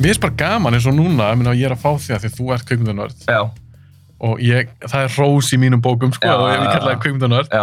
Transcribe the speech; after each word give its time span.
Mér 0.00 0.14
finnst 0.14 0.22
bara 0.24 0.36
gaman 0.40 0.76
eins 0.76 0.86
og 0.88 0.94
núna, 0.96 1.26
meina, 1.36 1.52
ég 1.56 1.68
er 1.68 1.74
að 1.76 1.82
fá 1.82 1.90
því 2.00 2.14
að 2.16 2.22
því 2.24 2.30
þú 2.38 2.46
ert 2.54 2.66
kveikmyndanörd 2.70 3.26
og 4.20 4.40
ég, 4.44 4.68
það 4.84 5.02
er 5.06 5.14
rós 5.20 5.48
í 5.52 5.58
mínum 5.60 5.80
bókum 5.84 6.12
sko, 6.12 6.28
Já, 6.28 6.36
og 6.36 6.48
ég 6.52 6.62
kalla 6.72 6.92
það 6.94 7.02
kveikmyndanörd. 7.04 7.54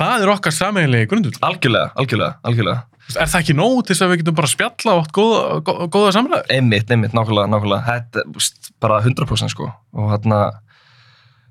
Það 0.00 0.22
er 0.24 0.30
okkar 0.34 0.52
sameiginlegi 0.54 1.08
grundull. 1.10 1.32
algjörlega, 1.44 1.90
algjörlega, 1.98 2.34
algjörlega. 2.46 2.82
Er 3.10 3.26
það 3.26 3.40
ekki 3.40 3.54
nóg 3.58 3.78
til 3.88 3.94
þess 3.96 4.04
að 4.06 4.10
við 4.12 4.20
getum 4.22 4.36
bara 4.38 4.50
spjalla 4.52 4.92
átt 5.00 5.12
góða, 5.16 5.40
góða, 5.66 5.86
góða 5.96 6.10
samræður? 6.14 6.44
Einmitt, 6.54 6.90
einmitt, 6.94 7.16
nákvæmlega, 7.16 7.50
nákvæmlega. 7.50 7.82
Þetta, 7.88 8.24
úst, 8.38 8.70
bara 8.80 9.00
100% 9.02 9.50
sko. 9.50 9.66
Og 9.98 10.12
hérna, 10.12 10.38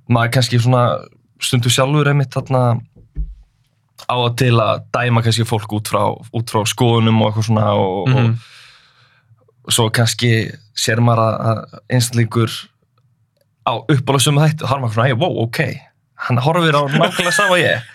maður 0.07 0.31
kannski 0.37 0.61
svona 0.63 0.83
stundu 1.43 1.69
sjálfur 1.73 2.07
einmitt 2.13 2.31
þarna 2.37 2.61
á 4.07 4.15
og 4.15 4.37
til 4.39 4.53
að 4.55 4.85
dæma 4.95 5.21
kannski 5.25 5.43
fólk 5.49 5.73
út 5.75 5.91
frá, 5.91 6.05
út 6.15 6.53
frá 6.53 6.63
skoðunum 6.69 7.19
og 7.25 7.33
eitthvað 7.33 7.49
svona 7.49 7.67
og, 7.75 8.07
Mhm. 8.07 8.31
og 8.31 8.55
svo 9.73 9.89
kannski 9.93 10.31
sér 10.77 11.01
maður 11.03 11.21
að- 11.25 11.39
að 11.51 11.79
einstaklingur 11.97 12.53
á 13.69 13.73
uppála 13.93 14.21
sumu 14.23 14.41
þætti 14.43 14.65
og 14.65 14.69
har 14.71 14.81
maður 14.83 14.95
svona, 14.97 15.17
wow, 15.21 15.39
ok, 15.45 15.59
hann 16.27 16.41
horfir 16.43 16.77
á 16.77 16.81
nákvæmlega 16.89 17.35
sama 17.35 17.57
og 17.57 17.63
ég. 17.63 17.81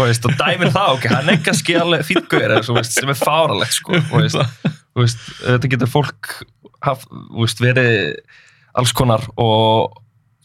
Og, 0.00 0.06
veist, 0.06 0.24
og 0.24 0.32
dæmir 0.38 0.70
það, 0.72 0.90
ok, 0.94 1.06
hann 1.12 1.28
er 1.28 1.40
kannski 1.44 1.74
alveg 1.76 2.06
fýtt 2.08 2.28
gauður 2.30 2.84
sem 2.88 3.10
er 3.12 3.18
fáralegt 3.18 3.74
sko, 3.74 3.98
og, 4.96 5.08
þetta 5.44 5.68
getur 5.74 5.90
fólk 5.92 6.30
haf, 6.84 7.02
veist, 7.36 7.60
verið 7.60 8.14
alls 8.80 8.94
konar 8.96 9.26
og 9.40 9.98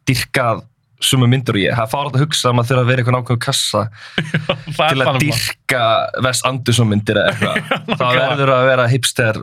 dyrkað 0.09 0.65
sumu 1.03 1.27
myndur 1.30 1.55
og 1.55 1.63
ég, 1.63 1.75
það 1.77 1.85
er 1.85 1.91
fáralt 1.93 2.17
að 2.17 2.23
hugsa 2.25 2.49
að 2.49 2.57
maður 2.57 2.69
þurfa 2.71 2.83
að 2.83 2.89
vera 2.89 3.03
eitthvað 3.03 3.17
nákvæm 3.17 3.41
kassa 3.45 3.81
Það 4.75 4.91
til 4.91 5.05
að 5.05 5.19
dyrka 5.23 5.81
Wes 6.25 6.43
Anderson 6.49 6.91
myndir 6.91 7.19
eða 7.21 7.31
eitthvað. 7.31 7.59
Nákvæmlega. 7.91 8.30
verður 8.33 8.53
að 8.55 8.67
vera 8.71 8.87
hipster 8.91 9.41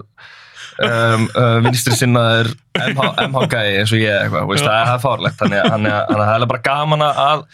um, 0.86 1.26
uh, 1.32 1.58
vinstri 1.66 1.98
sinnaður 1.98 2.52
MH, 2.78 3.10
MH 3.28 3.44
gæi 3.52 3.76
eins 3.80 3.92
og 3.92 4.00
ég 4.00 4.16
eitthvað, 4.24 4.48
veist, 4.50 4.66
það 4.66 4.94
er, 4.94 5.02
fárlegt 5.02 5.38
þannig 5.42 5.60
að 5.98 6.16
það 6.22 6.32
er 6.34 6.48
bara 6.52 6.64
gaman 6.66 7.06
að 7.08 7.44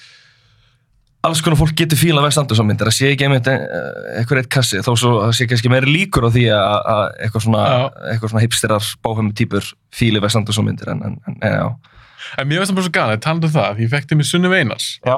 alls 1.29 1.43
konar 1.43 1.59
fólk 1.59 1.75
getur 1.77 1.99
fíla 1.99 2.23
myndir, 2.23 2.89
það 2.89 2.95
sé 2.95 3.11
ekki 3.13 3.27
einmitt 3.27 3.49
eitthvað 3.51 4.43
eitt 4.43 4.51
kassi, 4.55 4.83
þó 4.87 4.93
svo 4.95 5.15
sé 5.35 5.49
kannski 5.51 5.73
meiri 5.73 5.91
líkur 5.91 6.29
á 6.29 6.31
því 6.31 6.45
að, 6.55 6.77
að 6.95 7.03
eitthvað 7.27 7.45
svona, 7.49 7.65
svona 8.23 8.45
hipsterar 8.45 8.93
bófum 9.05 9.33
týpur 9.37 9.67
fíli 9.95 10.23
myndir 10.23 10.93
en, 10.95 11.03
en, 11.11 11.19
en 11.27 11.59
já. 11.59 11.67
En 12.39 12.47
mér 12.47 12.61
finnst 12.61 12.73
það 12.73 12.79
bara 12.79 12.87
svo 12.87 12.95
gana, 12.95 13.19
talandi 13.25 13.49
um 13.49 13.57
það, 13.57 13.83
ég 13.83 13.91
fekk 13.93 14.09
til 14.09 14.19
mig 14.19 14.29
Sunnu 14.29 14.51
Veinars 14.53 14.87
Já. 15.07 15.17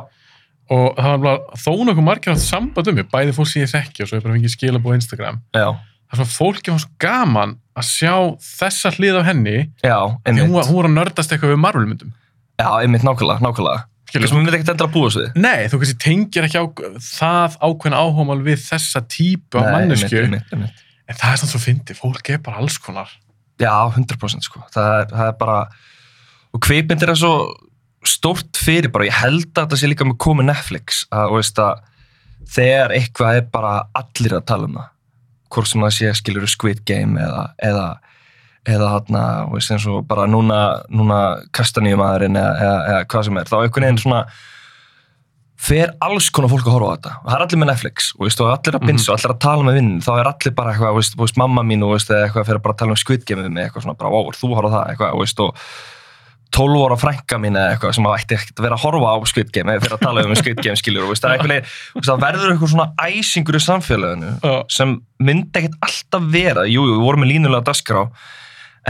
og 0.70 0.98
það 0.98 1.12
var 1.12 1.22
bara 1.24 1.60
þó 1.62 1.70
nokkuð 1.88 2.06
margir 2.06 2.34
átt 2.34 2.44
samband 2.44 2.90
um 2.92 2.98
mig, 3.00 3.08
bæði 3.12 3.36
fólk 3.36 3.50
sem 3.50 3.64
ég 3.64 3.72
þekki 3.72 4.04
og 4.04 4.10
svo 4.10 4.20
ég 4.20 4.26
bara 4.26 4.36
fengið 4.36 4.54
skilabóð 4.54 4.94
á 4.94 4.98
Instagram. 5.00 5.40
Já, 5.56 5.68
Það 6.10 6.18
er 6.18 6.26
svona 6.26 6.34
fólki 6.34 6.72
var 6.72 6.80
svo 6.82 6.90
gaman 6.98 7.52
að 7.78 7.86
sjá 7.86 8.14
þessa 8.42 8.92
hlið 8.96 9.20
af 9.20 9.28
henni 9.28 9.56
já, 9.84 9.98
því 10.26 10.42
hún, 10.42 10.56
hún 10.56 10.76
var 10.76 10.88
að 10.88 10.96
nördast 10.96 11.32
eitthvað 11.32 11.54
við 11.54 11.62
Marvel 11.62 11.86
myndum. 11.86 12.12
Já, 12.60 12.68
einmitt, 12.80 13.06
nákvæmlega, 13.06 13.44
nákvæmlega. 13.44 13.86
Þess 14.10 14.26
að 14.26 14.34
maður 14.34 14.42
myndi 14.42 14.58
ekkert 14.58 14.72
endur 14.72 14.88
að 14.88 14.94
búa 14.96 15.10
sig. 15.14 15.26
Nei, 15.38 15.58
þú 15.70 15.78
kannski 15.80 15.98
tengir 16.02 16.46
ekki 16.48 16.60
á 16.60 16.66
það 17.06 17.56
ákveðna 17.62 18.00
áhómal 18.02 18.40
við 18.42 18.58
þessa 18.64 19.02
típu 19.06 19.60
af 19.60 19.68
mannesku, 19.70 20.24
en 20.26 21.18
það 21.18 21.30
er 21.30 21.40
svona 21.40 21.52
svo 21.52 21.60
fyndið, 21.62 21.98
fólk 22.00 22.32
er 22.34 22.42
bara 22.42 22.58
alls 22.62 22.78
konar. 22.82 23.12
Já, 23.60 23.70
100% 23.94 24.46
sko. 24.46 24.64
Það 24.74 24.96
er, 24.96 25.06
það 25.12 25.30
er 25.30 25.36
bara, 25.38 25.58
og 26.50 26.62
kveipmyndir 26.66 27.12
er 27.12 27.20
svo 27.20 27.34
stórt 28.08 28.58
fyrir 28.58 28.90
bara, 28.92 29.06
ég 29.06 29.18
held 29.20 29.50
að 29.52 29.62
þetta 29.62 29.78
sé 29.78 29.90
líka 29.90 30.08
með 30.08 30.18
komið 30.24 30.50
Netflix, 30.50 31.04
að, 31.14 31.36
veist 31.36 31.60
að 31.62 31.84
þegar 32.50 32.94
eitthvað 32.96 33.40
er 33.40 33.48
bara 33.52 33.74
allir 34.00 34.36
að 34.38 34.46
tala 34.50 34.68
um 34.68 34.78
það, 34.80 34.90
hvort 35.50 35.70
sem 35.70 35.82
það 35.84 35.96
sé 35.96 36.14
skilur 36.20 36.46
Squid 36.50 36.84
Game 36.88 37.20
eða, 37.20 37.48
eða, 37.70 37.88
eða 38.70 38.94
þú 39.08 39.56
veist, 39.56 39.74
eins 39.74 39.88
og 39.90 40.06
bara 40.08 40.28
núna, 40.30 40.60
núna 40.92 41.20
kastaníumæðurinn 41.56 42.38
eða, 42.40 42.54
eða, 42.64 42.80
eða 42.92 43.04
hvað 43.12 43.28
sem 43.28 43.42
er, 43.42 43.50
þá 43.50 43.58
einhvern 43.60 43.88
veginn 43.88 44.02
svona 44.04 44.24
fer 45.60 45.92
alls 46.00 46.30
konar 46.32 46.48
fólk 46.48 46.64
að 46.64 46.74
horfa 46.76 46.88
á 46.88 46.94
þetta. 46.96 47.14
Og 47.20 47.26
það 47.28 47.36
er 47.36 47.44
allir 47.44 47.60
með 47.60 47.70
Netflix 47.70 48.10
og, 48.14 48.22
veist, 48.24 48.40
og 48.40 48.50
allir 48.54 48.76
að 48.78 48.86
binsa 48.88 49.10
og 49.10 49.18
allir 49.18 49.34
að 49.34 49.40
tala 49.44 49.66
með 49.66 49.76
vinn 49.76 49.90
þá 50.00 50.10
er 50.14 50.30
allir 50.30 50.54
bara 50.56 50.72
eitthvað, 50.72 50.94
veist, 50.96 51.16
veist, 51.20 51.40
mamma 51.40 51.64
mín 51.66 51.84
og 51.84 51.96
eitthvað 51.98 52.46
fyrir 52.48 52.60
að 52.62 52.78
tala 52.80 52.96
um 52.96 53.00
Squid 53.00 53.26
Game 53.28 53.44
við 53.44 53.52
mig 53.56 53.66
eitthvað 53.66 53.84
svona, 53.84 53.98
bara, 54.00 54.12
ó, 54.14 54.20
þú 54.36 54.52
horfa 54.56 54.72
það 54.76 54.92
eitthvað, 54.94 55.18
veist, 55.20 55.42
og 55.44 55.66
12 56.56 56.84
ára 56.86 56.96
frænka 56.98 57.38
mín 57.38 57.56
eða 57.58 57.74
eitthvað 57.74 57.92
sem 57.96 58.06
ætti 58.10 58.36
ekkert 58.36 58.60
að 58.60 58.66
vera 58.66 58.76
að 58.78 58.84
horfa 58.84 59.10
á 59.14 59.16
Squid 59.30 59.50
Game 59.54 59.74
eða 59.74 59.84
fyrir 59.84 59.96
að 59.96 60.04
tala 60.06 60.24
um 60.26 60.34
Squid 60.38 60.62
Game 60.64 60.76
skiljur 60.80 61.06
og 61.06 61.18
það, 61.20 61.44
veist, 61.46 61.74
það 62.08 62.22
verður 62.24 62.54
eitthvað 62.54 62.72
svona 62.72 62.88
æsingur 63.06 63.58
í 63.58 63.62
samfélaginu 63.66 64.32
Já. 64.42 64.54
sem 64.78 64.96
myndi 65.22 65.60
ekkert 65.62 65.76
alltaf 65.86 66.30
vera 66.32 66.64
jú, 66.66 66.86
jú, 66.88 66.96
við 66.96 67.04
vorum 67.06 67.22
með 67.24 67.32
línulega 67.34 67.66
dagskrá 67.70 68.02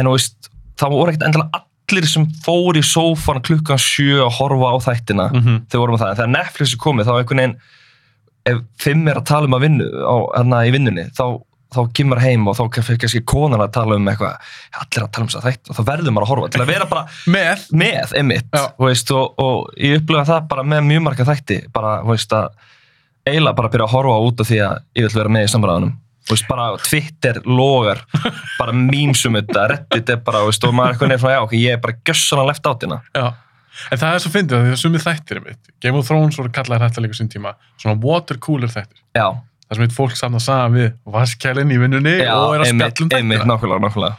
en 0.00 0.08
veist, 0.14 0.50
það 0.80 0.96
voru 0.96 1.12
ekkert 1.12 1.26
endilega 1.28 1.64
allir 1.90 2.06
sem 2.06 2.24
fór 2.44 2.78
í 2.78 2.84
sófan 2.86 3.42
klukkan 3.42 3.80
sjö 3.82 4.22
að 4.24 4.34
horfa 4.38 4.72
á 4.72 4.76
þættina 4.88 5.28
Mm 5.30 5.40
-hmm. 5.42 5.60
þegar 5.68 5.80
vorum 5.84 5.94
við 5.96 6.02
það, 6.04 6.10
en 6.10 6.16
þegar 6.16 6.34
Netflix 6.38 6.72
er 6.72 6.82
komið 6.86 7.06
þá 7.06 7.12
er 7.12 7.18
einhvern 7.20 7.40
veginn 7.42 7.56
ef 8.50 8.58
fimm 8.80 9.08
er 9.08 9.16
að 9.20 9.26
tala 9.28 9.46
um 9.46 9.54
að 9.54 9.64
vinnu 9.66 9.86
á, 10.00 10.16
hérna 10.38 10.64
í 10.66 10.70
vinnunni, 10.72 11.04
þá, 11.12 11.24
þá 11.70 11.80
kemur 11.96 12.20
heim 12.22 12.48
og 12.50 12.56
þá 12.58 12.80
fyrir 12.82 13.00
kannski 13.02 13.22
konan 13.28 13.62
að 13.62 13.72
tala 13.76 13.96
um 13.98 14.10
eitthvað 14.10 14.52
allir 14.80 15.04
að 15.04 15.12
tala 15.14 15.24
um 15.26 15.30
þess 15.30 15.40
að 15.40 15.46
þætt 15.48 15.70
og 15.70 15.78
þá 15.78 15.82
verður 15.90 16.14
maður 16.16 16.26
að 16.26 16.32
horfa 16.32 16.50
til 16.50 16.62
að 16.64 16.72
vera 16.72 16.88
bara 16.90 17.04
Með, 17.36 17.64
með, 17.72 18.14
veist, 18.82 19.12
og, 19.14 19.40
og 19.42 19.72
ég 19.78 20.00
upplifa 20.00 20.26
það 20.28 20.46
bara 20.52 20.66
með 20.74 20.86
mjög 20.90 21.04
marga 21.06 21.26
þætti 21.30 21.58
bara, 21.74 21.96
veist, 22.06 22.32
að 22.34 22.48
eiginlega 23.28 23.58
bara 23.60 23.72
byrja 23.74 23.88
að 23.88 23.94
horfa 23.96 24.22
út 24.28 24.42
af 24.44 24.50
því 24.50 24.62
að 24.66 24.78
ég 24.98 25.06
vil 25.08 25.18
vera 25.20 25.34
með 25.36 25.46
í 25.46 25.52
samræðanum 25.54 25.98
Þú 26.30 26.34
veist, 26.36 26.48
bara 26.50 26.64
Twitter 26.84 27.38
logar 27.48 28.02
bara 28.60 28.74
mýmsum 28.76 29.38
þetta, 29.38 29.68
Reddit 29.72 30.10
er 30.14 30.18
bara 30.26 30.42
veist, 30.46 30.66
og 30.66 30.74
maður 30.76 30.90
er 30.90 30.94
eitthvað 30.96 31.14
nefnir 31.14 31.24
svona, 31.24 31.38
já, 31.38 31.46
ok, 31.46 31.54
ég 31.58 31.78
er 31.78 31.80
bara 31.86 31.96
gjössan 32.10 32.42
að 32.42 32.50
left 32.52 32.68
átina 32.70 33.00
já. 33.16 33.30
En 33.88 34.00
það 34.00 34.14
er 34.14 34.22
svo 34.22 34.32
fyndið 34.34 34.56
að 34.56 34.64
því 34.66 34.72
að 34.74 34.80
sumið 34.82 35.04
þættir 35.06 35.38
er 35.38 35.44
mitt. 35.46 35.68
Game 35.80 35.96
of 36.00 36.08
Thrones 36.08 36.36
voru 36.36 36.50
kallaðir 36.52 36.82
þetta 36.84 37.04
líka 37.04 37.16
sín 37.16 37.30
tíma. 37.32 37.54
Svona 37.80 37.96
water 38.02 38.40
cooler 38.42 38.72
þættir. 38.72 38.98
já, 39.16 39.26
Það 39.70 39.76
sem 39.78 39.84
heit 39.86 39.92
fólk 39.94 40.16
samna 40.18 40.40
saman 40.42 40.72
við 40.74 40.88
vaskælinn 41.14 41.70
í 41.70 41.76
vinnunni 41.78 42.14
já, 42.18 42.32
og 42.34 42.54
er 42.56 42.64
að 42.64 42.70
einmitt, 42.72 42.96
spjalla 42.98 43.06
um 43.06 43.20
einmitt, 43.20 43.44
nákvæmlega, 43.46 43.84
nákvæmlega 43.86 44.16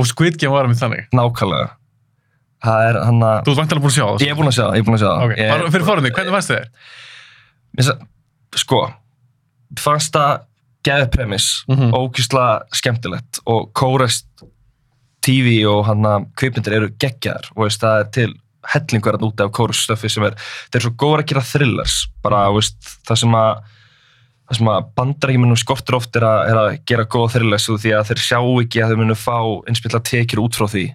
Og 0.00 0.06
Squid 0.10 0.36
Game 0.38 0.52
var 0.54 0.66
með 0.66 0.80
þannig. 0.82 1.04
nákvæmlega 1.14 1.68
það 2.60 2.86
er 2.90 2.98
hann 3.06 3.22
að, 3.22 3.38
Þú 3.46 3.52
ert 3.54 3.60
vantilega 3.60 3.84
búin 3.84 3.90
að 3.92 3.96
sjá 3.96 4.06
það. 4.10 4.24
ég 4.26 4.30
er 4.34 4.38
búinn 4.40 4.50
að 4.50 4.56
sjá 4.58 4.64
það, 4.66 4.74
ég 4.74 4.82
er 4.82 4.86
búinn 4.88 4.98
að 4.98 5.02
sjá 5.04 5.10
það 5.10 5.22
Ok, 5.24 5.36
Ég- 5.38 5.50
bara 5.54 5.70
fyrir 5.76 5.86
forðinni, 5.90 6.10
hvernig 6.16 6.34
fannst 6.34 6.50
þið 6.50 6.60
þér? 7.80 8.06
Sko, 8.60 8.80
fannst 9.78 10.12
það 10.16 10.40
geðið 10.88 11.10
premiss, 11.14 11.46
Mhm. 11.68 11.92
ókýrsla 11.94 12.44
skemmtilegt 12.74 13.40
og 13.46 13.72
kórest 13.74 14.26
TV 15.22 15.64
og 15.68 15.84
hann 15.86 16.02
að 16.02 16.26
kvipmyndir 16.34 16.72
eru 16.78 16.88
geggjaðar 16.98 17.50
og 17.54 17.64
veist, 17.66 17.80
það 17.80 18.00
er 18.00 18.08
til 18.10 18.34
hellingur 18.74 19.12
að 19.16 19.24
úti 19.30 19.44
af 19.44 19.50
kórustöfi 19.52 20.10
sem 20.10 20.24
er, 20.24 20.30
þeir 20.70 20.80
eru 20.80 20.90
svo 20.90 20.96
góður 20.96 21.22
að 21.22 21.26
gera 21.26 21.40
thrillers, 21.44 22.06
bara 22.22 22.50
veist, 22.52 22.76
það 23.06 23.18
sem 23.18 23.30
að 23.30 23.62
það 24.50 24.58
sem 24.58 24.70
að 24.72 24.88
bandarækjumunum 24.98 25.58
skortur 25.60 25.98
oft 26.00 26.16
er 26.18 26.26
að, 26.26 26.40
er 26.50 26.60
að 26.60 26.70
gera 26.90 27.06
góð 27.06 27.36
thrillers 27.36 27.68
og 27.70 27.78
því 27.82 27.94
að 27.96 28.08
þeir 28.10 28.22
sjá 28.24 28.38
ekki 28.40 28.82
að 28.82 28.92
þeir 28.92 29.00
munu 29.04 29.16
fá 29.18 29.38
innspilla 29.70 30.02
tekjur 30.10 30.42
út 30.42 30.58
frá 30.58 30.66
því. 30.72 30.86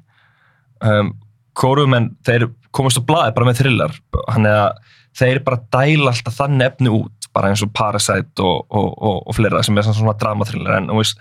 Um, 0.83 1.13
kórumenn, 1.55 2.11
þeir 2.27 2.49
komast 2.75 2.99
á 2.99 3.07
blaði 3.07 3.35
bara 3.37 3.47
með 3.47 3.61
að 4.51 4.83
þeir 5.15 5.39
bara 5.45 5.61
dæla 5.71 6.11
alltaf 6.11 6.35
þann 6.35 6.65
efni 6.65 6.91
út 6.91 7.29
bara 7.35 7.51
eins 7.51 7.63
og 7.63 7.71
Parasite 7.75 8.43
og, 8.43 8.65
og, 8.69 8.91
og, 8.95 9.17
og 9.27 9.35
fleira 9.35 9.63
sem 9.63 9.77
er 9.79 9.87
svona, 9.87 10.15
dramaþrillir 10.19 10.77
en 10.77 10.91
veist, 10.95 11.19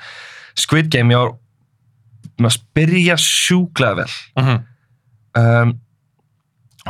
Squid 0.58 0.90
Game 0.90 1.14
með 1.14 2.48
að 2.48 2.54
spyrja 2.56 3.16
sjúklega 3.20 4.02
vel. 4.02 4.12
Mm 4.38 4.46
-hmm. 4.46 4.60
um, 5.40 5.74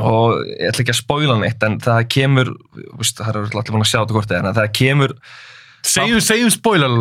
og 0.00 0.38
ég 0.50 0.70
ætla 0.70 0.82
ekki 0.84 0.94
að 0.94 1.00
spoila 1.00 1.36
neitt 1.38 1.66
en 1.66 1.80
það 1.82 2.06
kemur 2.14 2.52
veist, 2.98 3.18
það 3.20 3.28
er 3.30 3.40
allir 3.44 3.74
búin 3.74 3.84
að 3.84 3.90
sjá 3.90 3.98
þetta 4.00 4.16
hvort 4.16 4.38
en 4.38 4.48
það 4.54 4.72
kemur 4.80 5.18
Segjum, 5.84 6.20
segjum 6.24 6.48
spoiler, 6.48 6.92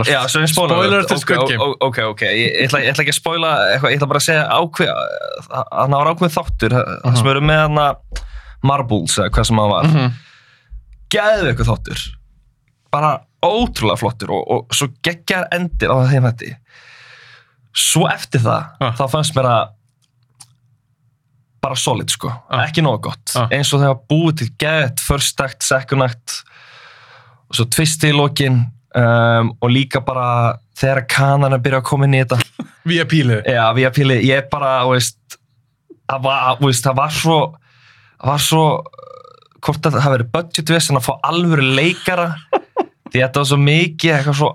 Spoiler. 0.51 1.06
Til 1.07 1.22
Game. 1.24 1.56
Ok, 1.56 1.78
ok, 1.88 2.00
ok, 2.10 2.24
ég, 2.36 2.57
ætla, 2.66 2.81
ég 2.84 2.92
ætla 2.92 3.06
ekki 3.06 3.13
að 3.16 3.45
eitthvað, 3.72 3.94
ég 3.94 3.95
ætla 3.95 4.10
bara 4.12 4.19
að 4.19 4.25
segja 4.25 4.42
ákveð 4.51 4.90
að 4.92 5.69
það 5.72 5.94
var 5.94 6.10
ákveð 6.12 6.34
þáttur 6.34 6.75
það 6.75 7.16
sem 7.22 7.30
eru 7.31 7.44
með 7.48 7.62
hana 7.62 7.86
Marbles 8.68 9.16
eða 9.22 9.30
hvað 9.38 9.48
sem 9.48 9.62
það 9.62 9.72
var. 9.72 9.88
Mm 9.88 9.96
-hmm. 9.96 10.18
geðu 11.16 11.48
eitthvað 11.48 11.72
þáttur. 11.72 12.04
Bara 12.92 13.13
ótrúlega 13.44 14.01
flottur 14.04 14.36
og, 14.36 14.44
og 14.51 14.75
svo 14.75 14.89
geggjar 15.04 15.48
endir 15.56 15.92
á 15.92 15.96
þeim 16.12 16.28
þetta 16.28 16.51
svo 17.74 18.06
eftir 18.12 18.44
það 18.44 18.68
Ah. 18.80 18.94
þá 18.94 19.06
fannst 19.10 19.36
mér 19.36 19.50
að 19.50 19.72
bara 21.63 21.77
solid 21.80 22.12
sko, 22.12 22.27
Ah. 22.51 22.65
ekki 22.68 22.83
nóg 22.83 23.01
gott 23.07 23.33
Ah. 23.39 23.48
eins 23.56 23.71
og 23.74 23.80
þegar 23.81 24.01
búið 24.12 24.38
til 24.44 24.50
get 24.60 25.00
first 25.00 25.39
act, 25.42 25.63
second 25.63 26.04
act 26.04 26.42
og 27.50 27.56
svo 27.57 27.65
twist 27.71 28.04
í 28.04 28.12
lokin 28.15 28.65
um, 28.95 29.54
og 29.62 29.69
líka 29.71 30.01
bara 30.06 30.57
þegar 30.77 31.06
kanana 31.10 31.57
byrja 31.62 31.80
að 31.81 31.88
koma 31.89 32.06
inn 32.10 32.18
í 32.19 32.24
þetta 32.24 32.42
Via 32.92 33.06
pílið. 33.07 33.45
Já, 33.48 33.62
að 33.71 33.94
píli, 33.95 34.15
ég 34.27 34.50
bara, 34.51 34.83
veist, 34.89 35.38
það 36.12 36.24
var, 36.25 36.57
veist, 36.60 36.83
það 36.83 36.98
var 36.98 37.13
svo, 37.15 37.38
það 38.19 38.27
var 38.33 38.42
svo, 38.44 38.63
hvort 39.63 39.88
að 39.88 39.95
það 40.01 40.13
verið 40.18 40.31
budgetviss 40.33 40.89
en 40.92 41.00
að 41.00 41.06
fá 41.07 41.13
alvöru 41.30 41.63
leikara, 41.77 42.25
því 43.13 43.21
þetta 43.21 43.39
var 43.39 43.48
svo 43.54 43.60
mikið, 43.63 44.12
eitthvað 44.18 44.36
svo, 44.42 44.50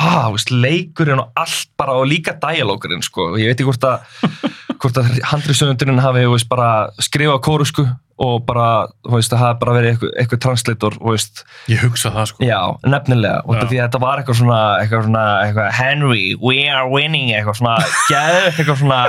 ah, 0.00 0.30
veist, 0.32 0.54
leikurinn 0.54 1.20
og 1.20 1.36
allt 1.36 1.68
bara, 1.76 1.98
og 2.00 2.08
líka 2.08 2.32
dialógurinn, 2.40 3.04
sko, 3.04 3.34
og 3.34 3.38
ég 3.42 3.52
veit 3.52 3.60
ekki 3.60 3.68
hvort 3.68 3.84
að, 3.84 4.08
hvort 4.82 4.98
að 5.00 5.08
handriðsöndurinn 5.32 6.00
hafi, 6.02 6.26
veist, 6.30 6.48
bara 6.50 6.68
skrifað 7.02 7.40
kórusku 7.46 7.84
og 8.18 8.40
bara, 8.48 8.66
veist, 9.06 9.30
það 9.30 9.42
hafi 9.44 9.58
bara 9.60 9.74
verið 9.76 9.92
eitthvað, 9.92 10.12
eitthvað 10.22 10.40
translator, 10.42 10.96
veist, 11.06 11.44
Ég 11.70 11.82
hugsa 11.84 12.10
það 12.14 12.30
sko. 12.32 12.46
Já, 12.48 12.58
nefnilega, 12.90 13.42
og 13.46 13.60
því 13.60 13.78
að 13.78 13.84
þetta 13.84 14.00
var 14.02 14.22
eitthvað 14.22 14.40
svona, 14.40 14.60
eitthvað 14.82 15.04
svona, 15.06 15.26
eitthvað, 15.44 15.68
Henry, 15.78 16.24
we 16.42 16.64
are 16.66 16.88
winning, 16.90 17.30
eitthvað 17.34 17.60
svona, 17.60 17.76
gæð, 18.10 18.40
eitthvað 18.56 18.80
svona, 18.82 19.02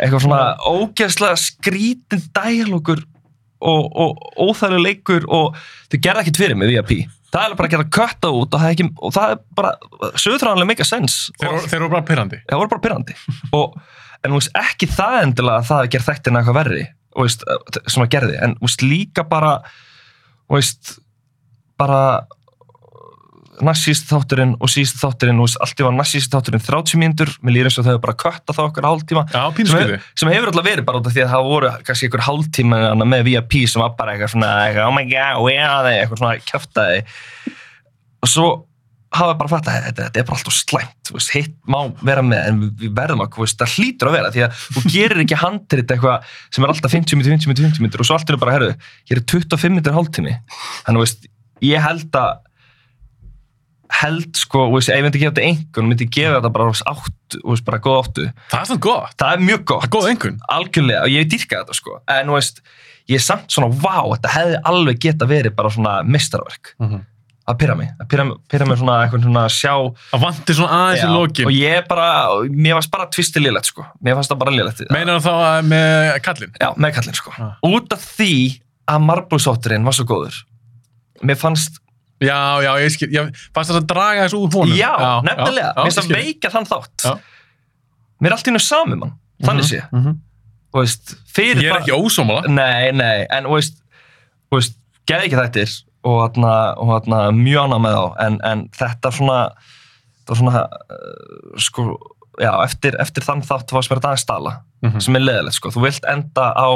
eitthvað 0.00 0.22
svona 0.24 0.40
ógeðslega 0.70 1.36
skrítin 1.40 2.24
dialogur 2.36 3.02
og, 3.60 3.84
og 3.92 4.24
óþægileg 4.46 4.86
leikur 4.86 5.28
og 5.32 5.56
þau 5.90 5.98
gerða 6.04 6.24
ekkert 6.24 6.40
fyrir 6.40 6.58
mig 6.60 6.72
VIP. 6.72 6.94
Það 7.32 7.44
er 7.50 7.56
bara 7.58 7.68
að 7.68 7.74
gera 7.74 7.86
kötta 7.92 8.28
út 8.32 8.54
og 8.54 8.60
það 8.62 8.66
er, 8.70 8.74
ekki, 8.76 8.88
og 9.04 9.12
það 9.16 9.32
er 9.34 9.40
bara, 9.58 9.72
sögurþráðanlega 10.16 10.70
make 10.70 10.84
a 10.84 10.88
sense. 10.88 11.32
Þeir, 11.40 11.52
Og- 11.58 11.66
þeir 11.68 11.82
voru 11.84 11.94
bara 12.72 12.82
pyrrandi 12.86 13.16
og, 13.56 13.76
en 14.22 14.32
þú 14.32 14.40
veist, 14.40 14.54
ekki 14.60 14.90
það 14.92 15.18
endilega 15.22 15.62
að 15.62 15.68
það 15.70 15.82
að 15.82 15.90
gera 15.94 16.08
þættina 16.10 16.42
eitthvað 16.42 16.60
verri 16.60 16.86
veist, 17.16 17.44
sem 17.88 18.04
að 18.04 18.14
gerði, 18.14 18.38
en 18.44 18.56
veist, 18.62 18.84
líka 18.84 19.26
bara 19.28 19.58
veist, 20.52 20.96
bara 21.80 22.00
næst 23.64 23.86
síðust 23.86 24.10
þátturinn 24.10 24.52
og 24.60 24.68
síðust 24.68 24.98
þátturinn, 25.00 25.40
veist, 25.40 25.58
allt 25.64 25.80
í 25.80 25.86
var 25.86 25.94
næst 25.96 26.14
síðust 26.14 26.34
þátturinn 26.34 26.64
30 26.64 27.00
mínútur, 27.00 27.32
mér 27.40 27.56
lýr 27.56 27.70
eins 27.70 27.78
og 27.80 27.86
þau 27.86 27.92
hefur 27.94 28.02
bara 28.04 28.18
kötta 28.20 28.56
þá 28.56 28.62
okkur 28.66 28.88
hálftíma. 28.88 29.24
Já, 29.32 29.42
sem, 29.56 29.80
hef, 29.80 30.08
sem 30.20 30.32
hefur 30.32 30.52
alltaf 30.52 30.66
verið 30.66 30.88
bara 30.88 31.00
út 31.00 31.08
af 31.08 31.16
því 31.16 31.24
að 31.24 31.32
það 31.32 31.48
voru 31.48 31.72
kannski 31.86 32.08
einhver 32.08 32.24
hálftíma 32.26 32.80
með 33.04 33.26
VIP 33.30 33.58
sem 33.64 33.84
var 33.84 33.94
bara 33.98 34.14
eitthvað 34.16 34.34
svona 34.34 34.52
oh 34.84 34.94
my 34.96 35.06
god, 35.08 35.40
where 35.44 35.64
are 35.64 35.86
they, 35.88 36.02
eitthvað 36.02 36.22
svona 36.22 36.48
kjöftaði 36.50 37.00
og 38.26 38.32
svo 38.32 38.48
hafa 39.18 39.36
bara 39.40 39.50
fatt 39.52 39.68
að 39.70 39.86
þetta, 39.88 40.06
þetta 40.06 40.20
er 40.20 40.26
bara 40.28 40.38
alltaf 40.38 40.56
slæmt 40.56 41.12
veist, 41.14 41.32
hitt 41.34 41.54
má 41.70 41.78
vera 42.04 42.24
með 42.26 42.50
en 42.50 42.62
við, 42.62 42.88
verðum 42.96 43.24
að, 43.24 43.38
veist, 43.42 43.58
það 43.60 43.76
hlýtur 43.76 44.10
að 44.10 44.16
vera 44.18 44.32
því 44.34 44.44
að 44.46 44.64
þú 44.64 44.82
gerir 44.94 45.22
ekki 45.24 45.40
handrit 45.42 45.94
eitthvað 45.94 46.34
sem 46.54 46.66
er 46.66 46.74
alltaf 46.74 46.96
50 46.96 47.20
minnir, 47.20 47.36
50 47.36 47.50
minnir, 47.52 47.68
50 47.70 47.84
minnir 47.84 48.04
og 48.04 48.08
svo 48.08 48.18
allt 48.18 48.32
er 48.32 48.40
bara, 48.42 48.56
herru, 48.56 48.72
hér 49.10 49.20
er 49.22 49.26
25 49.34 49.76
minnir 49.76 49.96
hálftími. 49.96 50.34
Þannig, 50.86 50.98
þú 50.98 51.04
veist, 51.04 51.30
ég 51.66 51.86
held 51.86 52.20
að 52.20 52.42
held, 53.96 54.32
sko, 54.36 54.66
veist, 54.72 54.90
ef 54.90 54.98
ég 54.98 55.04
myndi 55.06 55.20
gefa 55.22 55.32
þetta 55.32 55.46
einhvern 55.46 55.90
myndi 55.90 56.06
ég 56.08 56.14
gefa 56.16 56.38
þetta 56.40 56.52
bara 56.54 56.66
þú 56.66 56.74
veist, 56.74 56.86
áttu, 56.90 57.40
þú 57.40 57.52
veist, 57.52 57.66
bara 57.68 57.82
góð 57.84 57.98
áttu. 58.00 58.24
Það 58.50 58.58
er 58.58 58.70
svona 58.70 58.84
gott. 58.86 59.14
það 59.22 59.36
er 59.36 59.44
mjög 59.46 59.62
gott. 59.70 59.84
Það 59.84 59.86
er 59.86 59.94
góð 59.94 60.08
einhvern. 60.10 60.40
algjörlega 60.56 61.04
og 61.04 61.12
ég 61.14 61.28
dýrka 61.32 61.60
þetta 61.60 61.76
sko. 61.78 61.98
En 62.16 62.32
veist, 62.34 62.62
ég 63.06 63.20
er 63.20 63.24
samt 63.24 63.54
svona 63.54 63.70
vá, 63.70 63.98
þetta 64.16 64.32
hefði 64.34 64.58
alveg 64.72 65.02
geta 65.06 65.28
verið 65.30 65.54
bara 65.58 65.72
svona 65.72 65.94
mistarverk 66.06 66.74
að 67.46 67.58
pyrra 67.60 67.74
mig, 67.78 67.88
að 68.02 68.08
pyrra, 68.10 68.66
mig 68.66 68.78
svona 68.80 68.94
eitthvað 69.04 69.22
svona 69.22 69.42
að 69.46 69.52
sjá 69.54 69.72
Það 70.10 70.22
vantir 70.24 70.56
svona 70.58 70.78
aðeins 70.80 71.02
í 71.02 71.06
Já, 71.06 71.12
lokin. 71.14 71.46
og 71.46 71.52
ég 71.54 71.86
bara, 71.88 72.06
mér 72.50 72.74
fannst 72.78 72.90
bara 72.90 73.06
tvisti 73.14 73.38
lélegt 73.42 73.68
sko, 73.70 73.84
mér 74.02 74.16
fannst 74.18 74.32
það 74.32 74.40
bara 74.42 74.54
lélegt 74.56 74.82
Meinar 74.90 75.20
þá 75.22 75.30
að 75.36 75.68
með 75.70 76.20
kallinn? 76.26 76.52
já, 76.60 76.68
með 76.76 76.94
kallinn 76.98 77.18
sko, 77.20 77.34
Já. 77.38 77.46
út 77.70 77.92
af 77.94 78.02
því 78.16 78.32
að 78.90 79.04
marblúsótturinn 79.06 79.86
var 79.86 79.94
svo 79.94 80.04
góður 80.10 80.40
mér 81.22 81.38
fannst, 81.38 81.78
Já, 82.18 82.58
já, 82.64 82.70
ég 82.80 82.90
skil. 82.94 83.10
Ég 83.12 83.26
fannst 83.52 83.68
það 83.70 83.76
að 83.82 83.86
draga 83.90 84.22
þessu 84.24 84.38
úr 84.40 84.54
honum. 84.56 84.76
já, 84.78 84.92
nefnilega 85.26 85.66
já, 85.68 85.74
mér 85.76 85.84
finnst 85.90 85.98
það 86.00 86.14
veika 86.16 86.50
þann 86.54 86.68
þátt 86.70 87.04
Já. 87.04 87.14
mér 88.24 88.30
er 88.32 88.36
allt 88.38 88.48
í 88.48 88.54
nú 88.56 88.62
sami 88.64 88.96
mann, 88.96 89.12
þannig 89.44 89.68
sé 89.68 89.82
Mhm, 89.92 90.14
þú 90.72 90.80
veist, 90.82 91.14
fyrir 91.28 91.60
Ég 91.62 91.68
er 91.70 91.76
það- 91.76 91.82
ekki 91.84 91.94
ósómala. 92.00 92.48
Nei, 92.48 92.90
nei, 92.92 93.26
en 93.30 93.44
þú 93.44 93.52
veist, 93.58 93.76
þú 94.50 94.56
veist, 94.58 94.74
geði 95.06 95.28
ekki 95.28 95.38
þættir 95.42 95.76
og 96.06 96.18
þarna, 96.22 96.52
og 96.78 96.92
þarna 96.94 97.20
mjög 97.36 97.62
annað 97.66 97.82
með 97.86 97.96
þá, 97.98 98.04
en, 98.26 98.36
en 98.52 98.64
þetta 98.78 99.12
svona, 99.16 99.38
svona, 100.30 100.62
uh, 100.94 101.58
sko, 101.66 101.86
já, 102.42 102.52
eftir, 102.66 102.96
eftir 103.02 103.24
þann 103.26 103.42
þátt 103.48 103.72
var 103.74 103.86
sem 103.86 103.94
er 103.96 104.00
þetta 104.00 104.12
aðeins 104.14 104.26
stala, 104.28 104.54
Mhm. 104.86 105.00
sem 105.02 105.16
er 105.18 105.24
leðilegt, 105.24 105.56
sko, 105.58 105.70
þú 105.74 105.82
vilt 105.86 106.04
enda 106.12 106.50
á, 106.54 106.68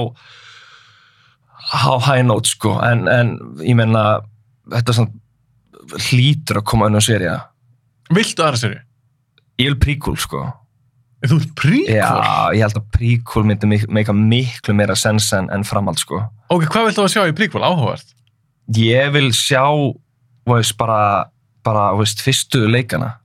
á 1.75 1.99
high 2.09 2.23
note, 2.27 2.49
sko, 2.51 2.77
en, 2.83 3.07
en 3.09 3.35
ég 3.63 3.77
meina, 3.79 4.21
þetta 4.73 4.93
er 4.95 4.99
svona, 5.01 5.13
hlýtur 6.11 6.61
að 6.61 6.67
koma 6.71 6.89
unnum 6.91 7.03
seria. 7.05 7.37
Viltu 8.15 8.43
aðra 8.45 8.59
serið? 8.61 8.81
Ég 9.61 9.69
vil 9.73 9.79
prequel, 9.83 10.17
sko. 10.21 10.41
Þú 11.21 11.37
ert 11.37 11.51
príkól? 11.59 11.93
Já, 11.93 12.09
ég 12.57 12.63
held 12.65 12.79
að 12.81 12.87
prequel 12.97 13.43
myndi 13.45 13.69
meika 13.93 14.15
miklu 14.17 14.73
meira 14.79 14.95
sens 14.97 15.27
en, 15.37 15.51
en 15.53 15.67
framhald, 15.69 16.01
sko. 16.01 16.23
Ok, 16.51 16.65
hvað 16.73 16.87
viltu 16.89 17.05
að 17.05 17.13
sjá 17.13 17.25
í 17.29 17.35
príkól? 17.37 17.61
Áhugavert. 17.67 18.15
Ég 18.77 19.15
vil 19.15 19.31
sjá 19.37 19.65
veist, 20.49 20.77
bara, 20.79 21.31
bara 21.67 21.91
veist, 21.99 22.23
fyrstu 22.25 22.67
leikana 22.71 23.17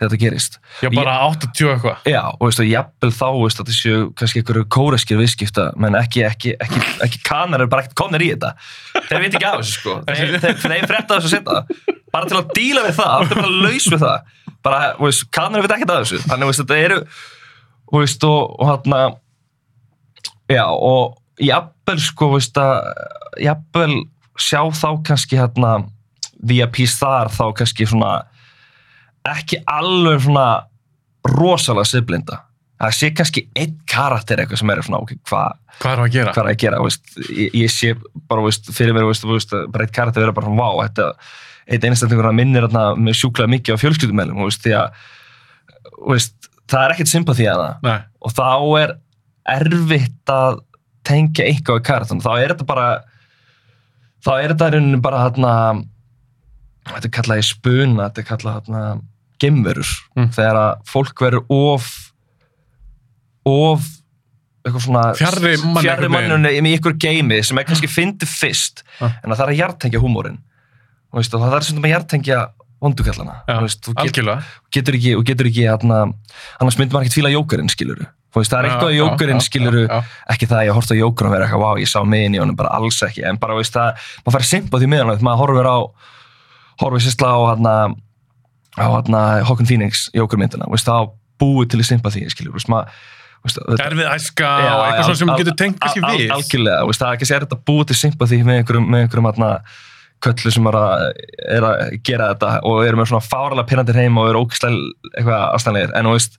þetta 0.00 0.18
gerist. 0.18 0.56
Já, 0.82 0.88
bara 0.92 1.14
80 1.28 1.68
eitthvað. 1.70 2.06
já, 2.10 2.20
og 2.34 2.48
veist, 2.48 2.60
og 2.60 2.68
jafnvel 2.68 3.12
þá 3.14 3.26
veist, 3.38 3.60
að 3.60 3.70
þessu 3.70 3.92
kannski 4.18 4.40
einhverju 4.42 4.64
kóreskir 4.74 5.20
viðskipta 5.20 5.66
menn 5.80 5.96
ekki, 5.98 6.24
ekki, 6.26 6.54
ekki, 6.60 6.80
ekki 7.06 7.20
kanar 7.26 7.64
er 7.64 7.70
bara 7.70 7.84
ekkert 7.84 7.96
komnir 8.00 8.24
í 8.24 8.32
þetta. 8.32 8.54
Þeir 9.08 9.22
veit 9.22 9.36
ekki 9.38 9.48
af 9.48 9.60
þessu 9.60 9.76
sko. 9.78 9.96
Þeir, 10.08 10.34
þeir, 10.42 10.56
þeir 10.64 10.88
frétta 10.90 11.18
þessu 11.18 11.34
setna 11.36 11.62
bara 12.14 12.30
til 12.30 12.38
að 12.38 12.50
díla 12.54 12.84
við 12.86 12.98
það, 12.98 13.28
þeir 13.28 13.40
bara 13.40 13.52
laus 13.64 13.86
við 13.90 14.02
það. 14.04 14.32
Bara, 14.64 14.80
veist, 15.00 15.26
kanar 15.34 15.64
veit 15.64 15.76
ekkert 15.76 15.94
af 15.94 16.02
þessu. 16.04 16.22
Þannig 16.24 16.50
veist, 16.50 16.64
þetta 16.64 16.80
eru 16.88 16.98
veist, 17.94 18.26
og, 18.26 18.56
og 18.58 18.70
hann 18.72 19.18
já, 20.50 20.64
og 20.74 21.14
jafnvel 21.42 22.02
sko, 22.02 22.32
veist 22.34 22.58
að 22.60 22.90
jafnvel 23.42 24.02
sjá 24.40 24.60
þá 24.74 24.88
kannski 25.06 25.38
hérna 25.38 25.74
VIPs 26.44 26.98
þar 27.00 27.30
þá 27.32 27.44
kannski 27.60 27.86
svona 27.88 28.14
ekki 29.30 29.60
alveg 29.70 30.24
svona 30.26 30.48
rosalega 31.34 31.88
siblinda 31.88 32.40
það 32.82 32.96
sé 32.98 33.10
kannski 33.16 33.44
einn 33.56 33.76
karakter 33.88 34.42
eitthvað 34.42 34.60
sem 34.60 34.72
er 34.74 34.82
svona, 34.84 35.00
ok, 35.04 35.14
hvað 35.30 35.60
Hvað 35.80 35.92
er 35.94 36.02
að 36.04 36.12
gera? 36.14 36.32
hva 36.34 36.42
er 36.44 36.50
að 36.52 36.58
gera, 36.62 36.80
veist, 36.84 37.16
ég, 37.30 37.54
ég 37.64 37.72
sé 37.72 37.94
bara 38.30 38.44
veist, 38.44 38.68
fyrir 38.74 38.94
mér, 38.94 39.06
veist, 39.08 39.54
bara 39.72 39.86
eitt 39.86 39.94
karakter 39.94 40.22
vera 40.22 40.34
bara 40.36 40.50
svona, 40.50 40.66
vá, 40.66 40.84
þetta 40.88 41.08
eitt 41.64 41.86
einstaklingur 41.88 42.28
að 42.28 42.36
minnir 42.38 42.66
með 42.68 43.16
sjúklega 43.18 43.50
mikið 43.54 43.78
á 43.78 43.82
fjölskyldumælum, 43.82 44.42
því 44.52 44.74
að 44.76 45.00
það 46.70 46.84
er 46.84 46.94
ekkert 46.94 47.12
sympathy 47.12 47.48
að 47.48 47.62
það 47.62 47.88
Nei. 47.88 47.98
og 48.20 48.36
þá 48.36 48.50
er 48.82 48.94
erfitt 49.54 50.32
að 50.34 50.60
tengja 51.04 51.48
eitthvað 51.48 51.80
í 51.80 51.86
karakterinn, 51.88 52.24
þá 52.24 52.32
er 52.36 52.54
þetta 52.54 52.68
bara 52.68 52.88
þá 54.24 54.30
er 54.42 54.54
þetta 54.54 54.70
rauninni 54.74 55.00
bara 55.04 55.24
hérna 55.28 55.52
þetta 56.84 57.04
er 57.08 57.14
kallað 57.18 57.42
í 57.42 57.44
spuna, 57.48 58.08
þetta 58.08 58.22
er 58.24 58.28
kallað 58.30 58.56
hérna 58.60 58.84
gemverur, 59.42 59.90
Mm. 60.16 60.28
þegar 60.32 60.56
að 60.60 60.72
fólk 60.88 61.20
verður 61.20 61.44
of 61.50 61.88
of 63.44 63.84
eitthvað 64.64 64.84
svona 64.86 65.02
Fjarri 65.18 65.50
manni 65.60 65.82
fjarri 65.84 66.06
einhvern 66.06 66.14
veginn. 66.14 66.30
mannunni 66.40 66.70
í 66.72 66.76
ykkur 66.78 66.94
geimi 67.04 67.40
sem 67.44 67.58
er 67.60 67.66
kannski 67.68 67.90
fyndi 67.90 68.24
fyrst 68.28 68.82
Ah. 69.00 69.12
en 69.22 69.30
að 69.30 69.36
það 69.36 69.44
er 69.48 69.52
að 69.52 69.58
hjartengja 69.60 70.00
húmórin 70.00 70.38
og, 71.12 71.18
og 71.20 71.24
það 71.42 71.56
er 71.58 71.66
svona 71.68 71.84
að 71.84 71.92
hjartengja 71.92 72.38
vondukallana 72.80 73.34
veist, 73.60 73.82
þú 73.84 73.92
get, 73.94 74.04
algjörlega. 74.06 74.44
getur 74.72 74.94
ekki, 74.98 75.12
og 75.18 75.24
getur 75.28 75.46
ekki 75.50 75.66
annars 76.60 76.78
myndi 76.78 76.92
maður 76.96 77.04
ekki 77.04 77.14
tvíla 77.20 77.34
jókerinn 77.34 77.68
skiluru 77.72 78.06
veist, 78.42 78.50
það 78.52 78.58
er 78.58 78.70
að 78.70 78.82
já, 78.90 78.98
jókurinn 78.98 79.40
skiluru, 79.44 79.82
ekki 80.34 80.48
það 80.50 80.58
að 80.60 80.66
ég 80.68 80.74
horfði 80.78 80.96
á 80.98 81.02
jókur 81.04 81.28
og 81.28 81.34
vera 81.34 81.46
eitthvað, 81.46 81.62
vá, 81.64 81.80
ég 81.84 81.90
sá 81.90 82.00
mig 82.04 82.24
inn 82.26 82.34
í 82.34 82.40
honum, 82.42 82.56
bara 82.58 82.72
alls 82.78 82.98
ekki, 83.06 83.22
en 83.28 83.38
bara, 83.38 83.54
veist, 83.58 83.74
það, 83.76 84.06
maður 84.26 84.36
fær 84.38 84.48
sympati 84.50 84.88
með 84.90 85.04
hann, 85.04 85.22
maður 85.28 85.42
horfir 85.44 85.68
á, 85.70 85.78
horfir 86.82 87.04
sérstla 87.06 87.30
á 87.30 87.38
hann 87.52 87.68
á 88.74 88.86
hann 88.98 89.18
Hawken 89.46 89.66
Phoenix 89.70 90.08
jókurmyndina, 90.16 90.66
veist, 90.72 90.88
það 90.88 90.98
á 90.98 91.04
búið 91.44 91.68
til 91.74 91.80
í 91.84 91.86
sympati, 91.86 92.24
skilur, 92.32 92.54
veist, 92.58 92.68
maður, 92.72 92.90
veist, 93.46 93.58
þetta- 93.62 93.86
Erfið 93.88 94.10
æska 94.16 94.50
Já, 94.64 94.70
og 94.74 94.84
eitthvað 94.88 95.04
svona 95.08 95.20
sem 95.22 95.30
al- 95.34 95.38
getur 95.42 95.58
tengt 95.62 95.78
kannski 95.82 96.02
al- 96.02 96.10
al- 96.10 96.18
við. 96.18 96.30
Algjörlega, 96.38 96.86
veist, 96.90 97.02
það 97.04 97.14
ekki 97.18 97.28
sér 97.30 97.44
þetta 97.46 97.60
búið 97.70 97.86
til 97.92 97.96
sympati 98.02 98.42
með 98.42 98.60
einhverjum, 98.62 98.86
með 98.90 99.04
einhverjum 99.06 99.30
atna, 99.30 99.50
köllu 100.24 100.50
sem 100.54 100.66
er 100.70 100.76
að, 100.78 101.02
er 101.52 101.64
að 101.68 101.80
gera 102.06 102.28
þetta 102.32 102.50
og 102.64 102.78
eru 102.86 102.96
með 102.96 103.10
svona 103.10 103.26
fáralega 103.28 103.66
pyrrandir 103.68 103.98
heim 103.98 104.16
og 104.22 104.30
eru 104.30 104.40
ógæslega 104.46 104.78
eitthvað 105.18 105.42
aðstæðanlegir. 105.52 105.90
En 105.98 106.06
þú 106.08 106.14
veist, 106.16 106.38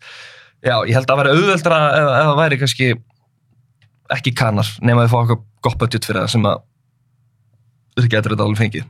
já, 0.65 0.75
ég 0.89 0.93
held 0.98 1.12
að 1.13 1.19
vera 1.22 1.34
auðveldra 1.36 1.79
ef, 2.00 2.07
það 2.25 2.39
væri 2.41 2.60
kannski 2.62 2.88
ekki 4.15 4.34
kannar 4.38 4.69
nema 4.86 5.03
að 5.03 5.07
þið 5.07 5.13
fá 5.13 5.19
eitthvað 5.22 5.43
gott 5.65 5.77
budget 5.81 6.05
fyrir 6.10 6.22
það 6.25 6.34
sem 6.36 6.48
að 6.50 6.63
þið 7.95 8.10
getur 8.12 8.34
þetta 8.36 8.45
alveg 8.50 8.62
fengið 8.62 8.88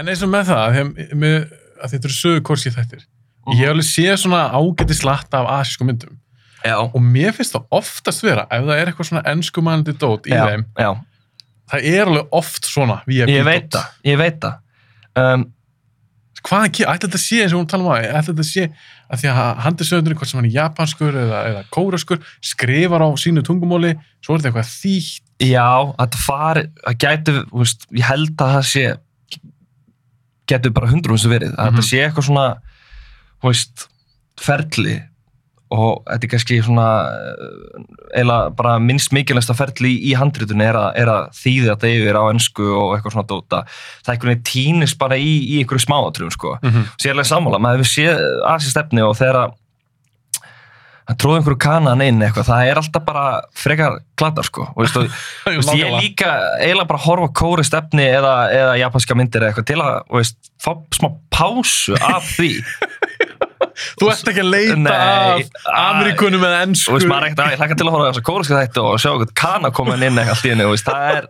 En 0.00 0.08
eins 0.12 0.22
og 0.24 0.30
með 0.32 0.50
það, 0.50 0.62
að 0.66 1.10
með- 1.24 1.48
að 1.76 1.92
þetta 1.92 2.08
eru 2.08 2.16
sögu 2.16 2.42
korsi 2.48 2.70
þættir. 2.72 3.02
Mhm. 3.46 3.52
Ég 3.52 3.60
hef 3.60 3.72
alveg 3.74 3.86
séð 3.90 4.14
svona 4.22 4.44
ágæti 4.56 4.94
slatta 4.96 5.42
af 5.42 5.50
asísku 5.60 5.84
myndum. 5.84 6.14
Já, 6.64 6.78
Og 6.80 6.96
mér 7.04 7.34
finnst 7.36 7.52
það 7.54 7.66
oftast 7.70 8.22
vera, 8.24 8.46
ef 8.50 8.64
það 8.64 8.78
er 8.80 8.86
eitthvað 8.90 9.06
svona 9.10 9.22
ennskumannandi 9.30 9.92
dót 10.00 10.24
í 10.26 10.32
já, 10.32 10.46
þeim, 10.48 10.64
já, 10.80 10.88
það 11.70 11.84
er 11.92 12.06
alveg 12.10 12.28
oft 12.32 12.64
svona 12.66 12.96
VIP 13.06 13.28
ég 13.28 13.44
veit 13.44 13.68
dót. 13.68 13.76
það, 13.76 13.86
ég 14.08 14.18
veit 14.18 14.40
það 14.40 14.56
um, 15.34 15.44
Hvaðan 16.46 16.72
kemur, 16.76 16.92
ætla 16.94 17.08
þetta 17.08 17.18
sé 17.18 17.38
eins 17.42 17.54
og 17.56 17.58
hún 17.62 17.68
tala 17.70 17.82
um 17.82 17.90
að, 17.90 18.04
ætla 18.06 18.22
þetta 18.32 18.44
sé 18.46 18.66
að 19.10 19.22
því 19.22 19.30
að 19.32 19.62
handisöðunir, 19.64 20.14
hvort 20.20 20.30
sem 20.30 20.38
hann 20.38 20.46
er 20.50 20.54
japanskur 20.56 21.16
eða, 21.22 21.40
eða 21.50 21.62
kóraskur, 21.74 22.20
skrifar 22.52 23.02
á 23.02 23.08
sínu 23.18 23.42
tungumóli, 23.46 23.94
svo 24.22 24.36
er 24.36 24.44
þetta 24.44 24.52
eitthvað 24.52 24.70
þýtt. 24.76 25.22
Já, 25.42 25.66
að 25.98 26.06
það 26.14 26.22
fari, 26.26 26.62
það 26.86 26.98
gæti, 27.04 27.34
þú 27.50 27.58
veist, 27.64 27.86
ég 27.98 28.06
held 28.08 28.36
að 28.46 28.54
það 28.54 28.64
sé, 28.70 28.84
gæti 30.46 30.70
bara 30.78 30.90
hundrum 30.92 31.18
sem 31.18 31.30
verið, 31.34 31.52
að 31.58 31.70
Mhm. 31.72 31.76
það 31.80 31.88
sé 31.90 31.98
eitthvað 32.06 32.26
svona, 32.30 32.46
veist, 33.42 33.88
ferli 34.40 34.96
og 35.74 36.04
þetta 36.06 36.24
er 36.28 36.30
kannski 36.30 36.56
svona, 36.62 36.86
eh, 37.10 37.82
eiginlega 38.20 38.54
bara 38.56 38.78
minnst 38.78 39.12
mikilvægsta 39.16 39.56
ferli 39.58 39.92
í, 39.98 40.14
handritunni 40.14 40.62
er, 40.64 40.78
að- 40.78 40.96
er 41.02 41.10
að 41.10 41.28
þýði 41.34 41.68
þetta 41.72 41.92
yfir 41.96 42.20
á 42.20 42.22
ennsku 42.30 42.66
og 42.70 42.94
eitthvað 42.96 43.16
svona 43.16 43.26
dóta. 43.32 43.62
Það 44.04 44.08
er 44.08 44.14
einhvern 44.16 44.32
veginn 44.34 44.48
týnist 44.52 44.98
bara 44.98 45.16
í, 45.18 45.32
í 45.50 45.58
einhverju 45.62 45.86
smáatrjum, 45.86 46.30
sko. 46.30 46.58
Mm 46.62 46.70
-hmm. 46.70 46.88
Sérlega 47.02 47.30
sammála, 47.32 47.58
maður 47.58 47.82
hefur 47.82 47.92
séð 47.96 48.18
aðsins 48.46 48.70
stefni 48.76 49.02
og 49.02 49.16
þegar 49.16 49.36
að 49.44 49.54
að 51.06 51.18
tróða 51.22 51.38
einhverju 51.38 51.58
kanan 51.62 52.02
inn 52.02 52.22
eitthvað, 52.24 52.48
það 52.48 52.68
er 52.70 52.80
alltaf 52.80 53.04
bara 53.06 53.24
frekar 53.54 54.00
gladar 54.18 54.46
sko, 54.48 54.64
og 54.72 54.80
veist, 54.82 54.96
og, 55.00 55.06
veist, 55.46 55.70
ég 55.78 55.86
er 55.86 56.00
líka 56.02 56.32
eiginlega 56.58 56.88
bara 56.90 56.98
að 56.98 57.06
horfa 57.06 57.28
kóri 57.32 57.66
stefni 57.66 58.08
eða, 58.10 58.32
eða 58.50 58.72
japanska 58.80 59.14
myndir 59.18 59.46
eitthvað 59.46 59.68
til 59.70 59.78
að 59.84 60.00
veist, 60.16 60.50
fá 60.58 60.72
smá 60.98 61.12
pásu 61.30 61.94
af 62.00 62.26
því 62.34 62.50
Þú 64.00 64.08
ert 64.12 64.28
ekki 64.32 64.42
að 64.44 64.50
leita 64.54 64.76
Nei, 64.76 64.92
af 64.94 65.66
Amerikunum 65.96 66.44
eða 66.48 66.60
ennsku. 66.66 66.94
veist, 66.96 67.08
maður 67.10 67.26
er 67.26 67.28
ekkert 67.30 67.42
að 67.44 67.52
ég 67.52 67.60
hlaka 67.60 67.76
til 67.76 67.86
að 67.86 67.92
horfa 67.96 68.06
á 68.06 68.10
þessa 68.12 68.26
kóriska 68.30 68.60
þættu 68.62 68.84
og 68.86 69.00
sjá 69.02 69.10
eitthvað 69.12 69.34
kana 69.42 69.70
koma 69.76 69.96
inn 69.96 70.06
eitthvað 70.16 70.32
allt 70.36 70.46
í 70.46 70.52
henni 70.54 70.68
það 70.86 71.10
er, 71.16 71.26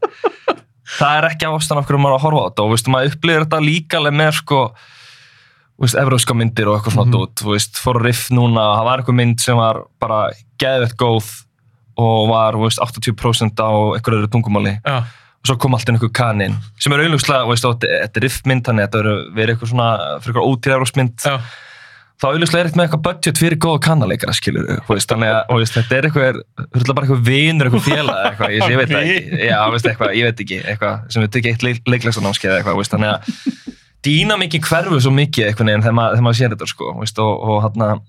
það 0.99 1.17
er 1.19 1.29
ekki 1.33 1.49
ástæðan 1.51 1.81
af 1.83 1.89
hverju 1.89 2.03
maður 2.05 2.15
er 2.15 2.19
að 2.21 2.27
horfa 2.27 2.43
á 2.43 2.47
þetta 2.51 2.67
og 2.67 2.71
veist, 2.77 2.93
maður 2.95 3.11
upplýðir 3.17 3.47
þetta 3.47 3.61
líka 3.67 3.99
alveg 3.99 4.15
með 4.21 4.33
sko 4.43 4.61
evróska 6.01 6.37
myndir 6.39 6.71
og 6.71 6.79
eitthvað 6.79 6.95
svona 6.97 7.07
Mhm. 7.11 7.17
dót 7.19 7.35
þú 7.43 7.51
veist, 7.53 7.77
fór 7.83 7.99
að 8.01 8.05
riff 8.07 8.31
núna, 8.31 8.63
það 8.79 8.85
var 8.87 8.99
eitthvað 9.03 9.19
mynd 9.21 9.41
sem 9.41 9.57
var 9.57 9.83
bara 10.01 10.21
geðvett 10.63 10.97
góð 10.97 11.27
og 11.99 12.29
var 12.31 12.53
þú 12.55 12.63
veist, 12.65 12.79
80% 12.81 13.61
á 13.61 13.71
eitthvað 13.99 14.17
öðru 14.23 14.31
tungumáli 14.33 14.79
Já, 14.87 14.97
og 15.03 15.45
svo 15.51 15.59
kom 15.59 15.75
allt 15.75 15.89
inn 15.89 15.97
einhver 15.99 16.13
kanin 16.17 16.57
sem 16.81 16.93
er 16.93 16.99
auðvitað, 17.05 17.53
þetta 17.53 17.91
þetta 18.07 18.17
er 18.17 18.25
riffmynd 18.25 18.65
þannig 18.65 18.87
að 18.87 18.89
þetta 18.89 19.35
verður 19.37 19.53
eitthvað 19.55 19.71
svona 19.75 19.91
fyrir 20.23 20.35
eitthvað 20.35 20.51
ótýrjárósmynd 20.53 21.17
já. 21.27 21.37
Þá 22.17 22.27
auðvitað 22.31 22.57
er 22.57 22.69
eitthvað 22.69 22.79
með 22.81 22.87
eitthvað 22.87 23.03
budget 23.07 23.41
fyrir 23.43 23.59
góða 23.61 23.81
kannaleikara 23.87 24.35
skilur 24.37 24.69
veist, 24.89 25.11
þannig 25.11 25.33
að 25.37 25.51
veist, 25.61 25.75
þetta 25.77 25.97
er 25.99 26.07
eitthvað 26.09 26.39
þetta 26.57 26.83
er 26.87 26.97
bara 26.97 27.07
eitthvað 27.07 27.25
vinur, 27.29 27.69
eitthvað 27.69 27.85
félag 27.91 28.21
eitthvað, 28.31 28.55
ég, 28.57 28.63
ég 28.73 28.81
veit 28.81 28.95
ekki, 29.01 29.41
já, 29.51 29.59
veist, 29.75 29.89
eitthvað, 29.91 30.13
ég 30.17 30.29
veit 30.31 30.43
ekki 30.47 30.61
eitthvað 30.63 31.03
sem 31.13 31.27
við 31.27 31.33
tekið 31.37 31.51
eitt 31.53 31.67
leik, 31.67 31.81
leiklæsanámskeið 31.95 32.55
eitthvað, 32.57 32.79
veist, 32.81 32.95
þannig 32.97 33.13
að 33.13 33.75
dýnamíkin 34.07 34.65
hverfu 34.65 35.01
svo 35.05 35.13
mikið 35.13 35.49
eitthvað 35.51 35.69
neginn 35.69 35.85
þegar, 35.85 35.97
maður- 35.99 36.25
maður 36.25 36.39
sér 36.41 36.55
þetta 36.55 36.69
sko, 36.73 36.93
veist, 37.03 37.21
og, 37.21 37.35
og 37.53 37.65
hann 37.67 38.01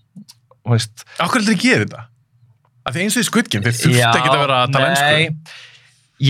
veist, 0.72 1.04
Akkur 1.24 1.42
heldur 1.42 1.56
þið 1.58 1.64
gerir 1.66 1.86
þetta? 1.88 2.06
Af 2.88 2.96
því 2.96 3.04
eins 3.04 3.18
og 3.18 3.24
í 3.26 3.28
Squid 3.28 3.50
Game, 3.52 3.66
þeir 3.68 3.76
þurft 3.82 4.20
ekki 4.22 4.32
að 4.32 4.44
vera 4.46 4.60
að 4.64 4.78
nei, 4.78 5.28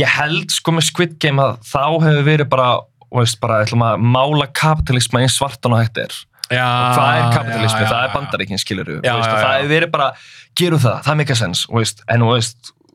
ég 0.02 0.16
held 0.18 0.56
sko 0.56 0.74
með 0.74 0.88
Squid 0.90 1.14
Game 1.22 1.44
að 1.44 1.60
þá 1.68 1.84
hefur 2.08 2.24
verið 2.26 2.50
bara, 2.50 2.70
veist, 3.14 3.38
bara, 3.44 3.60
ætlum 3.68 3.86
að 3.86 4.02
mála 4.16 4.48
kapitalisma 4.58 5.22
eins 5.22 5.38
svartan 5.38 5.76
og 5.78 5.84
hægt 5.84 6.02
er 6.02 6.16
Já, 6.54 6.66
hvað 6.96 7.12
er 7.18 7.26
kapitalismi, 7.36 7.80
já, 7.82 7.84
já, 7.84 7.92
það 7.92 8.04
er 8.08 8.14
bandaríkinn 8.16 8.62
skilur 8.62 8.90
já. 9.36 9.44
það 9.44 9.58
verið 9.74 9.92
bara, 9.92 10.08
gerum 10.56 10.80
það, 10.80 10.98
það 11.04 11.12
er 11.14 11.20
mikið 11.22 11.40
sens 11.42 11.66
en 12.08 12.22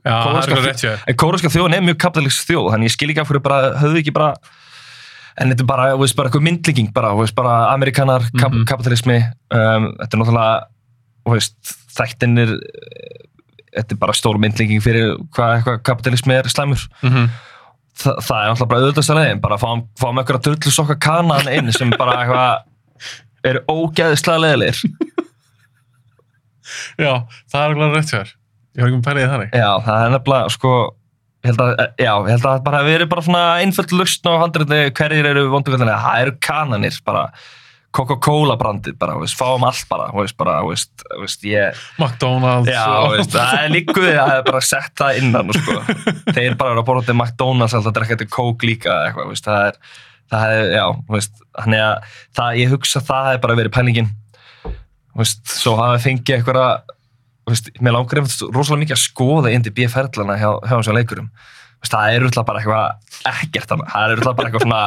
Já, 0.03 0.15
það 0.25 0.39
er 0.39 0.49
er 1.79 1.85
mjög 1.87 1.99
kapitalist 2.03 2.49
þjóð, 2.49 2.71
þannig 2.73 2.89
ég 2.91 2.95
skil 2.97 3.11
ekki 3.13 3.21
af 3.23 3.29
hverju 3.31 3.43
bara, 3.45 3.59
höfðu 3.83 4.01
ekki 4.01 4.15
bara 4.17 4.31
en 5.39 5.53
þetta 5.53 5.63
er 5.63 5.69
bara, 5.69 5.85
veist, 6.01 6.17
bara 6.19 6.29
eitthvað 6.29 6.47
myndlíking 6.49 6.89
bara, 6.97 7.13
veist, 7.21 7.35
bara 7.37 7.53
amerikanar, 7.75 8.25
kap 8.39 8.53
Mhm. 8.53 8.65
kapitalismi 8.69 9.19
um, 9.53 9.87
þetta 10.01 10.11
er 10.17 10.21
náttúrulega 10.23 10.67
veist, 11.33 11.55
þættinir 11.97 12.57
þetta 13.73 13.95
er 13.95 14.01
bara 14.03 14.13
stór 14.17 14.41
myndlíking 14.43 14.83
fyrir 14.85 15.15
hvað 15.37 15.55
eitthvað 15.61 15.81
kapitalismi 15.89 16.35
er 16.41 16.51
slæmur 16.53 16.89
Mhm. 17.03 17.31
Þa, 17.93 18.13
það 18.25 18.37
er 18.41 18.51
náttúrulega 18.51 18.69
bara 18.73 18.81
auðvitað 18.81 19.05
stæðin 19.07 19.41
bara 19.45 19.57
fáum, 19.61 19.83
fáum 20.01 20.19
eitthvað 20.19 20.43
drullu 20.47 20.71
sokka 20.73 20.97
kanan 20.99 21.49
inn 21.53 21.73
sem 21.73 21.91
bara 21.91 22.15
eitthvað 22.25 22.63
eru 23.51 23.63
ógeðislega 23.71 24.43
leðilegir 24.47 24.83
Já, 27.01 27.13
það 27.51 27.63
er 27.63 27.73
alveg 27.75 27.95
rétt 27.97 28.11
hjá 28.13 28.19
þér. 28.23 28.35
Ég 28.73 28.81
var 28.83 28.89
ekki 28.89 28.99
með 28.99 29.07
pælið 29.09 29.31
þannig. 29.33 29.57
já, 29.59 29.71
það 29.85 30.03
er 30.05 30.13
nefnilega 30.15 30.53
sko 30.55 30.75
ég 31.43 31.51
held 31.51 31.63
að, 31.65 31.73
já, 31.99 32.13
ég 32.13 32.31
held 32.37 32.47
að 32.49 32.61
bara 32.69 32.85
verið 32.87 33.09
bara 33.11 33.25
svona 33.27 33.43
einföld 33.61 33.97
lustn 33.99 34.31
á 34.31 34.35
handriði 34.45 34.79
hverjir 34.97 35.29
eru 35.33 35.43
vondugöllinlega, 35.53 35.99
það 36.05 36.23
eru 36.27 36.35
kananir 36.47 37.01
bara 37.05 37.25
Coca-Cola 37.93 38.55
brandið 38.57 38.95
bara, 38.97 39.19
veist, 39.21 39.37
fáum 39.37 39.67
allt 39.69 39.85
bara, 39.91 40.07
veist, 40.17 40.37
bara, 40.41 40.55
veist, 40.65 41.05
veist, 41.21 41.43
ég, 41.45 41.83
McDonalds 42.01 42.71
já, 42.73 42.87
veist, 43.13 43.35
það 43.35 43.59
er 43.59 43.75
líkuð 43.75 44.07
að 44.09 44.17
það 44.23 44.37
er 44.39 44.47
bara 44.47 44.63
sett 44.65 44.95
það 45.03 45.21
innan, 45.21 45.53
sko, 45.59 45.77
þeir 46.39 46.57
bara 46.63 46.73
eru 46.73 46.85
að 46.85 46.89
borða 46.89 47.05
til 47.11 47.19
McDonalds 47.19 47.77
alltaf 47.77 47.93
að 47.93 47.99
drekka 47.99 48.21
til 48.23 48.31
Coke 48.33 48.71
líka, 48.71 48.97
eitthvað, 49.11 49.29
veist, 49.35 49.51
það 49.51 49.67
er, 49.69 50.01
það 50.33 50.57
er, 50.57 50.67
já, 50.77 50.85
veist, 51.13 51.41
þannig 51.59 51.85
að 51.85 52.19
það, 52.39 52.59
ég 52.63 52.75
hugsa 52.75 53.01
að 53.01 53.09
það 53.11 53.29
hefur 53.31 53.43
bara 53.47 53.59
verið 53.61 53.75
pælingin, 53.77 54.11
veist, 55.23 55.43
svo 55.51 55.75
hafa 55.81 55.99
fengið 56.03 56.39
eitthvað, 56.39 56.95
veist, 57.51 57.73
mér 57.81 57.97
langar 57.99 58.23
einmitt 58.23 58.47
rosalega 58.55 58.85
mikið 58.85 58.97
að 58.99 59.03
skoða 59.07 59.53
indi 59.57 59.75
B-ferðlana 59.77 60.39
hjá, 60.41 60.49
hjá 60.63 60.77
þessum 60.77 60.99
leikurum, 60.99 61.29
veist, 61.83 61.93
það 61.93 62.17
er 62.17 62.31
útla 62.31 62.47
bara 62.49 62.63
eitthvað 62.63 63.29
ekkert 63.35 63.77
annað, 63.77 63.93
það 63.93 64.09
er 64.09 64.25
útla 64.25 64.35
bara 64.39 64.51
eitthvað 64.51 64.67
svona 64.69 64.87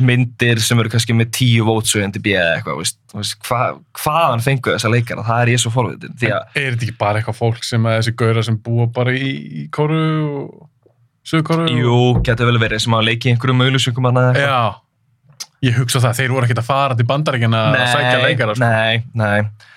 myndir 0.00 0.60
sem 0.64 0.78
eru 0.80 0.88
kannski 0.88 1.12
með 1.12 1.32
tíu 1.36 1.66
vótsu 1.68 2.00
indi 2.00 2.20
B 2.22 2.32
eða 2.32 2.56
eitthvað, 2.56 2.78
veist, 2.80 2.98
veist, 3.12 3.34
hva, 3.44 3.60
hvaðan 4.00 4.44
fengu 4.44 4.72
þessa 4.72 4.92
leikara, 4.92 5.24
það 5.26 5.42
er 5.44 5.52
ég 5.52 5.60
svo 5.60 5.72
forvitin, 5.74 6.14
því 6.16 6.30
að 6.32 6.56
Er 6.56 6.68
þetta 6.70 6.86
ekki 6.86 6.98
bara 7.02 7.20
eitthvað 7.20 7.36
fólk 7.42 7.66
sem 7.68 7.88
að 7.88 7.98
þessi 7.98 8.14
gauðra 8.22 8.44
sem 8.48 8.56
búa 8.64 8.86
bara 8.94 9.12
í, 9.12 9.32
í 9.62 9.66
Kóru 9.74 10.00
og 10.40 10.71
Suðkóru? 11.22 11.66
Jú, 11.70 11.98
getur 12.26 12.48
vel 12.50 12.58
verið 12.62 12.82
sem 12.82 12.96
að 12.98 13.04
leiki 13.10 13.30
einhverjum 13.32 13.60
neða 13.62 14.32
Já, 14.42 14.62
ég 15.68 15.76
hugsa 15.78 16.02
það, 16.02 16.16
þeir 16.18 16.32
voru 16.34 16.48
ekkert 16.48 16.62
að 16.64 16.70
fara 16.70 16.96
til 16.98 17.06
bandaríkina 17.06 17.66
að 17.70 17.92
sækja 17.92 18.16
leikara, 18.24 18.56
sko. 18.58 18.72
Nei, 18.72 19.04
nei. 19.14 19.68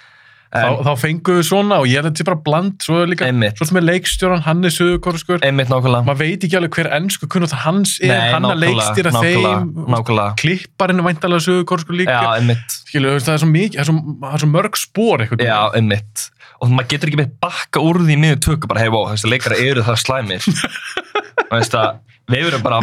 Þá, 0.56 0.66
En, 0.70 0.78
þá 0.86 0.92
fenguðu 1.02 1.44
svona 1.44 1.78
og 1.82 1.88
ég 1.90 2.00
held 2.00 2.06
að 2.08 2.12
þetta 2.14 2.22
sé 2.22 2.26
bara 2.30 2.40
bland, 2.46 2.76
svo 2.86 3.00
er 3.04 3.10
líka, 3.12 3.28
svo 3.58 3.66
sem 3.68 3.80
er 3.80 3.86
leikstjóran, 3.90 4.44
hann 4.46 4.62
er 4.64 4.72
nákvæmlega. 5.68 6.06
maður 6.08 6.22
veit 6.22 6.46
ekki 6.48 6.60
alveg 6.60 6.78
hver 6.78 6.90
ennsku 6.96 7.28
kunnáttar 7.34 7.64
hans 7.66 7.98
er, 8.00 8.14
Nei, 8.14 8.30
hann 8.32 8.48
að 8.48 8.62
leikstýra 8.64 9.12
þeim, 9.18 9.74
Nákvæmlega, 9.92 10.30
klipparinn 10.40 11.02
er 11.04 11.08
væntalega 11.10 11.44
Suðkóruskur 11.44 12.00
líka, 12.00 12.16
já, 12.16 12.56
skilu, 12.72 13.18
það 13.20 13.34
er 13.36 13.44
svo 13.44 13.52
mikið, 13.52 13.76
það 13.76 13.84
er 13.84 13.90
svo, 13.92 14.16
það 14.24 14.38
er 14.40 14.46
svo 14.46 14.52
mörg 14.54 14.80
spór 14.80 15.26
eitthvað. 15.26 15.46
Já, 15.50 15.60
einmitt. 15.76 16.26
Og 16.64 16.72
maður 16.72 16.92
getur 16.94 17.12
ekki 17.12 17.20
með 17.20 17.36
bakka 17.44 17.84
úr 17.84 18.00
því 18.06 18.20
miður 18.22 18.42
tökku, 18.48 18.72
bara, 18.72 18.86
hei, 18.86 18.94
wow, 18.96 19.10
þessi 19.12 19.34
leikara 19.34 19.60
eru 19.60 19.84
það 19.84 20.02
slæmir. 20.06 20.48
Að, 21.52 22.00
við 22.32 22.48
erum 22.50 22.64
bara, 22.66 22.80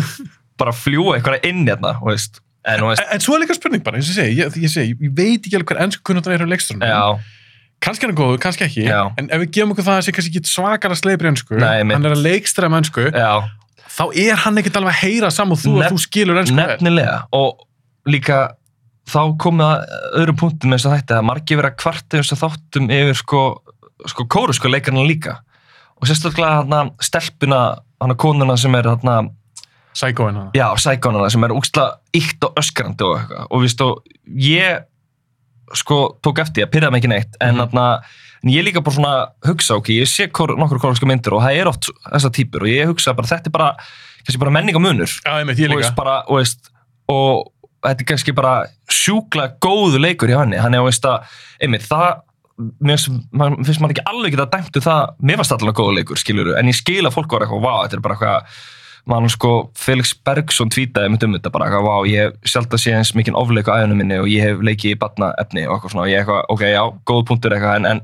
bara 0.61 0.71
að 0.75 0.81
fljúa 0.85 1.17
eitthvað 1.19 1.47
inn 1.49 1.65
hérna, 1.67 1.95
veist, 2.07 2.41
en, 2.65 2.85
veist, 2.87 3.03
En, 3.03 3.13
en 3.17 3.21
svo 3.25 3.35
er 3.37 3.43
líka 3.45 3.57
spurning 3.59 3.83
bara, 3.85 3.99
eins 3.99 4.11
og 4.11 4.15
ég 4.15 4.21
segi, 4.21 4.37
ég, 4.43 4.59
ég, 4.63 4.71
segi, 4.73 4.97
ég 5.03 5.15
veit 5.17 5.41
ekki 5.47 5.57
alveg 5.59 5.73
hver 5.73 5.83
ennsku 5.87 6.03
kunnáttar 6.07 6.37
er 6.37 6.45
á 6.45 6.49
leikstjórnum. 6.53 6.87
já, 6.87 7.19
kannski 7.83 8.07
er 8.07 8.13
hann 8.13 8.21
góður, 8.21 8.39
kannski 8.45 8.67
ekki 8.69 8.85
Já. 8.87 9.01
en 9.19 9.27
ef 9.35 9.41
við 9.43 9.51
gefum 9.57 9.73
okkur 9.75 9.89
það 9.89 9.99
að 9.99 10.07
sé 10.07 10.15
kannski 10.15 10.31
ekki 10.39 10.53
svakara 10.53 10.95
sleipri 10.99 11.33
ennsku, 11.33 11.59
hann 11.59 11.91
er 12.07 12.15
að 12.15 12.23
leikstæra 12.23 12.71
með 12.71 12.85
ennsku, 12.85 13.07
já, 13.11 13.33
þá 13.99 14.05
er 14.23 14.37
hann 14.45 14.61
ekkert 14.63 14.79
alveg 14.79 14.95
að 14.95 15.01
heyra 15.03 15.31
saman 15.35 15.59
þú 15.59 15.75
Nef- 15.81 15.89
að 15.91 15.97
þú 15.97 16.03
skilur 16.07 16.39
ennsku 16.45 16.55
nefnilega. 16.57 17.17
Og 17.37 17.67
líka, 18.09 18.39
þá 19.11 19.21
komið 19.43 19.67
að 19.67 19.97
öðrum 20.23 20.39
punktum 20.41 20.73
eins 20.77 20.87
og 20.87 20.95
þetta, 20.95 21.19
að 21.19 21.27
margir 21.29 21.59
vera 21.61 21.73
kvart 21.75 22.17
eins 22.17 22.31
og 22.33 22.39
þáttum 22.41 22.87
yfir, 22.95 23.19
sko, 23.19 23.43
sko, 24.15 24.25
kóru, 24.31 24.55
sko, 24.57 24.71
leikarna 24.73 25.03
líka. 25.05 25.41
Og 26.03 26.09
sérstaklega 26.11 26.57
hérna 26.63 26.81
stelpuna, 27.01 27.61
hana 28.03 28.15
konuna 28.19 28.57
sem 28.59 28.75
er 28.75 28.89
hana. 28.91 29.31
já, 30.57 30.67
sækonuna 30.77 31.31
sem 31.31 31.45
er 31.45 31.51
úksla 31.55 31.85
ykt 32.17 32.45
og 32.49 32.55
öskrandi 32.59 33.05
og 33.07 33.19
eitthvað 33.21 33.47
og 33.51 33.63
víst 33.63 33.81
og 33.85 34.03
ég 34.27 34.83
sko 35.75 36.19
tók 36.23 36.41
eftir, 36.43 36.65
ég 36.67 36.71
pyrraði 36.73 36.93
mig 36.93 37.03
ekki 37.03 37.09
neitt 37.13 37.37
en 37.41 37.55
Mhm. 37.55 37.61
hérna, 37.61 38.03
en 38.45 38.51
ég 38.51 38.65
líka 38.65 38.83
bara 38.83 38.97
svona 38.97 39.27
hugsa, 39.47 39.77
ok, 39.77 39.89
ég 39.89 40.09
sé 40.09 40.31
kor, 40.33 40.49
nokkur 40.57 40.79
kóraska 40.81 41.07
myndir 41.07 41.33
og 41.33 41.43
það 41.43 41.57
er 41.61 41.69
oft 41.69 41.89
þessar 42.13 42.31
típur 42.33 42.63
og 42.63 42.69
ég 42.69 42.87
hugsa 42.87 43.15
bara, 43.15 43.27
þetta 43.29 43.47
er 43.47 43.51
bara, 43.51 43.77
kannski 44.27 44.39
bara 44.39 44.51
menningamunur 44.51 45.07
Já, 45.25 45.39
ég 45.41 45.47
meit, 45.47 45.57
ég 45.59 45.71
og, 45.71 45.77
líka. 45.77 45.81
veist, 45.83 45.95
bara, 45.97 46.23
og, 46.29 46.37
veist, 46.39 46.71
og 47.09 47.53
þetta 47.85 48.01
er 48.01 48.05
kannski 48.05 48.35
bara 48.35 48.67
sjúkla 48.91 49.59
góðu 49.61 49.99
leikur 50.01 50.29
í 50.29 50.37
hann 50.37 50.53
hann 50.53 50.75
er 50.75 50.81
að, 50.81 51.23
einmitt, 51.61 51.83
það 51.89 52.21
mér 52.83 53.01
finnst 53.01 53.83
maður 53.83 53.97
ekki 53.97 54.07
alveg 54.11 54.37
geta 54.37 54.49
dæmt 54.53 54.79
um 54.79 54.85
það, 54.85 55.03
mér 55.23 55.41
fannst 55.41 55.57
allavega 55.57 55.79
góðu 55.81 55.97
leikur, 55.99 56.21
skilur 56.21 56.55
en 56.59 56.71
ég 56.71 56.79
skil 56.79 57.03
að 57.07 57.17
fólk 57.17 57.35
var 57.35 57.47
eitthvað, 57.47 57.65
vá, 57.65 57.75
þetta 57.85 57.99
er 57.99 58.05
bara 58.07 58.17
eitthvað 58.19 58.57
mann 59.11 59.31
sko, 59.33 59.53
Felix 59.79 60.13
Bergsson 60.15 60.71
tweetaði 60.71 61.11
mitt 61.11 61.25
um 61.27 61.35
þetta 61.35 61.51
bara, 61.55 61.69
eitthvað, 61.69 61.89
vá, 61.89 62.11
ég 62.11 62.29
hef 62.29 62.53
sjálf 62.53 62.71
að 62.71 62.83
sé 62.85 62.95
eins 62.95 63.15
mikinn 63.19 63.39
ofleik 63.39 63.67
á 63.67 63.83
æðunum 63.83 63.99
minni 63.99 64.21
og 64.23 64.29
ég 64.31 64.47
hef 64.47 64.63
leikið 64.63 64.95
í 64.95 64.99
batna 65.01 65.33
efni 65.43 65.65
og 65.67 65.75
eitthvað 65.75 65.95
svona, 65.95 66.05
og 66.07 66.13
ég 66.13 66.23
eitthvað, 66.23 66.45
ok, 66.55 66.67
já, 66.71 66.83
góð 67.11 67.25
punktur 67.31 67.57
eitthvað, 67.57 67.81
en, 67.81 67.89
en, 67.91 68.03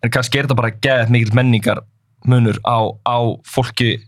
en 0.00 0.14
kannski 0.14 0.40
er 0.40 0.48
þetta 0.48 0.60
bara 0.62 0.72
geðið 0.86 1.12
mikill 1.12 1.36
menningar 1.36 1.82
munur 2.28 2.60
á, 2.64 2.78
á 3.04 3.18
fólki 3.48 3.98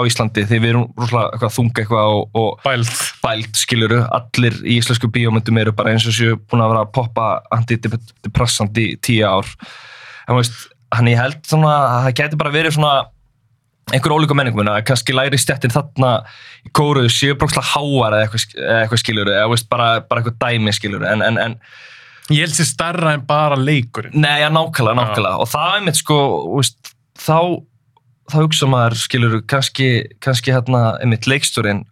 á 0.00 0.08
Íslandi 0.08 0.46
því 0.48 0.58
við 0.62 0.72
erum 0.72 0.88
rosalega 0.96 1.36
eitthvað 1.36 1.54
þunga 1.58 1.84
eitthvað 1.84 2.16
og, 2.16 2.40
og 2.40 2.64
Bælt. 2.64 3.04
bælt 3.22 3.60
skiluru, 3.60 4.00
allir 4.16 4.58
í 4.64 4.80
íslensku 4.80 5.10
bíómyndum 5.12 5.60
eru 5.62 5.76
bara 5.76 5.92
eins 5.92 6.08
og 6.08 6.16
séu 6.16 6.40
búin 6.40 6.64
að 6.64 6.72
vera 6.74 6.84
að 6.86 6.92
poppa 6.96 7.28
antidepressant 7.54 8.80
í 8.80 8.90
tíu 9.04 9.28
ár 9.28 9.48
en 10.26 10.38
veist, 10.38 10.56
hann 10.94 11.10
ég 11.10 11.20
held 11.20 11.40
svona 11.46 11.74
að 11.76 12.04
það 12.08 12.18
geti 12.22 12.40
bara 12.40 12.54
verið 12.54 12.76
svona 12.78 12.94
einhver 13.90 14.14
ólíka 14.14 14.36
menningum, 14.38 14.68
að 14.70 14.84
kannski 14.86 15.14
læri 15.16 15.38
stjættin 15.40 15.72
þarna 15.74 16.10
í 16.66 16.70
kóruðu 16.76 17.10
séu 17.10 17.36
brókslega 17.38 17.72
háar 17.72 18.14
eða 18.14 18.26
eitthvað, 18.26 18.44
eitthvað 18.76 19.00
skiluru, 19.02 19.32
eða 19.34 19.48
veist, 19.50 19.66
bara, 19.72 19.88
bara 20.06 20.22
eitthvað 20.22 20.36
dæmi 20.44 20.74
skiluru, 20.76 21.08
en, 21.10 21.24
en, 21.26 21.40
en 21.42 21.56
Ég 22.30 22.44
held 22.44 22.54
sér 22.54 22.68
starra 22.68 23.16
en 23.16 23.24
bara 23.26 23.56
leikurinn. 23.58 24.14
Nei, 24.22 24.36
ja, 24.38 24.50
nákvæmlega, 24.54 24.94
nákvæmlega. 24.94 25.40
Og 25.42 25.48
það 25.50 25.72
er 25.74 25.80
mitt 25.88 25.98
sko, 25.98 26.18
veist, 26.54 26.92
þá, 27.18 27.38
þá 28.30 28.38
hugsa 28.44 28.68
maður, 28.70 28.96
skilur, 29.00 29.38
kannski, 29.50 29.88
kannski 30.24 30.52
hérna, 30.54 30.96
einmitt 31.02 31.26
leikstjórin, 31.30 31.84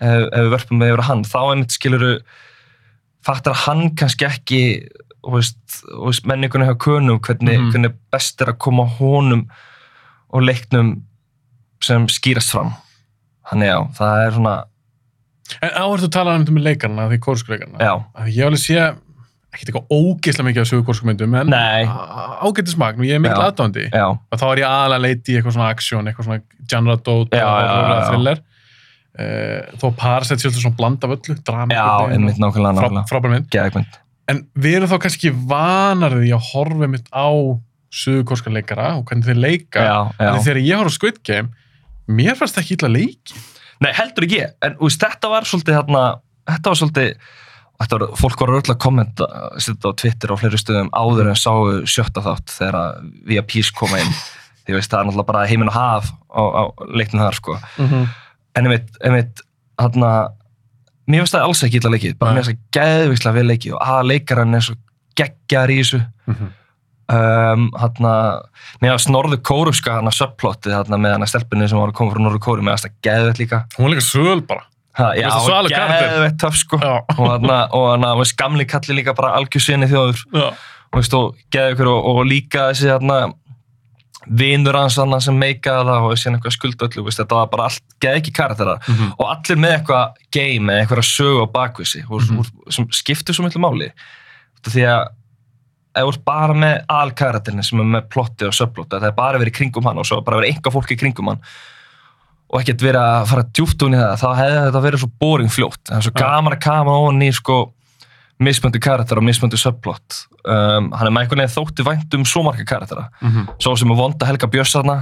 ef, 0.00 0.26
ef 0.32 0.44
við 0.44 0.50
verpum 0.56 0.80
með 0.82 0.92
yfir 0.94 1.04
hann, 1.08 1.24
þá 1.24 1.38
einmitt 1.52 1.76
skilur, 1.76 2.04
fattar 3.24 3.54
hann 3.64 3.94
kannski 3.96 4.26
ekki, 4.28 4.60
þú 5.24 5.38
veist, 5.38 6.26
menningunni 6.28 6.66
hjá 6.68 6.76
könum, 6.76 7.20
hvernig, 7.24 7.58
Mhm. 7.60 7.70
hvernig 7.72 7.94
best 8.12 8.40
er 8.42 8.52
að 8.52 8.58
koma 8.58 8.84
honum 8.98 9.46
og 10.32 10.42
leiknum 10.42 11.02
sem 11.80 12.06
skýrast 12.08 12.50
fram. 12.50 12.74
Þannig 13.50 13.68
já, 13.70 13.78
það 13.98 14.26
er 14.26 14.30
svona, 14.38 14.64
En 15.60 15.70
áherslu 15.76 16.06
að 16.08 16.12
tala 16.12 16.34
um 16.34 16.44
þetta 16.44 16.54
með 16.56 16.64
leikarna, 16.64 17.08
því 17.10 17.18
kórskuleikarna. 17.20 17.78
Að 18.16 18.30
Ég 18.32 18.46
alveg 18.46 18.58
sé, 18.62 18.96
ekkert 19.54 19.70
eitthvað 19.70 19.92
ógeðslega 19.94 20.46
mikið 20.48 20.62
af 20.64 20.68
sögu 20.70 20.84
kórskumyndum, 20.88 21.34
en 21.40 21.52
Nei. 21.52 21.84
ágættis 21.86 22.76
magn 22.80 23.00
og 23.02 23.06
ég 23.08 23.16
er 23.18 23.22
mikil 23.22 23.44
aðdándi. 23.46 23.86
Og 24.34 24.40
þá 24.40 24.44
er 24.50 24.60
ég 24.64 24.68
aðalega 24.68 24.98
að 24.98 25.04
leita 25.06 25.30
í 25.32 25.36
eitthvað 25.38 25.56
svona 25.56 25.68
aksjón, 25.74 26.10
eitthvað 26.10 26.28
svona 26.28 26.40
genre 26.72 26.96
dót 27.06 27.34
og 27.38 28.08
thriller. 28.10 28.42
Uh, 29.14 29.60
þó 29.78 29.84
Parasite 29.94 30.42
alltaf 30.48 30.58
svona 30.64 30.74
blanda 30.78 31.06
af 31.06 31.12
öllu, 31.14 31.36
drama. 31.46 31.70
nákvæmlega, 32.42 32.72
Frá. 32.82 32.88
En 34.32 34.40
við 34.58 34.78
erum 34.80 34.90
þá 34.90 34.96
kannski 35.04 35.30
vanarði 35.30 36.32
að 36.34 36.48
horfa 36.50 36.88
mitt 36.90 37.06
á 37.14 37.28
suðurkórska 37.94 38.50
leikara 38.50 38.96
og 38.98 39.04
hvernig 39.06 39.28
þeir 39.28 39.38
leika. 39.38 39.84
Já, 39.86 39.98
já. 40.18 40.30
Því 40.34 40.44
Þegar 40.48 40.60
ég 40.64 40.80
horf 40.80 40.90
á 40.90 40.96
Squid 40.96 41.20
Game, 41.28 41.52
mér 42.10 42.34
fannst 42.40 42.58
ekki 42.58 42.74
illa 42.74 42.90
leiki. 42.90 43.38
Nei, 43.84 43.92
heldur 43.94 44.26
ekki, 44.26 44.42
en 44.66 44.74
úst, 44.82 44.98
þetta 45.02 45.30
var 45.30 45.46
svolítið 45.46 45.78
þarna, 45.78 46.02
þetta 46.50 46.72
var 46.72 46.80
svolítið 46.80 47.14
var, 47.78 48.06
fólk 48.18 48.40
var 48.40 48.54
öll 48.58 48.62
að 48.62 48.80
kommenta 48.82 49.26
á 49.26 49.90
Twitter 49.98 50.32
og 50.32 50.40
fleiri 50.40 50.60
stöðum 50.60 50.92
áður 50.94 51.32
en 51.32 51.38
sáu 51.38 51.82
sjötta 51.90 52.22
þátt 52.24 52.54
þegar 52.54 52.78
að 52.80 53.04
VIPs 53.30 53.72
koma 53.76 54.00
inn. 54.02 54.14
Því 54.64 54.78
veist, 54.78 54.88
það 54.92 55.00
er 55.00 55.08
náttúrulega 55.08 55.28
bara 55.28 55.48
heiminn 55.50 55.68
og 55.68 55.76
haf 55.76 56.06
á, 56.32 56.40
á 56.40 56.62
leiknum 56.88 57.20
þar, 57.20 57.36
sko. 57.36 57.58
En 58.56 58.64
einmitt, 58.64 58.94
einmitt, 59.04 59.42
þarna 59.76 60.10
mér 61.10 61.24
finnst 61.24 61.36
það 61.36 61.46
alls 61.48 61.62
ekki 61.66 61.80
illa 61.82 61.92
leikið. 61.92 62.18
Bara 62.20 62.36
mér 62.36 62.46
finnst 62.46 62.62
það 62.62 62.78
geðvíslega 62.78 63.36
vel 63.36 63.46
leikið 63.50 63.74
og 63.76 63.88
að 63.94 64.04
leikaran 64.08 64.56
er 64.56 64.64
svo 64.64 64.76
geggjar 65.18 65.72
í 65.74 65.80
þessu. 65.82 66.00
Um, 67.04 67.66
þarna, 67.76 68.12
mér 68.80 68.94
finnst 68.94 69.12
norðu 69.12 69.40
kóruska 69.44 69.98
þarna 69.98 70.14
subplottið 70.16 70.78
þarna 70.78 71.00
með 71.04 71.16
hana 71.18 71.28
stelpunni 71.28 71.68
sem 71.68 71.80
var 71.82 71.92
að 71.92 71.98
koma 71.98 72.14
frá 72.14 72.24
norðu 72.24 72.40
kóru, 72.46 72.64
mér 72.64 72.78
finnst 72.78 72.88
það 72.88 72.96
geðvett 73.10 73.42
líka. 73.42 73.60
Hún 73.76 73.84
var 73.84 73.92
líka 73.92 74.06
söl 74.06 74.40
bara. 74.48 74.64
Ha, 74.94 75.08
já, 75.18 75.26
það, 75.26 75.46
karakter. 75.74 76.10
geðveitt 76.12 76.36
töff 76.38 76.56
sko 76.60 76.78
og 76.78 77.30
hann 77.34 77.50
og 77.74 77.86
og 78.20 78.34
gamli 78.38 78.64
kalli 78.70 78.94
líka 79.00 79.14
bara 79.18 79.32
algjörsinni 79.40 79.88
þjóður 79.90 80.20
og, 80.38 80.60
og 80.94 81.00
geði 81.50 81.72
ykkur 81.74 81.88
og, 81.90 82.04
og 82.12 82.20
líka 82.30 82.68
þessi 82.70 82.92
hérna 82.92 83.16
vinur 84.24 84.78
hans 84.78 84.94
sem 85.20 85.36
meikaði 85.36 85.84
það 85.90 86.06
og 86.06 86.12
þessi 86.14 86.30
eitthvað 86.30 86.54
skuldöllu 86.56 87.02
veist, 87.04 87.18
þetta 87.20 87.40
var 87.40 87.50
bara 87.52 87.66
allt, 87.68 87.82
geði 88.00 88.20
ekki 88.22 88.32
karakterar 88.38 88.78
Mhm. 88.88 89.10
og 89.18 89.26
allir 89.34 89.58
með 89.60 89.74
eitthvað 89.80 90.22
game 90.32 90.72
eða 90.72 90.84
eitthvað 90.86 91.08
sögu 91.10 91.42
á 91.44 91.48
bakvísi 91.58 92.04
og, 92.08 92.22
Mhm. 92.22 92.38
og, 92.38 92.72
sem 92.72 92.86
skiptir 92.88 93.34
svo 93.34 93.44
miklu 93.44 93.60
máli 93.60 93.90
því 94.64 94.86
að 94.88 95.04
þú 95.98 96.08
ert 96.14 96.24
bara 96.24 96.54
með 96.54 96.86
alkarakterinn 96.88 97.62
sem 97.64 97.80
er 97.80 97.84
með 97.84 98.08
plotti 98.08 98.46
og 98.46 98.54
subplotti, 98.54 98.96
það 98.98 99.08
er 99.10 99.12
bara 99.12 99.38
verið 99.38 99.52
kringum 99.58 99.84
hann 99.84 99.98
og 99.98 100.06
svo 100.06 100.20
bara 100.24 100.38
verið 100.40 100.54
enga 100.56 100.70
fólki 100.72 100.96
í 100.96 100.98
kringum 100.98 101.28
hann 101.28 101.40
og 102.54 102.60
ekkert 102.60 102.84
verið 102.86 103.00
að 103.02 103.24
fara 103.32 103.44
djúpt 103.50 103.82
í 103.82 103.88
það, 103.98 104.12
þá 104.20 104.28
hefði 104.38 104.58
þetta 104.68 104.82
verið 104.84 105.02
svo 105.02 105.08
boring 105.24 105.50
fljótt. 105.50 105.80
Það 105.88 105.96
er 105.98 106.06
svo 106.06 106.12
gaman 106.20 106.54
að 106.54 106.62
kama 106.62 106.94
ofan 107.02 107.24
í 107.26 107.30
sko 107.34 107.56
mismöndu 108.44 108.80
karakter 108.82 109.18
og 109.18 109.26
mismöndu 109.26 109.58
subplot. 109.58 110.20
Um, 110.44 110.92
hann 110.94 111.08
er 111.08 111.14
með 111.14 111.24
einhvern 111.24 111.42
veginn 111.42 111.54
þótti 111.54 111.86
vænt 111.86 112.14
um 112.18 112.26
svo 112.28 112.44
marga 112.46 112.66
karaktera. 112.68 113.08
Mhm. 113.24 113.48
Svo 113.58 113.74
sem 113.80 113.90
er 113.90 113.98
vonda 113.98 114.28
Helga 114.28 114.50
Björns 114.50 114.74
þarna, 114.76 114.98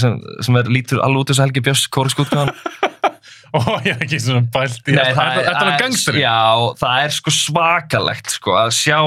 sem, 0.00 0.18
sem 0.42 0.58
er 0.58 0.70
lítur 0.74 1.02
alveg 1.04 1.22
út 1.22 1.30
þessu 1.30 1.44
Helgi 1.44 1.62
Björns 1.68 1.86
kóruskútgáðan. 1.94 2.50
Ó, 3.54 3.60
ég 3.86 3.92
hef 3.94 4.02
ekki 4.02 4.18
svona 4.18 4.42
pælt 4.50 4.88
í 4.90 4.96
þetta. 4.96 5.14
Þetta 5.14 5.38
er 5.44 5.58
alveg 5.60 5.82
gangstari. 5.84 6.24
Já, 6.24 6.40
það 6.80 7.04
er 7.04 7.12
sko 7.14 7.34
svakalegt 7.36 8.34
sko 8.34 8.56
að 8.58 8.72
sjá 8.74 8.98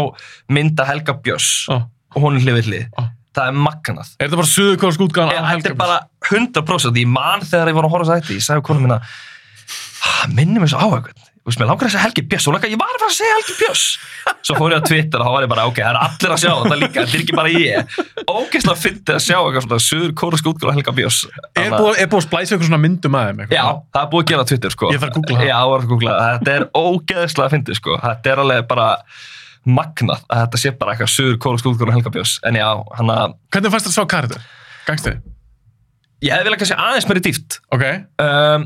mynda 0.55 0.87
Helga 0.87 1.17
Björns 1.19 1.49
Ó. 1.67 1.81
og 2.15 2.23
hún 2.23 2.39
er 2.39 2.63
hlið. 2.63 2.87
Ó. 2.95 3.09
Það 3.37 3.51
er 3.51 3.57
magnað. 3.67 4.11
Er 4.17 4.27
þetta 4.27 4.41
bara 4.41 4.51
suðurkórsk 4.51 5.05
útgáðan 5.07 5.35
Ég, 5.35 5.47
þetta 5.53 5.69
er 5.73 5.79
bara 5.79 5.97
100% 6.31 7.01
ég 7.03 7.09
man 7.11 7.45
þegar 7.45 7.71
ég 7.71 7.77
var 7.77 7.87
að 7.87 7.93
horfa 7.95 8.09
á 8.09 8.13
þetta 8.17 8.37
ég 8.37 8.45
sagði 8.47 8.65
konum 8.65 8.87
mína 8.87 9.01
"Ah, 10.07 10.23
minnum 10.33 10.63
mér 10.65 10.71
svo 10.73 10.81
á 10.81 10.87
eitthvað 10.89 11.27
Þú 11.47 11.51
veist, 11.53 11.59
mér 11.61 11.67
langar 11.69 11.87
að 11.87 11.91
segja 11.93 12.03
Helgi 12.03 12.21
Björns. 12.27 12.45
Og 12.51 12.63
ég 12.67 12.79
var 12.81 12.89
að 12.91 12.99
fara 12.99 13.07
að 13.07 13.15
segja 13.15 13.35
Helgi 13.37 13.53
Björns. 13.55 13.83
Svo 14.43 14.55
fór 14.57 14.73
ég 14.73 14.81
á 14.83 14.87
Twitter 14.89 15.21
og 15.23 15.27
þá 15.27 15.31
var 15.31 15.45
ég 15.45 15.51
bara 15.53 15.63
ok, 15.69 15.77
það 15.79 15.91
er 15.93 15.99
allir 16.03 16.33
að 16.35 16.41
sjá 16.41 16.49
þetta 16.57 16.77
líka, 16.81 16.97
þetta 17.05 17.15
er 17.15 17.21
ekki 17.23 17.35
bara 17.37 17.51
ég. 17.53 17.93
Ógeðslega 18.27 18.81
fyndið 18.81 19.13
að 19.15 19.23
sjá 19.23 19.37
eitthvað 19.37 19.63
svona 19.63 19.79
suður 19.85 20.11
kórusk 20.19 20.49
útgáð 20.51 20.73
Helga 20.75 20.95
Björns. 20.97 21.21
Er 21.55 21.71
búið, 21.71 22.01
að 22.03 22.25
splæsa 22.25 22.51
eitthvað 22.51 22.67
svona 22.67 22.81
myndum 22.83 23.15
að 23.15 23.29
þeim? 23.31 23.55
Já, 23.55 23.63
það 23.95 24.01
er 24.01 24.11
búið 24.11 24.25
að 24.25 24.33
gera 24.33 24.47
Twitter 24.51 24.75
sko. 24.75 24.91
Ég 24.91 24.99
þarf 24.99 25.15
að 25.15 25.21
googla 25.21 25.37
það. 25.39 25.47
Já, 25.47 25.55
það. 26.19 26.43
Að 26.43 26.53
er 26.57 26.67
ógeðslega 26.83 27.53
fyndið 27.55 27.79
sko. 27.79 27.99
Þetta 28.03 28.33
er 28.33 28.43
alveg 28.43 28.67
bara 28.67 28.89
magnað 29.67 30.21
að 30.31 30.41
þetta 30.45 30.61
sé 30.61 30.71
bara 30.79 30.93
eitthvað 30.95 31.11
suður 31.13 31.37
kórusk 31.43 31.65
útgáð 31.69 31.91
Helga 31.97 32.13
Björns 32.15 32.37
en 32.47 32.55
já, 32.59 32.67
hann 32.97 33.11
að 33.13 33.35
Hvernig 33.51 33.71
fannst 33.73 33.87
það 33.87 33.91
að 33.91 33.97
sjá 33.97 34.05
karakter? 34.15 34.41
Gangstari? 34.87 35.19
ég 36.23 36.33
hefði 36.33 36.47
viljað 36.47 36.59
kannski 36.63 36.77
aðeins 36.81 37.07
meiri 37.09 37.21
dýft 37.27 37.59
Ok. 37.75 37.83
um, 38.25 38.63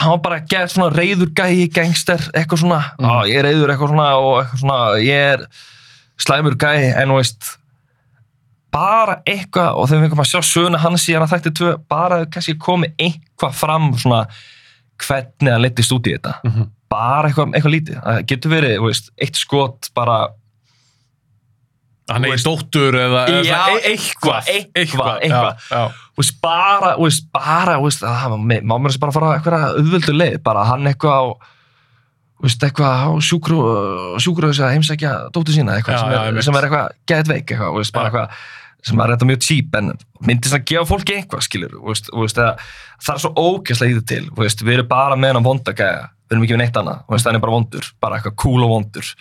hann 0.00 0.12
var 0.14 0.20
bara 0.24 0.38
gett 0.48 0.70
svona 0.72 0.88
reyður 0.94 1.32
gæi, 1.36 1.66
gangster, 1.74 2.22
eitthvað 2.32 2.62
svona 2.62 2.78
Mm. 2.98 3.04
á, 3.04 3.14
ég 3.28 3.36
er 3.42 3.44
reyður 3.50 3.72
eitthvað 3.74 3.92
svona 3.92 4.06
og 4.16 4.38
eitthvað 4.44 4.62
svona, 4.62 4.78
ég 5.04 5.34
er 5.34 5.46
slæmur 6.22 6.56
gæi, 6.56 6.94
en 6.96 7.08
þú 7.12 7.18
veist 7.18 7.50
bara 8.72 9.18
eitthvað, 9.28 9.74
og 9.76 9.88
þegar 9.90 10.02
við 10.06 10.10
komum 10.14 10.24
að 10.24 10.30
sjá 10.32 10.40
söguna 10.48 10.78
hans 10.80 11.04
í 11.10 11.12
hann 11.12 11.26
að 11.26 11.34
þætti 11.34 11.52
tvö, 11.58 11.72
bara 11.92 12.22
kannski 12.24 12.54
komið 12.56 12.94
eitthvað 13.04 13.52
fram 13.58 13.90
svona 14.00 14.22
hvernig 15.02 15.52
hann 15.52 15.60
leittist 15.66 15.92
út 15.92 16.06
í 16.08 16.14
þetta 16.16 16.38
Mhm. 16.44 16.70
Bara 16.92 17.30
eitthvað, 17.30 17.56
eitthvað 17.56 17.74
lítið, 17.78 17.98
það 18.04 18.22
getur 18.34 18.52
verið 18.52 18.76
veist, 18.86 19.10
eitt 19.26 19.40
skot 19.40 19.88
bara 19.96 20.20
er 22.26 22.32
veist- 22.34 22.48
dóttur 22.48 22.96
eða... 22.98 23.22
Já, 23.46 23.60
e- 23.72 23.82
eitthvað, 23.92 24.48
eitthvað, 24.74 25.18
eitthvað. 25.22 25.64
Já, 25.70 25.78
já. 25.78 25.82
þú 26.12 26.22
veist, 26.24 26.36
bara, 26.44 26.92
þú 26.98 27.06
veist, 27.06 27.26
bara, 27.32 27.76
þú 27.78 27.86
veist, 27.88 28.02
það 28.04 28.36
má- 28.68 28.78
mér 28.82 28.92
þess 28.92 29.02
bara 29.04 29.14
fara 29.16 29.32
eitthvað 29.38 29.66
auðvöldu 29.80 30.16
leið, 30.18 30.38
bara 30.44 30.64
hann 30.68 30.90
eitthvað 30.90 31.14
á, 31.14 31.24
þú 32.42 32.48
veist, 32.48 32.66
eitthvað 32.66 33.04
á 33.06 33.10
þess 34.50 34.64
að 34.66 34.74
heimsækja 34.76 35.12
dóttu 35.36 35.54
sína, 35.54 35.78
eitthvað 35.78 35.94
Já, 35.96 36.02
sem, 36.02 36.10
já, 36.12 36.18
er, 36.18 36.26
einmitt. 36.32 36.44
sem 36.48 36.58
er 36.58 36.66
eitthvað 36.68 36.90
geðt 37.12 37.32
veik, 37.32 37.46
eitthvað, 37.54 37.70
þú 37.72 37.80
veist, 37.80 37.94
bara 37.96 38.02
Já. 38.02 38.10
eitthvað 38.10 38.28
sem 38.82 38.98
er 39.04 39.12
þetta 39.14 39.28
mjög 39.28 39.40
típ, 39.46 39.76
en 39.78 39.92
myndist 40.26 40.56
að 40.56 40.64
gefa 40.72 40.88
fólki 40.88 41.14
eitthvað, 41.18 41.44
skilur, 41.46 41.76
veist, 41.86 42.10
veist, 42.16 42.40
að, 42.42 42.64
það 43.02 43.14
er 43.14 43.22
svo 43.24 43.32
ógæslega 43.38 43.92
í 43.92 43.96
þetta 43.98 44.10
til, 44.14 44.26
veist, 44.38 44.64
við 44.66 44.78
erum 44.78 44.90
bara 44.90 45.18
með 45.18 45.36
hann 45.36 45.46
vonda 45.46 45.74
gæja, 45.78 46.08
við 46.26 46.36
erum 46.36 46.46
ekki 46.46 46.56
við 46.56 46.62
neitt 46.64 46.80
annað, 46.82 47.02
hann 47.12 47.38
er 47.38 47.44
bara 47.44 47.56
vondur, 47.56 47.90
bara 48.02 48.18
eitthvað 48.18 48.36
cool 48.42 48.66
og 48.66 48.72
vondur, 48.74 49.12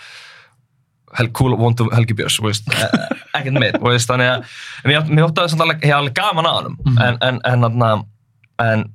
hel, 1.19 1.27
cool 1.35 1.57
vondu 1.59 1.89
Helgi 1.91 2.15
Björns 2.17 2.39
eh, 2.41 2.95
ekkert 3.37 3.81
veist, 3.83 4.09
þannig 4.09 4.31
að 4.31 5.11
mér, 5.11 5.25
ótti 5.27 5.43
að 5.43 5.57
það 5.59 5.75
hef 5.83 5.97
alveg 5.97 6.17
gaman 6.17 6.49
að 6.49 6.57
hann 6.61 6.77
Mhm. 6.81 6.97
en, 7.05 7.19
en, 7.27 7.41
en, 7.51 7.83
en, 7.83 8.05
en 8.65 8.85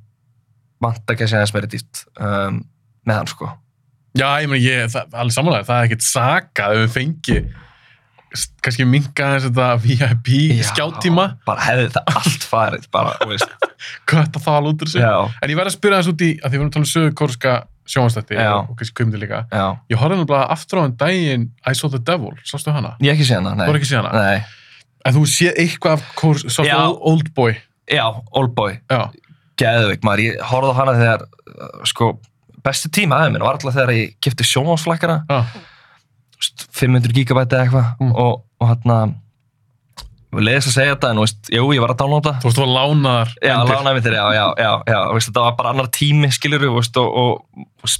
vant 0.82 1.12
ekki 1.12 1.24
að 1.26 1.30
segja 1.32 1.44
þess 1.44 1.54
meiri 1.56 1.70
dýrt 1.72 2.02
um, 2.20 2.58
með 3.06 3.20
hann 3.20 3.30
sko. 3.30 3.50
Já, 4.16 4.26
ég 4.42 4.48
meina, 4.48 4.64
ég, 4.64 4.90
það, 4.92 5.14
alveg 5.20 5.36
samanlega, 5.36 5.68
það 5.68 5.78
er 5.78 5.88
ekkert 5.88 6.06
saka 6.06 6.66
að 6.70 6.78
við 6.80 6.90
fengi 6.96 7.38
kannski 8.62 8.84
minka 8.88 9.28
þess 9.36 9.46
þetta 9.48 9.68
VIP 9.84 10.28
skjáttíma, 10.68 11.24
bara 11.46 11.62
hefði 11.68 11.86
það 11.94 12.10
allt 12.20 12.46
farið 12.50 12.88
hvað 14.10 14.38
það 14.46 14.68
út 14.72 14.82
úr 14.84 14.90
sig. 14.92 15.00
já, 15.00 15.14
En 15.42 15.50
ég 15.52 15.56
verð 15.58 15.70
að 15.72 15.76
spyrja 15.78 16.00
þess 16.02 16.12
út 16.12 16.24
í, 16.26 16.30
að 16.40 16.50
því 16.50 16.56
við 16.56 16.60
erum 16.60 16.68
að 16.70 16.74
tala 16.76 16.86
um 16.86 16.90
sögur 16.92 17.14
kórska 17.22 17.54
sjónvastætti 17.86 18.34
Já. 18.34 18.50
og 18.58 18.72
kannski 18.76 18.96
kvimdi 18.98 19.20
líka. 19.22 19.44
já 19.52 19.66
Ég 19.92 20.00
horfði 20.00 20.18
náttúrulega 20.20 20.50
aftur 20.56 20.78
á 20.78 20.82
hann 20.82 20.96
daginn 20.98 21.44
I 21.62 21.74
Saw 21.78 21.90
the 21.92 22.00
Devil, 22.02 22.34
sástu 22.44 22.72
hana? 22.74 22.96
ég 23.00 23.14
ekki 23.14 23.28
séð 23.28 23.38
hana, 23.44 23.54
hana? 24.10 24.24
nei. 24.26 24.42
En 25.06 25.14
þú 25.14 25.22
sé 25.30 25.52
eitthvað 25.54 26.00
af 26.00 26.08
kórs, 26.18 26.42
sástu. 26.50 26.66
Old, 26.74 26.98
old 27.12 27.28
Boy? 27.34 27.54
já, 27.86 28.02
Oldboy, 28.34 28.80
Já. 28.90 29.04
geðveik 29.56 30.02
maður, 30.02 30.24
ég 30.26 30.40
horfði 30.50 30.72
á 30.74 30.78
hana 30.80 30.94
þegar 30.98 31.22
sko, 31.86 32.08
besti 32.66 32.90
tíma 32.90 33.20
aðeins 33.20 33.36
minn 33.36 33.44
var 33.46 33.54
alltaf 33.54 33.76
þegar 33.78 33.92
ég 33.94 34.16
kipti 34.20 34.44
sjónvarsflækjana 34.50 35.20
Já. 35.30 35.38
500 36.76 37.12
gigabæti 37.16 37.56
eða 37.56 37.64
eitthvað 37.66 37.86
Mm. 38.00 38.12
og, 38.16 38.42
og 38.60 38.68
hérna 38.72 38.98
leiðist 40.36 40.68
að 40.68 40.74
segja 40.76 40.94
þetta 40.96 41.10
en 41.14 41.20
veist, 41.22 41.50
jú, 41.54 41.66
ég 41.72 41.80
var 41.80 41.92
að 41.94 42.00
downloada 42.02 42.32
Þú 42.42 42.48
veist, 42.50 42.58
þú 42.58 42.64
var 42.66 42.72
lánaðar. 42.76 43.30
Já, 43.40 43.54
lánaði 43.70 43.94
myndir, 43.96 44.16
já, 44.18 44.24
já, 44.36 44.46
já, 44.60 44.70
já, 44.90 44.98
veist, 45.16 45.30
þetta 45.30 45.44
var 45.46 45.54
bara 45.56 45.70
annar 45.72 45.88
tími, 45.96 46.28
veist, 46.76 46.96
og, 47.00 47.08
og, 47.16 47.66
og 47.82 47.94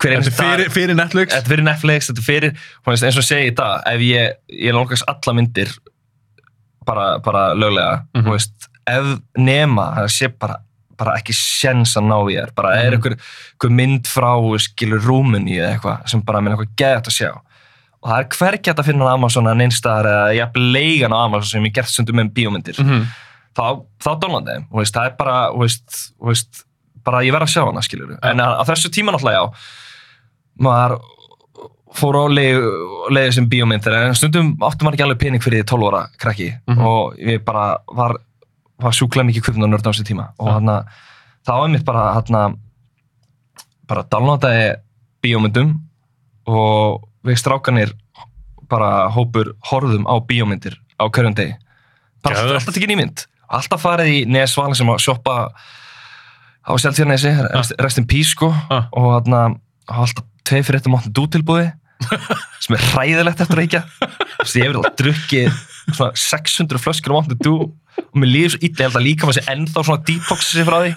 hver 0.00 0.14
Þetta 0.14 0.14
einasti 0.14 0.64
er 0.64 0.72
fyrir, 0.74 0.96
Netflix. 0.98 1.34
þetta 1.34 1.44
er 1.44 1.52
fyrir 1.52 1.64
Netflix, 1.68 2.08
þetta 2.10 2.22
er 2.22 2.28
fyrir, 2.28 2.54
veist, 2.88 3.04
eins 3.08 3.18
og 3.20 3.26
segi 3.28 3.50
í 3.50 3.54
dag, 3.60 3.82
ef 3.92 4.00
ég, 4.06 4.38
ég 4.64 4.74
lókast 4.76 5.04
alla 5.10 5.34
myndir 5.36 5.70
bara, 6.88 7.18
bara 7.24 7.44
löglega, 7.56 8.00
þú 8.16 8.30
veist, 8.34 8.70
ef 8.90 9.12
nema, 9.36 9.90
það 10.00 10.08
sé 10.16 10.28
bara, 10.32 10.58
bara 10.96 11.16
ekki 11.18 11.32
sjens 11.36 11.96
að 11.96 12.06
ná 12.10 12.16
í 12.30 12.36
þér, 12.38 12.54
bara 12.54 12.74
er 12.76 12.90
Mhm. 12.90 12.94
einhver, 12.98 13.16
einhver 13.54 13.70
mynd 13.80 14.04
frá, 14.06 14.32
skilur, 14.58 15.00
Rúmuni 15.00 15.58
eða 15.58 15.78
eitthvað, 15.78 16.08
sem 16.08 16.20
bara 16.22 16.40
minn 16.40 16.52
eitthvað 16.56 16.76
geðt 16.76 17.10
að 17.10 17.16
sjá. 17.18 17.30
Og 18.04 18.10
það 18.10 18.18
er 18.20 18.28
hvergi 18.36 18.68
hægt 18.70 18.78
að 18.78 18.84
finna 18.84 19.04
á 19.08 19.14
Amazon 19.14 19.44
að 19.48 19.56
neinstaðar 19.56 20.06
eða 20.06 20.34
jafnvel 20.36 20.72
leigan 20.72 21.12
á 21.16 21.24
Amazon 21.24 21.48
sem 21.48 21.64
ég 21.64 21.72
gert 21.72 21.88
stundum 21.88 22.16
með 22.16 22.32
bíómyndir 22.34 22.78
Mm 22.78 23.06
þá, 23.54 23.84
þá 24.02 24.10
þú 24.18 24.78
veist, 24.80 24.94
það 24.94 25.06
er 25.06 25.16
bara 25.16 25.52
veist, 25.54 25.98
veist, 26.20 26.64
bara 27.06 27.20
ég 27.22 27.30
verð 27.32 27.46
að 27.46 27.52
sjá 27.54 27.64
hana 27.68 27.82
skilur 27.86 28.18
en 28.22 28.40
á, 28.42 28.58
á 28.58 28.62
þessu 28.66 28.90
tíma 28.90 29.12
náttúrulega 29.14 29.44
já 29.44 29.52
maður 30.64 30.96
fór 31.94 32.18
á 32.18 32.24
leiði 33.14 33.32
sem 33.36 33.46
bíómyndir 33.50 33.94
en 33.94 34.16
stundum 34.18 34.54
áttum 34.58 34.88
maður 34.88 34.96
ekki 34.98 35.06
alveg 35.06 35.20
pening 35.22 35.44
fyrir 35.44 35.62
12 35.70 35.86
ára 35.92 36.02
krakki 36.18 36.48
Mhm. 36.66 36.80
og 36.84 37.14
ég 37.18 37.44
bara 37.44 37.78
var, 37.94 38.16
var 38.82 38.92
sjúklega 38.96 39.26
mikið 39.28 39.44
kvipn 39.48 39.62
og 39.66 39.70
nörd 39.72 39.86
á 39.86 39.90
þessu 39.92 40.06
tíma 40.08 40.28
og 40.38 40.46
Ja. 40.48 40.52
hann 40.58 40.70
þá 41.46 41.52
er 41.64 41.68
mitt 41.74 41.84
bara 41.84 42.04
hann 42.14 42.58
bara 43.88 44.02
downloadaði 44.10 44.76
bíómyndum 45.24 45.74
og 46.48 47.04
við 47.24 47.38
strákanir 47.40 47.92
bara 48.68 49.08
hópur 49.12 49.52
horfðum 49.70 50.06
á 50.08 50.14
bíómyndir 50.24 50.76
á 51.00 51.04
hverjum 51.08 51.34
degi 51.36 51.54
bara 52.24 52.34
Geðveikt. 52.36 52.58
alltaf 52.60 52.74
tekið 52.74 52.92
nýmynd 52.94 53.26
alltaf 53.48 53.82
farið 53.84 54.08
í 54.12 54.18
Nesval 54.26 54.74
sem 54.74 54.88
að 54.88 54.98
shoppa 55.04 55.36
á 56.64 56.72
Seltjarnesi, 56.80 57.28
rest, 57.52 57.74
rest 57.78 57.98
in 58.00 58.06
peace 58.08 58.32
sko 58.32 58.48
Ah. 58.70 58.88
og 58.92 59.24
hann 59.28 59.60
alltaf 59.88 60.24
tvei 60.44 60.62
fyrir 60.64 60.80
þetta 60.80 60.92
máttu 60.92 61.12
dútilbúði 61.12 61.72
sem 62.64 62.74
er 62.76 62.82
hræðilegt 62.92 63.40
eftir 63.40 63.54
að 63.56 63.60
reykja 63.60 63.82
ég 64.56 64.64
hefur 64.64 64.80
alltaf 64.80 64.96
drukkið 64.96 65.52
svona 65.92 66.12
600 66.16 66.80
flöskur 66.80 67.12
á 67.12 67.16
máttu 67.20 67.36
dú 67.42 67.54
og 67.94 68.16
mér 68.18 68.30
líður 68.32 68.54
svo 68.54 68.60
illa, 68.64 68.78
ég 68.78 68.86
held 68.88 68.98
að 69.00 69.06
líka 69.06 69.26
maður 69.28 69.38
sé 69.40 69.44
ennþá 69.54 69.84
svona 69.86 70.04
detoxið 70.08 70.58
sér 70.60 70.68
frá 70.70 70.78
því 70.84 70.94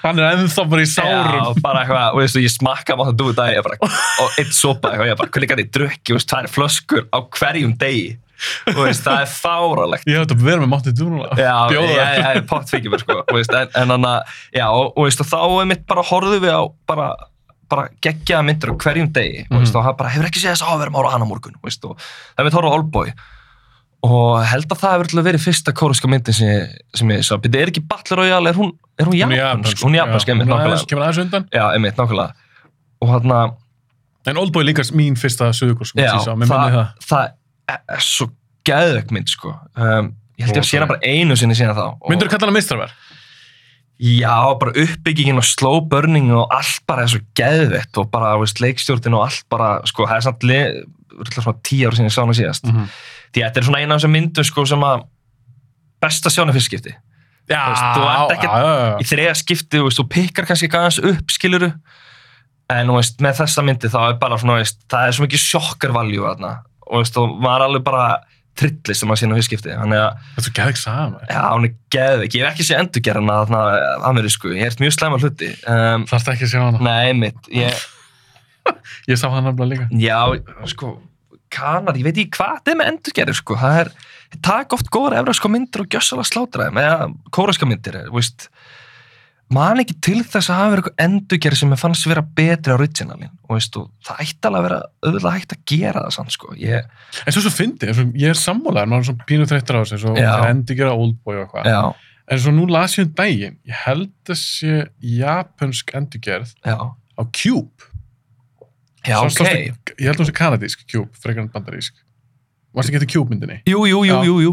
Hann 0.00 0.16
er 0.18 0.30
ennþá 0.38 0.62
bara 0.70 0.80
í 0.80 0.88
sárum. 0.88 1.34
Já, 1.36 1.60
bara 1.60 1.80
eitthvað, 1.84 2.14
og 2.14 2.20
veistu, 2.22 2.40
ég 2.40 2.52
smakka 2.54 2.94
máttu 2.96 3.12
dú 3.20 3.26
í 3.28 3.34
dag, 3.36 3.50
ég 3.52 3.64
bara, 3.66 3.76
og 4.22 4.38
eitt 4.40 4.54
sopa 4.56 4.88
eitthvað, 4.94 5.10
ég 5.10 5.18
bara, 5.20 5.30
hvernig 5.34 5.50
gæti 5.50 5.64
ég 5.66 5.72
drukki, 5.76 6.14
veist, 6.16 6.28
tvær 6.30 6.48
flöskur 6.48 7.02
á 7.12 7.18
hverjum 7.36 7.74
degi 7.82 8.06
og 8.72 8.80
veist, 8.80 9.04
það 9.04 9.20
er 9.26 9.28
fáralegt 9.34 10.08
Ég 10.08 10.16
hef 10.16 10.24
þetta 10.24 10.38
verið 10.40 10.64
með 10.72 10.88
Dúrúla. 10.96 11.28
Já, 11.36 11.52
Bjóða 11.68 11.90
ég, 11.90 12.00
það. 12.00 12.16
ég, 12.16 12.38
ég 12.40 12.48
pott 12.54 12.72
fikið 12.72 12.94
mér 12.94 13.04
sko 13.04 13.18
og 13.20 13.36
veist, 13.36 13.54
en, 13.60 13.68
en 13.82 13.92
hann 13.94 14.08
að, 14.08 14.34
já, 14.56 14.64
og, 14.72 14.96
og 14.96 15.12
þá 15.20 15.36
er 15.60 15.68
mitt 15.74 15.84
bara 15.92 16.06
horfðu 16.08 16.40
við 16.46 16.56
á 16.56 16.62
bara, 16.88 17.10
bara 17.68 17.86
geggjaða 18.08 18.48
myndir 18.48 18.72
á 18.72 18.74
hverjum 18.88 19.12
degi 19.20 19.44
Mhm. 19.50 19.60
og 19.68 19.84
það 19.84 19.96
bara 20.00 20.14
hefur 20.16 20.30
ekki 20.32 20.40
séð 20.42 20.56
þess 20.56 20.64
að 20.64 20.80
vera 20.86 20.96
mára 20.96 21.12
hana 21.12 21.28
á 21.28 21.30
morgun 21.30 21.60
og 21.60 21.68
það 21.68 22.40
er 22.40 22.48
mitt 22.48 22.56
horfðu 22.56 22.72
á 22.72 22.76
Oldboy 22.80 23.12
og 24.04 24.42
held 24.44 24.68
að 24.74 24.80
það 24.82 24.94
hefur 24.98 25.24
verið 25.24 25.42
fyrsta 25.46 25.72
kóruska 25.76 26.08
myndin 26.10 26.36
sem 26.36 26.48
ég, 26.50 26.72
sem 26.98 27.12
ég 27.14 27.22
sá, 27.24 27.34
byrja, 27.40 27.62
er 27.64 27.70
ekki 27.72 27.82
Battle 27.88 28.18
Royale, 28.20 28.50
er 28.52 28.58
hún, 28.58 28.72
er 29.00 29.08
hún 29.08 29.16
japansk? 29.16 29.80
Hún 29.86 29.96
er 29.96 30.02
japansk, 30.02 30.32
einmitt, 30.34 30.50
nákvæmlega 30.50 30.88
kemur 30.90 31.06
aðeins 31.06 31.22
undan. 31.24 31.46
Já, 31.54 31.64
einmitt, 31.72 31.96
nákvæmlega 32.00 32.34
og 33.04 33.12
hann 33.14 33.32
að, 33.36 33.54
En 34.24 34.38
Oldboy 34.40 34.64
líka 34.64 34.80
mín 34.96 35.16
fyrsta 35.20 35.50
sögurkurs. 35.52 35.90
já, 35.96 36.12
Mér 36.32 36.36
minni 36.40 36.48
það, 36.48 36.76
það. 36.76 37.08
það 37.08 37.74
er, 37.74 38.04
svo 38.04 38.28
geðvögg 38.64 39.10
mynd 39.12 39.28
sko 39.28 39.50
um, 39.52 40.12
ég 40.40 40.46
held 40.48 40.56
ég 40.56 40.62
að 40.62 40.68
sé 40.70 40.78
hana 40.80 40.88
bara 40.88 41.04
einu 41.04 41.36
sinni 41.36 41.56
síðan 41.58 41.76
þá 41.76 41.82
og- 41.90 42.08
Myndur 42.08 42.28
þú 42.30 42.32
kalla 42.32 42.48
hana 42.48 42.56
mistraverk? 42.56 42.94
Já, 44.04 44.36
bara 44.58 44.72
uppbyggingin 44.74 45.38
og 45.38 45.44
slow 45.46 45.80
burning 45.86 46.32
og 46.34 46.48
allt 46.52 46.80
bara 46.88 47.04
er 47.04 47.12
svo 47.12 47.20
geðvett 47.38 48.00
og 48.00 48.08
bara, 48.10 48.32
veist, 48.40 48.58
leikstjórnin 48.60 49.14
og 49.14 49.28
allt 49.28 49.44
bara, 49.52 49.68
sko, 49.86 50.08
það 50.10 50.16
er 50.16 50.24
samt 50.26 50.42
tíu 51.64 51.88
ára 51.88 51.96
sinni 51.98 52.10
ég 52.10 52.14
sá 52.14 52.22
hana 52.22 52.36
síðast. 52.36 52.68
Mm 52.68 52.76
-hmm. 52.76 52.94
Því 53.34 53.42
að 53.42 53.48
þetta 53.48 53.60
er 53.60 53.66
svona 53.68 53.80
eina 53.82 53.94
af 53.94 54.00
þessum 54.00 54.14
myndum, 54.14 54.44
sko, 54.44 54.66
sem 54.66 54.86
að 54.86 55.04
best 56.02 56.26
að 56.26 56.34
sjá 56.34 56.42
hana 56.42 56.54
fyrst 56.56 56.70
skipti. 56.70 56.94
Já, 57.48 57.60
þú 57.94 58.04
ert 58.08 58.36
ekkert-. 58.36 59.00
Í 59.02 59.04
þriða 59.08 59.34
skipti, 59.36 59.78
þú 59.78 59.88
veist, 59.88 59.98
þú 60.00 60.06
pikkar 60.08 60.46
kannski 60.48 60.68
aðeins 60.72 61.00
upp, 61.02 61.30
skiluru, 61.30 61.72
en, 62.72 62.92
veist, 62.96 63.18
með 63.20 63.40
þessa 63.42 63.64
myndi 63.64 63.90
þá 63.92 64.00
er 64.08 64.20
bara 64.20 64.38
svona, 64.40 64.60
veist, 64.62 64.78
það 64.88 65.08
er 65.08 65.16
svo 65.16 65.26
mikið 65.26 65.42
sjokkar 65.42 65.92
valjú 65.92 66.24
þarna 66.24 66.54
og, 66.86 67.04
maður 67.40 67.58
er 67.60 67.66
alveg 67.68 67.84
bara 67.84 68.06
trillist 68.58 69.02
sem 69.02 69.10
maður 69.10 69.20
sína 69.24 69.38
fyrst 69.38 69.50
skipti. 69.50 69.72
Að 69.74 69.94
Það 70.36 70.48
er 70.48 70.54
gæðið 70.58 70.76
sama. 70.78 71.22
Já, 71.26 71.40
hún 71.50 71.66
er 71.66 71.72
geðveik. 71.94 72.36
Ég 72.36 72.44
hef 72.44 72.52
ekki 72.52 72.66
sé 72.68 72.76
endurgerðana 72.78 73.38
þarna 73.42 73.62
amerísku. 74.10 74.52
Ég 74.54 74.68
hef 74.68 74.78
mjög 74.82 74.94
slæma 74.94 75.18
hluti. 75.18 75.50
Um, 75.66 76.06
Það 76.10 76.28
er 76.28 76.36
ekki 76.36 76.46
að 76.46 76.52
sjá 76.52 76.60
hana. 76.62 76.82
nei, 76.86 77.16
mitt. 77.18 77.50
Ég, 77.50 77.82
Ég 79.10 79.18
sá 79.20 79.28
hana 79.30 79.50
nefnilega 79.50 79.86
líka. 79.86 79.88
já, 80.00 80.20
sko, 80.72 80.94
kanar, 81.54 81.96
ég 81.98 82.06
veit 82.08 82.16
ekki 82.22 82.38
hvað 82.38 82.54
þetta 82.58 82.72
er 82.74 82.78
með 82.80 82.92
endurgerður, 82.92 83.40
sko. 83.40 83.58
Það 83.60 83.80
er, 83.82 83.90
takk 84.44 84.72
oft 84.78 84.88
góðar 84.94 85.20
evraska 85.20 85.50
myndir 85.52 85.84
og 85.84 85.92
gjössalega 85.94 86.30
slátra 86.30 86.68
þeim, 86.70 86.80
eða 86.82 87.10
kóraska 87.36 87.68
myndir, 87.70 88.00
veist. 88.14 88.48
Man 89.54 89.78
ekki 89.82 89.94
til 90.02 90.22
þess 90.24 90.48
að 90.50 90.56
hafa 90.56 90.70
verið 90.72 90.80
eitthvað 90.88 91.02
endurgerð 91.04 91.58
sem 91.60 91.72
ég 91.74 91.78
fannst 91.82 92.06
vera 92.08 92.22
betri 92.40 92.72
á 92.72 92.76
originalin. 92.80 93.32
Og 93.44 93.58
veist, 93.58 93.76
og 93.76 93.90
það 94.08 94.22
ætti 94.24 94.48
alveg 94.48 94.58
að 94.58 94.64
vera 94.64 94.78
auðvitað 95.04 95.34
hægt 95.36 95.52
að 95.52 95.60
gera 95.68 96.02
það 96.06 96.14
samt, 96.16 96.32
sko. 96.34 96.54
Ég, 96.58 96.88
En 97.28 97.36
svo 97.36 97.42
svo 97.44 97.52
fyndi, 97.52 97.90
ég 98.24 98.32
er 98.32 98.40
sammálaður, 98.40 98.88
maður 98.90 99.04
er 99.04 99.08
svona 99.10 99.26
pínu 99.28 99.46
þreyttur 99.52 99.78
á 99.78 99.80
þessu, 99.84 100.14
endi 100.48 100.78
gera 100.80 100.96
Oldboy 100.96 101.36
og 101.36 101.44
eitthvað. 101.44 101.68
En 102.32 102.40
svo 102.40 102.54
nú 102.56 102.64
las 102.72 102.96
ég 102.96 103.04
um 103.04 103.12
daginn, 103.20 103.58
ég 103.68 103.82
held 103.84 104.32
sé 104.40 104.86
japansk 105.04 105.92
endurgerð 106.00 106.54
á 106.64 107.22
Cube. 107.36 107.90
Já, 109.06 109.18
ok. 109.20 109.30
svo- 109.30 109.46
Ég 109.48 110.06
held 110.08 110.16
að 110.16 110.22
hún 110.24 110.30
sé 110.30 110.34
kanadísk 110.36 110.84
Cube, 110.90 111.10
frekar 111.20 111.42
en 111.44 111.48
bandarísk. 111.54 111.94
Varst 112.74 112.88
ekki 112.90 112.98
þetta 113.00 113.12
Cube 113.12 113.30
myndinni? 113.34 113.60
Jú, 113.68 113.84
jú, 113.86 114.00
jú, 114.04 114.14
Já. 114.14 114.24
jú, 114.26 114.34
jú. 114.42 114.52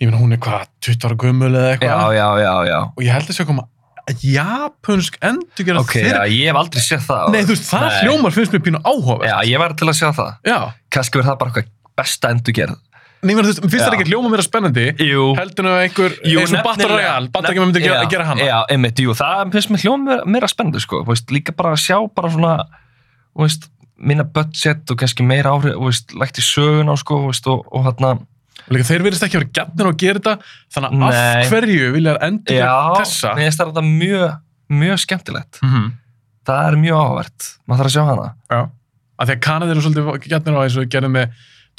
Ég 0.00 0.08
meina 0.08 0.18
hún 0.22 0.32
er 0.32 0.38
hvað, 0.40 0.66
20 0.80 1.04
ára 1.04 1.16
gömul 1.20 1.50
eða 1.52 1.66
Já, 1.68 1.76
eitthvað. 1.76 2.14
já, 2.16 2.28
já, 2.40 2.54
já. 2.70 2.78
Og 2.96 3.02
ég 3.04 3.12
held 3.12 3.28
að 3.28 3.36
sé 3.36 3.42
að 3.44 3.50
koma 3.50 3.66
japansk 4.24 5.16
endurgerð 5.22 5.80
Ok, 5.84 5.94
já, 6.02 6.22
ég 6.26 6.48
hef 6.50 6.56
aldrei 6.60 6.82
séð 6.84 7.02
það. 7.06 7.26
Nei, 7.34 7.42
þú 7.44 7.54
veist, 7.54 7.66
það 7.70 7.84
Nei. 7.86 7.98
hljómar 8.04 8.34
finnst 8.34 8.54
mér 8.54 8.62
pínu 8.66 8.80
áhuga. 8.82 9.18
Já, 9.28 9.36
ég 9.50 9.58
var 9.62 9.74
til 9.78 9.88
að 9.90 9.98
sjá 10.00 10.08
það. 10.16 10.30
Já. 10.48 10.58
Kannski 10.90 11.20
verður 11.20 11.28
það 11.30 11.38
bara 11.42 11.50
eitthvað 11.50 11.68
besta 12.00 12.32
endurgerð. 12.34 12.78
Nei, 13.20 13.34
menn, 13.36 13.44
þú 13.44 13.50
veist, 13.52 13.60
finnst 13.66 13.76
Já. 13.76 13.86
það 13.90 13.96
ekki 13.98 14.08
hljóma 14.10 14.30
mér 14.32 14.42
spennandi? 14.46 14.84
Jú. 15.04 15.24
Heldur 15.36 15.66
að 15.68 15.78
einhver, 15.84 16.14
eins 16.24 16.54
og 16.56 16.64
Battle 16.64 16.88
Royale, 16.88 17.28
Battle 17.28 17.50
Royale 17.52 17.66
myndi 17.68 17.82
gera, 17.84 17.98
já, 18.00 18.08
gera 18.14 18.24
hana. 18.30 18.40
Já, 18.48 18.58
einmitt, 18.72 19.02
jú, 19.04 19.12
það 19.18 19.50
finnst 19.52 19.70
mér 19.74 19.82
hljóma 19.84 20.04
meira, 20.08 20.24
meira 20.24 20.48
spennandi, 20.48 20.80
sko. 20.80 21.02
Veist, 21.04 21.28
líka 21.30 21.52
bara 21.52 21.74
að 21.76 21.82
sjá 21.84 21.98
bara 22.16 22.30
svona, 22.32 22.54
veist, 23.36 23.70
minna 24.00 24.24
budget 24.24 24.90
og 24.90 24.98
kannski 25.00 25.22
meira 25.26 25.52
áhrif, 25.54 25.76
þú 25.76 25.86
veist, 25.90 26.14
lægt 26.16 26.40
í 26.40 26.44
söguna, 26.44 26.96
sko, 26.96 27.26
veist, 27.28 27.46
og, 27.46 27.66
og 27.70 27.84
hérna, 27.88 28.18
Og 28.66 28.76
líka 28.76 28.86
þeir 28.86 29.02
verðist 29.06 29.24
ekki 29.24 29.38
að 29.38 29.42
vera 29.42 29.54
gætnir 29.56 29.88
að 29.88 29.96
gera 29.98 30.20
þetta, 30.20 30.50
þannig 30.74 31.04
að 31.06 31.16
af 31.20 31.48
hverju 31.50 31.92
vilja 31.94 32.12
endur 32.26 32.58
já, 32.58 32.74
þessa? 33.00 33.32
mér 33.34 33.46
finnst 33.48 33.62
þetta 33.62 33.84
mjög, 33.86 34.34
mjög 34.82 35.00
skemmtilegt. 35.04 35.60
Mm 35.62 35.70
-hmm. 35.70 35.88
Það 36.50 36.66
er 36.66 36.76
mjög 36.84 37.00
áhvert, 37.00 37.48
maður 37.66 37.80
þarf 37.80 37.90
að 37.90 37.94
sjá 37.96 38.04
hana. 38.10 38.26
Já. 38.50 38.60
Af 39.20 39.28
því 39.28 39.34
að 39.34 39.40
Kanada 39.40 39.72
eru 39.72 39.80
svolítið 39.84 40.28
gætnir 40.28 40.56
á 40.56 40.62
eins 40.64 40.76
og 40.76 40.92
gerðu 40.92 41.10
með 41.16 41.26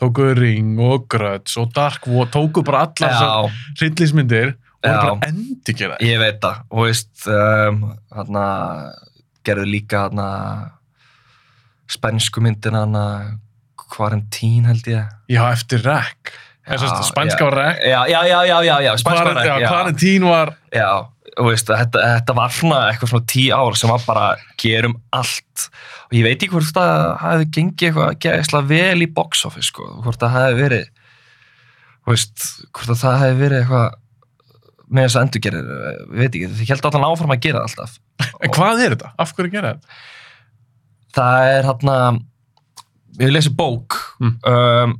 tókuðu 0.01 0.33
Ring 0.37 0.79
og 0.81 1.07
Grudge 1.11 1.61
og 1.61 1.71
Dark 1.75 2.07
War, 2.07 2.27
tókuðu 2.27 2.65
bara 2.65 2.83
allar 2.87 3.13
þessar 3.13 3.29
Já, 3.29 3.51
hryllismyndir 3.79 4.51
og 4.51 4.89
Já. 4.89 4.91
voru 4.91 5.15
bara 5.19 5.29
endur 5.29 5.73
gera 5.77 5.95
það. 5.95 6.05
ég 6.09 6.19
veit 6.19 6.39
það, 6.41 6.61
og 6.69 6.85
veist, 6.85 7.27
um, 7.27 7.77
gerðu 9.45 9.65
líka, 9.65 10.05
hérna, 10.07 10.27
spænsku 11.91 12.43
myndin, 12.43 12.77
hérna, 12.77 13.05
Quarantine 13.91 14.69
held 14.71 14.87
ég. 14.87 15.07
Já, 15.27 16.77
eftir 16.77 16.95
að 17.01 17.07
spænska 17.09 17.47
var 17.49 17.57
Rek. 17.57 17.79
já, 17.89 17.99
já, 18.07 18.19
já, 18.29 18.37
já, 18.47 18.57
já, 18.63 18.75
já, 18.85 18.91
spænska 19.01 19.25
Quarant- 19.25 19.45
Já, 19.47 19.55
já, 19.59 19.67
Quarantine 19.67 20.29
var... 20.29 20.51
já, 20.71 20.89
og 21.41 21.47
veist, 21.49 21.67
þetta, 21.67 22.03
þetta 22.15 22.35
var 22.37 22.53
svona 22.55 22.79
eitthvað 22.91 23.11
svona 23.11 23.27
tíu 23.33 23.55
ár 23.57 23.77
sem 23.79 23.89
var 23.91 24.03
bara 24.05 24.25
gerum 24.61 24.95
allt. 25.15 25.65
Og 26.11 26.15
ég 26.19 26.23
veit 26.27 26.37
ekki 26.43 26.51
hvort 26.53 26.71
það 26.75 27.01
hefði 27.23 27.47
gengið 27.57 27.87
eitthvað 27.89 28.15
gæðislega 28.25 28.69
vel 28.71 29.03
í 29.05 29.09
box 29.15 29.45
office 29.49 29.71
sko, 29.71 29.87
hvort 30.05 30.21
það 30.21 30.35
hefði 30.37 30.61
verið 30.61 30.85
þú 32.01 32.13
veist, 32.15 32.47
hvort 32.71 32.93
að 32.95 33.01
það 33.03 33.19
hefði 33.25 33.41
verið 33.41 33.59
eitthvað 33.61 33.99
með 34.91 35.05
þess 35.07 35.15
að 35.19 35.25
endurgerir, 35.25 35.67
ég 35.71 36.17
veit 36.19 36.33
ekki, 36.35 36.47
þið 36.59 36.71
held 36.73 36.87
allan 36.89 37.05
áfram 37.11 37.31
að 37.35 37.43
gera 37.45 37.61
það 37.61 37.67
alltaf. 37.69 37.99
En 38.43 38.55
hvað 38.57 38.81
er 38.85 38.95
þetta? 38.97 39.11
Af 39.23 39.31
hverju 39.37 39.53
gera 39.53 39.75
þetta? 39.75 39.99
Það 41.15 41.47
er 41.57 41.63
hérna 41.69 41.95
ég 43.19 43.25
hef 43.27 43.33
lesið 43.35 43.55
bók 43.59 43.97
Mm. 44.21 44.35
um, 44.47 44.93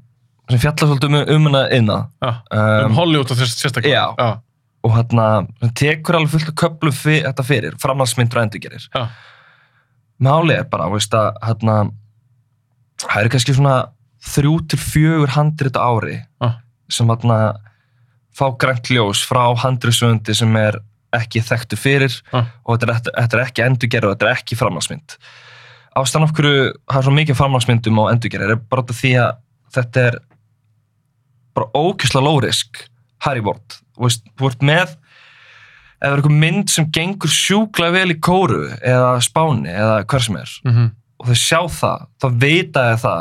sem 0.52 0.60
fjallar 0.60 0.90
svolítið 0.90 1.12
um, 1.16 1.36
um 1.36 1.46
hana 1.50 1.62
innan 1.72 2.08
Já, 2.22 2.32
um 2.52 2.86
um, 2.92 2.96
Hollywood 2.98 3.32
og 3.32 3.38
þess 3.40 3.60
sérstaklega. 3.62 4.16
Já. 4.20 4.32
og 4.84 4.92
hérna 4.98 5.26
tekur 5.78 6.16
alveg 6.18 6.32
fullt 6.34 6.50
af 6.50 6.56
köflum 6.58 6.96
fyr, 6.98 7.22
þetta 7.28 7.44
fyrir, 7.46 7.76
framhaldsmyndur 7.80 8.40
og 8.42 8.48
endurgerir 8.48 8.88
Já. 8.96 9.08
Máli 10.22 10.54
er 10.58 10.68
bara, 10.70 10.90
veist 10.94 11.14
að 11.18 11.32
hérna, 11.42 11.76
það 13.02 13.20
eru 13.24 13.32
kannski 13.34 13.56
svona 13.58 13.76
þrjú 14.22 14.52
til 14.70 14.80
fjögur 14.80 15.32
handrit 15.38 15.78
ári 15.82 16.20
sem 16.92 17.08
hérna 17.10 17.38
fá 18.38 18.46
grænt 18.62 18.90
ljós 18.92 19.24
frá 19.26 19.44
handritsöndi 19.64 20.36
sem 20.38 20.56
er 20.60 20.78
ekki 21.16 21.42
þekktu 21.44 21.78
fyrir 21.80 22.14
og 22.34 22.78
þetta 22.80 22.92
er, 22.92 23.00
þetta- 23.24 23.38
er 23.40 23.46
ekki 23.48 23.64
endurgerð 23.66 24.10
og 24.12 24.14
þetta 24.18 24.28
er 24.30 24.36
ekki 24.38 24.56
framhaldsmynd. 24.60 25.16
Ástæðan 26.00 26.28
af 26.28 26.34
hverju 26.38 26.64
það 26.72 26.98
er 27.00 27.08
svo 27.08 27.16
mikið 27.18 27.40
framhaldsmyndum 27.40 28.00
á 28.00 28.04
endurgerð 28.14 28.54
er 28.56 28.62
bara 28.72 28.86
því 28.88 29.12
að 29.26 29.32
þetta 29.76 30.06
er 30.08 30.20
bara 31.58 31.68
ókysla 31.76 32.24
lórisk 32.24 32.86
Harry 33.26 33.44
Ward. 33.44 33.80
Þú 33.98 34.08
veist, 34.08 34.24
þú 34.40 34.52
ert 34.52 34.66
með 34.66 34.82
ef 34.86 34.96
það 36.02 36.08
er 36.08 36.22
eitthvað 36.22 36.40
mynd 36.42 36.72
sem 36.74 36.88
gengur 36.96 37.34
sjúklega 37.36 37.94
vel 38.00 38.16
í 38.16 38.22
kóru 38.24 38.64
eða 38.80 39.12
spáni 39.22 39.70
eða 39.70 40.02
hver 40.10 40.24
sem 40.26 40.40
er 40.40 40.58
Mm 40.66 40.90
og 41.22 41.30
þau 41.30 41.38
sjá 41.38 41.60
það, 41.70 42.06
þá 42.18 42.28
vita 42.42 42.86
þau 42.86 43.02
það 43.04 43.20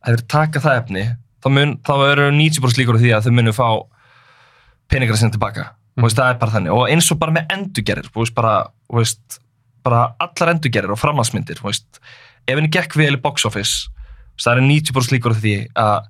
að 0.00 0.14
þeir 0.14 0.24
taka 0.34 0.62
það 0.64 0.78
efni 0.80 1.04
þá, 1.40 1.48
mun, 1.56 1.74
þá 1.86 1.92
eru 2.08 2.30
90% 2.34 2.80
líkur 2.80 2.98
á 2.98 3.02
því 3.02 3.12
að 3.14 3.26
þau 3.26 3.36
munu 3.38 3.54
fá 3.54 3.68
peningar 4.90 5.20
sinni 5.20 5.36
tilbaka 5.36 5.68
mm. 5.68 6.04
veist, 6.04 6.18
það 6.18 6.32
er 6.32 6.40
bara 6.40 6.54
þannig 6.56 6.74
og 6.74 6.82
eins 6.90 7.10
og 7.12 7.20
bara 7.20 7.36
með 7.36 7.54
endurgerir 7.54 8.10
þú 8.10 8.24
veist, 8.24 8.36
bara, 8.36 8.54
þú 8.90 8.98
veist, 8.98 9.40
bara 9.86 10.10
allar 10.20 10.54
endurgerir 10.54 10.92
og 10.92 11.00
veist, 11.64 12.00
ef 12.46 12.56
henni 12.56 12.70
gekk 12.72 12.96
vel 12.98 13.14
í 13.16 13.22
box 13.22 13.46
office 13.48 13.88
það 14.40 14.56
eru 14.56 14.66
90% 14.68 15.14
líkur 15.16 15.36
því 15.36 15.54
að, 15.78 16.08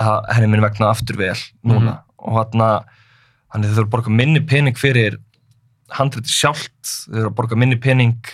að 0.00 0.30
henni 0.36 0.50
muni 0.52 0.64
vegna 0.64 0.90
aftur 0.92 1.18
vel 1.20 1.36
núna. 1.66 1.98
Og 2.24 2.38
þarna 2.38 2.70
þannig 3.52 3.70
þau 3.70 3.74
þurfa 3.76 3.86
að 3.86 3.92
borga 3.94 4.14
minni 4.20 4.42
pening 4.48 4.80
fyrir 4.80 5.18
handriti 5.94 6.32
sjálft, 6.32 6.74
þau 7.06 7.18
þurfa 7.18 7.30
að 7.30 7.36
borga 7.40 7.60
minni 7.60 7.78
pening 7.80 8.32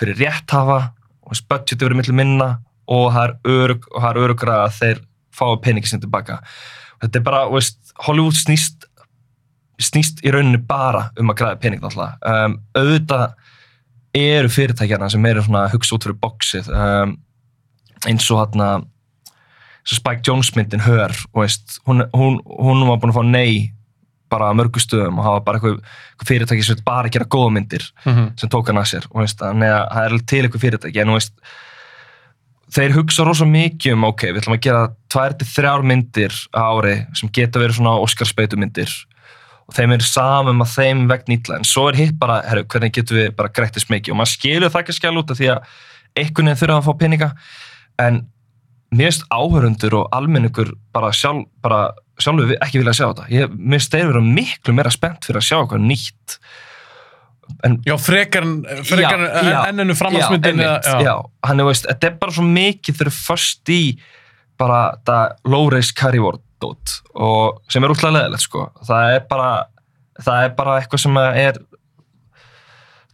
fyrir 0.00 0.18
rétthafa 0.22 0.80
og 1.24 1.42
budgeti 1.48 1.84
verið 1.84 2.00
millir 2.00 2.18
minna 2.18 2.48
og 2.90 3.12
það 3.14 3.26
er 3.26 3.36
örug 3.54 3.86
og 3.92 4.00
það 4.00 4.10
er 4.10 4.24
örugra 4.24 4.56
að 4.64 4.74
þeir 4.80 5.04
fái 5.34 5.52
peningi 5.64 5.90
sinni 5.90 6.04
tilbaka. 6.04 6.40
Þetta 7.02 7.20
er 7.20 7.24
bara, 7.26 7.46
veist, 7.50 7.78
Hollywood 8.06 8.36
snýst 8.38 8.88
snýst 9.82 10.20
í 10.22 10.30
rauninni 10.30 10.60
bara 10.62 11.08
um 11.18 11.32
að 11.32 11.40
græða 11.40 11.60
pening 11.62 11.82
náttúrulega. 11.82 12.18
Um, 12.22 12.58
auðvitað 12.78 13.24
eru 14.14 14.50
fyrirtækjarna 14.52 15.10
sem 15.10 15.26
eru 15.26 15.42
svona 15.44 15.66
að 15.66 15.76
hugsa 15.76 15.96
út 15.96 16.06
fyrir 16.06 16.20
boxið 16.22 16.70
um, 16.70 17.14
eins 18.08 18.28
og 18.30 18.42
hérna 18.42 18.68
Spike 19.84 20.22
Jones 20.24 20.54
myndin 20.56 20.80
Hör 20.80 21.12
veist, 21.36 21.80
hún, 21.86 22.04
hún, 22.14 22.38
hún 22.46 22.86
var 22.88 23.00
búin 23.02 23.12
að 23.12 23.18
fá 23.18 23.24
nei 23.26 23.74
bara 24.32 24.48
að 24.50 24.58
mörgu 24.62 24.80
stöðum 24.82 25.20
og 25.20 25.26
hafa 25.28 25.42
bara 25.46 25.60
eitthvað, 25.60 25.92
fyrirtæki 26.26 26.64
sem 26.64 26.80
bara 26.86 27.12
gera 27.12 27.28
góða 27.28 27.52
myndir 27.58 27.84
-hmm. 28.04 28.32
sem 28.40 28.50
tók 28.50 28.70
hann 28.70 28.80
að 28.80 28.90
sér 28.94 29.06
veist, 29.14 29.42
að 29.42 29.60
það 29.60 30.04
er 30.04 30.18
til 30.26 30.42
eitthvað 30.42 30.64
fyrirtæki 30.64 31.00
en 31.02 31.14
veist, 31.14 31.34
þeir 32.74 32.96
hugsa 32.96 33.24
rosa 33.24 33.44
mikið 33.44 33.92
um 33.92 34.04
ok, 34.08 34.22
við 34.32 34.40
ætlum 34.42 34.56
að 34.56 34.64
gera 34.66 34.88
tvær 35.12 35.36
til 35.38 35.48
þrjár 35.52 35.82
myndir 35.82 36.32
ári 36.52 36.96
sem 37.14 37.28
geta 37.28 37.60
verið 37.60 37.78
svona 37.78 37.98
Óskarspeitu 38.00 38.56
myndir 38.56 38.90
og 39.64 39.74
þeim 39.78 39.94
er 39.96 40.04
samum 40.04 40.60
að 40.64 40.72
þeim 40.74 41.02
vegna 41.08 41.36
ítla 41.38 41.56
en 41.60 41.64
svo 41.68 41.86
er 41.88 41.96
hitt 41.96 42.18
bara, 42.20 42.40
herru, 42.44 42.66
hvernig 42.68 42.92
getum 42.98 43.16
við 43.20 43.30
bara 43.38 43.52
grættist 43.56 43.88
mikið? 43.92 44.12
Og 44.12 44.20
maður 44.20 44.34
skilur 44.34 44.70
það 44.74 44.82
ekki 44.84 44.94
að 44.94 44.98
skjala 45.00 45.22
út 45.22 45.32
af 45.34 45.40
því 45.40 45.50
að 45.54 45.74
einhvern 46.20 46.50
veginn 46.50 46.60
þurfa 46.62 46.78
að 46.80 46.88
fá 46.88 46.92
peninga. 47.00 47.28
En 48.04 48.20
mér 48.94 49.08
finnst 49.10 49.24
áhörundur 49.34 49.96
og 50.02 50.12
almenningur 50.14 50.74
bara, 50.94 51.10
sjálf, 51.16 51.48
bara 51.64 51.80
sjálfur 52.20 52.52
ekki 52.60 52.82
vilja 52.82 52.94
sjá 53.00 53.06
þetta. 53.08 53.24
Ég, 53.32 53.56
mér 53.56 53.80
finnst 53.80 53.96
þeir 53.96 54.12
vera 54.12 54.22
miklu 54.28 54.76
meira 54.76 54.92
spennt 54.94 55.24
fyrir 55.26 55.40
að 55.40 55.48
sjá 55.48 55.56
eitthvað 55.62 55.86
nýtt. 55.88 56.36
En 57.64 57.78
Já, 57.84 57.96
frekar, 58.00 58.44
en- 58.44 58.84
frekar 58.88 59.20
Já, 60.84 61.00
já. 61.08 61.14
hann 61.48 61.60
er 61.60 61.66
veist, 61.68 61.88
þetta 61.90 62.08
er 62.08 62.14
bara 62.20 62.32
svo 62.36 62.44
mikið 62.46 63.02
eru 63.04 63.12
först 63.16 63.68
í 63.72 63.80
bara 64.60 64.78
þetta 64.94 65.18
low-race 65.50 65.92
carryword 65.98 66.40
dót 66.62 66.98
og 67.14 67.62
sem 67.72 67.84
er 67.84 67.94
útlæðlega 67.94 68.24
leðilegt 68.24 68.46
sko. 68.46 68.68
Það 68.86 69.14
er 69.14 69.24
bara 69.30 69.48
það 70.22 70.44
er 70.46 70.52
bara 70.58 70.76
eitthvað 70.78 71.02
sem 71.04 71.18
er 71.22 71.58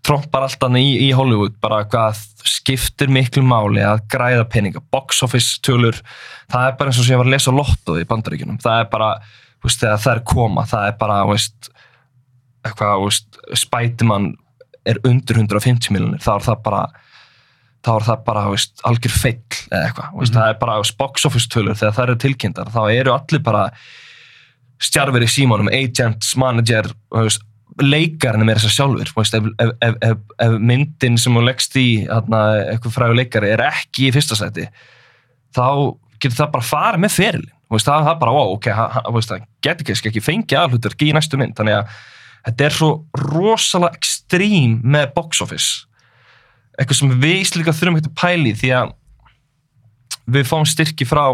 trompar 0.07 0.47
alltaf 0.47 0.77
í, 0.81 0.87
í 1.07 1.11
Hollywood 1.17 1.57
bara 1.61 1.83
hvað 1.89 2.21
skiptir 2.49 3.11
miklu 3.13 3.43
máli 3.45 3.83
að 3.85 4.05
græða 4.13 4.47
peninga, 4.53 4.83
box 4.93 5.23
office 5.27 5.61
tölur 5.65 5.99
það 6.51 6.67
er 6.67 6.79
bara 6.79 6.93
eins 6.93 7.01
og 7.01 7.07
sem 7.07 7.15
ég 7.15 7.21
var 7.21 7.29
að 7.29 7.35
lesa 7.37 7.55
lottoði 7.55 8.05
í 8.05 8.09
bandaríkjunum, 8.09 8.61
það 8.63 8.85
er 8.85 8.89
bara 8.93 9.11
veist, 9.65 9.83
þegar 9.83 10.03
það 10.05 10.15
er 10.15 10.23
koma, 10.33 10.65
það 10.71 10.87
er 10.89 10.97
bara 11.01 11.19
veist, 11.29 11.71
eitthvað, 12.65 13.05
veist, 13.05 13.41
Spiderman 13.61 14.33
er 14.89 15.01
undir 15.05 15.43
150 15.43 15.93
miljonir, 15.95 16.23
þá 16.25 16.33
er 16.39 16.47
það 16.49 16.63
bara 16.65 16.83
þá 17.81 17.91
er 17.97 18.05
það 18.11 18.25
bara, 18.27 18.47
veist, 18.53 18.81
algjör 18.85 19.15
feill 19.17 19.61
eða 19.73 19.85
eitthvað, 19.89 20.09
veist, 20.21 20.33
Mhm. 20.35 20.41
það 20.41 20.49
er 20.49 20.59
bara 20.61 20.83
box 20.99 21.25
office 21.27 21.49
tölur, 21.49 21.75
þegar 21.79 21.95
það 21.97 22.03
eru 22.09 22.17
tilkynntar 22.17 22.73
þá 22.75 22.81
eru 22.93 23.13
allir 23.15 23.43
bara 23.43 23.71
stjarfir 24.81 25.23
í 25.25 25.29
símanum, 25.29 25.69
agents, 25.73 26.37
manager 26.37 26.91
veist, 27.13 27.43
leikarinn 27.81 28.43
er 28.43 28.49
meira 28.49 28.61
þess 28.61 28.69
að 28.69 28.77
sjálfur 28.77 29.13
veist, 29.17 29.35
ef, 29.35 29.49
ef, 29.65 29.97
ef, 30.03 30.19
ef, 30.45 30.55
myndin 30.61 31.19
sem 31.19 31.33
hún 31.37 31.47
leggst 31.49 31.77
í, 31.81 32.07
eitthvað 32.09 32.93
frægur 32.97 33.17
leikari 33.17 33.53
er 33.55 33.63
ekki 33.71 34.09
í 34.09 34.13
fyrsta 34.13 34.37
sæti 34.37 34.67
þá 35.57 35.97
getur 36.21 36.37
það 36.37 36.53
bara 36.53 36.69
farið 36.69 37.05
með 37.05 37.15
ferilin 37.17 37.53
þú 37.71 37.77
veist, 37.79 37.87
það 37.87 38.09
er 38.11 38.19
bara, 38.21 38.33
wow, 38.33 38.53
ok, 38.57 38.65
það 38.67 39.45
getur 39.63 39.87
kannski 39.87 40.11
ekki 40.11 40.25
fengið 40.27 40.59
aðhlutur 40.61 40.97
í 41.07 41.13
næstu 41.17 41.39
mynd, 41.41 41.55
þannig 41.57 41.79
að 41.79 41.95
þetta 42.49 42.65
er 42.67 42.77
svo 42.77 42.91
rosalega 43.15 43.97
ekstrím 44.01 44.81
með 44.83 45.15
box 45.15 45.41
office 45.45 45.87
eitthvað 46.81 46.99
sem 47.01 47.13
við 47.21 47.37
íslika 47.45 47.75
þurfum 47.77 48.01
ekki 48.01 48.11
að 48.11 48.19
pæli 48.23 48.55
því 48.57 48.73
að 48.79 48.93
við 50.31 50.49
fáum 50.49 50.67
styrki 50.69 51.07
frá 51.09 51.25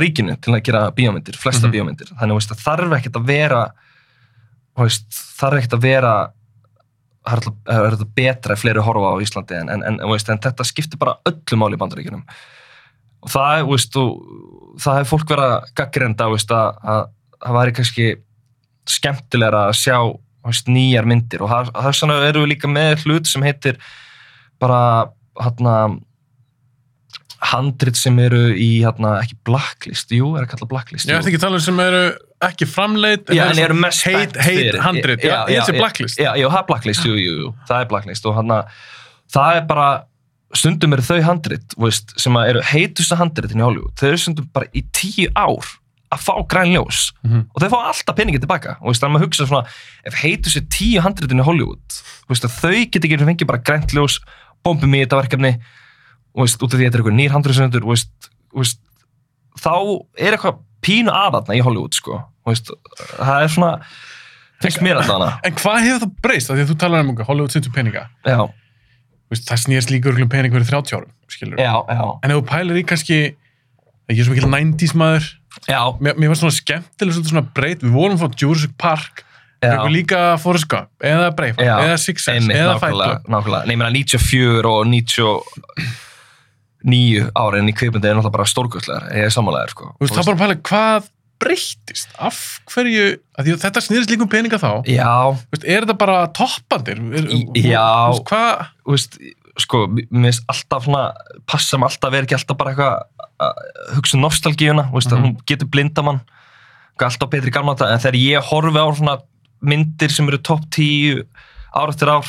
ríkinu 0.00 0.36
til 0.40 0.54
að 0.54 0.62
gera 0.64 0.86
bíómyndir, 0.96 1.36
flesta 1.36 1.66
Mhm. 1.68 1.72
bíómyndir. 1.74 2.12
Þannig 2.20 2.38
veist, 2.38 2.52
það 2.54 2.64
þarf 2.64 2.96
ekkert 2.98 3.18
að 3.20 3.26
vera 3.28 3.62
veist, 4.76 5.06
þarf 5.38 5.58
ekkert 5.60 5.76
að 5.78 5.84
vera 5.84 6.14
er 7.24 7.40
alltaf 7.88 8.10
betra 8.14 8.52
ef 8.52 8.60
fleiri 8.60 8.82
horfa 8.84 9.14
á 9.16 9.22
Íslandi 9.24 9.56
en, 9.56 9.70
en, 9.70 9.82
en, 9.82 10.00
en 10.00 10.42
þetta 10.44 10.64
skiptir 10.68 11.00
bara 11.00 11.16
öllu 11.24 11.56
máli 11.56 11.78
í 11.78 11.80
bandaríkjunum. 11.80 12.24
Og 13.24 13.32
það, 13.32 13.62
veist, 13.70 13.96
og, 13.96 14.18
það 14.82 14.98
hefur 15.00 15.10
fólk 15.14 15.32
verið 15.32 15.54
að 15.54 15.70
gaggrenda 15.80 16.28
að, 16.52 16.82
að 16.84 17.06
það 17.40 17.56
væri 17.58 17.74
kannski 17.78 18.08
skemmtilegra 18.94 19.62
að 19.70 19.78
sjá 19.80 19.96
nýjar 20.68 21.08
myndir. 21.08 21.40
Og 21.40 21.48
það, 21.48 21.70
það 21.72 21.88
er 21.88 21.98
svona 22.00 22.18
eru 22.28 22.44
við 22.44 22.52
líka 22.52 22.68
með 22.68 23.06
hlut 23.06 23.30
sem 23.30 23.46
heitir 23.46 23.80
bara 24.64 24.82
hérna 25.44 25.76
handrit 27.44 27.98
sem 27.98 28.16
eru 28.24 28.38
í 28.56 28.68
hérna, 28.80 29.18
ekki 29.20 29.36
blacklist, 29.44 30.12
jú, 30.16 30.30
er 30.38 30.46
að 30.46 30.54
kalla 30.54 30.68
blacklist 30.70 31.10
jú. 31.10 31.16
ætti 31.18 31.32
ekki 31.32 31.40
tala 31.42 31.58
um 31.58 31.64
sem 31.64 31.80
eru 31.84 32.00
ekki 32.46 32.68
framleitt 32.70 33.28
Já, 33.34 33.44
en 33.50 33.60
eru 33.60 33.76
mest 33.76 34.06
heit, 34.08 34.38
heit 34.46 34.78
handrit, 34.84 35.24
já, 35.24 35.42
ég 35.52 35.66
sé 35.66 35.74
blacklist 35.76 36.20
Já, 36.20 36.30
já, 36.40 36.46
það 36.48 36.58
er 36.62 36.66
blacklist, 36.70 37.04
jú, 37.08 37.14
jú, 37.20 37.34
jú, 37.42 37.52
það 37.68 37.84
er 37.84 37.90
blacklist 37.92 38.28
og 38.30 38.36
hann 38.38 38.54
að 38.56 38.74
það 39.34 39.58
er 39.60 39.66
bara, 39.68 39.88
stundum 40.56 40.94
eru 40.96 41.04
þau 41.04 41.18
handrit, 41.26 41.76
veist, 41.84 42.14
sem 42.20 42.36
eru 42.40 42.62
heitusta 42.70 43.18
handritin 43.20 43.60
í 43.60 43.66
Hollywood, 43.66 43.92
þau 44.00 44.08
eru 44.12 44.20
stundum 44.24 44.48
bara 44.54 44.70
í 44.72 44.84
tíu 44.96 45.28
ár 45.36 45.68
að 46.14 46.22
fá 46.22 46.34
græn 46.48 46.70
ljós 46.76 47.08
Mhm. 47.26 47.44
og 47.52 47.60
þau 47.64 47.70
fá 47.74 47.78
alltaf 47.90 48.16
peningi 48.16 48.38
tilbaka 48.40 48.76
og 48.80 48.94
þannig 48.94 49.04
að 49.08 49.12
maður 49.16 49.24
hugsa 49.26 49.46
svona, 49.50 49.66
ef 50.06 50.14
heitu 50.22 50.48
sér 50.52 50.64
tíu 50.70 51.02
handritin 51.04 51.42
í 51.42 51.44
Hollywood, 51.44 52.00
veist, 52.30 52.46
þau 52.46 52.72
geta 52.88 53.04
ekki 53.08 53.20
fengið 53.26 53.50
bara 53.50 53.58
grænt 53.66 53.92
ljós, 53.96 54.20
bombum 54.64 54.96
í 54.96 55.02
þetta 55.04 55.20
verkefni. 55.20 55.52
Og 56.34 56.44
veist, 56.44 56.62
út 56.62 56.72
af 56.72 56.78
því 56.78 56.82
að 56.82 56.88
þetta 56.88 56.98
er 56.98 57.04
eitthvað 57.04 57.18
nýr 57.20 58.24
veist, 58.54 58.82
þá 59.58 59.76
er 60.18 60.36
eitthvað 60.36 60.58
pínu 60.84 61.14
aðatna 61.14 61.56
í 61.58 61.62
Hollywood 61.64 61.96
sko, 61.96 62.20
veist, 62.46 62.70
það 63.16 63.46
er 63.46 63.52
svona 63.54 63.72
finnst 64.62 64.82
mér 64.84 65.00
alltaf 65.00 65.18
hana. 65.18 65.30
En 65.46 65.56
hvað 65.58 65.80
hefur 65.84 66.02
það 66.04 66.12
breyst? 66.24 66.50
Því 66.50 66.64
að 66.64 66.70
þú 66.70 66.76
talar 66.80 67.04
um 67.04 67.10
eitthvað, 67.12 67.30
Hollywood 67.30 67.54
sittur 67.54 67.74
peninga. 67.74 68.04
Já, 68.26 68.44
það 69.34 69.62
snýrst 69.64 69.92
líka 69.92 70.10
örglum 70.12 70.30
pening 70.30 70.54
fyrir 70.54 70.68
30 70.70 70.98
árum 70.98 71.10
já, 71.58 71.72
já, 71.88 72.04
En 72.22 72.30
ef 72.30 72.38
þú 72.38 72.44
pælir 72.46 72.78
í 72.78 72.84
kannski, 72.86 73.18
ég 74.12 74.18
er 74.20 74.26
svo 74.26 74.34
mikil 74.34 74.50
90s 74.52 74.94
maður, 75.00 75.28
mér, 75.98 76.18
mér 76.20 76.32
var 76.32 76.40
svona 76.40 76.54
skemmtileg 76.54 77.16
svona 77.18 77.44
breyt, 77.56 77.82
við 77.82 77.96
vorum 77.96 78.20
frá 78.20 78.28
Jurassic 78.30 78.74
Park, 78.78 79.24
við 79.84 79.92
líka 79.96 80.20
Forrest 80.42 80.68
Gump, 80.68 80.88
eða 81.02 81.30
Braveheart, 81.36 81.64
Já, 81.68 81.76
eða 81.88 81.98
Six 82.02 82.24
Sense, 82.28 82.52
eða 82.52 82.78
Fight 82.82 82.92
Club. 82.94 83.26
nákvæmlega. 83.34 83.64
Nei, 83.66 83.74
ég 83.74 83.78
meina 83.78 83.92
94 83.96 84.70
og 84.70 84.86
99 86.84 87.30
árin 87.38 87.70
í 87.70 87.74
kvikmyndi 87.76 88.08
er 88.10 88.16
náttúrulega 88.18 88.34
bara 88.36 88.48
stórkustlegar, 88.50 89.06
ég 89.16 89.24
er 89.28 89.32
sammálaðir, 89.34 89.72
sko. 89.72 89.90
Þú 89.98 90.04
veist, 90.04 90.16
það 90.18 90.28
bara 90.30 90.40
pæla 90.42 90.56
hvað 90.68 91.10
breyttist, 91.44 92.10
af 92.22 92.36
hverju, 92.70 93.06
að 93.38 93.44
því 93.48 93.54
að 93.56 93.62
þetta 93.64 93.80
snýrist 93.84 94.10
líka 94.12 94.24
um 94.24 94.30
peninga 94.32 94.58
þá, 94.62 94.70
Já, 94.88 95.14
Þú 95.34 95.56
veist, 95.56 95.64
er 95.66 95.80
þetta 95.86 95.96
bara 96.04 96.18
toppandir? 96.36 97.00
Er, 97.18 97.24
já. 97.58 97.88
Þú 98.04 98.12
veist, 98.14 98.28
hvað? 98.30 98.68
þú 98.84 98.94
veist, 98.94 99.18
sko, 99.64 99.76
mér 99.88 100.28
finnst 100.30 100.44
alltaf 100.54 100.86
svona, 100.88 101.02
passa 101.50 101.78
mig 101.78 101.86
alltaf 101.90 102.10
vera 102.14 102.26
ekki 102.28 102.36
alltaf 102.38 102.56
bara 102.60 102.72
eitthvað 102.74 102.94
að 103.44 103.52
hugsa 103.98 104.16
um 104.18 104.22
nostalgíuna, 104.24 104.84
þú 104.90 104.94
veist, 104.98 105.10
Mhm. 105.10 105.16
að 105.18 105.24
hún 105.24 105.34
getur 105.50 105.68
blindamann, 105.74 106.20
alltaf 107.00 107.28
betri 107.30 107.50
gamla 107.50 107.74
þetta, 107.74 107.92
en 107.92 107.98
þegar 108.04 108.18
ég 108.20 108.42
horfi 108.50 108.78
á 108.78 108.86
svona 108.94 109.16
myndir 109.64 110.12
sem 110.12 110.28
eru 110.30 110.38
topp 110.44 110.66
10 110.76 111.22
ár 111.74 111.90
eftir 111.92 112.10
ár, 112.12 112.28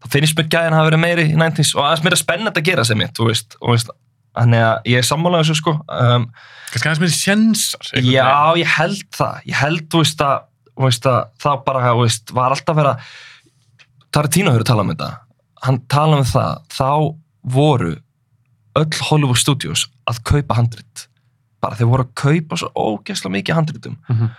þá 0.00 0.06
finnst 0.14 0.36
mér 0.38 0.48
gæðin 0.52 0.76
hafa 0.76 0.88
verið 0.90 1.02
meiri 1.02 1.24
í 1.32 1.36
90s 1.40 1.74
og 1.76 1.82
aðeins 1.86 2.04
mér 2.06 2.16
er 2.16 2.20
spennandi 2.22 2.62
að 2.62 2.68
gera 2.70 2.84
sem 2.88 2.98
mitt, 3.00 3.18
veist, 3.20 3.56
og 3.60 3.74
veist, 3.74 3.90
þannig 4.38 4.62
að 4.68 4.90
ég 4.92 5.00
er 5.02 5.08
sammálaðið 5.08 5.48
þessu, 5.50 5.58
sko, 5.60 5.74
um, 5.90 6.28
Kannski 6.70 6.86
aðeins 6.86 7.02
með 7.02 7.14
sjensar. 7.16 7.82
einhvern 7.90 8.06
veginn. 8.06 8.14
Já, 8.14 8.60
ég 8.60 8.74
held 8.76 9.06
það. 9.16 9.40
Ég 9.50 9.56
held, 9.58 9.86
þú 9.90 10.02
veist, 10.04 10.20
að, 10.22 10.44
veist, 10.84 11.08
að 11.10 11.18
það 11.42 11.64
bara, 11.66 11.94
veist, 11.98 12.30
var 12.36 12.54
alltaf 12.54 12.78
að 12.84 12.92
Tarantino 14.14 14.52
hefur 14.54 14.66
talað 14.68 14.84
um 14.86 14.92
þetta. 14.94 15.08
Hann 15.66 15.80
talað 15.92 16.22
um 16.22 16.28
það, 16.30 16.62
þá 16.74 16.88
voru 17.56 17.90
öll 18.78 19.00
Hollywood 19.08 19.40
Studios 19.42 19.88
að 20.10 20.22
kaupa 20.30 20.56
handrit. 20.60 21.04
Bara 21.60 21.76
þeir 21.78 21.90
voru 21.90 22.06
að 22.06 22.14
kaupa 22.22 22.58
svo 22.62 22.70
ógeðslega 22.78 23.34
mikið 23.34 23.58
handritum. 23.58 23.98
Mhm. 24.08 24.30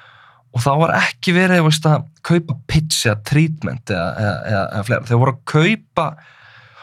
Og 0.52 0.64
þá 0.64 0.72
var 0.82 0.94
ekki 0.98 1.34
verið, 1.36 1.64
veist, 1.64 1.86
að 1.88 2.06
kaupa 2.28 2.58
pitch 2.68 3.06
eða 3.08 3.22
treatment 3.28 3.92
eða, 3.94 4.08
eða, 4.20 4.38
eða, 4.52 4.64
eða 4.68 4.86
fleira. 4.88 5.08
Þeir 5.08 5.22
voru 5.22 5.36
að 5.36 5.44
kaupa 5.54 6.08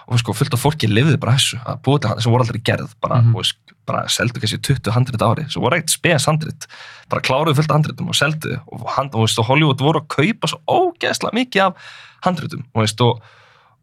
og 0.09 0.21
sko, 0.23 0.35
fullt 0.37 0.55
af 0.57 0.63
fólki 0.63 0.89
lifði 0.89 1.19
bara 1.21 1.35
þessu 1.37 1.59
að 1.69 1.81
búið 1.85 1.99
til 2.01 2.11
hann 2.11 2.23
sem 2.25 2.33
voru 2.33 2.47
aldrei 2.47 2.61
gerð 2.65 2.95
bara, 3.05 3.19
mm 3.21 3.35
veist, 3.37 3.59
bara 3.89 4.05
seldu 4.13 4.41
kannski 4.41 4.61
20 4.69 4.93
handrit 4.93 5.25
á 5.25 5.29
ári. 5.29 5.45
Svo 5.53 5.65
voru 5.65 5.79
eitt 5.79 5.93
spes 5.93 6.27
handrit 6.29 6.69
bara 7.13 7.25
kláruðu 7.25 7.57
fullt 7.59 7.73
af 7.73 7.79
handritum 7.79 8.09
og 8.13 8.17
seldu. 8.17 8.57
Og, 8.73 8.87
hand, 8.97 9.13
og, 9.13 9.27
veist, 9.27 9.41
og 9.41 9.49
Hollywood 9.49 9.85
voru 9.85 10.03
að 10.03 10.09
kaupa 10.17 10.51
svo 10.53 10.61
ógeðslega 10.65 11.37
mikið 11.37 11.67
af 11.67 11.93
handritum 12.25 12.65
og, 12.73 12.83
veist, 12.83 13.05
og, 13.05 13.21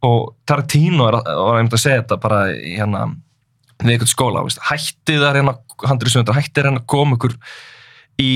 og 0.06 0.34
Tarantino 0.50 1.10
er, 1.12 1.20
var 1.22 1.60
einmitt 1.60 1.78
að 1.78 1.86
segja 1.86 2.02
þetta 2.02 2.20
bara 2.26 2.42
í 2.54 2.74
hérna 2.80 3.06
við 3.84 3.96
einhvern 3.96 4.12
skóla, 4.12 4.44
veist, 4.46 4.62
hættið 4.70 5.26
að 5.28 5.40
reyna 5.40 5.56
handritsöndar, 5.86 6.38
hættið 6.38 6.62
að 6.62 6.70
reyna 6.70 6.82
að 6.82 6.92
koma 6.94 7.18
ykkur 7.20 7.38
í 8.22 8.30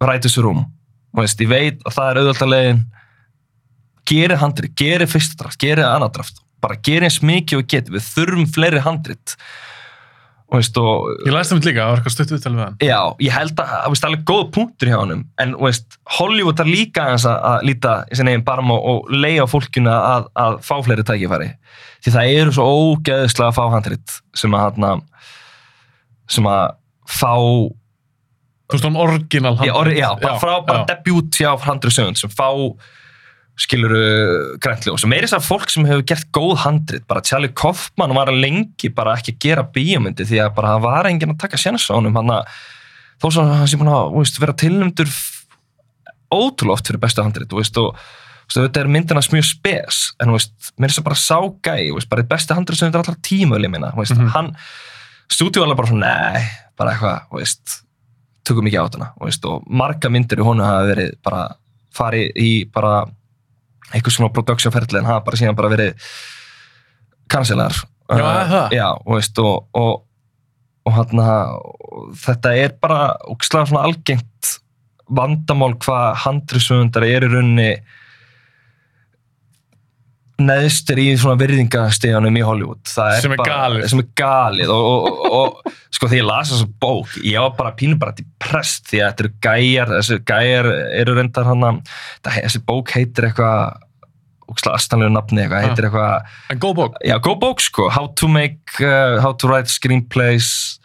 rætisrum 0.00 0.64
veist, 1.16 1.40
ég 1.42 1.50
veit 1.50 1.80
að 1.84 1.96
það 1.96 2.10
er 2.10 2.20
auðvitað 2.20 2.52
leiðin. 2.54 2.84
Gerið 4.10 4.40
handrit, 4.42 4.76
gerið 4.78 5.10
fyrsta 5.12 5.42
draft, 5.42 5.60
gerið 5.60 5.88
annað 5.88 6.14
draft. 6.18 6.44
Bara 6.60 6.78
gerið 6.86 7.08
eins 7.08 7.18
mikið 7.24 7.60
og 7.60 7.66
getið, 7.70 7.96
við 7.96 8.06
þurfum 8.10 8.46
fleiri 8.54 8.84
handrit. 8.84 9.34
Veist 10.50 10.78
og 10.82 11.06
Ég 11.28 11.30
læst 11.30 11.52
það 11.52 11.60
mitt 11.60 11.66
líka, 11.68 11.82
það 11.84 11.90
var 11.92 12.00
eitthvað 12.00 12.14
stutt 12.16 12.32
viðtalið 12.34 12.58
við 12.58 12.64
hann. 12.64 12.78
já, 12.82 12.98
ég 13.22 13.34
held 13.36 13.60
að 13.62 13.68
það 13.70 14.06
alveg 14.08 14.24
góð 14.26 14.42
punktur 14.56 14.90
hjá 14.90 14.96
honum. 14.98 15.20
En 15.38 15.52
veist, 15.62 15.98
Hollywood 16.16 16.62
er 16.64 16.70
líka 16.70 17.04
að, 17.12 17.26
að 17.30 17.66
líta 17.68 17.92
í 18.10 18.18
sinni 18.18 18.34
eigin 18.34 18.46
barm 18.48 18.72
og, 18.74 18.88
og 18.90 19.12
leiða 19.14 19.46
fólkuna 19.50 19.94
að, 20.08 20.26
að 20.42 20.58
fá 20.66 20.74
fleiri 20.82 21.06
tækifæri. 21.06 21.52
Því 22.02 22.14
það 22.16 22.32
eru 22.40 22.56
svo 22.56 22.66
ógeðslega 22.80 23.54
fá 23.54 23.62
handrit 23.76 24.16
sem 24.42 24.58
að 24.58 24.82
sem 26.30 26.46
að 26.50 26.66
fá 27.10 27.34
Þú 28.70 28.76
veist, 28.78 28.86
um 28.88 28.96
orginal 29.02 29.56
já, 29.66 29.72
orði, 29.74 29.98
já, 29.98 30.08
bara 30.20 30.38
frá 30.40 30.54
bara 30.66 30.82
já. 30.84 30.86
debut 30.94 31.30
hjá 31.40 31.50
Handri 31.66 31.90
Sögund 31.90 32.18
sem 32.20 32.30
fá 32.30 32.48
skiluru 33.60 34.56
græntli 34.62 34.92
og 34.94 35.00
sem 35.02 35.12
er 35.12 35.26
þess 35.26 35.36
að 35.36 35.48
fólk 35.50 35.68
sem 35.72 35.84
hefur 35.88 36.04
gert 36.08 36.28
góð 36.32 36.54
handrit 36.62 37.04
bara 37.10 37.20
Charlie 37.26 37.50
Kaufman 37.52 38.14
var 38.16 38.30
lengi 38.32 38.88
bara 38.94 39.16
ekki 39.18 39.34
að 39.34 39.42
gera 39.44 39.64
bíómyndi 39.74 40.24
því 40.24 40.38
að 40.46 40.54
bara 40.56 40.76
það 40.76 40.86
var 40.86 41.08
enginn 41.10 41.34
að 41.34 41.42
taka 41.42 41.60
séns 41.60 41.84
á 41.90 41.98
honum 41.98 42.16
hann 42.16 42.32
að 42.38 42.54
þó 43.20 43.26
að 43.42 43.50
hann 43.58 43.68
sé 43.68 43.76
búin 43.76 43.90
að 43.92 44.06
þú 44.14 44.22
veist, 44.22 44.40
vera 44.40 44.56
tilnumdur 44.62 45.12
ótrúlega 46.32 46.76
oft 46.78 46.88
fyrir 46.88 47.02
bestu 47.02 47.24
handrit 47.26 47.50
þú 47.50 47.60
veist, 47.60 47.76
og 47.82 47.98
þetta 48.54 48.80
er 48.84 48.90
myndinans 48.96 49.28
mjög 49.34 49.46
spes 49.50 49.98
en 50.22 50.30
þú 50.32 50.38
veist, 50.38 50.72
mér 50.78 50.88
er 50.88 50.94
þess 50.94 51.02
að 51.02 51.08
bara 51.10 51.20
sá 51.26 51.36
gæ 51.68 51.74
þú 51.90 51.98
veist, 51.98 52.10
bara 52.14 52.26
besti 52.32 52.56
handrit 52.56 52.80
sem 52.80 52.88
þetta 52.88 53.02
er 53.02 53.04
allra 53.04 53.24
tímaöli 53.28 53.70
minna, 53.74 53.92
þú 53.92 54.02
veist, 54.04 54.16
Mhm. 54.16 54.32
hann 54.38 54.50
stúdíu 55.30 55.62
alveg 55.66 55.76
bara 55.76 55.88
svona, 55.92 56.14
nei, 56.32 56.48
bara 56.78 56.94
eitthvað 56.94 57.20
þú 57.28 57.38
veist, 57.42 57.76
tökum 58.46 58.68
ekki 58.68 58.80
á 58.80 58.86
þetta 58.86 59.08
þú 59.16 59.28
veist, 59.28 59.48
og 59.48 59.64
marga 59.82 60.10
myndir 60.12 60.40
í 60.42 60.46
honum 60.46 60.66
hafa 60.66 60.88
verið 60.90 61.16
bara 61.26 61.42
farið 61.96 62.38
í 62.40 62.50
bara 62.70 62.92
eitthvað 63.90 64.14
svona 64.16 64.34
production 64.34 64.74
ferli 64.74 65.00
en 65.00 65.08
hafa 65.08 65.24
bara 65.26 65.40
síðan 65.40 65.58
bara 65.58 65.72
verið 65.72 66.12
kansilegar 67.30 67.82
Já, 68.10 68.24
það? 68.50 68.72
já, 68.74 68.86
og 68.90 69.12
veist 69.14 69.38
og, 69.38 69.68
og, 69.78 70.00
og 70.88 70.94
hann 70.96 71.20
þetta 72.18 72.54
er 72.58 72.74
bara 72.82 73.12
ógislega 73.30 73.68
svona 73.70 73.84
algengt 73.86 74.56
vandamál 75.10 75.76
hvað 75.82 76.18
handrisöfundar 76.24 77.06
er 77.06 77.26
í 77.26 77.30
rauninni 77.30 77.70
neðstir 80.42 81.00
í 81.02 81.06
svona 81.20 81.38
virðingasteganum 81.40 82.38
í 82.40 82.44
Hollywood. 82.46 82.80
Það 82.88 83.18
Sem 83.24 83.34
er 83.36 83.42
bara, 83.42 83.88
sem 83.92 84.02
er 84.02 84.08
galið. 84.18 84.72
Og, 84.74 84.88
og, 84.88 85.20
og, 85.30 85.36
og 85.40 85.76
sko 85.94 86.08
því 86.10 86.20
ég 86.22 86.26
las 86.28 86.50
þessa 86.54 86.70
bók 86.80 87.14
ég 87.26 87.42
var 87.44 87.54
bara 87.58 87.74
pínu 87.76 87.98
bara 88.00 88.14
til 88.16 88.26
prest 88.40 88.88
því 88.90 89.02
að 89.02 89.10
þetta 89.10 89.24
eru 89.26 89.32
gæjar 89.46 89.94
þessi 89.98 90.18
gæjar 90.30 90.68
eru 91.02 91.16
reyndar 91.18 91.48
hann 91.50 91.80
þessi 92.24 92.62
bók 92.66 92.94
heitir 92.96 93.28
eitthvað 93.28 93.86
astanlegu 94.50 95.12
nafni 95.14 95.44
eitthvað, 95.44 95.66
heitir 95.68 95.86
eitthvað 95.88 96.32
En 96.50 96.62
góð 96.62 96.74
bók. 96.80 96.96
já, 97.06 97.16
góð 97.22 97.36
bók 97.44 97.60
sko. 97.62 97.88
How 97.90 98.08
to 98.18 98.28
make, 98.28 98.58
uh, 98.82 99.20
how 99.22 99.32
to 99.32 99.46
write 99.50 99.70
screenplays 99.70 100.79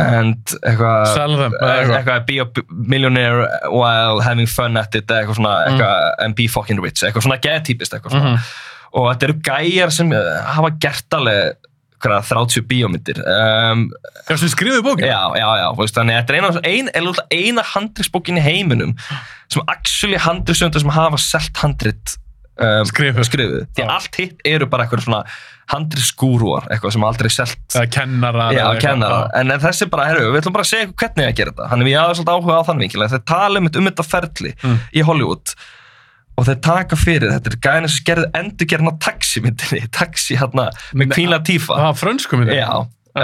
and 0.00 0.54
eitthvað 0.64 1.16
eitthvað, 1.60 2.22
be 2.26 2.38
a 2.40 2.46
millionaire 2.70 3.44
while 3.70 4.20
having 4.24 4.46
fun 4.48 4.76
at 4.80 4.94
it 4.96 5.10
eitthvað 5.12 5.36
svona, 5.40 5.56
eitthvað, 5.68 6.06
and 6.24 6.36
be 6.38 6.46
fucking 6.48 6.80
rich 6.80 7.02
eitthvað 7.04 7.26
svona 7.26 7.40
geðtypist 7.44 7.92
eitthvað 7.98 8.14
svona 8.16 8.30
Mhm. 8.32 8.46
og 8.94 9.10
þetta 9.10 9.28
eru 9.28 9.36
gæjar 9.50 9.92
sem 9.92 10.10
uh, 10.12 10.40
hafa 10.54 10.70
gert 10.80 11.18
alveg 11.18 11.52
hverja, 12.02 12.22
30 12.32 12.64
bíómyndir 12.66 13.20
Já, 13.22 14.36
sem 14.36 14.48
skrifuðu 14.50 14.82
bókin. 14.82 15.06
já, 15.06 15.20
já, 15.38 15.46
já, 15.60 15.68
þannig 15.76 16.16
að 16.16 16.18
þetta 16.18 16.32
er 16.32 16.38
eina, 16.40 16.50
ein, 16.64 17.22
eina, 17.30 17.62
handriksbókin 17.74 18.40
í 18.40 18.42
heiminum 18.42 18.96
sem 19.52 19.62
actually 19.68 20.18
handriksöndar 20.18 20.80
sem 20.82 20.90
hafa 20.90 21.20
selt 21.22 21.56
handrit 21.62 22.16
um, 22.58 22.82
Skrifuð. 22.88 23.24
skrifuð, 23.28 23.66
því 23.76 23.84
að 23.86 23.92
allt 23.98 24.18
hitt 24.18 24.40
eru 24.48 24.66
bara 24.72 24.86
eitthvað 24.88 25.04
svona 25.06 25.22
handriksgúrúar 25.72 26.66
eitthvað 26.72 26.94
sem 26.96 27.04
aldrei 27.08 27.30
selt 27.32 27.76
kennara. 27.94 28.48
Já, 28.54 28.64
kennara, 28.82 29.20
en, 29.38 29.50
en 29.54 29.62
þessi 29.62 29.88
bara, 29.92 30.08
herru, 30.10 30.30
við 30.34 30.42
ætlum 30.42 30.56
bara 30.56 30.66
að 30.66 30.72
segja 30.72 30.88
hvernig 30.92 31.28
að 31.30 31.36
gera 31.40 31.52
þetta 31.54 31.68
þannig 31.72 31.88
við 31.90 31.98
hafa 32.00 32.16
svolítið 32.18 32.34
áhuga 32.36 32.58
á 32.60 32.66
þann 32.68 32.82
vinkil 32.84 33.06
þeir 33.12 33.22
tala 33.32 33.62
um, 33.62 33.70
þetta 33.90 34.06
ferli 34.08 34.52
Mm. 34.62 34.76
í 34.94 35.02
Hollywood 35.06 35.54
og 36.38 36.46
þeir 36.48 36.58
taka 36.64 36.96
fyrir 36.98 37.30
þetta 37.32 37.50
er 37.52 37.56
gæðin 37.66 37.90
sem 37.92 38.04
gerði 38.08 38.28
endur 38.38 38.68
gerðin 38.72 38.90
á 38.92 38.94
taxi-myndinni 39.04 39.82
taxi 40.00 40.36
hérna 40.40 40.68
með 40.96 41.14
Queen 41.16 41.32
Latifah 41.32 41.80
Það 41.80 41.88
var 41.90 41.98
frönsku 42.00 42.38
myndi. 42.40 42.56
Já, 42.60 42.70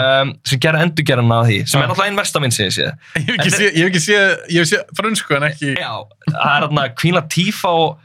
um, 0.00 0.32
sem 0.48 0.60
gerði 0.64 0.82
endur 0.88 1.06
gerðin 1.08 1.32
á 1.32 1.40
því 1.48 1.58
sem 1.64 1.78
Já. 1.78 1.84
er 1.84 1.88
náttúrulega 1.92 2.10
einn 2.12 2.20
vestaminn 2.20 2.54
sem 2.56 2.68
ég 2.68 2.76
sé 2.76 2.88
Ég 3.22 3.30
hef 3.30 3.38
ekki 3.38 3.54
séð, 3.54 3.70
ég 3.70 3.88
hef 3.88 4.10
ég 4.52 4.60
hef 4.64 4.70
séð 4.72 4.92
frönsku 4.98 5.38
en 5.38 5.48
ekki... 5.48 5.72
Já, 5.78 5.92
það 6.28 6.52
er 6.52 6.66
hérna 6.66 6.86
Queen 7.00 7.16
Latifah 7.18 7.80
og 7.86 8.04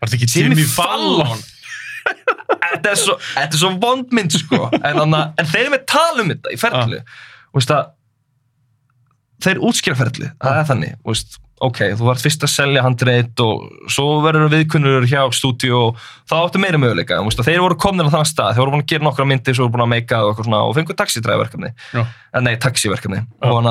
Var 0.00 0.08
þetta 0.08 0.18
ekki 0.20 0.30
Jimmy 0.34 0.56
Jimmy 0.56 0.68
Fallon? 0.72 1.42
Þetta 2.06 2.90
er 2.94 2.98
svo, 2.98 3.16
þetta 3.34 3.56
er 3.56 3.60
svo 3.62 3.70
vondmynd 3.82 4.32
sko. 4.36 4.62
En, 4.80 4.98
anna, 5.04 5.22
en 5.38 5.46
þeir 5.50 5.66
eru 5.66 5.74
með 5.76 5.86
tala 5.90 6.24
um 6.24 6.32
þetta 6.34 6.54
í 6.54 6.58
ferli. 6.60 7.00
Að 7.54 7.86
þeir 9.44 9.62
útskýra 9.64 9.96
ferli, 9.96 10.28
það 10.42 10.58
er 10.60 10.66
þannig. 10.68 10.96
Veist, 11.08 11.38
ok, 11.64 11.78
þú 11.96 12.06
vart 12.08 12.22
fyrst 12.24 12.44
að 12.44 12.50
selja 12.52 12.82
handreit 12.84 13.40
og 13.44 13.66
svo 13.92 14.18
verður 14.24 14.50
viðkunnur 14.52 15.06
hjá 15.08 15.22
stúdíu 15.36 15.76
og 15.78 16.02
þá 16.28 16.34
áttu 16.42 16.60
meira 16.60 16.80
möguleika. 16.80 17.18
Veist, 17.24 17.40
að 17.40 17.48
þeir 17.50 17.62
voru 17.64 17.78
komnir 17.80 18.08
á 18.08 18.14
þann 18.16 18.28
stað, 18.28 18.52
þeir 18.56 18.62
voru 18.64 18.74
búin 18.76 18.84
að 18.84 18.92
gera 18.92 19.06
nokkra 19.08 19.26
myndir 19.28 19.56
svo 19.56 19.66
voru 19.66 19.74
búin 19.78 19.86
að 19.86 19.92
meika 19.94 20.20
og, 20.28 20.40
svona, 20.44 20.60
og 20.68 20.76
fengu 20.76 20.96
taxidræðverkefni 21.00 21.72
en 21.96 22.46
nei, 22.46 22.54
taxiverkefni. 22.60 23.22
Og 23.48 23.70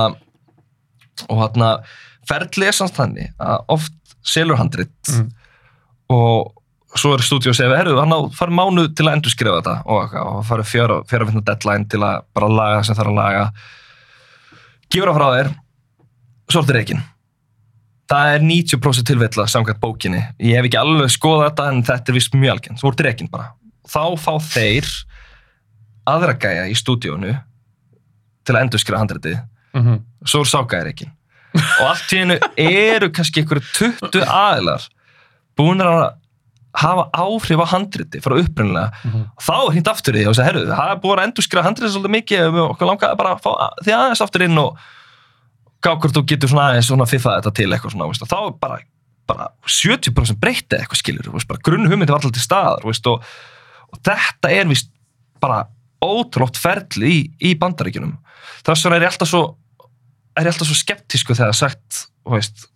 og 1.30 1.42
hana 1.44 1.70
ferli 2.30 2.70
er 2.70 2.76
samt 2.78 2.96
þannig 2.96 3.34
að 3.44 3.66
oft 3.76 3.94
selur 4.24 4.56
handrit 4.60 4.94
Mhm. 5.12 5.26
og 6.16 6.54
svo 6.98 7.14
er 7.14 7.24
stúdíu 7.26 7.52
að 7.52 7.60
segja, 7.60 7.78
herru, 7.78 8.00
hann 8.00 8.16
á 8.16 8.20
farið 8.34 8.58
mánuð 8.58 8.90
til 8.98 9.06
að 9.06 9.18
endurskrifa 9.18 9.60
þetta. 9.60 9.76
Og, 9.94 10.16
og 10.24 10.42
farið 10.48 10.72
fjöra, 10.72 10.98
fjöra 11.10 11.30
finna 11.30 11.46
deadline 11.46 11.90
til 11.92 12.02
að 12.02 12.26
bara 12.34 12.50
laga 12.50 12.82
sem 12.88 12.98
þarf 12.98 13.12
að 13.12 13.20
laga. 13.20 13.46
Gefur 14.90 15.12
það 15.12 15.20
frá 15.20 15.28
þér 15.36 15.52
svo 16.50 16.64
ertu 16.64 16.78
reikin 16.80 17.04
það 18.10 18.32
er 18.34 18.42
90% 18.42 19.06
tilvilla 19.06 19.46
samkvæmt 19.46 19.82
bókinni. 19.84 20.24
Ég 20.42 20.58
hef 20.58 20.66
ekki 20.66 20.80
alveg 20.80 21.12
skoðað 21.14 21.52
þetta 21.52 21.66
en 21.70 21.84
þetta 21.86 22.10
er 22.10 22.16
vist 22.18 22.34
mjög 22.34 22.56
algjörn, 22.56 22.80
þú 22.82 22.90
ertu 22.90 23.06
reikin 23.06 23.30
bara. 23.30 23.52
Þá 23.90 24.04
fá 24.18 24.32
þeir 24.48 24.90
aðra 26.10 26.34
gæja 26.42 26.66
í 26.72 26.78
stúdíónu 26.78 27.36
til 28.46 28.56
að 28.56 28.62
endurskrifa 28.64 29.02
handritið. 29.04 29.38
Mhm. 29.78 30.00
svo 30.26 30.42
er 30.42 30.50
ságæðir 30.50 30.88
ekki 30.90 31.06
og 31.54 31.86
allt 31.86 32.14
í 32.14 32.22
hennu 32.22 32.38
eru 32.58 33.10
kannski 33.14 33.44
ykkur 33.44 33.62
20 33.78 34.24
aðilar 34.26 34.88
búin 35.58 35.84
að 35.86 36.00
hafa 36.78 37.08
áhrif 37.18 37.60
á 37.64 37.68
handriti 37.74 38.20
frá 38.22 38.36
upprunnilega 38.38 38.92
Mhm. 39.04 39.22
og 39.38 39.42
þá 39.42 39.54
er 39.58 39.76
hýnt 39.78 39.88
aftur 39.90 40.14
í 40.14 40.22
því 40.24 40.28
og 40.30 40.36
segja, 40.38 40.46
herru, 40.52 40.66
það 40.70 40.92
er 40.92 41.00
búin 41.02 41.18
að 41.20 41.28
endurskrifa 41.30 41.64
handriti 41.66 41.92
svolítið 41.96 42.16
mikið 42.18 42.60
og 42.62 42.70
okkur 42.76 42.88
langaði 42.92 43.18
bara 43.18 43.36
að 43.36 43.42
fá 43.42 43.52
því 43.84 43.96
aðeins 43.98 44.22
aftur 44.22 44.42
inn 44.46 44.58
og 44.62 44.78
gá 45.82 45.92
hvort 45.96 46.14
þú 46.14 46.26
getur 46.30 46.50
svona 46.52 46.68
aðeins 46.70 46.88
svona 46.92 47.08
fiffað 47.10 47.40
þetta 47.42 47.54
til 47.56 47.70
eitthvað 47.74 47.92
svona, 47.96 48.08
veist, 48.12 48.28
þá 48.30 48.38
er 48.46 48.54
bara, 48.62 48.80
bara 49.28 49.48
70% 49.66 50.40
breytið 50.40 50.80
eitthvað 50.84 51.02
skilur 51.02 51.32
veist, 51.34 51.48
bara 51.48 51.60
grunn 51.64 51.88
hugmyndi 51.90 52.12
var 52.14 52.20
alltaf 52.22 52.36
til 52.38 52.44
staðar 52.46 52.86
veist, 52.86 53.08
og, 53.08 53.24
og 53.94 54.00
þetta 54.06 54.52
er 54.54 54.68
vist 54.70 54.92
bara 55.42 55.64
ótrúlótt 56.04 56.58
ferli 56.60 57.10
í, 57.10 57.22
í 57.50 57.56
bandaríkjunum 57.60 58.18
þess 58.64 58.86
vegna 58.86 59.00
er 59.00 59.08
ég 59.08 59.14
alltaf 59.14 59.28
svo 59.32 59.44
er 60.38 60.46
ég 60.46 60.54
alltaf 60.54 60.68
svo 60.70 60.76
skeptísku 60.78 61.34
þegar 61.36 61.56
sagt 61.58 62.06
veist, 62.30 62.68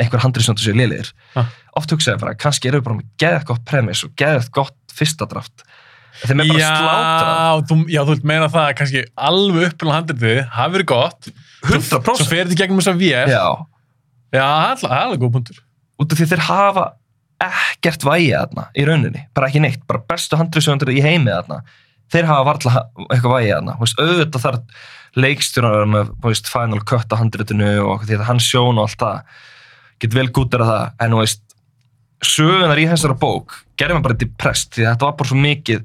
einhver 0.00 0.22
handriðsöndu 0.24 0.64
sér 0.64 0.76
liðir 0.78 1.10
Ha. 1.36 1.44
oft 1.78 1.92
hugsaði 1.94 2.20
bara, 2.22 2.34
kannski 2.40 2.68
eru 2.70 2.80
við 2.80 2.86
bara 2.88 2.98
með 3.00 3.08
geðið 3.22 3.44
gott 3.52 3.64
premiss 3.68 4.04
og 4.06 4.14
geðið 4.20 4.50
gott 4.56 4.76
fyrsta 4.96 5.28
draft. 5.30 5.64
Þeim 6.20 6.42
er 6.42 6.50
bara 6.50 6.60
Já, 6.60 7.60
þú, 7.70 7.76
já, 7.88 8.00
þú 8.04 8.14
vilt 8.14 8.24
meina 8.28 8.48
það 8.52 8.66
að 8.68 8.74
kannski 8.80 9.02
alveg 9.16 9.68
upprunalega 9.70 10.00
handritið 10.00 10.40
hafi 10.56 10.74
verið 10.76 10.88
gott. 10.90 11.28
100% 11.70 12.20
Svo 12.20 12.26
fer 12.28 12.44
þetta 12.48 12.58
gegnum 12.60 12.80
þess 12.82 12.90
að 12.92 13.00
vél. 13.00 13.30
Já, 13.30 13.44
já, 14.34 14.48
það 14.80 14.90
er 14.90 14.98
alveg- 15.04 15.14
er 15.14 15.22
góð 15.22 15.32
punktur. 15.38 15.60
Út 16.00 16.12
af 16.12 16.18
því 16.20 16.26
þeir 16.32 16.44
hafa 16.48 16.84
ekkert 17.40 18.04
vægi 18.04 18.32
þarna 18.34 18.66
í 18.76 18.84
rauninni, 18.88 19.22
bara 19.36 19.48
ekki 19.48 19.62
neitt 19.64 19.86
bara 19.88 20.02
bestu 20.10 20.36
handriðsöndur 20.40 20.90
í 20.92 21.00
heimi 21.04 21.30
þarna. 21.32 21.62
Þeir 22.12 22.26
hafa 22.28 22.44
varla 22.50 22.72
ha- 22.74 22.86
eitthvað 23.14 23.36
vægi 23.38 23.52
þarna. 23.54 23.76
Þú 23.78 23.86
veist, 23.86 24.00
auðvitað 24.04 24.44
þar 24.44 24.58
leikstjónar 25.24 25.86
með 25.90 26.10
veist, 26.26 26.50
final 26.52 26.80
cut 26.86 27.08
á 27.14 27.16
handritinu 27.20 27.70
og 27.86 28.04
að 28.04 28.26
hann 28.28 28.42
sjón 28.42 28.78
og 28.78 28.88
allt 28.90 29.00
það 29.00 29.22
get 30.00 30.16
vel 30.16 30.28
gútur 30.34 30.64
að 30.64 30.72
það 30.72 31.06
en 31.06 31.16
þú 31.16 31.22
veist, 31.22 31.42
sögunar 32.20 32.80
í 32.80 32.86
þessara 32.90 33.16
bók 33.20 33.58
gerði 33.80 33.96
maður 33.96 34.06
bara 34.08 34.20
depressed 34.22 34.72
því 34.76 34.86
þetta 34.90 35.08
var 35.08 35.18
bara 35.18 35.30
svo 35.30 35.40
mikið 35.40 35.84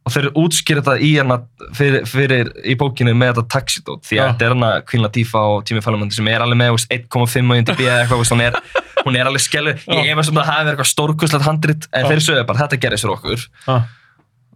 og 0.00 0.14
þeir 0.14 0.28
útskýra 0.40 0.82
þetta 0.82 1.04
í 1.04 1.10
hana 1.18 1.36
fyrir, 1.76 2.04
fyrir 2.08 2.50
í 2.64 2.74
bókinu 2.80 3.12
með 3.16 3.34
þetta 3.34 3.54
taxidót 3.54 4.04
því 4.08 4.18
að 4.18 4.20
Já. 4.20 4.30
þetta 4.32 4.46
er 4.46 4.54
hana 4.56 4.70
Queen 4.88 5.04
Latifah 5.04 5.48
og 5.54 5.64
Tími 5.68 5.82
Fallamandi 5.84 6.16
sem 6.16 6.30
er 6.32 6.44
alveg 6.44 6.60
með 6.60 6.72
þú 6.72 6.76
veist, 6.78 6.94
1,5 6.96 7.52
og 7.52 7.60
IMDb 7.60 7.82
eða 7.84 7.98
eitthvað, 8.02 8.32
hún 8.32 8.44
er, 8.46 8.58
hún 9.04 9.18
er 9.20 9.30
alveg 9.30 9.44
skellur 9.44 9.80
ég 9.84 10.08
Já. 10.08 10.12
efast 10.14 10.32
um 10.32 10.40
að 10.40 10.48
það 10.48 10.52
hafi 10.54 10.66
verið 10.66 10.74
eitthvað 10.74 10.92
stórkustlegt 10.94 11.46
handrit 11.46 11.88
en 11.92 12.06
Já. 12.06 12.10
þeir 12.10 12.24
sögðu 12.26 12.46
bara 12.48 12.62
þetta 12.64 12.80
gerðist 12.84 13.06
fyrir 13.06 13.16
okkur 13.18 13.46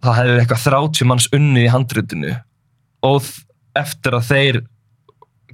það 0.05 0.19
hefði 0.19 0.33
verið 0.33 0.43
eitthvað 0.43 0.65
30 0.65 1.09
manns 1.11 1.29
unnið 1.37 1.67
í 1.67 1.73
handritinu 1.75 2.33
og 3.05 3.29
eftir 3.77 4.17
að 4.17 4.29
þeir 4.31 4.61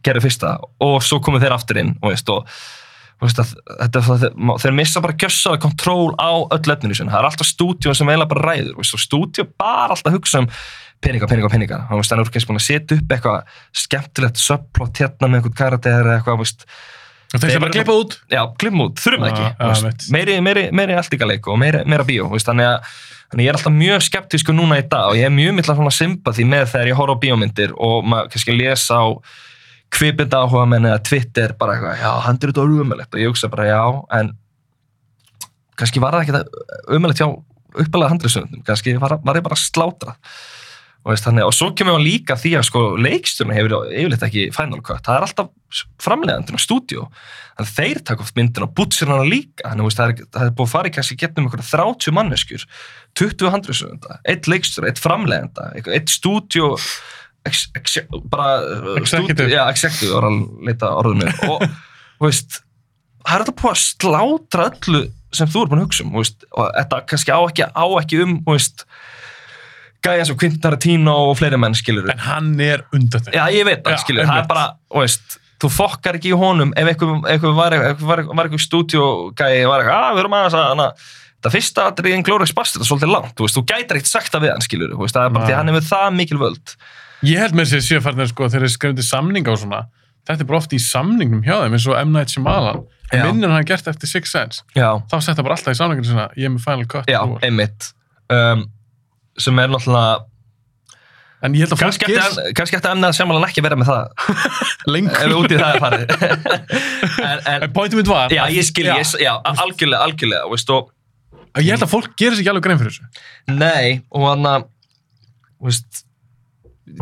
gerðu 0.06 0.24
fyrsta 0.26 0.56
og 0.82 1.02
svo 1.06 1.20
komu 1.24 1.42
þeir 1.42 1.56
aftur 1.56 1.82
inn 1.82 1.94
og 2.00 2.14
veist, 2.14 2.32
og, 2.32 2.48
og 3.22 3.28
veist, 3.28 3.42
að, 3.42 3.52
þetta, 3.84 4.02
það, 4.08 4.24
þeir 4.64 4.78
missa 4.80 5.02
bara 5.06 5.18
gjössaða 5.22 5.60
kontról 5.62 6.14
á 6.18 6.32
öll 6.58 6.64
sinni, 6.90 7.12
það 7.12 7.20
er 7.20 7.28
alltaf 7.30 7.50
stúdíun 7.50 7.98
sem 7.98 8.10
eiginlega 8.10 8.32
bara 8.34 8.48
ræður 8.48 8.88
stúdíu 8.90 9.46
bara 9.54 9.94
alltaf 9.94 10.16
hugsa 10.16 10.42
um 10.42 10.50
peninga, 11.02 11.28
peninga, 11.30 11.50
peninga. 11.50 11.84
Þannig 11.90 12.04
að 12.04 12.10
það 12.10 12.24
er 12.24 12.32
kannski 12.34 12.50
búin 12.50 12.60
að 12.60 12.66
setja 12.66 12.98
upp 12.98 13.14
eitthvað 13.16 13.54
skemmtilegt 13.84 14.42
subplot 14.42 15.02
hérna 15.02 15.30
með 15.30 15.40
einhvern 15.40 15.56
karakter 15.58 16.02
eða 16.02 16.18
eitthvað, 16.18 16.42
veist, 16.44 16.66
Þeir 17.32 17.54
sem 17.54 17.64
bara 17.64 17.72
klippa 17.72 17.94
út. 17.96 18.18
Já, 18.28 18.42
klippum 18.60 18.82
út, 18.90 18.98
þurfum 19.00 19.24
Já, 19.24 19.32
ekki. 19.32 19.46
Já, 19.48 19.68
veist, 19.72 20.08
meiri, 20.12 20.34
meiri, 20.44 20.66
meiri 20.76 20.98
alltíkaleik 21.00 21.48
og 21.48 21.60
meiri, 21.62 21.86
meira 21.88 22.04
bíó 22.08 22.28
þannig, 22.28 22.68
að, 22.68 22.98
þannig 23.32 23.40
að 23.40 23.46
ég 23.46 23.52
er 23.54 23.60
alltaf 23.60 23.76
mjög 23.78 24.04
skeptísku 24.10 24.56
núna 24.56 24.82
í 24.82 24.84
dag 24.92 25.14
og 25.14 25.20
ég 25.20 25.30
er 25.30 25.32
mjög 25.32 25.56
mittla 25.56 25.78
svona 25.78 25.94
sympati 25.96 26.44
með 26.44 26.66
þegar 26.74 26.92
ég 26.92 27.00
horf 27.00 27.16
á 27.16 27.22
bíómyndir 27.24 27.72
og 27.80 28.04
maður 28.04 28.34
kannski 28.34 28.58
lesa 28.58 29.00
á 29.00 29.08
kvipinda 29.92 30.44
áhuga 30.46 30.66
menn 30.72 30.88
eða 30.88 31.02
Twitter 31.08 31.54
bara 31.60 31.76
eitthvað, 31.76 32.00
já, 32.04 32.12
hann 32.26 32.40
er 32.40 32.52
þetta 32.54 32.68
umöðlegt 32.68 33.18
og 33.18 33.22
ég 33.24 33.32
hugsa 33.34 33.50
bara 33.52 33.68
já, 33.70 33.82
en 34.20 34.34
kannski 35.80 36.02
var 36.04 36.16
það 36.18 36.26
ekki 36.26 36.96
umöðlegt 36.98 37.22
hjá 37.24 37.30
uppalega 37.82 38.12
handriðsöndum, 38.14 38.64
kannski 38.68 38.98
var, 39.02 39.18
var 39.24 39.40
ég 39.40 39.46
bara 39.46 39.60
slátrað 39.60 40.18
og, 41.02 41.10
veist, 41.16 41.26
þannig, 41.26 41.48
og 41.48 41.54
svo 41.58 41.72
kemur 41.74 41.96
við 41.98 42.04
líka 42.06 42.36
því 42.38 42.52
að 42.60 42.66
sko, 42.68 42.82
leikstjórn 43.02 43.54
hefur 43.56 43.74
yfirleitt 43.90 44.26
ekki 44.28 44.44
final 44.54 44.82
cut, 44.86 45.02
það 45.08 45.16
er 45.18 45.26
alltaf 45.26 45.80
framleiðandinn 46.04 46.60
á 46.60 46.62
stúdíu 46.62 47.06
þannig 47.58 47.72
þeir 47.78 48.02
taka 48.06 48.26
oft 48.26 48.36
myndin 48.38 48.66
og 48.68 48.74
bútsir 48.78 49.10
hana 49.10 49.26
líka. 49.28 49.66
Þannig 49.66 49.96
það, 49.98 50.12
er, 50.14 50.28
það 50.36 50.46
er 50.46 50.54
búið 50.60 50.68
að 50.68 50.74
fara 50.76 50.92
í 50.92 50.94
kannski 50.96 51.18
getnum 51.24 51.48
einhverja 51.48 51.68
30 51.72 52.16
manneskjur 52.18 52.64
20 53.22 53.52
handriðsöfunda, 53.56 54.20
eitt 54.30 54.48
leikstjór, 54.52 54.88
eitt 54.92 55.02
framleiðanda 55.02 55.68
eitthvað- 55.76 55.98
eitt 55.98 56.14
stúdíu 56.14 56.70
uh, 57.46 58.98
Executive. 59.02 60.14
var 60.14 60.28
að 60.28 60.44
leita 60.68 60.92
orðinu 61.00 61.32
og 61.50 61.66
veist 62.26 62.62
það 63.22 63.34
er 63.34 63.44
þetta 63.44 63.58
búið 63.62 63.72
að 63.72 63.82
slátra 63.86 64.68
öllu 64.72 65.04
sem 65.32 65.52
þú 65.52 65.64
er 65.64 65.72
búin 65.72 65.82
að 65.82 65.88
hugsa 65.88 66.06
um 66.06 66.16
veist, 66.18 66.48
og 66.52 66.72
þetta 66.76 67.02
kannski 67.12 67.34
á 67.34 67.40
ekki, 67.40 67.68
á 67.72 67.86
ekki 68.02 68.22
um 68.26 68.34
veist, 68.48 68.84
gæja 70.04 70.28
sem 70.28 70.40
Quentin 70.40 70.64
Tarantino 70.64 71.16
og 71.30 71.38
fleiri 71.40 71.60
menn 71.62 71.78
skilur 71.78 72.10
En 72.12 72.26
hann 72.26 72.52
er 72.64 72.84
undan 72.96 73.24
þeim 73.24 73.38
Já, 73.38 73.46
ég 73.56 73.68
veit 73.68 73.86
það, 73.86 74.02
skilur, 74.04 74.28
það 74.28 74.44
er 74.44 74.52
bara, 74.52 74.68
veist, 74.98 75.40
þú 75.62 75.72
fokkar 75.72 76.20
ekki 76.20 76.34
í 76.34 76.38
honum 76.38 76.76
ef 76.76 76.94
eitthvað, 76.94 77.56
var, 77.58 77.78
eitthvað, 77.78 78.30
var 78.34 78.46
eitthvað 78.46 78.66
stúdíogæi, 78.66 79.66
var 79.70 79.84
eitthvað, 79.84 80.08
að 80.10 80.16
við 80.18 80.24
erum 80.26 80.38
aðeins 80.40 80.60
að, 80.60 81.12
það 81.42 81.56
fyrsta 81.56 81.86
aðrið 81.90 82.16
en 82.18 82.26
Glorious 82.26 82.56
Bastard 82.58 82.84
er 82.84 82.90
svolítið 82.90 83.14
langt, 83.16 83.36
þú 83.38 83.46
veist, 83.46 83.58
þú 83.58 83.64
gætir 83.70 84.00
ekkert 84.00 84.12
sagt 84.12 84.34
það 84.34 84.44
við 84.46 84.52
hann, 84.54 84.66
skilur, 84.66 84.98
það 85.00 85.24
er 85.24 85.36
bara 85.38 85.48
því 85.48 85.56
hann 85.58 85.72
hefur 85.72 85.88
það 85.88 86.10
mikil 86.18 86.42
völd. 86.42 86.74
Ég 87.28 87.38
held 87.42 87.54
með 87.58 87.68
sér 87.74 87.84
síðanfarnir 87.86 88.30
sko 88.32 88.48
þegar 88.50 88.66
þeir 88.66 88.74
skrifandi 88.78 89.06
samninga 89.06 89.54
og 89.54 89.60
svona 89.62 89.84
Þetta 90.22 90.44
er 90.44 90.48
bara 90.52 90.60
oft 90.62 90.74
í 90.74 90.80
samningnum 90.82 91.40
hjá 91.46 91.56
þeim 91.64 91.76
eins 91.78 91.86
og 91.90 91.96
M. 91.98 92.12
Night 92.14 92.30
Shyamalan. 92.34 92.84
Minnir 93.12 93.50
hann 93.52 93.66
gert 93.66 93.88
eftir 93.90 94.08
Six 94.10 94.32
Sense 94.34 94.62
Já, 94.78 94.90
Þá 95.10 95.16
setja 95.26 95.44
bara 95.46 95.56
alltaf 95.58 95.74
í 95.74 95.80
samninginu 95.80 96.08
svona 96.12 96.28
Ég 96.38 96.46
er 96.48 96.54
með 96.54 96.66
Final 96.68 96.86
Cut 96.92 97.10
já, 97.12 97.20
einmitt, 97.48 97.88
um, 98.32 98.62
sem 99.42 99.60
er 99.64 99.72
náttúrulega, 99.74 100.22
En 101.42 101.56
ég 101.58 101.66
held 101.66 101.74
að 101.74 101.82
fólk 101.82 102.06
hann- 102.06 102.54
kannski 102.60 102.78
ætti 102.78 102.90
Emnað 102.92 103.16
Sjámalan 103.18 103.48
ekki 103.50 103.64
að 103.64 103.68
vera 103.68 103.78
með 103.82 103.90
það, 103.90 104.30
ef 104.86 104.86
lengur 104.94 105.26
við 105.26 105.38
út 105.40 105.56
í 105.56 105.58
það 105.58 105.74
er 105.74 105.82
farið. 105.82 106.14
en, 107.32 107.40
en, 107.42 107.66
En 107.66 107.74
pointum 107.76 107.98
mitt 108.04 108.12
var 108.14 108.36
já, 108.38 108.44
ég 108.54 108.68
skil, 108.70 108.86
Já. 108.92 108.94
ég, 109.02 109.16
já, 109.26 109.32
algjörlega, 109.56 110.04
algjörlega, 110.06 110.46
veist, 110.54 110.70
og, 110.78 110.92
Ég 111.60 111.74
held 111.74 111.84
að 111.84 111.92
fólk 111.92 112.14
gerir 112.16 112.38
sér 112.38 112.46
ekki 112.46 112.54
alveg 112.54 112.68
grein 112.70 112.80
fyrir 112.80 112.94
þessu 112.94 113.58
Nei, 113.58 113.98
og 114.14 114.28
hann 114.30 114.46
að 114.54 114.70
veist 115.66 116.06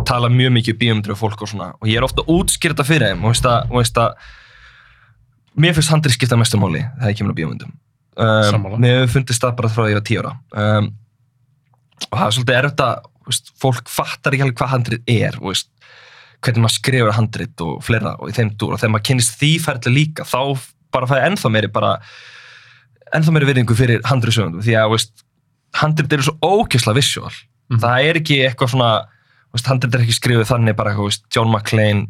tala 0.08 0.30
mjög 0.32 0.54
mikið 0.58 0.78
um 0.80 1.14
og 1.14 1.20
fólk 1.20 1.44
og 1.44 1.52
svona. 1.52 1.74
Og 1.80 1.90
ég 1.90 2.00
er 2.00 2.06
ofta 2.06 2.26
þetta 2.74 2.86
fyrir 2.88 3.14
þeim 3.14 3.24
og 3.24 3.34
veist 3.34 3.48
að, 3.48 3.70
og 3.70 3.78
veist 3.80 4.00
að 4.02 4.10
mér 5.60 5.76
finnst 5.78 5.94
handrið 5.94 6.16
skipta 6.16 6.40
mestu 6.40 6.60
máli 6.62 6.84
þegar 7.00 7.14
ég 7.14 7.20
kemur 7.20 7.36
á 7.36 7.40
Sammála. 8.52 8.76
um, 8.76 8.82
mér 8.84 9.08
fundist 9.12 9.44
það 9.44 9.56
bara 9.60 9.72
frá 9.72 9.84
því 9.84 9.88
að 9.88 9.94
ég 9.94 10.00
var 10.00 10.08
tíu 10.10 10.22
ára. 10.24 10.34
Um, 10.52 10.90
og 12.10 12.16
það 12.16 12.26
er 12.26 12.36
svolítið 12.38 12.60
erfitt 12.60 12.84
að 12.86 13.10
veist, 13.30 13.54
fólk 13.60 13.92
fattar 13.92 14.36
ekki 14.36 14.46
alveg 14.48 14.60
hvað 14.60 14.74
handrið 14.74 15.14
er 15.16 15.38
þú 15.40 15.52
veist, 15.52 15.70
hvernig 16.40 16.64
maður 16.64 16.76
skrifur 16.76 17.16
handrið 17.18 17.64
og 17.66 17.80
fleira 17.84 18.16
og 18.18 18.32
í 18.32 18.36
þeim 18.36 18.52
dúr. 18.56 18.76
Og 18.76 18.82
þegar 18.82 18.94
maður 18.96 19.08
kynnist 19.10 19.40
því 19.40 19.54
ferli 19.64 19.96
líka 19.96 20.28
þá 20.28 20.42
bara 20.94 21.10
fæði 21.10 21.26
ennþá 21.30 21.52
meiri 21.54 21.72
bara 21.72 21.94
ennþá 23.16 23.34
meiri 23.34 23.50
virðingu 23.50 23.76
fyrir 23.78 24.04
handriðsögundum 24.08 24.64
því 24.66 24.78
að 24.80 24.94
handrið 25.80 26.18
eru 26.18 26.28
svo 26.30 26.38
ókjösla 26.42 26.96
visual. 26.98 27.34
Mhm. 27.70 27.80
það 27.84 28.06
er 28.10 28.18
ekki 28.18 28.38
eitthvað 28.48 28.72
svona 28.74 28.92
handrið 29.58 29.97
er 29.97 30.06
ekki 30.06 30.18
skrifuð 30.18 30.50
þannig 30.50 30.78
bara 30.78 30.95
veist, 30.97 31.26
John 31.34 31.52
McClane 31.52 32.08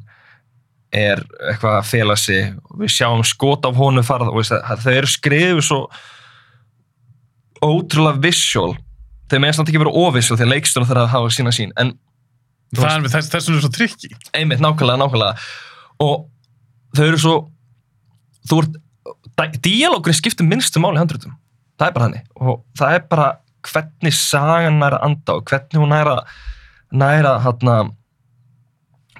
er 0.95 1.21
eitthvað 1.51 1.77
að 1.79 1.89
fela 1.91 2.17
sig. 2.17 2.53
Við 2.79 2.93
sjáum 2.95 3.23
skot 3.27 3.67
af 3.69 3.77
honum 3.79 4.05
farð 4.05 4.33
veist, 4.35 4.55
að 4.55 4.85
þau 4.85 4.93
eru 4.95 5.11
skrifuð 5.13 5.63
svo 5.69 5.79
ótrúlega 7.63 8.23
visual. 8.23 8.73
Þeir 9.29 9.43
meðan 9.43 9.59
samt 9.59 9.71
ekki 9.71 9.81
vera 9.83 9.93
óvisual 9.93 10.39
þegar 10.39 10.53
leikstur 10.55 10.87
þarf 10.89 11.05
að 11.05 11.13
hafa 11.13 11.33
sína 11.35 11.55
sín 11.55 11.75
en 11.79 11.97
Það 12.69 13.07
er 13.17 13.25
er 13.33 13.41
svo 13.41 13.69
trikki 13.73 14.11
einmitt 14.37 14.59
nákvæmlega, 14.61 14.99
nákvæmlega. 15.01 15.45
Og 16.05 16.27
þau 16.93 17.05
eru 17.07 17.21
svo 17.21 17.37
þú 18.49 18.59
ert 18.63 18.77
díalógurinn 19.63 20.17
skiptir 20.17 20.47
minnstu 20.47 20.81
máli 20.81 20.99
í 20.99 21.01
handrutum 21.01 21.35
það 21.79 21.87
er 21.87 21.95
bara 21.95 22.07
hannig 22.07 22.23
og 22.39 22.63
það 22.77 22.95
er 22.95 23.03
bara 23.11 23.27
hvernig 23.69 24.15
sagan 24.15 24.79
næra 24.81 25.01
anda 25.05 25.37
og 25.37 25.45
hvernig 25.49 25.81
hún 25.81 25.93
næra 25.93 26.15
næra 26.91 27.35
hérna 27.43 27.77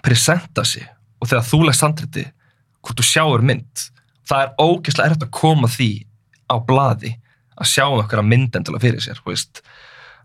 presenta 0.03 0.63
sig 0.65 0.86
og 1.20 1.28
þegar 1.30 1.47
þú 1.49 1.59
leggst 1.67 1.84
handriti 1.86 2.26
hvort 2.82 3.01
þú 3.01 3.05
sjáur 3.05 3.43
mynd 3.45 3.88
það 4.30 4.43
er 4.45 4.53
ógeðslega 4.63 5.09
erfitt 5.09 5.28
að 5.28 5.36
koma 5.41 5.67
því 5.72 5.89
á 6.49 6.55
blaði 6.65 7.13
að 7.59 7.67
sjá 7.74 7.86
um 7.89 7.99
okkar 7.99 8.22
að 8.24 8.30
mynd 8.32 8.55
endilega 8.55 8.86
fyrir 8.86 9.03
sér 9.03 9.20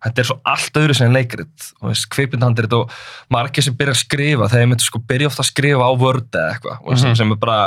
þetta 0.04 0.20
er 0.20 0.28
svo 0.28 0.36
allt 0.44 0.76
öðru 0.78 0.94
sem 0.96 1.12
leikrit 1.14 1.68
kvipindhandrit 2.12 2.74
og 2.76 2.92
margir 3.32 3.64
sem 3.64 3.76
byrja 3.76 3.94
að 3.96 4.02
skrifa 4.02 4.48
þegar 4.52 4.64
ég 4.66 4.70
myndi 4.72 4.86
sko 4.86 5.00
byrja 5.00 5.30
ofta 5.30 5.42
að 5.44 5.50
skrifa 5.50 5.88
á 5.88 5.92
Word 5.96 6.28
eða 6.36 6.52
eitthvað 6.54 6.78
mm 6.84 6.94
Mhm. 6.94 7.16
sem 7.16 7.32
er 7.32 7.40
bara 7.40 7.58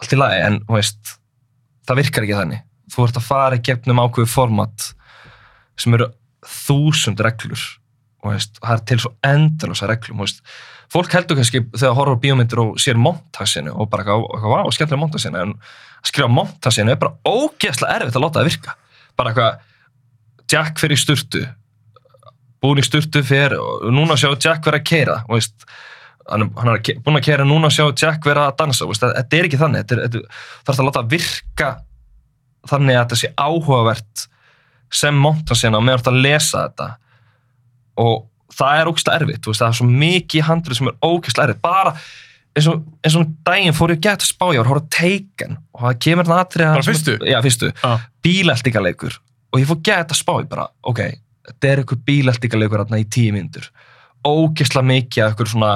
allt 0.00 0.12
í 0.12 0.16
lagi 0.20 0.40
en 0.44 0.58
veist, 0.68 1.16
það 1.88 1.96
virkar 1.96 2.22
ekki 2.26 2.36
þannig. 2.36 2.62
Þú 2.92 3.04
ert 3.06 3.16
að 3.16 3.22
fara 3.26 3.56
í 3.56 3.62
gegnum 3.64 4.02
ákveðu 4.04 4.28
format 4.28 4.92
sem 5.76 5.94
eru 5.94 6.10
þúsund 6.44 7.20
reglur 7.24 7.62
veist, 8.32 8.58
það 8.62 8.72
er 8.78 8.84
til 8.90 8.98
svo 9.02 9.12
endalösa 9.26 9.88
reglum, 9.90 10.22
veist, 10.24 10.42
fólk 10.92 11.12
heldur 11.16 11.36
kannski 11.40 11.60
þegar 11.64 11.82
það 11.88 11.96
horfður 11.98 12.18
á 12.18 12.22
bíómyndir 12.24 12.62
og 12.62 12.76
sér 12.82 12.98
montasinu 13.00 13.72
og 13.74 13.88
bara 13.90 14.04
eitthvað, 14.06 14.50
vá, 14.52 14.60
skemmtilega 14.76 15.02
montasinu 15.02 15.40
en 15.42 15.54
að 15.56 16.10
skrifa 16.10 16.28
montasinu 16.30 16.92
er 16.94 17.00
bara 17.02 17.16
ógeðslega 17.26 17.96
erfitt 18.00 18.16
að 18.18 18.22
láta 18.26 18.38
það 18.42 18.50
virka. 18.52 18.76
Bara 19.18 19.32
eitthvað, 19.32 19.64
Jack 20.52 20.84
í 20.94 20.98
sturtu 21.00 21.40
búin 22.62 22.78
í 22.80 22.84
sturtu 22.86 23.20
fer 23.26 23.54
og 23.58 23.88
núna 23.92 24.14
sjá 24.18 24.30
Jack 24.40 24.64
vera 24.66 24.78
að 24.80 24.86
keira 24.88 25.16
veist, 25.28 25.66
hann, 26.30 26.46
er 26.46 27.00
búin 27.04 27.18
að 27.18 27.24
keira 27.26 27.44
núna 27.46 27.68
sjá 27.74 27.84
Jack 27.98 28.24
vera 28.26 28.46
að 28.50 28.56
dansa, 28.62 28.86
það- 28.86 29.16
þetta 29.18 29.36
er 29.40 29.48
ekki 29.48 29.60
þannig 29.60 29.84
þetta 29.84 30.06
þetta, 30.06 30.22
það 30.64 30.72
er 30.72 30.80
að 30.80 30.88
láta 30.88 31.02
virka 31.12 31.68
þannig 32.70 32.96
að 32.96 33.02
þetta 33.04 33.18
sé 33.20 33.32
áhugavert 33.36 34.24
sem 35.02 35.18
montasinu 35.18 35.76
og 35.80 35.84
meðan 35.86 36.12
að 36.14 36.20
lesa 36.22 36.62
þetta 36.68 36.88
og 37.96 38.26
það 38.56 38.80
er 38.80 38.90
ógeðslega 38.90 39.20
erfitt, 39.20 39.42
þú 39.44 39.52
veist, 39.52 39.60
það 39.62 39.68
er 39.72 39.78
svo 39.80 39.86
mikið 39.90 40.46
handrið 40.50 40.78
sem 40.80 40.88
er 40.92 40.96
ógeðslega 41.04 41.48
erfitt, 41.50 41.62
bara 41.62 41.92
eins 42.56 42.66
og, 42.72 42.84
eins 43.04 43.16
og 43.16 43.22
um 43.26 43.32
daginn 43.44 43.74
fór 43.76 43.92
ég 43.92 43.98
að 43.98 44.04
geta 44.06 44.24
að 44.24 44.30
spá 44.30 44.46
ég 44.54 44.60
var 44.62 44.66
að 44.66 44.70
horfa 44.72 44.86
á 44.86 44.94
Taken 44.96 45.56
og 45.74 45.80
það 45.86 45.98
kemur 46.06 46.28
það 46.30 46.42
atrið 46.44 46.70
Bara 46.72 46.86
fyrstu? 46.86 47.16
Já, 47.28 47.38
fyrstu, 47.44 47.72
Ah. 47.84 48.00
bíleltingaleikur 48.24 49.18
og 49.52 49.60
ég 49.60 49.68
fór 49.68 49.76
að 49.76 49.84
geta 49.90 50.14
að 50.14 50.20
spá 50.22 50.32
ég 50.40 50.48
bara, 50.48 50.66
ok 50.84 51.00
þetta 51.46 51.68
er 51.70 51.82
eitthvað 51.82 52.04
bíleltingaleikur 52.08 52.82
þarna 52.84 53.00
í 53.02 53.06
tíu 53.12 53.32
myndur 53.36 53.68
ógeðslega 54.26 54.88
mikið 54.90 55.22
af 55.26 55.34
eitthvað 55.34 55.52
svona 55.52 55.72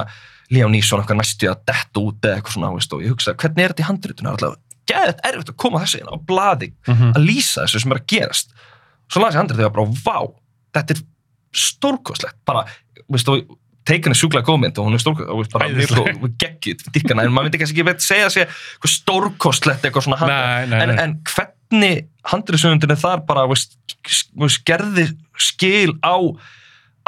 Leon 0.51 0.71
Neeson, 0.73 0.99
eitthvað 0.99 1.21
næstu 1.21 1.47
að 1.47 1.61
detta 1.69 2.01
út 2.01 2.25
eða 2.27 2.35
eitthvað 2.41 2.55
svona, 2.57 2.71
veist, 2.75 2.93
og 2.97 3.03
ég 3.05 3.13
hugsaði, 3.13 3.37
hvernig 3.39 3.63
er 3.63 3.71
þetta 3.71 3.83
í 3.83 3.87
alltaf, 4.31 4.57
geðið 4.91 5.21
erfitt 5.29 5.51
að 5.53 5.57
koma 5.63 5.79
þessu 5.79 6.01
inn 6.01 6.11
á 6.11 6.15
blaði 6.27 6.73
Mhm. 6.87 7.13
að 7.15 7.25
lýsa 7.29 7.63
þessu 7.63 7.79
sem 7.81 7.91
er 7.91 7.99
að 8.01 8.07
gerast 8.07 8.49
svo 9.11 9.21
las 9.21 9.35
ég 9.35 9.39
handrið 9.39 9.61
þegar 9.61 9.73
bara, 9.77 9.85
vá 9.85 10.17
þetta 10.75 10.91
er 10.97 11.01
stórkostlegt. 11.55 12.37
Bara, 12.47 12.65
veist 13.11 13.27
þú, 13.27 13.41
Taken 13.87 14.13
er 14.13 14.17
sjúklega 14.17 14.45
góðmynd 14.45 14.77
og 14.77 14.87
hún 14.87 14.93
er 14.93 15.01
veist, 15.01 15.53
bara 15.55 15.67
mjög 15.73 15.93
góð, 15.97 16.25
geggjuð, 16.43 16.83
dýrkana, 16.93 17.23
en 17.25 17.33
maður 17.33 17.47
myndi 17.47 17.61
kannski 17.63 17.79
ekki 17.79 17.85
veit 17.87 18.03
segja 18.05 18.27
sér 18.29 18.43
eitthvað 18.45 18.91
stórkostlegt 18.93 19.87
eitthvað 19.87 20.05
svona 20.05 20.27
nei, 20.69 20.81
en, 20.83 20.93
en 21.01 21.15
hvernig 21.25 22.03
handriðsöfundinu 22.29 22.97
þar 23.01 23.23
bara 23.25 23.47
veist, 23.49 23.73
gerði 24.69 25.07
skil 25.33 25.95
á 26.05 26.13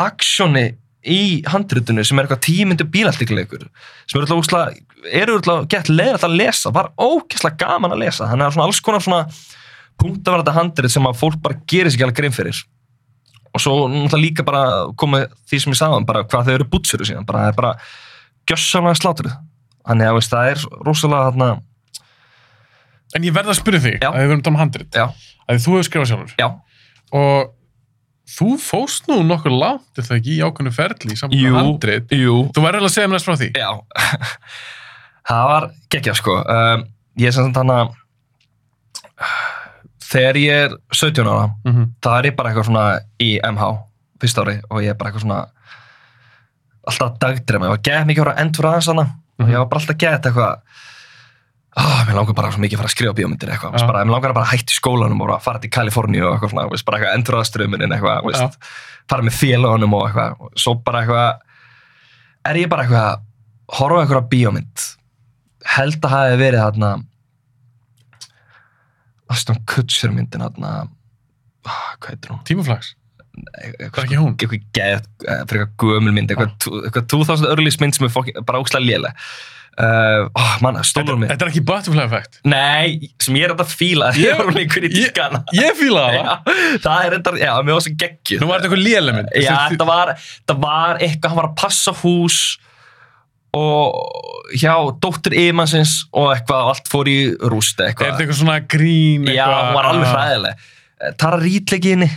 aksjóni 0.01 0.71
í 1.03 1.43
handriðinu 1.51 2.07
sem 2.07 2.17
er 2.17 2.25
eitthvað 2.25 2.45
tímyndu 2.47 2.89
bílaltikleikur 2.89 3.67
sem 4.07 4.17
eru 4.23 4.39
alltaf 4.39 4.73
eru 5.11 5.37
alltaf 5.37 5.67
gett 5.71 5.91
leiðilegt 5.91 6.25
að 6.25 6.37
lesa 6.39 6.71
var 6.73 6.93
ógeðslega 6.97 7.59
gaman 7.67 7.93
að 7.93 8.05
lesa. 8.05 8.29
Þannig 8.31 8.49
að 8.49 8.65
alls 8.65 8.81
konar 8.83 9.03
svona 9.03 9.25
punktavarða 9.99 10.55
handrið 10.55 10.95
sem 10.95 11.07
að 11.07 11.19
fólk 11.19 11.41
bara 11.43 11.59
gerir 11.69 11.91
sér 11.91 11.99
ekki 11.99 12.07
alveg 12.07 12.21
grein 12.21 12.35
fyrir 12.35 12.61
og 13.53 13.61
svo 13.61 13.75
náttúrulega 13.87 14.21
líka 14.23 14.45
bara 14.47 14.63
komið 14.99 15.27
því 15.49 15.59
sem 15.63 15.75
ég 15.75 15.79
sagði 15.79 16.05
bara 16.09 16.23
hvað 16.25 16.47
þau 16.49 16.53
eru 16.57 16.69
bútsöru 16.73 17.07
síðan 17.07 17.27
bara 17.29 17.45
það 17.45 17.51
er 17.53 17.59
bara 17.59 17.73
gjössamlega 18.49 18.99
slátrið 18.99 19.35
þannig 19.83 20.09
að 20.09 20.17
veist, 20.17 20.33
það 20.33 20.49
er 20.53 20.65
rosalega 20.87 21.29
þarna 21.29 21.51
En 23.13 23.25
ég 23.27 23.33
verð 23.35 23.51
að 23.53 23.59
spyrja 23.59 23.81
þig, 23.83 23.99
að 24.07 24.15
við 24.17 24.31
verum 24.31 24.45
tóma 24.45 24.61
handrit, 24.63 24.95
að 24.97 25.59
þú 25.61 25.75
hefur 25.75 25.85
skrifað 25.85 26.07
sjálfur. 26.09 26.31
já, 26.39 26.47
Og 27.13 27.51
þú 28.33 28.47
fóst 28.57 29.09
nú 29.11 29.19
nokkur 29.27 29.53
langt, 29.53 29.89
er 29.99 30.07
það 30.07 30.17
ekki, 30.17 30.33
í 30.33 30.41
ákveðnu 30.41 30.71
ferli 30.73 31.13
í 31.13 31.43
með 31.43 31.57
handrit. 31.59 32.15
jú 32.17 32.37
Þú 32.55 32.63
verður 32.63 32.79
alveg 32.79 32.89
að 32.89 32.95
segja 32.95 33.11
mér 33.11 33.19
næst 33.19 33.27
frá 33.29 33.35
því. 33.37 33.49
Já, 33.53 33.69
það 35.29 35.43
var 35.51 35.67
geggjað 35.93 36.17
sko. 36.23 36.37
Um, 36.41 36.85
ég 37.21 37.29
er 37.29 37.35
sem 37.35 37.45
sagt 37.45 37.59
hann 37.61 37.73
að 37.75 37.93
þegar 40.13 40.39
ég 40.41 40.63
er 40.67 40.77
17 40.93 41.27
ára, 41.27 41.49
Mm 41.65 41.73
-hmm. 41.73 41.89
þá 42.03 42.09
er 42.19 42.29
ég 42.29 42.35
bara 42.37 42.49
eitthvað 42.51 42.69
svona 42.69 42.85
í 43.19 43.31
MH, 43.43 43.71
fyrst 44.21 44.37
ári, 44.37 44.55
og 44.69 44.81
ég 44.81 44.89
er 44.93 44.97
bara 44.99 45.09
eitthvað 45.11 45.25
svona 45.25 45.41
alltaf 46.87 47.11
að 47.11 47.19
dagdrema. 47.19 47.65
Ég 47.65 47.75
var 47.75 47.83
gett 47.83 48.07
mikið 48.07 48.23
að 48.27 48.33
að 48.33 48.41
endur 48.43 48.65
aðeins 48.69 48.87
hana 48.91 49.05
og 49.39 49.47
ég 49.49 49.57
var 49.57 49.65
bara 49.71 49.79
alltaf 49.81 49.97
gett 49.97 50.25
eitthvað 50.25 50.57
Ah, 51.75 52.03
mér 52.05 52.13
langar 52.19 52.35
bara 52.37 52.51
svo 52.53 52.61
mikið 52.61 52.77
að 52.77 52.81
fara 52.83 52.89
að 52.91 52.93
skrifa 52.93 53.13
bíómyndir 53.17 53.49
eitthvað, 53.49 53.79
ja. 53.79 53.87
bara, 53.89 54.03
mér 54.05 54.13
langar 54.13 54.29
að 54.29 54.35
bara 54.37 54.49
hætti 54.51 54.75
í 54.75 54.77
skólanum 54.77 55.21
og 55.25 55.31
fara 55.41 55.57
til 55.59 55.71
Kaliforníu 55.73 56.21
og 56.27 56.35
eitthvað 56.35 56.51
svona, 56.51 56.65
bara 56.85 56.97
eitthvað 56.99 57.15
endur 57.17 57.37
aðströminin 57.39 57.95
eitthvað, 57.95 58.19
veist, 58.27 58.67
fara 59.09 59.25
með 59.25 59.37
félagunum 59.39 59.95
og 59.97 60.03
eitthvað, 60.05 60.35
og 60.37 60.51
svo 60.61 60.75
bara 60.85 61.01
eitthvað 61.01 62.51
er 62.51 62.59
ég 62.61 62.69
bara 62.69 62.85
eitthvað 62.85 63.07
að 63.09 63.79
horfa 63.79 64.03
eitthvað 64.03 64.29
bíómynd 64.35 64.85
held 65.73 65.97
að 66.05 66.13
hafi 66.13 66.37
verið 66.43 66.61
þarna 66.61 66.91
Aston 69.33 69.59
Kutcher 69.69 70.13
myndin 70.15 70.43
þarna 70.45 70.73
ah, 71.65 71.87
hvað 71.99 72.13
heitir 72.15 72.33
hún? 72.35 72.43
Tímaflags. 72.47 72.93
Það 73.33 73.97
er 73.97 74.03
ekki 74.05 74.19
hún. 74.21 74.35
eitthvað 74.37 74.61
geð, 74.77 75.07
fyrir 75.49 75.63
eitthvað 75.65 75.87
gömul 75.97 76.13
mynd 76.13 76.29
eitthvað, 76.33 76.53
tú- 76.61 76.83
eitthvað 76.85 77.07
2000 77.15 77.49
earlys 77.49 77.79
mynd 77.81 77.97
sem 77.97 78.05
er 78.05 78.43
bara 78.45 78.61
ógslag 78.61 78.85
léleg 78.85 79.15
uh, 79.81 80.27
oh, 80.37 80.51
mann, 80.61 80.77
Þetta, 80.83 81.15
þetta 81.23 81.47
er 81.47 81.49
ekki 81.51 81.63
butterfly 81.65 82.03
effect. 82.05 82.37
nei, 82.45 83.09
sem 83.23 83.39
ég 83.39 83.47
er 83.47 83.55
þetta 83.55 83.65
að 83.65 83.73
fíla 83.79 84.11
Ég- 84.19 84.41
hún 84.43 84.59
einhverjum 84.61 84.91
í 84.91 84.99
tíkana 84.99 85.41
Ég 85.57 85.79
fílaði 85.79 86.21
það. 86.27 86.51
Það 86.85 87.07
er 87.07 87.17
enda, 87.17 87.33
já, 87.41 87.51
mér 87.63 87.77
var 87.79 87.85
svo 87.87 87.95
geggjuð 88.03 88.43
Nú 88.43 88.51
var 88.51 88.61
þetta 88.61 88.69
eitthvað 88.69 88.85
léleg 88.85 89.17
mynd. 89.17 89.33
Já, 89.33 89.55
þetta 89.73 89.89
þetta 90.19 90.59
var 90.67 91.01
eitthvað, 91.01 91.33
hann 91.33 91.41
var 91.41 91.49
að 91.49 91.57
passa 91.63 91.95
hús 92.03 92.39
og 93.53 94.51
hjá 94.57 94.73
dóttur 95.03 95.35
ymansins 95.37 95.95
og 96.11 96.31
eitthvað, 96.35 96.69
allt 96.73 96.89
fór 96.91 97.09
í 97.11 97.17
rúst 97.53 97.79
Er 97.79 97.91
eitthvað. 97.91 98.11
þetta 98.11 98.23
eitthvað 98.25 98.39
svona 98.41 98.59
grín? 98.73 99.27
Já, 99.33 99.45
hún 99.49 99.73
var 99.77 99.89
alveg 99.91 100.09
hræðileg. 100.13 100.69
Tara 101.21 101.39
Rítleiki 101.41 101.93
inni. 101.97 102.09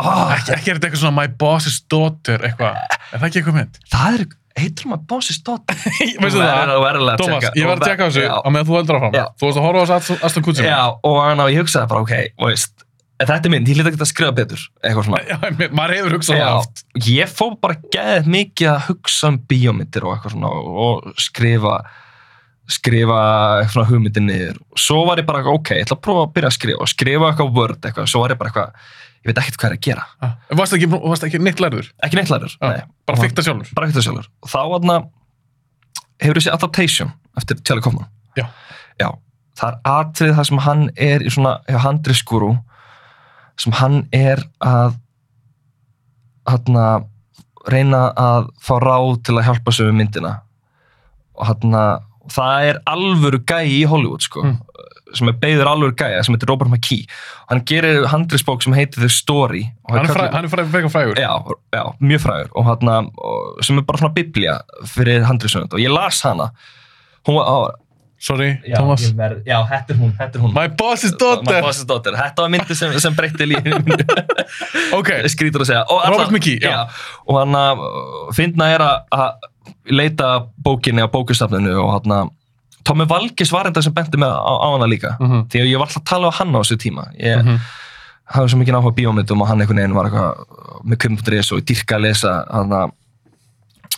Oh, 0.00 0.30
Ekki, 0.34 0.50
ekki 0.56 0.72
er 0.72 0.78
þetta 0.80 0.88
eitthvað 0.88 1.02
svona 1.04 1.14
My 1.20 1.28
Boss's 1.38 1.76
Daughter 1.92 2.42
eitthvað. 2.48 2.80
Er 3.14 3.20
það 3.20 3.28
ekki 3.28 3.40
eitthvað 3.42 3.58
mynd? 3.60 3.76
það 3.94 4.16
er, 4.18 4.24
heitir 4.58 4.88
maður 4.90 5.04
Bossis 5.12 5.38
dóttir? 5.46 5.78
Veistu 6.22 6.40
það? 6.40 7.12
Thomas, 7.20 7.46
ég 7.58 7.68
var 7.70 7.78
að 7.78 7.84
tjekka 7.88 8.08
þessu 8.08 8.24
á 8.26 8.48
meðan 8.50 8.66
þú 8.70 8.76
heldur 8.80 8.98
áfram. 8.98 9.14
Já. 9.18 9.24
Þú 9.38 9.46
varst 9.48 9.60
að 9.60 9.66
horfa 9.68 9.84
á 9.84 9.88
þessu 9.94 10.16
Aston 10.28 10.46
Kutcher. 10.48 10.66
já, 10.70 10.80
og 11.10 11.18
hann 11.22 11.42
á, 11.42 11.46
ég 11.54 11.62
hugsaði 11.62 11.90
bara, 11.94 12.02
ok, 12.06 12.14
veist, 12.42 12.83
en 13.20 13.28
þetta 13.30 13.46
er 13.48 13.52
mynd, 13.54 13.68
ég 13.70 13.76
hlýtt 13.78 13.90
ekki 13.92 14.02
að 14.02 14.10
skrifa 14.10 14.34
betur, 14.34 14.62
eitthvað 14.82 15.06
svona. 15.08 15.20
Já, 15.28 15.68
maður 15.78 15.94
hefur 15.98 16.16
hugsað 16.18 16.38
Já, 16.40 16.44
það 16.48 16.60
oft. 16.62 16.82
ég 17.08 17.30
fór 17.30 17.52
bara 17.62 17.76
geðið 17.94 18.30
mikið 18.34 18.70
að 18.72 18.80
hugsa 18.88 19.30
um 19.30 19.38
bíómyndir 19.52 20.06
og 20.08 20.16
eitthvað 20.16 20.34
svona 20.34 20.50
og 20.88 21.12
skrifa 21.22 21.76
skrifa 22.74 23.16
eitthvað 23.62 23.90
hugmyndir 23.92 24.24
niður 24.24 24.60
og 24.72 24.80
svo 24.80 25.02
var 25.08 25.20
ég 25.20 25.26
bara, 25.28 25.42
ok, 25.52 25.74
ég 25.76 25.84
ætla 25.84 25.98
að 25.98 26.04
prófa 26.06 26.22
að 26.24 26.30
byrja 26.38 26.50
að 26.50 26.56
skrifa 26.56 26.80
og 26.86 26.90
skrifa 26.94 27.28
eitthvað 27.30 27.50
word 27.58 27.88
eitthvað, 27.90 28.06
svo 28.08 28.22
var 28.24 28.32
ég 28.32 28.40
bara 28.40 28.52
eitthvað 28.52 28.86
ég 29.24 29.28
veit 29.30 29.40
ekkert 29.42 29.58
hvað 29.60 29.68
er 29.70 29.76
að 29.76 29.84
gera, 29.84 30.06
Ah. 30.24 30.32
Varst 30.60 30.76
ekki, 30.76 30.88
varst 30.92 31.26
ekki 31.28 31.40
neitt 31.44 31.60
lærður? 31.60 31.90
ekki 32.04 32.16
neitt 32.18 32.32
lærður 32.32 32.56
Já, 32.56 32.68
nei, 32.72 32.82
Bara 33.06 33.20
fykta 33.20 33.44
sjálfur? 33.44 33.74
bara 33.76 33.88
það 33.92 34.06
sjálfur 34.08 34.28
og 34.42 34.48
þá 34.48 34.58
var 34.72 35.04
hefur 36.22 36.40
þessi 36.40 36.52
adaptation 36.54 37.12
eftir 37.38 37.60
Charlie 37.66 37.84
Kaufman 37.84 38.08
Já. 38.38 38.46
já, 39.00 39.08
það 39.58 39.68
er 39.68 39.78
atrið 39.92 40.34
það 40.38 40.48
sem 40.50 40.58
hann 40.64 40.84
er 40.96 41.24
í 41.24 41.30
svona, 41.32 41.54
handriskuru 41.84 42.54
sem 43.60 43.72
hann 43.72 44.08
er 44.12 44.42
að 44.64 44.96
hann 46.50 46.76
að 46.76 47.06
reyna 47.72 48.00
að 48.20 48.50
fá 48.60 48.74
ráð 48.82 49.22
til 49.24 49.38
að 49.38 49.46
hjálpa 49.48 49.72
sig 49.72 49.86
við 49.88 49.96
myndina. 50.02 50.34
Og 51.38 51.46
hann 51.48 51.76
að 51.78 52.02
það 52.34 52.66
er 52.70 52.78
alvöru 52.88 53.40
gæi 53.48 53.66
í 53.80 53.82
Hollywood 53.88 54.22
sko, 54.24 54.42
Mm. 54.44 54.58
sem 55.14 55.28
er 55.28 55.36
beigður 55.38 55.68
alvöru 55.70 55.94
gæi 55.94 56.22
sem 56.24 56.34
heitir 56.34 56.48
Robert 56.50 56.70
McKee. 56.70 57.06
Hann 57.48 57.62
gerir 57.64 58.04
handrisbók 58.10 58.62
sem 58.62 58.72
heitir 58.74 59.00
The 59.00 59.08
Story 59.08 59.62
og 59.84 59.96
Hann 59.96 60.10
er, 60.10 60.30
hann 60.32 60.44
er 60.44 60.48
fræ, 60.48 60.64
fræ, 60.66 60.88
frægur. 60.90 61.14
já, 61.16 61.32
já, 61.72 61.84
mjög 62.00 62.20
frægur. 62.20 62.50
Og 62.56 62.64
hann 62.64 63.10
sem 63.62 63.78
er 63.78 63.82
bara 63.82 63.98
svona 63.98 64.14
biblía 64.14 64.60
fyrir 64.84 65.24
handrisöfund 65.24 65.72
og 65.72 65.78
ég 65.80 65.88
las 65.92 66.20
hana. 66.22 66.50
Hún 67.26 67.36
var 67.36 67.74
Sorry, 68.24 68.46
já, 68.64 68.76
Thomas. 68.78 69.02
ég 69.04 69.16
verð- 69.18 69.42
já, 69.44 69.58
þetta 69.68 69.92
er 69.92 69.96
hún, 70.00 70.12
þetta 70.18 70.38
er 70.38 70.42
hún 70.44 70.52
My 70.56 70.68
Boss's 70.80 71.10
My 71.12 71.18
Daughter. 71.20 71.58
boss's 71.66 71.84
daughter, 71.90 72.12
þetta 72.16 72.42
var 72.46 72.48
myndi 72.54 72.74
sem, 72.78 72.94
sem 73.04 73.14
breytti 73.18 73.44
lífinu 73.50 73.98
Ok, 74.98 75.10
skrítur 75.28 75.60
að 75.64 75.68
segja 75.68 75.82
og 75.92 76.06
Robert 76.08 76.32
McKee, 76.32 76.56
já. 76.64 76.86
og 77.28 77.36
hann 77.42 77.52
að 77.58 77.82
finna 78.38 78.70
er 78.72 78.80
að- 78.86 79.50
leita 79.92 80.30
bókinni 80.64 81.04
á 81.04 81.08
bókustafninu 81.12 81.76
og 81.84 81.92
hann 81.98 82.16
að 82.16 82.32
Tommi 82.84 83.04
Valgis 83.08 83.48
var 83.52 83.64
enda 83.68 83.80
sem 83.84 83.92
benti 83.96 84.16
mig 84.20 84.28
á, 84.28 84.40
á 84.40 84.66
hana 84.72 84.84
líka 84.88 85.16
Mhm. 85.20 85.46
því 85.48 85.60
að 85.60 85.68
ég 85.72 85.78
var 85.78 85.86
alltaf 85.88 86.02
að 86.02 86.08
tala 86.10 86.28
á 86.28 86.32
hann 86.38 86.52
á 86.56 86.60
þessu 86.60 86.76
tíma 86.80 87.04
ég 87.20 87.44
Mhm. 87.44 87.58
hafði 88.34 88.48
svo 88.50 88.58
mikið 88.60 88.76
á 88.76 88.92
bíómyndum 88.98 89.40
og 89.40 89.48
hann 89.48 89.60
einhvern 89.60 89.76
veginn 89.80 89.94
var 89.94 90.04
eitthvað 90.08 90.34
með 90.84 90.96
kvimputuris 91.00 91.52
og 91.52 91.58
ég 91.60 91.64
dyrka 91.64 91.96
að 91.96 92.00
lesa 92.08 92.44
hann 92.50 92.70
að 92.72 92.92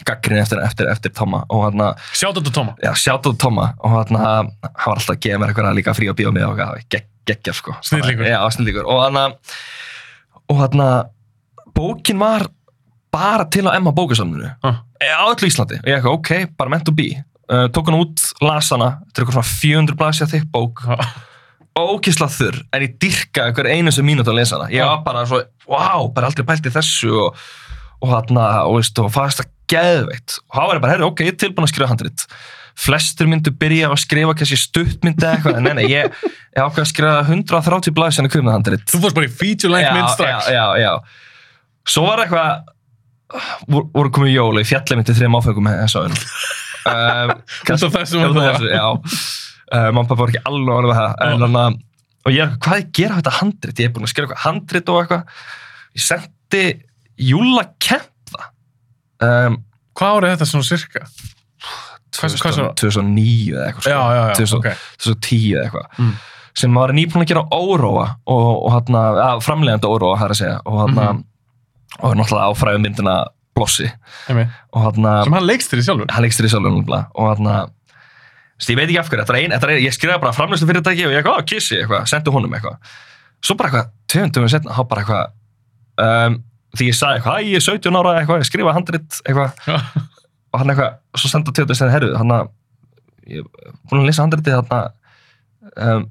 gaggrinni 0.05 0.40
eftir, 0.42 0.61
eftir, 0.64 0.88
eftir 0.92 1.12
Tomma 1.16 1.44
og 1.49 1.62
hann 1.66 1.80
að 1.86 2.03
Sjátt 2.12 2.36
þetta 2.40 2.53
Toma. 2.53 2.74
já, 2.82 2.90
sjáttu 2.94 3.32
Tomma 3.40 3.70
og 3.80 3.90
hann 3.94 4.18
að 4.20 4.51
var 4.61 4.97
alltaf 4.97 5.14
að 5.16 5.20
gefa 5.24 5.38
mér 5.40 5.53
eitthvað 5.55 5.76
líka 5.78 5.94
frí 5.97 6.11
á 6.11 6.14
bíómið 6.18 6.47
og 6.49 6.59
eitthvað, 6.59 6.82
gegg, 6.92 7.07
geggjar 7.26 7.55
sko. 7.61 7.76
Snillingur. 7.82 8.26
já, 8.28 8.38
snillíkur 8.57 8.86
og 8.86 9.01
hann 9.07 9.16
að 9.22 9.38
og 10.53 10.61
hann 10.62 10.82
að 10.84 10.99
bókin 11.76 12.18
var 12.20 12.47
bara 13.12 13.47
til 13.51 13.64
á 13.66 13.72
Emma 13.76 13.92
bókasamninu 13.97 14.51
Ah. 14.62 14.82
á 15.01 15.24
öllu 15.32 15.49
Íslandi. 15.49 15.80
Og 15.80 15.88
ég 15.88 15.97
eitthvað, 15.97 16.18
ok, 16.20 16.57
bara 16.59 16.70
meant 16.70 16.84
to 16.84 16.92
be 16.92 17.09
uh, 17.51 17.66
tók 17.72 17.88
hann 17.90 17.99
út, 18.01 18.20
las 18.42 18.70
hana 18.70 18.99
þetta 19.07 19.20
er 19.20 19.24
eitthvað 19.24 19.38
svona 19.38 19.55
400 19.62 19.97
blæsja 19.97 20.26
þykk 20.34 20.51
bók. 20.53 20.84
Já. 20.86 20.97
ókísla 21.76 22.28
þurr, 22.32 22.62
en 22.72 22.82
ég 22.86 22.94
dyrka 23.03 23.44
einhver 23.51 23.66
einu 23.68 23.92
sem 23.92 24.07
mínúti 24.07 24.30
að 24.32 24.38
lesa 24.38 24.57
hana. 24.57 24.70
Ég 24.72 24.80
var 24.88 25.03
bara 25.05 25.26
svo, 25.28 25.42
wow, 25.68 26.07
bara 26.14 26.30
aldrei 26.30 26.47
pælt 26.49 26.64
í 26.70 26.72
þessu 26.72 27.11
og, 27.26 27.36
og 28.01 28.09
hann 28.14 28.38
og 28.40 28.78
veist 28.78 28.97
og 29.03 29.11
fannst 29.12 29.42
það 29.42 29.51
geðveitt 29.70 30.38
og 30.46 30.58
hann 30.58 30.70
var 30.70 30.78
ég 30.78 30.84
bara, 30.84 30.94
herri, 30.94 31.08
ok, 31.08 31.24
ég 31.26 31.34
er 31.34 31.40
tilbúin 31.42 31.66
að 31.66 31.72
skrifa 31.72 31.90
handrit. 31.92 32.26
Flestur 32.76 33.28
myndu 33.30 33.52
byrja 33.56 33.88
að 33.88 34.00
skrifa 34.02 34.34
kannski 34.36 34.58
stuttmyndi 34.60 35.24
eða 35.24 35.38
eitthvað, 35.38 35.58
en 35.60 35.64
nei, 35.64 35.74
nei, 35.78 35.86
ég, 35.88 36.16
ég 36.28 36.60
ákveð 36.60 36.82
að 36.82 36.90
skrifa 36.90 37.22
130 37.24 37.96
blæs 37.96 38.20
en 38.20 38.28
að 38.28 38.34
kvimna 38.34 38.56
handrit. 38.56 38.84
Þú 38.92 39.00
fórst 39.04 39.16
bara 39.16 39.30
í 39.30 39.32
feature 39.32 39.72
length 39.72 39.94
mynd 39.96 40.12
strax. 40.12 40.50
já, 40.52 40.64
já, 40.76 40.84
já. 40.84 40.92
Svo 41.86 42.04
var 42.04 42.22
eitthvað 42.24 42.72
voru, 43.66 43.88
voru 43.94 44.12
komið 44.18 44.34
jól 44.34 44.52
og 44.52 44.60
ég 44.60 44.70
fjallið 44.70 45.00
myndi 45.00 45.16
þrejum 45.16 45.38
áfengum 45.40 45.70
þessu 45.72 46.02
öðrum. 46.02 46.30
Um, 46.86 47.34
Út 47.72 47.86
af 47.88 47.98
þessu 47.98 48.22
var 48.36 48.66
já. 48.70 48.86
Uh, 49.66 49.88
og 49.90 49.96
pappa 50.02 50.18
voru 50.20 50.34
ekki 50.34 50.44
alveg 50.46 50.74
orðið 50.76 51.00
það 51.00 51.24
en 51.26 51.40
þannig 51.46 51.62
að 51.64 51.78
og 52.26 52.34
ég 52.34 52.54
hvað 52.58 52.88
gera 52.98 53.16
þetta 53.20 53.32
handrit? 53.38 53.80
Ég 53.80 53.88
er 53.88 53.94
búin 53.94 54.06
að 54.06 54.12
skrifa 54.12 54.36
handrit 54.42 54.88
og 54.90 55.00
eitthvað. 55.00 55.42
Ég 55.94 56.02
sendi 56.02 56.62
Júla 57.22 57.62
Kemp 57.82 58.10
það 58.10 58.15
um, 59.22 59.56
Hvað 59.96 60.16
árið 60.20 60.32
þetta 60.36 60.46
svona 60.50 60.66
cirka? 60.68 61.00
Hvað- 62.16 62.34
hvað 62.40 62.52
svo? 62.56 62.66
2009 62.80 63.52
eða 63.52 63.66
eitthvað 63.68 63.82
sko. 63.86 63.90
Já, 63.90 64.00
já, 64.16 64.22
já, 64.28 64.34
2000 64.36 64.58
ok. 64.58 64.68
2010 65.04 65.54
eða 65.56 65.64
eitthvað 65.64 65.86
Mm. 65.98 66.12
sem 66.56 66.74
var 66.74 66.88
nýbúin 66.96 67.22
að 67.24 67.26
gera 67.28 67.44
Óróa 67.52 68.06
og, 68.26 68.64
og 68.66 68.72
hann 68.72 68.96
að 68.96 69.42
framlegandi 69.44 69.88
Óróa 69.88 70.18
það 70.18 70.24
er 70.24 70.34
að 70.34 70.40
segja 70.40 70.60
og 70.66 70.78
hann 70.80 70.94
Mhm. 70.96 71.24
og 72.00 72.10
er 72.12 72.16
náttúrulega 72.16 72.50
áfræðum 72.52 72.82
myndina 72.86 73.16
Blossi 73.56 73.88
og 74.28 74.82
hann 74.82 75.24
Sem 75.24 75.32
hann 75.32 75.46
leikst 75.48 75.70
þér 75.72 75.78
í 75.80 75.84
sjálfur. 75.88 76.10
hann 76.10 76.22
leikstir 76.24 76.44
í 76.44 76.50
sjálfum 76.52 76.76
nefnilega 76.76 77.06
og 77.14 77.36
hann 77.36 77.70
ég 78.68 78.76
veit 78.76 78.88
ekki 78.88 78.98
af 78.98 79.08
hverju, 79.10 79.24
þetta 79.24 79.34
er 79.36 79.40
ein, 79.42 79.50
þetta 79.50 79.68
er, 79.68 79.80
ég 79.84 79.92
skrifa 79.92 80.18
bara 80.20 80.32
framlýstu 80.32 80.66
fyrirtæki 80.68 81.04
og 81.06 81.12
ég 81.12 81.20
eitthvað, 81.22 81.46
kissi 81.46 81.76
eitthvað, 81.76 82.06
sendi 82.08 82.30
honum 82.32 82.52
eitthvað 82.52 82.76
svo 83.44 83.54
bara 83.56 83.68
eitthvað, 83.70 83.90
því 86.79 86.89
ég 86.91 86.97
sagði 86.99 87.20
eitthvað, 87.20 87.49
ég 87.51 87.59
er 87.61 87.64
17 87.66 87.99
ára 88.01 88.12
eitthvað, 88.20 88.43
ég 88.43 88.49
skrifa 88.51 88.74
handrit 88.77 89.18
eitthvað. 89.27 89.72
Og 90.55 90.61
hann 90.62 90.72
eitthvað, 90.72 90.99
svo 91.20 91.31
senda 91.33 91.53
tvöndum 91.53 91.74
við 91.74 91.81
setna, 91.81 91.95
herru, 91.97 92.12
hann 92.20 92.35
að 92.37 92.53
ég 93.33 93.43
er 93.43 93.72
búin 93.91 94.03
að 94.03 94.09
lesa 94.11 94.22
handritið 94.27 94.55
hann 94.61 94.77
að 94.77 94.87
um, 95.97 96.05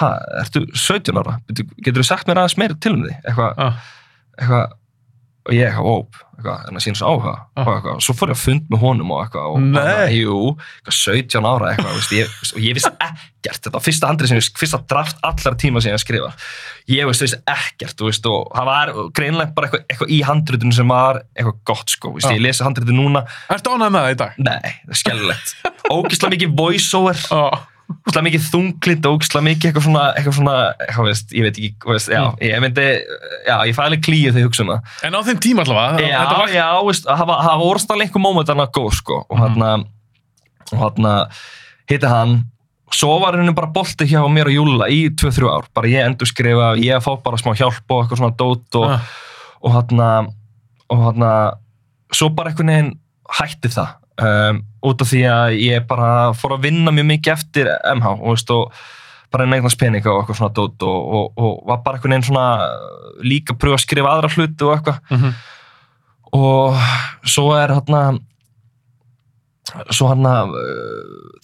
ha, 0.00 0.10
ertu 0.42 0.64
17 0.76 1.16
ára? 1.22 1.38
Getur 1.54 2.02
þú 2.02 2.06
sagt 2.10 2.28
mér 2.28 2.42
aðeins 2.42 2.58
meira 2.60 2.76
til 2.84 2.92
um 2.98 3.06
því 3.06 3.14
eitthvað, 3.22 3.62
Ah. 3.64 3.78
eitthvað 4.38 4.76
og 5.48 5.54
ég 5.56 5.64
eitthvað, 5.68 5.86
óp, 5.88 6.16
eitthvað, 6.38 6.64
en 6.68 6.76
það 6.78 6.82
sín 6.84 6.96
svo 6.98 7.08
áhuga 7.14 7.30
Ah. 7.56 7.64
og 7.66 7.70
eitthvað, 7.74 8.00
svo 8.04 8.14
fór 8.14 8.28
ég 8.30 8.36
að 8.36 8.42
fund 8.44 8.66
með 8.70 8.82
honum 8.84 9.10
og 9.14 9.22
eitthvað, 9.24 9.46
og 9.54 9.62
Nei. 9.64 9.78
hann, 9.88 10.12
jú, 10.14 10.34
eitthvað 10.78 10.96
17 10.98 11.48
ára 11.48 11.70
eitthvað, 11.72 11.94
veist, 11.98 12.12
ég, 12.12 12.34
og 12.54 12.60
ég 12.66 12.76
vissi 12.78 12.90
ekkert 13.08 13.62
þetta 13.64 13.72
var 13.78 13.84
fyrsta 13.86 14.10
handrið 14.10 14.28
sem 14.32 14.38
ég, 14.42 14.50
fyrsta 14.60 14.80
draft 14.92 15.16
allar 15.24 15.56
tíma 15.64 15.80
sem 15.82 15.94
ég 15.96 16.02
skrifa, 16.04 16.28
ég 16.92 17.08
veist, 17.08 17.24
vissi 17.24 17.40
ekkert, 17.48 18.04
veist, 18.06 18.28
og 18.30 18.52
það 18.54 18.68
var 18.70 18.92
greinlega 19.16 19.54
bara 19.56 19.70
eitthvað, 19.70 19.86
eitthvað 19.88 20.12
í 20.14 20.20
handritunum 20.28 20.76
sem 20.78 20.88
var 20.94 21.22
eitthvað 21.32 21.58
gott, 21.72 21.88
sko, 21.96 22.12
veist, 22.18 22.28
Ah. 22.28 22.36
ég 22.36 22.44
lesi 22.44 22.62
handritu 22.66 22.92
núna 22.94 23.24
Ertu 23.50 23.72
ánægð 23.74 23.96
með 23.96 24.06
það 24.06 24.14
í 24.14 24.20
dag? 24.22 24.38
nei, 24.38 24.76
það 24.84 24.94
er 24.94 25.02
skellilegt 25.02 25.56
ógislega 25.90 26.34
mikið 26.36 26.54
voice-over 26.60 27.24
Já. 27.24 27.42
Ógislega 27.88 28.24
mikið 28.26 28.42
þunglind 28.52 29.06
og 29.08 29.14
ógislega 29.18 29.44
mikið 29.46 29.68
eitthvað 29.70 29.84
svona, 29.86 30.02
eitthvað 30.18 30.36
svona, 30.38 30.56
eitthvað 30.84 31.06
veist, 31.08 31.30
ég 31.32 31.42
veit 31.46 31.58
ekki, 31.58 31.88
veist, 31.88 32.08
já, 32.12 32.20
Mm. 32.24 32.36
ég 32.44 32.60
myndi, 32.64 32.86
já, 33.48 33.56
ég 33.64 33.74
fæði 33.76 33.86
alveg 33.88 34.02
klíu 34.04 34.28
þegar 34.32 34.42
ég 34.42 34.48
hugsa 34.48 34.62
um 34.64 34.68
það. 34.68 34.80
En 35.08 35.14
á 35.16 35.20
þeim 35.24 35.40
tíma 35.40 35.64
allavega, 35.64 36.08
Já, 36.08 36.20
var... 36.38 36.48
já, 36.52 36.66
veist, 36.84 37.04
það 37.08 37.26
var- 37.26 37.42
stálega 37.80 38.04
einhver 38.08 38.20
móment 38.26 38.48
hann 38.48 38.58
að 38.64 38.72
góð, 38.76 38.92
sko, 39.00 39.24
og 39.30 39.38
Mhm. 39.38 39.62
hann 39.62 39.86
og 40.72 40.78
hann 40.78 41.28
hitti 41.88 42.06
hann, 42.06 42.44
svo 42.92 43.18
var 43.20 43.32
henni 43.36 43.54
bara 43.54 43.66
bolti 43.72 44.04
hjá 44.04 44.20
mér 44.28 44.46
og 44.48 44.52
Júla 44.52 44.88
í 44.92 45.08
2-3 45.16 45.48
ár, 45.48 45.64
bara 45.74 45.86
ég 45.88 46.04
endur 46.04 46.26
skrifa, 46.28 46.76
ég 46.76 46.92
að 46.96 47.04
fá 47.04 47.22
bara 47.22 47.36
smá 47.36 47.54
hjálp 47.56 47.88
og 47.88 48.04
eitthvað 48.04 48.18
svona 48.18 48.36
dót 48.36 48.74
og, 48.74 48.90
Ah. 48.90 49.00
og 49.62 49.72
hann 49.72 50.00
og 50.90 50.98
hann 51.04 51.52
svo 52.12 52.28
bara 52.34 52.50
einhvern 52.50 52.66
veginn 52.68 52.98
hætti 53.30 53.68
það 53.68 53.96
um, 54.50 54.62
út 54.86 55.02
af 55.02 55.08
því 55.10 55.22
að 55.32 55.56
ég 55.62 55.86
bara 55.90 56.10
fór 56.38 56.54
að 56.56 56.62
vinna 56.68 56.92
mjög 56.94 57.08
mikið 57.12 57.32
eftir 57.34 57.70
MH 57.96 58.12
og, 58.14 58.24
veist, 58.30 58.50
og 58.54 58.72
bara 59.32 59.44
neignast 59.50 59.78
peninga 59.80 60.08
og 60.12 60.22
eitthvað 60.22 60.38
svona 60.40 60.54
dót 60.56 60.86
og, 60.86 61.08
og, 61.18 61.32
og 61.36 61.58
var 61.68 61.82
bara 61.84 61.98
einhvern 61.98 62.14
veginn 62.14 62.28
svona 62.30 62.46
líka 63.26 63.52
að 63.54 63.60
pröfa 63.64 63.76
að 63.80 63.84
skrifa 63.84 64.12
aðra 64.14 64.30
hluti 64.36 64.64
og 64.68 64.74
eitthvað 64.76 65.00
Mhm. 65.10 65.34
og 66.38 66.74
svo 67.28 67.52
er 67.56 67.74
hann 67.74 68.20
svo 69.92 70.08
uh, 70.08 70.48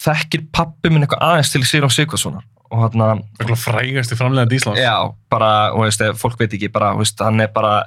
þekkir 0.01 0.47
pappi 0.55 0.89
minn 0.89 1.05
eitthvað 1.05 1.25
aðeins 1.27 1.51
til 1.53 1.63
Sigrun 1.67 1.93
Sigvarssonar 1.93 2.45
og 2.73 2.81
hann 2.81 3.21
Eitthvað 3.37 3.61
frægasti 3.61 4.17
framlegandi 4.17 4.57
Íslands. 4.57 4.81
Já, 4.81 4.95
bara, 5.29 5.71
og 5.75 5.83
veist, 5.85 6.01
fólk 6.17 6.39
veit 6.41 6.53
ekki, 6.57 6.71
bara, 6.73 6.95
veist, 6.97 7.21
hann 7.21 7.39
er 7.43 7.51
bara, 7.53 7.83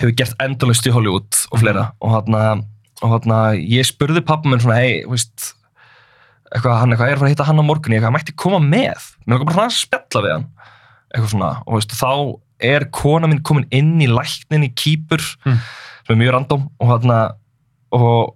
hefur 0.00 0.14
gert 0.16 0.32
endalust 0.42 0.86
í 0.88 0.92
Hollywood 0.94 1.36
og 1.52 1.60
fleira, 1.60 1.90
og 2.00 2.14
hann, 2.16 2.64
og 3.04 3.12
hann, 3.12 3.34
ég 3.68 3.84
spurði 3.88 4.22
pappa 4.24 4.48
minn 4.48 4.62
svona, 4.62 4.80
hei, 4.80 5.02
veist, 5.10 5.50
eitthvað, 6.54 6.78
hann 6.80 6.94
eitthvað, 6.94 7.10
ég 7.10 7.14
er 7.14 7.18
að 7.18 7.22
fara 7.22 7.28
að 7.30 7.34
hitta 7.34 7.46
hann 7.50 7.60
á 7.60 7.64
morgunni, 7.68 7.98
eitthvað, 7.98 8.10
hann 8.10 8.16
mætti 8.18 8.36
koma 8.40 8.60
með, 8.64 9.08
mér 9.28 9.42
var 9.42 9.50
bara 9.52 9.66
að 9.68 9.76
spjalla 9.76 10.22
við 10.24 10.32
hann, 10.38 10.46
eitthvað 11.12 11.32
svona, 11.34 11.50
og 11.66 11.76
veist, 11.78 11.96
þá 11.98 12.12
er 12.64 12.86
kona 12.94 13.28
mín 13.30 13.42
komin 13.44 13.66
inn 13.74 13.98
í 14.00 14.08
læknin 14.08 14.64
í 14.68 14.72
Kýpur, 14.78 15.24
Mm. 15.44 15.58
sem 16.06 16.14
er 16.16 16.20
mjög 16.22 16.32
random, 16.38 16.64
og 16.80 16.88
hann, 16.94 17.14
og 17.92 18.34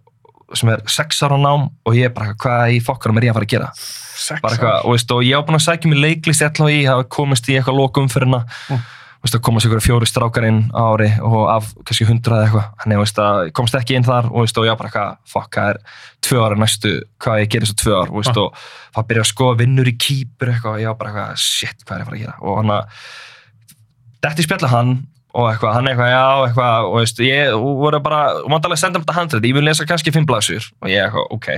sem 0.57 0.69
er 0.73 0.81
sex 0.89 1.19
ára 1.27 1.37
nám 1.37 1.66
og 1.85 1.93
ég 1.97 2.07
er 2.09 2.12
bara, 2.16 2.35
hvað 2.41 2.75
í 2.77 2.79
fokkarum 2.85 3.19
er 3.21 3.27
ég 3.29 3.33
að 3.35 3.37
fara 3.37 3.47
að 3.49 3.53
gera? 3.53 3.66
Sex 3.77 4.41
eitthvað, 4.43 4.79
og, 4.85 4.93
veist, 4.95 5.11
og 5.12 5.23
ég 5.27 5.37
var 5.37 5.45
búin 5.49 5.59
að 5.59 5.66
sækja 5.66 5.91
mér 5.93 6.01
leiklist 6.07 6.45
allá 6.47 6.71
í, 6.73 6.79
hafa 6.89 7.05
komist 7.12 7.49
í 7.53 7.57
eitthvað 7.59 7.77
lokum 7.83 8.09
fyrir 8.09 8.31
hana 8.31 8.45
Mm. 8.69 8.81
Veist, 9.25 9.35
að 9.35 9.43
komast 9.49 9.66
ykkur 9.66 9.83
fjóri 9.83 10.07
strákar 10.09 10.47
inn 10.49 10.61
á 10.71 10.83
ári 10.95 11.09
og 11.27 11.49
af 11.51 11.73
kannski 11.85 12.07
hundrað 12.09 12.45
eitthvað. 12.45 12.69
Þannig 12.83 13.01
veist, 13.03 13.19
að 13.25 13.41
komst 13.59 13.79
ekki 13.79 13.97
inn 13.99 14.07
þar 14.07 14.29
og, 14.31 14.39
veist, 14.45 14.59
og 14.61 14.69
var 14.69 14.79
bara 14.79 14.91
eitthvað, 14.93 15.16
fuck, 15.33 15.51
það 15.59 15.73
er 15.73 15.81
tvö 16.29 16.43
ára 16.45 16.59
næstu 16.62 16.93
hvað 17.25 17.43
ég 17.43 17.51
gerir 17.55 17.71
svo 17.71 17.79
tvö 17.83 17.97
ár 17.99 18.14
veist, 18.14 18.37
Ah. 18.37 18.43
og 18.45 18.95
það 18.95 19.09
byrja 19.11 19.25
að 19.27 19.31
skoða 19.33 19.59
vinnur 19.62 19.91
í 19.91 19.97
kýpur 19.99 20.53
eitthvað, 20.53 20.79
og 20.79 20.87
var 20.89 20.99
bara 21.03 21.11
eitthvað, 21.12 21.37
shit, 21.43 21.85
hvað 21.85 21.95
er 21.95 21.99
ég 21.99 22.07
að 22.07 22.11
fara 22.11 22.19
að 22.19 22.25
gera? 22.25 22.37
Og 22.43 22.57
hann 22.62 22.75
að 22.79 22.83
þetta 24.23 24.47
spjalla 24.49 24.73
hann 24.73 24.93
og 25.39 25.47
eitthvað, 25.53 25.75
hann 25.77 25.89
eitthvað, 25.91 26.11
já, 26.14 26.25
eitthvað 26.49 26.89
og 26.89 27.23
ég 27.27 27.53
voru 27.83 28.01
bara, 28.03 28.21
og 28.43 28.51
maður 28.51 28.71
alveg 28.71 28.81
senda 28.83 28.99
um 28.99 29.05
þetta 29.05 29.19
handrið 29.19 29.49
ég 29.51 29.59
vil 29.59 29.66
lesa 29.69 29.87
kannski 29.87 30.14
fimm 30.14 30.27
blaðsur 30.27 30.71
og 30.83 30.89
ég 30.91 31.05
eitthvað, 31.05 31.27
ok 31.37 31.49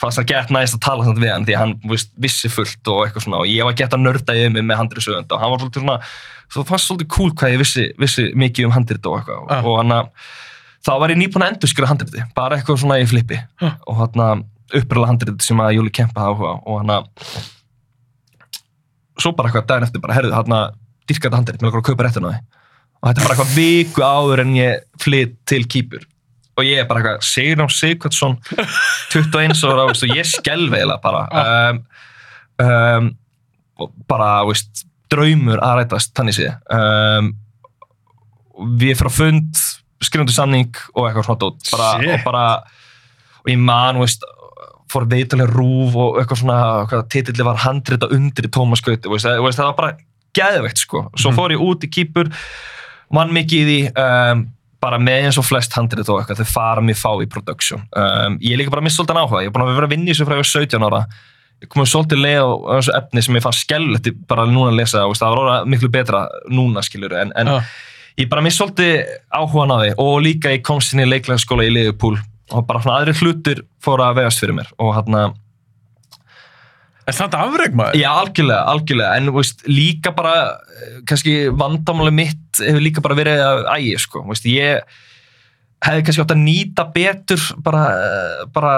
fannst 0.00 0.20
það 0.20 0.28
gett 0.32 0.52
næst 0.54 0.76
að 0.76 0.82
tala 0.86 1.06
samt 1.06 1.20
við 1.20 1.32
hann 1.32 1.46
því 1.48 1.56
hann 1.60 1.72
veist, 1.90 2.12
vissi 2.20 2.50
fullt 2.52 2.90
og 2.90 3.02
eitthvað 3.04 3.26
svona. 3.26 3.40
Og 3.42 3.50
ég 3.50 3.66
var 3.68 3.76
gett 3.78 3.96
að 3.96 4.04
nörda 4.04 4.36
yfir 4.36 4.54
mig 4.54 4.66
með 4.66 4.80
handrið 4.80 5.06
sögund 5.06 5.34
og 5.34 5.42
hann 5.42 5.52
var 5.52 5.62
svolítið 5.62 5.84
svona, 5.84 5.96
svo 6.50 6.64
fannst 6.68 6.90
svolítið 6.90 7.10
cool 7.16 7.34
hvað 7.36 7.54
ég 7.54 7.62
vissi, 7.62 7.86
vissi 8.00 8.28
mikið 8.40 8.68
um 8.68 8.76
handrið 8.76 9.10
og 9.10 9.18
eitthvað. 9.20 9.44
Ah. 9.52 9.66
og 9.66 9.80
hann 9.82 9.96
að 9.96 10.12
þá 10.86 10.92
var 11.02 11.14
ég 11.14 11.20
nýbúin 11.20 11.44
að 11.44 11.54
endur 11.54 11.72
skjöra 11.72 11.90
handriði, 11.92 12.26
bara 12.36 12.56
eitthvað 12.56 12.82
svona 12.84 13.00
í 13.00 13.08
flippi. 13.10 13.40
Ah. 13.60 13.76
og 13.86 14.00
hann 14.00 14.24
að 14.26 14.46
uppröðla 14.80 15.10
handrið 15.10 15.42
sem 15.44 15.60
að 15.60 15.74
Júli 15.76 15.92
Kempa 15.92 16.24
hafa 16.24 16.36
áhuga 16.36 16.54
á. 16.54 16.56
Og 16.64 16.80
hann 16.80 16.94
að 16.94 17.10
svo 19.20 19.34
bara 19.36 19.50
eitthvað 19.50 19.68
daginn 19.68 19.88
eftir 19.88 20.02
bara, 20.02 20.16
herðu, 20.16 20.32
hann 20.36 20.56
að 20.56 20.78
dyrka 21.10 21.26
þetta 21.26 21.40
handrið, 21.42 21.60
mér 21.60 21.68
langar 21.68 21.82
að 21.82 21.88
kaupa 21.90 22.06
réttuna 22.06 22.32
því 22.32 22.58
og 23.00 23.08
þetta 23.08 23.24
bara 23.24 23.34
eitthvað 23.34 23.54
viku 23.56 24.04
áður 24.04 24.42
en 24.44 24.56
ég 24.58 24.82
flytt 25.00 25.36
til 25.48 25.62
Kýpur 25.70 26.04
og 26.60 26.68
ég 26.68 26.82
er 26.82 26.88
bara 26.90 27.00
eitthvað, 27.02 27.26
Sigrun 27.26 27.72
Sigvardsson 27.72 28.36
21 29.14 29.64
ára, 29.70 29.86
og 29.88 30.14
ég 30.14 30.28
skelf 30.28 30.76
eiginlega 30.76 31.00
bara. 31.02 31.24
Um, 31.40 31.82
um, 32.64 33.10
og 33.80 33.92
bara, 34.10 34.30
veist, 34.48 34.84
draumur 35.10 35.58
að 35.64 35.78
rætast, 35.80 36.12
þannig 36.14 36.36
sé 36.36 36.50
um, 36.76 37.32
við 38.80 39.00
að 39.00 39.14
fund 39.16 39.62
skrifundu 40.04 40.32
samning 40.34 40.70
og 40.94 41.06
eitthvað 41.08 41.26
svona 41.26 41.40
dót. 41.42 41.64
Bara, 41.72 41.88
Shit. 42.00 42.12
og 42.14 42.22
bara 42.28 42.44
og 43.40 43.48
ég 43.50 43.58
man, 43.60 43.98
veist 44.02 44.24
fór 44.90 45.04
veitulega 45.08 45.48
rúf 45.52 45.94
og 45.96 46.16
eitthvað 46.20 46.40
svona 46.42 47.02
titilli 47.12 47.44
var 47.46 47.60
handrita 47.62 48.08
undir 48.10 48.48
í 48.48 48.52
Tómas 48.52 48.82
Gauti 48.84 49.08
veist, 49.12 49.26
það, 49.28 49.66
var 49.70 49.76
bara 49.78 49.92
geðveikt 50.36 50.82
sko. 50.82 51.04
Svo 51.16 51.30
Mhm. 51.30 51.36
fór 51.38 51.54
ég 51.54 51.62
út 51.62 51.84
í 51.86 51.90
kýpur 51.94 52.30
vann 53.14 53.32
mikið 53.34 53.70
í 53.74 53.80
um, 53.94 54.42
bara 54.80 55.00
með 55.00 55.26
eins 55.26 55.38
og 55.40 55.46
flest 55.46 55.74
handrit 55.76 56.08
og 56.08 56.20
eitthvað 56.20 56.40
þau 56.40 56.52
fara 56.54 56.84
mjög 56.84 57.00
fá 57.00 57.10
í 57.20 57.28
production. 57.30 57.82
Um, 57.96 58.38
ég 58.40 58.54
er 58.54 58.62
líka 58.62 58.72
bara 58.72 58.84
mist 58.84 58.96
svolítið 58.96 59.20
áhuga, 59.20 59.42
ég 59.44 59.50
er 59.50 59.54
búin 59.54 59.66
að 59.66 59.74
vera 59.76 59.90
að 59.90 59.94
vinna 59.94 60.08
í 60.08 60.14
þessu 60.14 60.28
frá 60.28 60.36
ég 60.36 60.42
var 60.42 60.50
17 60.50 60.86
ára. 60.88 61.02
Ég 61.60 61.70
komið 61.74 61.90
svolítið 61.92 62.22
leið 62.24 62.40
á 62.40 62.48
á 62.48 62.72
þessu 62.78 62.94
efni 62.96 63.24
sem 63.26 63.36
ég 63.36 63.44
fann 63.44 63.58
skellulegt 63.58 64.10
bara 64.30 64.46
núna 64.48 64.72
að 64.72 64.80
lesa, 64.80 65.04
það 65.04 65.34
var 65.34 65.42
orðað 65.42 65.68
miklu 65.74 65.92
betra 65.92 66.22
núna 66.48 66.84
skilur 66.86 67.16
en, 67.20 67.34
en 67.36 67.52
Já. 67.52 67.58
ég 68.22 68.30
bara 68.32 68.44
mist 68.46 68.60
svolítið 68.62 68.96
áhugan 69.28 69.76
á 69.76 69.78
því. 69.82 69.92
Og 70.06 70.16
líka 70.24 70.54
ég 70.56 70.64
komst 70.64 70.96
inn 70.96 71.04
í 71.04 71.10
leiklæðaskóla 71.10 71.68
í 71.68 71.74
Liverpool 71.74 72.16
og 72.50 72.66
bara 72.66 72.80
svona 72.80 73.02
aðri 73.02 73.14
hlutir 73.20 73.62
fóru 73.84 74.06
að 74.06 74.22
vegast 74.22 74.40
fyrir 74.40 74.56
mér. 74.56 74.72
Og 74.80 74.96
að 74.96 75.36
En 77.10 77.16
samt 77.16 77.34
afreg 77.34 77.74
maður. 77.74 77.98
Já, 77.98 78.08
algjörlega, 78.12 78.60
algjörlega, 78.70 79.14
en 79.18 79.32
veist, 79.34 79.64
líka 79.66 80.12
bara, 80.14 80.34
eh, 80.78 81.00
kannski 81.08 81.50
vandamáli 81.50 82.12
mitt 82.14 82.49
hefur 82.64 82.84
líka 82.84 83.04
bara 83.04 83.18
verið 83.18 83.42
að 83.44 83.64
ægi, 83.76 83.96
sko, 84.04 84.24
veist, 84.28 84.46
ég 84.50 84.84
hefði 85.80 86.04
kannski 86.06 86.24
átt 86.24 86.36
að 86.36 86.44
nýta 86.44 86.86
betur 86.94 87.44
bara, 87.64 87.82
eh, 87.96 88.46
bara 88.52 88.72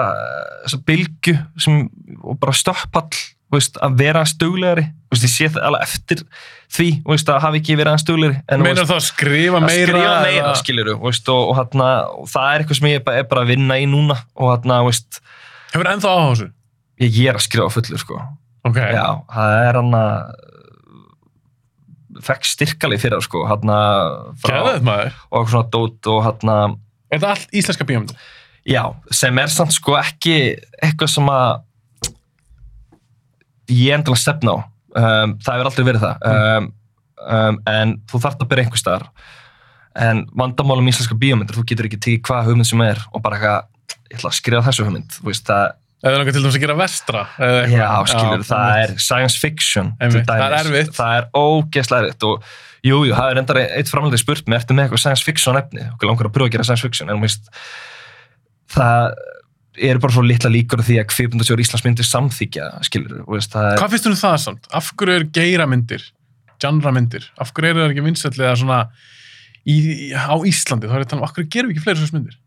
þessa 0.63 0.81
bylgu 0.87 1.37
sem, 1.59 1.85
og 2.23 2.39
bara 2.39 2.55
stöppall, 2.55 3.11
veist, 3.53 3.77
að 3.83 3.97
vera 3.99 4.23
stuglegari 4.25 4.87
ég 5.13 5.29
sé 5.29 5.49
það 5.51 5.67
alveg 5.67 5.83
eftir 5.85 6.23
því 6.73 6.87
veist, 7.05 7.29
að 7.29 7.43
hafa 7.43 7.59
ekki 7.59 7.75
verið 7.77 7.91
aðeins 7.91 8.05
stuglegari 8.07 8.39
en 8.47 8.65
veist, 8.65 8.81
þá 8.89 8.95
að 8.95 9.05
skrifa 9.05 9.59
að 9.59 9.67
meira? 9.67 9.91
skrifa 9.91 10.15
meira, 10.23 10.95
veist, 11.03 11.29
og, 11.29 11.43
og, 11.51 11.59
hana, 11.59 11.89
og 12.17 12.31
það 12.31 12.49
er 12.49 12.63
eitthvað 12.63 12.79
sem 12.79 12.89
ég 12.89 13.03
er 13.03 13.27
bara, 13.29 13.43
að 13.43 13.51
vinna 13.53 13.77
í 13.77 13.85
núna 13.89 14.17
og 14.33 14.65
veist, 14.87 15.21
Hefur 15.73 15.89
ennþá 15.89 16.15
áhuga 16.15 16.25
á 16.25 16.31
þessu? 16.33 16.49
ég, 17.03 17.19
er 17.27 17.37
að 17.37 17.45
skrifa 17.45 17.67
á 17.69 17.75
fullu 17.75 17.99
sko. 17.99 18.19
Ok. 18.63 18.79
já, 18.79 19.07
það 19.33 19.55
er 19.59 19.79
hann 19.79 19.95
að 19.97 20.17
fekk 22.23 22.47
styrkalið 22.47 23.01
fyrir 23.01 23.17
það, 23.17 23.25
sko, 23.27 23.43
maður. 24.85 25.19
og 25.31 25.51
svona 25.51 25.69
dót 25.73 26.09
og 26.13 26.23
hann 26.27 26.79
Er 27.13 27.19
þetta 27.19 27.33
allt 27.35 27.53
íslenska 27.53 27.85
bíómyndir? 27.85 28.17
Já, 28.65 28.83
sem 29.11 29.37
er 29.37 29.51
samt 29.51 29.75
sko 29.75 29.97
ekki 29.99 30.35
eitthvað 30.81 31.11
sem 31.11 31.27
að 31.29 31.49
ég 33.73 33.93
endilega 33.97 34.21
stefna 34.21 34.55
á. 34.55 34.57
Um, 34.93 35.35
það 35.43 35.57
hefur 35.57 35.69
aldrei 35.69 35.87
verið 35.87 36.05
það. 36.05 36.25
Um, 36.31 36.69
um, 37.23 37.59
en 37.69 37.95
þú 38.09 38.21
þarft 38.23 38.43
að 38.43 38.51
byrja 38.51 38.65
einhver 38.65 38.81
staðar. 38.81 39.07
En 40.03 40.23
vandamálum 40.33 40.89
íslenska 40.89 41.17
bíómyndir, 41.19 41.57
þú 41.57 41.65
getur 41.69 41.89
ekki 41.89 42.01
tekið 42.01 42.25
hvað 42.29 42.49
hugmynd 42.49 42.69
sem 42.69 42.83
er 42.85 43.01
og 43.11 43.23
bara 43.25 43.37
eitthvað, 43.37 43.99
ég 44.09 44.17
ætla 44.17 44.31
að 44.31 44.39
skrifa 44.39 44.65
þessu 44.69 44.87
hugmynd. 44.87 45.17
Þú 45.19 45.29
veist, 45.29 45.45
það, 45.49 45.75
Eða 46.03 46.19
langar 46.19 46.35
til 46.35 46.43
dæmis 46.43 46.57
að 46.57 46.63
gera 46.65 46.75
vestra? 46.75 47.23
já, 47.71 47.87
skilur, 48.11 48.41
það 48.43 48.69
einmitt. 48.73 48.93
er 48.97 49.03
science 49.05 49.39
fiction. 49.39 49.93
það 50.01 50.41
er 50.43 50.55
erfitt. 50.59 50.95
Það 50.97 51.17
er 51.19 51.27
ógeðslega 51.39 52.03
erfitt 52.03 52.25
og 52.27 52.47
jú, 52.83 52.97
jú, 53.07 53.13
það 53.15 53.29
er 53.29 53.39
endar 53.39 53.59
eitt 53.63 53.91
framhaldið 53.91 54.23
spurt 54.23 54.49
mig, 54.51 54.59
ertu 54.59 54.75
með 54.75 54.89
eitthvað 54.89 55.03
science 55.05 55.23
fiction 55.23 55.59
efni? 55.59 55.85
Okkur 55.93 56.11
langar 56.11 56.27
að 56.27 56.35
pröfa 56.35 56.51
að 56.51 56.57
gera 56.57 56.67
science 56.67 56.83
fiction, 56.83 57.13
en 57.13 57.23
veist, 57.23 57.47
það 58.75 59.15
eru 59.89 60.03
bara 60.03 60.15
svo 60.17 60.25
litla 60.27 60.51
líkur 60.53 60.83
því 60.85 60.99
að 61.01 61.07
kvipundasjóður 61.13 61.63
Íslands 61.63 61.85
myndir 61.87 62.09
samþykja, 62.09 62.67
skilur, 62.89 63.23
veist, 63.31 63.55
það 63.55 63.69
er, 63.71 63.79
Hvað 63.79 63.95
finnst 63.95 64.09
þú 64.09 64.11
um 64.11 64.19
það 64.19 64.37
samt? 64.43 64.69
Af 64.75 64.91
hverju 64.99 65.15
eru 65.21 65.29
geiramyndir, 65.39 66.05
genramyndir, 66.61 67.31
af 67.41 67.55
hverju 67.55 67.71
eru 67.71 67.85
það 67.85 67.95
ekki 67.95 68.05
vinsætlega 68.09 68.59
svona 68.59 68.81
í, 69.63 69.77
á 70.13 70.35
Íslandi? 70.51 70.91
Þá 70.91 70.99
er 70.99 71.07
tala 71.07 71.23
um, 71.23 71.27
af 71.29 71.37
hverju 71.37 71.53
gerum 71.55 71.71
við 71.71 71.77
ekki 71.77 71.85
fleiri 71.87 72.03
svona 72.03 72.19
myndir? 72.19 72.39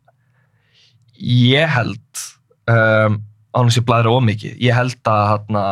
ég 1.17 1.71
held, 1.73 2.25
um, 2.69 3.19
ánum 3.57 3.73
sér 3.73 3.87
blæðra 3.89 4.13
ómikið, 4.13 4.59
ég 4.61 4.77
held 4.77 5.01
að, 5.09 5.23
hérna, 5.33 5.65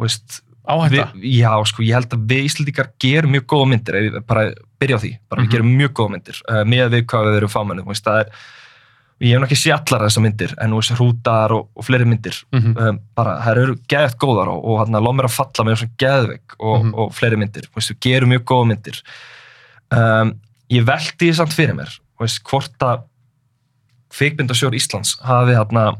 veist, 0.00 0.40
Áhætta? 0.70 1.06
Við, 1.18 1.24
já, 1.40 1.50
sko, 1.66 1.82
ég 1.82 1.96
held 1.96 2.12
að 2.14 2.24
við 2.30 2.44
Íslandíkar 2.46 2.90
gerum 3.02 3.32
mjög 3.34 3.44
góða 3.50 3.68
myndir, 3.72 3.96
ef 3.96 4.04
ég 4.06 4.26
bara 4.28 4.42
byrja 4.78 4.96
á 4.96 5.02
því, 5.02 5.10
bara 5.28 5.40
Mhm. 5.42 5.46
við 5.48 5.52
gerum 5.56 5.70
mjög 5.80 5.92
góða 5.98 6.10
myndir, 6.14 6.36
uh, 6.48 6.64
með 6.64 6.90
við 6.94 7.02
hvað 7.10 7.24
við 7.26 7.36
erum 7.40 7.52
fámennu, 7.54 7.82
þú 7.82 7.90
veist, 7.90 8.04
það 8.04 8.20
er, 8.20 8.28
ég 9.20 9.32
hef 9.32 9.40
náttúrulega 9.40 9.60
sé 9.62 9.72
allar 9.74 10.04
þessar 10.06 10.22
myndir, 10.26 10.54
en 10.60 10.70
þú 10.70 10.78
veist, 10.80 10.94
hrútar 11.00 11.50
og, 11.56 11.68
og 11.76 11.84
fleiri 11.84 12.06
myndir, 12.06 12.36
Mm 12.52 12.76
um, 12.78 13.00
bara, 13.16 13.34
það 13.42 13.56
eru 13.64 13.74
geðvægt 13.88 14.18
góðar 14.22 14.48
og, 14.52 14.64
og 14.64 14.78
hann 14.84 14.94
að 14.94 15.02
loð 15.08 15.16
mér 15.18 15.28
að 15.30 15.36
falla 15.40 15.64
með 15.66 15.76
svona 15.80 15.98
geðveik 16.04 16.48
og, 16.60 16.84
Mhm. 16.84 16.94
og 16.94 17.12
fleiri 17.18 17.36
myndir, 17.40 17.66
þú 17.66 17.74
veist, 17.80 17.90
við 17.90 18.00
gerum 18.00 18.28
mjög 18.30 18.44
góða 18.44 18.68
myndir. 18.70 19.02
Um, 19.90 20.34
ég 20.70 20.84
veldi 20.86 21.18
því 21.18 21.34
samt 21.34 21.52
fyrir 21.56 21.74
mér, 21.74 21.90
þú 22.14 22.20
veist, 22.28 22.42
hvort 22.44 22.78
að 22.78 23.02
kvikmyndasjór 24.14 24.76
Íslands 24.78 25.16
hafi 25.26 25.56
hérna 25.56 25.90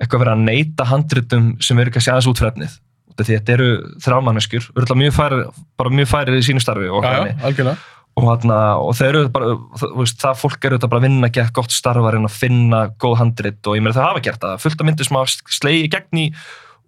eitthvað 0.00 0.24
verið 0.24 0.34
að 0.34 0.46
neyta 0.46 0.86
handritum 0.88 1.50
sem 1.62 1.78
eru 1.80 1.92
kannski 1.94 2.12
aðeins 2.12 2.30
útfrefnið 2.30 2.78
þetta 3.20 3.52
eru 3.52 3.70
þrámanneskjur 4.00 4.70
örgulega 4.72 5.00
mjög 5.02 5.16
færi, 5.16 5.40
bara 5.76 5.92
mjög 5.92 6.08
færi 6.08 6.38
í 6.38 6.44
sínu 6.46 6.62
starfi 6.62 6.88
og, 6.88 7.04
Já, 7.04 7.26
já, 7.28 7.74
og, 8.16 8.24
hérna, 8.26 8.58
og 8.80 8.94
þeir 8.98 9.10
eru 9.10 9.28
bara 9.34 9.52
veist, 9.98 10.18
það 10.22 10.40
fólk 10.40 10.64
eru 10.64 10.78
þetta 10.78 10.90
bara 10.92 11.02
að 11.02 11.06
vinna 11.08 11.28
að 11.28 11.36
geta 11.36 11.56
gott 11.60 11.74
starfa 11.74 12.14
að 12.16 12.32
finna 12.32 12.80
góð 13.00 13.18
handrit 13.20 13.70
og 13.70 13.76
ég 13.76 13.84
meina 13.84 13.96
þau 13.96 14.06
hafa 14.06 14.24
gert 14.24 14.42
það 14.42 14.64
fullt 14.64 14.80
af 14.80 14.88
myndir 14.88 15.08
sem 15.08 15.20
hafa 15.20 15.54
slegið 15.58 15.92
gegn 15.94 16.22
í 16.22 16.26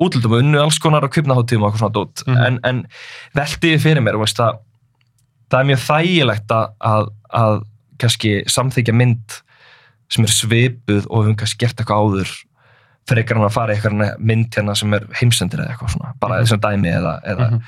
útlöldum 0.03 0.35
og 0.35 0.43
unnu 0.43 0.61
alls 0.63 0.81
konar 0.83 1.05
á 1.07 1.13
kvipnaháttíðum 1.13 1.67
og 1.67 1.71
eitthvað 1.71 1.85
svona 1.85 1.97
dót. 1.99 2.25
Mhm. 2.27 2.43
en, 2.47 2.61
en 2.65 2.83
veltiði 3.39 3.79
fyrir 3.83 4.05
mér 4.05 4.19
veist, 4.23 4.41
að, 4.41 4.59
það 5.53 5.61
er 5.61 5.71
mjög 5.71 5.83
þægilegt 5.87 6.57
að, 6.57 6.77
að, 6.93 7.11
að 7.43 7.63
kannski 8.03 8.35
samþykja 8.51 8.97
mynd 8.99 9.43
sem 10.13 10.27
er 10.27 10.33
svipuð 10.35 11.07
og 11.09 11.23
við 11.23 11.29
höfum 11.31 11.39
kannski 11.43 11.63
gert 11.65 11.81
eitthvað 11.81 12.03
áður 12.05 12.35
frekar 13.09 13.39
hann 13.41 13.49
að 13.49 13.55
fara 13.57 13.73
í 13.73 13.79
eitthvað 13.81 14.19
mynd 14.23 14.53
hérna 14.55 14.75
sem 14.79 14.93
er 14.95 15.07
heimsendir 15.19 15.63
eða 15.65 15.73
eitthvað 15.75 15.95
svona, 15.97 16.13
bara 16.23 16.37
þessum 16.45 16.61
dæmi 16.63 16.93
eða, 16.93 17.15
eða 17.33 17.47
Mhm. 17.51 17.63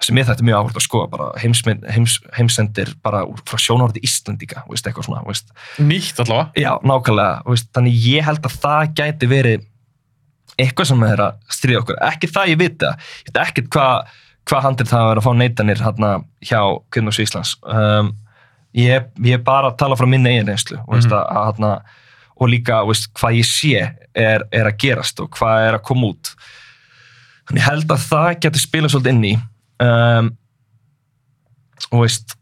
sem 0.00 0.16
ég 0.16 0.24
þetta 0.30 0.44
mjög 0.48 0.56
áhvert 0.62 0.78
að 0.80 0.84
skoða 0.86 1.10
bara 1.12 1.26
heimsmynd, 1.42 1.82
heims, 1.92 2.14
heimsendir 2.32 2.94
bara 3.04 3.20
úr- 3.28 3.42
frá 3.44 3.58
sjónarði 3.60 4.00
Íslandíka, 4.06 4.62
veist, 4.70 4.86
eitthvað 4.88 5.04
svona 5.10 5.26
veist. 5.26 5.50
Nýtt 5.78 6.22
allavega. 6.24 6.52
já, 6.56 6.70
nákvæmlega, 6.80 7.42
veist, 7.44 7.68
þannig 7.76 7.98
ég 8.06 8.24
held 8.24 8.40
að 8.48 8.56
það 8.62 8.94
gæti 8.96 9.28
verið 9.28 9.66
eitthvað 10.58 10.86
sem 10.90 11.02
er 11.02 11.16
að 11.26 11.34
stríða 11.52 11.82
okkur, 11.82 12.00
ekki 12.08 12.30
það 12.32 12.48
ég 12.54 12.58
viti 12.64 12.86
það, 12.86 12.96
ég 13.26 13.30
veit 13.34 13.42
ekkert 13.44 13.68
hvað 13.76 14.16
hva 14.50 14.60
handir 14.64 14.86
það 14.88 15.00
að 15.04 15.08
vera 15.10 15.20
að 15.20 15.26
fá 15.28 15.32
neytanir 15.36 15.82
hérna 15.84 16.10
hjá 16.48 16.60
Kvinnus 16.90 17.20
Íslands 17.20 17.52
um, 17.62 18.08
ég, 18.74 19.08
ég 19.24 19.34
er 19.34 19.42
bara 19.44 19.70
að 19.72 19.78
tala 19.82 19.96
frá 19.98 20.06
minni 20.08 20.30
eigin 20.34 20.46
reynslu 20.52 20.78
og, 20.86 20.94
veist, 20.94 21.10
Mhm. 21.10 21.36
að, 21.36 21.62
að, 21.70 21.82
og 22.40 22.48
líka 22.48 22.80
veist, 22.86 23.10
hvað 23.18 23.36
ég 23.40 23.48
sé 23.48 23.94
er, 24.14 24.44
er 24.52 24.66
að 24.70 24.76
gerast 24.78 25.20
og 25.20 25.30
hvað 25.36 25.68
er 25.68 25.78
að 25.78 25.82
koma 25.90 26.06
út 26.14 26.34
þannig 27.50 27.66
held 27.66 27.90
að 27.90 28.04
það 28.08 28.40
geti 28.46 28.62
spilað 28.62 28.94
svolítið 28.94 29.14
inn 29.16 29.24
í 29.24 29.34
um, 29.82 30.30
og 31.92 32.04
veist 32.04 32.36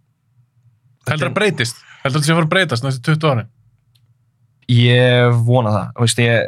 Heldur 1.09 1.31
það 1.31 1.39
breytist? 1.39 1.76
Heldur 2.05 2.20
það 2.20 2.26
sé 2.26 2.33
að 2.33 2.37
fara 2.39 2.47
að 2.47 2.53
breytast 2.53 2.85
næstu 2.85 3.14
20 3.16 3.31
árin? 3.33 3.49
Ég 4.68 5.39
vona 5.49 5.70
það, 5.72 5.87
veist, 6.03 6.18
ég, 6.20 6.43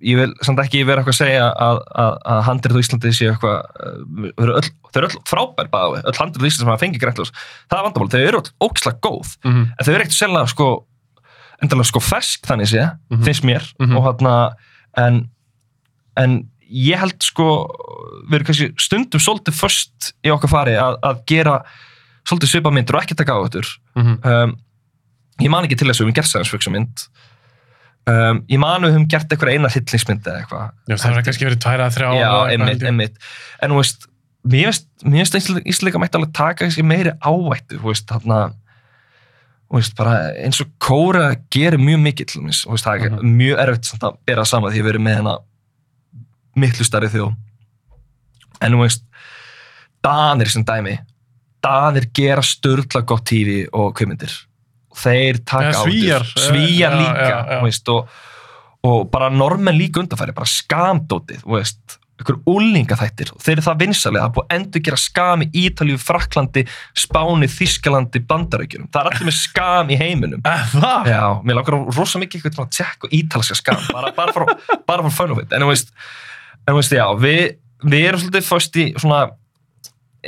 ég 0.00 0.16
vil 0.20 0.32
samt 0.46 0.60
ekki 0.62 0.84
vera 0.86 1.02
eitthvað 1.02 1.14
að 1.16 1.20
segja 1.22 1.46
að, 1.50 1.78
að, 2.02 2.12
að 2.32 2.42
handrið 2.46 2.76
á 2.78 2.82
Íslandi 2.84 3.12
séu 3.16 3.30
eitthvað, 3.32 3.56
uh, 3.82 4.28
þau 4.38 5.00
eru 5.00 5.08
öll, 5.08 5.16
frábær 5.26 5.70
bæði, 5.72 6.02
öll 6.06 6.18
handrið 6.20 6.44
á 6.44 6.48
Íslandi 6.48 6.62
sem 6.62 6.70
hafa 6.70 6.82
fengið 6.84 7.02
græntljós, 7.02 7.32
það 7.70 7.78
er 7.80 7.86
vandamál, 7.88 8.10
þau 8.14 8.20
eru 8.28 8.42
öll 8.42 8.52
ógislega 8.68 9.02
góð, 9.08 9.32
Mm 9.44 9.52
-hmm. 9.54 9.66
en 9.78 9.84
þau 9.86 9.92
eru 9.94 10.02
ekkert 10.04 10.18
selga 10.18 10.44
sko, 10.46 10.68
endalega 11.62 11.84
sko 11.90 12.00
fersk 12.00 12.46
þannig 12.46 12.68
sé, 12.70 12.84
Mhm. 13.10 13.22
finnst 13.24 13.44
mér, 13.44 13.64
Mhm. 13.80 13.96
og 13.96 14.04
hérna, 14.06 14.54
en, 14.96 15.28
en 16.16 16.48
ég 16.70 16.98
held 16.98 17.22
sko, 17.22 17.66
við 18.28 18.34
erum 18.38 18.46
kannski 18.46 18.72
stundum 18.78 19.20
svolítið 19.20 19.54
först 19.56 20.12
í 20.24 20.30
okkar 20.30 20.48
fari 20.48 20.74
að, 20.76 20.98
að 21.02 21.24
gera 21.26 21.62
svolítið 22.28 22.50
svipa 22.52 22.70
myndir 22.70 22.94
og 22.94 23.02
ekki 23.02 23.16
taka 23.16 23.32
á 23.32 23.40
þetta 23.48 23.62
um, 23.96 24.56
ég 25.40 25.50
man 25.50 25.64
ekki 25.64 25.78
til 25.78 25.88
þess 25.88 26.02
að 26.02 26.10
við 26.12 26.22
science 26.24 26.50
fiction 26.50 26.72
mynd 26.74 27.06
um, 28.08 28.38
ég 28.48 28.60
man 28.62 28.82
að 28.82 28.88
við 28.88 28.94
höfum 28.96 29.08
gert 29.12 29.32
eitthvað 29.34 29.52
eina 29.54 29.70
hryllingsmynd 29.72 30.28
eða 30.30 30.42
eitthvað. 30.42 30.70
Já, 30.88 30.96
það 31.02 31.16
er 31.18 31.26
kannski 31.28 31.48
verið 31.48 31.60
tværa, 31.64 31.88
þrjá 31.94 32.08
já, 32.18 32.30
einmitt, 32.54 32.86
einmitt. 32.88 33.18
En 33.62 33.74
þú 33.74 33.80
veist, 33.82 34.06
mér 34.48 34.70
finnst 34.70 34.88
mér 35.04 35.28
finnst 35.28 35.66
Ísleika 35.74 36.00
mætti 36.02 36.18
alveg 36.20 36.32
taka 36.38 36.64
kannski 36.64 36.84
meiri 36.86 37.12
ávættu, 37.20 37.78
þú 37.82 37.90
veist, 37.92 38.06
þarna 38.08 38.38
þú 39.68 39.76
veist, 39.80 39.96
bara 39.98 40.14
eins 40.44 40.60
og 40.64 40.70
Kóra 40.80 41.26
gerir 41.52 41.78
mjög 41.82 42.00
mikill, 42.06 42.30
þú 42.32 42.44
veist, 42.46 42.64
þú 42.64 42.72
veist, 42.76 42.86
það 42.88 43.04
er 43.04 43.10
Mhm. 43.18 43.36
mjög 43.42 43.58
erfitt 43.66 43.84
samt 43.90 44.02
að 44.08 44.16
bera 44.26 44.44
saman 44.44 44.72
því 44.72 44.80
að 44.82 44.88
erum 44.94 45.04
með 45.04 45.16
hennar 45.20 45.38
miklu 46.56 46.84
starri 46.88 47.08
þjó 47.12 47.26
en 48.62 48.72
þú 48.72 48.80
veist 48.82 49.04
Danir 50.02 50.46
sem 50.48 50.64
dæmi. 50.64 50.98
Danir 51.62 52.06
gera 52.14 52.40
störla 52.42 53.02
gott 53.04 53.24
tífi 53.26 53.66
og 53.74 53.92
kveimyndir 53.98 54.30
þeir 55.04 55.40
taka 55.44 55.70
Ja, 55.70 55.78
á 55.78 55.84
Svíar, 55.84 56.26
þessu. 56.26 56.48
Svíar 56.48 56.96
já, 56.96 57.00
líka 57.02 57.38
þú 57.52 57.62
Veist, 57.68 57.94
og, 57.94 58.18
og 58.88 59.08
bara 59.14 59.30
normenn 59.34 59.78
líka 59.78 60.02
undanfæri 60.02 60.36
bara 60.36 60.50
skamdótið 60.50 61.46
ykkur 62.18 62.38
úlingaþættir 62.50 63.30
þeir 63.38 63.52
eru 63.54 63.64
það 63.64 63.82
vinsalega, 63.84 64.24
það 64.24 64.28
er 64.28 64.34
búið 64.36 64.46
að 64.48 64.56
endur 64.56 64.82
gera 64.88 64.98
skam 64.98 65.44
í 65.44 65.48
Ítalíu, 65.62 65.98
Fraklandi, 66.02 66.64
Spáni 66.98 67.48
Þískalandi, 67.52 68.22
Bandarækjunum, 68.26 68.88
það 68.94 69.00
er 69.04 69.10
allir 69.12 69.28
með 69.28 69.36
skam 69.38 69.92
í 69.94 69.98
heiminum 70.00 70.42
Eh? 70.48 70.72
Já, 71.12 71.22
mér 71.46 71.60
langar 71.60 71.76
rosa 71.94 72.20
mikið 72.22 72.48
eitthvað 72.48 72.64
að 72.66 72.72
tjekka 72.74 73.10
ítalska 73.20 73.58
skam, 73.58 73.84
bara, 73.94 74.10
bara 74.16 74.34
frá, 74.34 74.46
frá 75.14 75.34
it, 75.38 75.54
en 75.54 75.66
þú 75.66 75.70
veist, 75.70 75.92
en 76.64 76.72
þú 76.72 76.78
veist, 76.80 76.96
já, 76.98 77.04
við, 77.22 77.42
við 77.86 78.08
erum 78.10 78.24
svolítið 78.24 78.48
fyrst 78.48 78.80
í 78.82 78.86
svona, 78.98 79.20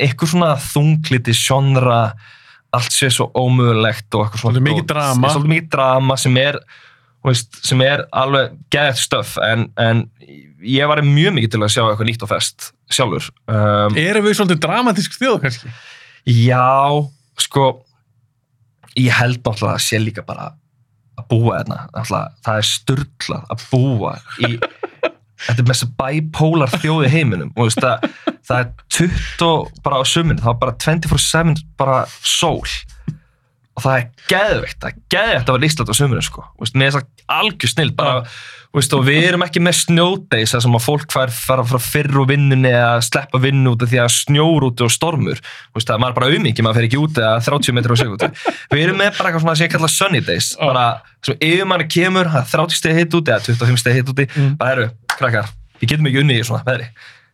eitthvað 0.07 0.35
svona 0.37 0.53
þungliti 0.71 1.35
sjónra, 1.37 2.01
allt 2.77 2.95
sé 2.95 3.11
svo 3.13 3.29
ómögulegt 3.35 4.15
og 4.15 4.27
eitthvað 4.27 4.45
svona. 4.45 4.63
Mikið 4.67 4.89
drama. 4.93 5.33
Svolítið 5.35 5.55
mikið 5.55 5.69
drama 5.75 6.17
sem 6.21 6.39
er, 6.41 6.59
veist, 7.27 7.61
sem 7.67 7.85
er 7.85 8.05
alveg 8.23 8.57
geðið 8.73 9.03
stöf, 9.03 9.37
en, 9.45 9.69
en 9.81 10.05
ég 10.67 10.91
var 10.91 11.03
mjög 11.07 11.37
mikið 11.39 11.55
til 11.55 11.63
að 11.65 11.73
sjá 11.75 11.83
eitthvað 11.85 12.11
nýtt 12.11 12.27
og 12.27 12.33
fest 12.33 12.71
sjálfur. 12.91 13.31
Um, 13.51 13.99
Erum 14.01 14.27
við 14.27 14.39
svolítið 14.39 14.63
dramatísk 14.65 15.19
þjóð 15.19 15.39
kannski? 15.45 15.73
Já, 16.31 16.67
sko 17.41 17.69
ég 18.99 19.15
held 19.15 19.41
náttúrulega 19.41 19.77
að 19.77 19.85
sé 19.85 20.01
líka 20.03 20.25
bara 20.27 20.51
að 21.21 21.27
búa 21.31 21.61
þarna 21.61 22.29
það 22.45 22.57
er 22.57 22.69
styrlað 22.69 23.53
að 23.55 23.65
búa 23.71 24.15
í 24.47 24.57
þetta 25.47 25.65
er 25.65 25.69
mest 25.71 25.91
bipolar 26.01 26.73
þjóði 26.81 27.11
heiminum. 27.13 27.53
Og 27.57 27.69
veist, 27.69 27.83
það, 27.83 28.37
það 28.49 28.63
er 28.65 28.71
20 28.97 29.83
bara 29.85 30.01
á 30.01 30.05
suminu, 30.09 30.41
það 30.43 30.55
er 30.55 30.63
bara 30.65 30.79
24-7 30.87 31.67
bara 31.81 32.01
sól 32.21 32.65
og 33.79 33.85
það 33.85 33.99
er 33.99 34.07
geðveikt, 34.31 34.79
það 34.81 34.89
er 34.91 34.97
geðveikt 35.15 35.51
að 35.51 35.57
vera 35.57 35.69
Ísland 35.69 35.93
á 35.93 35.95
sömurinn 35.99 36.27
sko, 36.27 36.47
með 36.75 36.87
þess 36.87 36.99
að 36.99 37.37
algjör 37.37 37.71
snill 37.71 37.93
bara, 37.97 38.25
veist, 38.77 38.97
og 38.97 39.05
við 39.07 39.27
erum 39.29 39.45
ekki 39.47 39.63
með 39.63 39.77
snjódeis 39.79 40.55
sem 40.55 40.77
að 40.77 40.85
fólk 40.85 41.15
fær 41.15 41.33
fara 41.35 41.67
frá 41.67 41.79
fyrr 41.83 42.19
og 42.23 42.29
vinnunni 42.31 42.73
eða 42.73 43.05
sleppa 43.07 43.41
vinnu 43.43 43.75
út 43.75 43.85
af 43.87 43.93
því 43.93 44.03
að 44.03 44.11
snjór 44.17 44.67
úti 44.69 44.87
og 44.87 44.93
stormur, 44.95 45.43
veist, 45.77 45.91
það 45.91 46.09
er 46.09 46.19
bara 46.19 46.33
auðmingi, 46.33 46.67
maður 46.67 46.81
fer 46.81 46.89
ekki 46.89 47.01
út 47.01 47.23
eða 47.23 47.37
30 47.47 47.79
metrar 47.79 47.95
á 47.95 48.03
sekundu 48.03 48.33
við 48.75 48.85
erum 48.85 49.01
með 49.01 49.15
bara 49.21 49.31
eitthvað 49.31 49.47
sem 49.55 49.67
ég 49.67 49.73
kalla 49.77 49.93
sunny 49.95 50.25
days. 50.27 50.51
Bara, 50.61 50.85
sem 51.27 51.39
yfir 51.39 51.71
manni 51.71 51.87
kemur 51.91 52.31
það 52.35 52.43
er 52.43 52.53
30 52.57 52.83
steg 52.83 53.01
hitt 53.01 53.17
úti 53.17 53.35
eða 53.35 53.47
25 53.47 53.81
steg 53.85 54.01
hitt 54.01 54.13
úti. 54.13 54.29
Mm. 54.35 54.53
bara 54.61 54.77
eru, 54.77 54.91
krakkar, 55.17 55.55
við 55.79 55.95
getum 55.95 56.11
ekki 56.11 56.23
unni 56.25 56.41
í 56.41 56.45
svona 56.47 56.67
veðri 56.67 56.91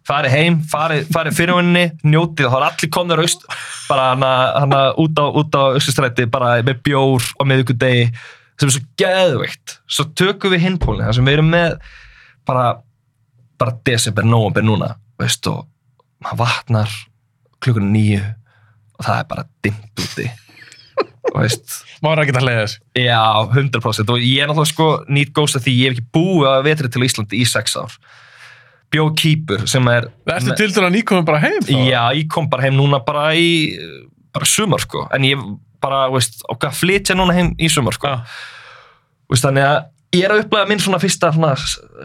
farið 0.07 0.34
heim, 0.36 0.57
farið, 0.70 1.11
farið 1.14 1.36
fyrirvinni 1.36 1.84
njótið, 2.07 2.48
þá 2.52 2.57
er 2.59 2.66
allir 2.68 2.92
komnir 2.94 3.22
aust 3.24 3.46
bara 3.88 4.09
hana, 4.12 4.32
hana 4.62 4.80
út 5.02 5.18
á, 5.18 5.24
á 5.26 5.62
austustræti, 5.76 6.28
bara 6.30 6.57
með 6.66 6.82
bjór 6.86 7.26
á 7.38 7.42
miðvikudegi, 7.46 8.09
sem 8.57 8.70
er 8.70 8.74
svo 8.76 8.84
geðveikt. 9.02 9.78
Svo 9.90 10.09
tökum 10.18 10.54
við 10.54 10.66
hinpólni, 10.66 11.07
þar 11.07 11.18
sem 11.18 11.28
við 11.28 11.38
erum 11.38 11.50
með 11.54 11.78
bara 12.46 12.66
bara 13.57 13.76
desember, 13.88 14.26
november 14.28 14.64
núna 14.64 14.90
veist, 15.20 15.46
og 15.48 15.64
maður 16.20 16.42
vatnar 16.44 16.96
klukkan 17.64 17.88
nýju 17.92 18.20
og 18.96 19.07
það 19.07 19.20
er 19.20 19.30
bara 19.30 19.46
dimmt 19.64 20.04
úti. 20.04 20.26
Og 21.32 21.42
Mára 22.04 22.22
ekki 22.22 22.34
að 22.36 22.44
hleyða 22.44 22.62
þess. 22.62 22.78
Já, 23.00 23.22
100% 23.57 24.11
og 24.12 24.20
ég 24.20 24.42
er 24.44 24.50
náttúrulega 24.50 24.70
sko 24.70 24.88
nýtt 25.09 25.32
góðst 25.36 25.59
að 25.59 25.66
því 25.66 25.72
ég 25.76 25.88
hef 25.88 25.96
ekki 25.96 26.11
búið 26.14 26.48
að 26.50 26.66
vetri 26.68 26.90
til 26.92 27.04
Íslandi 27.07 27.40
í 27.40 27.46
sex 27.48 27.76
ár 27.80 27.96
bjóð 28.97 29.12
kýpur 29.20 29.66
sem 29.70 29.86
er 29.92 30.09
Ertu 30.34 30.57
til 30.59 30.72
dæla 30.74 30.90
nýkominn 30.94 31.28
bara 31.28 31.42
heim 31.44 31.61
þá? 31.62 31.72
Já, 31.86 32.03
ég 32.16 32.28
kom 32.32 32.49
bara 32.51 32.66
heim 32.66 32.76
núna 32.80 32.99
bara 33.05 33.28
í 33.36 33.49
bara 34.36 34.49
sumar 34.49 34.82
sko, 34.82 35.07
en 35.16 35.24
ég 35.24 35.40
bara, 35.80 36.07
veist, 36.12 36.40
okkar 36.51 36.72
flytja 36.74 37.14
núna 37.16 37.36
heim 37.36 37.53
í 37.62 37.68
sumar 37.72 37.94
sko, 37.97 38.11
Já. 38.11 38.24
veist, 39.30 39.44
þannig 39.47 39.64
að 39.68 39.78
ég 40.16 40.24
er 40.26 40.32
að 40.34 40.42
upplega 40.44 40.68
minn 40.70 40.80
svona 40.82 41.01
fyrsta, 41.03 41.30
svona, 41.36 41.55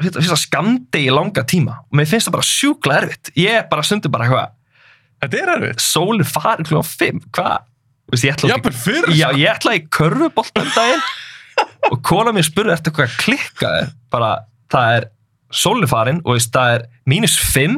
fyrsta, 0.03 0.37
skamdi 0.39 1.05
í 1.07 1.11
langa 1.13 1.43
tíma 1.47 1.77
og 1.85 1.97
mér 1.99 2.09
finnst 2.09 2.27
það 2.29 2.35
bara 2.37 2.47
sjúkla 2.47 2.97
erfitt, 3.01 3.31
ég 3.39 3.59
er 3.61 3.67
bara 3.71 3.85
stundur 3.87 4.13
bara 4.13 4.27
eitthvað, 4.27 4.57
Þetta 5.21 5.37
er 5.37 5.51
erfitt. 5.55 5.83
sólinn 5.85 6.25
farin 6.27 6.65
klukkan 6.67 6.89
5, 6.89 7.19
hvað, 7.37 7.67
ég 8.17 8.45
Jafnvel 8.49 8.73
fyrr. 8.75 9.11
Já, 9.15 9.27
ég 9.37 9.51
ætlaði 9.53 9.83
í 9.83 9.87
körfubolt 9.93 10.63
um 10.63 10.71
daginn 10.75 11.03
og 11.93 11.99
kona 12.07 12.33
mér 12.35 12.47
spurði 12.47 12.73
eftir 12.75 12.95
hvað 12.97 13.17
klikkaði 13.21 13.83
bara, 14.11 14.31
það 14.73 14.95
er 14.97 15.07
sólifarin 15.55 16.21
og 16.25 16.35
veist, 16.37 16.51
það 16.55 16.75
er 16.77 16.85
mínus 17.11 17.37
5 17.53 17.77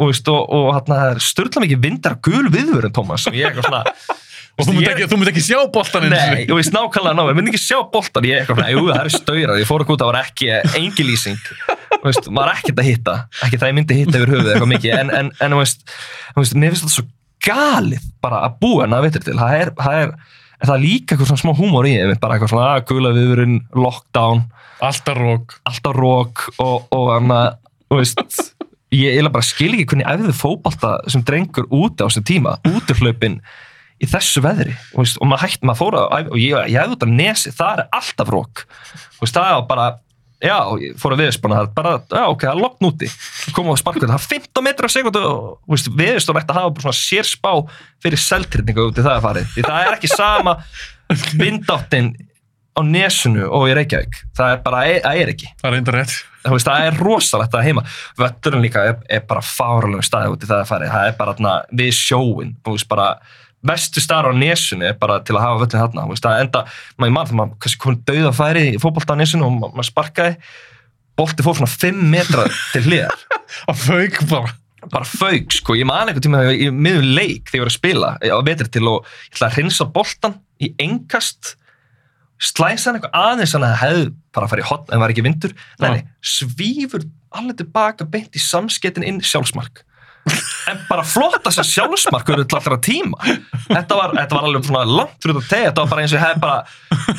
og, 0.00 0.08
veist, 0.08 0.28
og, 0.32 0.40
og 0.48 0.72
hérna, 0.76 0.96
það 1.02 1.12
er 1.14 1.22
störla 1.26 1.62
mikið 1.66 1.84
vindar 1.84 2.18
gul 2.24 2.46
viðvörun, 2.52 2.94
Tómas 2.96 3.26
og 3.30 3.36
ég 3.38 3.50
er 3.52 3.62
svona 3.64 3.84
Og 4.60 4.66
þú 4.66 4.72
ég- 4.82 4.90
ekki, 4.90 5.06
þú 5.08 5.16
munt 5.16 5.30
ekki 5.30 5.42
sjá 5.46 5.58
boltan 5.72 6.04
Nei, 6.10 6.42
og 6.50 6.58
veist 6.58 6.74
nákvæmlega 6.74 7.16
ná, 7.16 7.22
ég 7.30 7.36
myndi 7.38 7.52
ekki 7.54 7.60
sjá 7.62 7.78
boltan 7.94 8.26
ég 8.28 8.34
er 8.34 8.42
eitthvað 8.42 8.72
jú, 8.74 8.82
það 8.90 8.98
eru 9.00 9.12
staurar, 9.14 9.60
ég 9.62 9.68
fór 9.68 9.84
ekki 9.84 9.94
út 9.94 10.02
það 10.02 10.10
var 10.10 10.18
ekki 10.20 10.50
engi 10.80 11.06
lýsing 11.06 11.38
veist, 12.02 12.28
maður 12.28 12.50
er 12.50 12.58
ekkert 12.58 12.82
að 12.82 12.88
hitta, 12.90 13.14
ekki 13.46 13.60
það 13.62 13.70
ég 13.70 13.78
myndi 13.78 13.96
hitta 14.00 14.20
yfir 14.20 14.34
höfuð 14.34 14.50
eitthvað 14.52 14.70
mikið, 14.74 14.98
en, 14.98 15.12
en, 15.16 15.30
en 15.46 15.56
veist, 15.60 15.86
veist, 16.36 16.58
mér 16.60 16.74
finnst 16.74 16.84
þetta 16.84 16.96
svo 16.98 17.06
galið 17.46 18.04
bara 18.20 18.42
að 18.50 18.58
búa 18.60 18.84
en 18.84 18.98
að 18.98 19.06
veitir 19.06 19.24
til, 19.30 19.38
það 19.40 19.56
er, 19.62 19.72
það 19.80 20.00
er 20.02 20.14
það 20.66 20.74
er 20.76 20.82
líka 20.84 21.14
eitthvað 21.14 21.30
svona 21.30 21.42
smá 21.44 21.52
húmor 21.56 21.88
í 21.88 21.94
bara 22.20 22.36
eitthvað 22.36 22.52
svona, 22.52 22.68
að 22.76 22.86
gula 22.90 23.14
viðurinn, 23.16 23.58
lockdown 23.72 24.42
Alltaf 24.80 25.18
rók. 25.18 25.56
alltaf 25.68 25.96
rók 25.96 26.44
og, 26.58 26.86
og 26.94 27.10
anna, 27.16 27.40
þú 27.90 28.00
veist 28.00 28.22
ég 28.90 29.14
eiginlega 29.14 29.34
bara 29.36 29.46
skil 29.46 29.72
ekki 29.74 29.88
hvernig 29.92 30.08
æfðu 30.10 30.36
fótbalta 30.36 30.94
sem 31.10 31.24
drengur 31.26 31.68
úti 31.68 32.02
á 32.02 32.08
þessum 32.08 32.26
tíma 32.26 32.56
útihlaupin 32.66 33.40
í 34.00 34.08
þessu 34.08 34.42
veðri 34.44 34.74
veist, 34.96 35.20
og 35.20 35.28
maður 35.30 35.44
hægt, 35.46 35.64
maður 35.66 35.82
fór 35.82 35.98
að 36.00 36.06
æfa 36.16 36.32
og 36.32 36.40
ég, 36.40 36.70
ég 36.72 36.80
hefði 36.80 36.96
út 36.96 37.06
af 37.06 37.12
nesi, 37.20 37.52
það 37.54 37.74
er 37.74 37.98
alltaf 38.00 38.32
rók 38.32 38.64
veist, 39.20 39.36
það 39.36 39.52
var 39.54 39.66
bara 39.68 39.90
já, 40.40 40.56
ég 40.80 40.96
fór 41.00 41.14
að 41.14 41.22
viðspana 41.24 41.60
það 41.60 41.74
bara, 41.76 41.92
já 42.08 42.24
ok, 42.24 42.46
það 42.46 42.54
er 42.54 42.62
lokn 42.64 42.88
úti. 42.88 43.10
Koma 43.56 43.76
á 43.76 43.80
sparkvöld, 43.80 44.08
það 44.08 44.16
er 44.16 44.28
15 44.32 44.66
metrar 44.66 44.88
á 44.88 44.94
sekundu 44.94 45.22
og 45.28 45.84
viðstóð 46.00 46.40
ætti 46.40 46.54
að 46.54 46.60
hafa 46.60 46.84
svona 46.86 46.96
sér 46.96 47.28
spá 47.28 47.52
fyrir 48.02 48.22
seltrýtningu 48.24 48.86
út 48.88 49.00
í 49.00 49.04
það 49.04 49.18
að 49.18 49.26
farið. 49.26 49.50
Því 49.54 49.66
það 49.68 49.84
er 49.84 49.98
ekki 49.98 50.12
sama 50.14 50.56
vindáttin 51.42 52.10
á 52.80 52.82
nesunu 52.88 53.46
og 53.46 53.68
í 53.68 53.76
Reykjavík. 53.76 54.18
Það 54.36 54.54
er 54.54 54.62
bara, 54.64 54.82
það 55.04 55.20
er 55.22 55.32
ekki. 55.34 55.50
Það 55.60 55.68
er 55.70 55.76
veist, 56.56 56.70
það 56.70 56.86
er 56.88 56.98
rosalegt 57.04 57.54
að 57.58 57.66
heima. 57.68 57.84
Vötturinn 58.16 58.64
líka 58.64 58.84
er, 58.88 58.96
er 59.12 59.22
bara 59.28 59.44
fáralegum 59.44 60.04
staði 60.06 60.32
út 60.32 60.46
í 60.46 60.48
það 60.48 60.62
að 60.64 60.70
fara, 60.72 60.90
það 60.94 61.08
er 61.10 61.16
bara 61.18 61.34
þarna, 61.36 61.54
við 61.82 61.92
sjóin 61.98 62.54
þú 62.64 62.76
veist, 62.78 62.88
bara 62.88 63.08
vestu 63.70 64.00
staðar 64.00 64.32
á 64.32 64.40
nesunni 64.40 64.88
er 64.88 64.96
bara 64.96 65.18
til 65.20 65.36
að 65.36 65.44
hafa 65.44 65.68
þarna. 65.74 66.06
Þú 66.08 66.14
veist, 66.14 66.24
það 66.24 66.44
enda, 66.46 66.62
maður 66.96 67.12
mann 67.16 67.28
þegar 67.28 67.40
maður 67.42 67.76
komið 67.84 68.00
dauða 68.08 68.32
færi 68.38 68.64
í 68.70 68.80
fótbolta 68.80 69.16
á 69.16 69.20
nesunu 69.20 69.46
og 69.50 69.58
ma- 69.58 69.72
maður 69.74 69.90
sparkaði. 69.90 70.38
Bolti 71.20 71.44
fór 71.44 71.58
svona 71.58 71.74
5 71.74 72.00
metra 72.14 72.46
til 72.72 72.86
hliðar. 72.86 73.26
Að 73.70 73.84
fauk 73.84 74.18
bara. 74.30 74.54
bara 74.88 75.04
fauk, 75.04 75.52
sko, 75.52 75.74
ég 75.76 75.84
man 75.84 76.08
einhvern 76.08 76.24
tíma 76.24 76.40
í 76.56 76.70
miðun 76.72 77.10
leik 77.12 77.50
þegar 77.50 77.58
ég 77.58 77.64
var 77.66 77.68
að 77.68 77.74
spila 77.76 78.12
á 78.16 78.38
vetri 78.46 78.68
til 78.72 78.86
og 78.88 79.04
ég 79.04 79.34
ætla 79.36 79.50
að 79.50 79.56
hreinsa 79.58 79.86
boltan 79.92 80.38
í 80.56 80.70
engast 80.80 81.50
slæsa 82.40 82.90
hann 82.90 82.98
eitthvað 82.98 83.20
aðeins 83.20 83.54
þannig 83.54 83.68
að 83.68 83.76
það 83.76 83.84
hefði 83.84 84.08
bara 84.36 84.46
að 84.46 84.52
í 84.62 84.68
hotn 84.70 84.94
en 84.94 85.04
var 85.04 85.14
ekki 85.14 85.26
vindur. 85.26 85.54
Nei, 85.82 86.02
svífur 86.24 87.06
alveg 87.36 87.60
tilbaka 87.60 88.08
beint 88.10 88.36
í 88.36 88.42
samskettin 88.42 89.06
inn 89.06 89.22
sjálfsmark. 89.24 89.84
En 90.68 90.78
bara 90.86 91.02
flotta 91.08 91.50
sér 91.50 91.64
sjálfsmark 91.64 92.28
fyrir 92.28 92.44
allra 92.58 92.76
tíma. 92.84 93.16
Þetta 93.70 93.96
var, 93.96 94.12
þetta 94.18 94.36
var 94.36 94.46
alveg 94.46 94.66
svona 94.68 94.82
langt 94.84 95.16
fyrir 95.22 95.38
þetta 95.40 95.60
þetta 95.70 95.84
var 95.84 95.90
bara 95.94 96.04
eins 96.04 96.12
og 96.12 96.18
ég 96.18 96.24
hef 96.26 96.40
bara 96.42 96.58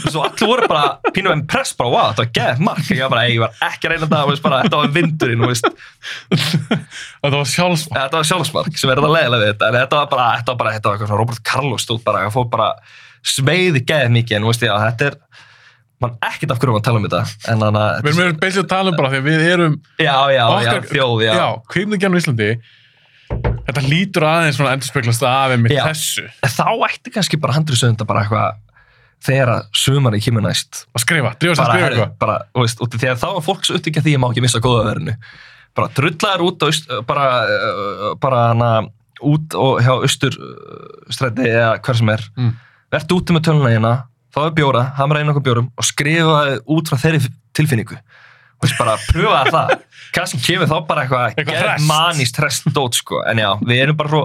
svo 0.04 0.24
allir 0.28 0.52
voru 0.52 0.70
bara 0.70 1.12
pínum 1.16 1.34
en 1.34 1.44
press 1.50 1.74
bara 1.78 1.92
wow, 1.92 2.12
þetta 2.12 2.24
var 2.24 2.32
geð 2.38 2.64
mark. 2.68 2.86
Ég 2.94 3.02
var 3.02 3.14
bara, 3.16 3.26
"Ey, 3.26 3.36
ég 3.36 3.42
var 3.42 3.54
ekki 3.68 3.90
að 3.90 3.96
reyna 3.96 4.06
þetta 4.06 4.82
var 4.82 4.94
vindurinn. 4.98 5.46
Þetta 7.22 7.36
var 7.38 7.50
sjálfsmark. 7.56 8.02
þetta 8.02 8.20
var 8.20 8.30
sjálfsmark 8.32 8.78
sem 8.78 8.90
er 8.90 9.02
þetta 9.02 9.16
leðilega 9.18 9.42
við 9.42 9.54
þetta. 9.54 9.68
En 9.68 9.80
þetta 9.82 10.02
var 10.02 10.12
bara, 10.14 10.28
þetta 10.38 10.52
var 10.52 10.60
bara, 10.62 10.74
þetta 10.78 10.90
var 10.90 10.98
eitthvað 10.98 11.12
svona 11.12 11.22
Robert 11.24 11.44
Carlos 11.44 11.86
stóð 11.86 12.04
það 12.06 12.50
bara 12.52 12.76
sveiði 13.22 13.86
geð 13.86 14.12
mikið 14.18 14.40
en 14.40 14.50
veist 14.50 14.68
að 14.68 14.86
þetta 14.88 15.10
er 15.12 15.18
mann 16.02 16.16
ekkert 16.26 16.54
af 16.54 16.62
hverju 16.62 16.76
maður 16.76 16.86
tala 16.88 17.00
um 17.02 17.08
þetta 17.08 17.24
en 17.52 17.66
þannig 17.66 17.82
að 17.82 18.06
Við 18.08 18.22
erum 18.26 18.38
beinslega 18.42 18.66
að 18.66 18.72
tala 18.72 18.92
um 18.92 18.98
bara 18.98 19.12
því 19.14 19.20
að 19.22 19.28
við 19.30 19.48
erum 19.52 19.76
já, 20.02 20.06
já, 20.10 20.38
já, 20.38 20.46
okkar, 20.58 20.88
þjóð, 20.90 21.18
já, 21.28 21.34
já 21.38 21.48
kvikmyndagerðin 21.74 22.18
á 22.18 22.22
Íslandi 22.22 22.52
þetta 23.68 23.84
lítur 23.86 24.26
aðeins 24.28 24.58
svona 24.60 24.74
endurspeglast 24.76 25.24
af 25.28 25.54
með 25.60 25.76
Já. 25.76 25.84
þessu. 25.90 26.26
Þá 26.44 26.68
ætti 26.88 27.14
kannski 27.16 27.40
bara 27.42 27.56
handriðsöfunda 27.58 28.08
bara 28.10 28.24
eitthvað 28.26 28.60
þegar 29.22 29.54
að 29.54 29.68
sumari 29.78 30.22
kemur 30.24 30.46
næst. 30.46 30.84
Að 30.96 31.04
skrifa, 31.06 31.34
drífa 31.38 31.58
sér 31.58 31.64
að 31.66 31.76
skrifa 31.76 31.92
eitthvað. 31.92 32.16
bara, 32.24 32.38
veist, 32.58 32.82
því 32.96 33.12
að 33.12 33.22
þá 33.22 33.28
er 33.30 33.46
fólk 33.46 33.68
svo 33.68 33.78
upptíkja 33.78 34.06
því 34.08 34.16
að 34.18 34.24
má 34.24 34.28
ekki 34.32 34.46
missa 34.48 34.64
góða 34.64 34.88
verðinu. 34.90 35.16
Bara 35.78 35.92
drullaður 35.98 36.46
út 36.48 36.66
á 36.66 36.70
bara, 37.08 37.28
uh, 37.46 38.08
bara 38.22 38.42
hana 38.50 38.72
út 39.22 39.56
og 39.56 39.84
hjá 39.86 39.94
austur 39.94 40.36
uh, 40.36 41.14
stræti 41.14 41.46
eða 41.52 41.76
hver 41.86 42.02
sem 42.02 42.14
er. 42.16 42.26
Mm. 42.40 42.56
Verðt 42.92 43.16
úti 43.16 43.36
með 43.36 43.46
töluna 43.48 43.72
hérna 43.74 43.94
fáðu 44.32 44.56
bjóra, 44.62 44.84
hamra 44.98 45.22
inn 45.22 45.32
okkur 45.32 45.46
bjórum 45.46 45.70
og 45.76 45.88
skrifa 45.88 46.42
út 46.72 46.92
frá 46.92 47.00
þeirri 47.02 47.32
tilfinningu. 47.58 47.98
Og 48.62 48.68
veist, 48.68 48.78
bara 48.80 48.98
pröfa 49.10 49.42
það. 49.50 49.74
Kannski 50.16 50.40
kemur 50.44 50.70
þá 50.70 50.78
bara 50.88 51.06
eitthvað 51.06 51.40
Eitthvað 51.40 51.86
manist 51.88 52.36
trest 52.38 52.68
dót 52.76 53.00
sko. 53.00 53.24
En 53.28 53.42
já, 53.42 53.50
við 53.64 53.84
erum 53.86 54.00
bara 54.00 54.14
svo 54.14 54.24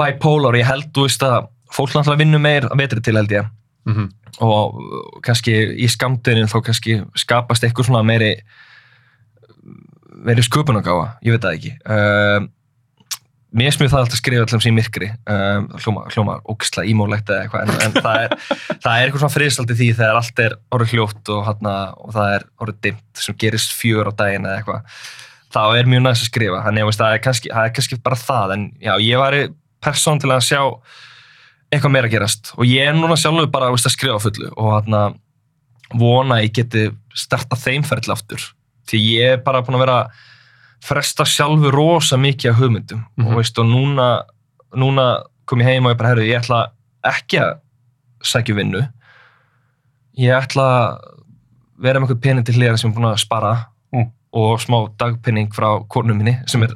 bipolar, 0.00 0.56
ég 0.60 0.68
held, 0.68 0.90
þú 0.94 1.06
veist 1.08 1.24
að 1.26 1.50
fólk 1.72 1.96
náttúrulega 1.96 2.22
vinnur 2.22 2.42
meir 2.44 2.68
að 2.68 2.80
vetri 2.82 3.04
til 3.04 3.16
held 3.18 3.32
ég. 3.34 3.52
Mm 3.86 3.94
-hmm. 3.94 4.08
og 4.42 4.78
uh, 4.82 5.20
kannski 5.22 5.52
í 5.78 5.86
skamdurinn 5.88 6.48
þá 6.50 6.58
kannski 6.62 7.02
skapast 7.14 7.62
eitthvað 7.62 7.86
svona 7.86 8.02
meiri 8.02 8.42
meiri 10.26 10.42
sköpunagáfa, 10.42 11.18
ég 11.22 11.32
veit 11.32 11.44
það 11.44 11.54
ekki. 11.54 11.72
Um, 11.86 12.48
mér 13.56 13.74
smið 13.74 13.92
það 13.92 14.02
alltaf 14.02 14.16
að 14.16 14.20
skrifa 14.22 14.46
allum 14.46 14.62
sín 14.64 14.76
myrkri 14.76 15.10
um, 15.32 15.68
hljóma, 15.82 16.06
hljóma 16.14 16.38
ógisla 16.44 16.84
ímólegt 16.88 17.30
eða 17.32 17.46
eitthvað 17.46 17.62
en, 17.66 17.76
en 17.86 17.94
það, 17.96 18.18
er, 18.24 18.34
það 18.84 18.90
er 18.92 19.04
eitthvað 19.04 19.22
svona 19.24 19.36
friðsaldi 19.36 19.78
því 19.78 19.92
þegar 20.00 20.20
allt 20.20 20.42
er 20.44 20.56
orðið 20.76 20.96
hljótt 20.96 21.32
og, 21.34 21.44
hana, 21.48 21.76
og 22.00 22.16
það 22.16 22.34
er 22.34 22.48
orðið 22.64 22.82
dimmt 22.88 23.22
sem 23.26 23.38
gerist 23.40 23.76
fjör 23.76 24.10
á 24.10 24.12
daginn 24.18 24.48
eða 24.48 24.60
eitthvað 24.60 24.98
þá 25.56 25.62
er 25.78 25.90
mjög 25.90 26.04
næst 26.04 26.24
að 26.24 26.30
skrifa. 26.30 26.62
Þannig 26.66 26.86
að 26.86 26.98
það 27.00 27.14
er 27.14 27.22
kannski, 27.24 27.52
það 27.52 27.68
er 27.68 27.74
kannski 27.76 27.98
bara 28.04 28.20
það 28.20 28.54
en 28.56 28.64
já, 28.82 28.92
ég 29.02 29.22
væri 29.22 29.42
persón 29.84 30.20
til 30.22 30.32
að 30.34 30.44
sjá 30.46 30.60
eitthvað 31.72 31.94
meira 31.94 32.10
gerast. 32.12 32.52
Og 32.56 32.68
ég 32.68 32.90
er 32.90 32.96
núna 32.96 33.18
sjálfur 33.20 33.48
bara 33.52 33.72
veist, 33.72 33.88
að 33.88 33.96
skrifa 33.96 34.20
fullu 34.22 34.52
og 34.54 34.72
hana, 34.74 35.02
vona 35.94 36.38
að 36.38 36.48
ég 36.48 36.56
geti 36.60 36.86
starta 37.16 37.58
þeim 37.58 37.86
ferðli 37.86 38.14
aftur. 38.14 38.48
Því 38.90 39.02
ég 39.16 39.36
er 39.36 39.44
bara 39.46 39.62
búin 39.66 39.78
að 39.78 39.86
vera 39.86 40.00
fresta 40.84 41.24
sjálfur 41.24 41.72
rosa 41.74 42.16
mikið 42.16 42.50
af 42.50 42.56
hugmyndum 42.60 43.04
Mhm. 43.16 43.26
og, 43.28 43.36
veist, 43.36 43.58
og 43.58 43.66
núna, 43.66 44.22
núna 44.74 45.22
kom 45.46 45.58
ég 45.60 45.64
heim 45.64 45.86
og 45.86 45.92
ég 45.94 45.98
bara, 45.98 46.08
herru, 46.08 46.22
ég 46.22 46.40
ætla 46.42 46.66
ekki 47.04 47.38
að 47.40 47.58
sækja 48.22 48.50
um 48.52 48.56
vinnu 48.58 48.88
ég 50.18 50.32
ætla 50.42 50.62
að 50.62 50.98
vera 51.78 52.00
með 52.00 52.08
eitthvað 52.08 52.22
pening 52.22 52.44
til 52.46 52.54
hliðar 52.54 52.78
sem 52.78 52.90
ég 52.90 52.96
er 52.96 53.00
búin 53.00 53.12
að 53.12 53.18
spara 53.20 53.66
Mm. 53.94 54.10
og 54.32 54.58
smá 54.60 54.88
dagpenning 54.98 55.48
frá 55.54 55.86
konum 55.88 56.16
minni 56.18 56.38
sem 56.46 56.62
er 56.62 56.74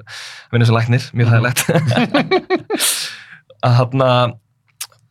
vinna 0.53 0.65
sem 0.67 0.75
læknir, 0.75 1.11
mjög 1.13 1.27
Mhm. 1.27 1.35
hægilegt 1.35 1.61
að 3.65 3.75
hann 3.77 4.33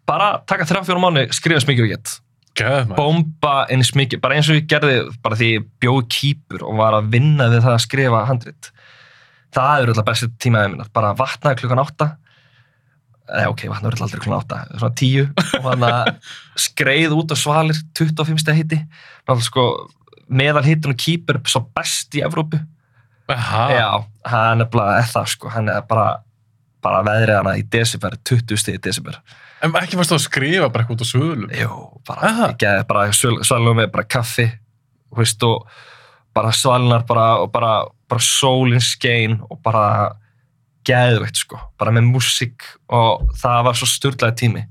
bara 0.07 0.41
taka 0.47 0.63
þrjá 0.65 0.85
fjórum 0.87 1.03
mánu, 1.05 1.27
skrifa 1.35 1.61
smikið 1.61 1.83
og 1.83 1.89
gett 1.89 2.19
maður. 2.59 2.95
bomba 2.97 3.67
eins 3.69 3.91
mikið, 3.95 4.21
bara 4.21 4.35
eins 4.35 4.49
og 4.49 4.55
ég 4.57 4.65
gerði 4.67 4.95
bara 5.23 5.35
því 5.35 5.49
ég 5.59 5.67
bjóði 5.81 6.07
kýpur 6.15 6.63
og 6.67 6.77
var 6.77 6.93
að 6.97 7.09
vinna 7.13 7.49
við 7.49 7.61
það 7.63 7.75
að 7.77 7.85
skrifa 7.85 8.25
handrit 8.27 8.71
það 9.55 9.83
eru 9.83 9.93
alltaf 9.93 10.07
bestu 10.09 10.31
tímaðið 10.41 10.73
minnar 10.75 10.89
bara 10.95 11.13
vatnaði 11.17 11.61
klukkan 11.61 11.83
átta. 11.83 12.09
Nei, 13.29 13.45
ok, 13.49 13.65
vatnaði 13.69 13.91
alltaf 13.91 14.05
aldrei 14.07 14.23
klukkan 14.23 14.39
átta. 14.39 14.61
Svona 14.77 14.97
tíu. 15.01 15.27
Og 15.59 15.69
hann 15.69 15.87
að 15.89 16.11
skreið 16.67 17.15
út 17.17 17.33
á 17.33 17.37
svalir 17.39 17.81
25 17.97 18.43
steg 18.43 18.61
hitti 18.63 18.81
sko 19.45 19.65
meðal 20.29 20.65
hittun 20.65 20.93
og 20.93 21.01
kýpur 21.01 21.41
svo 21.49 21.63
best 21.75 22.15
í 22.17 22.23
Evrópu. 22.25 22.61
Já, 23.29 23.89
hann 24.25 24.63
er 24.63 24.69
bara 24.73 25.03
það 25.05 25.29
sko, 25.35 25.51
hann 25.53 25.69
er 25.69 25.85
bara 25.89 26.23
bara 26.83 27.03
veðrið 27.03 27.39
hana 27.41 27.55
í 27.59 27.63
desember 27.71 28.15
20 28.27 28.59
steg 28.59 28.79
í 28.79 28.81
desember. 28.87 29.19
En 29.63 29.73
ekki 29.75 29.97
fannst 29.99 30.13
þú 30.13 30.17
að 30.17 30.25
skrifa 30.25 30.69
bara 30.71 30.85
eitthvað 30.85 30.95
út 30.95 31.03
á 31.03 31.09
sögulum? 31.09 31.53
Jú, 31.59 31.77
bara, 32.07 32.31
geði 32.61 32.85
bara 32.87 33.07
svalum 33.11 33.79
með 33.81 33.89
bara 33.95 34.07
kaffi, 34.07 34.45
þú 35.09 35.19
veist, 35.19 35.43
og 35.43 35.67
bara 36.35 36.53
svalnar 36.55 37.03
bara, 37.09 37.25
og 37.43 37.51
bara, 37.51 37.73
bara 38.09 38.25
sólin 38.25 38.83
skein 38.83 39.39
og 39.49 39.59
bara 39.65 39.85
geðveitt, 40.87 41.43
sko, 41.43 41.59
bara 41.79 41.93
með 41.95 42.09
músík 42.09 42.65
og 42.95 43.29
það 43.39 43.65
var 43.67 43.79
svo 43.79 43.89
sturlaði 43.89 44.37
tími. 44.43 44.65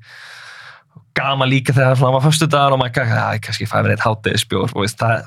Gaman 1.18 1.50
líka 1.50 1.74
þegar 1.74 1.98
það 1.98 2.14
var 2.14 2.24
fyrstu 2.24 2.48
dagar 2.50 2.74
og 2.74 2.80
maður 2.82 3.00
gæði, 3.00 3.18
já, 3.18 3.26
ég 3.36 3.44
kannski 3.46 3.68
fæði 3.68 3.86
mér 3.86 3.96
eitt 3.96 4.06
hátegisbjór, 4.06 4.72
þú 4.72 4.84
veist, 4.84 5.02
það, 5.02 5.26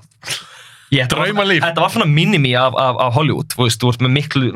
Ég, 0.92 1.08
þetta, 1.08 1.80
var, 1.80 1.92
svona 1.94 2.08
minimi 2.10 2.50
af, 2.60 2.76
af, 2.76 2.98
af 3.00 3.14
Hollywood, 3.16 3.54
þú 3.54 3.64
veist, 3.64 3.80
þú 3.80 3.94
ert 3.94 4.02
með 4.04 4.12
miklu 4.18 4.50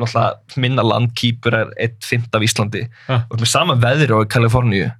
minna 0.60 0.82
land, 0.84 1.14
Kýpur 1.16 1.54
er 1.56 1.70
1.5 1.80 2.26
af 2.36 2.44
Íslandi, 2.44 2.82
þú 3.06 3.16
ert 3.16 3.40
með 3.40 3.48
sama 3.48 3.76
veðri 3.80 4.12
og 4.12 4.26
í 4.26 4.28
Kaliforníu 4.34 4.90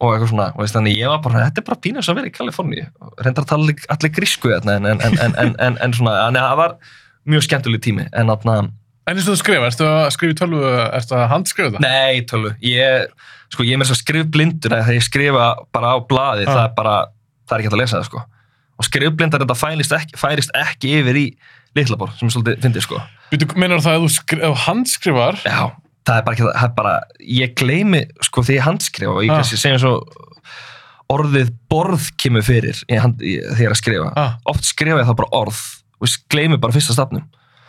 og 0.00 0.14
eitthvað 0.14 0.30
svona, 0.30 0.46
veist, 0.60 0.76
þannig 0.76 0.94
ég 0.94 1.10
var 1.10 1.24
bara, 1.24 1.42
þetta 1.48 1.60
er 1.60 1.66
bara 1.66 1.80
pínu 1.82 2.04
sem 2.06 2.14
að 2.14 2.20
vera 2.20 2.30
í 2.30 2.36
Kaliforníu, 2.36 2.86
reyndar 3.18 3.44
að 3.44 3.50
tala 3.50 3.74
allir, 3.96 4.12
grísku 4.14 4.52
þarna, 4.54 4.78
en, 4.78 4.86
en, 4.92 5.02
en, 5.02 5.18
en, 5.18 5.34
en, 5.42 5.52
en, 5.58 5.80
en 5.82 5.96
svona, 5.98 6.14
þannig 6.28 6.44
að 6.44 6.52
það 6.52 6.62
var 6.62 6.76
mjög 7.26 7.42
skemmtuleg 7.48 7.80
tími, 7.84 8.08
en 8.12 8.26
þarna, 8.32 8.70
En 9.08 9.16
eins 9.16 9.26
og 9.26 9.34
þú 9.34 9.40
skrifa, 9.40 9.66
erstu 9.66 9.82
að 9.88 10.10
skrifa 10.14 10.32
í 10.32 10.38
tölvu, 10.38 10.60
erstu 10.94 11.14
að 11.16 11.28
handskrifa 11.32 11.70
það? 11.72 11.80
nei, 11.82 12.20
tölu, 12.30 12.52
ég, 12.62 13.06
sko, 13.50 13.64
ég 13.66 13.72
er 13.74 13.80
með 13.80 13.88
þess 13.88 13.96
að 13.96 14.02
skrifa 14.04 14.28
blindur, 14.30 14.70
þegar 14.76 14.94
ég 14.94 15.02
skrifa 15.06 15.46
bara 15.72 15.94
á 15.94 15.98
blaði, 16.06 16.44
Ja. 16.46 16.52
það 16.54 16.64
er 16.68 16.74
bara, 16.76 16.94
það 17.48 17.54
er 17.56 17.58
ekki 17.58 17.68
hægt 17.70 17.74
að 17.78 17.82
lesa 17.82 17.96
það, 17.98 18.04
sko, 18.10 18.22
og 18.78 18.84
skrifblindar 18.86 19.40
þetta 19.42 19.56
færist 19.58 19.92
ekki, 19.96 20.16
færist 20.20 20.50
ekki 20.54 20.92
yfir 21.00 21.16
í 21.16 21.24
litlabor, 21.74 22.12
sem 22.18 22.28
er 22.28 22.34
svolítið 22.36 22.60
fyndið, 22.62 22.82
sko. 22.86 23.00
Meinar 23.56 23.80
það 23.82 23.96
að 23.96 24.04
þú 24.04 24.10
skri, 24.14 24.38
ef 24.40 24.52
þú 24.52 24.60
handskrifar? 24.66 25.40
Já, 25.44 25.60
það 26.06 26.16
er 26.20 26.22
bara 26.28 26.36
það, 26.36 26.52
það 26.54 26.68
er 26.68 26.74
bara, 26.76 26.94
ég 27.40 27.54
gleymi, 27.56 28.04
sko, 28.22 28.42
því 28.46 28.54
ég 28.60 28.66
handskrifa 28.68 29.12
og 29.16 29.22
ég 29.24 29.30
Ah. 29.30 29.40
kannski 29.40 29.56
segja 29.58 29.78
svo 29.82 29.96
orðið 31.10 31.50
borð 31.70 32.10
kemur 32.20 32.42
fyrir 32.46 32.78
hand, 33.00 33.18
í, 33.22 33.40
þegar 33.56 33.66
ég 33.66 33.74
að 33.74 33.80
skrifa. 33.80 34.12
Ah, 34.16 34.36
Oft 34.46 34.64
skrifa 34.68 35.00
ég 35.02 35.08
þá 35.08 35.16
bara 35.16 35.32
orð 35.40 35.58
og 36.00 36.08
ég 36.08 36.16
gleymi 36.32 36.58
bara 36.60 36.72
fyrsta 36.72 36.96
stafnum. 36.96 37.26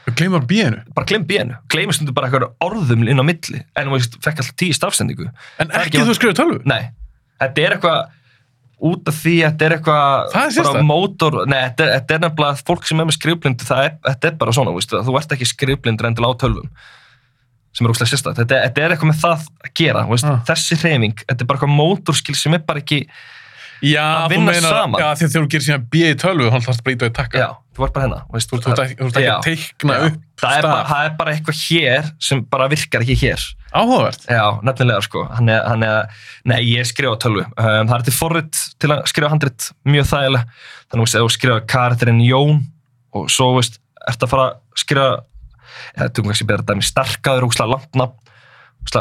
þú 0.08 0.16
gleymar 0.18 0.46
bíinu. 0.50 0.80
Bara 0.96 1.06
gleymi 1.06 1.28
bínu, 1.30 1.58
gleymi 1.70 1.94
stundu 1.94 2.14
bara 2.18 2.28
eitthvað 2.28 2.48
orðum 2.66 3.04
inn 3.06 3.22
á 3.22 3.26
milli, 3.28 3.60
en 3.78 3.92
þú 3.92 4.00
fekk 4.24 4.40
alltaf 4.42 4.56
tíu 4.58 4.74
stafsendingu. 4.74 5.28
En 5.62 5.70
ekki 5.78 6.02
þú 6.02 6.16
skrifa 6.18 6.34
í 6.34 6.40
tölvu? 6.40 6.62
Nei, 6.66 6.90
þetta 7.44 7.62
er 7.68 7.76
eitthvað 7.78 8.00
út 8.82 9.12
af 9.12 9.14
því, 9.22 9.36
þetta 9.46 9.66
er 9.68 9.76
eitthvað 9.76 10.56
bara 10.66 10.82
mótor, 10.82 11.36
nei, 11.46 11.60
þetta 11.68 11.86
er, 11.86 11.92
þetta 12.00 12.16
er 12.16 12.24
nefnilega 12.24 12.64
fólk 12.66 12.88
sem 12.90 13.04
er 13.04 13.06
með 13.06 13.18
skrifblindu, 13.20 13.68
er, 13.78 13.94
þetta 14.08 14.32
er 14.32 14.40
bara 14.42 14.56
svona, 14.58 14.74
veist, 14.74 14.96
þú 15.06 15.18
ert 15.20 15.36
ekki 15.38 15.48
skrifblindur 15.52 16.10
endilega 16.10 16.34
á 16.34 16.42
tölvum 16.42 16.72
sem 17.72 17.86
er 17.86 17.94
úrslega 17.94 18.10
sérstætt, 18.10 18.40
þetta, 18.42 18.58
þetta 18.66 18.82
er 18.84 18.96
eitthvað 18.96 19.12
með 19.12 19.20
það 19.22 19.46
að 19.62 19.70
gera, 19.80 20.02
veist, 20.10 20.26
Ah. 20.28 20.42
þessi 20.50 20.80
hreyfing 20.82 21.22
þetta 21.22 21.38
er 21.38 21.48
bara 21.52 21.60
eitthvað 21.62 21.78
mótorskil 21.78 22.36
sem 22.36 22.58
er 22.58 22.66
bara 22.66 22.82
ekki 22.82 23.04
Já, 23.82 24.04
Að 24.26 24.30
vinna 24.36 24.52
meinar, 24.52 24.74
saman. 24.76 25.00
já, 25.02 25.08
því 25.18 25.26
að 25.26 25.32
þegar 25.32 25.44
þú 25.46 25.50
gerir 25.54 25.66
síðan 25.66 25.86
bíu 25.94 26.10
í 26.12 26.18
tölvu, 26.22 26.50
þá 26.54 26.58
þarfst 26.68 26.84
bara 26.86 26.94
ít 26.96 27.02
og 27.06 27.10
í 27.10 27.14
takka. 27.18 27.40
já, 27.42 27.48
þú 27.76 27.86
ert 27.88 27.94
bara 27.96 28.06
hérna 28.06 28.20
veist, 28.34 28.52
Þú, 28.52 28.60
ert 28.62 28.82
ekki- 28.84 28.98
ekki 29.08 29.24
að 29.32 29.42
teikna 29.48 29.94
Já. 29.96 30.06
upp 30.06 30.20
það, 30.42 30.58
er 30.58 30.62
bara, 30.68 30.84
það 30.92 31.06
er 31.08 31.16
bara 31.18 31.32
eitthvað 31.34 31.58
hér 31.66 32.12
sem 32.20 32.44
bara 32.52 32.68
virkar 32.70 33.02
ekki 33.02 33.18
hér 33.24 33.42
Áhugavert. 33.72 34.26
Já, 34.28 34.44
nefnilega 34.68 35.02
sko, 35.02 35.24
hann 35.32 35.50
er, 35.50 35.64
hann 35.66 35.84
er 35.88 36.10
nei, 36.46 36.60
ég 36.76 36.86
skrifa 36.86 37.16
tölvu, 37.18 37.46
um, 37.58 37.88
það 37.88 37.96
er 37.98 38.04
til 38.04 38.14
forrit 38.14 38.62
til 38.78 38.90
að 38.92 39.04
skrifa 39.08 39.30
handrit 39.32 39.72
mjög 39.88 40.10
þægilega 40.12 40.46
þannig 40.92 41.08
að 41.16 41.24
þú 41.26 41.30
skrifa 41.32 41.60
karakterinn 41.66 42.22
Jón 42.28 42.66
og 43.16 43.30
svo, 43.32 43.56
veist, 43.56 43.80
ert 44.08 44.22
að 44.22 44.30
fara 44.30 44.50
að 44.52 44.58
skrifa 44.76 45.24
eða 45.98 46.10
tökum 46.14 46.30
kannski 46.32 46.48
betra 46.50 46.68
dæmi 46.68 46.84
starkaður 46.86 47.48
og 47.48 47.56
langt 47.72 47.96
nafn 47.96 48.18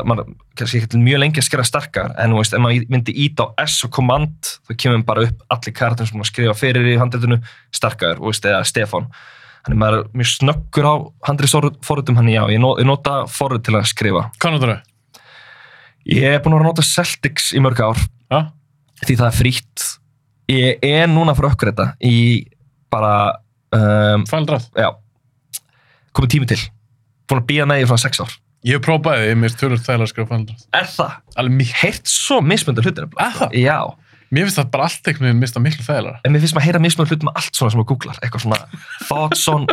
maður, 0.06 0.34
kannski 0.58 0.82
ekki 0.82 1.00
mjög 1.00 1.22
lengi 1.22 1.40
að 1.40 1.46
skrifa 1.48 1.66
starkar 1.66 2.12
en 2.20 2.34
þú 2.34 2.40
veist, 2.42 2.54
ef 2.54 2.62
maður 2.62 2.86
myndi 2.92 3.14
íta 3.24 3.48
á 3.48 3.64
S 3.64 3.80
og 3.86 3.92
command 3.96 4.52
þá 4.68 4.74
kemur 4.76 5.04
bara 5.08 5.26
upp 5.26 5.44
allir 5.56 5.76
karakterin 5.76 6.10
sem 6.10 6.20
maður 6.20 6.32
skrifa 6.32 6.56
fyrir 6.58 6.92
í 6.92 6.98
handritinu 7.00 7.40
starkaður, 7.74 8.20
þú 8.20 8.30
veist, 8.30 8.48
eða 8.50 8.62
Stefán 8.68 9.08
hann 9.64 9.74
er 9.74 9.80
maður 9.80 10.06
mjög 10.16 10.30
snöggur 10.34 10.88
á 10.88 10.94
handritsforritum 11.28 12.20
hann, 12.20 12.30
já, 12.32 12.44
ég, 12.52 12.60
no, 12.62 12.76
ég 12.80 12.88
nota 12.88 13.24
forrit 13.28 13.64
til 13.66 13.76
að 13.76 13.88
skrifa 13.90 14.28
Hvað 14.40 14.56
notar 14.56 14.74
þau? 14.74 14.90
Ég 16.08 16.24
er 16.24 16.40
búin 16.40 16.54
að 16.54 16.60
vera 16.60 16.64
að 16.64 16.72
nota 16.72 16.86
Celtics 16.86 17.50
í 17.52 17.60
mörg 17.62 17.80
ár 17.84 17.98
Já. 18.30 18.38
því 19.04 19.16
það 19.20 19.26
er 19.26 19.36
frítt. 19.36 19.86
Ég 20.50 20.86
er 20.86 21.10
núna 21.10 21.34
fara 21.36 21.50
að 21.50 21.56
uppgreita 21.56 21.86
í 22.02 22.16
bara, 22.90 23.12
um, 23.76 24.24
draft. 24.48 24.72
já, 24.74 24.90
komið 26.16 26.32
tími 26.34 26.48
til. 26.50 26.60
Búin 27.28 27.42
að 27.42 27.46
býja 27.52 27.66
með 27.68 27.84
í 27.84 27.86
svona 27.86 28.02
sex 28.02 28.22
ár. 28.24 28.32
Ég 28.68 28.82
prófaði 28.84 29.30
því, 29.30 29.36
mér 29.40 29.54
tölur 29.56 29.80
þægilega 29.80 30.04
að 30.04 30.12
skrifa 30.12 30.38
draft. 30.44 30.66
Er 30.76 30.88
það? 30.92 31.12
Alveg 31.40 31.54
mikið. 31.62 31.76
Heirt 31.80 32.10
svo 32.12 32.40
mismöndur 32.44 32.84
hlutir. 32.84 33.06
Er 33.16 33.36
það? 33.38 33.54
Já, 33.56 33.78
Mér 34.30 34.46
finnst 34.46 34.60
það 34.60 34.66
bara 34.70 34.84
allt 34.86 35.08
einhvern 35.10 35.26
veginn 35.26 35.40
mista 35.42 35.60
miklu 35.62 35.82
þægilega. 35.82 36.20
en 36.22 36.30
mér 36.32 36.42
finnst 36.44 36.54
maður 36.54 36.62
að 36.62 36.68
heyra 36.68 36.80
mismöndur 36.84 37.10
hlutir 37.10 37.26
með 37.26 37.38
allt 37.40 37.56
svona 37.58 37.72
sem 37.72 37.80
maður 37.80 37.88
googlar. 37.90 38.18
Eitthvað 38.22 38.44
svona 38.44 38.58
thoughts 39.08 39.42
on, 39.50 39.64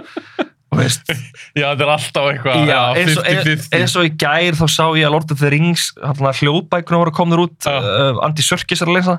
veist. 0.73 1.11
Já, 1.59 1.67
þetta 1.67 1.85
er 1.85 1.91
alltaf 1.93 2.29
eitthvað, 2.31 2.57
Já, 2.57 2.71
já, 2.71 2.79
eins, 3.03 3.19
og, 3.19 3.27
50-50. 3.27 3.67
eins 3.77 3.95
og 4.01 4.07
í 4.07 4.11
gær 4.23 4.57
þá 4.57 4.65
sá 4.73 4.83
ég 4.97 5.05
að 5.05 5.13
Lord 5.13 5.35
of 5.35 5.43
the 5.43 5.51
Rings, 5.53 5.85
hérna 6.01 6.33
hljóðbækuna 6.39 7.01
voru 7.03 7.13
komnir 7.19 7.43
út, 7.45 7.69
uh, 7.69 8.17
Andy 8.25 8.45
Serkis 8.47 8.81
er 8.81 8.89
að 8.89 8.97
lesa. 8.97 9.17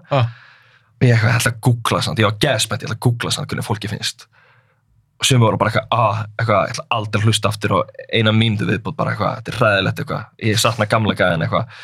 Og 0.99 1.07
ég 1.07 1.15
ég 1.15 1.39
ætla 1.39 1.53
að 1.55 1.63
googla 1.69 2.03
samt, 2.03 2.19
ég 2.19 2.27
var 2.27 2.41
geðspennt, 2.43 2.83
ég 2.83 2.91
ætla 2.91 2.99
að 2.99 3.05
googla 3.07 3.35
samt 3.37 3.53
hvernig 3.53 3.69
fólki 3.69 3.93
finnst 3.95 4.27
sem 5.25 5.41
voru 5.43 5.59
bara 5.59 5.73
eitthvað, 5.73 5.89
ah, 5.91 6.23
eitthvað, 6.39 6.73
ætla 6.73 6.85
aldrei 6.95 7.25
hlusta 7.27 7.51
aftur 7.51 7.75
og 7.81 7.93
eina 8.15 8.33
mínútu 8.35 8.69
viðbútt 8.69 8.97
bara 8.99 9.15
eitthvað, 9.15 9.41
þetta 9.41 9.53
er 9.53 9.59
hræðilegt 9.59 10.03
eitthvað, 10.03 10.27
ég 10.47 10.61
sakna 10.63 10.87
gamla 10.91 11.15
gæðin 11.19 11.45
eitthvað, 11.47 11.79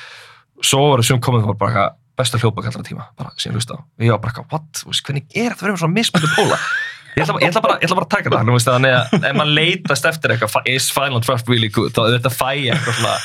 svo 0.62 0.82
voru 0.84 1.06
sem 1.06 1.22
komið 1.22 1.48
voru 1.48 1.58
bara 1.58 1.72
eitthvað, 1.72 2.00
besta 2.14 2.38
hljóðbæk 2.38 2.68
allra 2.70 2.84
tíma, 2.86 3.06
bara 3.18 3.32
sem 3.34 3.50
ég 3.50 3.58
hlusta 3.58 3.74
á, 3.74 3.78
og 3.82 4.06
ég 4.06 4.14
var 4.14 4.20
bara 4.22 4.34
eitthvað, 4.34 4.50
what, 4.54 4.82
veist, 4.86 5.06
hvernig 5.08 5.24
er 5.34 5.50
þetta 5.50 5.66
vera 5.66 5.74
með 5.74 5.82
svona 5.82 5.96
mismöndu 5.96 6.30
póla, 6.36 6.58
ég 7.16 7.24
ætla, 7.24 7.40
ég 7.42 7.48
ætla 7.50 7.64
bara, 7.64 7.78
ég 7.80 7.88
ætla 7.88 7.98
bara 7.98 8.06
að 8.06 8.14
taka 8.14 8.34
það, 8.36 8.44
þú 8.44 8.58
veist, 8.58 8.70
þannig 8.70 8.94
að 9.00 9.16
ef 9.18 9.40
maður 9.40 9.56
leitast 9.58 10.08
eftir 10.12 10.36
eitthvað, 10.36 10.70
is 10.70 10.86
Final 10.94 11.24
Draft 11.26 11.50
really 11.50 11.72
good, 11.74 11.90
þá 11.96 12.04
er 12.04 12.14
þetta 12.20 12.34
fæ 12.36 12.52
eitthvað 12.54 13.00
svona, 13.00 13.16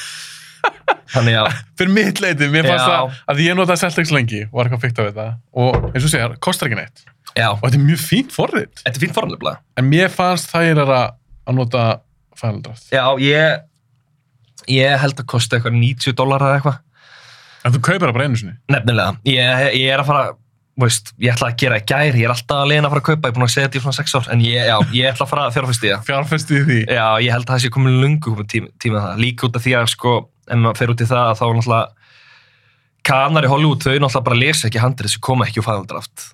þannig 1.13 1.37
að, 1.43 1.61
Fyrir 1.79 1.93
mitt 1.93 2.19
leiti, 2.23 2.49
mér 2.49 2.65
fannst 2.65 2.81
Já. 2.81 2.89
það 2.89 3.21
að 3.33 3.43
ég 3.45 3.55
notaði 3.57 3.81
Celtics 3.85 4.11
lengi 4.13 4.41
og 4.47 4.57
var 4.57 4.67
eitthvað 4.67 4.83
fyrkt 4.87 4.99
af 4.99 5.07
þetta 5.11 5.27
og 5.61 5.87
eins 5.93 6.05
og 6.05 6.11
segja, 6.11 6.33
kostar 6.43 6.69
ekki 6.69 6.81
neitt. 6.81 7.05
Já, 7.37 7.47
Og 7.51 7.61
þetta 7.63 7.77
er 7.79 7.85
mjög 7.85 8.01
fínt 8.03 8.31
forrið. 8.35 8.69
þetta 8.83 8.95
er 8.95 9.03
fínt 9.05 9.15
formlega, 9.17 9.57
En 9.77 9.89
mér 9.89 10.09
fannst 10.13 10.49
þægilega 10.51 11.01
að 11.47 11.55
nota 11.55 11.85
final 12.39 12.61
draft. 12.61 12.89
Já, 12.93 13.05
ég, 13.19 13.61
ég 14.69 14.99
held 15.01 15.19
að 15.19 15.25
kosti 15.25 15.55
eitthvað 15.57 15.75
90 15.79 16.13
dólar 16.17 16.41
eða 16.45 16.59
eitthvað. 16.59 16.77
En 17.67 17.73
þú 17.75 17.81
kaupir 17.83 18.07
það 18.07 18.13
bara 18.15 18.27
einu 18.29 18.37
sinni. 18.39 18.53
Nefnilega. 18.71 19.15
Ég, 19.27 19.65
ég 19.81 19.89
er 19.91 19.99
að 19.99 20.07
fara, 20.07 20.29
veist, 20.79 21.11
ég 21.19 21.33
ætla 21.33 21.49
að 21.51 21.57
gera 21.59 21.79
í 21.81 21.83
gær, 21.91 22.15
ég 22.15 22.23
er 22.23 22.31
alltaf 22.31 22.61
að 22.63 22.69
leiðin 22.71 22.87
að 22.87 22.93
fara 22.93 23.01
að 23.03 23.07
kaupa, 23.09 23.19
ég 23.27 23.33
er 23.33 23.35
búin 23.35 23.43
að 23.49 23.51
segja 23.55 23.67
þetta 23.67 23.79
í 23.79 23.83
svona 23.83 23.97
6 23.99 24.15
ár, 24.15 24.29
en 24.31 24.43
ég, 24.45 24.67
já, 24.69 24.77
ég 24.95 25.09
ætla 25.11 25.25
að 25.25 25.31
fara 25.33 25.43
að 25.49 25.55
fjárfæst 25.57 25.83
í 25.83 25.89
það. 25.91 26.05
Fjárfestið 26.07 26.63
því. 26.69 26.77
Já, 26.87 27.07
ég 27.25 27.33
held 27.35 27.43
að 27.49 27.51
það 27.51 27.63
sé 27.65 27.71
komin 27.75 27.99
lungu 27.99 28.45
tími, 28.47 28.71
tími 28.79 28.95
það. 28.95 29.19
Líka 29.19 29.47
út 29.49 29.59
af 29.59 29.65
því 29.67 29.75
að, 29.81 29.89
sko, 29.91 30.13
ef 30.47 30.61
maður 30.63 30.79
fer 30.79 30.93
út 30.95 31.03
í 31.03 31.09
það, 31.11 31.33
þá 31.35 31.43
er 31.49 31.57
náttúrulega, 31.59 32.07
kanar 33.09 33.47
í 33.47 33.51
Hollywood, 33.51 33.83
þau 33.83 33.91
náttúrulega 33.99 34.25
bara 34.29 34.39
lesa 34.39 34.67
ekki 34.69 34.79
handrið 34.83 35.13
sem 35.17 35.23
koma 35.27 35.47
ekki 35.49 35.59
úr 35.59 35.67
fæðaldraft. 35.67 36.29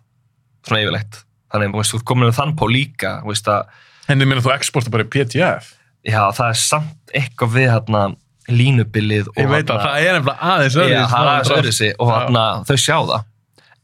Svona 0.66 0.82
yfirleitt. 0.84 1.22
Þannig, 1.54 1.74
veist, 1.78 1.94
þú 1.94 2.00
ert 2.02 2.08
komin 2.10 2.28
með 2.28 2.38
þann 2.40 2.54
pól 2.60 2.70
líka, 2.74 3.16
að, 3.24 3.74
ég 4.10 4.22
meina 4.26 4.44
þú 4.44 4.54
exporta 4.56 4.92
bara 4.94 5.06
í 5.06 5.10
PDF. 5.14 5.72
já, 6.06 6.22
það 6.36 6.48
er 6.52 6.60
samt 6.62 7.14
eitthvað 7.16 7.54
við, 7.56 7.70
hérna, 7.74 8.02
línubilið 8.52 9.30
Ég 9.40 9.48
veit 9.50 9.70
að 9.74 9.80
það 9.82 9.96
er 10.06 10.18
nefnilega 10.20 10.52
aðeins 10.54 10.76
er 11.56 11.72
sig 11.74 11.96
og 11.98 12.12
þarna, 12.12 12.44
þau 12.68 12.78
sjá 12.78 12.98
það. 13.00 13.24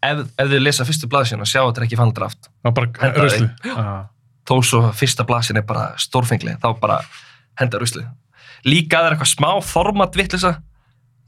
Ef, 0.01 0.21
ef 0.41 0.49
þau 0.51 0.59
lesa 0.61 0.85
fyrstu 0.85 1.09
blaðsina 1.09 1.47
sjá 1.49 1.61
að 1.61 1.69
þetta 1.71 1.85
ekki 1.87 1.99
fandraft, 1.99 2.49
rusli. 3.17 3.47
Þó 4.49 4.55
svo 4.65 4.81
fyrsta 4.97 5.25
blaðsina 5.29 5.61
er 5.61 5.67
bara 5.69 5.87
stórfengli, 6.01 6.55
þá 6.61 6.69
bara 6.81 6.99
henda 7.61 7.81
ruslið. 7.81 8.07
Líka 8.65 8.97
ef 8.97 9.01
það 9.01 9.07
er 9.07 9.15
eitthvað 9.15 9.31
smá 9.33 9.49
format 9.65 10.17
vittlisa, 10.17 10.55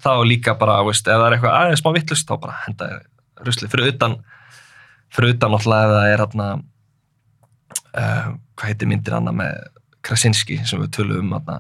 þá 0.04 0.12
líka 0.28 0.56
bara, 0.60 0.80
veist, 0.86 1.08
ef 1.08 1.18
það 1.18 1.28
er 1.28 1.38
eitthvað 1.38 1.58
aðeins 1.60 1.84
smá 1.84 1.92
vittlust, 1.98 2.30
þá 2.30 2.42
bara 2.46 2.58
henda 2.68 2.90
ruslið. 3.46 3.72
Fyrir 3.74 3.94
utan, 3.94 4.18
utan 5.34 5.52
náttúrulega 5.54 5.84
ef 5.84 5.94
það 5.94 6.08
er 6.14 6.22
hérna, 6.24 6.48
uh, 7.94 8.32
hvað 8.58 8.72
heitir 8.72 8.88
myndir 8.90 9.14
hana 9.14 9.32
með 9.32 9.60
Krasinski 10.04 10.58
sem 10.68 10.82
við 10.82 10.90
tölum 10.98 11.20
um 11.30 11.36
hana. 11.38 11.60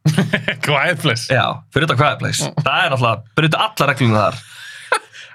Quiet 0.64 1.02
place. 1.02 1.28
Já, 1.30 1.44
fyrir 1.74 1.84
utan 1.86 1.98
Quiet 2.00 2.18
Place. 2.22 2.48
Það 2.64 2.86
er 2.86 2.94
fyrir 3.36 3.50
utan 3.52 3.60
alla 3.66 3.90
reglum 3.92 4.16
þar. 4.16 4.40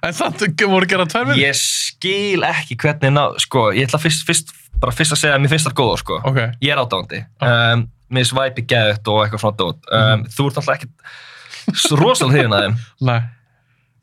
En 0.06 0.14
samt 0.14 0.42
voru 0.70 0.86
að 0.86 0.92
gera 0.92 1.06
tvær 1.10 1.24
myndir? 1.26 1.40
ég 1.48 1.56
skil 1.58 2.44
ekki 2.46 2.76
hvernig 2.78 3.10
ná, 3.16 3.24
sko, 3.42 3.72
ég 3.74 3.88
ætla 3.88 3.98
fyrst, 4.04 4.26
fyrst 4.28 4.52
bara 4.82 4.92
fyrst 4.94 5.16
að 5.16 5.22
segja 5.22 5.38
að 5.38 5.42
mér 5.46 5.50
finnst 5.56 5.66
það 5.70 5.78
góða, 5.80 5.96
sko 6.02 6.18
Ok. 6.30 6.38
ég 6.62 6.74
er 6.76 6.82
átáðandi 6.82 7.22
um, 7.42 7.86
mér 8.14 8.22
finnst 8.28 8.36
væpi 8.38 8.66
geðut 8.70 9.10
og 9.10 9.22
eitthvað 9.24 9.42
svona 9.46 9.58
dót 9.62 9.80
um, 9.88 10.04
Mhm. 10.20 10.26
þú 10.36 10.46
ert 10.52 10.60
alltaf 10.62 10.76
ekki 10.76 11.96
rosalega 12.04 12.36
hrifin 12.36 12.54
að 12.58 12.66
þeim 12.68 12.76
Nei. 13.10 13.18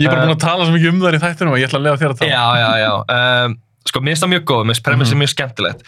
Ég 0.03 0.09
er 0.09 0.15
bara 0.15 0.23
Eh. 0.23 0.27
búin 0.29 0.37
að 0.37 0.43
tala 0.43 0.65
svo 0.67 0.75
mikið 0.75 0.89
um 0.93 1.01
þær 1.05 1.17
í 1.19 1.21
þættinum 1.23 1.53
og 1.55 1.61
ég 1.63 1.69
ætla 1.69 1.79
að 1.81 1.87
lega 1.87 2.01
þér 2.03 2.15
að 2.15 2.19
tala. 2.19 2.31
já, 2.33 2.47
já, 2.63 2.71
já 2.83 2.93
um, 3.47 3.57
sko, 3.87 4.01
mér 4.01 4.13
finnst 4.13 4.25
það 4.27 4.33
mjög 4.35 4.45
góð, 4.51 4.65
mér 4.67 4.75
finnst 4.75 4.87
premissið 4.89 5.15
Mhm. 5.17 5.23
mjög 5.23 5.33
skemmtilegt 5.35 5.83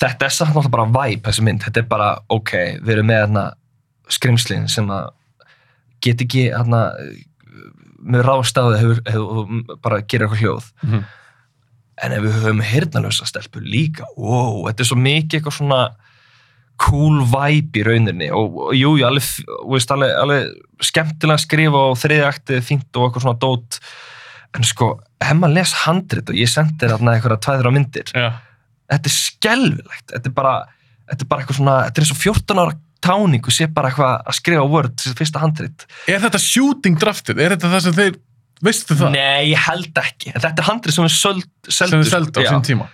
þetta 0.00 0.24
er 0.28 0.34
samt 0.34 0.54
náttúrulega 0.54 0.70
bara 0.70 0.86
væp 0.98 1.22
þessi 1.26 1.42
mynd, 1.42 1.60
þetta 1.62 1.76
er 1.82 1.88
bara, 1.90 2.08
ok, 2.30 2.50
við 2.82 2.90
erum 2.94 3.06
með 3.06 3.20
hérna 3.26 3.44
skrimslin 4.08 4.68
sem 4.70 4.86
að 4.88 5.08
get 6.00 6.18
ekki 6.22 6.44
hérna 6.54 6.82
með 8.08 8.22
rástaði 8.24 8.78
hefur, 8.78 9.00
hefur 9.10 9.78
bara 9.82 10.00
gerir 10.02 10.28
eitthvað 10.28 10.42
hljóð 10.42 10.68
Mhm. 10.84 11.04
en 12.04 12.12
ef 12.12 12.22
við 12.22 12.36
höfum 12.38 12.62
hirnalösa 12.62 13.26
stelpur 13.26 13.60
líka 13.66 14.04
wow, 14.16 14.64
þetta 14.68 14.80
er 14.80 14.90
svo 14.90 14.96
mikið 15.02 15.40
eitthvað 15.40 15.56
svona 15.58 15.80
cool 16.78 17.20
vibe 17.26 17.80
í 17.80 17.84
rauninni 17.86 18.28
og, 18.34 18.58
og 18.68 18.74
jú, 18.78 18.92
jú, 19.00 19.06
alveg, 19.08 19.28
veist, 19.72 19.90
alveg, 19.94 20.12
alveg 20.22 20.84
skemmtilega 20.88 21.34
að 21.38 21.44
skrifa 21.44 21.84
og 21.90 21.96
þriðaktið 21.98 22.60
fínt 22.68 22.98
og 23.00 23.08
eitthvað 23.08 23.24
svona 23.26 23.40
dót 23.42 23.80
en 24.56 24.64
sko, 24.64 24.90
ef 25.20 25.32
maður 25.36 25.56
les 25.58 25.72
handrit 25.84 26.30
og 26.30 26.38
ég 26.38 26.50
sendi 26.50 26.78
þér 26.80 26.94
þarna 26.96 27.16
eitthvað 27.18 27.40
tvæður 27.44 27.68
á 27.68 27.72
myndir 27.74 28.12
Já. 28.14 28.28
þetta 28.94 29.10
er 29.10 29.16
skelvilegt 29.16 30.12
þetta 30.14 30.30
er 30.30 30.36
bara, 30.38 30.54
þetta 31.10 31.26
er 31.26 31.30
bara 31.32 31.42
eitthvað 31.44 31.58
svona 31.60 31.76
þetta 31.88 32.00
er 32.00 32.06
eins 32.06 32.14
og 32.14 32.22
14 32.22 32.62
ára 32.62 32.76
táningu 33.08 33.52
sé 33.54 33.68
bara 33.70 33.90
eitthvað 33.92 34.14
að 34.30 34.38
skrifa 34.38 34.64
Word, 34.70 34.94
þessi 34.98 35.18
fyrsta 35.18 35.42
handrit 35.42 35.84
Er 36.10 36.22
þetta 36.24 36.40
shooting 36.42 36.96
draftið? 36.98 37.42
Er 37.44 37.54
þetta 37.54 37.70
það 37.74 37.84
sem 37.84 37.96
þeir, 37.98 38.16
veistu 38.66 38.96
það? 38.98 39.12
Nei, 39.14 39.50
ég 39.52 39.66
held 39.68 40.00
ekki, 40.02 40.32
þetta 40.34 40.50
er 40.64 40.66
handrit 40.66 40.96
sem 40.96 41.06
er 41.06 41.14
söld, 41.14 41.44
Sem 41.68 41.92
þeir 41.92 42.10
seldu 42.10 42.42
á 42.42 42.50
sín 42.50 42.64
tíma. 42.66 42.88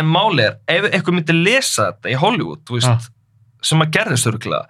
En 0.00 0.08
máli 0.08 0.46
er, 0.46 0.56
ef 0.70 0.86
eitthvað 0.88 1.18
myndi 1.18 1.36
lesa 1.42 1.90
þetta 1.90 2.12
í 2.14 2.16
Hollywood, 2.22 2.62
þú 2.68 2.78
veist, 2.78 2.88
Ah. 2.88 3.10
Sem 3.62 3.80
að 3.84 3.90
gerðist 3.96 4.26
örgulega, 4.30 4.66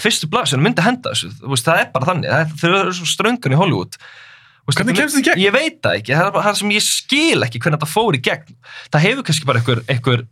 fyrstu 0.00 0.28
blaðsjón 0.30 0.62
myndi 0.64 0.84
henda 0.84 1.12
þessu, 1.14 1.32
það 1.64 1.80
er 1.80 1.90
bara 1.94 2.08
þannig, 2.10 2.30
það 2.30 2.54
þau 2.62 2.78
eru 2.80 2.94
svo 2.98 3.08
ströngan 3.10 3.54
í 3.56 3.58
Hollywood. 3.58 3.98
Hvernig 4.64 4.94
þetta- 4.94 5.00
kemst 5.02 5.16
þið 5.16 5.20
í 5.20 5.26
gegn? 5.28 5.42
Ég 5.44 5.52
veit 5.52 5.82
það 5.84 5.98
ekki, 5.98 6.14
það 6.14 6.26
er 6.30 6.46
það 6.46 6.56
sem 6.60 6.70
ég 6.72 6.84
skil 6.86 7.42
ekki 7.44 7.60
hvernig 7.60 7.78
þetta 7.80 7.92
fór 7.92 8.14
í 8.16 8.22
gegn. 8.24 8.54
Það 8.94 9.04
hefur 9.04 9.26
kannski 9.28 9.44
bara 9.50 9.60
einhver, 9.60 9.82
einhver 9.92 10.26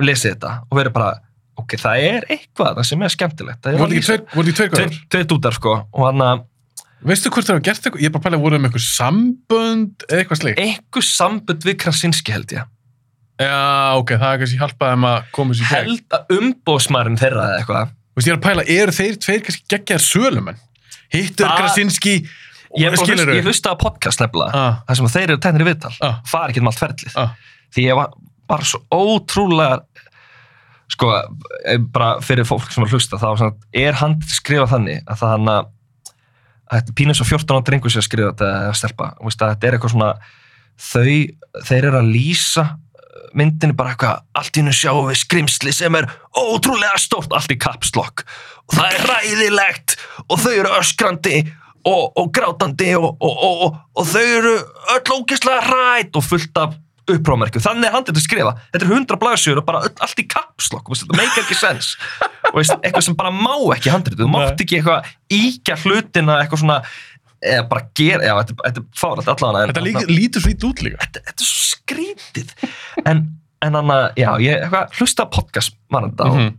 lesið 0.00 0.34
þetta 0.34 0.50
og 0.70 0.76
verið 0.76 0.92
bara, 0.92 1.10
ok, 1.56 1.76
það 1.80 2.04
er 2.10 2.26
eitthvað 2.36 2.76
það 2.76 2.86
sem 2.90 3.02
er 3.02 3.14
skemmtilegt. 3.14 3.62
Það 3.62 3.72
er 3.72 3.78
Voru 3.78 3.90
að 3.90 3.96
ekki 3.96 4.04
lýsa- 4.04 5.08
tveir, 5.10 5.24
dútar, 5.30 5.52
sko, 5.56 5.76
að 5.94 6.44
Veistu 7.00 7.30
hvort 7.32 7.46
þeir 7.48 7.56
hafa 7.56 7.64
gert 7.64 7.86
eitthvað? 7.86 8.00
Ég 8.02 8.10
er 8.10 8.12
bara 8.12 8.20
að 8.20 8.24
pæla 8.26 8.36
að 8.36 8.42
voru 8.44 8.56
um 8.58 8.64
eitthvað 8.68 8.82
sambönd 8.84 10.02
eða 10.04 10.18
eitthvað 10.20 10.40
slik. 10.42 10.58
einhver 10.60 11.04
sambund 11.06 11.62
við 11.64 11.76
Krasinski 11.80 12.32
held 12.34 12.52
ég. 12.52 12.66
Já, 13.40 13.96
ok, 13.96 14.10
það 14.20 14.32
er 14.34 14.40
kannski 14.42 14.58
hjálpað 14.60 14.90
þeim 14.92 15.06
að 15.10 15.18
koma 15.36 15.54
sér 15.56 15.64
í 15.64 15.70
gegn. 15.70 15.88
Held 15.90 16.16
að 16.18 16.34
umbóðsmaðurinn 16.36 17.20
þeirra 17.20 17.44
eða 17.48 17.60
eitthvað. 17.62 17.92
Þú 18.10 18.20
veist, 18.20 18.28
ég 18.28 18.34
er 18.34 18.38
að 18.40 18.44
pæla, 18.46 18.64
eru 18.76 18.92
þeir 18.98 19.18
tveir 19.24 19.44
kannski 19.46 19.64
geggjaðar 19.74 20.04
sölumenn? 20.04 20.58
Hittur, 21.14 21.46
Það- 21.46 21.60
Krasinski, 21.62 22.14
Ég, 22.78 22.84
bara 22.86 22.90
að 22.94 23.00
skilur 23.02 23.24
hlusta- 23.24 23.38
ég 23.40 23.46
hlusta 23.48 23.72
á 23.72 23.76
podcast 23.80 24.20
nefnilega, 24.20 24.50
Ah, 24.54 24.74
þar 24.86 24.96
sem 25.00 25.06
þeir 25.14 25.30
eru 25.30 25.38
tennir 25.38 25.64
í 25.64 25.68
viðtal, 25.70 25.94
ah, 26.06 26.20
fara 26.26 26.52
ekki 26.52 26.60
um 26.60 26.68
allt 26.68 26.78
ferlið. 26.78 27.16
ah. 27.16 27.32
Því 27.74 27.82
ég 27.88 27.96
var 27.96 28.10
bara 28.46 28.62
svo 28.62 28.78
ótrúlega, 28.92 29.80
sko, 30.90 31.08
eh, 31.64 31.78
bara 31.78 32.20
fyrir 32.20 32.44
fólk 32.46 32.70
sem 32.70 32.82
var 32.84 32.90
að 32.90 32.94
hlusta, 32.94 33.18
þá 33.18 33.38
var 33.38 33.52
er 33.74 33.92
hann 33.94 34.20
skrifað 34.20 34.68
þannig 34.74 35.02
að 35.06 35.18
það 35.18 35.30
hann 35.34 35.46
að, 35.46 35.66
þetta 36.70 36.94
pínus 36.94 37.20
og 37.20 37.26
14 37.26 37.56
á 37.58 37.64
drengur 37.66 37.90
sem 37.90 38.02
að 38.02 38.08
skrifa 38.08 38.32
þetta 38.34 38.74
stelpa, 38.76 39.14
og 39.18 39.24
veist 39.26 39.38
þetta 39.42 39.64
er 39.66 39.78
eitthvað 39.78 39.94
svona, 39.96 40.14
þau, 40.78 41.30
þeir 41.64 41.84
eru 41.90 41.98
að 42.02 42.12
lýsa 42.14 42.64
myndinni 43.36 43.76
bara 43.76 43.94
eitthvað, 43.94 44.22
allt 44.38 44.56
í 44.56 44.62
hennu 44.62 44.74
sjáum 44.74 45.08
við 45.10 45.20
skrimsli 45.22 45.74
sem 45.74 45.96
er 45.98 46.08
ótrúlega 46.36 46.98
stórt, 47.00 47.32
allt 47.36 47.54
í 47.54 47.58
kapslokk 47.60 48.24
og 48.66 48.76
það 48.76 48.96
er 48.96 49.08
ræðilegt 49.10 49.96
og 50.26 50.42
þau 50.42 50.52
eru 50.52 50.76
öskrandi 50.78 51.40
og, 51.88 52.04
og 52.20 52.30
grátandi 52.36 52.92
og, 52.98 53.10
og, 53.16 53.34
og, 53.34 53.64
og, 53.66 53.80
og 53.96 54.08
þau 54.12 54.24
eru 54.26 54.54
öll 54.96 55.16
ógeðslega 55.16 55.66
hrætt 55.68 56.18
og 56.18 56.26
fullt 56.26 56.62
af 56.62 56.78
upprómerkjum, 57.10 57.62
þannig 57.64 57.88
er 57.88 57.94
handið 57.96 58.18
að 58.18 58.24
skrifa 58.24 58.52
þetta 58.72 58.86
er 58.86 58.92
100 58.92 59.20
blaðsjur 59.22 59.60
og 59.60 59.66
bara 59.66 59.80
öll, 59.88 59.94
allt 60.04 60.20
í 60.22 60.26
kapslokk 60.30 60.92
þetta 60.92 61.18
meikar 61.18 61.42
ekki 61.44 61.56
sens 61.58 61.94
eitthvað 62.50 63.06
sem 63.06 63.16
bara 63.18 63.32
má 63.34 63.56
ekki 63.74 63.92
handrið 63.92 64.22
þú 64.22 64.28
mátt 64.30 64.62
ekki 64.62 64.78
eitthvað 64.80 65.10
íkja 65.34 65.78
hlutina 65.82 66.38
eitthvað 66.42 66.62
svona, 66.62 66.78
eða 67.42 67.68
bara 67.70 67.86
gera 67.96 68.24
já, 68.26 68.34
þetta, 68.42 68.56
þetta 68.66 68.80
er 68.80 68.86
fáralt 69.00 69.28
allavega 69.32 69.66
Þetta 69.72 69.84
líka, 69.86 70.00
lítur 70.08 70.42
svo 70.44 70.50
ít 70.52 70.64
út 70.68 70.82
líka. 70.84 70.98
þetta, 71.04 71.22
þetta 71.28 71.44
er 71.44 71.48
svo 71.50 71.60
skrítið 71.70 72.50
en, 73.06 73.22
en 73.62 73.74
hann 73.78 73.92
að, 73.94 74.04
já, 74.20 74.30
ég 74.44 74.64
eitthvað, 74.66 74.98
hlusta 75.00 75.26
podcast 75.26 75.76
mannanda 75.90 76.24
mm 76.28 76.40
Mhm. 76.40 76.56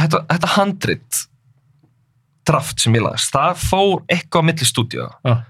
þetta, 0.00 0.20
þetta 0.30 0.50
handrit 0.56 1.22
draft 2.48 2.80
sem 2.80 2.94
ég 2.96 3.02
las, 3.04 3.28
það 3.30 3.58
fór 3.62 4.02
eitthvað 4.10 4.42
á 4.42 4.48
milli 4.48 4.66
stúdíu 4.68 5.08
Ah. 5.24 5.42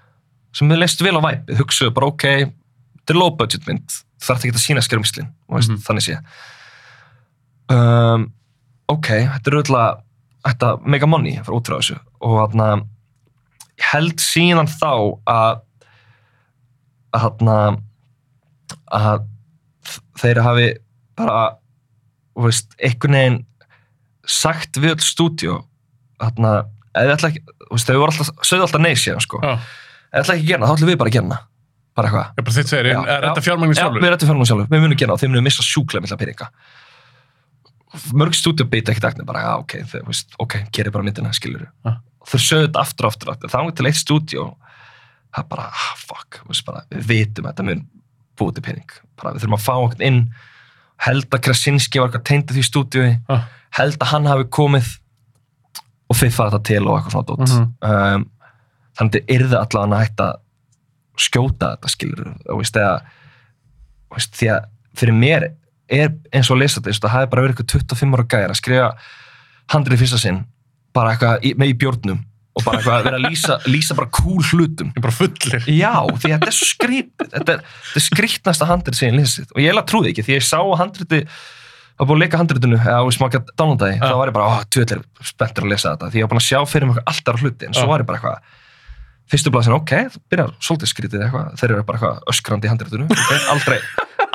sem 0.52 0.68
við 0.68 0.78
leist 0.82 1.00
vel 1.02 1.16
á 1.16 1.22
væpið, 1.22 1.58
hugsaðu 1.60 1.94
bara 1.94 2.06
ok 2.10 2.24
þetta 2.26 3.14
er 3.14 3.18
low 3.20 3.30
budget 3.30 3.66
mynd 3.66 3.86
þú 4.20 4.26
þarf 4.26 4.44
ekki 4.44 4.54
að 4.54 4.64
sína 4.66 4.82
skrimslin, 4.84 5.28
mm 5.48 5.56
Mhm. 5.58 5.76
þannig 5.86 6.02
sé 6.06 6.16
um, 7.70 8.32
ok, 8.88 9.06
þetta 9.06 9.46
er 9.50 9.56
auðvitað 9.58 10.00
þetta 10.46 10.70
mega 10.86 11.06
money 11.06 11.36
fyrir 11.38 11.56
út 11.58 11.66
frá 11.68 11.76
þessu 11.78 11.98
og 12.20 12.38
ég 12.48 12.86
held 13.80 14.20
síðan 14.22 14.68
þá 14.70 14.92
að 15.30 15.60
að 17.16 17.78
að 18.94 19.24
þeir 20.20 20.40
hafi 20.44 20.66
bara 21.18 21.38
veist, 22.38 22.74
einhvern 22.78 23.16
veginn 23.18 23.38
sagt 24.30 24.78
við 24.78 24.94
öll 24.94 25.04
stúdíu 25.04 25.56
þið 26.20 27.14
ætla 27.16 27.30
ekki, 27.32 27.42
þau 27.88 28.02
sögðu 28.46 28.66
alltaf 28.66 28.82
nei 28.82 28.94
síðan 28.98 29.24
sko, 29.24 29.40
þið 29.40 30.20
ætla 30.22 30.36
ekki 30.36 30.44
að 30.44 30.50
gera 30.52 30.60
það, 30.60 30.68
þá 30.68 30.74
ætlum 30.76 30.90
við 30.92 31.00
bara 31.00 31.10
að 31.12 31.16
gera 31.16 31.30
það 31.32 31.46
bara 31.98 32.06
eitthvað. 32.10 32.28
Ég 32.38 32.46
þetta 33.26 33.42
fjármagnin 33.44 33.74
Já, 33.74 33.80
sjálfur? 33.82 34.02
við 34.70 34.84
munum 34.84 34.98
gera 35.00 35.14
það, 35.16 35.22
þeim 35.24 35.32
munum 35.34 35.46
missa 35.48 35.64
sjúklega 35.66 36.04
milla 36.04 36.18
peninga 36.20 36.46
mörg 38.14 38.34
stúdíu 38.38 38.68
beita 38.70 38.92
ekkert 38.92 39.04
agni 39.12 39.24
bara, 39.26 39.40
já, 39.42 39.52
ok, 39.58 39.72
þau, 39.90 40.02
veist, 40.06 40.34
ok, 40.38 40.54
gerir 40.72 40.92
bara 40.94 41.04
myndina, 41.04 41.32
skilur 41.34 41.66
Ah. 41.84 41.96
þau 42.26 42.38
sögðu 42.38 42.66
þetta 42.68 42.80
aftur 42.84 43.06
og 43.06 43.12
aftur, 43.12 43.30
aftur. 43.32 43.48
þá 43.50 43.58
er 43.66 43.70
til 43.72 43.86
eitt 43.86 43.98
stúdíu 44.00 44.44
það 45.34 45.42
er 45.44 45.48
bara, 45.50 45.66
ah, 45.70 45.94
fuck 45.96 46.40
veist, 46.48 46.64
bara, 46.66 46.82
við 46.90 47.06
vitum 47.10 47.44
að 47.46 47.52
þetta 47.54 47.64
mun 47.70 47.86
búið 48.38 48.54
til 48.54 48.62
pening 48.62 48.90
bara, 49.16 49.32
við 49.34 49.40
þurfum 49.44 49.58
að 49.58 49.66
fá 49.66 49.74
okkur 49.76 50.02
inn 50.06 50.20
held 51.06 51.26
að 51.30 51.42
Krasinski 51.42 51.98
var 52.00 52.08
eitthvað 52.10 52.28
teindið 52.30 52.56
því 52.60 52.64
stúdíu 52.70 53.20
Ah. 53.28 53.48
held 53.78 53.98
að 53.98 54.06
hann 54.12 54.26
hafi 54.26 54.44
komið 54.44 54.98
og 56.10 56.16
fiffað 56.16 56.50
þetta 56.52 56.62
til 56.64 56.82
og 56.88 56.98
eitthvað 56.98 57.10
svona 57.12 57.26
dót 57.26 57.48
Mhm. 57.48 57.74
um, 57.82 58.30
þannig 58.96 59.10
að 59.10 59.20
þetta 59.20 59.34
yrði 59.34 59.56
allavega 59.60 59.94
að 59.96 60.04
hætta 60.04 60.24
að 60.30 60.40
skjóta 61.16 61.66
þetta 61.76 61.88
skilur 61.88 62.28
og 62.48 62.58
veist, 62.58 62.76
eða, 62.76 63.00
veist, 64.14 64.32
því 64.38 64.46
að 64.54 64.64
fyrir 64.96 65.14
mér 65.14 65.48
er 65.90 66.10
eins 66.32 66.50
og 66.50 66.56
að 66.56 66.62
lesa 66.64 66.80
þetta 66.80 67.06
það 67.08 67.14
hafi 67.16 67.30
bara 67.34 67.44
verið 67.44 67.54
eitthvað 67.60 67.70
25 67.90 68.16
ára 68.18 68.26
gæjar 68.34 68.54
að 68.54 68.58
skrifa 68.60 68.90
handrið 69.74 70.02
fyrsta 70.04 70.18
sinn 70.22 70.42
bara 70.96 71.14
eitthvað 71.14 71.46
með 71.60 71.72
í 71.72 71.78
bjórnum 71.84 72.20
og 72.58 72.64
bara 72.66 72.80
eitthvað 72.80 72.96
að 72.98 73.04
vera 73.06 73.18
að 73.20 73.24
lýsa, 73.28 73.56
lýsa 73.74 73.96
bara 73.98 74.10
cool 74.20 74.42
hlutum 74.50 74.90
Ég 74.90 74.98
er 74.98 75.04
bara 75.06 75.14
fullir. 75.14 75.64
já, 75.70 75.92
því 76.10 76.32
að 76.32 76.36
þetta 76.36 76.50
er 76.50 76.56
svo 76.58 76.68
skrítið 76.72 77.30
þetta 77.36 77.54
er, 77.56 77.64
þetta 77.86 78.00
er 78.02 78.06
skrítnasta 78.08 78.68
handrið 78.70 78.98
sem 79.00 79.08
ég 79.12 79.18
lesið 79.20 79.52
og 79.54 79.60
ég 79.62 79.68
eiginlega 79.70 79.90
trúði 79.92 80.12
ekki 80.14 80.26
því 80.26 80.36
ég 80.38 80.46
sá 80.48 80.58
að 80.60 80.76
handriði 80.82 81.20
var 82.00 82.08
búin 82.08 82.16
að 82.16 82.22
leika 82.24 82.38
handritinu 82.40 82.78
eða 82.80 83.00
þú 83.04 83.10
smakað 83.12 83.50
downloadaði, 83.60 83.96
Ja. 84.00 84.08
þá 84.08 84.16
var 84.22 84.30
ég 84.30 84.36
bara, 84.38 84.48
ó, 84.48 84.52
tjóðlega 84.72 85.26
spenntur 85.30 85.66
að 85.66 85.72
lesa 85.74 85.90
þetta, 85.92 86.08
því 86.14 86.20
ég 86.20 86.24
var 86.24 86.30
búin 86.32 86.40
að 86.40 86.46
sjá 86.48 86.60
fyrir 86.70 86.88
mig 86.88 87.00
alltaf 87.12 87.42
hluti, 87.44 87.66
en 87.68 87.76
svo 87.76 87.86
var 87.90 88.00
ég 88.00 88.08
bara 88.08 88.18
eitthvað 88.20 88.56
fyrstu 89.30 89.52
blaðsinn, 89.54 89.76
ok, 89.76 89.92
það 90.10 90.22
byrjar 90.32 90.52
svolítið 90.58 90.90
skrítið 90.92 91.24
eitthvað, 91.26 91.52
þeir 91.60 91.74
eru 91.74 91.86
bara 91.88 92.00
eitthvað 92.00 92.32
öskrandi 92.32 92.68
í 92.68 92.72
handritinu, 92.72 93.06
ok, 93.10 93.32
aldrei 93.54 93.78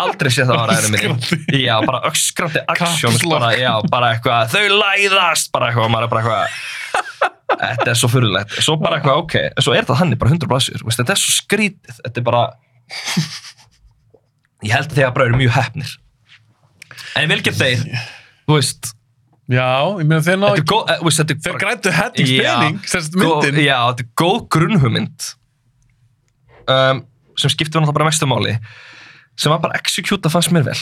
aldrei 0.06 0.32
sé 0.34 0.46
það 0.48 0.60
á 0.60 0.66
ræðinu 0.72 1.02
minni. 1.04 1.40
Já, 1.66 1.76
bara 1.86 2.02
öskrandi 2.10 2.64
lock. 2.66 3.28
bara, 3.32 3.52
já, 3.60 3.74
bara 3.92 4.14
eitthvað, 4.16 4.56
þau 4.56 4.80
læðast 4.82 5.52
bara 5.56 5.70
eitthvað, 5.70 5.92
maður 5.94 6.08
er 6.08 6.14
bara 6.16 6.24
eitthvað 6.24 6.84
þetta 7.46 7.92
er 7.92 8.00
svo 8.00 8.10
fyrirlegt, 8.12 8.56
svo 8.66 8.76
bara 8.82 9.00
eitthvað, 9.00 9.22
ok 9.24 9.64
svo 9.64 9.76
er 9.78 9.88
það 9.88 10.00
hann 10.02 10.16
bara 10.20 10.34
100 10.34 10.50
blaðsjur, 10.52 10.84
veist, 10.88 11.02
þetta 11.02 11.16
er 11.16 11.22
svo 11.22 11.36
skrítið 11.36 12.00
þetta 12.02 12.22
er 12.22 12.26
bara 12.26 12.44
ég 14.66 14.74
held 14.74 14.90
að 14.90 15.00
þeir 15.00 15.16
bara 15.16 15.30
eru 15.30 15.40
mjög 15.40 15.56
hefnir 15.56 15.96
en 17.20 17.32
vel 17.32 17.42
gett 17.46 17.60
þeir 17.60 17.86
þú 17.86 18.58
veist, 18.58 18.92
Já, 19.52 19.66
ég 20.00 20.08
meina 20.10 20.22
þeir 20.26 20.40
náðu 20.42 20.64
góð 20.66 20.92
eh, 20.96 21.36
Þeir 21.46 21.58
grættu 21.62 21.92
pening, 21.94 22.80
sérst 22.90 23.14
góð, 23.14 23.44
myndin. 23.44 23.60
já, 23.68 23.78
þetta 23.92 24.06
er 24.06 24.12
góð 24.22 24.40
grunnhugmynd. 24.56 25.28
Um, 26.66 27.04
sem 27.38 27.52
skiptir 27.54 27.78
náttúrulega 27.78 28.00
bara 28.00 28.08
mestu 28.10 28.26
máli 28.30 28.56
sem 29.38 29.52
var 29.54 29.60
bara 29.62 29.78
executa 29.78 30.32
fannst 30.34 30.54
mér 30.56 30.66
vel. 30.66 30.80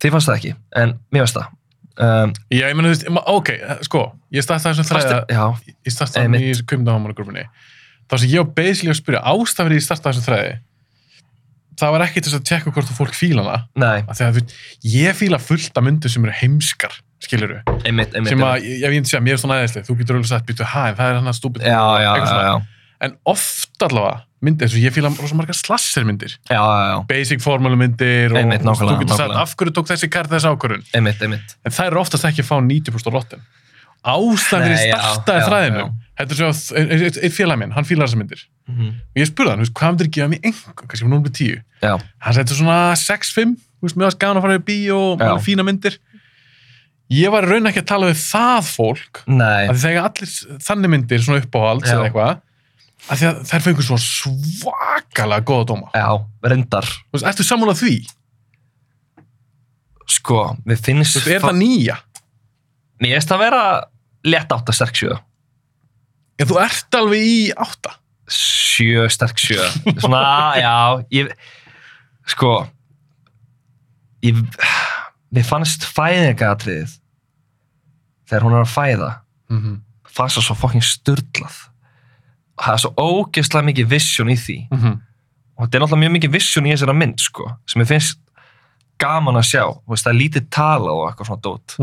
Þið 0.00 0.14
fannst 0.14 0.30
það 0.30 0.38
ekki, 0.38 0.54
en 0.78 0.94
mér 1.10 1.24
fannst 1.26 1.40
það. 1.40 1.56
Um, 2.00 2.32
Já, 2.52 2.64
ég 2.70 2.76
meina, 2.78 2.92
þú 2.92 2.94
veist, 2.94 3.20
ok, 3.34 3.50
sko, 3.88 4.04
ég 4.32 4.46
starta 4.46 4.70
þessum 4.70 5.26
já, 5.28 5.42
ég 5.88 5.92
starta 5.92 6.22
Einmitt. 6.22 6.44
í 6.46 6.52
þessu 6.52 6.66
kvimdahámanagrúfinni. 6.70 7.48
þá 8.06 8.14
sem 8.20 8.30
ég 8.30 8.40
á 8.40 8.46
basically 8.46 8.92
að 8.94 9.00
spyrja 9.00 9.24
ástafir 9.34 9.74
í 9.74 9.82
starta 9.82 10.12
þessu 10.12 10.28
þræði 10.28 10.54
það 11.80 11.94
var 11.94 12.04
ekki 12.06 12.22
þess 12.24 12.38
að 12.38 12.46
tjekka 12.48 12.72
hvort 12.74 12.88
þú 12.90 12.96
fólk 12.98 13.16
fíla 13.16 13.44
hana. 13.44 13.60
Nei, 13.80 14.00
að 14.04 14.20
þú 14.20 14.30
veist, 14.38 14.54
ég 14.92 15.16
fíla 15.18 15.40
fullt 15.42 15.78
af 15.80 15.86
myndir 15.86 16.12
sem 16.12 16.26
eru 16.26 16.36
heimskar, 16.40 16.96
skilur 17.20 17.56
einmitt, 17.84 18.14
einmitt 18.16 18.32
sem 18.32 18.42
að, 18.46 18.64
ég, 18.64 18.80
ég 18.84 18.94
veit 18.94 19.14
að 19.18 19.24
mér 19.26 19.36
er 19.36 19.42
svona 19.42 19.58
aðeinslega 19.60 19.86
þú 19.88 19.96
getur 20.00 20.18
alveg 20.18 20.30
sagt, 20.30 20.46
býtu, 20.48 20.64
hæ, 20.66 20.82
það 20.98 21.06
er 21.12 21.18
hann 21.20 21.30
að 21.32 21.38
stúpid. 21.38 21.62
Já, 21.68 21.82
já, 22.00 22.10
já, 22.16 22.42
já, 22.48 22.54
en 23.06 23.16
oft 23.32 23.86
allavega 23.86 24.22
myndir, 24.40 24.64
eins 24.66 24.74
og 24.76 24.80
ég 24.86 24.94
fíla 24.96 25.10
rosa 25.20 25.36
margar 25.36 25.56
slasser 25.58 26.04
myndir. 26.08 26.32
Já, 26.48 26.56
já, 26.56 26.84
já. 26.94 26.98
basic 27.10 27.42
formúlu 27.44 27.76
myndir 27.76 28.32
og 28.32 28.38
Einmitt, 28.40 28.62
þú 28.64 28.70
veist, 28.72 28.80
þú 28.80 28.86
nákvæmlega, 28.88 29.00
getur 29.04 29.18
sagt, 29.18 29.26
nákvæmlega. 29.28 29.42
af 29.44 29.56
hverju 29.60 29.74
tók 29.76 29.90
þessi 29.90 30.08
kart 30.16 30.32
þessi 30.32 30.48
ákvörun 30.48 30.84
einmitt, 30.96 31.24
einmitt. 31.26 31.56
En 31.68 31.74
það 31.76 31.90
eru 31.90 32.00
oftast 32.00 32.24
ekki 32.30 32.40
að 32.44 32.48
fá 32.48 32.56
90% 32.64 33.40
á 34.00 34.16
fyrir 34.40 34.72
Nei, 34.72 34.86
já, 34.88 34.96
startaði 34.96 35.40
já, 35.42 35.46
þræðinu 35.50 35.80
já. 35.82 35.88
þetta 36.20 36.32
er 36.32 36.38
svo 36.40 36.78
eitt, 37.20 37.34
félag 37.36 37.58
minn, 37.60 37.72
hann 37.76 37.84
fílar 37.84 38.08
þessar 38.08 38.20
myndir. 38.22 38.44
Mhm. 38.70 38.88
og 39.12 39.20
ég 39.20 39.28
spurði 39.28 39.52
hann, 39.52 39.64
þú 39.66 39.74
hvað 39.76 39.90
myndir 39.92 40.08
gefa 40.16 40.28
mér 40.32 40.40
einhver, 40.48 40.74
kannski 40.80 41.04
fyrir 41.04 41.12
0-10 41.20 41.60
já, 41.84 41.92
hann 42.24 42.36
setti 42.38 42.56
svona 42.56 42.78
6-5 42.96 43.52
þú 43.60 43.84
veist, 43.84 43.96
mér 44.00 44.08
varst 44.08 44.20
gana 44.22 44.40
að 44.40 44.46
fara 44.46 44.56
í 44.56 44.64
bíó 44.70 45.00
og 45.20 45.42
fína 45.44 45.66
myndir 45.68 45.98
ég 47.10 47.32
var 47.32 47.48
raun 47.48 47.66
ekki 47.70 47.82
að 47.82 47.90
tala 47.90 48.10
við 48.10 48.22
það 48.22 48.70
fólk 48.70 49.24
að 49.26 49.82
þegar 49.82 50.06
allir 50.06 50.60
þannig 50.66 50.94
myndir 50.94 51.24
svona 51.24 51.42
uppáhalds 51.42 51.90
eða 51.90 52.06
eitthvað 52.06 52.38
að 53.10 53.24
að 53.24 53.42
þær 53.48 53.62
fengur 53.64 53.86
svo 53.86 53.96
svakalega 54.04 55.46
góða 55.48 55.66
dóma 55.72 55.88
já, 55.96 56.08
reyndar. 56.44 56.88
Ertu 57.16 57.46
sammálað 57.46 57.80
því? 57.80 57.94
sko, 60.10 60.42
mér 60.66 60.80
finnst 60.80 61.18
Þú 61.18 61.22
veist, 61.22 61.34
er 61.36 61.44
það 61.44 61.58
nýja? 61.60 61.96
mér 63.00 63.16
finnst 63.16 63.32
það 63.32 63.42
vera 63.44 63.62
létt 64.26 64.54
átta 64.54 64.74
sterk 64.76 64.98
sjö. 64.98 65.16
Já, 66.40 66.44
þú 66.48 66.60
ert 66.62 66.98
alveg 66.98 67.24
í 67.24 67.40
átta. 67.56 67.94
Sjö 68.30 69.06
sterk 69.12 69.40
sjö. 69.40 69.64
Svona, 70.00 70.22
já, 70.64 70.74
ég 71.14 71.32
sko 72.30 72.52
ég 74.24 74.36
mér 75.32 75.46
fannst 75.48 75.86
fæðingaatriðið 75.88 76.98
þegar 78.30 78.46
hún 78.46 78.56
er 78.56 78.64
að 78.64 78.72
fæða. 78.76 79.10
Mm 79.50 79.60
-hmm. 79.60 79.76
það 80.10 80.38
svo 80.38 80.54
fucking 80.54 80.86
sturdlað 80.86 81.58
það 82.60 82.74
er 82.74 82.82
svo 82.84 82.90
ógeðslega 82.96 83.68
mikið 83.70 83.90
vision 83.90 84.32
í 84.32 84.38
því. 84.38 84.56
Mm 84.70 84.80
-hmm. 84.80 84.96
og 85.56 85.64
þetta 85.64 85.76
er 85.76 85.82
náttúrulega 85.84 86.02
mjög 86.04 86.16
mikið 86.16 86.34
vision 86.36 86.66
í 86.66 86.72
þessara 86.74 86.96
mynd 86.96 87.20
sko, 87.20 87.52
sem 87.66 87.82
ég 87.82 87.88
finnst 87.88 88.18
gaman 89.00 89.40
að 89.40 89.48
sjá. 89.52 89.64
Veist, 89.88 90.04
það 90.04 90.12
er 90.12 90.20
lítið 90.20 90.50
tala 90.50 90.92
og 90.92 91.06
eitthvað 91.08 91.30
svona 91.30 91.44
dót. 91.46 91.76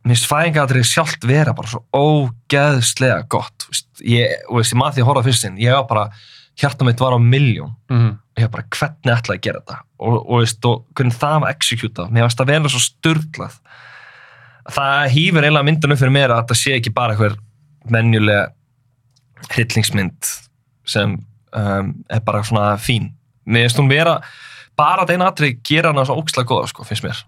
Mér 0.00 0.16
finnst 0.16 0.30
fæðingadrið 0.30 0.86
sjálft 0.88 1.24
vera 1.28 1.54
bara 1.54 1.68
svo 1.68 1.84
ógeðslega 1.92 3.28
gott. 3.28 3.66
Veist, 3.68 3.88
ég, 4.00 4.26
og 4.48 4.56
veist, 4.58 4.72
ég 4.72 4.80
maður 4.80 4.94
því 4.94 5.02
að 5.02 5.10
horfa 5.10 5.26
fyrst 5.28 5.44
sinn. 5.44 5.58
Ég 5.60 5.76
var 5.76 5.86
bara, 5.86 6.10
hjarta 6.56 6.84
mitt 6.84 7.00
var 7.00 7.14
á 7.14 7.20
miljón 7.20 7.76
Mm 7.88 8.18
og 8.30 8.38
ég 8.38 8.46
var 8.46 8.62
bara, 8.62 8.68
hvernig 8.70 9.12
ætla 9.18 9.34
að 9.34 9.40
gera 9.42 9.60
þetta? 9.60 9.76
Og, 9.98 10.14
og, 10.30 10.38
veist, 10.40 10.64
og 10.64 10.84
hvernig 10.94 11.14
það 11.14 11.40
var 11.40 11.50
executað. 11.50 12.10
Mér 12.10 12.22
finnst 12.24 12.38
það 12.38 12.46
vera 12.46 12.68
svo 12.68 12.80
sturdlað 12.80 13.56
það 14.74 15.08
hýfur 15.14 15.46
eiginlega 15.46 15.66
myndinu 15.68 15.96
fyrir 15.98 16.14
mér 16.14 16.34
að 16.34 16.42
þetta 16.44 16.58
sé 16.60 16.76
ekki 16.78 16.92
bara 16.96 17.14
einhver 17.16 17.36
menjulega 17.90 18.48
hryllingsmynd 19.50 20.30
sem 20.90 21.16
um, 21.56 21.92
er 22.10 22.22
bara 22.26 22.42
svona 22.46 22.72
fín. 22.82 23.10
Mér 23.46 23.68
finnst 23.68 23.80
hún 23.80 23.90
vera 23.90 24.18
bara 24.78 25.04
þetta 25.04 25.16
eina 25.16 25.28
atrið 25.32 25.60
gera 25.66 25.92
hana 25.94 26.04
svo 26.08 26.18
ókslega 26.20 26.48
góða 26.50 26.70
sko, 26.70 26.84
finnst 26.88 27.04
mér. 27.06 27.22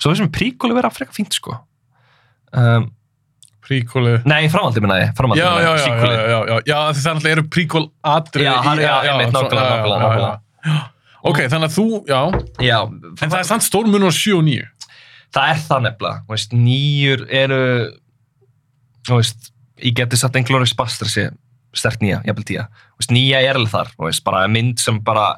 Svo 0.00 0.12
finnst 0.12 0.24
mér 0.26 0.34
príkóli 0.34 0.76
vera 0.76 0.90
frekar 0.92 1.16
fínt 1.16 1.38
sko. 1.38 1.56
Um, 2.52 2.90
Príkólu 3.62 4.16
nei, 4.26 4.48
framaldið 4.50 4.82
minna 4.82 4.96
ég 4.98 5.12
Já, 5.38 5.50
já, 5.62 5.68
já, 5.78 5.84
já, 5.86 6.08
já, 6.10 6.38
já, 6.50 6.56
já, 6.66 6.78
það 6.98 7.04
náttúrulega 7.06 7.34
eru 7.36 7.44
príkól 7.46 7.84
atrið 8.02 8.44
Já, 8.48 8.54
hann- 8.66 8.80
já, 8.82 8.94
einmitt, 9.12 9.36
nákvæmlega. 9.36 10.32
Ok, 11.22 11.38
þannig 11.46 11.68
að 11.70 11.76
þú, 11.76 11.84
já. 12.10 12.20
En 13.22 13.30
það 13.30 13.38
er 13.38 13.46
samt 13.46 13.62
stór 13.62 13.86
munur 13.86 14.10
á 14.10 14.14
7 14.18 14.34
og 14.40 14.42
9 14.48 14.66
það 15.32 15.52
er 15.52 15.62
það 15.66 15.86
nefnilega 15.86 16.32
veist, 16.32 16.56
nýjur 16.56 17.24
eru 17.42 17.62
þú 19.08 19.20
veist, 19.20 19.52
ég 19.82 19.96
geti 19.98 20.20
satt 20.20 20.36
Inglourious 20.40 20.74
Basterds 20.78 21.16
sé 21.18 21.30
sterk 21.76 22.02
nýja, 22.04 22.20
jafnvel 22.28 22.48
tíja 22.48 22.66
veist, 22.98 23.14
nýja 23.14 23.40
er 23.42 23.58
alveg 23.58 23.72
þar, 23.72 23.94
bara 24.26 24.44
mynd 24.52 24.82
sem 24.82 25.00
bara 25.04 25.32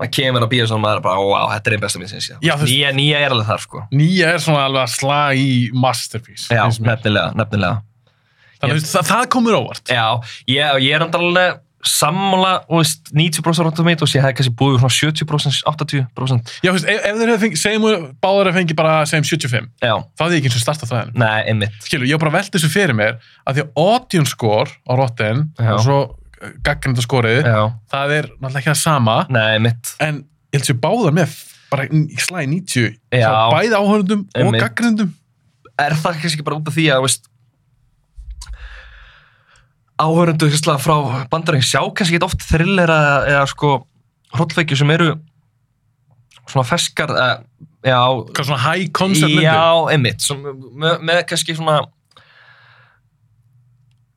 maður 0.00 0.12
kemur 0.16 0.44
á 0.44 0.48
bíó 0.50 0.66
og 0.66 0.82
maður 0.82 1.00
er 1.00 1.04
bara, 1.04 1.22
wow, 1.22 1.48
þetta 1.52 1.70
er 1.70 1.76
einn 1.76 1.84
besta 1.84 2.00
mynd 2.00 2.14
ég 2.14 2.28
Já, 2.42 2.54
nýja, 2.58 2.92
nýja 2.96 3.22
er 3.22 3.34
alveg 3.34 3.48
þar, 3.48 3.64
sko. 3.64 3.82
9 3.92 4.28
er 4.28 4.42
svona 4.42 4.66
alveg 4.68 4.84
að 4.84 4.94
slag 4.96 5.40
í 5.40 5.50
masterpiece 5.76 6.56
já, 6.56 6.62
nefnilega, 6.82 7.32
nefnilega. 7.38 7.82
Þannig 8.62 8.78
að 8.78 8.88
það, 8.88 9.06
það 9.10 9.28
komur 9.34 9.58
óvart. 9.58 9.90
Já, 9.90 10.06
ég, 10.50 10.80
ég 10.86 10.96
er 10.96 11.04
andalega 11.06 11.60
sammála, 11.86 12.52
veist, 12.70 13.10
90% 13.10 13.64
Rotten 13.66 13.80
Tomatoes, 13.80 14.14
ég 14.14 14.22
hef 14.22 14.36
kannski 14.38 14.54
búið 14.58 14.78
svona 14.82 14.94
70%, 14.94 15.62
80% 15.66 16.52
Já, 16.62 16.70
veist, 16.74 16.86
ef, 16.86 17.04
ef 17.08 17.20
þeir 17.20 17.32
hefði 17.32 17.50
segjum 17.58 17.86
við 17.88 18.04
báður 18.22 18.50
að 18.50 18.58
fengi 18.60 18.76
bara, 18.78 18.96
segjum 19.10 19.26
75 19.32 19.70
já, 19.82 19.94
hefði 20.22 20.38
ég 20.38 20.42
ekki 20.42 20.50
eins 20.52 20.58
og 20.60 20.64
startað 20.64 20.92
það 20.92 21.14
nei, 21.22 21.38
einmitt. 21.50 21.78
Skilu, 21.86 22.06
ég 22.06 22.20
bara 22.22 22.34
velta 22.36 22.54
þessu 22.58 22.70
fyrir 22.72 22.98
mér 22.98 23.16
að 23.42 23.58
því 23.58 23.64
að 23.64 23.80
audience 23.86 24.34
score 24.36 24.76
á 24.86 24.92
Rotten 25.00 25.46
Já. 25.58 25.72
og 25.74 25.82
svo 25.86 25.98
gaggrinda 26.66 27.02
skorið 27.04 27.42
já, 27.46 27.62
það 27.90 28.14
er 28.18 28.28
náttúrulega 28.34 28.62
ekki 28.62 28.72
það 28.72 28.80
sama. 28.82 29.16
Nei, 29.30 29.48
einmitt. 29.56 29.96
En 30.02 30.22
ég 30.52 30.60
held 30.60 30.70
sér 30.70 30.78
báðar 30.82 31.18
með 31.18 31.34
bara 31.72 31.88
slæði 32.26 32.48
90 32.52 32.88
Já. 33.16 33.26
Svo 33.26 33.56
bæði 33.56 33.78
áhörundum 33.78 34.24
og 34.42 34.56
gaggrindum 34.58 35.12
er 35.82 35.96
það 35.98 36.18
kannski 36.22 36.46
bara 36.46 36.58
út 36.58 36.68
af 36.68 36.76
því 36.76 36.88
að 36.94 37.06
veist, 37.06 37.28
áhörundu 40.02 40.48
frá 40.82 40.96
bandarækjum 41.32 41.68
sjá 41.68 41.80
kannski 41.96 42.18
ekki 42.18 42.26
oft 42.26 42.44
thriller 42.48 42.90
eða, 42.90 43.46
sko 43.50 43.74
hrollveikju 44.36 44.78
sem 44.80 44.92
eru 44.94 45.14
svona 46.50 46.66
ferskar 46.66 47.12
eða, 47.14 47.32
já, 47.86 47.98
svona 48.42 48.62
high 48.66 48.92
concept 48.94 49.30
myndir? 49.30 49.48
Já, 49.48 49.90
einmitt. 49.94 50.24
Sem, 50.24 50.40
með, 50.42 51.02
með 51.02 51.20
kannski 51.30 51.56
svona 51.58 51.82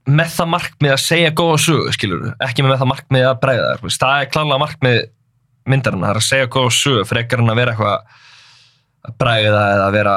með 0.05 0.35
það 0.35 0.51
markmið 0.53 0.93
að 0.93 1.01
segja 1.01 1.33
góða 1.33 1.61
sögu, 1.63 1.93
skilur 1.95 2.25
ekki 2.45 2.65
með 2.65 2.77
það 2.81 2.91
markmið 2.91 3.27
að 3.31 3.47
þú 3.79 3.87
veist, 3.87 4.01
það 4.03 4.19
er 4.19 4.31
klálega 4.33 4.61
markmið 4.61 4.99
myndarinn 5.65 6.05
það 6.05 6.11
er 6.11 6.19
að 6.19 6.27
segja 6.27 6.49
góða 6.53 6.73
sögu 6.77 7.05
frekar 7.09 7.41
en 7.41 7.49
að 7.49 7.61
vera 7.61 7.73
eitthvað 7.73 8.21
að 9.05 9.15
bregða 9.21 9.63
eða 9.75 9.87
vera 9.95 10.15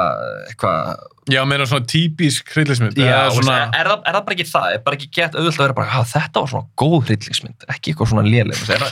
eitthvað 0.49 1.07
já, 1.31 1.39
meira 1.47 1.65
svona 1.69 1.85
típisk 1.89 2.49
hryllismynd 2.53 2.97
Já, 2.99 3.29
svona... 3.33 3.55
er, 3.75 3.87
það, 3.89 4.03
er 4.09 4.17
það 4.17 4.23
bara 4.27 4.35
ekki 4.35 4.45
það? 4.49 4.67
Er 4.75 4.83
bara 4.85 4.97
ekki 4.99 5.09
gett 5.15 5.35
auðvitað 5.37 5.59
að 5.59 5.63
vera 5.65 5.75
bara, 5.77 5.89
"Ha, 5.93 6.03
þetta 6.11 6.43
var 6.43 6.51
svona 6.53 6.67
góð 6.81 7.09
hryllingsmynd, 7.09 7.65
ekki 7.73 7.93
eitthvað 7.93 8.11
svona 8.11 8.23
léleg. 8.27 8.61
Er, 8.69 8.85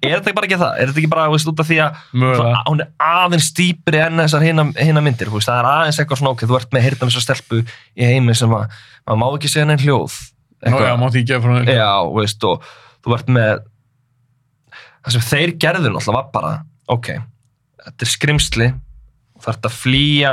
er 0.00 0.14
þetta 0.20 0.34
bara 0.38 0.48
ekki 0.48 0.58
það? 0.60 0.74
Er 0.80 0.90
þetta 0.90 1.02
ekki 1.02 1.12
bara, 1.12 1.26
þú 1.28 1.36
veist, 1.36 1.50
út 1.52 1.62
af 1.64 1.70
því 1.70 1.78
að 1.84 2.02
svona, 2.20 2.62
hún 2.68 2.84
er 2.84 2.90
aðeins 3.10 3.50
dýpri 3.58 4.02
enn 4.06 4.22
þessar 4.24 4.46
hina 4.46 5.04
myndir, 5.04 5.30
þú 5.30 5.38
veist, 5.40 5.50
það 5.50 5.62
er 5.62 5.70
aðeins 5.70 6.00
eitthvað 6.02 6.20
svona, 6.22 6.34
ok, 6.36 6.46
þú 6.50 6.58
ert 6.60 6.76
með 6.76 6.86
heyrðum 6.86 7.10
þessar 7.10 7.26
stelpu 7.26 7.62
í 7.64 8.10
heimi 8.10 8.36
sem 8.38 8.54
að, 8.56 8.78
maður 9.06 9.20
má 9.20 9.26
ekki 9.36 9.52
segja 9.52 9.66
neinn 9.68 9.84
hljóð. 9.84 10.18
Nó, 10.60 10.76
já, 10.84 10.92
mátti 11.00 11.22
ekki 11.22 11.32
gefa 11.32 11.54
henni 11.54 11.72
Já, 11.72 11.90
veist, 12.16 12.44
og 12.44 12.64
þú 13.04 13.16
ert 13.16 13.30
með, 13.32 13.62
það 15.04 15.16
sem 15.16 15.26
þeir 15.30 15.54
gerðu 15.62 15.92
náttúrulega 15.94 16.16
var 16.18 16.30
bara, 16.34 16.52
ok, 16.92 17.10
þetta 17.86 18.06
er 18.06 18.10
skrimsli, 18.12 18.68
þú 19.40 19.52
ert 19.54 19.68
að 19.70 19.76
flýja 19.80 20.32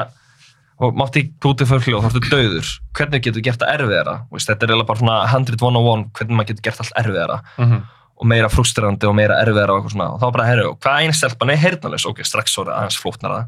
og 0.80 0.94
mátti 1.00 1.24
út 1.46 1.62
í 1.64 1.66
fyrir 1.66 1.86
hljóð, 1.88 2.04
þá 2.06 2.10
ertu 2.12 2.30
döður 2.32 2.68
hvernig 2.98 3.24
getur 3.26 3.42
gert 3.46 3.60
það 3.64 3.72
erfiðara? 3.76 4.16
Þú 4.30 4.38
veist, 4.38 4.50
þetta 4.52 4.64
er 4.68 4.70
eiginlega 4.74 4.90
bara 4.92 5.00
svona 5.00 5.18
101 5.34 6.04
hvernig 6.14 6.38
maður 6.38 6.50
getur 6.52 6.66
gert 6.68 6.82
allt 6.84 6.98
erfiðara. 7.04 7.40
Mhm. 7.58 7.86
og 8.18 8.26
meira 8.26 8.48
frustrerandi 8.50 9.06
og 9.06 9.14
meira 9.14 9.36
erfiðara 9.44 9.76
og 9.78 9.86
og 9.86 10.20
þá 10.22 10.32
bara, 10.34 10.46
herru, 10.50 10.72
hvað 10.82 11.02
einn 11.04 11.14
stelpan 11.14 11.52
er 11.54 11.58
heyrnalus 11.62 12.06
ok, 12.10 12.24
strax 12.26 12.56
það 12.56 12.72
aðeins 12.74 12.98
flóknara. 12.98 13.44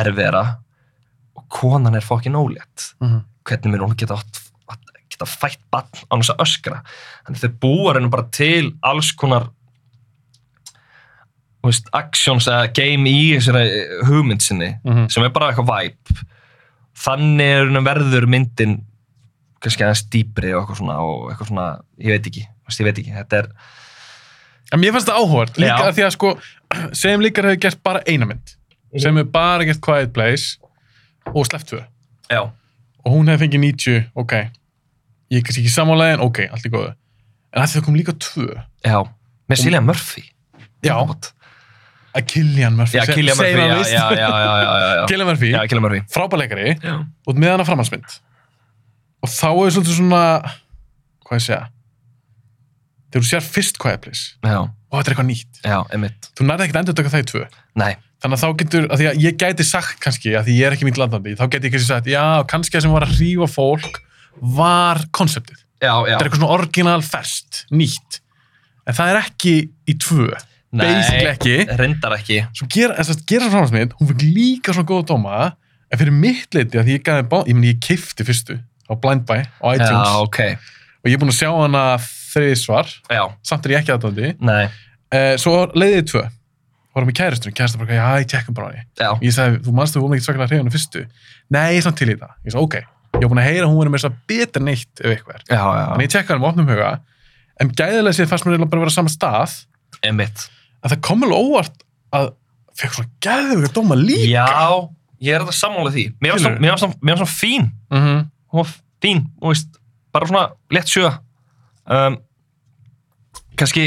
Erfiðara. 0.00 0.56
Og 1.36 1.44
konan 1.52 1.94
er 1.94 2.00
fokkin 2.00 2.32
ólétt. 2.32 2.94
Mhm. 3.02 3.20
hvernig 3.44 3.68
mér 3.74 3.84
hún 3.84 3.94
geta, 3.96 4.16
geta 5.10 5.26
fætt 5.28 5.58
bann 5.70 5.84
á 6.08 6.14
þess 6.16 6.30
að 6.32 6.40
öskra? 6.40 6.80
Þannig 7.26 7.40
þeir 7.42 7.58
búa 7.60 7.92
reynum 7.92 8.10
bara 8.10 8.22
til 8.32 8.72
alls 8.82 9.12
konar 9.12 9.50
þú 11.62 11.72
actions 11.92 12.46
eða 12.48 12.72
game 12.72 13.04
í 13.08 13.36
þessari 13.36 14.04
hugmynd 14.08 14.40
sinni 14.44 14.78
Mhm. 14.84 15.10
sem 15.10 15.22
er 15.24 15.28
bara 15.30 15.52
eitthvað 15.52 15.68
væp 15.68 16.24
þannig 16.98 17.54
er 17.58 17.84
verður 17.84 18.26
myndin 18.30 18.74
kannski 19.64 19.84
aðeins 19.86 20.04
dýpri 20.12 20.52
og 20.54 20.62
eitthvað 20.64 20.80
svona 20.80 20.98
og 21.04 21.30
eitthvað 21.30 21.50
svona, 21.50 21.68
ég 22.04 22.14
veit 22.14 22.28
ekki, 22.30 22.44
ég 22.44 22.88
veit 22.88 23.00
ekki. 23.00 23.14
Þetta 23.16 23.40
er, 23.40 23.48
en 24.74 24.82
mér 24.82 24.94
fannst 24.94 25.08
það 25.10 25.22
áhugart 25.22 25.60
líka 25.60 25.78
Já. 25.78 25.86
að 25.88 25.96
því 25.98 26.04
að 26.06 26.12
sko 26.16 26.34
segjum 26.92 27.24
líkar 27.24 27.48
hefur 27.48 27.62
gert 27.64 27.80
bara 27.86 28.02
eina 28.08 28.28
mynd. 28.28 28.54
Sem 29.00 29.16
hefur 29.16 29.32
bara 29.34 29.66
gert 29.68 29.82
Quiet 29.84 30.12
Place 30.14 30.60
og 31.32 31.48
sleppt 31.48 31.72
já, 32.30 32.42
og 33.04 33.08
hún 33.12 33.30
hefði 33.30 33.46
fengið 33.46 33.64
90, 33.64 34.04
ok. 34.20 34.36
Ég 35.32 35.40
er 35.40 35.46
kannski 35.46 35.64
ekki 35.64 35.72
sammálaðin, 35.72 36.22
ok, 36.24 36.44
allt 36.52 36.68
í 36.68 36.72
góðu. 36.72 36.92
En 37.54 37.62
að 37.62 37.74
þau 37.76 37.84
kom 37.86 37.96
líka 37.98 38.14
tvö. 38.20 38.50
Já. 38.84 38.98
Með 39.50 39.60
Cillian 39.62 39.86
Murphy. 39.86 40.24
Já, 40.84 40.96
What? 41.00 41.32
Að 42.14 42.26
Killian 42.30 42.76
Murphy. 42.78 42.98
Já, 42.98 43.04
Cillian 43.10 43.36
Murphy, 43.38 43.90
já, 43.90 44.04
já, 44.14 44.28
já. 44.94 45.04
Cillian 45.10 45.28
Murphy, 45.30 45.50
já, 45.54 45.60
Cillian 45.66 45.84
Murphy. 45.86 46.02
Frábæleikari 46.14 46.74
og 47.26 47.40
með 47.40 47.54
hana 47.56 47.66
framhansmynd 47.68 48.16
og 49.24 49.30
þá 49.32 49.46
er 49.50 49.74
svolítið 49.74 49.98
svona 49.98 50.22
hvað 51.24 51.38
ég 51.38 51.44
segja 51.46 51.60
þegar 53.14 53.22
þú 53.24 53.28
sér 53.30 53.44
fyrst 53.46 53.78
Quiet 53.80 54.02
Place. 54.04 54.24
Já, 54.44 54.58
og 54.64 54.96
þetta 54.98 55.06
er 55.10 55.14
eitthvað 55.14 55.28
nýtt, 55.30 55.60
þú 56.34 56.46
nærði 56.48 56.66
ekkert 56.66 56.80
endur 56.82 56.96
taka 56.98 57.12
það 57.12 57.22
í 57.22 57.28
tvö. 57.30 57.42
Nei, 57.78 57.92
þannig 58.22 58.36
að 58.38 58.42
þá 58.42 58.48
getur, 58.62 58.88
að 58.90 59.00
því 59.00 59.06
að 59.10 59.20
ég 59.22 59.36
gæti 59.38 59.66
sagt 59.68 60.00
kannski, 60.02 60.32
að 60.34 60.48
því 60.48 60.56
ég 60.58 60.66
er 60.68 60.74
ekki 60.76 60.88
mýnt 60.88 60.98
landandi, 61.00 61.34
þá 61.38 61.44
gæti 61.46 61.68
ég 61.70 61.76
kannski 61.76 61.88
sagt, 61.92 62.10
já, 62.10 62.24
kannski 62.50 62.74
það 62.76 62.84
sem 62.86 62.96
var 62.96 63.06
að 63.06 63.14
hrífa 63.20 63.48
fólk 63.54 64.00
var 64.58 65.00
konseptið. 65.14 65.62
Þetta 65.84 66.18
er 66.18 66.26
eitthvað 66.26 66.40
svona 66.40 66.56
orginal 66.58 66.98
ferskt, 67.06 67.62
nýtt. 67.70 68.18
En 68.84 68.98
það 68.98 69.12
er 69.12 69.20
ekki 69.22 69.54
í 69.88 69.96
tvö. 70.02 70.26
Basically 70.82 71.30
ekki. 71.30 71.56
reyndar 71.78 72.16
ekki 72.18 72.38
Svo 72.56 72.66
gera, 72.74 72.96
þess 72.98 73.14
að 73.14 73.24
gera 73.30 73.50
framhansmynd, 73.52 73.94
hún 74.00 74.10
fikk 74.12 74.24
líka 74.26 74.74
svona 74.74 74.88
góða 74.90 75.06
dóma, 75.12 75.42
en 75.90 76.00
fyrir 76.00 76.16
mitt 76.18 76.54
leiti 76.56 76.80
að 76.80 76.88
því 76.88 76.96
ég 76.98 77.04
gæði 77.06 77.26
bá, 77.30 77.36
ég 77.46 77.54
meni 77.58 77.72
ég 77.74 77.82
kifti 77.84 78.26
fyrstu 78.26 78.56
á 78.58 78.92
Blind 79.00 79.26
Buy 79.28 79.44
á 79.44 79.66
iTunes 79.74 80.08
já, 80.10 80.22
ok, 80.24 80.40
og 81.04 81.10
ég 81.10 81.14
er 81.14 81.20
búinn 81.22 81.34
að 81.34 81.38
sjá 81.38 81.50
hana 81.54 81.84
þriðsvar, 82.02 82.94
samt 83.46 83.66
er 83.68 83.76
ég 83.76 83.84
ekki 83.84 83.94
aðdóndi. 83.94 84.34
nei 84.42 84.66
Uh, 85.14 85.36
svo 85.38 85.52
leiðið 85.78 85.94
þið 86.00 86.06
tvö, 86.10 86.20
vorum 86.96 87.10
í 87.12 87.14
kærastunum, 87.14 87.54
kærastur 87.54 87.82
bara, 87.84 87.94
já, 87.94 88.06
ég 88.24 88.30
tjekkum 88.32 88.54
bara 88.56 88.66
á 88.66 88.70
henni. 88.72 88.84
já, 88.98 89.10
Ég 89.22 89.34
sagði, 89.36 89.60
þú 89.62 89.74
er 89.78 90.14
ekki 90.16 90.24
svakalega 90.26 90.48
hrifin 90.50 90.70
á 90.70 90.74
fyrstu. 90.74 91.02
Nei, 91.54 91.66
ég 91.76 91.78
er 91.78 91.84
samt 91.86 91.98
til 92.00 92.08
í 92.10 92.16
það. 92.18 92.32
Ég 92.42 92.54
sagði, 92.54 92.64
ok. 92.66 92.74
Ég 93.14 93.22
var 93.22 93.30
búin 93.30 93.40
að 93.44 93.46
heyra 93.46 93.68
hún 93.70 93.78
verið 93.78 93.92
með 93.94 94.00
þess 94.02 94.08
að 94.08 94.16
betra 94.32 94.62
neitt 94.64 95.02
ef 95.04 95.12
eitthvað 95.12 95.36
er. 95.36 95.44
já, 95.46 95.60
já, 95.62 95.84
Þannig 95.92 96.08
ég 96.08 96.14
tekka 96.16 96.34
hann 96.34 96.42
með 96.42 96.48
opnum 96.50 96.72
huga. 96.72 96.88
En 97.62 97.70
gæðilega 97.78 98.16
séð 98.18 98.32
fannst 98.32 98.48
mér 98.48 98.58
bara 98.64 98.80
að 98.80 98.82
vera 98.82 98.90
á 98.90 98.98
sama 98.98 99.12
stað. 99.14 99.54
einmitt 100.02 100.48
En 100.84 100.90
það 100.92 101.00
kom 101.06 101.22
alveg 101.24 101.38
óvart 101.48 101.84
að 102.12 102.28
fekk 102.76 102.94
svona 102.98 103.10
gæðilega 103.24 103.72
dóma 103.72 103.96
líka. 103.96 104.28
já, 104.34 104.90
ég 105.24 105.34
er 105.34 105.44
þetta 105.44 105.56
sammála 105.56 105.92
því 105.94 106.04
mér 106.20 106.32
var 106.34 106.42
svona, 106.42 107.26
fín 107.30 107.70
Mm 107.90 108.00
-hmm. 108.02 108.24
hún 108.52 108.58
var 108.62 108.70
fín, 109.02 109.20
þú 109.40 109.48
veist, 109.52 109.78
bara 110.12 110.26
svona 110.26 110.44
létt 110.70 110.88
sjö 110.92 111.06
um, 111.90 112.16
kannski 113.56 113.84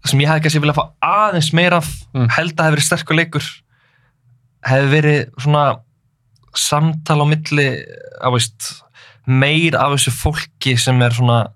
það 0.00 0.10
sem 0.10 0.20
ég 0.20 0.28
hefði 0.28 0.42
kannski 0.44 0.60
viljað 0.64 0.78
fá 0.80 0.86
aðeins 1.02 1.52
meira 1.52 1.76
af 1.76 1.90
Mm. 2.14 2.28
held 2.30 2.52
að 2.58 2.64
hefði 2.64 2.74
verið 2.76 2.86
sterkur 2.86 3.16
leikur 3.16 3.44
hefði 4.66 4.88
verið 4.90 5.30
svona 5.38 5.64
samtal 6.54 7.20
á 7.22 7.26
milli 7.30 7.68
að 8.20 8.32
veist 8.34 8.82
meir 9.26 9.76
af 9.78 9.92
þessu 9.94 10.10
fólki 10.10 10.76
sem 10.78 11.02
er 11.02 11.10
svona 11.14 11.52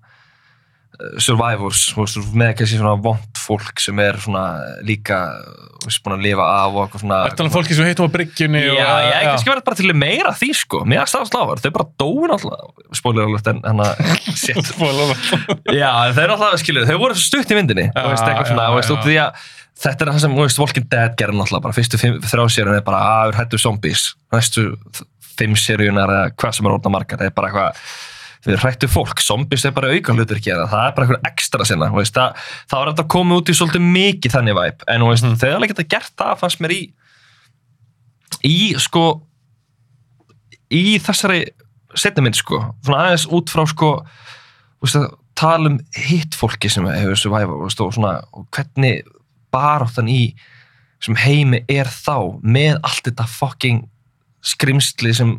survivors, 1.21 1.81
þú 1.93 2.03
veist, 2.03 2.19
með 2.37 2.51
kannski 2.59 2.79
svona 2.79 2.93
vond 3.03 3.39
fólk 3.39 3.81
sem 3.83 3.99
er 4.03 4.17
svona 4.23 4.43
líka, 4.87 5.17
búin 6.05 6.15
að 6.17 6.23
lifa 6.25 6.45
af 6.49 6.77
og 6.77 6.79
eitthvað 6.85 7.03
svona 7.03 7.19
Þetta 7.25 7.35
er 7.35 7.45
alveg 7.45 7.55
fólki 7.57 7.77
sem 7.77 7.89
heitum 7.89 8.07
á 8.07 8.15
bryggjunni. 8.15 8.61
Já, 8.65 8.87
ég 9.05 9.11
hef 9.15 9.27
kannski 9.31 9.51
verið 9.51 9.67
bara 9.67 9.79
til 9.81 9.97
meira 10.05 10.31
því 10.39 10.49
sko. 10.61 10.81
Mér 10.87 11.03
er 11.03 11.11
stafast 11.11 11.35
lágar, 11.37 11.61
þau 11.61 11.69
er 11.69 11.75
bara 11.75 11.89
dóin 12.01 12.35
alltaf 12.37 12.95
Spólir 13.01 13.27
alveg 13.27 13.51
en 13.51 13.61
hann 13.65 13.83
að 13.85 13.93
Já, 15.81 15.91
þau 16.15 16.23
eru 16.23 16.37
alltaf, 16.37 16.57
skilju, 16.63 16.87
þau 16.89 16.97
voru 17.03 17.19
stutt 17.19 17.53
í 17.53 17.59
myndinni 17.59 17.89
Þú 17.91 18.09
veist, 18.13 18.25
svona, 18.49 18.71
þú 18.71 18.81
veist, 18.81 19.13
að 19.27 19.53
Þetta 19.75 20.05
er 20.05 20.11
það 20.13 20.21
sem, 20.23 20.35
veist, 20.39 20.59
Walking 20.61 20.85
Dead 20.87 21.15
gerir 21.19 21.35
náttúrulega 21.35 21.65
bara. 21.65 21.75
Fyrstu 21.75 21.97
fimm- 21.99 22.21
þrjá 22.23 22.45
seríun 22.55 22.77
er 22.77 22.83
bara 22.85 23.01
að 23.19 23.31
við 23.33 23.39
hættu 23.41 23.59
zombies. 23.59 24.03
Næstu 24.31 24.63
fimm 25.35 25.55
seríunar 25.59 26.13
eða 26.13 26.29
hvað 26.39 26.55
sem 26.55 26.69
er 26.69 26.75
orðna 26.77 26.93
margar 26.95 27.19
Það 27.19 27.27
er 27.27 27.35
bara 27.35 27.49
eitthvað 27.51 27.81
við 28.45 28.59
hrættu 28.61 28.87
fólk, 28.91 29.19
zombies 29.25 29.65
er 29.65 29.73
bara 29.75 29.89
auka 29.95 30.13
hlutur 30.13 30.39
gera, 30.43 30.67
það 30.69 30.83
er 30.87 30.95
bara 30.95 31.07
eitthvað 31.07 31.29
ekstra 31.31 31.65
sinna 31.65 31.89
veist, 31.95 32.13
það, 32.13 32.35
það 32.69 32.79
var 32.83 32.91
að 32.93 33.07
koma 33.15 33.39
út 33.39 33.49
í 33.49 33.55
svolítið 33.57 33.85
mikið 33.95 34.35
þannig 34.35 34.57
væp, 34.59 34.83
en 34.87 35.05
veist, 35.09 35.25
Mhm. 35.25 35.39
þegar 35.41 35.55
alveg 35.55 35.73
geta 35.73 35.87
gert 35.95 36.13
það 36.21 36.39
fannst 36.43 36.61
mér 36.61 36.75
í 36.75 36.81
í 38.45 38.57
sko 38.79 39.05
í 40.75 40.97
þessari 41.01 41.43
setni 41.95 42.23
mynd 42.25 42.35
sko, 42.37 42.59
svona 42.83 43.05
aðeins 43.07 43.27
út 43.31 43.49
frá 43.53 43.63
sko, 43.69 43.91
veist 44.83 44.97
tala 45.35 45.69
um 45.71 45.79
hitt 45.95 46.35
fólki 46.37 46.69
sem 46.71 46.85
hefur 46.87 47.17
survival 47.19 47.63
og 47.65 47.71
svona, 47.93 48.21
og 48.33 48.47
hvernig 48.55 49.01
baráttan 49.53 50.07
í 50.11 50.33
sem 51.03 51.15
heimi 51.19 51.63
er 51.69 51.85
þá 51.91 52.39
með 52.41 52.79
allt 52.83 53.03
þetta 53.07 53.27
fucking 53.29 53.83
skrimsli 54.45 55.13
sem 55.15 55.35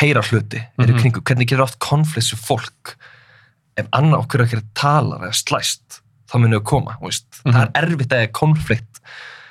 heyra 0.00 0.22
hluti 0.26 0.58
er 0.58 0.86
í 0.88 0.92
Mhm. 0.92 1.00
kringu, 1.00 1.20
hvernig 1.22 1.46
getur 1.48 1.62
oft 1.62 1.78
konflikt 1.78 2.26
sem 2.28 2.38
fólk 2.38 2.96
ef 3.76 3.86
annar 3.92 4.18
okkur 4.24 4.44
ekki 4.46 4.62
talar 4.74 5.20
eða 5.20 5.34
slæst 5.34 6.00
þá 6.30 6.38
munum 6.40 6.58
við 6.60 6.64
koma, 6.64 6.96
þú 7.00 7.06
veist, 7.10 7.24
Mhm. 7.44 7.52
það 7.54 7.62
er 7.62 7.70
erfitt 7.82 8.12
að 8.18 8.32
konflikt 8.32 9.00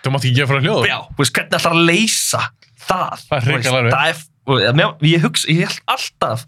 Þú 0.03 0.11
mátt 0.11 0.23
ekki 0.25 0.35
gefa 0.35 0.53
frá 0.53 0.61
hljóð. 0.61 0.87
já, 0.87 0.99
veist, 1.17 1.33
hvernig 1.33 1.51
ætlar 1.59 1.73
að 1.73 1.85
leysa 1.87 2.41
það 2.83 3.19
Það 3.29 3.37
er 3.37 4.15
það 4.43 4.67
er, 4.67 4.73
mér- 4.73 4.99
ég 5.01 5.21
hugsa, 5.21 5.47
ég 5.47 5.59
held 5.67 5.79
alltaf 5.87 6.45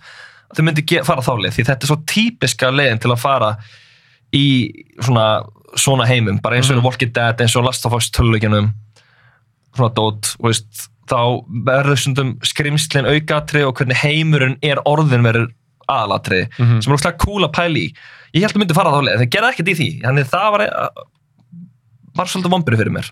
að 0.52 0.56
þau 0.58 0.64
myndi 0.66 1.06
fara 1.06 1.22
þá 1.22 1.34
leið, 1.40 1.54
því 1.56 1.66
þetta 1.66 1.84
er 1.84 1.88
svo 1.88 2.04
típiska 2.06 2.72
leiðin 2.72 3.00
til 3.02 3.12
að 3.12 3.20
fara 3.20 3.58
í 4.34 4.72
svona, 5.02 5.46
svona 5.76 6.06
heimum 6.06 6.42
bara 6.42 6.56
eins 6.58 6.70
og 6.70 6.78
mm. 6.78 6.84
Walking 6.84 7.14
Dead, 7.14 7.38
eins 7.40 7.56
og 7.56 7.64
Last 7.64 7.86
of 7.86 7.94
Us 7.94 8.10
töluleikjanum 8.10 8.74
svona 9.76 9.94
dót, 9.94 10.36
veist 10.44 10.90
þá 11.10 11.20
verður 11.68 12.00
stundum 12.02 12.32
skrimslin 12.44 13.06
aukatri 13.10 13.62
og 13.68 13.76
hvernig 13.78 14.00
heimurinn 14.02 14.58
er 14.66 14.82
orðin 14.90 15.26
verður 15.26 15.52
aðalatri, 15.88 16.48
Mhm. 16.58 16.80
sem 16.82 16.92
er 16.92 16.98
úrslega 16.98 17.20
cool 17.22 17.44
að 17.46 17.54
pæli 17.54 17.82
í. 17.86 17.94
Ég 18.34 18.42
held 18.42 18.56
að 18.56 18.62
myndi 18.64 18.74
fara 18.74 18.90
þá 18.92 19.02
leið, 19.06 19.20
það 19.22 19.30
gerði 19.36 19.52
ekkert 19.54 19.70
í 19.70 19.76
því 19.80 19.90
þannig 20.02 20.30
það 20.32 20.52
var, 20.56 20.64
var 22.16 22.26
svolítið 22.32 22.54
vombri 22.56 22.78
fyrir 22.80 22.92
mér. 22.96 23.12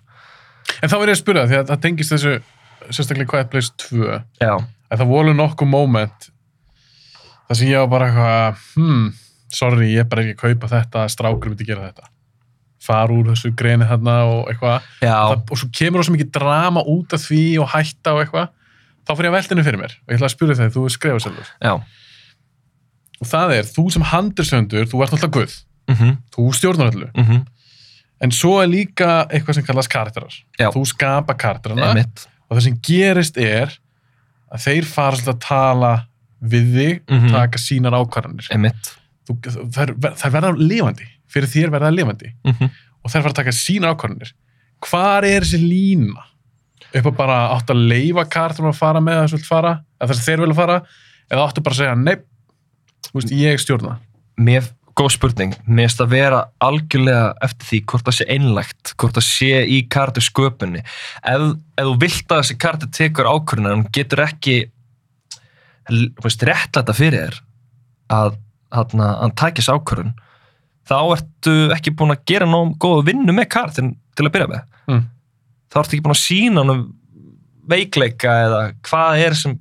En 0.81 0.89
þá 0.89 0.95
er 0.97 1.07
ég 1.11 1.15
að 1.17 1.21
spyrja 1.21 1.47
því 1.51 1.57
að 1.59 1.67
það 1.69 1.81
tengist 1.85 2.13
þessu 2.15 2.33
sérstaklega 2.89 3.29
Quiet 3.29 3.49
Place 3.51 3.69
2 3.77 4.07
já, 4.41 4.53
að 4.91 4.97
það 5.03 5.07
voru 5.13 5.33
nokkuð 5.37 5.69
moment 5.69 6.29
þar 7.47 7.55
sem 7.59 7.67
ég 7.69 7.79
var 7.83 7.91
bara 7.93 8.07
eitthvað 8.09 8.63
hmm, 8.75 9.05
sorry, 9.53 9.91
ég 9.93 9.99
er 10.03 10.09
bara 10.09 10.23
ekki 10.25 10.33
að 10.35 10.41
kaupa 10.43 10.71
þetta 10.73 11.05
strákur 11.13 11.51
myndi 11.53 11.67
gera 11.67 11.91
þetta 11.91 12.09
fara 12.83 13.13
úr 13.15 13.29
þessu 13.31 13.53
greni 13.55 13.85
þarna 13.89 14.15
og 14.29 14.51
eitthvað. 14.51 14.87
Það, 14.99 15.35
og 15.51 15.57
svo 15.61 15.69
kemur 15.79 16.03
það 16.03 16.15
mikið 16.17 16.31
drama 16.37 16.83
út 16.93 17.13
af 17.15 17.23
því 17.29 17.43
og 17.63 17.69
hætta 17.73 18.13
og 18.15 18.21
eitthvað. 18.25 18.49
Þá 19.03 19.11
fyrir 19.19 19.29
ég 19.29 19.37
að 19.39 19.49
henni 19.53 19.63
fyrir 19.67 19.79
mér 19.81 19.93
og 19.99 20.11
ég 20.13 20.17
ætla 20.19 20.27
að 20.29 20.35
spyrja 20.35 20.55
þegar 20.59 20.73
þú 20.75 20.83
er 20.87 20.93
skrifað 20.97 21.23
sjálfur. 21.25 21.49
Já. 21.63 21.73
Og 23.23 23.27
það 23.31 23.53
er, 23.57 23.67
þú 23.71 23.83
sem 23.95 24.05
handursöndur, 24.11 24.87
þú 24.91 25.01
ert 25.03 25.13
alltaf 25.17 25.31
guð. 25.37 25.57
Mhm, 25.91 26.13
þú 26.35 26.45
stjórnar 26.55 26.91
öllu. 26.93 27.09
Mhm. 27.15 27.41
En 28.23 28.31
svo 28.31 28.61
er 28.63 28.67
líka 28.71 29.27
eitthvað 29.27 29.55
sem 29.55 29.65
kallast 29.67 29.89
karakterar. 29.91 30.31
Já. 30.59 30.69
þú 30.71 30.85
skapa 30.87 31.33
karakterana. 31.35 31.89
Einmitt. 31.91 32.27
og 32.49 32.57
það 32.57 32.63
sem 32.63 32.75
gerist 32.85 33.37
er 33.37 33.71
að 34.53 34.59
þeir 34.67 34.85
fara 34.85 35.15
svolítið 35.17 35.33
að 35.33 35.39
tala 35.39 35.93
við 36.43 36.73
þig, 36.75 36.99
Mhm. 37.09 37.29
taka 37.31 37.57
sínar 37.57 37.95
ákvarðanir. 37.97 38.47
Þær 39.27 40.31
verða 40.31 40.51
lifandi 40.59 41.07
fyrir 41.33 41.51
þér 41.51 41.73
verða 41.73 41.93
lifandi. 41.93 42.33
Mhm. 42.45 42.69
og 43.03 43.11
þær 43.11 43.19
fara 43.19 43.33
að 43.33 43.39
taka 43.41 43.51
sínar 43.51 43.95
ákvarðanir. 43.95 44.29
Hvar 44.87 45.25
er 45.27 45.43
þessi 45.43 45.59
lína? 45.59 46.21
Upp 46.93 47.07
að 47.09 47.17
bara 47.17 47.39
átt 47.51 47.71
að 47.73 47.81
leifa 47.89 48.23
karakterum 48.29 48.71
að 48.71 48.77
fara 48.79 49.01
með 49.03 49.17
þess 49.23 49.33
að 49.41 49.49
fara, 49.49 49.73
eða 49.99 50.07
þess 50.11 50.21
að 50.21 50.29
þeir 50.29 50.43
vilja 50.43 50.55
fara? 50.55 50.77
Eða 51.31 51.43
áttu 51.47 51.63
bara 51.65 51.73
að 51.73 51.81
segja, 51.81 51.95
nei 51.99 52.15
þú 53.09 53.19
veist, 53.19 53.35
ég 53.35 53.61
stjórna 53.61 53.97
Mér, 54.43 54.65
góð 54.97 55.11
spurning, 55.13 55.53
mér 55.67 55.87
finnst 55.87 56.01
að 56.01 56.13
vera 56.15 56.39
algjörlega 56.63 57.25
eftir 57.45 57.67
því 57.69 57.79
hvort 57.91 58.07
það 58.07 58.15
sé 58.17 58.25
einlægt, 58.33 58.93
hvort 58.97 59.17
það 59.17 59.25
sé 59.27 59.59
í 59.69 59.79
kartu 59.93 60.23
sköpunni. 60.25 60.81
Ef, 61.21 61.43
ef 61.77 61.89
þú 61.89 61.93
vilt 62.01 62.33
að 62.33 62.41
þessi 62.41 62.57
kartu 62.63 62.89
tekur 62.97 63.29
ákvörðunar, 63.29 63.75
hann 63.75 63.85
getur 63.93 64.23
ekki 64.25 64.55
réttlæta 66.49 66.95
fyrir 66.97 67.19
þér 67.19 67.39
að 68.17 68.39
hann, 68.73 69.05
hann 69.21 69.35
tækis 69.37 69.69
ákvörðun, 69.69 70.15
þá 70.89 70.97
ertu 71.15 71.55
ekki 71.75 71.93
búin 71.97 72.13
að 72.15 72.25
gera 72.29 72.47
nóg 72.49 72.75
góða 72.81 73.07
vinnu 73.11 73.35
með 73.35 73.49
kartin 73.55 73.93
til 74.17 74.27
að 74.27 74.33
byrja 74.35 74.49
með. 74.51 74.65
Mm. 74.91 75.05
Þá 75.71 75.79
ertu 75.81 75.95
ekki 75.95 76.05
búin 76.05 76.15
að 76.15 76.23
sína 76.23 76.63
hann 76.63 76.83
veikleika 77.73 78.33
eða 78.47 78.61
hvað 78.83 79.23
er 79.23 79.37
sem 79.39 79.55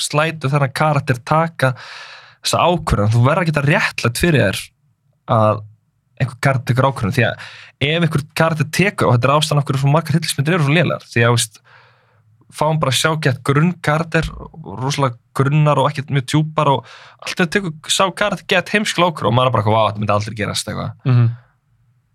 slætu 0.00 0.50
þennan 0.50 0.74
karakter 0.74 1.20
taka 1.22 1.74
þessa 2.44 2.64
ákvörðun, 2.64 3.12
þú 3.12 3.22
verður 3.24 3.60
að 3.60 3.68
réttlætt 3.68 4.20
fyrir 4.20 4.42
þér 4.42 4.62
að 5.34 5.62
einhver 6.20 6.40
karakter 6.44 6.70
tekur 6.70 6.88
ákvörðun, 6.90 7.14
því 7.16 7.26
að 7.28 7.44
ef 7.84 8.06
einhver 8.06 8.24
karakter 8.38 8.68
tekur, 8.74 9.08
og 9.08 9.16
þetta 9.16 9.28
er 9.28 9.34
ástæðan 9.34 9.62
okkur 9.62 9.80
svo 9.80 9.92
margar 9.92 10.18
hillismyndir 10.18 10.56
eru 10.56 10.66
svo 10.66 10.74
lélar, 10.76 11.06
því 11.10 11.24
að 11.24 11.36
veist, 11.36 11.60
fáum 12.54 12.80
bara 12.82 12.92
að 12.92 12.98
sjá 13.00 13.10
gett 13.24 13.40
grunnkarakter 13.46 14.28
rosalega 14.64 15.18
grunnar 15.36 15.80
og 15.82 15.88
ekkert 15.90 16.12
mjög 16.14 16.26
djúpar 16.30 16.70
og 16.70 16.90
allt 17.24 17.38
þegar 17.38 17.50
tekur 17.56 17.92
sá 17.92 18.04
karakter 18.14 18.46
gett 18.54 18.74
heimskla 18.74 19.08
ákvörðun 19.10 19.32
og 19.32 19.36
maður 19.38 19.50
er 19.50 19.56
bara, 19.56 19.66
hvað, 19.68 19.86
þetta 19.88 20.02
myndi 20.02 20.14
aldrei 20.14 20.36
gerast 20.38 20.68
eitthvað 20.70 20.92
mm 21.04 21.14
-hmm. 21.14 21.28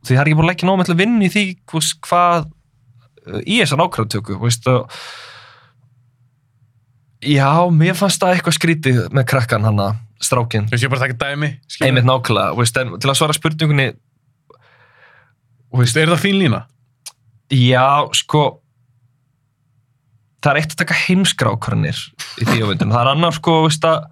því 0.06 0.16
það 0.16 0.22
er 0.22 0.28
ekki 0.28 0.38
búin 0.40 0.48
að 0.48 0.52
leggja 0.54 0.70
nóg 0.70 0.78
með 0.80 0.90
til 0.90 0.96
að 0.96 1.02
vinna 1.04 1.26
í 1.26 1.34
því 1.36 1.46
hvað 2.08 2.48
uh, 3.28 3.42
í 3.46 3.56
veist, 4.40 4.68
og 4.68 4.92
já, 7.20 7.52
mér 7.72 7.96
fannst 8.00 8.22
það 8.22 8.34
eitthvað 8.34 8.56
skrítið 8.56 9.02
með 9.12 9.26
krakkan 9.28 9.66
hann 9.68 9.80
að 9.80 9.98
strákinn 10.24 10.70
ég 10.72 10.80
sé 10.80 10.88
bara 10.88 11.04
að 11.04 11.08
taka 11.08 11.20
dæmi 11.26 11.60
einmitt 11.84 12.08
nákvæmlega, 12.08 12.54
þú 12.54 12.64
veist, 12.64 12.78
en 12.78 12.96
til 13.00 13.10
að 13.10 13.20
svara 13.20 13.36
spurningunni 13.36 13.92
veist, 15.76 15.98
er 15.98 16.12
það 16.12 16.24
fín 16.24 16.40
lína? 16.40 16.66
já, 17.52 18.08
sko 18.14 18.59
það 20.44 20.52
er 20.54 20.60
eitt 20.62 20.74
að 20.76 20.82
taka 20.84 20.98
heimskra 21.06 21.54
ákvörðanir 21.56 22.00
í 22.40 22.46
því 22.50 22.60
ávindun, 22.66 22.94
það 22.94 23.02
er 23.06 23.12
annar 23.16 23.36
sko, 23.40 23.56
að 23.70 24.06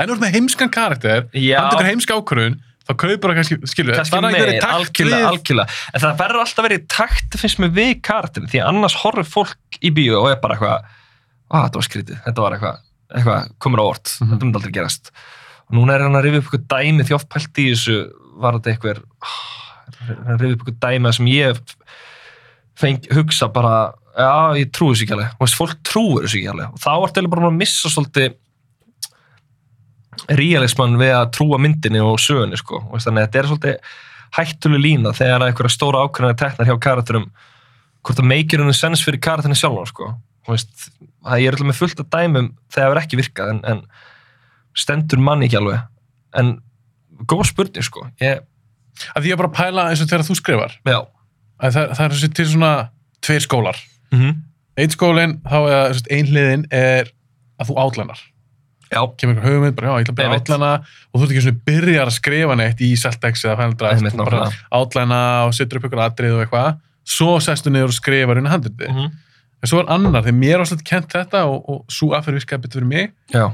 En 0.00 0.08
ert 0.08 0.20
með 0.22 0.32
heimskan 0.38 0.70
karakter 0.72 1.26
hann 1.28 1.72
tekur 1.74 1.88
heimska 1.90 2.16
ákvörðun 2.16 2.54
þá 2.88 2.92
kaupir 2.96 3.28
það 3.30 3.34
kannski, 3.36 3.56
skilur 3.68 3.96
kannski 3.98 4.14
það 4.16 4.28
er 4.30 4.32
meir, 4.32 4.64
algjörlega, 4.64 5.26
algjörlega. 5.28 5.74
En 5.92 6.00
það 6.00 6.14
verður 6.22 6.40
alltaf 6.40 6.64
verið 6.66 6.86
takt 6.90 7.36
finnst 7.38 7.60
mér 7.60 7.74
við 7.76 7.90
karakterin, 8.08 8.48
því 8.50 8.62
að 8.62 8.70
annars 8.72 8.96
horfir 9.02 9.28
fólk 9.28 9.78
í 9.84 9.90
bíó 9.94 10.22
og 10.22 10.30
er 10.32 10.40
bara 10.40 10.56
eitthvað 10.56 10.88
að 11.50 11.66
þetta 11.66 11.80
var 11.82 11.86
skrítið, 11.90 12.22
þetta 12.24 12.46
var 12.46 12.56
eitthvað, 12.56 12.80
eitthvað 13.20 13.52
komur 13.60 13.82
á 13.82 13.84
orð, 13.92 14.14
Mhm. 14.20 14.30
þetta 14.32 14.48
myndi 14.48 14.58
aldrei 14.62 14.72
gerast. 14.80 15.12
Og 15.68 15.76
núna 15.76 15.94
er 15.94 16.02
hann 16.06 16.16
að 16.18 16.24
rifja 16.24 16.40
upp 16.40 16.48
eitthvað 16.48 16.66
dæmi 16.80 17.04
því 17.06 17.14
oft 17.20 17.28
pælt 17.28 17.60
í 17.60 17.68
þessu 17.70 17.98
var 18.40 18.56
þetta 18.58 18.72
eitthvað 18.72 19.02
hann 20.24 20.34
að 20.34 20.40
rifja 20.40 20.56
upp 20.56 20.64
eitthvað 20.64 20.80
dæmi 20.88 21.14
sem 21.14 21.26
ég 21.26 21.60
feng, 22.80 23.04
hugsa 23.12 23.48
bara 23.52 23.92
já, 24.16 24.58
ég 24.58 24.70
trúi 24.74 24.94
þessu 24.94 25.06
ekki 25.06 25.16
alveg, 25.16 25.34
veist, 25.40 25.58
fólk 25.58 25.82
trúir 25.86 26.26
þessu 26.26 26.40
ekki 26.40 26.52
alveg. 26.52 26.72
Og 26.74 26.82
þá 26.82 26.92
ertu 26.94 27.26
bara 27.32 27.50
að 27.50 27.58
missa 27.58 27.92
svolítið 27.92 28.38
realisman 30.40 30.98
við 31.00 31.14
að 31.16 31.30
trúa 31.36 31.58
myndinni 31.62 32.02
og 32.04 32.18
sögunni 32.22 32.58
sko. 32.60 32.82
Veist, 32.90 33.08
þannig 33.08 33.22
að 33.22 33.28
þetta 33.28 33.40
er 33.40 33.50
svolítið 33.50 33.94
hættuleg 34.36 34.82
lína 34.84 35.14
þegar 35.16 35.46
einhverja 35.46 35.74
stóra 35.74 36.04
ákveðna 36.04 36.38
teknar 36.38 36.68
hjá 36.68 36.76
karakterum 36.82 37.30
hvort 38.00 38.20
það 38.20 38.30
meikir 38.30 38.62
henni 38.62 38.76
sens 38.76 39.02
fyrir 39.04 39.22
karakterinu 39.22 39.58
sjálf 39.58 39.90
sko. 39.90 40.12
Veist, 40.48 40.70
það 41.26 41.44
er 41.44 41.56
alltaf 41.56 41.68
með 41.68 41.80
fullt 41.80 42.02
af 42.02 42.10
dæmum 42.14 42.50
þegar 42.72 42.86
það 42.86 42.96
er 42.96 43.02
ekki 43.02 43.20
virkað 43.20 43.54
en, 43.54 43.62
en 43.72 43.82
stendur 44.78 45.22
manni 45.22 45.48
ekki 45.48 45.60
alveg. 45.60 45.86
En 46.40 46.54
góð 47.30 47.50
spurning 47.50 47.86
sko. 47.86 48.06
Ég, 48.22 48.42
að 49.14 49.24
því 49.24 49.34
er 49.34 49.40
bara 49.40 49.50
að 49.50 49.58
pæla 49.58 49.88
eins 49.90 50.02
og 50.04 50.10
þegar 50.10 50.26
þú 50.28 50.38
skrifar. 50.38 50.76
Að 51.60 51.74
það, 51.76 51.94
það 51.98 52.04
er 52.06 52.36
til 52.38 52.48
svona 52.48 52.74
tveir 53.20 53.44
skólar 53.44 53.80
mm 54.12 54.18
-hmm. 54.18 54.36
einn 54.76 54.90
skólinn, 54.96 55.40
þá 55.46 55.58
er 55.60 55.94
þessi, 55.94 56.10
ein 56.10 56.26
hliðin 56.26 56.66
er 56.70 57.12
að 57.60 57.70
þú 57.70 57.80
átlænar 57.84 58.20
já, 58.90 59.00
kemur 59.16 59.38
einhver 59.38 59.54
hugmynd, 59.54 59.76
bara 59.78 59.88
já, 59.88 59.92
ég 60.00 60.04
ætla 60.04 60.14
bara 60.18 60.28
að 60.28 60.32
Einmitt. 60.34 60.50
átlæna 60.50 60.70
og 60.82 61.14
þú 61.14 61.22
ert 61.24 61.32
ekki 61.32 61.44
svona 61.44 61.64
byrjar 61.68 62.10
að 62.10 62.16
skrifa 62.16 62.56
neitt 62.58 62.82
í 62.82 62.90
Celtex 62.98 63.44
eða 63.46 63.66
Einmitt, 63.70 64.14
þú 64.14 64.26
bara 64.26 64.50
átlæna 64.80 65.22
og 65.46 65.56
setur 65.56 65.80
upp 65.80 65.88
ykkur 65.88 66.04
atrið 66.04 66.36
og 66.36 66.44
eitthvað. 66.44 66.78
Svo 67.10 67.38
sestu 67.42 67.72
niður 67.72 67.92
og 67.92 67.96
skrifar 67.96 68.40
inn 68.40 68.48
að 68.48 68.54
handriti 68.56 68.88
mm 68.88 68.96
-hmm. 68.96 69.10
en 69.62 69.68
svo 69.68 69.80
er 69.80 69.90
annar, 69.94 70.22
þegar 70.24 70.38
mér 70.42 70.58
var 70.58 70.66
svolítið 70.66 70.90
kent 70.90 71.12
þetta 71.14 71.44
og, 71.44 71.68
og 71.68 71.84
svo 71.88 72.14
aðferð 72.14 72.38
virkaði 72.40 72.62
betur 72.62 72.80
fyrir 72.80 72.88
mig 72.88 73.12
já, 73.32 73.46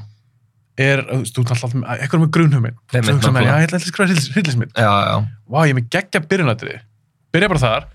er, 0.76 0.98
þú 1.04 1.40
ert 1.40 1.50
alltaf 1.50 1.74
með 1.74 2.00
eitthvað 2.00 2.20
með 2.20 2.30
grunhugmynd 2.36 2.76
þú 2.92 3.12
hugsa 3.12 3.30
með, 3.30 3.42
já, 3.44 3.54
ég 3.56 3.66
ætla 3.66 3.76
að 3.76 3.86
skrifa 3.86 4.08
hryllismynd. 4.34 4.72
Já, 4.76 4.92
já 5.08 5.16
vá, 5.48 5.58
ég 5.64 5.70
er 5.70 5.78
með 5.80 5.88
geggja 5.90 6.20
byrjunadrið 6.20 6.80
byrja 7.32 7.48
bara 7.48 7.64
þar, 7.66 7.86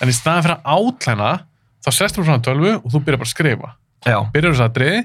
en 0.00 0.08
í 0.08 0.12
staðan 0.12 0.42
fyrir 0.42 0.56
að 0.56 0.64
átlæna 0.76 1.32
þá 1.86 1.90
sestur 1.94 2.24
þú 2.24 2.28
frá 2.28 2.42
tölvu 2.50 2.74
og 2.80 2.90
þú 2.90 3.02
byrjar 3.06 3.22
bara 3.22 3.30
að 3.30 3.34
skrifa. 3.34 3.72
Já, 4.06 4.18
byrjar 4.34 4.56
þess 4.56 4.66
aðrið 4.66 4.98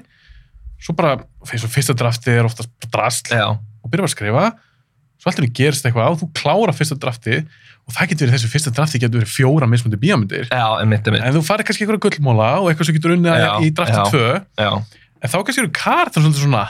svo 0.82 0.94
bara, 0.98 1.14
eins 1.46 1.64
og 1.66 1.70
fyrsta 1.70 1.94
draftið 1.98 2.40
er 2.40 2.48
oftast 2.48 2.88
drasl 2.90 3.30
já, 3.30 3.46
og 3.54 3.90
byrjar 3.90 4.02
bara 4.02 4.10
að 4.10 4.16
skrifa. 4.16 4.46
Svo 5.22 5.30
alltaf 5.30 5.52
gerist 5.54 5.86
eitthvað 5.86 6.16
og 6.16 6.20
þú 6.22 6.30
klára 6.34 6.74
fyrsta 6.74 6.98
draftið 6.98 7.44
og 7.86 7.94
það 7.94 8.12
getur 8.12 8.28
verið 8.28 8.36
þessu 8.36 8.50
fyrsta 8.50 8.74
draftið 8.74 9.04
getur 9.04 9.22
verið 9.22 9.32
fjóra 9.32 9.68
mismundi 9.70 9.98
einmitt 10.82 11.08
en 11.10 11.34
þú 11.36 11.42
farir 11.46 11.66
kannski 11.66 11.86
einhverja 11.86 12.02
gullmóla 12.06 12.50
og 12.60 12.70
eitthvað 12.70 12.88
sem 12.88 12.98
getur 12.98 13.14
unnið 13.16 13.66
í 13.66 13.72
tvö. 13.78 14.28
já, 14.58 14.70
en 15.22 15.32
þá 15.32 15.36
kannski 15.38 15.62
eru 15.64 15.72
kartar 15.74 16.22
svolítið 16.22 16.46
svona 16.46 16.62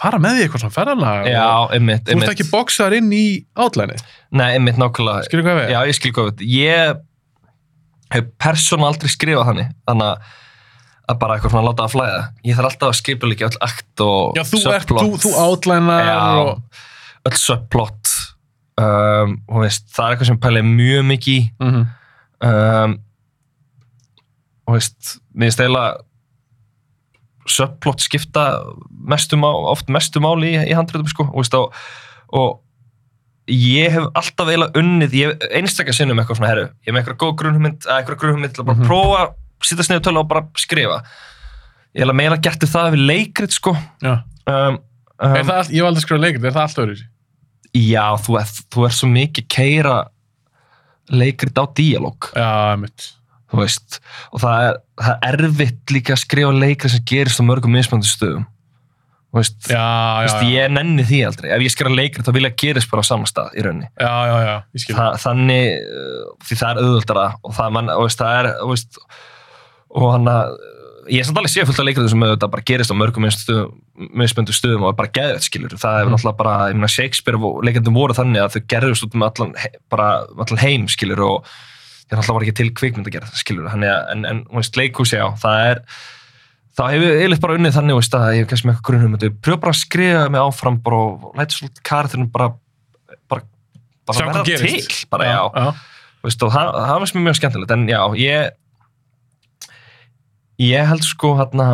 fara 0.00 0.20
með 0.22 0.38
því 0.38 0.46
eitthvað 0.46 0.64
svona 0.64 0.76
ferðalega 0.76 1.34
já, 1.34 1.44
og 1.44 1.74
einmitt, 1.76 2.08
þú 2.08 2.24
ert 2.24 2.32
ekki 2.32 2.48
boksaðar 2.48 2.96
inn 3.00 3.12
í 3.12 3.24
átlæni 3.60 3.98
nei, 4.32 4.48
einmitt 4.54 4.80
nákvæmlega. 4.80 5.26
Skilur 5.28 5.46
hvað 5.48 5.60
við? 5.60 5.72
Já, 5.74 5.80
ég 5.90 5.98
skil 5.98 6.12
hvað 6.16 6.30
við. 6.30 6.44
Ég 6.54 7.00
hef 8.10 8.30
persónu 8.42 8.86
aldrei 8.88 9.10
skrifað 9.12 9.50
þannig, 9.50 9.74
þannig 9.88 10.06
að- 10.10 10.38
að 11.10 11.18
bara 11.20 11.36
eitthvað 11.36 11.54
svona 11.54 11.68
láta 11.68 11.86
það 11.86 11.94
flæða. 11.94 12.20
Ég 12.46 12.58
þarf 12.58 12.70
alltaf 12.70 12.88
að 12.88 12.98
skipa 13.00 13.30
líka 13.30 13.48
öll 13.48 13.60
akt 13.66 14.04
og 14.04 14.36
Já, 14.38 14.44
þú, 14.46 14.60
ert, 14.74 14.92
þú, 14.94 15.08
þú 15.24 15.32
átlænar 15.44 16.10
og... 16.40 16.82
öll 17.28 17.38
subplot. 17.38 18.12
Um, 18.80 19.40
og 19.50 19.64
veist, 19.64 19.88
það 19.92 20.04
er 20.04 20.14
eitthvað 20.14 20.30
sem 20.30 20.40
pælið 20.40 20.68
mjög 20.70 21.02
mikið. 21.10 21.48
Mm 21.60 21.72
-hmm. 21.74 21.88
Um, 22.40 22.94
og 24.66 24.78
veist, 24.78 25.18
mér 25.34 25.50
eiginlega 25.50 25.96
subplot 27.50 28.00
skipta 28.00 28.62
mestu 28.90 29.36
má, 29.36 29.50
oft 29.50 29.88
mestu 29.88 30.20
máli 30.20 30.54
í, 30.54 30.70
í 30.70 30.76
handritum 30.76 31.08
sko, 31.08 31.24
og 31.24 31.42
veist, 31.42 31.54
og, 31.54 31.74
og 32.28 32.60
ég 33.50 33.90
hef 33.96 34.04
alltaf 34.14 34.48
eiginlega 34.48 34.78
unnið, 34.80 35.14
ég 35.18 35.30
hef 35.34 35.50
einstaklega 35.60 35.96
sinnum 35.96 36.18
eitthvað 36.22 36.38
svona 36.40 36.50
herru, 36.52 36.64
ég 36.70 36.90
hef 36.90 36.94
með 36.94 37.00
eitthvað 37.02 37.20
góð 37.24 37.34
grunnhugmynd 37.42 37.86
eða 37.88 37.98
eitthvað 38.02 38.20
grunnhugmynd 38.22 38.54
til 38.54 38.62
að 38.62 38.68
bara 38.70 38.78
Mhm. 38.78 38.86
prófa 38.86 39.34
sitja 39.62 39.84
sniðu 39.88 40.02
tölu 40.06 40.20
og 40.22 40.28
bara 40.28 40.46
skrifa 40.56 41.02
ég 41.94 42.06
hef 42.06 42.14
meira 42.14 42.36
gert 42.38 42.60
það 42.70 42.92
við 42.94 43.06
leikrit 43.10 43.52
sko 43.52 43.72
um, 43.74 44.20
um, 44.46 44.78
all- 45.20 45.70
ég 45.70 45.80
hef 45.80 45.88
aldrei 45.90 46.04
skrifað 46.04 46.24
leikrit, 46.26 46.44
er 46.44 46.54
það 46.56 46.62
allt 46.66 46.82
öðru? 46.84 47.02
já, 47.74 48.06
þú 48.24 48.38
er, 48.40 48.46
þú 48.70 48.84
er 48.86 48.94
svo 48.96 49.08
mikið 49.10 49.48
keira 49.48 49.96
leikrit 51.10 51.58
á 51.58 51.64
díalóg 51.74 52.30
Já, 52.36 52.76
mitt. 52.78 53.10
og 53.52 54.40
það 54.40 54.68
er, 54.68 54.76
það 55.00 55.18
er 55.26 55.36
erfitt 55.44 55.90
líka 55.90 56.14
að 56.14 56.22
skrifa 56.22 56.52
leikri 56.54 56.90
sem 56.92 57.02
gerist 57.04 57.40
á 57.40 57.44
mörgum 57.44 57.74
mismöndu 57.74 58.06
stöðum 58.06 58.46
veist, 59.36 59.58
Já, 59.70 59.78
já, 59.78 60.24
veist, 60.26 60.42
ég 60.50 60.72
nenni 60.74 61.04
því 61.06 61.20
aldrei. 61.28 61.50
Ef 61.54 61.62
ég 61.66 61.74
skrifa 61.74 61.94
leikri 61.94 62.24
þá 62.26 62.32
vil 62.34 62.44
ég 62.46 62.52
að 62.54 62.58
gerist 62.64 62.90
bara 62.90 63.04
á 63.04 63.10
sama 63.10 63.28
stað 63.30 63.54
í 63.54 63.62
rauninni. 63.66 63.88
Já. 64.00 64.56
Þa, 64.90 65.06
þannig, 65.22 65.70
uh, 65.86 66.26
því 66.48 66.60
það 66.62 66.70
er 66.72 66.82
auðvöldara 66.84 67.26
og 67.44 67.54
það, 67.60 67.72
man, 67.78 67.92
og 67.94 68.04
veist, 68.08 68.18
það 68.24 68.40
er 68.40 68.50
veist, 68.72 69.00
og 69.90 70.12
hann 70.16 70.30
að 70.30 70.58
ég 71.10 71.22
er 71.22 71.26
samt 71.26 71.38
alveg 71.40 71.50
séð 71.50 71.66
fullt 71.70 71.80
af 71.82 71.86
leikriðum 71.88 72.10
sem 72.12 72.22
auðvitað 72.26 72.50
bara 72.52 72.66
gerist 72.70 72.92
á 72.92 73.00
mörgum 73.00 73.24
mismöndu 74.20 74.54
stöðum 74.54 74.84
og 74.86 74.92
er 74.92 74.98
bara 75.00 75.10
geðvett 75.16 75.46
skilur, 75.46 75.72
það 75.80 75.96
er 76.00 76.04
Mm. 76.06 76.12
náttúrulega 76.14 76.36
bara 76.38 76.52
meina 76.72 76.88
Shakespeare 76.88 77.36
og 77.36 77.64
leikandum 77.66 77.96
voru 77.96 78.14
þannig 78.14 78.40
að 78.44 78.54
þau 78.54 78.62
gerðust 78.70 79.04
út 79.08 79.16
með 79.18 79.26
allan, 79.30 79.54
he, 79.58 79.68
bara, 79.90 80.06
allan 80.38 80.60
heim 80.62 80.86
skilur 80.88 81.20
og 81.26 81.44
það 82.10 82.20
náttúrulega 82.20 82.36
var 82.36 82.46
ekki 82.46 82.56
til 82.60 82.70
kvikmynd 82.78 83.06
að 83.10 83.16
gera 83.16 83.32
skilur, 83.34 83.68
þannig 83.72 83.90
að 83.90 84.12
en, 84.14 84.24
en 84.30 84.44
þú 84.46 84.60
veist, 84.60 84.78
leikhúsi 84.80 85.18
já, 85.18 85.26
það 85.42 85.66
er 85.70 85.82
þá 86.78 86.82
hefur 86.92 87.20
ég 87.20 87.40
bara 87.42 87.58
unnið 87.58 87.76
þannig 87.76 87.98
veist, 87.98 88.16
að 88.16 88.32
ég 88.36 88.44
hef 88.44 88.50
kannski 88.50 88.68
með 88.68 88.76
eitthvað 88.76 88.90
grunnum 88.90 89.38
pröfa 89.42 89.62
bara 89.64 89.74
að 89.74 89.80
skrifa 89.80 90.24
mig 90.30 90.42
áfram 90.44 90.80
bara, 90.84 91.00
og 91.10 91.38
læta 91.38 91.56
svolítið 91.56 91.84
karakterinu 91.90 92.30
bara 92.30 92.48
bara, 93.30 93.46
bara 94.06 94.30
verða 94.30 94.44
til 94.46 95.06
bara, 95.10 95.28
já, 95.28 95.40
já. 95.50 95.68
veist, 96.24 96.46
og 96.46 96.54
það, 96.54 96.72
það 96.78 96.96
finnst 97.02 97.16
mér 97.16 97.26
mjög 97.26 97.38
skemmtilegt. 97.40 97.76
En 97.76 97.86
já, 97.90 98.00
ég 98.20 98.58
ég 100.60 100.90
held 100.92 101.06
sko 101.06 101.34
hérna 101.40 101.70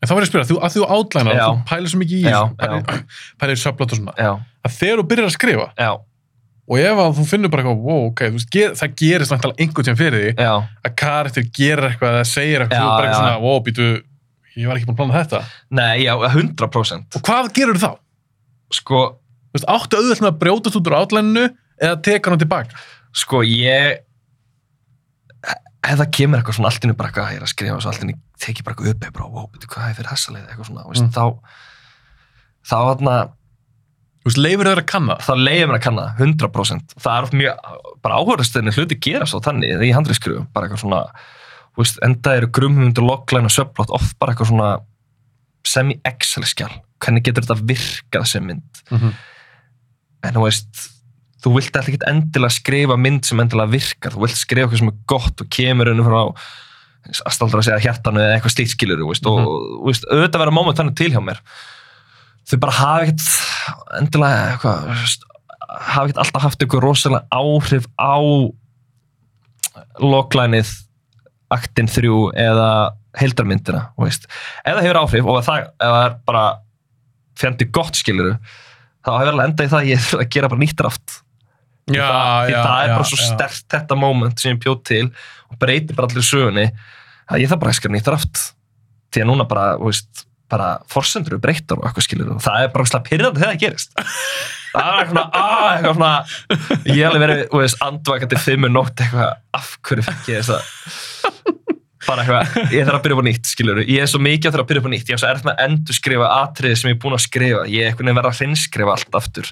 En 0.00 0.08
þá 0.08 0.14
verður 0.16 0.22
ég 0.22 0.28
að 0.28 0.30
spyrja, 0.30 0.48
þú, 0.48 0.54
að 0.64 0.72
þú 0.72 0.84
átlænar, 0.94 1.34
Já. 1.36 1.42
þú 1.44 1.64
pælir 1.68 1.90
svo 1.92 1.98
mikið 2.00 2.20
í 2.22 2.30
Já, 2.30 2.38
pælir, 3.36 3.58
subplot 3.60 3.90
og 3.92 3.98
svona, 3.98 4.14
já, 4.16 4.30
að 4.64 4.76
þegar 4.78 5.00
þú 5.02 5.04
byrjar 5.10 5.26
að 5.26 5.34
skrifa, 5.34 5.66
já, 5.76 5.90
og 6.70 6.78
ef 6.78 7.00
að 7.02 7.16
þú 7.18 7.24
finnur 7.26 7.50
bara 7.50 7.64
eitthvað, 7.64 7.80
wow, 7.88 8.04
ok, 8.12 8.20
þú 8.30 8.36
veist, 8.38 8.50
ger, 8.54 8.74
það 8.78 8.92
gerist 9.00 9.32
náttúrulega 9.34 9.64
einhvern 9.64 9.86
tíðan 9.88 9.98
fyrir 10.00 10.20
því, 10.22 10.30
já 10.46 10.52
að 10.86 10.94
karakter 11.02 11.48
gerir 11.58 11.86
eitthvað 11.88 12.14
eða 12.20 12.28
segir 12.30 12.62
eitthvað, 12.64 12.78
þú 12.78 12.86
er 12.86 12.94
bara 12.94 13.08
eitthvað 13.08 13.24
svona, 13.24 13.40
wow, 13.42 13.58
býtu, 13.66 13.88
ég 14.60 14.68
var 14.70 14.78
ekki 14.78 14.86
búin 14.90 14.96
að 14.96 15.00
plana 15.02 15.24
þetta. 15.24 15.40
nei, 15.80 15.96
já, 16.04 16.12
100% 16.36 17.18
Og 17.18 17.24
hvað 17.26 17.50
gerur 17.58 17.80
þá? 17.82 17.90
sko, 18.80 19.00
Þú 19.50 19.58
veist, 19.58 19.66
áttu 19.66 19.98
auðvitað 19.98 20.20
með 20.22 20.30
að 20.30 20.38
brjótast 20.44 20.76
út 20.78 20.86
úr 20.92 20.94
átlæninu 21.00 21.44
eða 21.82 21.96
teka 22.06 22.30
hann 22.30 22.38
tilbaka? 22.38 22.84
sko, 23.18 23.40
ég 23.42 23.98
ef 25.90 25.96
það 25.98 26.10
kemur 26.14 26.38
eitthvað 26.38 26.54
svona 26.58 26.70
allt 26.70 26.84
innu 26.86 26.94
bara 26.98 27.08
eitthvað, 27.10 27.30
ég 27.34 27.40
er 27.40 27.46
að 27.46 27.50
skrifa 27.50 27.74
og 27.74 27.82
svo 27.82 27.90
allt 27.90 28.02
innu 28.04 28.14
teki 28.44 28.62
bara 28.62 28.76
eitthvað 28.76 28.92
upp, 28.94 29.06
bara, 29.16 29.28
wow, 29.32 29.46
betur 29.50 29.70
hvað 29.72 29.88
er 29.90 29.96
fyrir 29.98 30.10
þessa 30.12 30.34
leið 30.36 30.44
eitthvað 30.52 30.68
svona, 30.70 30.84
veist, 30.86 31.02
Mm. 31.02 31.12
þá 31.16 31.24
þá 32.70 32.76
Þú 32.76 32.86
veist, 33.00 33.30
leifur 34.36 34.68
þeir 34.68 34.82
að 34.82 34.88
kanna 34.90 35.16
það? 35.24 35.42
leiðir 35.46 35.70
mér 35.70 35.78
að 35.78 35.84
kanna 35.86 36.06
það, 36.10 36.22
100% 36.26 36.94
það 37.00 37.18
er 37.18 37.38
mjög, 37.40 37.72
bara 38.04 38.20
áhverjastöðinu 38.20 38.76
hluti 38.76 39.00
gera 39.08 39.28
svo 39.30 39.40
þannig, 39.44 39.72
þegar 39.72 39.88
ég 39.88 39.96
handriðskrifu 39.96 40.44
bara 40.52 40.68
eitthvað 40.68 40.82
svona, 40.84 41.00
veist, 41.80 42.00
enda 42.04 42.36
eru 42.36 42.52
grumhundur, 42.58 43.06
logglæn 43.08 43.48
og 43.48 43.54
söflott 43.54 43.94
oft 43.96 44.18
bara 44.20 44.34
eitthvað 44.34 44.52
svona 44.52 44.70
semi-excel-skjál 45.70 46.72
hvernig 47.00 47.24
getur 47.24 47.46
þetta 47.46 47.68
virkað 47.72 48.26
sem 48.28 48.46
mynd? 48.46 48.82
Mm 48.90 48.98
-hmm. 48.98 49.12
en 50.28 50.36
þú 50.36 50.44
veist, 50.44 50.86
þú 51.40 51.54
vilt 51.56 51.76
alltaf 51.76 51.88
ekki 51.88 52.10
endilega 52.10 52.52
skrifa 52.52 52.96
mynd 53.00 53.24
sem 53.24 53.40
endilega 53.40 53.72
virkar. 53.72 54.12
Þú 54.12 54.24
vilt 54.26 54.36
skrifa 54.36 54.66
eitthvað 54.66 54.82
sem 54.82 54.92
er 54.92 54.98
gott 55.06 55.40
og 55.40 55.48
kemur 55.48 55.88
unni 55.88 56.04
frá 56.04 56.20
aðstaldra 57.24 57.62
að 57.62 57.68
segja 57.68 57.84
hjartanu 57.86 58.20
eða 58.20 58.34
eitthvað 58.36 58.54
slíkt 58.54 58.74
skilur, 58.74 59.00
þú 59.00 59.08
veist, 59.08 59.26
og 59.26 59.86
veist, 59.86 60.04
auðvitað 60.04 60.42
vera 60.42 60.56
moment 60.56 60.76
þannig 60.76 60.96
til 61.00 61.12
hjá 61.14 61.22
mér 61.24 61.40
þau 62.50 62.60
bara 62.64 62.76
hafa 62.78 63.06
ekkert 63.06 63.26
endilega 64.00 64.46
eitthvað 64.52 64.78
hafa 65.70 66.06
ekkert 66.06 66.22
alltaf 66.24 66.46
haft 66.46 66.64
eitthvað 66.64 66.86
rosalega 66.86 67.26
áhrif 67.30 67.86
á 67.96 68.18
loklænið 70.00 70.72
aktin 71.50 71.90
þrjú 71.90 72.30
eða 72.38 72.70
heildarmyndina, 73.18 73.88
það 74.78 74.84
hefur 74.86 75.00
áhrif 75.00 75.30
og 75.30 75.40
það, 75.42 75.64
ef 75.66 75.94
það 75.94 76.04
er 76.04 76.18
bara 76.28 76.44
fjandi 77.40 77.66
gott 77.74 77.98
skiluru 77.98 78.36
þá 79.00 79.10
hefur 79.16 79.32
alveg 79.32 79.48
endað 79.48 79.66
í 79.66 79.72
það 79.72 79.80
að 79.80 79.90
ég 79.90 80.06
þurfa 80.06 80.24
að 80.24 80.32
gera 80.36 80.50
bara 80.52 80.62
nýtt 80.62 80.78
draft. 80.78 81.18
Já, 81.90 82.04
það, 82.06 82.50
já, 82.52 82.58
það 82.60 82.80
er 82.80 82.90
já, 82.90 82.94
bara 82.94 83.08
svo 83.10 83.18
já. 83.18 83.26
sterkt 83.26 83.74
þetta 83.74 83.98
moment 83.98 84.42
sem 84.42 84.52
ég 84.52 84.62
bjóð 84.62 84.80
til 84.86 85.04
og 85.50 85.60
breytir 85.62 85.98
bara 85.98 86.10
allir 86.10 86.26
sögunni 86.26 86.66
að 87.30 87.42
ég 87.42 87.50
þarf 87.50 87.62
bara 87.64 87.72
að 87.72 87.78
skilja 87.80 87.96
nýtt 87.96 88.10
draft. 88.10 88.42
Því 89.10 89.24
að 89.24 89.30
núna 89.32 89.46
bara, 89.50 89.64
þú 89.80 89.88
veist, 89.88 90.24
bara 90.50 90.70
forsendur 90.90 91.36
eru 91.36 91.42
breyttar 91.42 91.78
og 91.80 91.86
eitthvað 91.88 92.06
skilur 92.06 92.32
og 92.34 92.42
það 92.44 92.64
er 92.64 92.72
bara 92.74 92.88
slag 92.90 93.06
pyrrandi 93.06 93.42
þegar 93.42 93.54
það 93.54 93.62
gerist. 93.64 93.94
Það 94.70 94.90
var 94.90 95.00
eitthvað 95.00 95.14
svona, 95.14 95.26
aah, 95.40 95.70
eitthvað 95.74 95.96
svona 95.96 96.14
ég 96.86 97.00
hef 97.00 97.08
alveg 97.10 97.24
verið, 97.24 97.40
þú 97.50 97.62
veist, 97.64 97.80
andvakandi 97.86 98.40
fimmur 98.44 98.72
nótt 98.74 99.04
eitthvað, 99.04 99.32
af 99.60 99.70
hverju 99.88 100.06
fekk 100.06 100.30
ég 100.30 100.44
þess 100.44 100.52
að 100.56 100.62
bara 102.06 102.22
eitthvað, 102.24 102.54
ég 102.72 102.86
þarf 102.88 102.96
að 102.96 103.02
byrja 103.04 103.16
upp 103.16 103.22
á 103.22 103.26
nýtt, 103.28 103.50
skiljur 103.50 103.80
ég 103.84 104.04
er 104.04 104.10
svo 104.10 104.20
mikið 104.24 104.48
að 104.48 104.54
þarf 104.56 104.64
að 104.64 104.70
byrja 104.70 104.82
upp 104.82 104.88
á 104.88 104.92
nýtt, 104.94 105.10
ég 105.10 105.16
er 105.16 105.20
svo 105.20 105.30
erft 105.30 105.46
með 105.46 105.54
að 105.56 105.66
endur 105.66 105.98
skrifa 105.98 106.30
atriði 106.38 106.78
sem 106.80 106.90
ég 106.90 106.96
er 106.96 107.02
búin 107.02 107.16
að 107.16 107.22
skrifa. 107.26 107.60
Ég 107.70 107.84
er 107.84 107.90
eitthvað 107.90 108.10
verið 108.10 108.30
að 108.30 108.40
hrinnskrifa 108.40 108.94
allt 108.96 109.18
aftur 109.20 109.50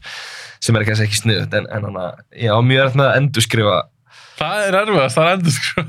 sem 0.65 0.79
er 0.79 0.87
kannski 0.89 1.07
ekki 1.07 1.21
sniðut, 1.21 1.55
en, 1.55 1.69
en 1.77 1.87
hana, 1.91 2.07
ég 2.35 2.51
á 2.51 2.59
mjög 2.65 2.85
erft 2.87 2.99
með 2.99 3.11
að 3.11 3.19
endur 3.21 3.45
skrifa 3.45 3.77
Það 4.39 4.65
er 4.65 4.77
erfiðast, 4.81 5.19
það 5.19 5.29
er 5.29 5.37
endur 5.37 5.57
sko. 5.59 5.85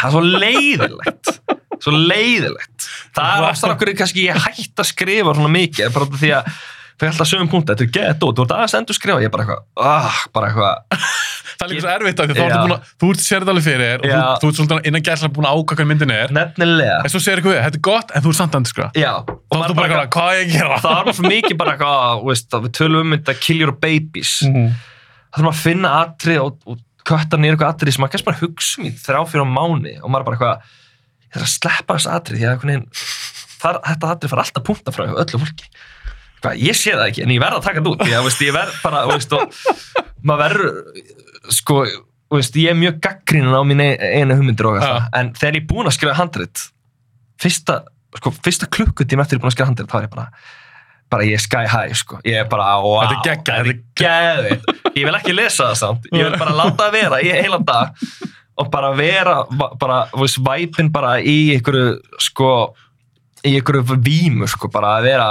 það 0.00 0.06
er 0.08 0.14
svo 0.14 0.22
leiðilegt 0.44 1.32
svo 1.80 1.94
leiðilegt 1.96 2.88
það 3.16 3.32
er 3.38 3.48
aftur 3.50 3.74
okkur 3.76 3.94
kannski 4.02 4.26
ég 4.28 4.36
hætt 4.46 4.82
að 4.84 4.90
skrifa 4.92 5.34
svona 5.36 5.52
mikið, 5.54 5.90
bara 5.96 6.10
því 6.20 6.32
að 6.38 6.52
það 7.00 7.06
er 7.06 7.12
alltaf 7.14 7.28
sögum 7.30 7.48
punkt, 7.48 7.70
þetta 7.72 7.84
er 7.86 7.92
gett 7.96 8.24
og 8.26 8.34
þú 8.36 8.44
ert 8.44 8.50
aðeins 8.58 8.74
að 8.76 8.80
endur 8.82 8.96
skrifa, 8.98 9.20
ég 9.24 9.30
er 9.30 9.32
bara 9.32 9.44
eitthvað, 9.46 9.62
ah, 9.80 10.18
bara 10.36 10.50
eitthvað 10.50 10.74
Það 11.60 11.66
er 11.66 11.72
líka 11.74 11.82
svo 11.84 11.90
erfitt 11.92 12.20
af 12.22 12.28
því 12.30 12.34
þá 12.36 12.42
ertu 12.44 12.58
búin 12.64 12.72
að, 12.72 12.84
þú 13.02 13.08
ert 13.12 13.20
sérð 13.24 13.48
alveg 13.52 13.64
fyrir 13.66 14.00
og 14.00 14.04
þú, 14.10 14.20
þú 14.40 14.48
ert 14.50 14.58
svolítið 14.60 14.86
innan 14.88 15.02
gæslega 15.04 15.32
búin 15.36 15.48
að 15.50 15.56
ákvæða 15.60 15.76
hvað 15.80 15.88
myndin 15.90 16.12
er. 16.14 16.30
nefnilega, 16.32 16.94
En 17.04 17.12
svo 17.12 17.20
segir 17.20 17.40
eitthvað 17.42 17.58
þetta 17.66 17.78
er 17.80 17.82
gott, 17.88 18.14
en 18.16 18.24
þú 18.24 18.30
ert 18.32 18.38
samt 18.38 18.56
endur 18.56 18.72
sko. 18.72 18.86
já 18.96 19.10
Og 19.20 19.52
þá 19.52 19.64
ertu 19.66 19.76
bara 19.76 19.88
eitthvað, 19.90 20.08
hvað 20.14 20.30
á 20.30 20.34
ég 20.40 20.52
gera? 20.54 20.78
það 20.80 21.02
var 21.10 21.16
svo 21.18 21.26
mikið 21.34 21.58
bara 21.60 21.74
eitthvað, 21.74 22.22
veist, 22.30 22.56
við 22.64 22.72
tölum 22.80 23.04
um 23.04 23.12
þetta 23.18 23.34
kill 23.44 23.60
your 23.60 23.74
babies 23.84 24.32
Mhm. 24.48 24.70
það 24.72 25.36
þarf 25.36 25.44
maður 25.44 25.52
að 25.52 25.60
finna 25.66 25.92
atrið 26.00 26.40
og, 26.46 26.56
og 26.64 26.80
kötta 27.12 27.36
nýr 27.44 27.52
eitthvað 27.58 27.74
atrið 27.76 27.92
sem 27.98 28.04
maður 28.06 28.14
kannski 28.16 28.30
bara 28.30 28.40
hugsa 28.40 28.80
um 28.80 28.88
í 28.88 28.94
þrjá 29.04 29.20
fyrir 29.34 29.52
mánu 29.52 29.92
og 30.00 30.08
maður 30.16 30.26
bara 30.30 30.36
eitthvað 30.40 30.76
ég 31.30 31.44
að 31.44 31.52
sleppa 31.54 31.96
þessu 31.96 32.12
atrið 32.14 32.40
því 32.40 32.48
að 32.50 32.64
veginn 32.64 32.84
þar, 33.60 33.80
þetta 33.86 34.12
atrið 34.14 34.32
fara 34.32 34.44
alltaf 34.46 34.66
punta 34.66 34.94
frá 34.94 35.06
öllu 35.08 35.40
fólki. 35.44 35.70
Hvað, 36.40 36.60
ég 36.64 36.78
sé 36.78 36.94
það 36.96 37.08
ekki 37.10 37.24
en 37.26 37.34
ég 37.34 37.42
verð 37.42 37.58
að 37.58 37.66
taka 37.66 37.80
þetta 37.82 37.90
út 37.92 38.04
að 38.06 38.26
veist, 38.26 38.44
ég 38.46 38.54
verð 38.56 38.78
bara 38.80 39.02
veist, 39.10 39.34
og, 39.36 39.58
maður 40.24 40.42
verður 40.46 41.50
sko 41.52 41.80
veist, 42.32 42.56
ég 42.56 42.72
er 42.72 42.78
mjög 42.80 43.00
gaggrínin 43.04 43.56
á 43.56 43.62
mín 43.68 43.82
einu 43.84 44.38
hugmyndir 44.38 44.70
og 44.70 44.78
eitthvað 44.78 45.18
en 45.20 45.32
þegar 45.36 45.58
ég 45.58 45.64
er 45.64 45.68
búinn 45.74 45.90
að 45.90 45.96
skrifa 45.98 46.16
handrit 46.16 46.64
fyrsta, 47.40 47.76
sko, 48.16 48.32
fyrsta 48.40 48.70
klukkutíma 48.72 49.26
eftir 49.26 49.36
ég 49.36 49.40
er 49.40 49.44
búinn 49.44 49.52
að 49.52 49.56
skrifa 49.58 49.70
handrit 49.72 49.92
þá 49.92 49.98
er 50.00 50.06
ég 50.06 50.14
bara 50.16 50.26
bara 51.10 51.26
ég 51.26 51.36
er 51.36 51.42
sky 51.42 51.66
high 51.66 51.94
sko. 51.98 52.20
Ég 52.24 52.44
er 52.44 52.48
bara 52.50 52.76
wow, 52.80 53.00
Þetta 53.02 53.16
er 53.16 53.24
geggjað, 53.26 53.56
þetta 53.56 53.72
er 53.72 53.80
geðvitt 54.00 54.98
ég 55.00 55.08
vil 55.08 55.16
ekki 55.18 55.34
lesa 55.34 55.70
það 55.70 55.78
samt. 55.80 56.06
Ég 56.14 56.28
vil 56.28 56.38
bara 56.38 56.54
láta 56.54 56.86
það 56.86 56.94
vera 56.96 57.18
í 57.24 57.32
heilan 57.34 57.66
dag 57.66 58.04
og 58.60 58.68
bara 58.72 58.90
vera 58.98 59.38
bara, 59.80 60.02
þú 60.12 60.22
veist, 60.24 60.40
væpin 60.44 60.90
bara 60.92 61.16
í 61.20 61.36
einhverju 61.56 61.94
sko 62.20 62.50
í 63.46 63.54
einhverju 63.56 63.96
vímu 64.04 64.48
sko 64.50 64.68
bara 64.72 64.96
að 64.98 65.06
vera 65.08 65.28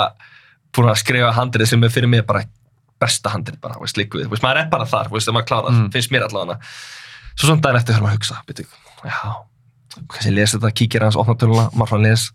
búin 0.76 0.90
að 0.92 1.00
skrifa 1.04 1.32
handrið 1.38 1.70
sem 1.72 1.84
er 1.86 1.94
fyrir 1.94 2.10
mig 2.10 2.26
bara 2.30 2.44
besta 3.00 3.32
handrið 3.34 3.60
bara, 3.64 3.78
þú 3.78 3.86
veist, 3.86 3.98
líku 4.02 4.20
við, 4.20 4.28
veist, 4.34 4.44
maður 4.44 4.64
er 4.64 4.72
bara 4.74 4.86
þar, 4.90 5.08
þú 5.12 5.18
veist, 5.18 5.30
maður 5.36 5.48
klárar, 5.52 5.72
Mm. 5.76 5.92
finnst 5.94 6.12
mér 6.12 6.26
allavega 6.28 6.60
svo 7.40 7.48
svona 7.48 7.62
daginn 7.64 7.80
eftir 7.80 7.96
fyrir 7.96 8.04
maður 8.04 8.16
að 8.16 8.20
hugsa, 8.20 8.42
byrju, 8.50 8.66
já 9.06 9.20
kannski 10.10 10.34
les 10.36 10.54
þetta, 10.56 10.72
kíkir 10.82 11.06
hans, 11.06 11.16
opna 11.18 11.36
töluna, 11.40 11.70
maður 11.74 11.94
svona 11.96 12.10
les 12.10 12.26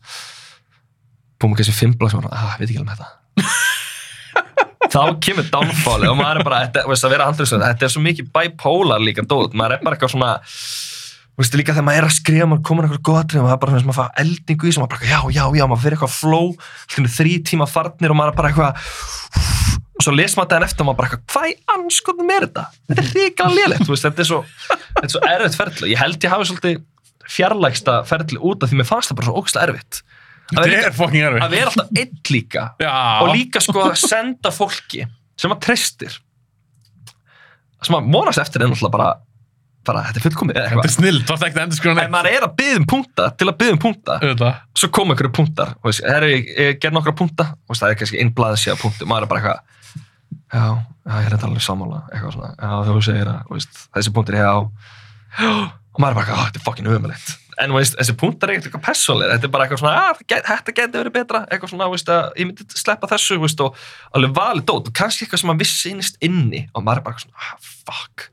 búin 1.38 1.52
með 1.52 1.60
kannski 1.60 1.76
fimm 1.76 1.94
blá 2.00 2.08
sem 2.10 2.20
maður, 2.22 2.32
ah, 2.32 2.56
veit 2.58 2.70
ekki 2.70 2.80
alveg 2.80 2.90
með 2.90 3.02
þetta 3.02 3.12
þá 4.94 5.02
kemur 5.26 5.46
downfallið 5.50 6.12
og 6.12 6.18
maður 6.20 6.40
er 6.40 6.48
bara, 6.48 6.64
þetta, 6.68 6.86
veist, 6.90 7.06
að 7.06 7.14
vera 7.16 7.28
handrið 7.28 7.54
þetta 7.64 7.86
er 7.86 7.94
svo 7.94 8.02
mikið 8.04 8.32
bipolar 8.34 9.02
líka 9.02 9.26
dót 9.26 9.56
maður 9.58 9.76
er 9.76 9.86
bara 9.86 9.98
eitthvað 9.98 10.14
svona 10.14 10.32
veist, 11.38 11.56
líka 11.58 11.74
þegar 11.74 11.86
maður 11.88 12.00
er 12.00 12.08
að 12.08 12.16
skrifa, 12.18 12.48
maður 12.50 12.64
komin 12.68 12.86
eitthvað 12.88 13.34
og 13.40 13.48
maður 13.48 13.56
er 13.56 13.62
bara 13.64 13.80
sem 13.80 13.90
maður 13.90 13.98
fá 13.98 14.22
eldingu 14.22 14.68
í 14.68 14.74
sem 14.74 14.84
maður 14.84 14.94
bara, 14.94 15.10
já, 15.10 15.18
já, 15.34 15.44
já, 15.58 15.66
maður 15.66 15.82
fyrir 15.84 15.98
eitthvað 15.98 16.14
flow, 16.14 16.54
þrý 17.18 17.34
tíma 17.50 17.68
farnir 17.70 18.14
og 18.14 18.20
maður 18.20 18.34
er 18.34 18.38
bara 18.38 18.52
eitthvað, 18.52 18.72
og 19.94 20.06
svo 20.06 20.14
les 20.14 20.36
maður 20.38 20.52
daginn 20.52 20.68
eftir 20.68 20.84
og 20.84 20.90
maður 20.90 21.00
bara 21.00 21.10
eitthvað, 21.10 21.26
hvað 21.34 21.50
í 21.50 21.56
anskotum 21.74 22.34
er 22.34 22.46
þetta? 22.46 22.66
Þetta 22.90 23.04
er 23.04 23.12
ríkala 23.18 23.68
veist, 23.90 24.06
þetta 24.06 24.24
er 24.24 24.30
svo, 24.30 24.40
þetta 24.70 25.12
svo 25.16 25.24
erfitt 25.32 25.58
ferli. 25.58 25.90
Ég 25.90 26.02
held 26.04 26.26
ég 26.26 26.34
hafi 26.34 26.50
svolítið 26.50 26.82
fjarlægsta 27.34 28.00
ferli 28.08 28.38
út 28.38 28.62
af 28.62 28.70
því 28.70 28.80
mér 28.80 28.88
fannst 28.88 29.10
það 29.10 29.20
bara 29.20 29.30
svo 29.30 29.40
ógstlega 29.42 29.72
erfitt. 29.72 30.02
Að 30.44 30.58
Þetta 30.58 30.64
vera, 30.68 30.86
er 30.90 30.92
fucking 30.98 31.24
að 31.24 31.50
vera 31.54 31.70
alltaf 31.70 31.88
einn 31.96 32.18
líka. 32.30 32.62
Já. 32.82 32.90
og 33.24 33.30
líka 33.34 33.60
sko 33.64 33.80
að 33.88 33.94
senda 34.02 34.50
fólki 34.52 35.06
sem 35.40 35.50
maður 35.50 35.62
treystir. 35.66 36.18
Sem 37.84 37.94
maður 37.94 38.10
vonast 38.12 38.40
eftir 38.42 38.62
er 38.64 38.68
náttúrulega 38.70 38.92
bara, 38.94 39.08
bara 39.88 40.02
þetta 40.08 40.20
er 40.20 40.24
fullkomið 40.26 40.56
eða 40.56 40.64
Þetta 40.64 40.74
eitthvað. 40.74 40.90
er 40.90 40.94
snill, 40.94 41.20
þú 41.24 41.34
ætti 41.34 41.46
ekki 41.48 41.58
að 41.58 41.64
endur 41.64 41.78
skrifa 41.80 41.92
en 41.94 41.98
neitt. 42.00 42.12
maður 42.14 42.30
er 42.38 42.46
að 42.46 42.54
byggja 42.60 42.78
um 42.80 42.86
punta 42.92 43.26
til 43.40 43.48
að 43.50 43.56
byggja 43.60 43.74
um 43.76 43.80
punta. 43.84 44.16
Auðvitað. 44.20 44.60
svo 44.80 44.88
koma 44.98 45.14
einhverju 45.14 45.32
puntar 45.40 45.72
og 45.80 45.88
veist, 45.90 46.04
herri, 46.08 46.30
ég, 46.34 46.50
ég 46.60 46.78
ger 46.84 46.94
nokkra 46.96 47.14
punta. 47.18 47.46
Og 47.68 47.76
það 47.80 47.90
er 47.90 47.98
kannski 48.00 48.20
einn 48.22 48.32
blaðsíða 48.36 48.76
punktu 48.80 49.08
maður 49.10 49.26
er 49.26 49.32
bara 49.32 49.40
eitthvað 49.40 49.60
já, 50.54 50.64
já, 51.04 51.14
ég 51.18 51.26
er 51.26 51.34
þetta 51.36 51.48
alveg 51.50 51.64
sammála. 51.66 52.02
Eitthvað 52.12 52.36
svona, 52.36 52.52
já, 52.60 52.70
þú 52.88 53.02
segir 53.08 53.32
að 53.32 53.68
þessi 53.98 54.14
punktur 54.14 54.38
er 54.38 54.44
já 54.44 54.54
og 55.94 56.00
maður 56.02 56.10
er 56.10 56.16
bara 56.16 56.24
eitthvað, 56.24 56.40
"Á, 56.40 56.44
þetta 56.48 56.58
er 56.60 56.64
fokkin 56.68 56.88
umöðulegt 56.90 57.28
en 57.62 57.74
veist, 57.76 57.96
þessi 57.98 58.14
punktar 58.18 58.50
er 58.50 58.58
eitthvað 58.58 58.82
persónlega 58.84 59.36
þetta 59.36 59.48
er 59.48 59.52
bara 59.54 59.66
eitthvað 59.66 59.82
svona, 59.82 59.94
að 60.10 60.22
þetta 60.48 60.74
geti 60.78 60.98
verið 61.00 61.14
betra. 61.14 61.40
Eitthvað 61.48 61.72
svona, 61.74 61.88
veist, 61.92 62.12
að 62.12 62.40
ég 62.40 62.48
myndi 62.50 62.66
sleppa 62.80 63.10
þessu 63.10 63.38
veist, 63.42 63.64
og 63.64 63.78
alveg 64.16 64.36
valið 64.38 64.66
dót. 64.70 64.90
Og 64.90 64.96
kannski 65.00 65.26
eitthvað 65.26 65.42
sem 65.42 65.50
maður 65.52 65.62
vissi 65.64 65.92
innist 65.94 66.18
inni 66.24 66.62
og 66.72 66.86
maður 66.86 67.02
er 67.02 67.06
bara 67.08 67.24
svona, 67.24 67.44
ah, 67.48 67.68
fuck. 67.88 68.28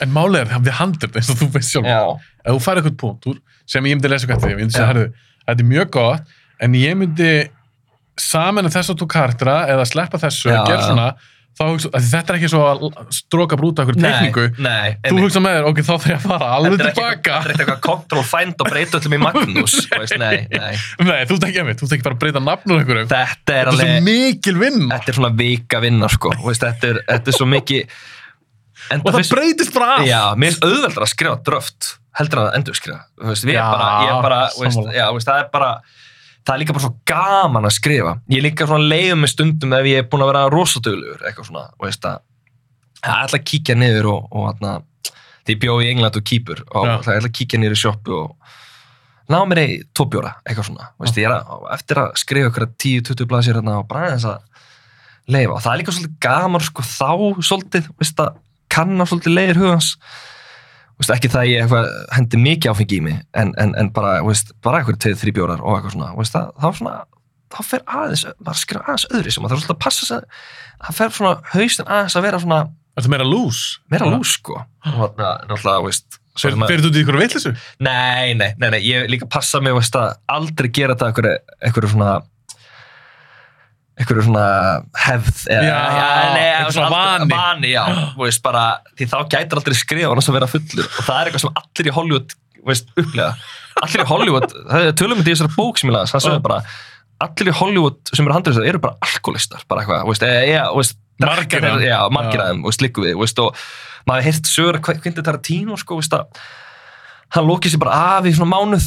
En 0.00 0.12
málið 0.16 0.42
er, 0.44 0.52
við 0.68 0.76
handrit, 0.78 1.16
eins 1.20 1.32
og 1.32 1.40
þú 1.42 1.50
veist 1.56 1.74
sjálf. 1.74 1.88
já, 1.90 2.02
Ef 2.40 2.54
þú 2.56 2.60
færið 2.64 2.82
eitthvað 2.82 3.00
punkt 3.02 3.30
úr, 3.32 3.40
sem 3.68 3.88
ég 3.88 3.96
myndi 3.96 4.10
lesa 4.12 4.26
eitthvað 4.26 4.46
því, 4.46 4.52
ég 4.54 4.60
myndi 4.62 4.80
herðu, 4.80 5.08
þetta 5.44 5.64
er 5.64 5.68
mjög 5.74 5.90
gott, 5.96 6.36
en 6.64 6.76
ég 6.80 6.96
myndi 6.96 7.32
saman 8.20 8.68
að 8.68 8.94
þú 8.96 9.08
kartra 9.10 9.56
eða 9.72 9.84
sleppa 9.88 10.20
þessu 10.20 10.50
og 10.52 10.68
gera 10.68 10.86
svona, 10.86 11.08
hugsa, 11.60 11.88
þetta 11.92 12.32
er 12.32 12.36
ekki 12.38 12.48
svo 12.48 12.60
að 12.64 12.84
stróka 13.12 13.56
brúta 13.60 13.82
okkur 13.84 13.96
tekningu. 14.00 14.44
nei, 14.64 14.94
Þú 15.04 15.18
hugsa 15.24 15.42
með 15.44 15.56
þér, 15.58 15.66
ok, 15.70 15.80
þá 15.84 15.90
þarf 15.90 16.06
ég 16.08 16.16
að 16.16 16.22
fara 16.30 16.46
alveg 16.56 16.76
tilbaka. 16.80 17.40
þetta 17.42 17.50
er 17.50 17.64
eitthvað 17.64 17.80
control 17.84 18.22
find 18.30 18.62
og 18.64 18.70
breyta 18.70 19.00
öllum 19.00 19.16
í 19.16 19.20
Magnús 19.26 19.74
nei, 20.20 20.38
nei. 20.48 20.70
Nei, 21.04 21.18
þú 21.28 21.36
að 21.64 21.68
mitt, 21.68 21.82
þú 21.82 21.88
ekki 21.98 22.06
bara 22.06 22.16
að 22.16 22.22
breyta 22.24 22.42
nafnur 22.46 22.80
einhverjum. 22.80 23.10
þetta 23.10 23.26
er 23.26 23.36
Þetta 23.36 23.58
er 23.60 23.72
svo 23.74 23.90
alveg 23.90 24.08
mikil 24.08 24.56
vinna. 24.62 24.88
þetta 24.96 25.12
er 25.12 25.18
svona 25.20 25.32
vika 25.42 25.82
vinna 25.84 26.08
sko 26.16 26.32
veist, 26.46 26.64
þetta, 26.64 26.94
er, 26.94 27.02
þetta 27.10 27.34
er 27.34 27.38
svo 27.40 27.50
mikið 27.50 28.00
Og 28.90 29.04
það 29.12 29.18
fyrst- 29.20 29.34
breytist 29.36 29.74
bara 29.76 29.90
af. 30.00 30.06
já, 30.08 30.20
mér 30.40 30.56
er 30.56 30.64
auðveldar 30.70 31.04
að 31.04 31.10
skrifa 31.12 31.36
dröft 31.46 31.90
heldur 32.18 32.40
að 32.46 32.54
endur 32.56 32.74
skrifa 32.78 33.02
veist, 33.28 33.44
Já, 33.46 33.60
bara, 33.70 33.90
ég 34.08 34.22
bara, 34.24 34.38
veist, 34.58 34.80
já, 34.96 35.04
það 35.28 35.42
er 35.44 35.50
bara 35.52 35.68
það 36.46 36.54
er 36.54 36.62
líka 36.62 36.76
bara 36.76 36.84
svo 36.86 36.92
gaman 37.08 37.68
að 37.68 37.76
skrifa. 37.76 38.14
Ég 38.30 38.40
er 38.40 38.46
líka 38.48 38.68
svona 38.68 38.90
leiðum 38.90 39.24
með 39.24 39.32
stundum 39.34 39.74
ef 39.76 39.88
ég 39.90 40.02
er 40.02 40.08
búin 40.10 40.24
að 40.24 40.32
vera 40.32 40.44
rosadöglugur, 40.52 41.24
eitthvað 41.24 41.50
svona 41.50 41.66
þú 41.74 41.86
veist 41.86 42.08
að, 42.10 42.22
ég 43.00 43.10
ætla 43.16 43.40
að 43.40 43.46
kíkja 43.52 43.76
niður 43.78 44.10
og, 44.14 44.28
og 44.30 44.48
hérna, 44.48 44.74
því 45.44 45.56
ég 45.56 45.62
bjó 45.64 45.76
í 45.80 45.90
England 45.92 46.20
og 46.20 46.26
kýpur 46.30 46.64
og 46.68 46.88
Já. 46.88 46.92
ég 46.92 47.10
ætla 47.16 47.30
að 47.30 47.36
kíkja 47.40 47.60
niður 47.60 47.76
í 47.76 47.80
sjoppu 47.84 48.16
og 48.18 48.56
ná 49.30 49.38
mér 49.46 49.62
í 49.62 49.68
tvo 49.94 50.08
bjóra, 50.10 50.34
eitthvað 50.44 50.70
svona. 50.70 50.90
Veist, 51.00 51.18
er 51.20 51.34
að, 51.36 51.66
eftir 51.76 52.02
að 52.02 52.14
skrifa 52.18 52.50
ykkur 52.50 52.68
10-20 52.72 53.30
blaðsir 53.30 53.60
hérna 53.60 53.78
og 53.82 53.88
bara 53.90 54.08
aðeins 54.08 54.28
að 54.32 54.40
leifa 55.30 55.54
og 55.54 55.62
það 55.62 55.72
er 55.72 55.80
líka 55.82 55.94
svolítið 55.94 56.18
gaman 56.24 56.64
sko 56.66 56.86
þá 56.86 57.10
svolítið, 57.46 57.90
veist 58.00 58.22
að 58.24 58.40
kanna 58.70 59.06
svolítið 59.06 59.36
leiðir 59.36 59.60
hugans 59.60 59.92
veist, 61.00 61.12
ekki 61.14 61.30
það 61.32 61.42
að 61.42 61.50
ég 61.50 61.64
eitthvað 61.64 61.88
hendi 62.16 62.40
mikið 62.44 62.72
áfengi 62.74 62.98
í 62.98 63.04
mig 63.06 63.16
en, 63.40 63.54
en, 63.60 63.72
en 63.80 63.90
bara, 63.96 64.18
veist, 64.26 64.52
bara 64.64 64.80
eitthvað 64.80 65.00
tveið, 65.04 65.16
þrý 65.22 65.34
bjórar 65.38 65.64
og 65.64 65.78
eitthvað 65.78 65.96
svona, 65.96 66.10
veist, 66.18 66.36
það, 66.36 66.50
þá 66.60 66.80
svona 66.80 66.96
þá 67.50 67.60
fer 67.66 67.86
aðeins, 67.98 68.26
maður 68.38 68.60
skrifa 68.60 68.84
aðeins 68.86 69.06
öðru 69.10 69.34
sem 69.34 69.44
maður 69.44 69.56
þarf 69.56 69.64
svolítið 69.64 69.76
að 69.76 69.84
passa 69.86 70.08
sig 70.10 70.44
það 70.80 70.98
fer 71.00 71.14
svona 71.16 71.34
haustin 71.54 71.90
aðeins 71.90 72.18
að 72.20 72.28
vera 72.28 72.42
svona 72.44 72.60
Þetta 72.90 73.06
er 73.06 73.12
meira 73.14 73.26
lús. 73.26 73.60
meira 73.90 74.08
lús 74.10 74.34
sko 74.36 74.56
og 74.60 75.20
náttúrulega, 75.20 75.78
veist 75.86 76.20
Ferðu 76.40 76.88
þú 76.88 76.90
í 76.94 77.00
ykkur 77.02 77.18
vittlisu? 77.18 77.50
Nei, 77.82 78.32
nei, 78.38 78.52
nei, 78.60 78.68
nei, 78.72 78.78
ég 78.86 79.08
líka 79.10 79.26
passa 79.30 79.60
mig 79.62 79.74
veist, 79.76 79.96
að 79.98 80.14
aldrei 80.30 80.70
gera 80.72 80.94
þetta 80.94 81.34
einhverju 81.66 81.90
svona 81.90 82.12
einhverju 84.00 84.24
svona 84.26 84.44
hefð 85.04 85.40
eða, 85.52 85.64
Já, 85.68 85.78
nei, 86.34 86.44
einhver 86.56 86.74
svona 86.76 86.90
vani. 86.94 87.30
vani 87.36 87.72
já, 87.74 87.82
veist, 88.18 88.42
bara, 88.44 88.62
því 88.96 89.08
þá 89.12 89.16
gætir 89.34 89.60
aldrei 89.60 89.76
skrifa 89.78 90.12
annars 90.14 90.30
að 90.32 90.38
vera 90.38 90.48
fullur 90.50 90.86
og 90.88 91.02
það 91.04 91.18
er 91.20 91.30
eitthvað 91.30 91.44
sem 91.44 91.58
allir 91.62 91.90
í 91.90 91.96
Hollywood 91.98 92.36
veist, 92.70 92.88
upplega 92.96 93.34
allir 93.80 94.02
í 94.04 94.08
Hollywood, 94.10 94.56
er 94.80 94.90
tölum 94.98 95.20
í 95.22 95.26
þessari 95.28 95.52
bók 95.56 95.78
sem 95.80 95.90
ég 95.92 95.96
las, 95.98 96.14
það 96.14 96.24
sögðu 96.26 96.42
bara 96.48 96.62
allir 97.20 97.52
í 97.52 97.56
Hollywood 97.60 98.00
sem 98.14 98.24
eru 98.26 98.36
handriðsar 98.38 98.66
eru 98.72 98.80
bara 98.82 98.96
alkoholistar 99.04 99.62
bara 99.70 99.84
eitthvað, 99.84 100.08
veist, 100.10 100.26
eða, 100.26 100.64
veist 100.76 100.98
Margir 101.20 101.60
af 101.68 101.76
þeim. 101.76 101.84
já, 101.84 101.98
margir 102.16 102.40
Já. 102.40 102.44
af 102.46 102.50
þeim, 102.54 102.64
veist, 102.64 102.84
við, 103.04 103.44
og 103.44 103.62
maður 104.08 104.26
heirt 104.30 104.48
sögur 104.48 104.78
Quentin 104.80 105.20
Tarantino, 105.26 105.76
sko, 105.76 105.98
þú 105.98 106.00
veist, 106.00 106.16
að 106.16 106.44
hann 107.36 107.46
lókið 107.46 107.74
sér 107.74 107.82
bara 107.84 107.98
af 108.16 108.24
í 108.26 108.32
svona 108.34 108.54
mánuð 108.56 108.86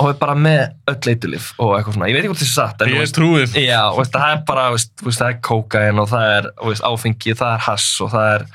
og 0.00 0.10
er 0.12 0.18
bara 0.20 0.34
með 0.38 0.60
öll 0.92 1.10
eitulif 1.14 1.48
og 1.58 1.72
eitthvað 1.76 1.96
svona, 1.96 2.08
ég 2.10 2.14
veit 2.14 2.22
ekki 2.22 2.30
hvort 2.32 2.42
þessi 2.44 2.54
satt 2.54 2.82
en, 2.84 2.90
þú 2.90 2.94
Ég 2.94 3.02
veist, 3.02 3.16
trúið. 3.18 3.56
já, 3.58 3.80
veist, 3.98 4.12
það 4.14 4.34
er 4.36 4.42
bara, 4.50 4.66
veist, 4.74 4.92
það 5.08 5.26
er 5.32 5.40
kókain 5.48 5.98
og 6.04 6.08
það 6.12 6.28
er, 6.36 6.48
veist, 6.68 6.84
áfengi, 6.86 7.34
það 7.40 7.56
er 7.56 7.64
hass 7.66 7.88
og 8.04 8.12
það 8.14 8.28
er 8.36 8.46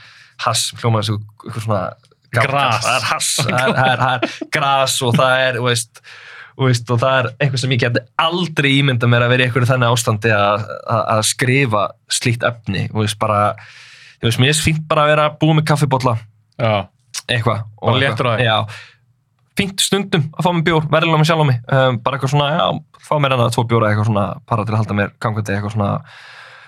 hass, 0.46 0.64
hljómaður 0.80 1.10
þessu 1.10 1.20
eitthvað 1.44 1.66
svona 1.68 1.82
Gras. 2.30 2.84
það 2.86 2.96
er 2.96 3.06
hass, 3.10 3.30
það 3.42 3.60
er, 3.60 3.72
það 3.76 3.92
er, 3.92 4.02
það 4.04 4.12
er 4.14 4.50
gras 4.54 4.98
og 5.08 5.16
það 5.18 5.44
er, 5.50 5.60
veist 5.66 6.02
veist, 6.60 6.90
og 6.92 7.00
það 7.00 7.14
er 7.22 7.28
eitthvað 7.40 7.62
sem 7.64 7.72
ég 7.74 7.80
geti 7.86 8.02
aldrei 8.20 8.70
ímynda 8.82 9.08
mér 9.10 9.24
að 9.26 9.32
vera 9.34 9.44
í 9.46 9.48
einhverju 9.48 9.70
þannig 9.70 9.94
ástandi 9.96 10.32
að, 10.36 10.66
skrifa 11.26 11.84
slíkt 12.12 12.44
efni, 12.48 12.86
veist, 12.94 13.16
bara 13.22 13.42
ég 14.20 14.28
veist, 14.28 14.42
mér 14.44 14.60
fínt 14.60 14.84
bara 14.92 15.06
að 15.08 15.12
vera 15.14 15.28
búið 15.40 15.58
með 15.62 15.68
kaffibotla 15.72 16.16
Já, 16.60 16.74
eitthvað 17.32 17.64
og 17.80 17.94
eitthvað. 17.94 18.02
léttur 18.04 18.28
á 18.28 18.32
þér. 18.36 18.46
Fínt 19.60 19.84
stundum 19.84 20.26
að 20.34 20.46
fá 20.46 20.50
mér 20.56 20.66
bjór, 20.68 20.88
verðilega 20.92 21.22
með 21.22 21.30
sjálf 21.30 21.44
á 21.44 21.50
mig. 21.50 21.62
Um, 21.68 22.00
bara 22.04 22.18
eitthvað 22.18 22.34
svona, 22.34 22.50
já, 22.56 22.68
fá 23.06 23.16
mér 23.20 23.36
enna 23.36 23.54
tvo 23.54 23.64
bjóra 23.70 23.90
eitthvað 23.92 24.10
svona, 24.10 24.26
para 24.50 24.66
til 24.66 24.74
að 24.76 24.82
halda 24.82 24.98
mér 25.00 25.10
gangandi 25.24 25.56
eitthvað 25.56 25.76
svona. 25.76 25.90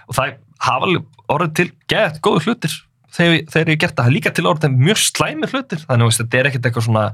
Og 0.07 0.17
það 0.17 0.25
hafa 0.65 0.85
orðið 1.31 1.53
til 1.59 1.69
gett 1.91 2.19
góðu 2.25 2.41
hlutir 2.45 2.73
þegar, 3.15 3.37
þegar 3.53 3.71
ég 3.71 3.79
gert 3.83 3.97
það, 3.99 4.11
líka 4.15 4.33
til 4.35 4.47
orðið 4.49 4.75
mjög 4.79 4.99
slæmir 5.05 5.53
hlutir, 5.53 5.79
þannig 5.87 6.05
að 6.07 6.17
þetta 6.19 6.39
er 6.39 6.49
ekkert 6.49 6.67
eitthvað 6.67 6.87
svona 6.87 7.05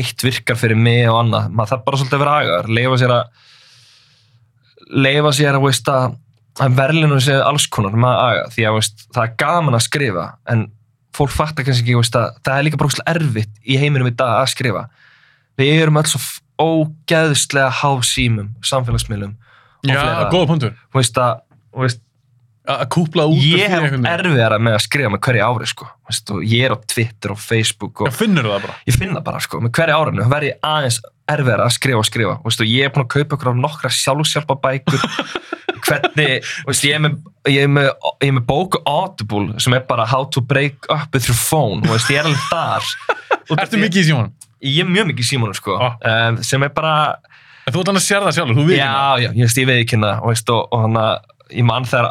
eitt 0.00 0.26
virkar 0.26 0.58
fyrir 0.58 0.78
mig 0.78 1.04
og 1.10 1.20
annað. 1.20 1.44
Maður 1.54 1.72
þarf 1.74 1.86
bara 1.86 2.00
svolítið 2.00 2.18
að 2.18 2.24
vera 2.24 2.36
agaður, 2.40 2.66
leifa 2.80 2.96
sér 3.02 3.12
að 3.14 3.24
leifa 4.90 5.32
sér 5.38 5.54
að, 5.54 5.64
veist, 5.68 5.86
að, 5.94 6.18
að 6.66 6.76
verðlinu 6.80 7.18
sé 7.22 7.38
alls 7.38 7.66
konar 7.70 7.94
með 7.94 8.10
að 8.10 8.20
aga, 8.26 8.44
því 8.56 8.62
að 10.58 10.68
fólk 11.16 11.32
fattar 11.34 11.66
kannski 11.66 11.86
ekki 11.86 11.98
veist, 11.98 12.16
að 12.16 12.38
það 12.46 12.56
er 12.56 12.66
líka 12.66 12.80
bara 12.80 12.90
ógeðslega 12.90 13.14
erfitt 13.16 13.54
í 13.66 13.78
heiminum 13.80 14.10
í 14.10 14.14
dag 14.16 14.40
að 14.40 14.50
skrifa 14.52 14.84
við 15.60 15.82
erum 15.84 16.00
alls 16.00 16.16
ógeðslega 16.60 17.70
háð 17.80 18.04
símum, 18.08 18.52
samfélagsmiðlum 18.66 19.36
og 19.80 19.90
já 19.90 20.00
góða 20.32 20.46
punktur. 20.50 20.78
Þú 20.92 21.00
veist 21.00 21.20
að, 21.20 21.44
þú 21.72 21.84
veist, 21.86 22.02
Að 22.70 22.82
kúpla 22.92 23.24
út 23.26 23.40
ég 23.40 23.72
hef 23.72 23.94
erfiðara 23.96 24.58
með 24.60 24.74
að 24.76 24.82
skrifa 24.84 25.10
með 25.10 25.22
hverju 25.24 25.44
ári 25.46 25.68
sko. 25.70 25.86
Og 26.36 26.42
ég 26.44 26.66
er 26.66 26.74
á 26.76 26.78
Twitter 26.92 27.32
og 27.32 27.40
Facebook 27.40 28.02
og 28.04 28.12
finnur 28.14 28.46
það 28.46 28.66
bara. 28.66 28.74
Ég 28.86 28.98
finna 29.00 29.22
bara 29.24 29.40
sko, 29.42 29.62
með 29.64 29.72
hverju 29.78 29.96
árinu 29.96 30.26
verð 30.30 30.50
ég 30.50 30.66
aðeins 30.68 30.98
erfiðara 31.30 31.66
að 31.66 31.74
skrifa 31.78 32.02
og 32.02 32.06
skrifa. 32.06 32.36
Þú 32.42 32.50
veist, 32.50 32.62
og 32.62 32.70
ég 32.70 32.86
er 32.86 32.92
búin 32.94 33.06
að 33.06 33.10
kaupa 33.14 33.38
ykkur 33.38 33.50
af 33.52 33.58
nokkra 33.64 33.92
sjálfsjálfa 33.96 34.58
bækur. 34.66 35.06
Hvernig, 35.86 36.44
þú 36.44 36.68
veist, 36.68 36.84
ég 36.84 36.98
er 36.98 37.02
með, 37.06 37.16
ég 37.50 37.72
með, 37.72 37.88
ég 38.26 38.34
með 38.36 38.46
bóku 38.50 38.82
Audible 38.84 39.62
sem 39.64 39.78
er 39.78 39.86
bara 39.88 40.04
how 40.10 40.28
to 40.28 40.44
break 40.44 40.84
up 40.92 41.16
with 41.16 41.30
your 41.30 41.38
phone. 41.40 41.80
Veist, 41.88 42.12
ég 42.12 42.20
er 42.20 42.28
alveg 42.28 42.44
þar. 42.52 42.92
Ertu 43.56 43.80
mikið 43.80 44.04
í 44.04 44.08
símanum? 44.12 44.36
Ég 44.60 44.82
er 44.84 44.88
mjög 44.90 45.10
mikið 45.10 45.24
í 45.24 45.28
símónu 45.30 45.56
sko, 45.56 45.76
um, 45.80 46.40
sem 46.44 46.62
er 46.66 46.72
bara 46.76 46.94
En 47.66 47.74
þú 47.74 47.82
ert 47.82 47.90
hann 47.90 48.00
að 48.00 48.06
sér 48.06 48.24
það 48.24 48.36
sjálfur, 48.36 48.56
þú 48.56 48.64
við 48.70 48.80
já, 48.80 48.88
já, 49.20 49.28
ég 49.28 49.44
veist, 49.44 49.58
ég 49.60 49.68
veið 49.68 49.82
ekki 49.84 49.96
hérna 49.96 50.14
og, 50.18 50.32
veist, 50.32 50.50
og, 50.50 50.66
og 50.74 50.84
hann 50.86 50.98
að 51.00 51.12
ég 51.54 51.66
mann 51.68 51.86
þegar 51.86 52.08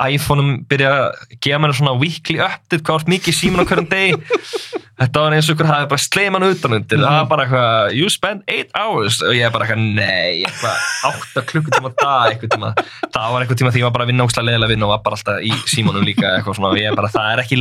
iPhone-um 0.00 0.52
byrja 0.68 0.90
að 0.96 1.34
gefa 1.44 1.60
mér 1.60 1.74
svona 1.76 1.96
weekly 2.00 2.38
update, 2.40 2.80
hvað 2.84 2.96
vart 2.98 3.10
mikið 3.10 3.32
í 3.32 3.36
síman 3.36 3.64
á 3.64 3.68
hverjum 3.68 3.88
degi. 3.90 4.38
Þetta 5.00 5.22
var 5.24 5.34
eins 5.36 5.48
og 5.48 5.54
ykkur 5.56 5.68
hafði 5.70 5.88
bara 5.88 6.04
sleið 6.04 6.30
mann 6.34 6.44
utan 6.44 6.76
undir, 6.76 7.00
það 7.00 7.14
var 7.16 7.28
bara 7.30 7.44
eitthvað 7.46 7.94
you 7.96 8.10
spend 8.12 8.42
8 8.52 8.74
hours. 8.76 9.20
Og 9.24 9.32
ég 9.32 9.46
er 9.46 9.54
bara 9.54 9.64
eitthvað 9.64 9.84
nei, 9.96 10.42
eitthvað 10.44 10.88
8 11.08 11.44
klukkutíma 11.48 11.92
dag 11.96 12.34
eitthvað 12.34 12.52
tíma, 12.52 12.72
það 13.06 13.32
var 13.32 13.44
eitthvað 13.44 13.60
tíma 13.62 13.72
því 13.72 13.80
ég 13.80 13.88
var 13.88 13.94
bara 13.96 14.06
að 14.06 14.12
vinna 14.12 14.26
óslega 14.28 14.48
leðilega 14.50 14.72
vinna 14.74 14.88
og 14.88 14.92
var 14.92 15.02
bara 15.06 15.16
alltaf 15.16 15.40
í 15.40 15.54
símanum 15.72 16.04
líka 16.04 16.34
eitthvað 16.34 16.58
svona. 16.60 16.72
Og 16.74 16.82
ég 16.82 16.92
er 16.92 17.00
bara, 17.00 17.12
það 17.16 17.32
er 17.32 17.44
ekki 17.46 17.60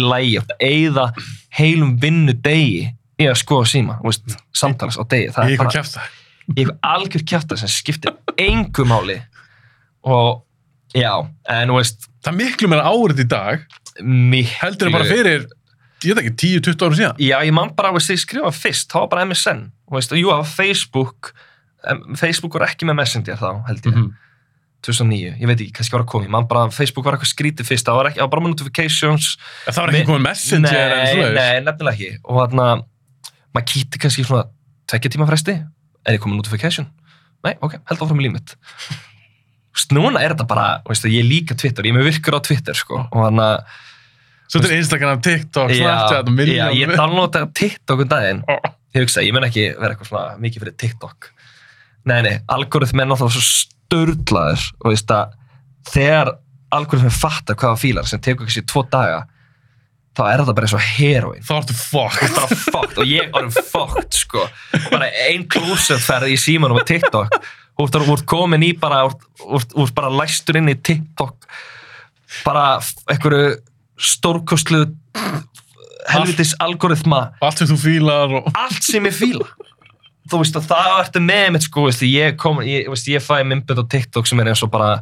eyða 0.60 1.08
heilum 1.56 1.96
vinnu 2.04 2.36
degi 2.44 2.90
í 3.20 3.28
að 3.28 3.38
skoða 3.42 3.68
síma, 3.70 4.00
veist, 4.06 4.36
samtals 4.56 5.00
á 5.00 5.04
degi, 5.04 5.32
það 5.36 5.52
Ég 5.52 5.58
er 5.58 5.60
er 5.60 5.64
bara 5.64 5.76
kæft 5.76 6.00
í 6.50 6.64
eitthvað 6.64 6.78
algjör 6.90 7.26
kjafta 7.30 7.58
sem 7.62 7.70
skiptir 7.70 8.16
engu 8.42 8.86
máli. 8.90 9.20
Og 10.10 10.40
já, 10.98 11.14
en 11.52 11.74
veist 11.76 12.08
Það 12.20 12.34
er 12.34 12.38
miklu 12.40 12.68
meira 12.68 12.90
árið 12.90 13.22
í 13.24 13.26
dag. 13.32 13.62
Miklu, 14.04 14.56
Heldur 14.60 14.90
það 14.90 14.96
bara 14.98 15.08
fyrir, 15.08 15.46
ég 16.04 16.16
veit 16.18 16.24
ekki, 16.26 16.34
10-20 16.60 16.88
ára 16.88 16.98
síðan. 16.98 17.22
Já, 17.24 17.36
ég 17.48 17.54
man 17.56 17.70
bara, 17.78 17.94
veist, 17.96 18.12
ég 18.12 18.20
skrifa 18.20 18.52
fyrst, 18.56 18.90
það 18.92 19.06
var 19.06 19.12
bara 19.14 19.28
MSN 19.30 19.62
veist, 19.94 20.16
og 20.16 20.20
jú, 20.20 20.32
var 20.34 20.48
Facebook. 20.48 21.32
Facebook 22.20 22.58
var 22.58 22.68
ekki 22.68 22.90
með 22.90 23.00
Messenger 23.00 23.40
þá, 23.40 23.52
held 23.70 23.88
ég. 23.88 23.94
Mhm. 23.94 24.10
2009, 24.80 25.34
ég 25.42 25.48
veit 25.50 25.60
ekki, 25.60 25.74
kannski 25.76 25.92
var 25.92 26.06
að 26.06 26.12
koma 26.14 26.24
ég 26.24 26.32
man 26.32 26.46
bara, 26.48 26.70
Facebook 26.72 27.04
var 27.04 27.18
eitthvað 27.18 27.34
skrítið 27.34 27.68
fyrst 27.68 27.88
það 27.88 27.98
var, 27.98 28.08
ekki, 28.10 28.20
það 28.22 28.28
var 28.28 28.32
bara 28.32 28.44
notifications. 28.48 29.26
En 29.68 29.76
Það 29.76 29.82
var 29.84 29.92
ekki 29.92 30.08
komið 30.08 30.24
messenger 30.24 30.94
en 30.96 31.02
nei, 31.04 31.32
nei, 31.36 31.58
nefnilega 31.66 31.96
ekki. 31.98 32.12
Og 32.24 32.40
þarna, 32.40 32.68
maður 33.56 33.68
kýtti 33.74 34.02
kannski 34.02 34.26
svona 34.28 34.48
tvekja 34.90 35.14
tíma 35.16 35.28
fresti, 35.30 35.60
er 36.06 36.18
ég 36.18 36.24
komið 36.24 36.42
notification 36.42 36.90
nei, 37.46 37.54
ok, 37.64 37.80
held 37.90 38.04
áfram 38.06 38.24
í 38.24 38.28
límit 38.28 38.56
núna 39.96 40.22
er 40.22 40.34
þetta 40.34 40.48
bara, 40.50 40.66
veist, 40.88 41.06
ég 41.10 41.26
líka 41.26 41.56
Twitter, 41.58 41.86
ég 41.88 41.94
er 41.94 42.02
með 42.02 42.10
virkur 42.12 42.36
á 42.38 42.42
Twitter 42.46 42.78
sko, 42.78 43.06
og 43.06 43.24
þannig 43.26 43.46
að 43.46 43.86
Svo 44.50 44.64
er 44.66 44.80
Instagram, 44.80 45.20
TikTok, 45.22 45.70
Snapchat 45.78 46.30
já, 46.50 46.64
ég 46.74 46.90
downloada 46.98 47.44
TikTok 47.54 48.00
um 48.02 48.08
daginn. 48.10 48.40
Ó. 48.50 48.58
ég 48.98 49.04
hugsa, 49.04 49.22
ég 49.22 49.36
mun 49.36 49.46
ekki 49.46 49.68
vera 49.76 49.94
eitthvað 49.94 50.10
svona 50.10 50.40
mikið 50.42 50.64
fyrir 50.64 50.76
TikTok. 50.82 51.28
Nei, 52.10 52.22
nei, 52.26 52.36
algoritmi 52.50 53.04
er 53.04 53.12
náttúrulega 53.12 53.36
svo 53.36 53.44
störtlaður 53.46 54.64
og 54.80 54.88
veist 54.90 55.14
að 55.14 55.36
þegar 55.92 56.32
algoritmi 56.74 57.12
fattar 57.14 57.60
hvaða 57.62 57.78
fílar 57.82 58.10
sem 58.10 58.22
tekur 58.26 58.48
kannski 58.48 58.66
tvo 58.70 58.86
daga 58.90 59.28
þá 60.20 60.24
er 60.34 60.42
þetta 60.44 60.56
bara 60.58 60.68
eins 60.68 60.76
og 60.76 60.84
heroin 60.98 61.46
Þá 61.48 61.54
ertu 61.62 61.78
fucked. 61.80 62.36
Bara 62.36 62.60
fucked 62.66 63.00
og 63.00 63.08
ég 63.10 63.32
orðin 63.40 63.56
fucked 63.72 64.20
sko. 64.20 64.44
Bara 64.92 65.08
ein 65.30 65.46
klúsefferð 65.52 66.34
í 66.34 66.38
símanum 66.40 66.82
og 66.82 66.86
TikTok. 66.90 67.40
Ert, 67.80 67.96
þú 67.96 68.12
ert 68.18 68.26
komin 68.28 68.66
í 68.68 68.74
bara 68.76 69.06
þú 69.40 69.64
ert- 69.86 69.96
bara 69.96 70.12
læstur 70.12 70.60
inn 70.60 70.68
í 70.72 70.76
TikTok. 70.76 71.48
Bara 72.44 72.66
einhverju 73.10 73.56
stórkostlu 74.00 74.84
helvitis 76.10 76.54
algoritma. 76.64 77.30
Og 77.40 77.48
allt 77.50 77.62
sem 77.64 77.72
þú 77.72 77.80
fílar 77.82 78.36
og 78.40 78.52
allt 78.58 78.84
sem 78.86 79.08
ég 79.08 79.16
fíla. 79.16 79.48
Þú 80.30 80.44
veist 80.44 80.60
að 80.60 80.68
það 80.70 80.92
ertu 81.00 81.22
með 81.26 81.46
mitt 81.56 81.66
sko 81.66 81.88
veist, 81.88 82.04
ég, 82.06 82.36
kom, 82.38 82.60
ég, 82.66 82.86
veist, 82.92 83.08
ég 83.10 83.24
fæ 83.24 83.40
myndbönd 83.48 83.82
á 83.82 83.86
TikTok 83.90 84.28
sem 84.30 84.40
er 84.44 84.52
eins 84.52 84.62
og 84.66 84.70
bara 84.74 84.98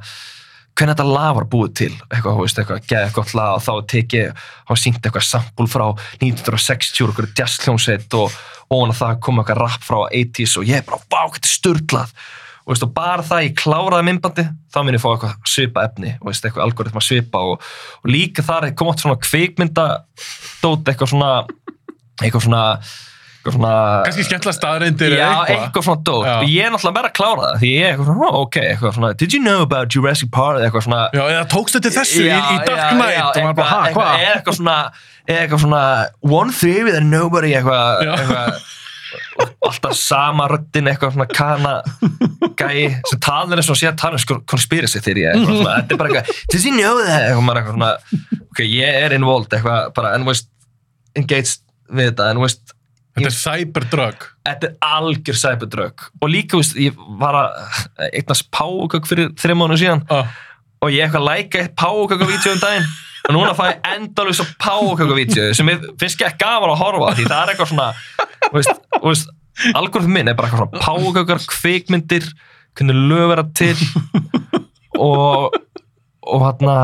hvernig 0.78 0.94
þetta 0.94 1.08
lag 1.10 1.36
var 1.38 1.48
búið 1.52 1.76
til? 1.82 1.91
Eitthvað, 2.08 2.41
veist, 2.44 2.60
eitthvað, 2.62 2.84
geða 2.90 3.08
eitthvað 3.08 3.36
lag 3.40 3.54
og 3.58 3.64
þá 3.66 3.74
tekið, 3.94 4.44
þá 4.70 4.74
sínt 4.84 4.99
eitthvað 5.02 5.28
sampul 5.28 5.70
frá 5.72 5.86
1960 6.20 7.04
og 7.04 7.14
eitthvað 7.14 7.32
jazzkljónsett 7.41 8.18
og 8.18 8.36
ofan 8.68 8.94
að 8.94 8.99
það 9.02 9.22
kom 9.26 9.41
eitthvað 9.41 9.64
rap 9.64 9.88
frá 9.88 10.02
80s 10.06 10.58
og 10.60 10.68
ég 10.68 10.82
er 10.82 10.86
bara, 10.88 11.02
vá, 11.10 11.24
þetta 11.34 11.49
er 11.49 11.56
sturglað 11.56 12.14
og 12.68 12.74
veist, 12.74 12.84
og 12.84 12.94
bara 12.98 13.24
það 13.24 13.45
ég 13.45 13.54
kláraði 13.62 14.08
myndbandi 14.10 14.44
þá 14.76 14.80
minn 14.84 14.98
ég 14.98 15.04
fá 15.04 15.08
eitthvað 15.14 15.36
svipa 15.48 15.86
efni 15.88 16.10
og 16.18 16.28
veist, 16.28 16.44
eitthvað 16.44 16.66
algoritma 16.66 17.04
svipa 17.04 17.44
og, 17.48 17.70
og 18.04 18.12
líka 18.12 18.44
þar 18.44 18.68
er 18.68 18.76
komað 18.78 19.06
svona 19.06 19.22
kvikmynda 19.24 19.86
dót 20.60 20.91
eitthvað 20.91 21.14
svona 21.14 21.32
eitthvað 22.22 22.48
svona, 22.48 22.64
eitthvað 23.48 23.57
svona 23.57 24.03
kannski 24.06 24.26
skemmtilega 24.28 24.57
staðreindir 24.57 25.14
Já, 25.15 25.24
eða 25.24 25.41
eitthvað 25.41 25.65
eitthvað 25.65 25.86
svona 25.88 26.03
dót 26.10 26.28
Já. 26.28 26.34
og 26.38 26.52
ég 26.52 26.65
er 26.68 26.74
náttúrulega 26.74 26.98
bara 26.98 27.11
að 27.11 27.15
klára 27.18 27.44
það 27.48 27.60
því 27.61 27.72
ég 27.72 27.84
er 27.86 27.91
eitthvað 27.94 28.10
svona, 28.11 28.28
"Ó, 28.28 28.41
ok, 28.44 28.57
eitthvað 28.61 28.95
svona 28.98 29.11
Did 29.18 29.34
you 29.34 29.41
know 29.44 29.61
about 29.61 29.95
Jurassic 29.95 30.32
Park, 30.32 30.60
eitthvað 30.61 30.84
svona 30.88 31.02
Já, 31.14 31.24
eða 31.28 31.45
tókstu 31.53 31.82
til 31.82 31.91
þessu 31.91 32.24
í, 32.26 32.32
í 32.32 32.57
Dark 32.65 32.82
já, 32.82 32.90
Knight 32.91 33.18
já, 33.18 33.26
og 33.28 33.44
maður 33.44 33.56
bara, 33.56 33.78
eitthvað, 33.88 33.94
hvað? 33.94 34.26
eitthvað, 34.36 34.57
svona 34.60 34.78
eitthvað 35.28 35.64
svona 35.65 35.84
one 36.22 36.52
theory 36.52 36.91
that 36.91 37.03
nobody 37.03 37.53
eitthvað, 37.56 38.03
Já. 38.03 38.14
eitthvað 38.15 38.60
alltaf 39.68 39.95
sama 39.95 40.48
röddin 40.52 40.90
eitthvað 40.91 41.14
svona 41.15 41.28
kana 41.32 41.74
gæi 42.60 42.99
sem 43.07 43.19
talar 43.24 43.60
eins 43.60 43.69
og 43.72 43.80
sé 43.80 43.88
að 43.88 43.99
tala 44.02 44.19
um 44.19 44.44
conspiracy 44.45 44.99
theory 44.99 45.28
eitthvað 45.28 45.61
svona, 45.61 45.76
þetta 45.82 45.94
er 45.94 46.02
bara 46.02 46.10
eitthvað 46.10 46.44
did 46.52 46.65
you 46.65 46.76
know 46.76 46.98
that, 46.99 47.30
eitthvað 47.30 47.45
maður 47.48 47.61
eitthvað 47.61 47.78
svona 47.78 47.91
ok, 48.52 48.64
ég 48.65 48.99
er 49.06 49.15
involved 49.15 49.53
eitthvað 49.56 49.94
bara, 49.95 50.15
engaged 51.18 51.64
við 51.88 52.11
þetta, 52.11 52.32
en 52.32 52.41
veist 52.44 52.74
Þetta 53.18 53.30
er 53.30 53.38
cyberdrug. 53.38 54.27
Þetta 54.48 54.69
er 54.69 54.76
algjör 54.88 55.39
cyberdraug 55.41 56.06
og 56.22 56.31
líka, 56.31 56.60
veist, 56.60 56.77
ég 56.80 56.98
var 57.19 57.38
að 57.39 58.07
eignast 58.11 58.48
páukök 58.53 59.10
fyrir 59.10 59.34
þreim 59.39 59.61
mánu 59.64 59.80
síðan 59.80 60.03
ah. 60.14 60.31
og 60.84 60.94
ég 60.94 61.07
eitthvað 61.07 61.27
læka 61.27 61.64
eitt 61.64 61.76
páukökuvídeó 61.80 62.56
um 62.56 62.64
daginn. 62.64 62.89
Og 63.27 63.35
núna 63.35 63.56
fæ 63.57 63.64
ég 63.72 63.89
endalveg 63.95 64.38
svo 64.39 64.48
páukökuvídeó 64.64 65.49
sem 65.57 65.73
ég 65.73 65.88
finnst 65.99 66.22
ekki 66.22 66.45
gaman 66.45 66.76
að 66.76 66.81
horfa 66.84 67.11
á, 67.11 67.15
því 67.18 67.27
það 67.27 67.41
er 67.41 67.53
eitthvað 67.53 67.72
svona 67.73 67.89
veist, 68.53 68.85
veist, 69.03 69.34
algoritm 69.73 70.14
minn 70.15 70.31
er 70.31 70.38
bara 70.38 70.52
eitthvað 70.52 70.68
svona 70.68 70.85
páukökar, 70.85 71.44
kvikmyndir 71.57 72.30
hvernig 72.77 73.06
lög 73.10 73.31
vera 73.34 73.48
til. 73.57 73.77
Og 74.98 75.53
og 76.27 76.44
hérna 76.44 76.76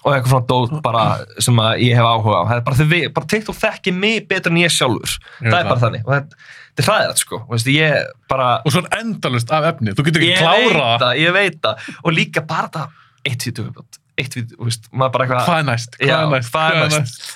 og 0.00 0.14
eitthvað 0.14 0.32
svona 0.32 0.48
dót 0.50 0.76
bara 0.84 1.04
sem 1.42 1.60
að 1.60 1.84
ég 1.86 1.98
hef 1.98 2.08
áhuga 2.08 2.40
á. 2.40 2.42
Það 2.48 2.56
er 2.56 2.64
bara 2.68 2.78
því 2.78 2.86
við, 2.94 3.06
bara 3.16 3.30
TikTok 3.34 3.58
þekki 3.60 3.94
mig 3.96 4.28
betur 4.30 4.54
en 4.54 4.60
ég 4.62 4.74
sjálfur. 4.74 5.16
Ég 5.40 5.50
það 5.50 5.58
er 5.58 5.68
bara 5.68 5.74
það. 5.74 5.84
þannig. 5.86 6.06
Og 6.06 6.14
þetta, 6.16 6.40
er 6.80 6.88
hræðilegt 6.88 7.24
sko. 7.24 7.40
Og 7.42 7.54
veist, 7.56 7.72
ég 7.74 8.12
bara 8.30 8.48
Og 8.64 8.74
svo 8.74 8.84
endalust 9.00 9.52
af 9.56 9.68
efni. 9.74 9.96
Þú 9.96 10.06
getur 10.08 10.24
ekki 10.24 10.32
ég 10.32 10.40
klára 10.40 10.86
veit 10.88 11.04
það, 11.04 11.12
ég 11.20 11.36
veit 11.36 11.60
það. 11.66 11.90
Og 12.04 12.16
líka 12.16 12.44
bara 12.48 12.72
það 12.72 12.96
eitt 13.28 13.44
eitthvað 13.50 15.44
Hvað 15.46 15.58
er 15.58 15.68
næst? 15.68 15.94
Hvað 16.00 16.16
er 16.16 16.32
næst? 16.34 16.50
hvað 16.50 16.74
er 16.76 16.90
næst? 16.92 17.30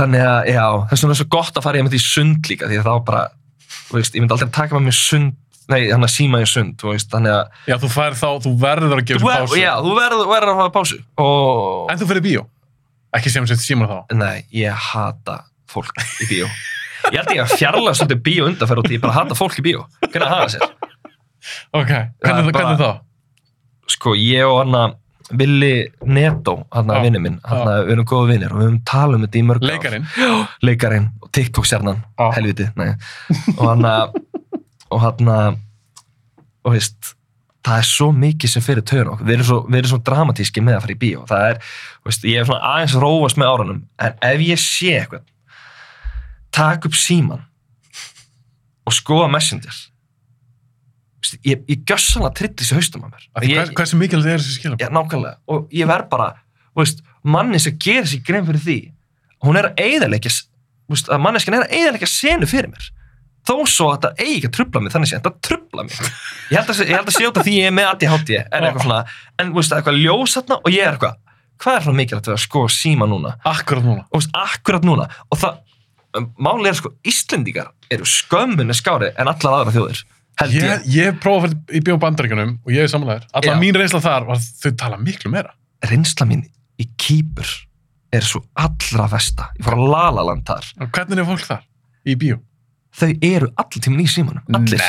þannig 0.00 0.24
að, 0.24 0.40
já, 0.54 0.64
vegna 0.90 1.12
er 1.12 1.18
svo 1.20 1.28
gott 1.34 1.58
að 1.58 1.66
fara 1.66 1.80
ég 1.80 1.86
með 1.86 1.96
því 1.96 2.02
sund 2.04 2.50
líka, 2.50 2.68
því 2.70 2.80
að 2.80 2.88
þá 2.88 3.06
bara 3.08 3.22
veist, 3.90 4.16
ég 4.16 4.22
myndi 4.22 4.36
aldrei 4.36 4.52
taka 4.54 4.76
með 4.76 4.88
mér 4.88 4.96
sund 4.96 5.36
nei, 5.70 5.80
hann 5.90 6.06
að 6.06 6.12
síma 6.14 6.40
í 6.42 6.48
sund, 6.50 6.74
þú 6.80 6.92
veist, 6.92 7.10
þannig 7.12 7.34
að 7.36 7.70
Já, 7.70 7.76
þú 7.82 7.90
fær 7.94 8.16
þá, 8.18 8.26
þú 8.46 8.52
verður 8.64 8.96
að 8.98 9.04
gefa 9.10 9.20
sér 9.20 9.28
ver, 9.30 9.44
pásu 9.46 9.60
já, 9.60 9.72
þú 9.84 9.94
verður, 9.98 10.24
verður 10.32 10.52
að 10.54 10.60
hafa 10.62 10.74
pásu 10.76 10.98
og, 11.24 11.90
En 11.92 12.00
þú 12.02 12.10
fyrir 12.12 12.24
bíó 12.26 12.44
Ekki 13.18 13.32
sem 13.34 13.46
sett 13.50 13.62
símar 13.64 13.90
þá 13.90 14.14
nei, 14.20 14.44
ég 14.54 14.84
hata 14.90 15.40
fólk 15.70 15.94
í 16.22 16.28
bíó 16.30 16.48
ég 17.10 17.16
held 17.22 17.30
ég 17.32 17.44
að 17.46 17.54
fjarlæga 17.56 17.96
svolítið 17.98 18.24
bíó 18.26 18.48
undanferð 18.50 18.84
og 18.84 18.92
ég 18.92 19.00
bara 19.02 19.16
hata 19.16 19.36
fólk 19.38 19.56
í 19.58 19.64
bíó, 19.64 19.86
hvernig 20.04 20.26
að 20.26 20.34
hafa 20.34 20.50
sér 20.56 20.66
Ok, 21.72 21.90
er 21.90 22.10
hvernig, 22.26 22.52
hvernig 22.54 22.82
þá? 22.82 22.90
sko, 23.90 24.12
ég 24.18 24.44
og 24.46 24.60
hann 24.64 24.98
Willi 25.30 25.86
Neto, 26.10 26.56
hann 26.74 26.88
Já. 26.90 26.96
að 26.96 27.04
vinnu 27.06 27.20
minn 27.22 27.36
hann 27.46 27.60
Já. 27.62 27.70
að 27.70 27.84
við 27.86 27.92
erum 27.94 28.06
góða 28.10 28.30
vinnir 28.32 28.52
og 28.54 28.58
við 28.60 28.66
höfum 28.66 28.78
talað 28.90 29.14
um 29.16 29.24
þetta 29.26 29.38
í 29.38 29.42
mörg 29.46 29.62
ár. 29.62 29.68
Leikarinn. 29.70 30.06
leikarinn 30.66 31.06
og 31.22 31.30
TikTok-stjarnan 31.38 32.00
Já. 32.18 32.26
helviti, 32.34 32.66
nei 32.80 32.90
og 33.56 33.62
hann 33.68 33.86
að 33.86 34.16
og 34.90 35.02
hann 35.04 35.32
að 35.32 35.58
og 36.66 36.74
veist, 36.74 37.14
það 37.64 37.82
er 37.82 37.86
svo 37.88 38.08
mikið 38.16 38.52
sem 38.52 38.64
fyrir 38.64 38.84
töðun 38.86 39.12
okkur, 39.14 39.28
við 39.28 39.36
erum 39.36 39.48
svo, 39.48 39.58
við 39.68 39.78
erum 39.80 39.92
svo 39.92 40.00
dramatíski 40.04 40.64
með 40.64 40.78
að 40.78 40.82
fara 40.84 40.94
í 40.94 41.00
bíó, 41.00 41.22
það 41.28 41.44
er 41.48 41.60
veist, 42.08 42.26
ég 42.28 42.40
er 42.40 42.48
svona 42.48 42.72
aðeins 42.74 42.96
róast 43.04 43.40
með 43.40 43.52
árunum 43.52 43.80
en 44.00 44.18
ef 44.30 44.44
ég 44.44 44.60
sé 44.60 44.96
eitthvað 44.98 45.24
tak 46.56 46.88
upp 46.88 46.98
síman 46.98 47.46
og 48.88 48.96
skoða 48.96 49.30
messenger 49.32 49.80
ég, 51.46 51.64
ég 51.68 51.82
gjössanlega 51.88 52.36
trillis 52.40 52.72
í 52.72 52.78
haustum 52.78 53.06
að 53.06 53.14
mér 53.14 53.26
ég, 53.46 53.58
Hvað, 53.60 53.74
hversu 53.78 54.00
mikilvægt 54.00 54.32
er 54.34 54.42
þessi 54.42 54.56
skilabóð? 54.56 54.84
Já, 54.84 54.88
nákvæmlega. 54.96 55.36
Og 55.52 55.74
ég 55.74 55.90
verð 55.90 56.08
bara, 56.10 56.30
veist, 56.78 57.04
manni 57.22 57.60
sem 57.62 57.76
gerir 57.80 58.08
sér 58.08 58.24
grein 58.26 58.48
fyrir 58.48 58.64
því, 58.64 58.78
hún 59.46 59.60
er 59.60 59.70
að 59.70 59.82
eigðarleikja, 59.84 60.32
þú 60.88 60.96
veist, 60.96 61.12
að 61.12 61.22
manneskin 61.26 61.56
er 61.58 61.66
að 61.66 61.76
eigðarleikja 61.76 62.10
senu 62.10 62.48
fyrir 62.50 62.72
mér. 62.72 62.88
Þó 63.48 63.54
svo 63.66 63.86
að 63.90 63.96
þetta 63.96 64.26
eigi 64.26 64.46
að 64.48 64.52
trubla 64.58 64.80
mig, 64.84 64.92
þannig 64.92 65.10
sé, 65.10 65.18
þetta 65.18 65.32
trubla 65.48 65.84
mig. 65.86 65.96
Ég 66.50 66.58
held 66.60 66.70
að, 66.74 66.80
ég 66.84 66.96
held 66.98 67.08
að 67.10 67.16
sé 67.16 67.26
út 67.30 67.40
af 67.40 67.46
því 67.46 67.54
ég 67.56 67.70
er 67.70 67.74
með 67.76 67.88
ADHD, 67.94 68.30
er 68.42 68.66
eitthvað 68.68 68.84
svona, 68.84 69.00
en 69.40 69.50
þú 69.50 69.58
veist, 69.60 69.74
eitthvað 69.78 69.98
ljós 70.02 70.36
þarna 70.36 70.58
og 70.60 70.70
ég 70.74 70.84
er 70.84 70.96
eitthvað, 70.98 71.16
hvað 71.64 71.78
er 71.78 71.86
svona 71.86 72.00
mikilvægt 72.00 72.30
að 72.34 72.40
sko 72.44 72.62
síma 72.74 73.08
núna? 73.10 73.32
Akkurat 73.48 73.86
núna. 73.86 74.04
Og 74.10 74.18
þú 74.18 74.20
veist, 74.20 74.36
akkurat 74.44 74.86
núna. 74.86 75.06
Og 75.32 75.40
það, 75.40 75.58
málið 76.36 76.70
er 76.72 76.78
sko, 76.82 76.92
Íslendingar 77.10 77.72
eru 77.96 78.08
skömmunni 78.12 78.76
skári 78.76 79.10
en 79.16 79.32
allar 79.32 79.56
aðra 79.62 79.74
þjóðir, 79.78 80.02
held 80.42 80.54
ég. 80.58 80.68
Ég, 80.68 80.84
ég 80.98 81.10
hef 81.10 81.18
prófað 81.24 81.48
að 81.50 81.56
fara 81.56 81.80
í 81.80 81.82
bíó 81.88 81.96
bandaríkjunum 82.04 82.54
og 82.60 82.76
ég 82.76 82.84
er 82.86 82.92
samanlegaður. 82.92 83.26
Alltaf 83.32 83.50
Já. 83.54 83.60
mín 83.64 83.80
reynsla 83.80 84.02
þar 84.04 84.28
var 84.28 84.38
að 84.40 84.46
þau 84.62 84.70
tala 84.84 85.00
miklu 85.00 85.32
meira. 85.32 85.52
reynsla 85.90 86.28
mín 86.28 86.44
í 86.80 86.86
Kýpur 87.00 87.50
er 88.12 88.24
svo 88.26 88.40
allra 88.58 89.06
vesta 89.12 89.50
ég 89.58 89.64
fór 89.64 89.76
að 89.78 89.90
lalaland 89.92 90.42
þar 90.48 90.66
Og 90.82 90.88
hvernig 90.96 91.20
er 91.22 91.28
fólk 91.28 91.44
þar? 91.46 91.60
Í 92.08 92.16
bíó? 92.18 92.38
Þau 92.96 93.10
eru 93.22 93.48
allir 93.56 93.82
tíminn 93.84 94.02
í 94.02 94.08
símanum. 94.10 94.42
Allir, 94.56 94.82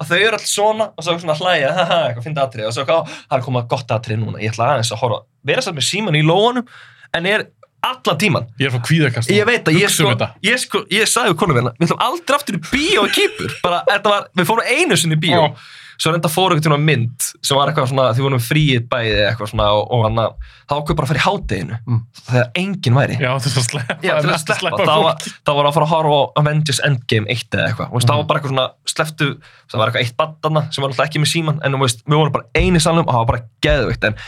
og 0.00 0.06
þau 0.08 0.16
eru 0.16 0.36
allir 0.38 0.48
svona 0.50 0.86
og 0.96 1.04
svo 1.04 1.16
svona 1.20 1.36
hlæja, 1.36 1.72
eitthvað 1.76 2.24
fyndi 2.24 2.40
atrið 2.42 2.66
og 2.68 2.72
svo 2.74 2.84
eitthvað, 2.84 3.02
"Á, 3.04 3.08
það 3.30 3.38
er 3.38 3.44
komað 3.46 3.68
gott 3.68 3.88
atrið 3.98 4.18
núna. 4.22 4.40
Ég 4.40 4.52
ætla 4.54 4.70
aðeins 4.72 4.92
að 4.92 5.00
horfa, 5.02 5.20
vera 5.44 5.60
satt 5.62 5.74
með 5.76 5.86
síman 5.90 6.16
í 6.16 6.22
lóanum 6.24 6.66
en 7.14 7.26
er 7.26 7.46
allan 7.86 8.18
tíman 8.18 8.46
Ég 8.58 8.66
er 8.66 8.72
frá 8.74 8.82
kvíðakast. 8.82 9.28
ég 9.30 9.46
veit 9.46 9.64
að 9.64 9.76
ég 9.78 9.90
sko, 9.92 10.10
ég 10.42 10.58
sko, 10.58 10.84
ég 10.90 11.06
sagði 11.06 11.34
við 11.34 11.38
konum 11.38 11.56
hérna, 11.56 11.72
við 11.78 11.86
ætlum 11.86 12.00
aldrei 12.02 12.34
aftur 12.36 12.56
í 12.56 12.62
bíó 12.72 13.04
í 13.06 13.12
Kýpur, 13.14 13.52
bara, 13.62 13.82
þetta 13.86 14.08
var, 14.10 14.28
við 14.36 14.46
fórum 14.48 14.66
einu 14.66 14.96
sinni 14.96 15.14
í 15.14 15.20
bíó, 15.20 15.42
Já. 15.44 15.54
Svo 15.96 16.12
reynda 16.12 16.28
fóru 16.28 16.54
eitthvað 16.54 16.66
tíma 16.68 16.78
mynd 16.82 17.26
sem 17.40 17.56
var 17.56 17.70
eitthvað 17.70 17.88
svona, 17.90 18.06
því 18.12 18.20
við 18.20 18.26
vorum 18.26 18.42
fríið 18.44 18.86
bæði 18.90 19.14
eitthvað 19.30 19.50
svona 19.52 19.66
og, 19.76 19.82
og 19.96 20.02
hann 20.06 20.20
að, 20.22 20.34
það 20.68 20.80
ákveð 20.82 20.98
bara 20.98 21.06
að 21.06 21.12
fara 21.12 21.20
í 21.20 21.24
hádeginu, 21.26 21.78
Mm. 21.86 22.00
þegar 22.26 22.50
enginn 22.62 22.96
væri. 22.98 23.16
Já, 23.22 23.30
til 23.40 23.52
að 23.52 23.66
sleppa. 23.68 23.96
Já, 24.04 24.12
til 24.20 24.32
að 24.34 24.42
sleppa, 24.60 24.80
það 24.82 25.04
var, 25.06 25.26
það 25.46 25.58
var 25.60 25.68
að 25.70 25.76
fara 25.78 25.86
að 25.86 25.92
horfa 25.94 26.16
á 26.16 26.22
Avengers 26.42 26.80
Endgame 26.88 27.30
1 27.32 27.56
eða 27.56 27.68
eitthvað, 27.70 27.92
mm. 27.92 28.06
það 28.10 28.20
var 28.20 28.26
bara 28.30 28.40
eitthvað 28.42 28.54
svona 28.54 28.66
sleftu, 28.92 29.28
það 29.70 29.80
var 29.82 29.92
eitthvað 29.92 30.04
eitt 30.04 30.16
bandana 30.20 30.64
sem 30.70 30.82
var 30.84 30.92
alltaf 30.92 31.06
ekki 31.08 31.22
með 31.22 31.32
síman, 31.32 31.60
en 31.64 31.78
veist, 31.80 32.04
við 32.06 32.18
vorum 32.20 32.36
bara 32.36 32.50
eini 32.60 32.82
salnum 32.82 33.06
og 33.06 33.12
það 33.14 33.22
var 33.22 33.30
bara 33.32 33.44
geðveikt, 33.66 34.04
en 34.10 34.20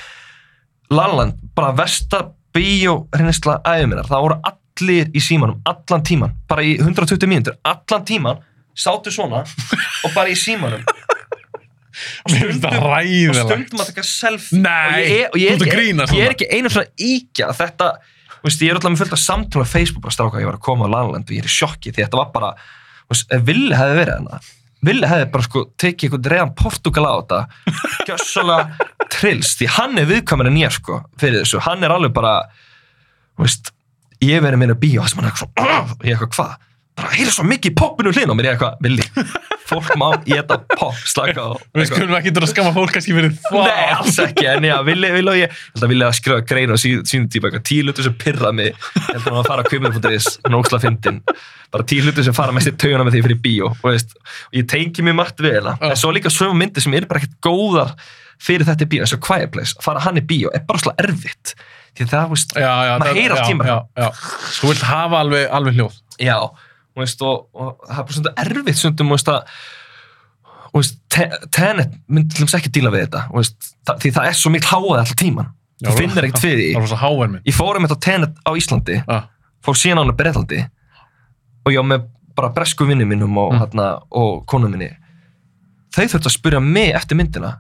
Lalland, 0.95 1.37
bara 1.59 1.75
versta 1.77 2.23
bíó 2.57 3.03
reynisla 3.13 3.59
æðuminnar, 3.69 4.09
það 4.09 4.25
voru 4.25 4.39
allir 4.49 5.11
í 5.13 5.21
símanum, 5.21 5.59
allan 5.69 6.05
tíman, 6.07 6.33
bara 6.49 6.65
í 6.65 6.79
120 6.81 7.29
mínútur, 7.29 7.59
allan 7.67 8.07
tíman 8.09 8.41
sátu 8.79 9.11
svona 9.13 9.43
og 9.43 10.15
bara 10.15 10.31
í 10.31 10.37
símanum 10.39 10.85
Mér 12.29 12.45
finnst 12.51 12.63
það 12.65 12.79
og 12.79 12.93
ræðilegt. 12.93 13.41
stundum 13.45 13.83
að 13.83 13.91
taka 13.93 14.07
selfie. 14.07 14.61
Nei, 14.63 15.01
og 15.01 15.09
ég, 15.09 15.25
og 15.33 15.41
ég, 15.41 15.57
að 15.57 15.67
er, 15.67 15.73
grínast 15.73 16.13
ekki, 16.13 16.21
ég 16.21 16.29
er 16.29 16.37
ekki 16.37 16.49
einu 16.53 16.73
svona 16.75 17.09
íkja 17.09 17.49
að 17.49 17.61
þetta. 17.63 17.89
Veist, 18.45 18.63
ég 18.63 18.71
er 18.71 18.79
alltaf 18.79 18.95
með 18.95 19.03
fullt 19.03 19.17
af 19.17 19.23
samtala 19.23 19.67
á 19.67 19.73
Facebook 19.73 20.05
bara 20.05 20.15
stráka, 20.15 20.43
ég 20.43 20.49
var 20.49 20.59
að 20.61 20.67
koma 20.69 20.87
á 20.87 20.95
Lalaland 20.95 21.27
og 21.27 21.35
ég 21.35 21.43
er 21.43 21.49
í 21.49 21.57
sjokki 21.57 21.91
því 21.91 22.05
þetta 22.05 22.21
var 22.21 22.31
bara, 22.37 22.53
veist, 23.11 23.35
Villi 23.49 23.75
hefði 23.75 23.99
verið 23.99 24.21
hana 24.21 24.39
Villi 24.87 25.09
hefði 25.11 25.27
bara 25.35 25.47
sko 25.49 25.65
tekið 25.83 26.07
einhvern 26.07 26.31
reyðan 26.33 26.55
Portugal 26.61 27.09
á 27.11 27.13
þetta 27.19 27.41
gjössalega 28.09 28.89
trills, 29.11 29.57
því 29.59 29.71
hann 29.75 29.99
er 29.99 30.07
viðkvæmur 30.13 30.51
en 30.53 30.61
ég 30.61 30.77
sko, 30.77 31.01
fyrir 31.19 31.43
þessu, 31.43 31.65
hann 31.67 31.83
er 31.83 31.95
alveg 31.97 32.15
bara 32.15 32.37
veist, 33.43 33.73
ég 34.23 34.43
verið 34.45 34.63
meina 34.63 34.79
bíó 34.79 35.03
þar 35.03 35.11
sem 35.11 35.21
hann 35.23 35.29
er 35.29 35.35
eitthvað 35.35 35.99
og 35.99 36.07
ég 36.07 36.15
eitthvað 36.15 36.35
hvað 36.37 36.57
bara 36.99 37.13
heyra 37.15 37.33
svo 37.35 37.45
mikið 37.47 37.71
í 37.71 37.77
poppinu 37.79 38.13
hlinn 38.15 38.33
og 38.33 38.39
mér 38.39 38.51
er 38.51 38.57
eitthvað, 38.57 38.79
Villi 38.85 39.05
fólk 39.69 39.91
má 40.01 40.07
geta 40.25 40.57
pop, 40.73 40.97
slaka 41.09 41.45
Við 41.45 41.83
eitthvað. 41.83 41.89
skulum 41.91 42.15
ekki 42.19 42.33
að 42.35 42.47
skamma 42.53 42.73
fólk 42.77 42.93
kannski 42.97 43.15
fyrir 43.17 43.35
það. 43.37 43.67
Nei, 43.69 43.89
alls 43.99 44.19
ekki, 44.25 44.47
en 44.49 44.65
já, 44.69 44.75
vilja, 44.87 45.11
vilja 45.13 45.35
og 45.35 45.41
ég 45.43 45.59
held 45.59 45.85
að 45.85 45.93
vilja 45.93 46.09
að 46.09 46.17
skrifa 46.19 46.45
grein 46.49 46.73
og 46.73 46.81
sín, 46.81 47.03
sínum 47.09 47.27
tíma 47.33 47.51
eitthvað 47.51 47.67
tíu 47.69 47.85
hlutur 47.85 48.07
sem 48.09 48.17
pyrra 48.23 48.53
mig 48.57 48.71
held 48.95 49.19
að 49.21 49.29
maður 49.35 49.51
fara 49.51 49.65
að 49.67 49.71
kvimur.is, 49.75 50.29
nógsla 50.49 50.81
fyndin 50.87 51.19
bara 51.75 51.85
tíu 51.93 52.07
hlutur 52.07 52.25
sem 52.25 52.37
fara 52.37 52.55
mest 52.57 52.71
í 52.71 52.77
tauguna 52.81 53.05
með 53.09 53.19
því 53.19 53.25
fyrir 53.27 53.41
bíó 53.45 53.69
og, 53.75 53.83
veist, 53.85 54.15
og 54.49 54.57
ég 54.57 54.69
tengi 54.73 55.05
mér 55.05 55.19
margt 55.21 55.43
við 55.45 55.59
það, 55.61 55.85
en 55.91 56.01
svo 56.01 56.15
líka 56.17 56.33
sögum 56.33 56.57
myndir 56.65 56.85
sem 56.87 56.97
eru 56.97 57.11
bara 57.11 57.21
ekkert 57.21 57.37
góðar 57.45 57.93
fyrir 58.41 58.65
þetta 58.71 58.89
bíó 58.89 59.05
eins 59.05 59.13
og 59.19 59.21
Quiet 59.27 59.53
Place, 59.53 59.77
að 59.77 59.85
fara 59.85 60.01
hann 60.07 60.17
í 60.17 60.25
bíó 60.25 60.49
er 60.57 60.65
bara 60.65 60.81
slá 60.81 60.95
erfitt 61.03 61.53
því 61.99 62.07
það, 62.09 62.29
veist, 62.33 62.53
Já, 62.57 62.73
já. 62.87 62.95
Maður. 63.03 63.21
Já, 63.69 63.77
já. 63.99 64.09
Þú 64.63 64.69
vilt 64.73 64.85
hafa 64.87 65.21
alveg, 65.25 65.45
alveg 65.59 65.77
hljóð. 65.77 65.97
já 66.23 66.35
og, 66.39 66.65
veist, 66.99 67.23
og, 67.23 67.47
og 67.55 67.79
það 67.89 67.99
er 67.99 68.05
bara 68.09 68.17
svona 68.19 68.33
erfitt 68.45 68.79
stundum, 68.81 69.09
veist, 69.15 69.29
að 69.29 69.43
Te- 71.09 71.31
Tenet 71.51 71.95
myndi 72.13 72.35
til 72.37 72.45
dæmis 72.45 72.55
ekki 72.59 72.71
díla 72.77 72.91
við 72.93 73.07
þetta 73.07 73.23
veist, 73.35 73.57
það, 73.89 73.97
því 74.03 74.11
það 74.19 74.27
er 74.29 74.37
svo 74.39 74.51
mikil 74.53 74.69
háað 74.69 74.99
alltaf 75.01 75.17
tíman 75.19 75.49
þú 75.83 75.95
finnir 75.97 76.27
ekkert 76.29 76.43
fyrir 76.43 76.61
því 76.61 76.69
Það 76.75 76.83
var 76.85 76.91
svo 76.93 76.99
háver 77.01 77.31
minn. 77.33 77.43
ég 77.49 77.57
fór 77.57 77.79
um 77.81 77.87
þetta 77.87 77.99
Tenet 78.05 78.37
á 78.45 78.51
Íslandi 78.61 78.99
Ah. 79.09 79.25
fór 79.65 79.79
síðan 79.81 79.99
á 79.99 80.03
hana 80.05 80.15
Breitlandi 80.19 80.61
og 81.65 81.73
ég 81.73 81.81
var 81.81 81.89
með 81.89 82.05
bara 82.39 82.53
bresku 82.55 82.87
vinni 82.87 83.05
mínum 83.09 83.35
og, 83.41 83.53
Mm. 83.53 83.65
mm. 83.73 84.03
og 84.13 84.47
konu 84.47 84.69
minni 84.69 84.91
þau 85.97 86.05
þurftu 86.05 86.29
að 86.31 86.37
spyrja 86.37 86.61
mig 86.63 86.95
eftir 86.95 87.17
myndina 87.19 87.57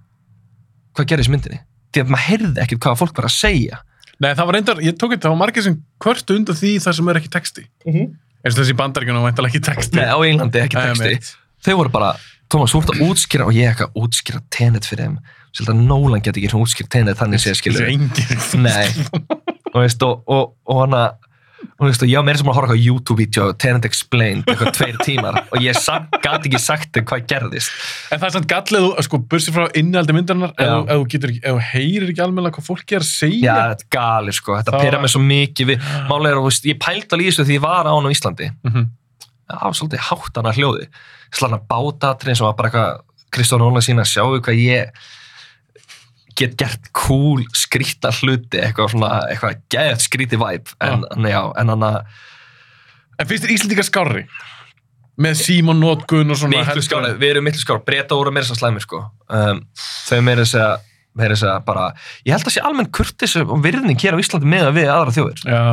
hvað 0.94 1.08
gerðist 1.10 1.28
í 1.32 1.34
myndinni 1.34 1.60
því 1.92 2.04
að 2.04 2.12
maður 2.12 2.26
heyrði 2.28 2.62
ekkert 2.62 2.80
hvað 2.84 2.98
fólk 3.00 3.16
var 3.16 3.24
að 3.30 3.34
segja 3.40 3.78
Nei, 4.20 4.32
það 4.34 4.46
var 4.46 4.54
reyndar, 4.54 4.78
ég 4.82 4.94
tók 4.98 5.12
þetta, 5.14 5.28
það 5.28 5.30
var 5.34 5.38
margir 5.46 5.62
sem 5.62 5.74
kvörtu 6.02 6.34
undan 6.36 6.56
því 6.58 6.70
það 6.82 6.94
sem 6.98 7.08
er 7.08 7.18
ekki 7.20 7.28
texti. 7.30 7.62
mm 7.86 7.92
-hmm. 7.94 8.08
Eins 8.44 8.54
og 8.54 8.62
þessi 8.62 8.76
bandaríkjunum 8.78 9.24
var 9.26 9.48
ekki 9.48 9.62
texti. 9.66 9.98
Nei, 9.98 10.06
á 10.08 10.18
Englandi 10.22 10.62
ekki 10.62 10.78
texti 10.78 11.08
einmitt. 11.08 11.32
þau 11.66 11.74
voru 11.80 11.94
bara, 11.94 12.12
Thomas, 12.48 12.72
þú 12.72 12.82
ert 12.84 12.92
að 12.94 13.02
útskýra 13.08 13.48
og 13.48 13.56
ég 13.56 13.72
ekki 13.72 13.88
að 13.88 13.98
útskýra 14.04 14.42
Tenet 14.54 14.88
fyrir 14.88 15.08
þeim 15.08 15.18
Svolítið 15.48 15.72
að 15.72 15.86
Nolan 15.88 16.22
geti 16.22 16.42
ekki 16.44 16.58
útskýra 16.60 16.90
Tenet 16.92 17.18
þannig 17.18 17.42
sé 17.42 17.54
skilur. 17.56 17.88
Nei, 18.60 18.84
og 19.72 19.78
veist, 19.80 20.04
og, 20.04 20.20
og, 20.28 20.52
og 20.68 20.82
hana 20.84 21.02
og 21.78 21.86
veist, 21.88 22.02
ég 22.06 22.14
var 22.18 22.24
meira 22.26 22.38
sem 22.40 22.48
að 22.50 22.56
horfa 22.58 22.74
á 22.74 22.78
YouTube-vídeó 22.78 23.46
Tenet 23.58 23.84
Explained, 23.88 24.44
eitthvað 24.46 24.72
tveir 24.76 24.98
tímar 25.04 25.38
og 25.50 25.58
ég 25.62 25.74
gæti 26.22 26.50
ekki 26.50 26.60
sagt 26.62 26.92
þeim 26.94 27.06
hvað 27.10 27.24
gerðist. 27.32 27.70
En 28.12 28.18
það 28.20 28.26
er 28.28 28.34
samt 28.36 28.48
gallið, 28.50 28.86
þú- 28.86 29.04
sko, 29.08 29.20
bursið 29.32 29.56
frá 29.58 29.66
innhaldi 29.78 30.16
myndarinnar, 30.16 30.52
ef, 30.54 30.68
þú- 30.68 30.90
heyrir 31.72 32.08
ekki 32.12 32.22
almennilega 32.26 32.58
hvað 32.58 32.68
fólk 32.70 32.92
er 32.98 33.02
að 33.02 33.10
segja. 33.10 33.42
Já, 33.46 33.56
þetta 33.74 33.86
er 33.86 33.92
gali, 33.98 34.32
sko, 34.38 34.56
þetta 34.58 34.74
var- 34.74 35.02
mig 35.02 35.10
svo 35.14 35.22
mikið 35.26 35.66
við, 35.72 35.90
málega 36.10 36.32
er 36.34 36.40
að, 36.42 36.62
ég 36.72 36.78
pældi 36.82 37.10
alveg 37.14 37.26
í 37.26 37.30
þessu 37.32 37.46
því 37.48 37.58
ég 37.58 37.66
var 37.66 37.84
á 37.86 37.92
hann 37.94 38.06
á 38.06 38.14
Íslandi. 38.14 38.50
Mhm. 38.64 38.88
það 39.48 39.62
var 39.64 39.72
svolítið 39.78 40.02
hátt 40.10 40.36
hana 40.36 40.52
hljóði 40.52 40.86
slanna 41.32 41.58
bátatrinn 41.70 42.36
sem 42.36 42.44
var 42.44 42.52
bara 42.58 42.68
eitthvað 42.68 43.00
Kristján 43.32 43.62
Óla 43.64 43.80
sína 43.80 44.04
að 44.04 44.12
sjáu 44.12 44.40
hvað 44.44 44.58
ég 44.60 44.90
get 46.38 46.56
gert 46.60 46.90
cool 46.96 47.42
skrýta 47.56 48.12
hluti, 48.20 48.60
eitthvað 48.62 48.94
svona 48.94 49.12
eitthvað 49.26 49.62
geðt 49.74 50.04
skrýti 50.06 50.38
væp 50.40 50.70
en, 50.84 51.04
en 51.16 51.30
já, 51.30 51.40
en 51.58 51.74
hann 51.74 51.86
að 51.88 52.02
En 53.18 53.26
finnst 53.26 53.44
þér 53.44 53.54
Íslandika 53.56 53.84
skárri? 53.86 54.24
Með 55.18 55.40
Símon 55.40 55.80
Nótgun 55.82 56.30
og 56.30 56.38
svona 56.38 56.60
miklu 56.62 56.82
skára, 56.86 57.10
við 57.18 57.32
erum 57.32 57.48
miklu 57.48 57.62
skára 57.64 57.82
breyta 57.82 58.14
voru 58.14 58.30
meira 58.34 58.46
svo 58.46 58.54
slæmi 58.54 58.82
sko. 58.84 59.00
Um, 59.26 59.64
þau 60.06 60.20
meira 60.22 60.44
þess 60.44 60.58
að 60.62 60.84
meira 61.18 61.34
þess 61.34 61.48
að 61.50 61.64
bara, 61.66 61.86
ég 62.22 62.36
held 62.36 62.46
að 62.46 62.54
sé 62.54 62.62
almenn 62.62 62.90
kurtis 62.94 63.34
og 63.40 63.56
virðning 63.64 63.98
hér 63.98 64.14
á 64.14 64.22
Íslandi 64.22 64.50
með 64.52 64.68
að 64.68 64.78
við 64.78 64.92
aðra 64.94 65.16
þjóðir. 65.16 65.42
Já, 65.50 65.64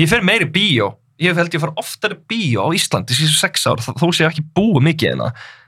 ég 0.00 0.10
fer 0.14 0.24
meiri 0.24 0.48
bíó. 0.54 0.94
Ég 1.20 1.36
held 1.36 1.52
ég 1.52 1.60
far 1.60 1.74
oftar 1.80 2.16
bíó 2.28 2.64
á 2.64 2.76
Íslandi 2.76 3.16
síðan 3.16 3.36
sex 3.36 3.68
ár, 3.68 3.84
þó 3.84 4.08
sé 4.08 4.24
ég 4.24 4.32
ekki 4.32 4.46
búið 4.56 4.88
mikið 4.88 5.12
en 5.12 5.26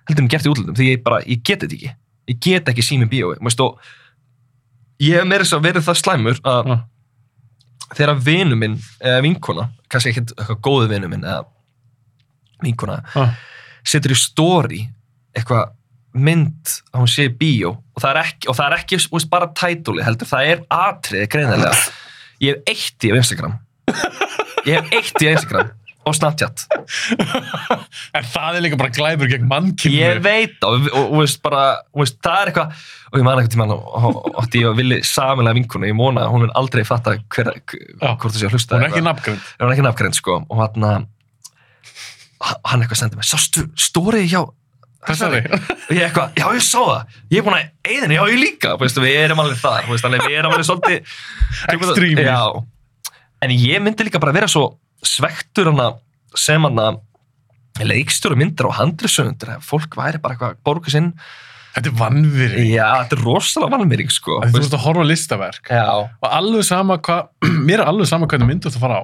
heldur 0.08 0.24
en 0.24 0.32
gert 0.32 0.48
í 0.48 0.52
útlöndum, 0.54 0.76
því 0.80 0.88
ég 0.88 1.04
bara, 1.04 1.20
ég 1.28 1.44
get 1.44 1.60
þetta 1.60 1.76
ekki. 1.76 1.92
Ég 2.32 2.40
get 2.44 2.72
ekki 2.72 2.84
sími 2.84 3.08
bíó 3.08 3.34
veist, 3.36 3.60
og 3.60 3.76
ég 5.02 5.18
hef 5.18 5.28
meira 5.28 5.46
að 5.46 5.66
verið 5.68 5.86
það 5.86 6.00
slæmur 6.02 6.40
að 6.42 6.70
Já. 6.72 6.76
þegar 7.94 8.22
vinu 8.26 8.58
minn, 8.58 8.76
eða 9.00 9.22
vinkona 9.24 9.68
kannski 9.88 10.12
ekki 10.12 10.24
eitthvað 10.34 10.60
góðu 10.66 10.90
vinu 10.92 11.10
minn 11.12 11.24
eða 11.24 11.44
vinkona, 12.64 12.98
já, 13.14 13.28
setur 13.86 14.12
í 14.12 14.18
story 14.18 14.80
eitthvað 15.36 15.74
mynd 16.18 16.72
að 16.90 17.02
hún 17.02 17.10
sé 17.12 17.28
í 17.28 17.34
bíó 17.38 17.76
og 17.76 18.02
það 18.02 18.10
er 18.10 18.20
ekki, 18.24 18.48
og 18.50 18.58
það 18.58 18.66
er 18.66 18.78
ekki 18.80 19.00
veist, 19.12 19.30
bara 19.30 19.50
tætúli 19.54 20.04
heldur, 20.06 20.28
það 20.28 20.52
er 20.52 20.62
atriði 20.72 21.30
greinilega. 21.32 21.74
Ég 22.42 22.54
hef 22.54 22.70
eitt 22.70 23.06
í 23.06 23.10
Instagram. 23.14 23.56
Ég 24.66 24.76
hef 24.78 24.92
eitt 24.94 25.22
í 25.24 25.30
Instagram 25.32 25.72
og 26.08 26.16
Snapchat. 26.16 26.64
En 28.18 28.24
það 28.24 28.56
er 28.58 28.64
líka 28.64 28.78
bara 28.80 28.92
glæpur 28.94 29.28
gegn 29.30 29.46
mannkynni. 29.48 29.98
ég 30.00 30.20
veit 30.24 30.64
og, 30.66 30.86
og, 30.88 30.98
og, 31.02 31.16
veist, 31.22 31.40
bara, 31.44 31.64
og 31.94 32.02
veist, 32.02 32.18
það 32.24 32.40
er 32.40 32.50
eitthvað 32.52 32.86
og 33.08 33.18
ég 33.20 33.26
man 33.26 33.40
eitthvað 33.40 33.54
tíma 33.54 33.76
og 33.76 34.56
ég 34.58 34.76
vilja 34.78 34.98
samilega 35.08 35.58
vinkuna, 35.58 35.88
ég 35.90 35.96
móna 35.98 36.24
að 36.26 36.34
hún 36.34 36.46
er 36.48 36.54
aldrei 36.58 36.84
fatta 36.88 37.16
hver, 37.34 37.52
hvort 38.00 38.28
það 38.28 38.38
sé 38.40 38.48
að 38.48 38.56
hlusta 38.56 38.78
Hún 38.78 38.86
er 38.86 38.90
ekki 38.92 39.04
nafngrind. 39.06 39.46
hún 39.60 39.68
er 39.68 39.74
ekki 39.76 39.86
nafngreind 39.86 40.18
sko 40.18 40.40
og 40.44 40.62
hann 40.64 41.06
hann 42.38 42.82
eitthvað 42.84 43.02
sendir 43.02 43.20
mig 43.20 43.28
sástu 43.28 43.66
stórið 43.78 44.28
hjá 44.30 44.42
Þessari. 45.08 45.44
og 45.54 45.92
ég 45.94 46.02
eitthvað, 46.08 46.32
já 46.36 46.46
ég 46.56 46.64
sá 46.66 46.80
það. 46.82 47.12
Ég 47.30 47.38
er 47.38 47.44
búin 47.46 47.54
að 47.56 47.68
eigðinni, 47.86 48.16
já 48.18 48.24
ég 48.28 48.40
líka. 48.42 48.72
Veistu, 48.80 49.00
við 49.04 49.14
erum 49.22 49.40
alveg 49.44 49.60
þar, 49.62 49.86
veistu, 49.88 50.08
alveg, 50.08 50.24
við 50.26 50.38
erum 50.40 50.56
alveg 50.56 50.66
svolítið 50.68 52.24
já, 52.28 52.42
en 53.46 53.54
ég 53.54 53.84
myndi 53.84 54.08
líka 54.08 54.20
bara 54.20 54.34
vera 54.34 54.50
svo 54.50 54.66
svektur 55.06 55.70
hana 55.72 55.90
sem 56.36 56.62
hana 56.66 56.88
leikstjóru 57.78 58.36
myndir 58.38 58.66
og 58.66 58.74
handrisöndur 58.78 59.58
fólk 59.62 59.94
væri 59.98 60.18
bara 60.22 60.34
eitthvað 60.34 60.56
borgu 60.66 60.90
sinn 60.94 61.12
Þetta 61.78 61.90
er 61.92 61.98
vannviri. 62.00 62.62
já, 62.74 62.86
þetta 63.04 63.14
er 63.14 63.20
rosalega 63.22 63.76
valmýring 63.76 64.08
sko 64.10 64.38
Þú 64.42 64.56
veist 64.56 64.72
að 64.74 64.80
horfa 64.82 65.04
á 65.04 65.10
listaverk. 65.10 65.68
já, 65.70 65.84
Og 66.18 66.26
alveg 66.26 66.64
sama 66.66 66.96
hvað, 66.98 67.28
mér 67.68 67.82
er 67.84 67.90
alveg 67.92 68.08
sama 68.10 68.26
hvernig 68.26 68.48
myndu 68.48 68.72
þú 68.72 68.80
fara 68.82 68.96
á. 68.98 69.02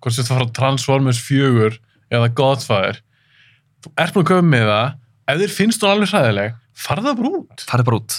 Hvort 0.00 0.14
þú 0.16 0.22
ert 0.22 0.30
að 0.30 0.38
fara 0.38 0.46
á 0.48 0.56
Transformers 0.56 1.20
4 1.20 1.76
eða 2.14 2.30
Godfather. 2.38 3.00
Þú 3.84 3.92
ert 4.00 4.14
búin 4.16 4.24
að 4.24 4.30
köpa 4.30 4.46
með 4.54 4.64
það, 4.70 4.94
ef 5.34 5.42
þér 5.42 5.52
finnst 5.58 5.84
hún 5.84 5.92
alveg 5.92 6.14
hræðileg, 6.14 6.56
farða 6.86 7.10
það 7.10 7.20
bara 7.20 7.32
út. 7.42 7.66
farið 7.68 7.88
bara 7.90 8.00
út 8.00 8.16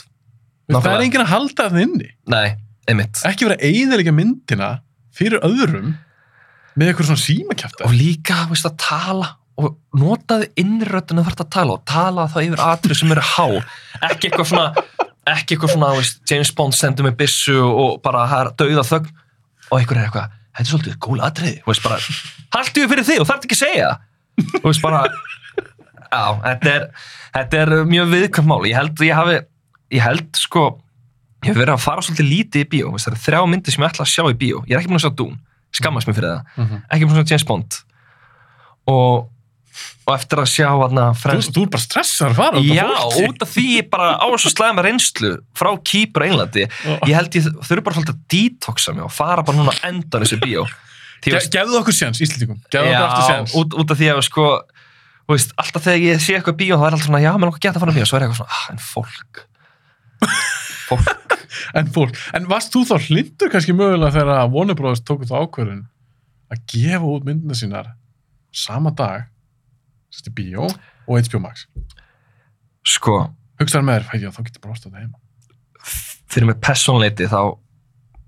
Þú 0.65 0.77
Það 0.81 0.91
er 0.93 1.03
enginn 1.07 1.25
að 1.25 1.31
halda 1.33 1.69
það 1.71 1.81
inni. 1.87 2.11
nei, 2.35 2.47
einmitt 2.91 3.23
Ekki 3.31 3.47
vera 3.49 3.57
eiginlega 3.63 4.13
myndina 4.13 4.69
fyrir 5.15 5.41
öðrum 5.45 5.95
með 6.75 6.91
eitthvað 6.91 7.09
svona 7.09 7.23
símakjafta. 7.23 7.87
og 7.87 7.95
líka, 7.95 8.45
veist, 8.51 8.67
að 8.67 8.77
tala 8.83 9.31
og 9.55 9.77
notaði 9.95 10.49
innröddinu 10.59 11.23
þarf 11.23 11.45
að 11.45 11.51
tala 11.55 11.75
og 11.77 11.83
tala 11.87 12.25
þá 12.27 12.39
yfir 12.43 12.63
atrið 12.65 12.99
sem 12.99 13.13
eru 13.15 13.23
há. 13.23 13.45
Ekki 14.09 14.29
eitthvað 14.29 14.49
svona 14.51 14.65
ekki 15.25 15.55
eitthvað 15.55 15.73
svona, 15.73 15.91
veist, 15.95 16.19
James 16.29 16.51
Bond 16.57 16.75
sendur 16.77 17.07
með 17.07 17.19
byssu 17.23 17.55
og 17.63 18.01
bara 18.05 18.25
það 18.29 18.41
er 18.43 18.51
dauða 18.61 18.83
þögn 18.91 19.13
og 19.65 19.77
einhver 19.79 19.97
er 19.97 20.07
eitthvað, 20.07 20.35
þetta 20.51 20.65
er 20.65 20.71
svolítið 20.71 20.97
gól 21.07 21.23
atrið 21.25 21.61
haltu 22.55 22.83
ég 22.83 22.91
fyrir 22.91 23.07
þig 23.07 23.23
og 23.23 23.29
þarf 23.29 23.47
ekki 23.47 23.57
að 23.57 23.63
segja 23.63 23.87
það. 23.89 24.03
Og 24.59 24.67
veist 24.67 24.83
bara 24.83 25.01
já, 25.07 26.23
þetta 26.43 26.73
er 26.75 26.87
þetta 27.35 27.61
er 27.63 27.73
mjög 27.89 28.11
viðkvæmt 28.13 28.49
mál, 28.51 28.61
ég 28.69 28.77
held 28.79 29.05
ég 29.07 29.19
hafi, 29.19 29.39
ég 29.95 30.05
held 30.05 30.39
sko 30.39 30.65
ég 31.45 31.51
hef 31.51 31.59
verið 31.59 31.75
að 31.75 31.83
fara 31.83 32.05
svolítið 32.05 32.29
lítið 32.29 32.65
í 32.65 32.69
bíó. 32.71 32.93
Veist, 32.93 33.09
það 33.09 33.17
er 33.17 33.23
þrjá 33.25 33.41
myndir 33.51 33.75
sem 33.75 33.85
ég 33.85 33.91
ætla 33.91 34.05
að 34.05 34.13
sjá 34.13 34.23
í 34.29 34.37
bíó. 34.39 34.61
Ég 34.65 34.75
er 34.75 34.81
ekki 34.81 34.91
búin 34.91 34.99
að 34.99 35.05
sjá 35.05 35.17
Dune, 35.19 35.37
skammast 35.79 36.09
mér 36.09 36.17
fyrir 36.17 36.31
það. 36.33 36.51
Mhm. 36.63 36.83
ekki 36.89 37.07
með 37.07 37.15
svona 37.17 37.31
James 37.31 37.47
Bond. 37.49 37.79
Og, 38.85 39.25
og 40.05 40.11
eftir 40.13 40.41
að 40.43 40.49
sjá 40.51 40.67
hana 40.69 41.05
Þú, 41.15 41.21
frens, 41.23 41.49
þú 41.55 41.63
er 41.65 41.71
bara 41.73 41.83
stressar 41.85 42.29
að 42.31 42.39
fara 42.39 42.61
já, 42.61 42.85
út 43.25 43.41
af 43.45 43.53
því 43.55 43.65
ég 43.79 43.89
bara 43.89 44.11
á 44.21 44.27
svo 44.37 44.51
slæma 44.53 44.85
reynslu 44.85 45.31
frá 45.57 45.71
Kýpur 45.81 46.25
og 46.25 46.29
Englandi. 46.29 46.67
Ég 47.09 47.15
held 47.17 47.37
ég 47.39 47.49
þurfi 47.65 47.83
bara 47.87 48.03
að 48.05 48.13
detoxa 48.31 48.93
mig 48.93 49.03
og 49.07 49.11
fara 49.15 49.43
bara 49.43 49.57
núna 49.57 49.73
að 49.73 49.89
enda 49.89 50.21
þessu 50.21 50.39
bíó. 50.43 50.65
Gefðu 51.25 51.79
okkur 51.81 51.95
séns, 51.97 52.21
Íslandingum. 52.21 52.61
Gefðu 52.69 52.93
okkur 52.93 53.07
aftur 53.09 53.29
séns. 53.33 53.55
út, 53.57 53.73
út 53.81 53.91
af 53.91 53.97
því 53.97 54.11
að 54.13 54.21
sko 54.27 54.45
þú 55.25 55.33
veist, 55.33 55.55
alltaf 55.57 55.87
þegar 55.87 56.03
ég 56.05 56.21
sé 56.21 56.35
eitthvað 56.37 56.59
bíó 56.61 56.77
þá 56.77 56.85
er 56.85 56.93
alltaf 56.93 57.07
svona, 57.09 57.23
já, 57.23 57.31
mér 57.33 57.49
langar 57.49 57.57
að 57.57 57.65
geta 57.65 57.79
að 57.79 57.85
fara 57.85 57.95
bíó. 57.97 58.05
Svo 58.05 58.19
er 58.19 58.25
eitthvað 58.27 58.41
svona, 58.43 58.53
ah, 58.53 58.65
en 58.69 58.81
fólk 58.93 59.45
fólk, 60.89 61.35
En, 61.77 61.89
fólk, 61.91 62.15
en 62.35 62.47
varst 62.49 62.73
þú 62.73 62.83
þá 62.89 62.95
hlindur 63.09 63.51
kannski 63.53 63.75
mögulega 63.75 64.13
þegar 64.15 64.41
að 64.43 64.55
Warner 64.55 64.77
Bros. 64.77 65.03
tóku 65.05 65.27
þá 65.27 65.37
ákvörðun 65.43 65.85
að 66.53 66.63
gefa 66.71 67.11
út 67.11 67.27
myndina 67.27 67.57
sínar 67.57 67.91
sama 68.55 68.93
dag 68.95 69.27
sérst 70.13 70.31
í 70.31 70.35
bíó 70.35 70.67
og 70.67 71.29
HBO 71.29 71.41
Max? 71.43 71.65
Sko. 72.85 73.19
Hugsaður 73.59 73.87
með 73.87 73.99
þér, 73.99 74.09
fæði 74.09 74.33
þá 74.35 74.41
getur 74.47 74.63
bara 74.63 74.75
ástæða 74.75 74.91
þetta 74.91 75.05
heima. 75.05 75.21
Fyrir 76.31 76.49
mig 76.49 76.59
personleiti 76.63 77.29
þá 77.31 77.39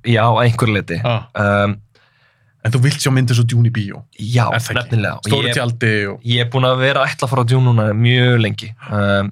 já, 0.08 0.24
að 0.24 0.40
einhver 0.46 0.74
leiti. 0.74 1.00
Ah. 1.06 1.28
um, 1.44 1.76
en 2.66 2.74
þú 2.74 2.82
vilt 2.84 3.04
sjá 3.04 3.12
myndir 3.14 3.38
svo 3.38 3.46
djún 3.48 3.68
í 3.70 3.74
bíó? 3.74 4.02
Já, 4.20 4.48
nefnilega. 4.52 5.20
Stóri 5.28 5.54
tjaldi 5.56 5.94
og 6.12 6.26
ég 6.28 6.44
er 6.44 6.50
búin 6.52 6.68
að 6.68 6.82
vera 6.82 7.04
að 7.04 7.14
ætla 7.14 7.28
að 7.28 7.34
fara 7.34 7.46
á 7.46 7.50
Dune 7.52 7.70
núna 7.70 7.88
mjög 7.96 8.40
lengi. 8.44 8.72
Um, 8.90 9.32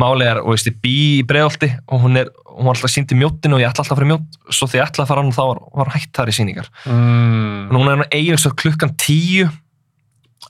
máli 0.00 0.24
er, 0.24 0.40
og 0.42 0.54
veist, 0.54 0.68
ég 0.70 0.78
bý 0.82 0.94
í 1.20 1.24
breiðolti 1.28 1.68
og 1.88 2.04
hún 2.06 2.16
er, 2.20 2.30
hún 2.48 2.68
var 2.68 2.76
alltaf 2.76 2.92
sínd 2.92 3.12
í 3.12 3.18
mjóttinu 3.18 3.56
og 3.58 3.62
ég 3.62 3.68
ætla 3.68 3.84
alltaf 3.84 3.96
að 3.96 4.00
fara 4.00 4.08
í 4.08 4.12
mjótt, 4.12 4.38
svo 4.48 4.68
þegar 4.70 4.82
ég 4.82 4.88
ætla 4.90 5.04
að 5.04 5.10
fara 5.12 5.22
hann 5.24 5.34
þá 5.36 5.42
var, 5.42 5.60
var 5.82 5.92
hægt 5.96 6.12
þar 6.16 6.32
í 6.32 6.36
síningar 6.38 6.70
mm. 6.86 7.68
núna 7.74 7.92
er 7.92 8.00
hann 8.02 8.14
eigin 8.16 8.40
svo 8.40 8.54
klukkan 8.56 8.94
tíu 8.96 9.48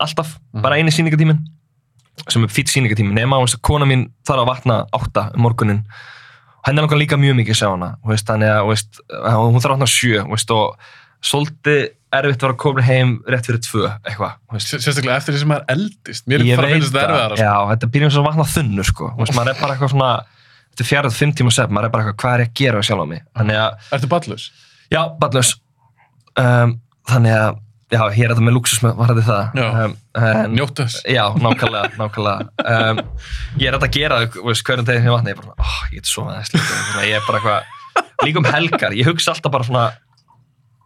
alltaf, 0.01 0.39
Mhm. 0.52 0.62
bara 0.62 0.77
eini 0.77 0.93
síningatímin 0.93 1.39
sem 2.28 2.43
er 2.44 2.48
fýtt 2.52 2.70
síningatími 2.73 3.14
nema 3.16 3.39
veist, 3.40 3.56
að 3.59 3.62
kona 3.66 3.86
mín 3.89 4.10
þarf 4.27 4.43
að 4.44 4.51
vakna 4.51 4.81
átta 4.93 5.31
um 5.35 5.43
morgunin 5.47 5.82
og 5.82 6.66
henni 6.69 6.78
er 6.78 6.85
langar 6.86 7.01
líka 7.01 7.16
mjög 7.19 7.39
mikið 7.40 7.55
að 7.55 7.60
sjá 7.60 7.70
hana 7.73 7.89
og 8.02 8.10
veist, 8.12 8.27
þannig 8.28 8.52
að 8.52 8.66
veist, 8.69 9.01
hún 9.10 9.60
þarf 9.60 9.73
að 9.73 9.77
vakna 9.77 9.89
sjö 9.90 10.24
veist, 10.31 10.51
og 10.55 10.77
svolítið 11.23 11.82
erfitt 12.12 12.43
var 12.44 12.53
að 12.53 12.61
koma 12.61 12.82
heim 12.85 13.15
rétt 13.31 13.47
fyrir 13.49 13.62
tvö 13.65 13.86
eitthvað 13.89 14.61
sérstaklega 14.61 15.16
eftir 15.16 15.32
því 15.32 15.40
sem 15.43 15.51
maður 15.53 15.66
eldist 15.73 16.27
mér 16.28 16.43
er 16.43 16.47
bara 16.59 16.66
að 16.66 16.73
veit 16.73 16.77
finnst 16.77 16.93
þetta 16.93 17.01
það. 17.01 17.09
erfiðara 17.09 17.36
sko. 17.36 17.44
Já, 17.47 17.55
þetta 17.73 17.86
byrjum 17.94 18.12
svo 18.12 18.20
að 18.23 18.28
vatna 18.28 18.47
þunnu 18.53 18.85
sko. 18.89 19.05
Veist, 19.19 19.35
maður 19.39 19.51
er 19.53 19.59
bara 19.62 19.73
eitthvað 19.77 19.93
svona 19.94 20.11
þetta 20.73 20.85
er 20.85 20.89
fjarað 20.89 21.16
fimm 21.16 21.32
tíma 21.36 21.53
sef, 21.55 21.69
maður 21.73 21.86
er 21.89 21.93
bara 21.94 22.03
eitthvað 22.05 22.20
hvað 22.23 22.32
er 22.35 22.40
ég 22.44 22.49
að 22.51 22.57
gera 22.61 22.85
sjálf 22.89 23.03
á 23.03 23.07
mig 23.12 23.20
ertu 23.93 24.09
ballus? 24.12 24.44
já, 24.93 25.03
ballus 25.20 25.51
um, 26.40 26.70
þannig 27.09 27.35
að 27.36 27.51
já, 27.93 28.03
ég 28.16 28.23
er 28.24 28.31
þetta 28.32 28.47
með 28.47 28.57
luxus 28.57 28.81
með 28.85 28.93
varðið 29.01 29.27
það 29.28 29.44
um, 29.62 29.93
en, 30.16 30.53
njóttu 30.57 30.81
þess 30.86 30.99
já, 31.12 31.24
nákvæmlega, 31.44 31.86
nákvæmlega 32.01 32.39
um, 32.77 32.97
ég 33.61 33.66
er 33.69 33.73
þetta 33.77 33.89
að 33.89 33.97
gera 33.99 34.16
veist, 34.36 34.65
hverjum 34.69 34.86
degi 34.89 34.99
sem 35.01 35.09
ég 35.09 35.15
vatna, 35.16 35.28
ég 35.32 35.36
er 35.36 35.40
bara, 35.44 35.53
oh, 35.61 35.81
ég 35.93 36.01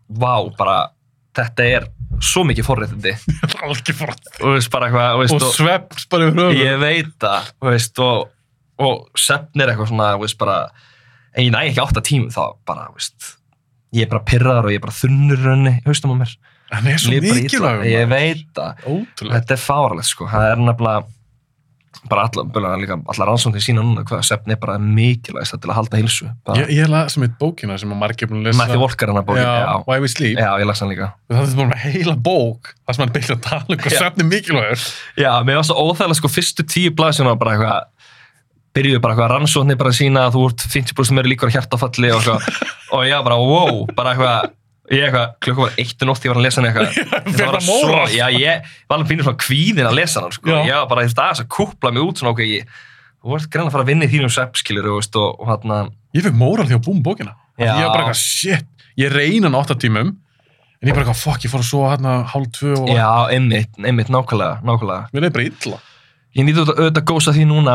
vá, 0.09 0.33
bara, 0.59 0.79
þetta 1.37 1.69
er 1.77 1.89
svo 2.25 2.45
mikið 2.49 2.67
fórt 2.67 2.87
og 4.43 4.55
veist, 4.55 4.71
bara 4.73 4.89
eitthvað, 4.89 5.21
veist, 5.23 5.37
og 5.37 5.55
svefns 5.55 6.09
bara 6.13 6.29
yfir 6.29 6.41
höfum 6.41 6.61
ég 6.61 6.81
veit 6.81 7.15
það 7.23 7.51
veist, 7.69 8.03
og, 8.03 8.29
og 8.83 9.21
svefnir 9.21 9.73
eitthvað 9.73 9.91
svona 9.93 10.11
veist, 10.23 10.39
bara, 10.41 10.59
en 11.35 11.49
ég 11.49 11.55
næ 11.55 11.63
ekki 11.71 11.83
átta 11.85 12.05
tímum 12.07 12.33
þá 12.35 12.43
bara, 12.69 12.89
ég 13.97 14.07
er 14.07 14.13
bara 14.13 14.27
pyrraður 14.29 14.71
og 14.71 14.75
ég 14.75 14.81
er 14.81 14.87
bara 14.87 15.01
þunnur 15.01 15.43
rauninni, 15.45 15.75
haustum 15.87 16.15
á 16.15 16.17
mér. 16.23 16.37
Hann 16.67 16.89
er 16.91 16.99
svo 16.99 17.13
mikilvægur 17.23 17.87
ég 17.87 18.09
veit 18.11 18.47
það, 18.57 18.89
þetta 19.21 19.55
er 19.55 19.63
fáralegt 19.63 20.11
sko, 20.11 20.27
það 20.31 20.49
er 20.51 20.65
nefnilega 20.65 21.16
bara 22.11 22.27
allar 22.29 23.29
rannsóknir 23.31 23.65
sína 23.65 23.83
núna 23.85 24.05
hvað 24.07 24.23
svefn 24.29 24.55
er 24.55 24.61
bara 24.63 24.77
mikilvægst 24.83 25.57
til 25.57 25.71
að 25.71 25.79
halda 25.81 26.01
hilsu 26.01 26.29
bara, 26.47 26.63
ég, 26.63 26.73
ég 26.77 26.91
las 26.93 27.17
sem 27.17 27.27
eitt 27.27 27.35
bókina 27.41 27.79
sem 27.81 27.93
að 27.93 28.01
margir 28.03 28.31
búin 28.31 28.43
að 28.43 28.51
lesa. 28.51 28.61
Matthew 28.61 28.83
Walker 28.85 29.13
hann 29.13 29.21
að 29.21 29.27
bókin, 29.31 29.43
já, 29.43 29.55
já, 29.63 29.73
Why 29.89 30.05
We 30.05 30.13
Sleep. 30.13 30.39
Já, 30.39 30.51
ég 30.61 30.71
las 30.71 30.83
hann 30.85 30.93
líka. 30.93 31.11
Það 31.33 31.43
er 31.47 31.59
bara 31.63 31.81
heila 31.87 32.17
bók 32.29 32.73
það 32.77 32.99
sem 32.99 33.05
hann 33.05 33.15
byrja 33.17 33.37
að 33.37 33.43
tala 33.49 33.67
um 33.67 33.83
hvað 33.83 33.97
Já. 33.97 34.01
svefn 34.03 34.25
er 34.25 34.31
mikilvægur. 34.31 34.87
Já, 35.25 35.31
mér 35.49 35.61
var 35.61 35.69
svo 35.71 35.79
óþægilega 35.83 36.21
sko 36.21 36.33
fyrstu 36.33 36.67
tíu 36.77 36.95
blaðsjónar 36.97 37.41
bara 37.41 37.57
eitthvað 37.57 38.13
byrjuðu 38.77 39.01
bara 39.03 39.17
eitthvað 39.17 39.33
rannsóknir 39.33 39.81
bara 39.81 39.93
að 39.95 39.99
sína 40.03 40.27
að 40.29 40.37
þú 40.37 40.47
ert 40.51 40.67
50% 40.77 41.17
meira 41.17 41.33
líkur 41.33 41.51
á 41.51 41.55
hjartafalli 41.57 42.13
og 42.13 42.29
og 42.93 43.03
var 43.03 43.27
bara 43.27 43.41
wow, 43.41 43.85
bara 43.97 44.13
eitthvað 44.15 44.53
ég 44.93 45.07
eitthvað, 45.07 45.31
klukka 45.43 45.63
var 45.65 45.79
eitt 45.83 46.03
og 46.05 46.09
nótt 46.11 46.27
ég 46.27 46.33
var 46.33 46.39
að 46.41 46.45
lesa 46.47 46.61
hann 46.61 46.69
eitthvað. 46.71 46.91
Það 47.39 47.53
var 47.55 47.65
svo, 47.67 48.03
já 48.15 48.27
ég 48.35 48.69
var 48.87 48.99
alveg 48.99 49.09
pínur 49.11 49.27
svona 49.27 49.41
kvíðin 49.43 49.89
að 49.89 49.97
lesa 49.99 50.23
hann 50.23 50.35
sko, 50.37 50.53
Já. 50.53 50.61
ég 50.69 50.75
var 50.79 50.87
bara 50.93 51.07
þetta 51.07 51.25
aðeins 51.25 51.43
að 51.43 51.49
kúpla 51.57 51.93
mig 51.95 52.03
út 52.07 52.21
svona 52.21 52.35
ok, 52.35 52.43
ég, 52.47 52.77
þú 53.19 53.33
vart 53.33 53.49
greina 53.51 53.67
að 53.67 53.75
fara 53.75 53.87
að 53.87 53.91
vinna 53.91 54.07
í 54.07 54.13
þínum 54.13 54.33
sveppskilur 54.37 54.87
og, 54.93 55.01
veist, 55.01 55.19
og, 55.19 55.29
hann 55.51 55.91
ég 56.15 56.27
fekk 56.27 56.39
móral 56.39 56.69
því 56.69 56.79
að 56.79 56.87
búum 56.87 57.03
bókina 57.03 57.35
Já. 57.57 57.73
ég 57.73 57.83
var 57.83 57.91
bara 57.97 58.05
eitthvað 58.05 58.23
shit. 58.23 58.71
Ég 58.97 59.13
reyna 59.13 59.49
hann 59.51 59.59
átta 59.59 59.77
tímum 59.81 60.13
en 60.13 60.87
ég 60.87 60.95
bara 60.95 61.03
eitthvað 61.07 61.23
fuck 61.25 61.41
ég 61.45 61.51
fór 61.53 61.65
að 61.65 61.71
svo 61.71 61.83
hérna 61.89 62.13
hálf 62.31 62.49
tvö 62.55 62.73
og 62.79 62.89
já, 62.93 63.11
einmitt, 63.33 63.73
einmitt, 63.83 64.13
nákvæmlega, 64.13 64.61
nákvæmlega. 64.63 65.09
Mér 65.17 65.27
er 65.27 65.35
bara 65.35 65.49
illa. 65.51 65.79
Ég 66.37 66.45
nýtti 66.47 66.63
auðvitað 66.63 67.07
gósa 67.09 67.33
því 67.33 67.45
núna 67.49 67.75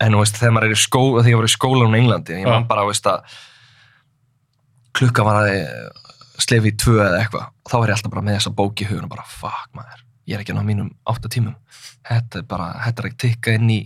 að 0.00 0.10
ég, 0.10 0.18
veist, 0.18 0.36
er 0.36 0.46
er 0.46 0.48
en 0.48 0.48
þegar 0.48 0.54
maður 0.56 0.68
er 0.68 0.76
í 0.76 0.82
skóla 0.82 1.22
þegar 1.22 1.32
ég 1.32 1.38
var 1.40 1.48
í 1.48 1.54
skólanum 1.56 1.94
í 1.94 2.00
Englandi 2.02 2.36
ég 2.38 2.46
man 2.48 2.66
bara 2.70 2.84
veist, 2.86 3.06
að 3.06 3.38
klukka 4.98 5.24
var 5.26 5.40
að 5.44 5.50
slefi 6.38 6.70
í 6.72 6.76
tvö 6.78 6.98
eða 7.02 7.18
eitthvað 7.22 7.48
og 7.48 7.72
þá 7.72 7.76
er 7.78 7.90
ég 7.90 7.96
alltaf 7.98 8.12
bara 8.14 8.24
með 8.28 8.38
þessa 8.38 8.54
bók 8.58 8.82
í 8.82 8.86
hugun 8.88 9.08
og 9.08 9.12
bara 9.12 9.26
fuck 9.26 9.68
maður, 9.76 10.04
ég 10.28 10.36
er 10.38 10.44
ekki 10.44 10.54
að 10.54 10.60
ná 10.60 10.66
mínum 10.68 10.88
átta 11.10 11.30
tímum. 11.32 11.56
Þetta 12.08 12.40
er 12.40 12.46
bara, 12.48 12.68
þetta 12.86 13.02
er 13.02 13.08
ekki 13.10 13.20
tikka 13.26 13.54
inn 13.58 13.70
í 13.74 13.80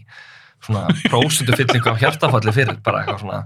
svona 0.63 0.85
prósundu 1.09 1.57
fyllingu 1.59 1.91
á 1.91 1.97
hjartafalli 1.99 2.53
fyrir 2.55 2.77
bara 2.85 3.01
eitthvað 3.03 3.23
svona 3.25 3.41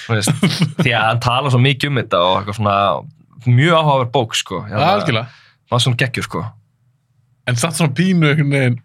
þú 0.00 0.16
veist, 0.16 0.44
því 0.82 0.92
að 0.96 1.06
hann 1.06 1.22
tala 1.24 1.52
svo 1.54 1.60
mikið 1.62 1.92
um 1.92 2.00
þetta 2.02 2.20
og 2.26 2.34
eitthvað 2.40 2.58
svona 2.58 2.76
mjög 3.46 3.78
áhugaverð 3.78 4.10
bók 4.18 4.34
sko. 4.36 4.60
Ég 4.68 4.76
var- 4.76 4.98
algjörlega 4.98 5.26
var 5.70 5.80
svona 5.86 6.00
geggjur 6.02 6.26
sko. 6.26 6.44
En 7.48 7.56
satt 7.56 7.78
svona 7.78 7.94
pínu 7.96 8.28
einhvern 8.28 8.50
veginn 8.52 8.80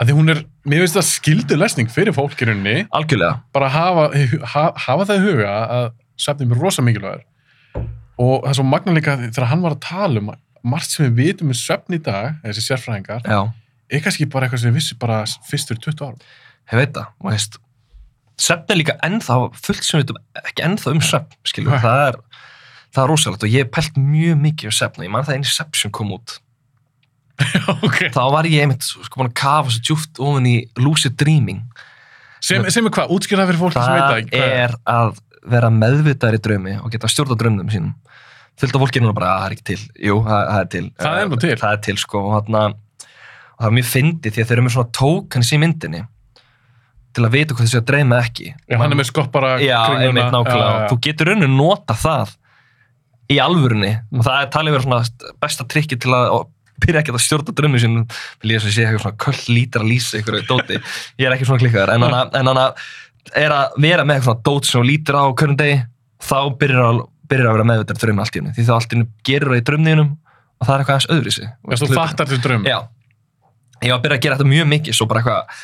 að 0.00 0.08
því 0.08 0.16
hún 0.16 0.32
er, 0.32 0.42
mér 0.64 0.84
finnst 0.84 0.96
það 0.96 1.08
skildu 1.10 1.58
lesning 1.58 1.90
fyrir 1.92 2.16
fólk 2.16 2.40
í 2.40 2.48
rauninni. 2.48 2.86
Algjörlega, 2.96 3.42
bara 3.54 3.68
hafa, 3.74 4.06
ha, 4.54 4.62
hafa 4.86 5.08
það 5.10 5.18
í 5.18 5.24
huga 5.26 5.56
að 5.76 5.88
svefnum 6.20 6.54
er 6.54 6.62
rosa 6.64 6.84
mikilvægur 6.84 7.26
og 8.20 8.42
það 8.44 8.50
er 8.50 8.58
svo 8.58 8.66
magna 8.68 8.92
líka 8.96 9.16
þegar 9.22 9.48
hann 9.48 9.64
var 9.64 9.76
að 9.76 9.82
tala 9.86 10.20
um 10.20 10.30
margt 10.70 10.92
sem 10.92 11.06
við 11.06 11.30
vitum 11.30 11.52
um 11.52 11.56
svefn 11.56 11.96
í 11.96 12.00
dag, 12.04 12.36
þessi 12.44 12.66
sérfræðingar 12.66 13.24
er 13.24 14.02
kannski 14.04 14.28
bara 14.28 14.46
eitthvað 14.46 14.64
sem 14.64 14.74
við 14.74 14.80
vissi 14.80 14.96
bara 15.00 15.22
fyrst 15.48 15.72
fyrir 15.72 15.80
20 15.86 16.04
árum. 16.04 16.18
Ég 16.70 16.82
veit 16.82 16.92
það, 16.98 17.14
og 17.16 17.30
veist 17.30 17.56
svefn 18.40 18.74
er 18.74 18.80
líka 18.80 18.96
ennþá, 19.06 19.38
fullt 19.56 19.86
sem 19.86 20.00
við 20.00 20.10
veitum 20.10 20.20
ekki 20.42 20.66
ennþá 20.68 20.92
um 20.92 21.02
svefn, 21.04 21.40
Nei. 21.64 21.80
það 21.80 22.04
er, 22.10 22.20
það 22.92 23.02
er 23.02 23.10
rosalegt 23.14 23.46
og 23.46 23.56
ég 23.56 23.64
hef 23.64 23.72
pælt 23.76 23.98
mjög 24.00 24.44
mikið 24.44 24.70
um 24.70 24.76
svefn 24.76 25.02
og 25.02 25.08
ég 25.08 25.14
man 25.16 25.26
það 25.28 25.40
einu 25.40 25.50
svefn 25.54 25.80
sem 25.80 25.96
kom 25.96 26.12
út 26.16 26.36
ok, 27.86 27.98
þá 28.14 28.22
var 28.34 28.48
ég 28.50 28.64
einmitt 28.64 28.84
sko 28.84 29.20
búin 29.20 29.30
að 29.30 29.38
kafa 29.40 29.72
svo 29.72 29.82
djúft 29.86 30.20
ofan 30.22 30.48
í 30.48 30.56
lucid 30.80 31.16
dreaming. 31.20 31.64
Sem, 32.40 32.64
sem 32.72 32.86
er 32.88 32.94
hvað, 32.94 33.12
útskýrða 33.16 33.48
fyrir 33.50 33.60
fólki 33.60 33.80
sem 33.80 33.96
veit 33.96 34.04
það 34.04 34.30
það 34.32 34.54
er? 34.64 34.76
að 34.88 35.18
vera 35.50 35.72
meðvitaður 35.72 36.38
í 36.38 36.42
draumi 36.44 36.76
og 36.80 36.92
geta 36.92 37.10
stjórna 37.10 37.36
draumnum 37.40 37.72
sínum. 37.72 37.96
Fylgta 38.60 38.80
fólki 38.80 39.00
er 39.00 39.04
núna 39.06 39.16
bara 39.16 39.34
að 39.34 39.40
það 39.40 39.46
er 39.46 39.56
ekki 39.56 39.66
til. 39.70 39.82
Jú, 40.08 40.16
það, 40.26 40.46
það 40.50 40.62
er 40.62 40.70
til. 40.74 40.82
Það 41.00 41.20
er 41.20 41.28
nú 41.30 41.40
til. 41.40 41.52
það 41.60 41.76
er 41.76 41.82
til 41.86 41.96
sko 42.00 42.22
og, 42.22 42.32
þarna, 42.36 42.64
og 43.04 43.60
það 43.60 43.68
er 43.70 43.76
mjög 43.78 43.88
fyndið 43.94 44.34
því 44.34 44.42
að 44.42 44.50
þeir 44.50 44.56
eru 44.56 44.66
með 44.66 44.74
svona 44.76 44.92
tokens 45.00 45.52
í 45.52 45.60
myndinni 45.60 46.02
til 47.10 47.24
að 47.26 47.34
vita 47.34 47.56
hvað 47.56 47.66
þessi 47.66 47.80
að 47.80 47.88
dreyma 47.88 48.20
ekki. 48.22 48.50
Já, 48.68 48.76
hann 48.78 48.92
er 48.92 49.00
með 49.00 49.08
skoppara 49.08 49.54
nákvæmlega. 49.58 50.68
Og 50.76 50.92
þú 50.92 50.98
getur 51.08 51.30
rauninu 51.30 51.50
nota 51.56 51.96
það 51.98 52.36
í 53.30 53.40
alvörunni. 53.42 53.92
Og 54.14 54.26
það 54.26 54.44
er 54.44 54.52
talið 54.54 54.76
verið 54.76 54.88
svona 54.88 55.32
besta 55.42 55.66
trikki 55.70 55.98
til 56.00 56.14
að 56.14 56.34
og 56.36 56.48
byrja 56.82 57.02
ekki 57.04 57.14
að 57.14 57.22
stjórna 57.26 57.54
drömmu 57.60 57.82
sínum. 57.82 58.08
Vil 58.42 58.54
ég 58.54 58.60
að 58.64 58.74
sé 58.74 58.86
eitthvað 58.86 59.04
svona 59.04 59.20
köll 59.26 59.54
lítar 59.56 59.84
að 59.84 59.90
lýsa 59.92 60.18
einhverju 60.20 60.46
dóti, 60.48 60.80
ég 61.20 61.28
er 61.30 61.36
ekki 61.36 61.48
svona 61.48 61.62
klikkaður. 61.64 61.94
En 61.94 62.06
hann 62.08 62.34
en 62.40 62.50
hann 62.52 62.62
er 63.36 63.54
að 63.54 63.78
vera 63.84 64.04
með 64.08 64.20
eitthvað 64.20 64.30
svona 64.30 64.44
dót 64.48 64.68
sem 64.70 64.80
þú 64.80 64.86
lítir 64.88 65.18
á 65.20 65.24
hverjum 65.30 65.56
degi 65.60 65.78
þá 66.20 66.38
byrjar 66.60 66.86
að, 66.88 67.00
byrjar 67.30 67.50
að 67.50 67.56
vera 67.58 67.68
meðvitað 67.70 68.00
drömmu 68.04 68.24
allt 68.24 68.36
í 68.36 68.40
hennu, 68.40 68.54
því 68.56 68.64
þá 68.66 68.72
allt 68.76 68.90
í 68.90 68.96
hennu 68.96 69.08
gerur 69.28 69.52
það 69.54 69.60
í 69.60 69.66
drömninum 69.70 70.08
og 70.10 70.66
það 70.66 70.72
er 70.74 70.82
eitthvað 70.82 70.96
aðeins 70.96 71.10
öðru 71.16 71.34
sig 71.36 71.46
Já, 71.48 71.76
þú 71.80 71.88
fattar 71.96 72.28
þessu 72.30 72.44
drömm 72.44 72.66
já, 72.68 72.78
ég 73.84 73.92
var 73.92 74.00
að 74.00 74.02
byrja 74.06 74.18
að 74.18 74.24
gera 74.26 74.38
þetta 74.40 74.50
mjög 74.50 74.68
mikið 74.74 74.98
svo 74.98 75.06
bara 75.10 75.22
eitthvað, 75.22 75.62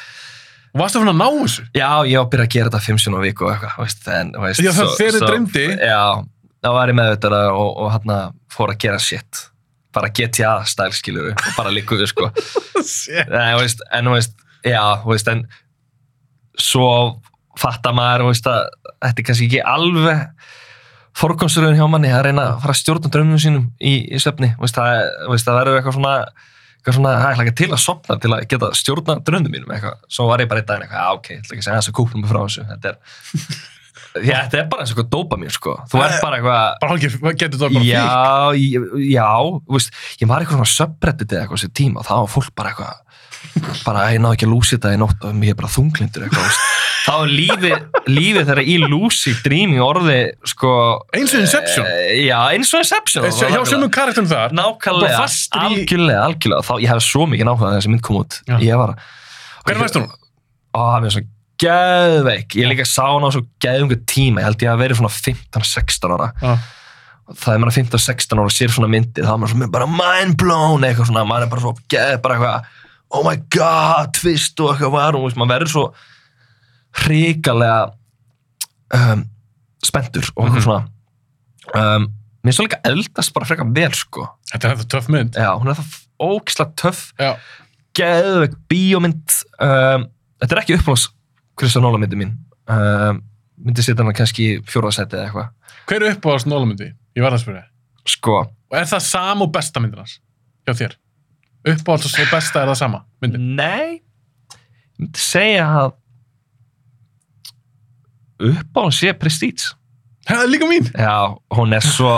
og 0.72 0.80
varstu 0.82 1.00
að 1.00 1.04
finna 1.04 1.14
að 1.16 1.20
ná 1.20 1.42
þessu? 1.42 1.66
Já, 1.76 1.90
ég 2.06 2.16
var 2.16 2.24
að 2.26 2.30
byrja 2.36 2.46
að 2.46 2.54
gera 2.56 2.70
þetta 2.70 2.84
fimm 2.86 3.02
sinni 3.02 3.20
á 3.20 3.22
viku 3.26 3.48
og 3.48 3.52
eitthvað, 3.52 3.76
veist, 3.82 4.08
en, 4.16 4.32
veist, 4.44 4.62
Já, 4.64 4.70
það 4.76 4.94
svo- 4.94 5.26
dreymdi? 5.26 5.66
já, 5.80 6.00
þá 6.64 6.70
var 6.78 6.92
ég 6.92 6.98
meðvitað 7.00 7.36
og, 7.50 7.70
og 7.84 7.92
hann 7.96 8.16
fór 8.56 8.72
að 8.72 8.80
gera 8.86 9.02
shit 9.02 9.42
bara 9.96 10.12
GTA 10.12 10.58
stæl 10.68 10.92
skilur 10.96 11.32
og 11.32 11.46
bara 11.56 11.72
við 11.74 12.06
sko. 12.10 12.28
Þú 12.76 13.60
veist, 13.60 13.82
en 13.96 14.12
veist, 14.12 14.36
já, 14.66 14.82
veist, 15.06 15.30
en 15.32 15.46
svo 16.60 16.90
fattar 17.60 17.96
maður, 17.96 18.28
veist, 18.30 18.46
að 18.48 18.68
þetta 19.00 19.22
er 19.22 19.28
kannski 19.30 19.48
ekki 19.48 19.62
alveg 19.64 20.26
forkomsröðun 21.16 21.78
hjá 21.78 21.86
manni 21.88 22.10
að 22.12 22.26
reyna 22.28 22.50
að 22.50 22.58
fara 22.64 22.74
að 22.74 22.82
stjórna 22.82 23.12
drömmum 23.12 23.40
sínum 23.40 23.70
í, 23.80 23.94
í 24.12 24.20
svefni, 24.20 24.52
veist, 24.60 24.76
það, 24.76 25.06
það 25.32 25.58
verður 25.60 25.78
eitthvað 25.78 25.96
svona, 25.96 26.16
eitthvað 26.76 26.98
svona, 26.98 27.14
það 27.22 27.30
er 27.30 27.44
ekki 27.46 27.54
til 27.62 27.70
að 27.70 27.82
sopna 27.86 28.18
til 28.20 28.32
að 28.36 28.44
geta 28.50 28.70
stjórna 28.76 29.16
drömmum 29.24 29.54
mínum, 29.54 29.72
eitthvað, 29.72 29.96
svo 30.12 30.28
var 30.28 30.44
ég 30.44 30.50
bara 30.50 30.60
einn 30.60 30.68
daginn 30.68 30.84
eitthvað, 30.84 31.06
já, 31.06 31.16
ok, 31.16 31.30
ég 31.32 31.40
ætla 31.40 31.56
ekki 31.56 31.64
að 31.64 31.68
segja 31.70 31.80
þess 31.80 31.92
að 31.92 31.96
kúpla 32.00 32.20
mig 32.20 32.32
frá 32.32 32.40
þessu, 32.42 32.66
þetta 32.74 32.92
er, 32.92 33.00
þetta 34.24 34.58
er 34.62 34.68
bara 34.72 34.82
eins 34.84 34.92
og 34.92 34.98
eitthvað 34.98 35.10
dópamin, 35.16 35.50
sko, 35.54 35.76
þú 35.90 36.02
ert 36.04 36.20
bara 36.22 36.38
eitthvað, 36.40 36.60
bara 36.80 36.90
hálfgeir, 36.92 37.16
getur 37.42 37.58
það 37.60 37.74
bara 37.76 37.84
fík 37.84 37.90
já, 37.90 38.04
já, 38.56 38.80
já, 39.12 39.28
þú 39.66 39.76
veist, 39.76 39.90
ég 40.22 40.30
var 40.30 40.40
eitthvað 40.44 40.60
svona 40.62 40.74
subreddit 40.76 41.32
eða 41.36 41.42
eitthvað 41.46 41.62
sér 41.64 41.74
tíma 41.80 42.00
og 42.02 42.08
þá 42.08 42.14
var 42.22 42.32
fólk 42.36 42.54
bara 42.56 42.72
eitthvað 42.72 43.02
bara 43.86 44.06
ég 44.12 44.20
náði 44.20 44.36
ekki 44.36 44.46
að 44.48 44.52
lúsi 44.52 44.74
þetta 44.76 44.94
í 44.96 44.98
nótt 45.00 45.24
og 45.28 45.44
ég 45.46 45.52
er 45.54 45.58
bara 45.60 45.70
þunglindur 45.70 46.24
eitthvað, 46.26 46.42
þú 46.42 46.48
veist. 46.50 46.72
þá 47.06 47.12
er 47.22 47.30
lífið, 47.30 47.74
lífið 48.10 48.48
þeirra 48.48 48.64
í 48.66 48.76
lucid 48.82 49.42
dreaming 49.44 49.82
orði 49.84 50.16
sko 50.50 50.72
Eins 51.14 51.34
og 51.36 51.44
Inception. 51.44 51.86
eh, 51.86 52.24
já, 52.26 52.38
eins 52.56 52.72
og 52.74 52.82
Inception 52.82 53.28
Eh, 53.28 53.36
hjá 53.54 53.60
sumum 53.70 53.92
karakterum 53.94 54.26
þar 54.30 54.56
nákvæmlega, 54.56 55.22
algjörlega, 55.60 56.24
algjörlega 56.26 56.66
þá, 56.66 56.72
ég 56.82 56.90
hef 56.90 57.04
svo 57.06 57.28
mikið 57.30 57.46
náhuga 57.46 57.68
þegar 57.70 57.78
þessi 57.78 57.92
mynd 57.94 58.04
kom 58.08 58.18
út 58.24 58.40
Já. 58.50 58.56
ég 58.66 58.80
var 58.82 58.96
hvernig 59.66 59.84
veist 59.86 60.00
hún? 60.00 60.08
Ó, 60.74 60.80
mér 61.00 61.06
er 61.06 61.14
svo 61.14 61.24
geðveik. 61.62 62.56
Ég 62.60 62.68
líka 62.70 62.84
sá 62.88 63.04
hana 63.08 63.28
á 63.28 63.34
svo 63.34 63.44
geðungu 63.62 63.98
tíma. 64.08 64.40
Ég 64.42 64.48
held 64.50 64.64
ég 64.66 64.72
að 64.72 64.82
verið 64.84 64.98
svona 65.00 65.12
15-16 65.14 66.16
ára. 66.16 66.28
Og 67.26 67.38
það 67.40 67.54
er 67.56 67.62
maður 67.64 67.76
15-16 67.80 68.38
ára 68.38 68.46
og 68.46 68.54
sér 68.54 68.70
svona 68.74 68.90
myndið, 68.92 69.24
þá 69.26 69.32
er 69.34 69.40
maður 69.42 69.54
svona 69.54 69.70
bara 69.74 69.86
mind 69.90 70.36
blown 70.38 70.84
eitthvað 70.86 71.08
svona, 71.10 71.24
maður 71.26 71.46
er 71.46 71.52
bara 71.54 71.64
svo 71.64 71.72
geð, 71.90 72.12
bara 72.22 72.36
eitthvað, 72.36 72.68
oh 73.16 73.24
my 73.26 73.36
god, 73.56 74.12
twist 74.14 74.60
og 74.62 74.70
eitthvað 74.74 74.92
var, 74.94 75.18
og 75.18 75.34
maður 75.40 75.52
verður 75.56 75.72
svo 75.72 75.86
hrikalega 77.02 77.80
um, 78.94 79.24
spenntur 79.84 80.28
og 80.36 80.46
eitthvað 80.46 80.60
Mhm. 80.60 80.66
svona. 80.68 80.86
Um, 81.74 82.06
mér 82.44 82.52
er 82.52 82.56
svo 82.56 82.66
líka 82.68 82.80
eldast 82.86 83.34
bara 83.34 83.46
frekar 83.48 83.72
vel, 83.74 83.90
sko. 83.92 84.28
þetta 84.52 84.64
er 84.70 84.76
þetta 84.76 84.88
töff 84.94 85.08
mynd 85.10 85.34
Já, 85.34 85.50
hún 85.58 85.68
er 85.72 85.74
það 85.74 85.96
ógislega 86.22 86.76
töff 86.78 87.12
geðveik 87.96 88.54
bíómynd 88.70 89.34
um, 89.58 90.06
þetta 90.40 90.54
er 90.54 90.60
ekki 90.62 90.76
uppláðs 90.78 91.08
Kristján 91.56 91.86
Nóla 91.86 91.98
myndi 92.02 92.18
mín. 92.20 92.36
Um, 92.68 93.22
myndi 93.56 93.84
setja 93.84 94.04
hana 94.04 94.14
kannski 94.16 94.46
í 94.46 94.56
fjórðasæti 94.68 95.16
eða 95.16 95.26
eitthvað. 95.28 95.48
Hver 95.88 96.04
er 96.04 96.14
upp 96.16 96.26
á 96.26 96.28
þessu 96.34 96.50
nólamyndi? 96.52 96.88
ég 97.16 97.24
var 97.24 97.34
að 97.36 97.42
spyrja. 97.44 97.64
Sko, 98.06 98.38
og 98.46 98.76
er 98.78 98.86
það 98.90 99.02
sam 99.06 99.44
og 99.46 99.52
besta 99.54 99.82
myndin 99.82 100.02
hans? 100.02 100.18
hjá 100.66 100.74
þér? 100.80 100.96
uppáhalds 101.66 102.12
og 102.12 102.28
besta 102.30 102.62
er 102.62 102.70
það 102.70 102.78
sama 102.82 103.00
myndin? 103.22 103.48
nei. 103.58 104.02
Ég 104.96 105.02
myndi 105.02 105.20
segja 105.20 105.66
að 105.80 105.90
uppáðan 108.52 108.96
sé 108.96 109.12
Prestige. 109.16 109.74
Það 110.26 110.42
er 110.42 110.50
líka 110.50 110.68
mín. 110.68 110.88
Já, 110.92 111.16
hún 111.56 111.76
er 111.76 111.84
svo 111.84 112.16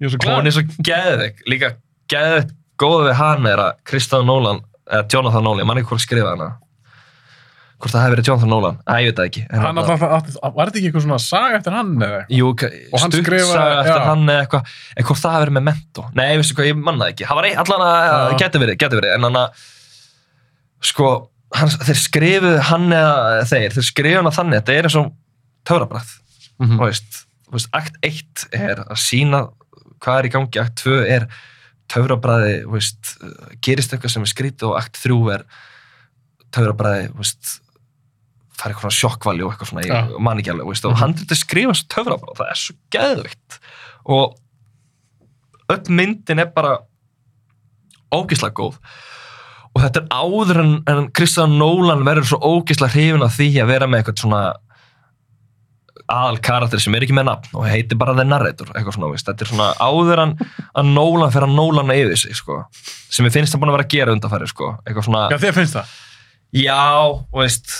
ég 0.00 0.08
er 0.08 0.12
svo 0.14 0.18
hún 0.18 0.24
glad 0.24 0.46
er 0.50 0.56
svo 0.56 0.64
geðveik. 0.86 1.42
Líka 1.50 1.74
geðveik 2.10 2.54
góð 2.78 3.08
við 3.08 3.18
hann 3.18 3.46
er 3.50 3.62
að 3.62 3.76
Kristján 3.90 4.26
Nólan 4.26 4.62
eða 4.88 5.04
Jonathan 5.12 5.44
Nolan, 5.44 5.62
ég 5.62 5.68
man 5.68 5.80
ekki 5.80 5.92
hvort 5.92 6.04
skrifa 6.04 6.32
hana 6.34 6.48
hvort 7.78 7.92
það 7.94 8.02
hefði 8.02 8.14
verið 8.16 8.28
Jonathan 8.28 8.50
Nolan, 8.50 8.78
að 8.90 8.98
ég 8.98 9.08
veit 9.08 9.18
það 9.20 9.28
ekki. 9.28 9.42
Hann 9.54 9.78
alltaf, 9.78 10.00
átti- 10.02 10.40
var 10.42 10.66
þetta 10.70 10.78
ekki 10.80 10.88
eitthvað 10.88 11.04
svona 11.04 11.18
saga 11.22 11.58
eftir 11.60 11.76
hann 11.78 11.92
eða? 12.02 12.20
Jú, 12.34 12.48
Og 12.50 13.00
hann 13.04 13.12
skrifaði- 13.14 13.66
eftir 13.78 14.00
já. 14.02 14.06
hann 14.08 14.24
eða 14.26 14.42
eitthvað, 14.46 14.72
en 14.96 15.04
hvort 15.08 15.22
það 15.22 15.34
hafi 15.36 15.44
verið 15.46 15.56
með 15.58 15.66
mento 15.68 16.04
nei, 16.18 16.30
veistu 16.40 16.56
hvað, 16.58 16.68
ég 16.72 16.80
manna 16.82 17.04
það 17.04 17.12
ekki, 17.14 17.26
það 17.28 17.38
var 17.38 17.48
ein, 17.48 17.58
allan 17.62 17.84
að 17.86 18.32
Já. 18.32 18.38
geti 18.42 18.58
verið, 18.64 18.78
geti 18.82 18.98
verið, 18.98 19.14
en 19.14 19.22
hann 19.28 19.38
að 19.44 19.62
sko, 20.90 21.06
hann, 21.54 21.68
þeir 21.86 22.00
skrifuðu 22.02 22.52
hann 22.72 22.88
eða 22.98 23.46
þeir, 23.52 23.70
þeir 23.76 23.86
skrifuðu 23.92 24.18
hann 24.22 24.30
að 24.32 24.36
þannig 24.40 24.58
þetta 24.62 24.74
er 24.78 24.88
eins 24.90 24.98
og 24.98 25.12
töfrabræð 25.68 26.14
Mm 26.58 26.74
þú 26.74 26.82
veist, 26.88 27.20
þú 27.46 27.54
veist, 27.54 27.68
akt 27.78 27.96
1 28.02 28.48
er 28.58 28.80
að 28.82 28.98
sína 28.98 29.44
hvað 30.02 30.18
er 30.18 30.26
í 30.26 30.32
gangi, 30.34 30.58
akt 30.58 30.74
2 30.82 30.96
er 31.14 31.28
töfrabræði, 36.50 37.12
þú 37.14 37.22
veist 37.22 37.52
fara 38.58 38.74
eitthvað 38.74 38.88
svona 38.88 38.98
sjokkvali 38.98 39.44
og 39.46 39.52
eitthvað 39.54 39.70
svona, 39.72 39.86
Já. 39.86 39.98
ég 40.10 40.20
man 40.26 40.38
ekki 40.42 40.50
alveg, 40.52 40.66
þú 40.66 40.72
veist, 40.74 40.84
og 40.88 40.92
Mhm. 40.92 41.00
hann 41.00 41.14
þetta 41.14 41.36
skrifa 41.38 41.74
svo 41.78 41.88
töfrabræð, 41.94 42.36
það 42.40 42.50
er 42.50 42.60
svo 42.64 42.74
geðvikt 42.96 43.58
og 44.06 44.36
öll 45.70 45.88
myndin 45.94 46.40
er 46.40 46.46
bara 46.54 46.78
ógislega 48.12 48.54
góð 48.56 48.78
og 49.76 49.82
þetta 49.84 50.00
er 50.00 50.08
áður 50.10 50.60
en, 50.62 50.72
en 50.88 51.10
Kristján 51.12 51.58
Nólan 51.60 52.02
verður 52.06 52.24
svo 52.32 52.38
ógislega 52.40 52.90
hrifin 52.94 53.22
af 53.22 53.36
því 53.36 53.50
að 53.62 53.66
vera 53.68 53.86
með 53.86 54.00
eitthvað 54.02 54.22
svona 54.24 54.40
aðal 56.08 56.38
karakter 56.40 56.80
sem 56.80 56.94
er 56.96 57.04
ekki 57.04 57.12
með 57.18 57.26
nafn 57.28 57.58
og 57.60 57.66
heitir 57.68 57.98
bara 58.00 58.14
The 58.16 58.24
Narrator 58.24 58.70
eitthvað 58.72 58.94
svona, 58.96 59.10
veist. 59.12 59.26
þetta 59.28 59.44
er 59.44 59.50
svona 59.50 59.66
áður 59.76 60.22
en 60.22 60.32
að 60.80 60.88
Nólan 60.94 61.32
fer 61.34 61.44
að 61.44 61.52
Nólana 61.52 61.96
yfir 62.00 62.16
sig 62.16 62.34
sko. 62.38 62.62
sem 63.12 63.26
ég 63.28 63.34
finnst 63.34 63.52
það 63.54 63.60
búin 63.60 63.72
að 63.74 63.76
vera 63.76 63.84
að 63.84 63.92
gera 63.92 64.14
undanfæri 64.16 64.48
sko. 64.48 64.70
eitthvað 64.88 65.04
svona, 65.04 65.26
já, 65.34 65.36
þér 65.44 65.54
finnst 65.58 65.76
það? 65.76 65.92
já, 66.64 66.80
veist 67.36 67.74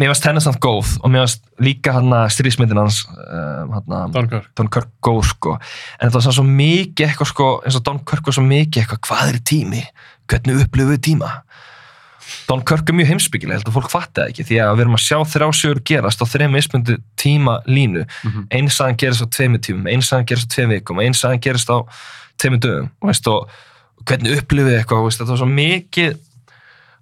mér 0.00 0.10
varst 0.14 0.24
henni 0.24 0.40
samt 0.40 0.60
góð 0.64 0.94
og 1.00 1.12
mér 1.12 1.26
varst 1.26 1.42
líka 1.60 1.92
hann 1.98 2.14
að 2.16 2.30
strísmyndin 2.36 2.80
hans 2.80 3.02
hann 3.10 4.14
Don 4.56 4.70
Kirk. 4.72 4.88
Góð 5.04 5.22
sko. 5.34 5.56
En 5.98 6.08
þetta 6.08 6.16
var 6.16 6.24
svona 6.24 6.38
svo 6.38 6.46
mikið 6.48 7.06
eitthvað 7.06 7.30
sko 7.34 7.50
eins 7.64 7.76
og 7.76 7.84
Don 7.88 8.00
Kirk 8.08 8.30
var 8.30 8.38
svo 8.38 8.44
mikið 8.46 8.82
eitthvað 8.82 9.02
hvað 9.08 9.34
er 9.34 9.40
tími, 9.52 9.84
hvernig 10.30 10.64
upplifum 10.64 10.94
við 10.94 11.02
tíma? 11.10 11.30
Don 12.48 12.62
Kirk 12.66 12.88
er 12.88 12.96
mjög 12.96 13.10
heimsbyggileg 13.10 13.64
að 13.66 13.74
fólk 13.74 13.90
fatti 13.92 14.20
það 14.20 14.30
ekki 14.32 14.46
því 14.48 14.60
að 14.64 14.72
við 14.72 14.84
erum 14.84 14.96
að 14.96 15.04
sjá 15.04 15.18
þrjásjögur 15.34 15.82
gerast 15.90 16.22
á 16.22 16.26
þreim 16.30 16.54
mismundu 16.54 16.96
tíma 17.20 17.58
línu. 17.66 18.06
Mhm. 18.24 18.46
eins 18.50 18.78
sagan 18.78 18.96
gerist 18.96 19.24
á 19.24 19.28
tveimur 19.28 19.60
tímum, 19.60 19.90
eins 19.90 20.08
sagan 20.08 20.26
gerist 20.26 20.48
á 20.48 20.54
tveim 20.54 20.74
vikum 20.74 21.02
eins 21.02 21.20
sagan 21.20 21.42
gerist 21.42 21.68
á 21.68 21.84
tveimur 22.38 22.62
dögum 22.62 22.90
og, 23.02 23.14
og 23.34 24.06
hvernig 24.08 24.38
upplifið 24.40 24.70
þið 24.70 24.78
eitthvað 24.80 25.04
veist, 25.04 25.20
þetta 25.20 25.34
var 25.34 25.42
svo 25.42 25.50
mikið 25.50 26.18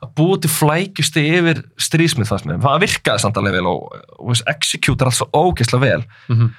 að 0.02 0.10
búa 0.14 0.38
til 0.40 0.50
flækjusti 0.52 1.22
yfir 1.38 1.62
strísmið 1.80 2.28
fannst 2.30 2.46
mér, 2.46 2.60
það 2.62 2.82
virkaði 2.84 3.22
samt 3.24 3.36
alveg 3.40 3.56
vel 3.58 3.66
og, 3.66 3.94
og 4.18 4.42
execute 4.52 5.04
allt 5.04 5.18
svo 5.18 5.26
ógeðslega 5.34 5.80
vel 5.84 6.04
Mhm. 6.28 6.50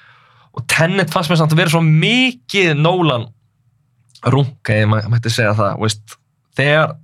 og 0.59 0.65
Tenet 0.67 1.09
fannst 1.13 1.29
mér 1.31 1.37
samt 1.39 1.53
að 1.53 1.61
vera 1.61 1.69
svo 1.69 1.81
mikið 1.85 2.73
Nolan 2.81 3.27
runga, 4.25 4.73
ég 4.75 4.87
mæ- 4.91 5.07
mætti 5.07 5.29
segja 5.31 5.53
það 5.55 5.79
veist, 5.79 6.17
þegar 6.57 6.95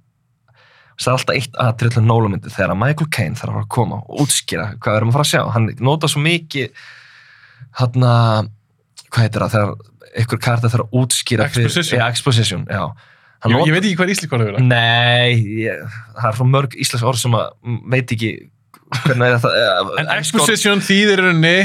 það 0.99 1.07
er 1.07 1.15
alltaf 1.15 1.35
eitt 1.35 1.55
aðrið 1.59 1.93
til 1.95 2.03
Nólamyndi 2.03 2.51
þegar 2.51 2.71
að 2.73 2.79
Michael 2.83 3.09
Caine 3.11 3.35
þarf 3.39 3.55
að 3.55 3.63
að 3.63 3.69
koma 3.75 3.95
og 4.03 4.19
útskýra 4.25 4.67
hvað 4.79 4.91
við 4.91 4.97
erum 4.99 5.09
að 5.09 5.15
fara 5.17 5.25
að 5.27 5.31
sjá 5.31 5.41
hann 5.55 5.69
nota 5.79 6.07
svo 6.11 6.21
mikið 6.23 6.69
hann 7.79 7.91
hvað 9.11 9.23
heitir 9.23 9.43
það 9.45 9.55
þegar 9.55 9.75
ykkur 10.23 10.39
karta 10.45 10.69
þarf 10.71 10.85
að 10.85 10.95
útskýra 11.01 11.45
Exposition. 11.47 11.83
fyrir, 11.83 11.99
ja, 11.99 12.07
exposition 12.09 12.65
já. 12.67 12.83
Ég, 13.45 13.55
ég 13.67 13.73
veit 13.75 13.85
ekki 13.85 13.95
hvað 13.99 14.31
var 14.31 14.41
að 14.41 14.47
vera. 14.49 14.61
Nei, 14.65 15.35
ég, 15.65 15.97
það 16.15 16.29
er 16.31 16.37
svo 16.39 16.47
mörg 16.49 16.77
íslensk 16.81 17.09
orð 17.11 17.21
sem 17.21 17.35
að 17.37 17.49
veit 17.93 18.13
ekki 18.15 18.31
hvernig 19.03 19.27
er 19.27 19.41
það 19.43 19.91
En 20.01 20.13
exposition 20.15 20.83
þýðir 20.85 21.21
rauninni 21.25 21.57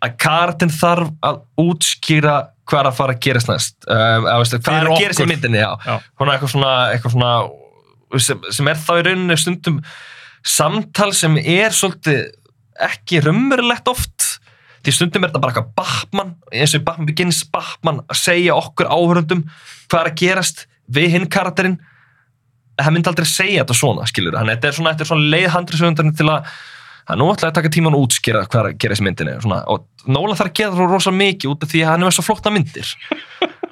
að 0.00 0.16
kartin 0.22 0.72
þarf 0.72 1.12
að 1.26 1.40
útskýra 1.60 2.36
hvað 2.70 2.82
er 2.82 2.88
að 2.90 2.98
fara 3.00 3.16
að 3.16 3.22
gerast 3.26 3.50
næst 3.50 3.76
veistu, 3.86 4.60
hvað 4.64 4.78
er 4.78 4.90
að 4.90 5.02
gerast 5.02 5.22
í 5.24 5.28
myndinni 5.28 5.60
já. 5.60 5.70
Já. 5.84 5.96
Svona 6.16 6.34
eitthvað 6.36 6.52
svona, 6.54 6.74
eitthvað 6.94 7.16
svona 7.16 7.32
sem, 8.26 8.44
sem 8.56 8.70
er 8.70 8.80
þá 8.80 8.92
í 8.94 9.06
rauninni 9.08 9.38
stundum 9.40 9.80
samtal 10.46 11.10
sem 11.16 11.36
er 11.40 11.74
svolítið 11.76 12.22
ekki 12.80 13.20
raunverulegt 13.26 13.90
oft 13.92 14.28
því 14.80 14.94
stundum 14.96 15.26
er 15.26 15.32
þetta 15.32 15.42
bara 15.42 15.52
eitthvað 15.52 15.74
Batman 15.76 16.34
eins 16.54 16.72
og 16.72 16.80
í 16.80 16.86
Batman 16.86 17.10
Begins 17.10 17.42
Batman 17.52 18.02
að 18.06 18.22
segja 18.22 18.56
okkur 18.56 18.88
áhörundum 18.88 19.44
hvað 19.90 20.00
er 20.00 20.12
að 20.12 20.20
gerast 20.22 20.64
við 20.94 21.14
hinn 21.14 21.30
karakterinn 21.30 21.78
hann 22.80 22.94
myndi 22.96 23.10
aldrei 23.10 23.28
segja 23.28 23.62
þetta 23.64 23.76
svona 23.76 24.06
skilur 24.08 24.38
hann, 24.38 24.50
þetta 24.54 24.70
er 24.70 24.76
svona, 24.76 24.92
þetta 24.94 25.06
er 25.06 25.10
svona 25.12 25.32
leið 25.34 25.48
handriðsöfundarinn 25.56 26.16
til 26.16 26.28
að 26.32 26.52
það 27.10 27.20
nú 27.20 27.28
ætlaði 27.32 27.50
að 27.50 27.56
taka 27.58 27.72
tíman 27.74 27.96
að 27.96 28.04
útskýra 28.06 28.44
hvað 28.46 28.60
er 28.60 28.68
að 28.70 28.78
gerast 28.84 29.02
í 29.02 29.06
myndinni 29.06 29.36
svona, 29.42 29.62
og 29.70 29.86
Nólan 30.08 30.36
þarf 30.38 30.48
að 30.48 30.56
gera 30.56 30.76
það 30.76 30.92
rosa 30.94 31.12
mikið 31.12 31.50
út 31.52 31.64
af 31.64 31.72
því 31.72 31.80
að 31.84 31.90
hann 31.90 32.04
er 32.06 32.14
svo 32.16 32.22
flotta 32.24 32.52
myndir. 32.54 32.92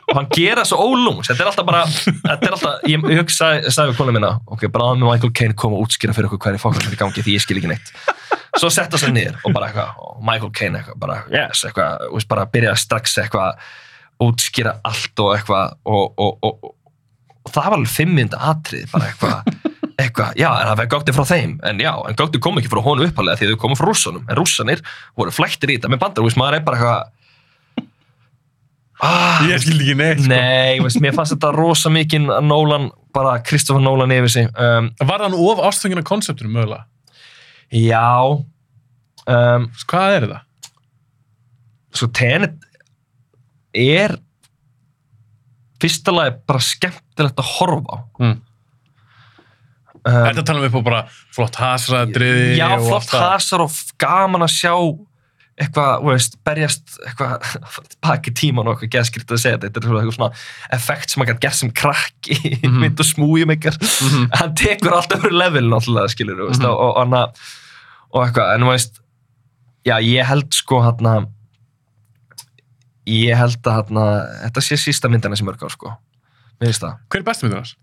Og 0.09 0.17
hann 0.17 0.29
gera 0.33 0.65
svo 0.69 0.79
ólungs 0.81 1.29
þetta 1.31 1.45
er 1.45 1.51
alltaf 1.51 1.67
bara, 1.69 1.83
þetta 1.89 2.49
er 2.49 2.55
alltaf 2.57 2.87
ég, 2.89 3.03
ég 3.13 3.21
hugsaði, 3.23 3.63
ég 3.65 3.75
sagði 3.75 3.93
við 3.93 3.99
konuna 3.99 4.17
mína 4.17 4.31
ok, 4.49 4.63
bara 4.73 4.95
með 4.97 5.11
Michael 5.11 5.33
Caine 5.37 5.57
koma 5.59 5.77
og 5.77 5.89
útskýra 5.89 6.17
fyrir 6.17 6.31
okkur 6.31 6.41
hverju 6.47 6.63
fókast 6.63 6.89
er 6.89 6.97
í 6.97 7.01
gangi 7.01 7.25
því 7.25 7.35
ég 7.37 7.45
skil 7.45 7.59
ekki 7.61 7.73
neitt. 7.73 7.93
Svo 8.57 8.71
setta 8.73 9.01
sér 9.01 9.13
niður 9.13 9.37
og 9.45 9.57
bara 9.57 9.69
eitthvað 9.69 10.01
og 10.05 10.23
Michael 10.25 10.55
Caine 10.57 10.81
eitthvað, 10.81 11.01
bara 11.05 11.19
yes, 11.33 11.65
eitthvað 11.69 12.09
og 12.09 12.27
bara 12.33 12.47
byrja 12.57 12.73
strax 12.81 13.19
eitthvað 13.25 13.69
útskýra 14.25 14.79
allt 14.89 15.25
og 15.25 15.35
eitthvað 15.37 15.77
og, 15.93 16.25
og, 16.25 16.41
og, 16.49 16.73
og, 17.49 17.57
það 17.57 17.69
var 17.73 17.79
alveg 17.81 17.93
fimm 17.93 18.15
mynda 18.17 18.41
atrið, 18.53 18.87
bara 18.93 19.11
eitthvað 19.11 19.69
eitthvað, 20.03 20.35
já, 20.39 20.49
en 20.53 20.69
það 20.69 20.81
var 20.81 20.91
gögti 20.95 21.15
frá 21.17 21.25
þeim 21.27 21.55
en 21.67 21.81
já, 21.83 21.93
en 22.07 22.19
gögti 22.19 22.41
kom 22.43 22.59
ekki 22.61 22.71
frá 22.71 22.83
honum 22.85 23.09
uppalega 23.09 23.41
því 23.41 23.53
þau 23.53 23.63
komu 23.65 23.79
frá 23.79 23.89
rússunum, 23.89 24.27
en 24.29 24.39
rússanir 24.39 24.83
voru 25.19 25.35
flæktir 25.35 25.73
í 25.73 25.79
þetta 25.79 25.91
með 25.91 26.03
bandar, 26.05 26.27
veist, 26.27 26.39
maður 26.39 26.59
er 26.61 26.67
bara 26.69 26.79
eitthvað 26.79 27.17
ah, 29.05 29.49
Ég 29.49 29.63
skildi 29.63 29.89
ekki 29.89 29.97
neitt 29.99 30.23
sko. 30.23 30.31
Nei, 30.33 30.79
veist, 30.85 31.01
mér 31.03 31.17
fannst 31.17 31.35
þetta 31.35 31.51
rosa 31.57 31.93
mikinn 31.93 32.29
að 32.35 32.47
Nolan, 32.47 32.89
bara 33.17 33.39
Kristoffer 33.47 33.83
Nolan 33.83 34.15
yfir 34.15 34.35
sig 34.35 34.49
um, 34.55 34.93
Var 35.11 35.27
hann 35.27 35.37
of 35.39 35.63
ástfangin 35.67 36.03
af 36.03 36.07
konseptinu 36.09 36.53
mögulega? 36.55 36.87
Já 37.75 38.39
um, 38.39 39.69
Hvað 39.91 40.15
er 40.15 40.27
þetta? 40.29 40.41
Svo 41.99 42.11
Tenet 42.15 42.59
er 43.75 44.19
fyrsta 45.81 46.13
lagi 46.15 46.37
bara 46.49 46.59
skemmtilegt 46.61 47.39
að 47.43 47.53
horfa 47.59 47.95
á 47.95 47.99
Mm. 48.19 48.37
um, 50.05 50.25
Þetta 50.29 50.45
tala 50.47 50.63
við 50.65 50.71
upp 50.73 50.81
á 50.81 50.89
bara 50.89 51.03
flott 51.35 51.59
hasraðriði 51.61 52.57
Já, 52.59 52.69
flott 52.83 53.13
hasar 53.19 53.65
og 53.67 53.77
gaman 54.01 54.45
að 54.47 54.55
sjá 54.55 54.73
eitthvað, 55.59 56.05
þú 56.05 56.11
veist, 56.13 56.37
berjast 56.47 56.93
eitthvað, 57.03 57.47
baki 58.07 58.31
tíman 58.39 58.69
og 58.71 58.77
eitthvað 58.77 58.93
geðskrikt 58.95 59.33
að 59.35 59.41
segja 59.43 59.59
þetta, 59.59 59.73
þetta 59.81 59.89
er 59.91 59.97
eitthvað 59.99 60.15
svona 60.15 60.29
effekt 60.77 61.11
sem 61.15 61.25
gæti 61.27 61.43
gert 61.43 61.59
sem 61.59 61.73
krakki 61.75 62.37
mm 62.39 62.69
Mhm. 62.69 62.79
mynd 62.85 63.01
og 63.03 63.09
smújum 63.09 63.55
ykkar 63.57 63.79
Mhm. 63.81 64.29
hann 64.39 64.55
tekur 64.55 64.95
alltaf 64.95 65.21
fyrir 65.25 65.35
level 65.35 65.67
náttúrulega, 65.73 66.13
skilur 66.15 66.39
mm 66.45 66.55
Mhm. 66.61 66.69
og, 66.71 66.79
og, 66.79 67.01
hana, 67.03 67.25
og 68.15 68.23
eitthvað, 68.29 68.55
en 68.55 68.61
þú 68.63 68.71
veist 68.71 69.01
já, 69.87 69.97
ég 69.99 70.25
held 70.31 70.55
sko 70.55 70.81
hann 70.85 71.27
ég 73.09 73.37
held 73.39 73.69
að 73.71 73.79
hann 73.79 74.01
þetta 74.45 74.65
sé 74.69 74.79
sísta 74.81 75.09
myndina 75.13 75.37
sem 75.39 75.47
mörg 75.49 75.63
á 75.65 75.69
sko 75.73 75.93
mér 76.59 76.69
finnst 76.73 76.83
það, 76.85 76.97
Hver 77.09 77.21
er 77.23 77.27
bestu 77.29 77.47
myndin 77.47 77.61
hans? 77.63 77.75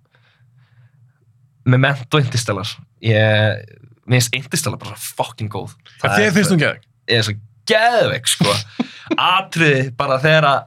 Memento 1.65 2.19
Interstellar 2.21 2.69
ég, 3.01 3.65
mér 4.05 4.19
finnst 4.21 4.35
Interstellar 4.37 4.81
bara 4.81 4.97
fucking 5.01 5.49
góð 5.53 5.73
Það 6.03 6.19
þér 6.19 6.35
finnst 6.37 6.53
hún 6.53 6.61
geðið? 6.61 6.85
er 7.15 7.25
svo 7.25 7.35
geðveik 7.69 8.29
sko 8.29 8.53
atriði 9.21 9.89
bara 9.97 10.17
þegar 10.21 10.47
að 10.51 10.63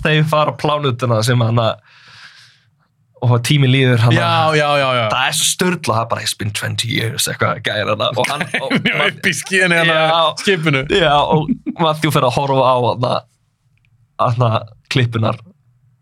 þeir 0.00 0.22
fara 0.30 0.54
á 0.54 0.58
plánutuna 0.58 1.18
sem 1.26 1.42
hann 1.44 1.58
að 1.62 1.80
og 3.20 3.34
tími 3.44 3.68
líður 3.68 4.00
hann 4.00 4.14
Já, 4.16 4.48
já, 4.56 4.68
já, 4.80 4.86
já. 4.96 5.02
það 5.12 5.24
er 5.28 5.34
svo 5.36 5.46
störla, 5.50 5.96
það 5.98 6.04
er 6.06 6.10
bara 6.14 6.22
it's 6.24 6.36
been 6.40 6.52
20 6.56 6.86
years 6.88 7.26
eitthvað 7.28 7.68
hana 7.90 8.06
og 8.16 8.30
hann 8.30 8.46
og, 8.62 8.72
Já, 8.80 8.94
upp 9.10 9.26
í 9.28 9.34
skíðinni 9.36 9.76
hann 9.82 9.90
Já. 9.92 9.98
að 10.16 10.30
skipinu. 10.40 10.80
já, 10.88 11.12
og 11.20 11.50
Matthew 11.82 12.14
fyrir 12.14 12.30
að 12.30 12.38
horfa 12.38 12.64
á 12.64 12.76
hann 12.86 13.06
að 13.10 13.18
klippunar 14.90 15.38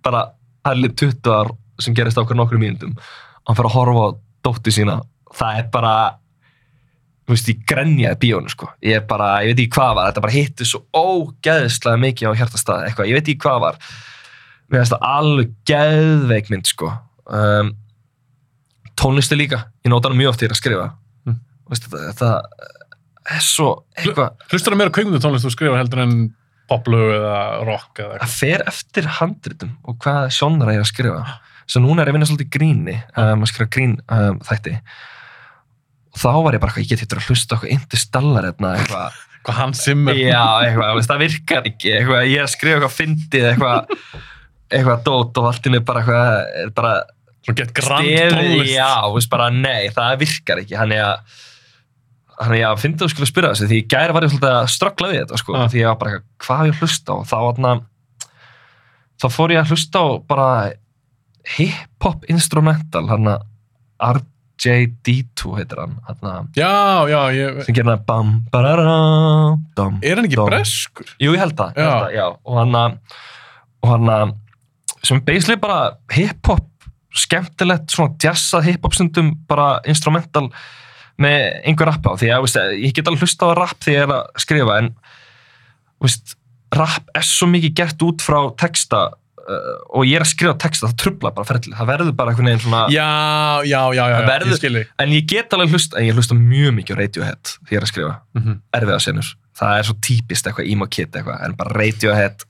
bara 0.05 0.25
20 0.69 1.31
ár 1.33 1.53
sem 1.81 1.95
gerist 1.95 2.19
á 2.19 2.23
okkur 2.23 2.37
nokkru 2.37 2.59
mínundum 2.61 2.97
og 2.99 3.51
hann 3.51 3.59
fyrir 3.59 3.71
að 3.71 3.77
horfa 3.77 4.05
á 4.05 4.09
dóttu 4.45 4.75
sína. 4.75 4.99
Það 5.35 5.61
er 5.61 5.69
bara 5.73 5.95
þú 7.29 7.35
veist, 7.35 7.49
ég 7.53 7.65
grenjaði 7.69 8.21
bíónu 8.23 8.53
sko. 8.53 8.71
Ég 8.85 9.01
er 9.01 9.05
bara, 9.09 9.43
ég 9.45 9.53
veit 9.53 9.63
ekki 9.65 9.77
hvað 9.77 9.91
var, 9.99 10.07
þetta 10.09 10.25
bara 10.25 10.37
hitti 10.37 10.69
svo 10.69 10.81
ógeðslega 10.97 12.01
mikið 12.05 12.33
á 12.33 12.39
hjartastað 12.41 12.87
eitthvað, 12.87 13.11
ég 13.11 13.19
veit 13.19 13.29
ekki 13.29 13.43
hvað 13.45 13.59
var. 13.67 13.83
Mér 14.69 14.81
finnst 14.81 14.95
það 14.95 15.05
alveg 15.09 15.53
geðveik 15.69 16.49
mynd 16.53 16.71
sko. 16.71 16.89
Um, 17.29 17.75
tónlisti 18.99 19.37
líka, 19.37 19.67
ég 19.85 19.93
nóta 19.93 20.09
hana 20.09 20.21
mjög 20.23 20.33
oft 20.33 20.45
er 20.45 20.57
að 20.57 20.61
skrifa. 20.63 20.89
Mm. 21.29 21.39
veist, 21.69 21.85
þetta, 21.85 22.05
þetta 22.09 23.37
er 23.37 23.45
svo 23.45 23.69
eitthvað 23.99 24.49
Hlustar 24.49 24.73
það 24.73 24.81
meira 24.81 24.95
kveikmyndu 24.97 25.21
tónlist 25.21 25.45
þú 25.45 25.53
skrifar 25.53 25.83
heldur 25.83 26.05
en 26.05 26.15
poplög 26.69 27.13
eða 27.19 27.37
rock 27.69 28.01
eða 28.03 28.17
eitthvað? 28.17 28.25
það 28.25 28.39
fer 28.43 28.65
eftir 28.73 29.11
handritum 29.19 29.71
og 29.89 29.99
hvað 30.05 30.27
sjónara 30.39 30.75
ég 30.77 30.83
er 30.83 30.87
að 30.87 30.91
skrifa 30.93 31.23
svo 31.69 31.83
núna 31.85 32.03
er 32.03 32.09
ég 32.09 32.15
að 32.15 32.19
vinna 32.19 32.29
svolítið 32.31 32.51
gríni 32.57 32.97
um, 33.21 33.43
að 33.45 33.51
skrifa 33.53 33.71
grín 33.77 33.97
um, 34.09 34.39
þætti 34.49 34.75
og 36.09 36.21
þá 36.23 36.29
var 36.45 36.57
ég 36.57 36.63
bara 36.63 36.73
eitthvað, 36.73 36.85
ég 36.85 36.93
get 36.95 37.03
hittur 37.05 37.21
að 37.21 37.29
hlusta 37.31 37.59
okkur 37.59 37.73
interstellar 37.75 38.49
hérna, 38.51 38.75
eitthvað 38.81 39.25
Hvað 39.49 39.55
hann 39.63 39.75
simmer? 39.79 40.17
já, 40.19 40.43
eitthvað, 40.67 40.99
það 41.09 41.21
virkar 41.23 41.69
ekki 41.71 41.93
eitthvað, 41.95 42.25
ég 42.29 42.43
er 42.43 42.51
skrifa 42.53 42.79
eitthvað 42.81 42.97
fyndið 42.97 43.47
eitthvað, 43.53 43.93
eitthvað 44.75 45.05
dót 45.07 45.39
og 45.41 45.47
allt 45.53 45.69
inni 45.71 45.81
bara 45.87 46.03
eitthvað, 46.03 46.33
er 46.65 46.73
bara 46.77 46.97
Svo 47.49 47.55
gett 47.57 47.71
stefið, 47.73 48.35
tónlist. 48.35 48.73
já, 48.75 48.89
veist 49.15 49.31
bara 49.33 49.47
nei, 49.55 49.87
það 49.95 50.17
virkar 50.21 50.61
ekki, 50.65 50.75
hann 50.77 50.93
er 50.93 51.05
að 51.07 51.37
hann 52.39 52.55
er 52.55 52.65
að 52.69 52.81
finna 52.85 53.01
þú 53.03 53.09
skulle 53.13 53.29
spyrja 53.31 53.53
þessu 53.55 53.69
því 53.71 53.79
gæri 53.91 54.15
var 54.15 54.25
ég 54.27 54.33
svolítið 54.33 54.57
að 54.57 54.69
ströggla 54.75 55.09
við 55.13 55.21
þetta 55.25 55.39
sko, 55.43 55.55
Ah. 55.59 55.69
því 55.73 55.81
ég 55.83 55.89
var 55.91 55.97
bara 56.03 56.19
hvað 56.45 56.67
ég 56.69 56.75
að 56.77 56.83
hlusta 56.83 57.13
á 57.15 57.19
þá 57.27 57.37
atna, 57.49 57.73
þá 59.19 59.27
fór 59.35 59.55
ég 59.57 59.63
að 59.65 59.73
hlusta 59.75 59.99
á 59.99 60.07
bara 60.29 60.49
hip-hop 61.57 62.25
instrumental 62.31 63.07
hann 63.09 63.31
að 63.33 63.47
RJD2 64.59 65.55
heitir 65.59 65.81
hann, 65.83 65.97
hann 66.07 66.49
Já, 66.59 67.07
já, 67.11 67.21
ég... 67.35 67.61
sem 67.67 67.87
hann 67.89 68.03
bam, 68.07 68.33
bararam, 68.53 69.61
dam, 69.79 69.99
Er 70.03 70.19
hann 70.19 70.27
ekki 70.29 70.39
dam. 70.39 70.51
breskur? 70.51 71.11
Jú, 71.23 71.33
ég 71.35 71.43
held 71.43 71.57
það, 71.59 71.79
ég 71.79 71.87
held 71.87 72.03
það 72.05 72.17
og 72.45 72.59
hann 72.63 72.79
að 72.79 72.99
og 73.79 73.93
hann 73.95 74.11
að 74.15 74.35
sem 75.07 75.21
basically 75.23 75.57
bara 75.63 75.93
hip-hop 76.11 76.65
skemmtilegt, 77.19 77.91
svona 77.95 78.15
jazzað 78.23 78.67
hip-hop 78.69 78.95
stundum, 78.95 79.33
bara 79.49 79.79
instrumental 79.89 80.49
með 81.19 81.47
einhver 81.67 81.89
rappa 81.91 82.15
á, 82.15 82.19
því 82.21 82.29
að 82.35 82.43
veist, 82.47 82.59
ég 82.79 82.93
get 82.95 83.09
alveg 83.11 83.25
hlusta 83.27 83.49
á 83.51 83.53
rap 83.59 83.79
þegar 83.83 83.97
ég 83.99 84.05
er 84.09 84.13
að 84.15 84.43
skrifa 84.45 84.77
en 84.83 84.91
veist, 86.05 86.37
rap 86.75 87.09
er 87.17 87.27
svo 87.27 87.49
mikið 87.51 87.75
gert 87.81 88.05
út 88.07 88.23
frá 88.23 88.39
texta 88.61 89.01
uh, 89.09 89.75
og 89.97 90.05
ég 90.07 90.19
er 90.21 90.25
að 90.27 90.31
skrifa 90.35 90.55
texta, 90.61 90.91
það 90.91 90.99
trubla 91.03 91.33
bara 91.35 91.49
ferðli, 91.49 91.75
það 91.79 91.91
verður 91.91 92.15
bara 92.21 92.35
einhvern 92.35 92.51
veginn 92.53 92.65
svona 92.67 92.85
Já, 92.95 93.09
já, 93.67 93.81
já, 93.97 94.05
já, 94.13 94.17
verður- 94.29 94.53
ég 94.55 94.61
skilji. 94.63 94.85
en 95.05 95.17
ég 95.17 95.27
get 95.35 95.57
alveg 95.57 95.75
hlusta, 95.75 95.99
en 95.99 96.07
ég 96.11 96.15
hlusta 96.19 96.39
mjög 96.39 96.77
mikið 96.79 96.95
á 96.95 96.99
Radiohead 97.03 97.53
þegar 97.57 97.75
ég 97.75 97.81
er 97.83 97.87
að 97.89 97.93
skrifa, 97.95 98.15
Mm 98.39 98.43
-hmm. 98.45 98.59
erfiða 98.79 99.01
senur 99.09 99.35
það 99.59 99.79
er 99.79 99.87
svo 99.89 99.95
típist 100.07 100.47
eitthvað 100.47 100.69
emo 100.71 100.87
kid 100.87 101.11
eitthvað 101.19 101.41
en 101.45 101.55
bara 101.59 101.73
Radiohead. 101.75 102.45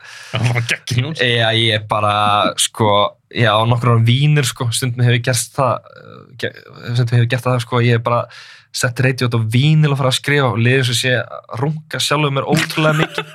Já, 1.17 1.49
ég 1.57 1.75
er 1.79 1.87
bara, 1.89 2.53
sko, 2.61 3.15
já, 3.33 3.53
nokkur 3.65 3.95
ára 3.95 4.05
vínir, 4.05 4.45
sko, 4.45 4.67
stundum 4.77 5.07
hefur 5.07 5.23
gert 5.25 5.57
það, 5.57 5.79
uh, 5.89 6.93
stundum 6.95 7.17
hefur 7.17 7.31
gert 7.33 7.45
það, 7.49 7.61
sko, 7.65 7.81
ég 7.81 7.95
er 7.97 8.05
bara 8.05 8.27
sett 8.75 9.01
reytjótt 9.05 9.37
á 9.37 9.41
vínil 9.41 9.93
og 9.93 9.99
fara 10.01 10.13
að 10.13 10.19
skrifa 10.19 10.51
og 10.53 10.61
liður 10.63 10.89
svo 10.89 10.97
sé 10.99 11.15
að 11.21 11.63
runga 11.63 12.01
sjálfur 12.03 12.35
mér 12.37 12.49
ótrúlega 12.49 12.99
mikið, 12.99 13.33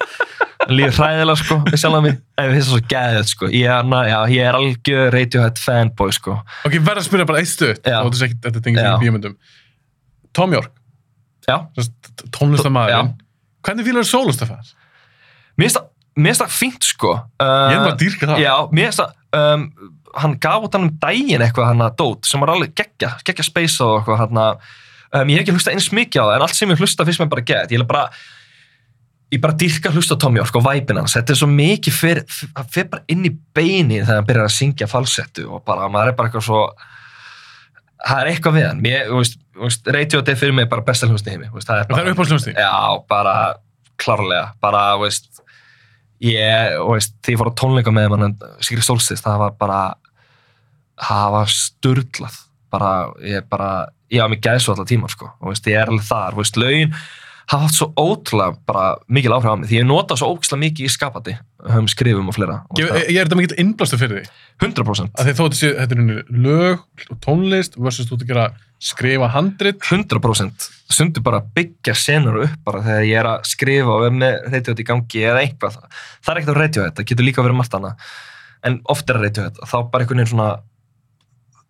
líður 0.70 1.00
hræðilega, 1.00 1.40
sko, 1.42 1.58
við 1.68 1.82
sjálfur 1.82 2.06
mig, 2.06 2.20
en 2.40 2.52
við 2.52 2.62
það 2.62 2.70
svo 2.70 2.82
gæðið, 2.94 3.26
sko, 3.32 3.50
ég 3.54 3.74
er, 3.74 3.90
na, 3.90 4.04
já, 4.08 4.18
ég 4.34 4.48
er 4.50 4.60
algjör 4.60 5.10
Radiohead 5.16 5.64
fanboy, 5.64 6.14
sko. 6.16 6.38
Ok, 6.68 6.78
verð 6.78 7.02
að 7.02 7.10
spyrja 7.10 7.28
bara 7.32 7.42
eitt. 7.44 7.66
Já. 7.84 7.98
Og 8.04 8.14
þetta 8.14 8.22
er 8.22 8.30
ekki, 8.30 8.40
þetta 8.46 8.64
tengið 8.68 8.88
í 8.88 8.94
bíomöndum. 9.04 9.36
Tom 10.34 10.56
York, 10.56 10.72
Já, 11.44 11.58
tónlistamæðurinn. 12.32 13.18
Hvernig 13.64 13.88
fílar 13.88 14.06
þú 14.06 14.12
sólustafar? 14.12 14.72
mér 15.60 15.68
finnst 15.68 15.80
það, 15.82 16.46
það 16.46 16.56
fínt, 16.56 16.88
sko. 16.88 17.12
Uh, 17.42 17.50
Ég 17.70 17.76
er 17.76 17.84
bara 17.84 17.92
að 17.96 18.00
dýrka 18.00 18.30
það. 18.30 18.40
Já, 18.44 18.54
mér 18.72 18.88
finnst 18.88 19.02
það, 19.02 19.18
um, 19.40 19.66
hann 20.24 20.38
gaf 20.42 20.68
út 20.68 20.78
hann 20.78 20.88
um 20.88 20.96
daginn 21.02 21.44
eitthvað 21.44 21.70
hann 21.72 21.84
að 21.84 21.98
dót 22.00 22.30
sem 22.30 22.44
var 22.44 22.54
alveg 22.54 22.74
geggja, 22.78 23.14
geggja 23.26 23.46
space 23.48 23.84
og 23.84 24.00
eitthvað 24.00 24.22
hann 24.24 24.42
að 24.44 24.72
um, 25.14 25.30
ég 25.32 25.40
hef 25.40 25.44
ekki 25.46 25.58
hlusta 25.58 25.74
eins 25.74 25.90
mikið 25.94 26.24
á 26.24 26.26
það 26.28 26.38
en 26.38 26.46
allt 26.48 26.58
sem 26.58 26.74
ég 26.74 26.82
hlusta 26.82 27.06
fyrst 27.08 27.24
mér 27.24 27.30
bara 27.34 27.46
gett. 27.48 27.74
Ég 27.74 27.82
er 27.82 27.90
bara 27.90 28.08
ég 29.34 29.42
bara 29.42 29.58
dyrka 29.58 29.92
hlusta 29.94 30.18
á 30.18 30.22
Tom 30.22 30.38
York 30.38 30.56
og 30.60 30.66
væpin 30.66 31.00
hans, 31.02 31.16
þetta 31.18 31.34
er 31.34 31.40
svo 31.40 31.50
mikið 31.50 31.96
fyrir, 31.98 32.24
það 32.54 32.74
fyrir 32.76 32.90
bara 32.92 33.06
inn 33.10 33.26
í 33.26 33.32
beini 33.56 34.02
þegar 34.04 34.20
hann 34.20 34.28
byrjar 34.30 34.50
að 34.50 34.58
syngja 34.58 34.90
falsettu 34.92 35.48
og 35.50 35.64
bara, 35.66 35.90
maður 35.90 36.12
er 36.12 36.18
bara 36.20 36.30
eitthvað 36.30 36.46
svo 36.48 36.62
það 38.04 38.20
er 38.20 38.32
eitthvað 38.34 38.58
við 38.58 38.68
hann. 38.68 38.84
Ég, 38.86 39.10
þú 39.10 39.22
veist, 39.64 39.92
Radiohead 39.96 40.34
er 40.34 40.40
fyrir 40.40 40.58
mig 40.58 40.70
bara 40.70 40.86
besta 40.86 41.10
hljóðsni 41.10 41.34
heimi, 41.34 41.50
veist, 41.54 41.70
það 41.70 41.82
er 41.82 42.04
er 42.04 42.12
uppáhaldsljónsti. 42.14 42.56
Já, 42.60 43.04
bara 43.10 43.36
klárlega, 44.04 44.46
bara, 44.62 44.86
þú 44.98 45.06
veist 45.08 45.30
ég, 46.24 46.78
þú 46.78 46.94
veist, 46.94 47.18
því 47.24 47.36
ég 47.36 47.42
fór 47.42 47.52
á 47.52 47.60
tónleika 47.64 47.94
með 47.96 48.18
hann 48.18 48.38
Sigri 48.62 48.86
Solstis, 48.86 49.24
það 49.24 49.46
var 49.48 49.58
bara 49.60 49.82
það 51.04 51.36
var 51.38 51.54
sturglað 51.54 52.40
bara, 52.74 52.92
ég 53.26 53.46
bara 53.50 53.72
ég 54.14 54.22
á 54.24 54.28
mig 54.32 54.42
gæðsvo 54.46 54.76
allar 54.78 54.90
tíma, 54.90 55.10
sko, 55.12 55.34
þú 55.42 55.52
veist, 55.52 55.68
ég 55.74 55.82
er 55.82 55.92
alveg 55.92 56.08
þar, 56.08 56.38
veist, 56.40 56.58
lögin 56.62 56.94
hafa 57.44 57.66
haft 57.66 57.76
svo 57.76 57.90
ótrúlega 58.00 58.56
bara 58.66 58.84
mikil 59.12 59.34
áhrif 59.36 59.52
á 59.52 59.56
mig, 59.60 59.68
því 59.68 59.80
ég 59.82 59.88
nota 59.90 60.16
svo 60.16 60.30
ógislega 60.32 60.62
mikið 60.62 60.86
í 60.88 60.92
skapandi, 60.94 61.34
um 61.76 61.90
skrifum 61.92 62.30
og 62.32 62.38
fleira 62.38 62.62
þú 62.72 62.80
Ég, 62.86 62.94
ég 63.12 63.18
er 63.20 63.28
þetta 63.28 63.40
mikill 63.42 63.58
innblástu 63.60 64.00
fyrir 64.00 64.22
því. 64.22 64.30
það- 64.30 64.70
100% 64.70 65.12
Að 65.20 65.28
því 65.28 65.34
þó 65.40 65.44
sé, 65.60 65.72
þetta 65.76 65.98
er 65.98 66.24
lög 66.46 66.80
og 67.12 67.18
tónlist 67.26 67.76
versus 67.76 68.08
þú 68.08 68.16
ert 68.16 68.24
að 68.24 68.32
gera 68.32 68.46
skrifa 68.80 69.28
handrit. 69.34 69.80
100% 69.84 70.70
sundu 70.94 71.22
bara 71.24 71.42
að 71.42 71.52
byggja 71.56 71.96
senur 71.96 72.40
upp 72.46 72.56
bara 72.64 72.82
þegar 72.84 73.06
ég 73.12 73.20
er 73.20 73.26
að 73.34 73.46
skrifa 73.52 73.92
og 73.92 74.02
vera 74.06 74.16
með 74.24 74.50
reytjóð 74.54 74.80
í 74.80 74.88
gangi 74.88 75.24
eða 75.28 75.44
eitthvað. 75.44 75.78
Það 76.24 76.32
er 76.36 76.42
ekkert 76.42 76.56
á 76.56 76.62
reytjóð, 76.64 76.92
það 76.96 77.06
getur 77.12 77.28
líka 77.28 77.44
verið 77.44 77.60
margt 77.60 77.76
annað. 77.76 77.96
En 78.64 78.80
oft 78.88 79.10
er 79.10 79.16
að 79.20 79.24
reytjóð 79.28 79.60
þá 79.68 79.78
bara 79.92 80.04
einhvern 80.06 80.24
veginn 80.24 80.32
svona 80.32 80.50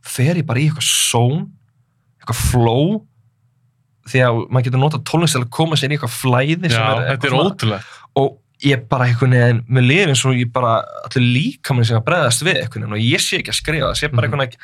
fer 0.04 0.36
ég 0.38 0.46
bara 0.46 0.60
í 0.60 0.68
eitthvað 0.70 0.90
són 0.90 1.48
eitthvað 2.24 2.40
flow 2.52 3.02
því 4.10 4.22
að 4.26 4.40
maður 4.52 4.66
getur 4.68 4.82
notað 4.84 5.04
tónlist 5.08 5.38
til 5.38 5.44
að 5.44 5.52
koma 5.56 5.78
sér 5.80 5.94
í 5.94 5.98
eitthvað 5.98 6.16
flæði 6.18 6.72
Já, 6.74 6.80
er 6.80 7.06
þetta 7.14 7.30
er 7.30 7.36
ótrúlegt. 7.40 8.00
og 8.20 8.34
ég 8.64 8.82
bara 8.92 9.06
einhvern 9.10 9.36
veginn 9.36 9.62
með 9.76 9.88
lifin 9.90 10.12
eins 10.14 10.26
og 10.28 10.36
ég 10.40 10.52
bara 10.56 10.74
allir 11.08 11.30
líka 11.36 11.76
mér 11.76 11.88
sem 11.88 12.00
að 12.00 12.06
bregðast 12.10 12.44
við 12.48 12.60
einhvern 12.64 12.84
veginn 12.88 12.98
og 12.98 13.06
ég 13.06 13.24
sé 13.24 13.40
ekki 13.40 13.54
að 13.54 13.60
skrifa 13.62 13.88
það 13.92 14.02
sé 14.02 14.10
bara 14.12 14.28
Mhm. 14.28 14.34
einhvern 14.34 14.44
veginn 14.44 14.60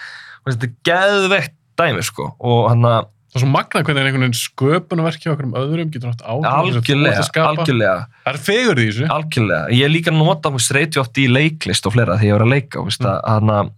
þetta 0.50 0.68
er 0.68 0.76
geðveitt 0.90 1.56
dæmi 1.80 2.04
sko 2.04 2.36
og 2.40 2.70
hann 2.74 2.84
að 2.84 3.08
Það 3.30 3.38
er 3.38 3.42
svo 3.46 3.50
magnað 3.54 3.84
hvernig 3.86 4.06
einhvern 4.10 4.24
veginn 4.26 4.40
sköpunarverki 4.42 5.28
á 5.30 5.32
okkur 5.36 5.46
um 5.46 5.52
öðrum 5.54 5.90
getur 5.94 6.10
haft 6.10 6.24
áhrif 6.26 6.50
á 6.50 6.50
það 6.50 6.74
sem 6.74 6.74
þú 6.74 6.80
ert 6.80 6.90
algjörlega, 6.90 7.44
að 7.46 7.50
algjörlega 7.50 7.98
Það 8.26 8.34
er 8.34 8.40
fegur 8.48 8.80
í 8.80 8.86
þessu. 8.90 9.06
algjörlega, 9.16 9.66
ég 9.70 9.84
er 9.86 9.90
líka 9.94 10.10
að 10.10 10.18
nota 10.18 10.50
streyti 10.66 10.98
oft 11.00 11.14
í 11.22 11.28
leiklist 11.30 11.86
og 11.86 11.94
fleira 11.94 12.16
þegar 12.18 12.26
ég 12.26 12.34
var 12.40 12.46
að 12.48 12.54
leika 12.56 12.80
Mm. 12.82 13.06
að, 13.06 13.22
hana, 13.30 13.70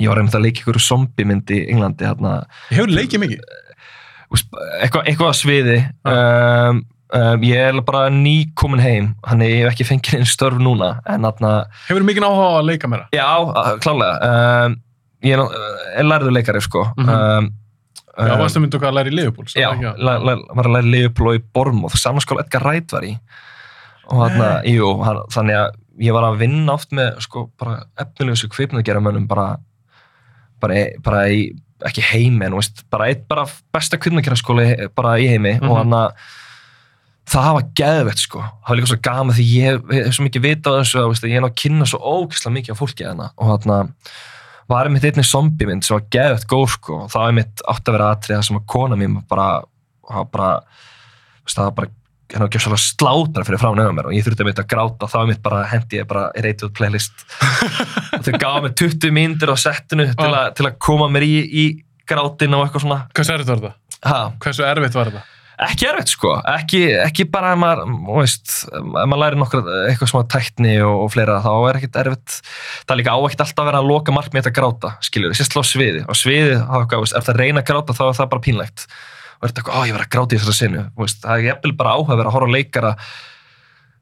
ég 0.00 0.08
var 0.10 0.18
einmitt 0.20 0.34
að 0.38 0.44
leika 0.46 0.62
ykkur 0.64 0.80
zombie-mynd 0.82 1.50
í 1.54 1.60
Englandi 1.70 2.04
Ég 2.70 2.78
hefur 2.78 2.92
leikið 2.94 3.20
mikið. 3.24 3.44
eitthvað, 4.82 5.04
eitthvað 5.06 5.28
að 5.30 5.38
sviði 5.38 5.76
um, 6.10 6.80
um, 7.14 7.44
ég 7.46 7.60
er 7.68 7.80
bara 7.86 8.06
ný 8.10 8.36
komin 8.58 8.82
heim 8.82 9.10
þannig 9.26 9.52
ég 9.52 9.60
hef 9.64 9.74
ekki 9.74 9.86
fengið 9.92 10.16
einn 10.18 10.26
störf 10.30 10.58
núna 10.58 10.96
en 11.06 11.24
hana, 11.28 11.52
Hefur 11.88 12.06
mikið 12.08 12.26
áhuga 12.26 12.48
að 12.60 12.70
leika 12.72 12.90
meira. 12.90 13.06
já, 13.14 13.28
klálega 13.84 14.32
um, 14.66 14.78
ég 15.24 15.36
er, 15.38 15.60
er 16.00 16.08
lærður 16.10 16.34
leikari 16.38 16.60
sko 16.64 16.86
Mhm. 16.96 17.08
um, 17.10 17.52
Já, 18.14 18.30
um, 18.30 18.38
varstu 18.44 18.60
myndu 18.62 18.78
að 18.78 18.92
læra 18.94 19.10
í 19.10 19.14
Liverpool. 19.14 19.46
svo 19.50 19.58
Já, 19.58 19.70
la, 19.98 20.34
var 20.54 20.68
að 20.68 20.74
læra 20.76 20.90
Leopold 20.90 21.34
í 21.40 21.42
Bormóð, 21.54 21.96
samanskóla 21.98 22.44
Edgar 22.44 22.62
Wright 22.62 22.92
var 22.94 23.02
í 23.02 23.16
og 24.06 24.20
þarna, 24.20 24.48
jú, 24.70 24.90
þannig 25.34 25.56
að 25.58 25.70
ég 26.04 26.12
var 26.14 26.22
að 26.28 26.36
vinna 26.38 26.72
oft 26.76 26.90
með 26.94 27.18
sko 27.24 27.50
bara 27.58 27.80
efnilegu 27.98 28.36
kvipnageramönnum 28.54 29.26
bara, 29.26 29.56
bara, 30.64 30.80
í- 30.80 30.96
bara 31.04 31.22
í, 31.32 31.42
ekki 31.84 32.04
heimi 32.12 32.46
en 32.48 32.56
veist, 32.58 32.82
bara 32.90 33.10
eitt 33.12 33.26
bara 33.28 33.44
besta 33.74 33.98
kvipnageraskóli 34.00 34.88
bara 34.96 35.16
í 35.20 35.28
heimi 35.30 35.56
Mhm. 35.60 35.68
og 35.70 35.78
hann 35.82 35.94
að 36.00 36.12
það 37.24 37.50
var 37.56 37.66
geðvett 37.80 38.20
sko, 38.20 38.40
það 38.44 38.68
var 38.68 38.76
líka 38.78 38.90
svo 38.92 39.00
gaman 39.06 39.34
því 39.36 39.44
ég, 39.56 39.82
hef 39.96 40.14
svo 40.16 40.24
mikið 40.26 40.42
vita 40.44 40.70
á 40.70 40.76
þessu 40.80 40.98
að 41.00 41.08
veist, 41.12 41.24
ég 41.28 41.36
er 41.38 41.44
ná 41.44 41.48
að 41.48 41.58
kynna 41.62 41.86
svo 41.88 41.98
ókvæslega 42.04 42.56
mikið 42.58 42.74
á 42.76 42.80
fólki 42.80 43.06
þarna 43.08 43.28
og 43.38 43.52
þarna 43.52 43.78
var 44.68 44.88
einmitt 44.88 45.04
einnig 45.08 45.26
zombie 45.28 45.66
mynd 45.68 45.84
sem 45.84 45.96
var 45.98 46.04
geðvett 46.12 46.46
góð 46.48 46.68
sko 46.76 46.98
og 47.04 47.08
það 47.12 47.20
var 47.20 47.32
einmitt 47.32 47.64
átt 47.68 47.88
að 47.88 47.96
vera 47.98 48.10
atriða 48.14 48.44
sem 48.44 48.56
að 48.60 48.66
kona 48.74 48.96
mín 49.00 49.16
bara, 49.28 49.48
bara 50.32 50.50
veist, 51.44 51.56
það 51.56 51.64
var 51.64 51.76
bara 51.80 51.90
hérna 52.32 52.46
ekki 52.48 52.60
svolítið 52.62 52.84
slátra 52.86 53.44
fyrir 53.46 53.60
frá 53.60 53.70
nefnum 53.76 53.98
mér 53.98 54.08
og 54.08 54.14
ég 54.16 54.24
þurfti 54.26 54.44
einmitt 54.44 54.62
að 54.62 54.68
gráta 54.72 55.08
þá 55.12 55.16
einmitt 55.20 55.42
bara 55.44 55.60
hendi 55.70 56.00
ég 56.00 56.08
bara 56.10 56.24
í 56.38 56.44
reytið 56.46 56.72
playlist. 56.78 57.26
Og 58.16 58.24
þau 58.24 58.32
gafa 58.40 58.64
mér 58.64 58.74
20 58.80 59.12
mínútur 59.14 59.52
á 59.52 59.56
settinu 59.60 60.08
til, 60.14 60.30
Ah. 60.30 60.48
að- 60.48 60.54
til 60.58 60.66
að 60.70 60.78
koma 60.78 61.08
mér 61.12 61.26
í, 61.28 61.34
í 61.44 61.64
grátin 62.08 62.54
og 62.56 62.66
eitthvað 62.66 62.84
svona. 62.86 63.00
Hversu 63.14 63.32
erfitt 63.36 63.48
var 63.52 63.60
þetta? 63.60 63.74
ha, 64.04 64.18
Hversu 64.40 64.64
erfitt 64.68 64.94
var 64.98 65.10
þetta? 65.12 65.22
ekki 65.64 65.86
erfitt 65.86 66.10
sko, 66.10 66.30
ekki, 66.50 66.78
ekki 66.98 67.24
bara 67.30 67.52
ef 67.54 67.58
maður, 67.62 67.92
veist, 68.18 68.50
ef 68.74 69.06
maður 69.06 69.20
læri 69.22 69.38
nokkra 69.38 69.60
eitthvað 69.86 70.10
svona 70.10 70.26
tækni 70.34 70.72
og, 70.82 71.04
og 71.04 71.12
fleira 71.14 71.36
þá 71.44 71.50
er 71.70 71.78
ekkert 71.78 71.98
erfitt, 72.02 72.34
það 72.82 72.90
er 72.96 72.98
líka 72.98 73.14
á 73.14 73.18
ekkert 73.22 73.44
alltaf 73.44 73.62
að 73.62 73.68
vera 73.70 73.78
að 73.84 73.86
loka 73.92 74.12
mark 74.16 74.32
með 74.34 74.42
þetta 74.42 74.50
að 74.50 74.56
gráta, 74.58 74.90
skiljur 75.06 75.36
sérstaklega 75.38 75.62
á 75.62 75.70
sviði, 75.70 76.02
á 76.10 76.12
sviði, 76.18 76.56
þá 76.58 76.74
er 76.80 76.88
það, 76.90 77.06
ef 77.20 77.28
það 77.30 77.38
reyna 77.38 77.62
að 77.62 77.68
gráta 77.70 77.94
þá 77.94 78.02
er 78.08 78.18
það 78.18 78.30
bara 78.34 78.44
pínlegt 78.48 78.86
og 79.44 79.50
er 79.50 79.52
þetta 79.52 79.60
eitthvað, 79.60 79.76
á 79.76 79.84
ég 79.84 79.94
verið 79.94 80.06
að 80.06 80.12
gráta 80.14 80.34
í 80.34 80.40
þessari 80.40 80.56
sinu 80.56 80.82
þú 80.88 81.04
veist, 81.04 81.18
það 81.20 81.36
er 81.36 81.48
jafnvel 81.50 81.72
bara 81.76 81.94
áhuga 81.94 82.14
að 82.14 82.20
vera 82.20 82.30
að 82.30 82.36
horfa 82.38 82.48
á 82.48 82.56
leikara 82.56 82.92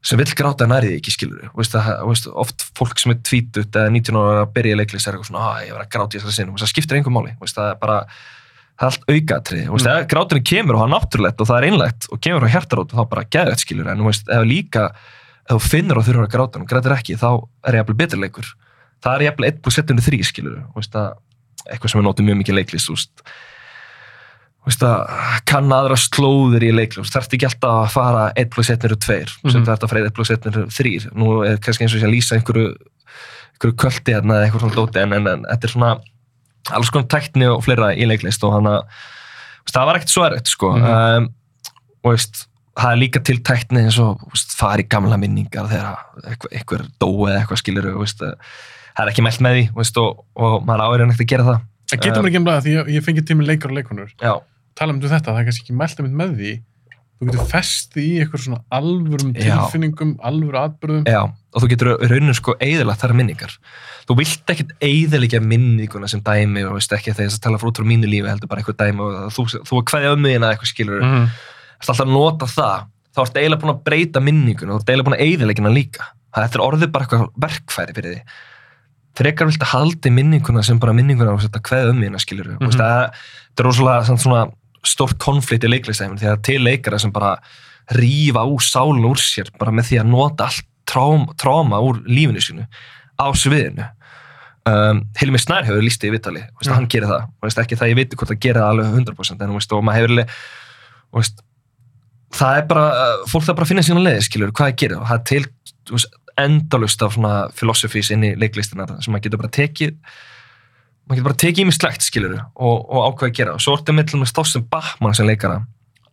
sem 0.03 0.19
vill 0.19 0.35
gráta 0.39 0.63
en 0.65 0.71
nærið 0.71 0.95
ekki, 0.97 1.11
skilur 1.15 1.49
þú 1.49 1.59
veist, 1.59 1.75
það, 1.75 1.99
þú 1.99 2.07
veist, 2.13 2.29
oft 2.43 2.65
fólk 2.79 2.97
sem 2.99 3.13
er 3.13 3.19
tvítut 3.27 3.75
eða 3.79 3.91
19 3.91 4.19
ára 4.19 4.41
að 4.43 4.53
byrja 4.55 4.73
í 4.73 4.79
leiklist 4.79 5.07
er 5.07 5.17
eitthvað 5.17 5.29
svona, 5.29 5.43
á 5.43 5.63
ég 5.63 5.75
verið 5.75 5.85
að 5.85 5.93
gráta 5.95 6.15
í 6.15 6.23
þú 6.23 6.27
veist, 6.27 6.63
það 6.63 6.71
skiptir 6.71 6.99
engum 6.99 7.15
máli, 7.15 7.35
það 7.43 7.67
er 7.69 7.77
bara 7.83 7.97
það 8.73 8.83
er 8.83 8.89
allt 8.89 9.03
aukatrið, 9.13 9.65
mm. 9.69 10.07
gráturinn 10.11 10.47
kemur 10.49 10.75
og 10.75 10.81
það 10.81 10.87
er 10.87 10.93
náttúrulegt 10.95 11.39
og 11.43 11.47
það 11.49 11.59
er 11.59 11.67
einlegt 11.69 12.07
og 12.09 12.17
kemur 12.25 12.43
á 12.43 12.53
hjartarót 12.55 12.95
þá 12.95 13.03
bara 13.11 13.29
geðvett 13.35 13.63
skilur, 13.63 13.87
en 13.93 14.01
ef 14.09 14.43
líka 14.49 14.83
ef 15.43 15.53
þú 15.53 15.59
finnur 15.61 15.99
og 15.99 16.07
þurfur 16.07 16.25
að 16.25 16.33
gráta 16.33 16.59
og 16.59 16.67
grætur 16.71 16.95
ekki, 16.95 17.13
þá 17.19 17.29
er 17.67 17.77
ég 17.77 17.83
jafnvel 17.83 17.99
betur 18.01 18.23
leikur 18.23 18.47
kann 25.49 25.71
aðra 25.75 25.97
slóðir 25.99 26.63
í 26.63 26.71
leiklist, 26.71 27.11
þarf 27.13 27.33
ekki 27.35 27.47
alltaf 27.49 27.73
að 27.83 27.89
fara 27.91 28.23
1 28.39 28.49
plus 28.53 28.69
1 28.71 28.85
eru 28.87 28.95
2, 28.95 29.17
sem 29.51 29.61
Mhm. 29.61 29.65
þarf 29.67 29.83
að 29.83 29.89
fara 29.89 30.03
1 30.07 30.13
plus 30.15 30.29
1 30.31 30.45
eru 30.47 30.65
3, 30.71 30.93
nú 31.15 31.43
er 31.45 31.57
kannski 31.57 31.83
eins 31.83 31.95
og 31.95 31.99
sé 32.01 32.07
að 32.07 32.13
lýsa 32.15 32.37
einhverju, 32.37 32.69
einhverju 33.53 33.75
kvöldi 33.75 34.13
hérna 34.15 34.37
eða 34.39 34.45
eitthvað 34.47 34.63
svona 34.63 34.75
dóti, 34.79 35.01
en, 35.03 35.13
en, 35.13 35.27
en 35.27 35.43
þetta 35.51 35.63
er 35.67 35.73
svona 35.75 35.91
alls 36.71 36.89
konar 36.89 37.07
tækni 37.11 37.45
og 37.51 37.63
fleira 37.65 37.91
í 37.93 38.07
leiklist 38.07 38.43
og 38.47 38.53
hann 38.53 38.65
að 38.71 38.81
það 39.73 39.85
var 39.89 39.95
ekkert 39.99 40.13
svo 40.15 40.23
erfitt 40.29 40.47
sko 40.47 40.71
Mhm. 40.77 40.85
um, 40.85 41.29
og 42.05 42.11
veist, 42.13 42.47
það 42.79 42.91
er 42.91 43.01
líka 43.03 43.23
til 43.23 43.37
tækni 43.43 43.83
eins 43.83 43.99
og 43.99 44.19
veist, 44.31 44.55
fara 44.57 44.79
í 44.81 44.87
gamla 44.87 45.17
minningar 45.19 45.67
þegar 45.67 45.97
eitthvað 46.53 46.87
dói 46.99 47.29
eða 47.31 47.41
eitthvað 47.43 47.59
skilur 47.59 47.83
það 48.95 49.03
er 49.07 49.11
ekki 49.11 49.23
mælt 49.25 49.41
með 49.41 49.53
því 49.59 49.75
veist, 49.75 49.97
og, 49.97 50.23
og 50.35 50.63
maður 50.65 51.01
en 51.03 51.11
ekkert 51.11 51.27
að 51.27 51.31
gera 51.35 51.43
það 51.43 51.61
Það 51.93 51.99
getur 52.07 52.23
mér 52.23 52.29
ekki 52.31 52.37
um 52.39 52.45
það 52.47 52.61
því 52.63 52.71
ég, 52.73 52.87
ég 52.95 53.03
fengi 53.05 53.21
tími 53.21 53.45
leikar 53.45 53.69
og 53.69 53.75
leikonur. 53.77 54.09
já, 54.17 54.33
Tala 54.77 54.95
um 54.95 55.01
þetta, 55.01 55.31
það 55.31 55.39
er 55.41 55.49
kannski 55.49 55.65
ekki 55.65 55.79
mælt 55.79 56.03
um 56.03 56.13
með 56.21 56.35
því. 56.39 56.53
Þú 57.13 57.29
getur 57.29 57.47
festi 57.53 58.03
í 58.03 58.13
eitthvað 58.19 58.41
svona 58.43 58.61
alvörum 58.73 59.31
tilfinningum, 59.37 60.15
alvöru 60.27 60.59
atbyrðum. 60.59 61.03
já, 61.07 61.21
og 61.23 61.63
þú 61.63 61.69
getur 61.71 61.89
rauninu 62.01 62.33
sko 62.35 62.55
eðilagt 62.59 62.99
þar 62.99 63.13
minningar 63.15 63.53
þú 64.09 64.17
vilt 64.19 64.51
ekkert 64.51 64.73
eðilegja 64.83 65.39
minninguna 65.39 66.09
sem 66.11 66.19
dæmi 66.25 66.65
og 66.67 66.75
veist 66.75 66.91
ekki 66.91 67.13
þegar 67.13 67.29
þess 67.29 67.39
að 67.39 67.45
tala 67.45 67.61
frá 67.61 67.69
út 67.69 67.79
frá 67.79 67.87
mínu 67.87 68.09
lífi 68.11 68.27
heldur 68.27 68.51
bara 68.51 68.59
eitthvað 68.59 68.81
dæmi 68.81 69.05
og 69.05 69.31
þú, 69.37 69.45
þú 69.61 69.79
að 69.79 69.85
kveðja 69.93 70.17
um 70.17 70.25
mig 70.25 70.35
eða 70.35 70.51
eitthvað 70.51 70.73
skilur 70.73 71.05
Mm 71.05 71.29
alltaf 71.83 72.05
að 72.05 72.13
nota 72.13 72.47
það 72.49 72.87
þá 73.13 73.21
ertu 73.23 73.41
eiginlega 73.41 73.61
búin 73.61 73.73
að 73.73 73.83
breyta 73.87 74.23
minningun 74.23 74.71
og 74.71 74.79
þú 74.79 74.81
ertu 74.81 74.91
eiginlega 74.93 75.07
búin 75.09 75.17
að 75.17 75.25
eyðileggina 75.27 75.73
líka 75.73 76.09
það 76.33 76.57
er 76.57 76.65
orðið 76.65 76.91
bara 76.93 77.07
eitthvað 77.07 77.25
verkfæri 77.45 77.95
fyrir 77.97 78.15
því 78.15 78.21
frekar 79.19 79.49
vilt 79.49 79.63
að 79.65 79.73
haldi 79.75 80.13
minninguna 80.13 80.63
sem 80.65 80.79
bara 80.81 80.95
minninguna 80.97 81.35
og 81.35 81.43
setja 81.43 81.61
kveð 81.61 81.91
um 81.91 82.01
hérna 82.01 82.21
skilur 82.21 82.53
mm. 82.55 82.61
-hmm. 82.63 82.77
það, 82.79 83.25
það 83.53 83.63
er 83.63 83.69
rosalega 83.69 84.17
svona 84.17 84.45
stórt 84.85 85.17
konflikt 85.21 85.63
í 85.63 85.71
leiklistæmin 85.71 86.19
því 86.21 86.29
að 86.33 86.41
til 86.47 86.59
leikara 86.63 86.99
sem 86.99 87.11
bara 87.15 87.37
rífa 87.95 88.43
úr 88.47 88.63
sálun 88.63 89.05
úr 89.09 89.19
sér 89.19 89.49
bara 89.59 89.71
með 89.75 89.89
því 89.91 89.99
að 90.03 90.11
nota 90.13 90.47
allt 90.49 90.65
trám, 90.89 91.27
tráma 91.39 91.79
úr 91.83 92.01
lífinu 92.07 92.41
sínu 92.43 92.65
á 93.19 93.27
sviðinu. 93.35 93.85
Um, 94.67 95.01
Hilmi 95.19 95.39
Snær 95.39 95.65
hefur 95.67 95.83
líst 95.83 96.03
í 96.07 96.11
viðtali 96.11 96.39
veist, 96.39 96.69
Mm. 96.69 96.75
hann 96.75 96.87
gerir 96.87 97.09
það, 97.11 97.25
veist, 97.43 97.57
ekki 97.59 97.75
það 97.75 97.89
ég 97.91 97.97
veit 97.99 98.13
hvort 98.15 98.31
það 98.31 98.39
gerir 98.45 98.61
það 98.61 98.69
alveg 98.71 98.93
100% 98.95 99.41
en 99.43 99.53
veist, 99.57 99.73
og 99.75 99.83
maður 99.83 99.99
hefur 99.99 100.13
alveg 100.13 101.41
það 102.33 102.57
er 102.57 102.67
bara, 102.69 102.85
fólk 103.29 103.45
það 103.47 103.57
bara 103.59 103.69
finna 103.69 103.83
sína 103.85 104.03
leiði 104.03 104.23
skilur, 104.25 104.53
hvað 104.55 104.71
það 104.71 104.77
gerir. 104.83 105.01
Og 105.01 105.09
það 105.09 105.19
er 105.19 105.25
til 105.29 106.05
endalust 106.43 107.03
af 107.05 107.13
svona 107.13 107.33
filosofís 107.53 108.09
inn 108.15 108.23
í 108.25 108.31
leiklistina 108.39 108.87
sem 109.03 109.13
maður 109.13 109.27
getur 109.27 109.41
bara 109.43 109.53
tekið 109.53 109.91
maður 111.03 111.19
getur 111.19 111.27
bara 111.27 111.39
tekið 111.43 111.63
í 111.63 111.65
mig 111.67 111.77
slegt 111.77 112.05
skilur 112.05 112.35
og, 112.37 112.77
og 112.89 113.07
ákveða 113.09 113.29
að 113.29 113.39
gera 113.39 113.55
svo 113.61 113.77
orðið 113.77 114.13
með 114.19 114.29
Stórsson 114.31 114.67
Bachmann 114.71 115.17
sem 115.17 115.27
leikara. 115.27 115.63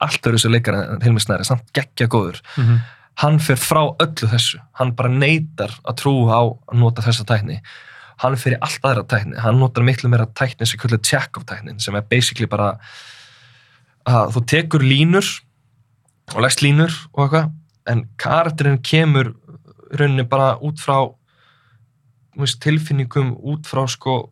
Allt 0.00 0.26
öðru 0.26 0.40
sem 0.40 0.54
leikara 0.54 0.98
Hilmi 1.04 1.20
Snæri 1.22 1.46
samt 1.46 1.68
geggja 1.76 2.08
góður. 2.10 2.40
Hann 3.20 3.38
fer 3.42 3.60
frá 3.60 3.82
öllu 4.00 4.30
þessu. 4.30 4.60
Hann 4.80 4.94
bara 4.96 5.12
neytar 5.12 5.74
að 5.84 6.00
trúa 6.00 6.40
á 6.40 6.42
að 6.42 6.80
nota 6.80 7.04
þessa 7.04 7.26
tækni. 7.28 7.60
Hann 8.20 8.36
fyrir 8.40 8.60
allt 8.64 8.84
aðra 8.84 9.04
tækni, 9.08 9.38
hann 9.40 9.60
notar 9.60 9.84
miklu 9.84 10.10
meira 10.12 10.26
tækni 10.26 10.66
sem 10.68 10.80
kallar 10.80 11.00
Chekhov 11.00 11.46
tæknin 11.48 11.80
sem 11.80 11.96
er 11.96 12.04
basically 12.04 12.48
bara 12.48 12.74
að 14.08 14.34
þú 14.34 14.42
tekur 14.52 14.84
línur 14.84 15.24
og 16.34 16.42
leggst 16.44 16.62
línur 16.64 16.92
og 17.14 17.24
eitthvað 17.24 17.48
en 17.90 18.02
karakterinn 18.20 18.82
kemur 18.84 19.32
í 19.32 19.98
rauninni 19.98 20.26
bara 20.28 20.52
út 20.62 20.78
frá 20.80 20.98
veist, 22.38 22.60
tilfinningum 22.62 23.32
út 23.40 23.66
frá 23.66 23.86
sko 23.90 24.30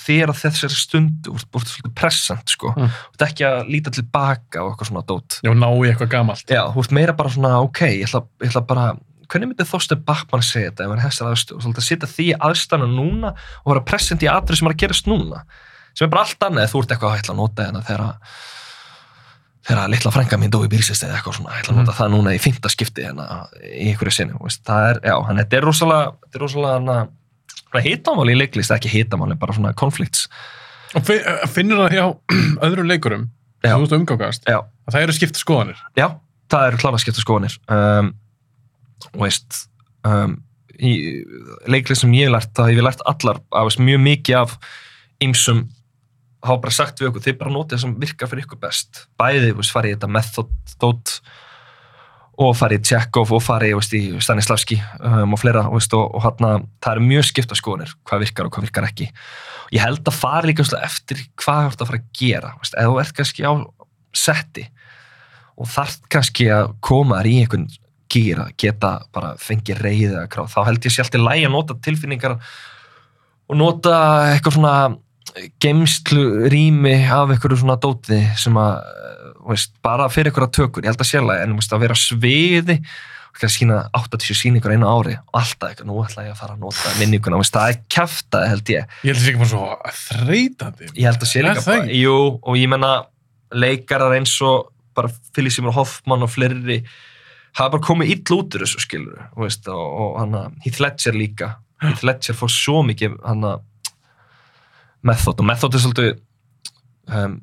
þér 0.00 0.32
að 0.32 0.40
þessari 0.42 0.78
stundu 0.78 1.34
úr 1.34 1.44
svolítið 1.44 1.92
pressant 1.98 2.54
sko. 2.54 2.72
Mm. 2.76 2.90
þú 2.90 3.18
ert 3.18 3.26
ekki 3.28 3.46
að 3.48 3.70
líta 3.70 3.92
tilbaka 3.94 4.64
og 4.64 4.72
eitthvað 4.72 4.90
svona 4.90 5.04
dót. 5.08 5.38
Já, 5.44 5.52
ná 5.54 5.68
í 5.70 5.88
eitthvað 5.90 6.12
gamalt. 6.16 6.44
Já, 6.50 6.62
þú 6.74 6.84
ert 6.84 6.94
meira 6.98 7.16
bara 7.16 7.32
svona, 7.34 7.54
ok, 7.66 7.82
ég 7.88 8.06
ætla, 8.08 8.22
ég 8.42 8.52
ætla 8.52 8.64
bara, 8.68 8.86
hvernig 9.30 9.52
myndi 9.52 9.66
Þorstein 9.68 10.04
Bachmann 10.06 10.46
segja 10.46 10.70
þetta 10.70 10.86
ef 10.86 10.94
hann 10.94 11.02
er 11.02 11.08
þessar 11.08 11.32
aðstöð 11.32 11.58
og 11.58 11.66
svolítið 11.66 11.82
að 11.84 11.88
setja 11.88 12.12
því 12.14 12.28
aðstæðna 12.48 12.88
núna 12.94 13.34
og 13.34 13.74
vera 13.74 13.84
present 13.92 14.24
í 14.24 14.30
atrið 14.30 14.60
sem 14.60 14.70
er 14.70 14.76
að 14.76 14.80
gerast 14.84 15.10
núna? 15.10 15.44
Sem 15.94 16.06
er 16.06 16.14
bara 16.14 16.24
allt 16.26 16.48
annað, 16.48 16.72
þú 16.72 16.82
ert 16.82 16.94
eitthvað 16.94 17.12
að 17.12 17.20
ætla 17.22 17.34
að 17.34 17.40
nota 17.40 17.66
hérna 17.68 17.84
þegar 17.86 18.08
þegar 19.70 19.90
litla 19.92 20.12
frænga 20.14 20.38
mín 20.40 20.52
dói 20.52 20.68
bílsist 20.72 21.04
eða 21.04 21.18
eitthvað 21.18 21.36
svona, 21.38 21.54
ég 21.54 21.64
ætla 21.64 21.74
að 21.74 21.80
nota 21.82 21.96
það 21.98 22.12
núna 22.14 22.34
í 22.34 22.40
fymta 22.42 22.70
skipti 22.72 23.04
hérna 23.04 23.26
í 23.60 23.90
einhverju 23.90 24.28
veist, 24.40 24.62
það 24.66 24.86
er, 24.88 25.00
já, 25.10 25.14
hann, 25.26 25.40
þetta 25.42 25.58
er 25.58 25.66
rosalega, 25.68 26.12
þetta 26.24 26.38
er 26.38 26.44
rosalega 26.46 26.78
hann 26.78 26.92
að 26.94 27.10
hitamáli 27.78 28.34
í 28.34 28.38
leiklist, 28.40 28.72
ekki 28.74 28.90
hitamáli, 28.90 29.36
bara 29.38 29.54
svona 29.54 29.70
konflikts. 29.78 30.26
Og 30.98 31.04
fi- 31.06 31.22
finnur 31.54 31.84
það 31.84 31.94
hjá 31.94 32.04
öðrum 32.66 32.88
leikurum, 32.90 33.28
Já. 33.62 33.76
þú 33.78 34.00
umgangast, 34.00 34.42
Já. 34.50 34.58
að 34.88 34.96
það 34.96 35.02
eru 35.06 35.12
skipta 35.20 35.38
skoðanir. 35.38 35.82
Já, 35.98 36.06
það 36.50 36.66
eru 36.72 36.80
klára 36.82 36.98
skipta 37.02 37.22
skoðanir 37.22 37.58
um, 37.70 38.08
og 39.14 39.20
veist 39.22 39.60
um, 40.08 40.34
í 40.80 40.94
leiklið 41.70 42.00
sem 42.02 42.14
ég 42.18 42.26
hef 42.26 42.34
lært 42.34 42.54
það 42.58 42.72
hef 42.72 42.80
ég 42.80 42.86
lært 42.88 43.04
allar 43.06 43.38
af 43.54 43.68
veist, 43.68 43.82
mjög 43.86 44.00
mikið 44.08 44.38
af 44.40 44.56
ymsum 45.22 45.60
hafa 46.42 46.56
bara 46.64 46.72
sagt 46.72 47.00
við 47.02 47.10
okkur, 47.10 47.22
þið 47.28 47.38
bara 47.42 47.52
notið 47.52 47.76
það 47.76 47.82
sem 47.84 47.94
virkar 48.00 48.30
fyrir 48.32 48.46
ykkur 48.46 48.60
best 48.64 49.02
bæði, 49.20 49.50
veist, 49.58 49.74
farið 49.76 49.92
í 49.92 49.96
þetta 49.98 50.08
method 50.16 50.52
dot, 50.80 51.14
og 52.40 52.54
farið 52.56 52.86
Tjekov 52.88 53.34
og 53.36 53.42
farið 53.44 53.74
veist, 53.76 53.96
Stanislavski 54.24 54.78
um, 55.04 55.34
og 55.34 55.40
fleira 55.42 55.66
veist, 55.68 55.92
og, 55.96 56.14
og 56.16 56.24
hana, 56.24 56.54
það 56.80 56.96
eru 56.96 57.08
mjög 57.10 57.26
skipta 57.28 57.58
skoðanir 57.58 57.92
hvað 58.08 58.24
virkar 58.24 58.48
og 58.48 58.54
hvað 58.54 58.66
virkar 58.68 58.88
ekki. 58.88 59.10
Ég 59.74 59.84
held 59.84 60.00
að 60.08 60.16
fara 60.16 60.48
líka 60.48 60.64
eftir 60.80 61.20
hvað 61.40 61.60
þú 61.60 61.72
ert 61.72 61.84
að 61.84 61.90
fara 61.90 62.00
að 62.00 62.08
gera 62.22 62.54
veist, 62.56 62.76
eða 62.76 62.88
þú 62.88 63.02
ert 63.04 63.14
kannski 63.18 63.44
á 63.44 63.52
setti 64.16 64.66
og 65.60 65.68
þarf 65.68 66.00
kannski 66.10 66.48
að 66.54 66.72
koma 66.84 67.20
í 67.28 67.36
einhvern 67.42 67.68
gýr 68.10 68.40
að 68.42 68.56
geta 68.58 68.94
bara 69.14 69.34
fengið 69.38 69.84
reyðið 69.84 70.16
eða 70.16 70.30
kráð, 70.32 70.50
þá 70.54 70.60
held 70.66 70.88
ég 70.88 70.94
sé 70.94 71.04
alltaf 71.04 71.22
lægi 71.22 71.46
að 71.46 71.54
nota 71.54 71.76
tilfinningar 71.84 72.36
og 73.50 73.58
nota 73.58 73.94
eitthvað 74.32 74.56
svona 74.56 74.74
geimslu 75.62 76.48
rými 76.50 76.96
af 77.06 77.30
einhverju 77.30 77.60
svona 77.60 77.78
dóti 77.78 78.18
sem 78.40 78.56
að 78.58 78.80
veist, 79.50 79.72
bara 79.84 80.08
fyrir 80.12 80.30
einhverja 80.30 80.52
tökur, 80.56 80.84
ég 80.84 80.92
held 80.92 81.02
að 81.02 81.10
sérlega 81.10 81.46
en 81.46 81.56
veist, 81.58 81.74
að 81.74 81.84
vera 81.84 81.98
sviði 81.98 82.78
og 83.30 83.52
sína 83.54 83.76
80 83.96 84.36
síningar 84.36 84.74
einu 84.74 84.88
ári 84.90 85.14
og 85.16 85.38
alltaf 85.38 85.70
eitthvað, 85.70 85.86
nú 85.88 86.00
ætla 86.02 86.26
ég 86.26 86.34
að 86.34 86.40
fara 86.40 86.56
að 86.56 86.64
nota 86.64 86.94
minninguna, 86.98 87.38
það 87.46 87.68
er 87.70 87.78
kæftað 87.94 88.46
held 88.50 88.72
ég. 88.74 88.96
Ég 89.06 89.14
held 89.14 89.16
að 89.16 89.20
það 89.20 89.24
sé 89.24 89.30
ekki 89.30 89.42
bara 89.42 89.52
svo 89.52 89.94
þreytandi. 90.00 90.90
ég 90.96 91.06
held 91.08 91.22
að 91.22 91.30
sé 91.30 91.44
líka 91.44 91.64
bara, 91.64 91.86
jú, 91.94 92.16
og 92.42 92.58
ég 92.58 92.72
menna 92.72 92.90
leikarar 93.54 94.16
eins 94.18 94.34
og 94.44 94.70
bara 94.98 95.12
Philip 95.34 95.54
Seymour 95.54 95.76
Hoffman 95.78 96.26
og 96.26 96.32
fleiri 96.32 96.80
hafa 97.56 97.72
bara 97.76 97.86
komið 97.86 98.14
ill 98.14 98.36
út 98.36 98.56
úr 98.56 98.64
þessu 98.66 98.82
skilur 98.82 99.22
veist, 99.38 99.68
og, 99.70 99.86
og 100.02 100.18
hann 100.20 100.58
Heath 100.64 100.82
Ledger 100.82 101.16
líka. 101.16 101.54
Heath 101.82 102.04
Ledger 102.06 102.36
fór 102.36 102.52
svo 102.52 102.82
mikið 102.86 103.16
hann 103.24 103.46
method 105.06 105.40
og 105.40 105.48
method 105.48 105.74
er 105.74 105.84
svolítið 105.84 106.10
um, 107.08 107.38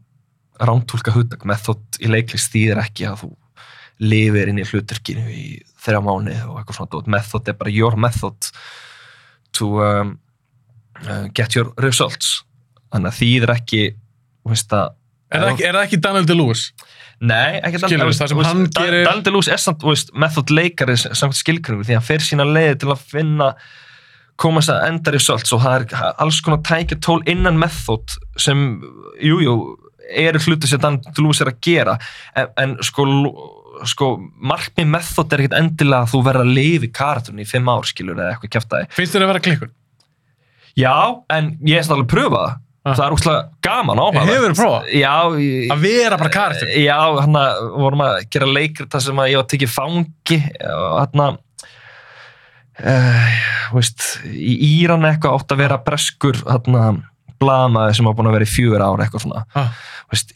rántúlka 0.59 1.13
hugdag 1.15 1.45
method 1.45 1.99
í 2.01 2.09
leiklist 2.11 2.53
þýðir 2.53 2.81
ekki 2.83 3.07
að 3.09 3.23
þú 3.23 3.31
lifir 4.07 4.51
inn 4.51 4.61
í 4.61 4.65
hluturkinu 4.67 5.25
í 5.33 5.45
þrjá 5.81 6.01
mánu 6.05 6.35
og 6.47 6.59
eitthvað 6.59 6.77
svona 6.79 6.91
dót. 6.93 7.07
method 7.09 7.47
er 7.49 7.57
bara 7.57 7.73
your 7.73 7.95
method 7.97 8.49
to 9.57 9.71
um, 9.81 10.19
uh, 11.07 11.25
get 11.33 11.55
your 11.57 11.73
results 11.81 12.43
þannig 12.93 13.09
að 13.11 13.19
þýðir 13.21 13.53
ekki 13.57 13.81
þú 13.93 14.53
veist 14.53 14.77
að 14.77 14.93
Er 15.27 15.41
það 15.43 15.49
ekki, 15.51 15.63
er 15.67 15.77
ekki 15.81 15.97
Daniel 15.99 16.23
Day-Lewis? 16.23 16.61
Nei, 17.19 17.57
ekki 17.59 17.81
Skilurðu, 17.81 18.13
það 18.15 18.29
sem 18.31 18.41
hann 18.47 18.61
gerir- 18.71 19.03
Dan 19.03 19.23
DeLuise 19.25 19.51
er 19.51 19.59
samt, 19.59 19.81
þú 19.81 19.89
veist, 19.91 20.13
method 20.15 20.53
leikari 20.55 20.95
samt 20.95 21.35
skilgringu, 21.35 21.83
því 21.83 21.97
hann 21.97 22.05
fer 22.07 22.23
sína 22.23 22.45
leiði 22.47 22.77
til 22.79 22.93
að 22.93 23.01
finna 23.11 23.49
koma 24.39 24.61
þess 24.61 24.71
að 24.71 24.85
enda 24.87 25.13
results 25.17 25.51
og 25.51 25.65
það 25.65 25.75
er 25.81 26.13
alls 26.23 26.39
konar 26.45 26.61
tækja 26.63 26.99
tól 27.03 27.19
innan 27.27 27.59
method 27.59 28.15
sem, 28.39 28.61
jújú 29.19 29.43
jú, 29.49 29.57
eru 30.09 30.39
hluti 30.45 30.69
sem 30.69 30.81
Dan 30.83 30.99
DeLuise 31.09 31.43
er 31.45 31.51
að 31.53 31.59
gera 31.67 31.97
en, 32.35 32.51
en 32.63 32.75
sko, 32.85 33.07
sko 33.87 34.11
markmið 34.37 34.87
method 34.93 35.33
er 35.33 35.43
ekkert 35.45 35.59
endilega 35.61 36.05
að 36.05 36.13
þú 36.13 36.21
verður 36.29 36.45
að 36.47 36.53
lifa 36.59 36.87
í 36.87 36.93
karatun 37.01 37.41
í 37.43 37.47
fimm 37.49 37.73
ár, 37.73 37.87
skilur, 37.89 38.17
eða 38.19 38.35
eitthvað 38.35 38.55
kæftæði 38.57 38.87
Finnst 38.95 39.17
þér 39.17 39.25
að 39.27 39.33
vera 39.33 39.43
klikkun? 39.49 39.75
Já, 40.77 40.95
en 41.33 41.51
ég 41.65 41.81
er 41.81 41.91
alveg 41.91 42.05
að 42.07 42.13
pröfa 42.13 42.45
það 42.45 42.55
Ah. 42.87 42.93
það 42.95 43.03
er 43.03 43.15
úrslega 43.17 43.39
gaman 43.65 43.99
á 43.99 44.05
Hefurðu 44.15 44.55
prófað? 44.55 44.85
Já, 44.95 45.15
ég, 45.41 45.71
Að 45.73 45.81
vera 45.83 46.19
bara 46.21 46.31
karakter? 46.31 46.69
Já, 46.79 46.99
hann 47.19 47.35
vorum 47.81 48.03
að 48.05 48.13
gera 48.31 48.47
leikrið 48.47 48.87
þar 48.93 49.03
sem 49.03 49.19
að 49.19 49.27
ég 49.27 49.35
var 49.35 49.43
að 49.43 49.49
tekið 49.51 49.73
fangi 49.73 50.37
og 50.69 50.93
hann 51.01 51.23
að 51.25 51.39
uh, 52.87 53.35
veist, 53.75 54.07
í 54.31 54.55
Íran 54.77 55.07
eitthvað 55.09 55.35
átt 55.39 55.55
að 55.55 55.61
vera 55.65 55.79
breskur 55.83 56.39
hann 56.47 56.79
að 56.79 57.01
blamaði 57.39 57.95
sem 57.95 58.05
var 58.05 58.13
búin 58.17 58.27
að 58.31 58.37
vera 58.39 58.47
í 58.47 58.53
fjögur 58.55 58.81
ára 58.83 59.05
eitthvað 59.05 59.23
svona 59.25 59.43
Ah. 59.55 59.71
veist, 60.11 60.33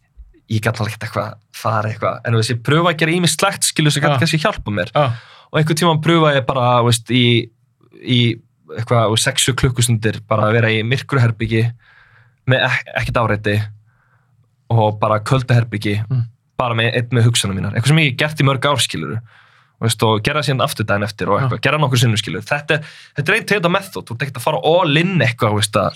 ég 0.49 0.61
gæti 0.61 0.79
alveg 0.83 0.97
eitthvað 0.99 1.33
fara 1.53 1.89
eitthvað, 1.89 2.19
en 2.25 2.33
veist, 2.35 2.51
ég 2.51 2.61
pröfa 2.63 2.91
að 2.93 2.97
gera 2.97 3.11
ími 3.11 3.27
slegt 3.29 3.63
skilu 3.63 3.91
sem 3.91 4.03
Ah. 4.03 4.17
kannski 4.17 4.37
hjálpa 4.41 4.71
mér 4.71 4.91
Já. 4.93 5.11
og 5.51 5.59
einhvern 5.59 5.77
tíma 5.81 6.01
pröfa 6.03 6.35
ég 6.35 6.45
bara 6.45 6.81
veist, 6.83 7.09
í, 7.11 7.49
í 8.03 8.39
eitthvað 8.71 9.17
sexu 9.19 9.53
klukkustundir 9.53 10.21
bara 10.27 10.43
að 10.47 10.53
vera 10.53 10.67
í 10.71 10.81
myrkruherbyggi 10.83 11.71
með 12.47 12.63
ek 12.69 12.85
ekkert 13.01 13.17
áreiti 13.21 13.57
og 14.71 14.99
bara 14.99 15.19
köldaherbyggi 15.19 15.97
Mm. 16.09 16.23
bara 16.57 16.73
með 16.75 17.09
með 17.11 17.23
hugsanum 17.27 17.55
mínar 17.57 17.73
eitthvað 17.73 17.87
sem 17.87 17.97
ég 17.97 18.17
gert 18.17 18.39
í 18.39 18.45
mörg 18.45 18.61
ár 18.65 18.77
skiluru 18.79 19.19
veist, 19.81 20.03
og 20.03 20.21
gera 20.23 20.41
síðan 20.45 20.61
aftur 20.63 20.85
daginn 20.85 21.03
eftir 21.07 21.27
og 21.27 21.41
eitthvað, 21.41 21.61
gera 21.61 21.77
nokkur 21.81 21.97
sinnum 21.97 22.15
skilur 22.17 22.41
þetta, 22.45 22.75
er- 22.77 22.83
þetta 23.17 23.29
er 23.29 23.35
einn 23.39 23.45
tegund 23.49 23.65
af 23.65 23.71
method, 23.71 24.05
þú 24.05 24.13
ert 24.15 24.21
ekkert 24.27 24.37
að 24.37 24.45
fara 24.45 24.59
all 24.63 24.97
in 24.97 25.19
eitthvað, 25.19 25.95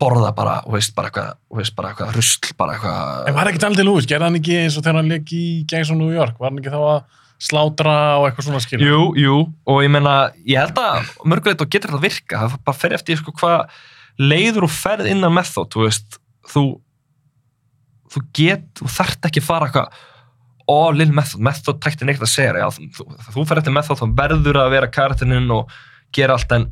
borða 0.00 0.32
bara, 0.36 0.56
veist, 0.72 0.92
bara 0.96 1.10
eitthvað, 1.10 1.36
veist, 1.56 1.74
bara 1.76 1.92
eitthvað 1.92 2.16
rusl, 2.16 2.50
bara 2.58 2.76
eitthvað 2.76 3.30
En 3.30 3.36
var 3.36 3.50
ekki 3.50 3.62
Daniel 3.62 3.80
Day-Lewis? 3.80 4.08
Gerði 4.10 4.28
hann 4.28 4.40
ekki 4.40 4.58
eins 4.60 4.76
og 4.76 4.84
þegar 4.84 5.00
hann 5.00 5.12
leik 5.12 5.32
í 5.32 5.44
Gangs 5.70 5.92
of 5.92 6.00
New 6.00 6.12
York? 6.12 6.36
Var 6.40 6.50
hann 6.50 6.60
ekki 6.60 6.74
þá 6.74 6.80
að 6.82 7.22
slátra 7.46 7.96
og 8.20 8.26
eitthvað 8.28 8.48
svona 8.48 8.62
skilur? 8.64 8.86
Jú, 8.86 9.02
jú, 9.20 9.36
og 9.68 9.82
ég 9.84 9.92
meina, 9.92 10.16
ég 10.48 10.60
held 10.60 10.80
að 10.80 11.12
mörgulegt 11.28 11.64
og 11.64 11.72
getur 11.72 11.92
þetta 11.92 12.00
að 12.00 12.08
virka, 12.08 12.42
það 12.42 12.58
bara 12.68 12.80
fer 12.80 12.96
eftir 12.96 13.20
sko, 13.20 13.34
hvað 13.40 13.78
leiður 14.20 14.68
og 14.68 14.72
ferð 14.72 15.10
innan 15.12 15.34
method, 15.36 15.68
þú 15.72 15.84
veist, 15.84 16.20
þú 16.52 16.64
þú 18.12 18.22
get, 18.36 18.68
þú 18.78 18.92
þarft 18.92 19.28
ekki 19.28 19.42
fara 19.44 19.68
eitthvað 19.68 20.04
all 20.66 21.02
in 21.02 21.12
method, 21.14 21.42
method 21.46 21.78
tækti 21.82 22.06
neitt 22.08 22.22
að 22.22 22.32
segja 22.32 22.56
já, 22.58 22.66
þú, 22.74 23.06
þú, 23.28 23.44
fer 23.46 23.60
eftir 23.60 23.74
method, 23.74 24.00
þá 24.00 24.16
verður 24.18 24.60
að 24.64 24.72
vera 24.74 24.90
karakterinn 24.90 25.52
og 25.54 25.70
gera 26.16 26.36
allt 26.36 26.54
en, 26.56 26.66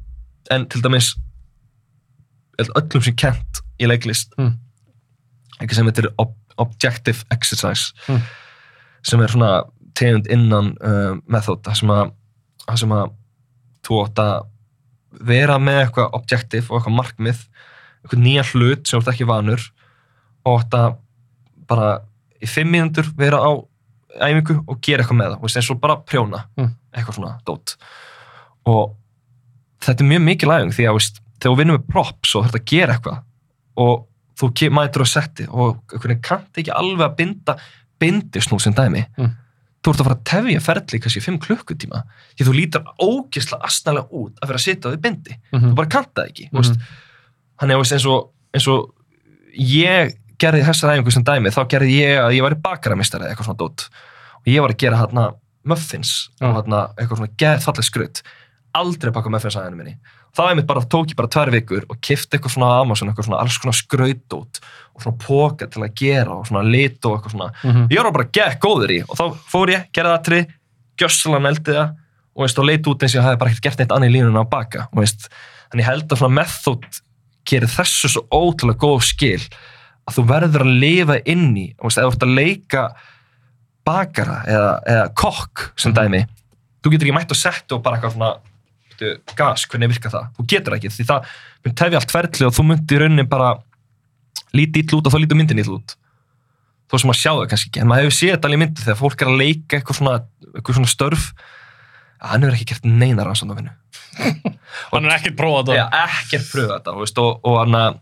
en 0.54 0.66
til 0.70 0.82
dæmis 0.84 1.12
öllum 2.58 3.02
sem 3.04 3.16
kent 3.16 3.60
í 3.80 3.88
leiklist 3.90 4.34
Mm. 4.38 4.54
ekki 5.60 5.74
sem 5.74 5.88
er 5.88 6.08
ob 6.18 6.34
objective 6.58 7.24
exercise 7.34 7.92
Mm. 8.08 8.20
sem 9.02 9.20
er 9.20 9.28
svona 9.28 9.64
tegund 9.94 10.26
innan 10.30 10.76
uh, 10.82 11.14
method 11.26 11.62
það 11.62 11.74
sem 11.80 11.88
að, 11.90 12.12
það 12.66 12.78
sem 12.78 12.90
að 12.92 13.12
þú 13.86 14.00
átt 14.04 14.18
að 14.18 14.46
vera 15.20 15.58
með 15.58 15.80
eitthvað 15.84 16.14
objective 16.18 16.66
og 16.70 16.78
eitthvað 16.80 16.96
markmið 16.98 17.42
eitthvað 18.04 18.22
nýja 18.24 18.44
hlut 18.52 18.86
sem 18.88 18.98
þú 19.00 19.02
ert 19.04 19.12
ekki 19.14 19.26
vanur 19.28 19.62
og 20.44 20.60
átt 20.60 20.74
að 20.74 20.96
bara 21.68 21.90
í 22.42 22.46
fimm 22.50 22.70
mínútur 22.74 23.06
vera 23.16 23.38
á 23.40 23.50
æfingu 24.20 24.60
og 24.68 24.80
gera 24.84 25.02
eitthvað 25.02 25.16
með 25.18 25.30
það, 25.30 25.38
þú 25.38 25.42
veist, 25.46 25.56
eins 25.56 25.70
og 25.70 25.80
bara 25.80 25.96
prjóna 26.06 26.44
Mm. 26.58 26.74
eitthvað 26.94 27.14
svona 27.18 27.38
dót 27.46 27.76
og 28.66 28.94
þetta 29.84 30.00
er 30.04 30.10
mjög 30.10 30.22
mikið 30.28 30.48
lægung 30.50 30.72
því 30.74 30.84
að 30.88 30.98
veist, 30.98 31.20
þegar 31.40 31.52
þú 31.52 31.56
vinnur 31.60 31.78
með 31.78 31.86
props 31.92 32.34
og 32.34 32.44
þarf 32.46 32.58
að 32.60 32.66
gera 32.72 32.96
eitthvað 32.96 33.22
og 33.84 34.04
þú 34.40 34.50
mætur 34.74 35.04
á 35.04 35.08
setti 35.08 35.46
og 35.48 35.80
kannt 36.24 36.60
ekki 36.60 36.74
alveg 36.74 37.06
að 37.06 37.16
binda 37.20 37.56
bindisnúl 38.02 38.60
sem 38.60 38.74
dæmi. 38.74 39.04
Mm. 39.18 39.32
þú 39.84 39.92
ert 39.92 40.00
að 40.00 40.06
fara 40.08 40.16
að 40.16 40.24
tefja 40.30 40.60
ferli 40.64 40.98
kannski 41.04 41.20
í 41.20 41.24
5 41.24 41.38
klukkutíma 41.44 41.98
því 42.38 42.44
þú 42.48 42.52
lítur 42.56 42.86
ógislega 43.04 43.68
astnælega 43.68 44.08
út 44.16 44.38
að 44.40 44.48
vera 44.48 44.58
að 44.58 44.64
sitja 44.64 44.88
á 44.88 44.92
því 44.94 45.00
bindi. 45.04 45.36
Mhm. 45.52 45.70
þú 45.70 45.74
bara 45.74 45.88
kannt 45.92 46.14
það 46.14 46.28
ekki 46.30 46.48
mm 46.50 46.58
Mhm. 46.58 46.80
þannig 47.60 47.74
að 47.76 47.92
eins, 47.92 48.06
og, 48.06 48.30
eins 48.54 48.68
og 48.68 48.94
ég 49.54 50.14
gerði 50.38 50.64
þessar 50.64 50.94
æfingu 50.96 51.12
sem 51.12 51.24
dæmi 51.24 51.52
þá 51.52 51.62
gerði 51.68 51.90
ég 52.00 52.18
að 52.18 52.34
ég 52.34 52.42
var 52.42 52.54
í 52.56 52.60
bakaramistari 52.64 53.28
eitthvað 53.28 53.44
svona 53.46 53.60
dót. 53.60 53.88
Og 54.44 54.46
ég 54.46 54.60
var 54.60 54.70
að 54.70 54.76
gera 54.82 54.96
hérna 54.96 55.34
muffins 55.64 56.30
og 56.40 56.56
hérna 56.56 56.80
eitthvað 56.96 57.20
svona 57.20 57.36
geðfalleg 57.40 57.84
skrutt 57.84 58.22
aldrei 58.74 59.12
baka 59.12 59.30
muffins 59.30 59.56
aðeinu 59.56 59.76
minni 59.76 59.94
það 60.34 60.50
er 60.50 60.56
mitt 60.58 60.66
bara, 60.66 60.80
tók 60.90 61.10
ég 61.12 61.16
bara 61.16 61.28
tvær 61.30 61.50
vikur 61.54 61.84
og 61.88 62.00
kifti 62.02 62.36
eitthvað 62.36 62.54
svona 62.56 62.80
Amazon, 62.80 63.08
eitthvað 63.08 63.28
svona 63.28 63.40
alls 63.40 63.58
konar 63.62 63.76
skrautót 63.78 64.60
og 64.94 65.02
svona 65.04 65.18
póka 65.22 65.68
til 65.70 65.82
að 65.82 65.94
gera 65.94 66.34
og 66.40 66.46
svona 66.48 66.62
lit 66.66 67.04
og 67.06 67.16
eitthvað 67.20 67.34
svona 67.36 67.50
Mhm. 67.64 67.88
ég 67.90 68.02
var 68.02 68.12
bara 68.12 68.24
gekk 68.32 68.58
góður 68.60 68.90
í 68.90 69.00
og 69.08 69.16
þá 69.16 69.24
fór 69.52 69.68
ég, 69.74 69.86
gerði 69.92 70.14
það 70.14 70.24
trið, 70.28 70.46
gjössalega 70.98 71.42
neldi 71.42 71.72
það 71.72 71.94
og 72.36 72.42
veist, 72.42 72.58
og 72.58 72.64
leit 72.66 72.86
út 72.90 73.02
eins 73.02 73.14
og 73.14 73.20
ég 73.20 73.24
hafi 73.28 73.38
bara 73.38 73.50
ekkert 73.50 73.62
gert 73.62 73.78
neitt 73.78 73.92
annað 73.94 74.10
í 74.10 74.14
línuna 74.18 74.42
á 74.42 74.46
baka 74.50 74.88
og 74.92 74.98
veist, 75.04 75.28
ég 75.74 75.84
held 75.86 76.08
að 76.10 76.18
svona 76.18 76.34
method 76.34 76.84
gerir 77.46 77.68
þessu 77.68 78.08
svo 78.08 78.22
ótrúlega 78.30 78.78
góð 78.78 79.02
skil 79.02 79.42
að 80.08 80.14
þú 80.18 80.22
verður 80.28 80.62
að 80.66 80.78
lifa 80.80 81.16
inn 81.26 81.54
í 81.56 81.74
og 81.78 81.86
veist, 81.90 81.98
eða 81.98 82.10
þú 82.10 82.14
ert 82.14 82.26
að 82.26 82.34
leika 82.34 82.82
bakara 83.84 84.38
eða, 84.48 84.72
eða 84.88 85.08
kokk 85.14 85.70
sem 85.76 85.92
Mhm. 85.92 85.98
dæmi 86.00 86.26
þú 86.82 86.90
getur 86.90 87.06
ekki 87.08 87.14
mætt 87.18 87.30
og 87.30 87.36
sett 87.36 87.72
og 87.72 87.82
bara 87.82 87.96
eitthvað 87.98 88.12
svona 88.16 88.34
veitu, 89.04 89.34
gas, 89.38 89.66
hvernig 89.70 89.92
virkar 89.94 90.14
það? 90.14 90.30
Þú 90.36 90.46
getur 90.54 90.76
ekki 90.78 90.92
því 90.94 91.06
það 91.10 91.34
mun 91.64 91.76
tefja 91.80 92.00
allt 92.00 92.14
ferli 92.14 92.48
og 92.48 92.56
þú 92.56 92.66
myndir 92.70 92.96
í 92.96 93.02
rauninni 93.04 93.26
bara 93.28 93.50
lítið 94.54 94.82
ítl 94.84 94.98
út 94.98 95.08
og 95.08 95.14
þá 95.14 95.20
lítur 95.22 95.40
myndin 95.40 95.62
ítl 95.62 95.76
út 95.78 95.96
þó 96.90 96.98
sem 97.00 97.10
maður 97.10 97.20
sjá 97.20 97.30
það 97.32 97.46
kannski 97.52 97.70
ekki 97.70 97.82
en 97.82 97.90
maður 97.90 98.06
hefur 98.06 98.16
séð 98.18 98.34
þetta 98.34 98.48
alveg 98.48 98.58
í 98.58 98.62
myndi 98.64 98.84
þegar 98.84 99.00
fólk 99.00 99.22
er 99.24 99.30
að 99.30 99.40
leika 99.40 99.78
eitthvað 99.78 99.98
svona, 99.98 100.16
eitthvað 100.52 100.78
svona 100.78 100.92
störf 100.92 101.24
að 102.20 102.28
hann 102.32 102.44
hefur 102.44 102.58
ekki 102.58 102.68
gert 102.72 102.86
neina 102.88 103.26
rannsóknarvinnu 103.26 103.72
Hann 104.92 105.08
er 105.08 105.16
ekkert 105.16 105.38
prófað 105.38 105.74
Já, 105.74 105.86
þetta. 105.88 106.04
ekkert 106.04 106.50
pröfa 106.52 106.76
þetta 106.76 106.94
veist, 107.00 107.18
og, 107.18 107.48
og 107.48 107.56
hann 107.62 107.78
að 107.78 107.96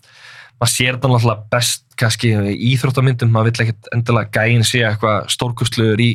maður 0.61 0.73
sér 0.73 0.99
þetta 0.99 1.11
náttúrulega 1.13 1.47
best 1.55 1.87
kannski 1.99 2.33
í 2.53 2.57
íþróttamyndum, 2.73 3.33
maður 3.33 3.51
vill 3.51 3.65
ekkert 3.65 3.89
endilega 3.97 4.43
gæin 4.43 4.67
sé 4.67 4.83
eitthvað 4.87 5.31
stórkustluður 5.33 6.03
í 6.05 6.11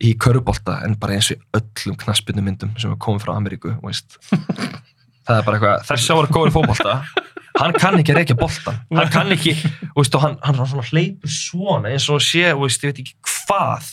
í 0.00 0.14
körubólta 0.20 0.80
en 0.86 0.96
bara 1.00 1.18
eins 1.18 1.30
og 1.34 1.60
öllum 1.60 1.98
knaspinu 2.00 2.44
myndum 2.44 2.72
sem 2.80 2.92
er 2.92 3.00
komið 3.00 3.26
frá 3.26 3.34
Ameríku 3.36 3.74
það 5.26 5.36
er 5.36 5.46
bara 5.46 5.58
eitthvað 5.58 5.88
þessi 5.90 6.14
ára 6.14 6.30
góður 6.32 6.50
í 6.50 6.54
fótbolta. 6.56 6.94
Hann 7.60 7.74
kann 7.76 7.98
ekki 7.98 8.14
að 8.14 8.20
reykja 8.20 8.36
boltan 8.38 8.78
hann 8.94 9.10
kann 9.12 9.34
ekki, 9.34 9.52
veist, 9.96 10.14
og 10.16 10.22
hann, 10.24 10.38
hann 10.46 10.60
svona 10.60 10.86
hleypur 10.86 11.32
svona 11.34 11.90
eins 11.92 12.06
og 12.12 12.22
sé, 12.24 12.46
veist, 12.56 12.84
ég 12.86 12.94
veit 12.94 13.02
ekki 13.02 13.16
hvað. 13.26 13.90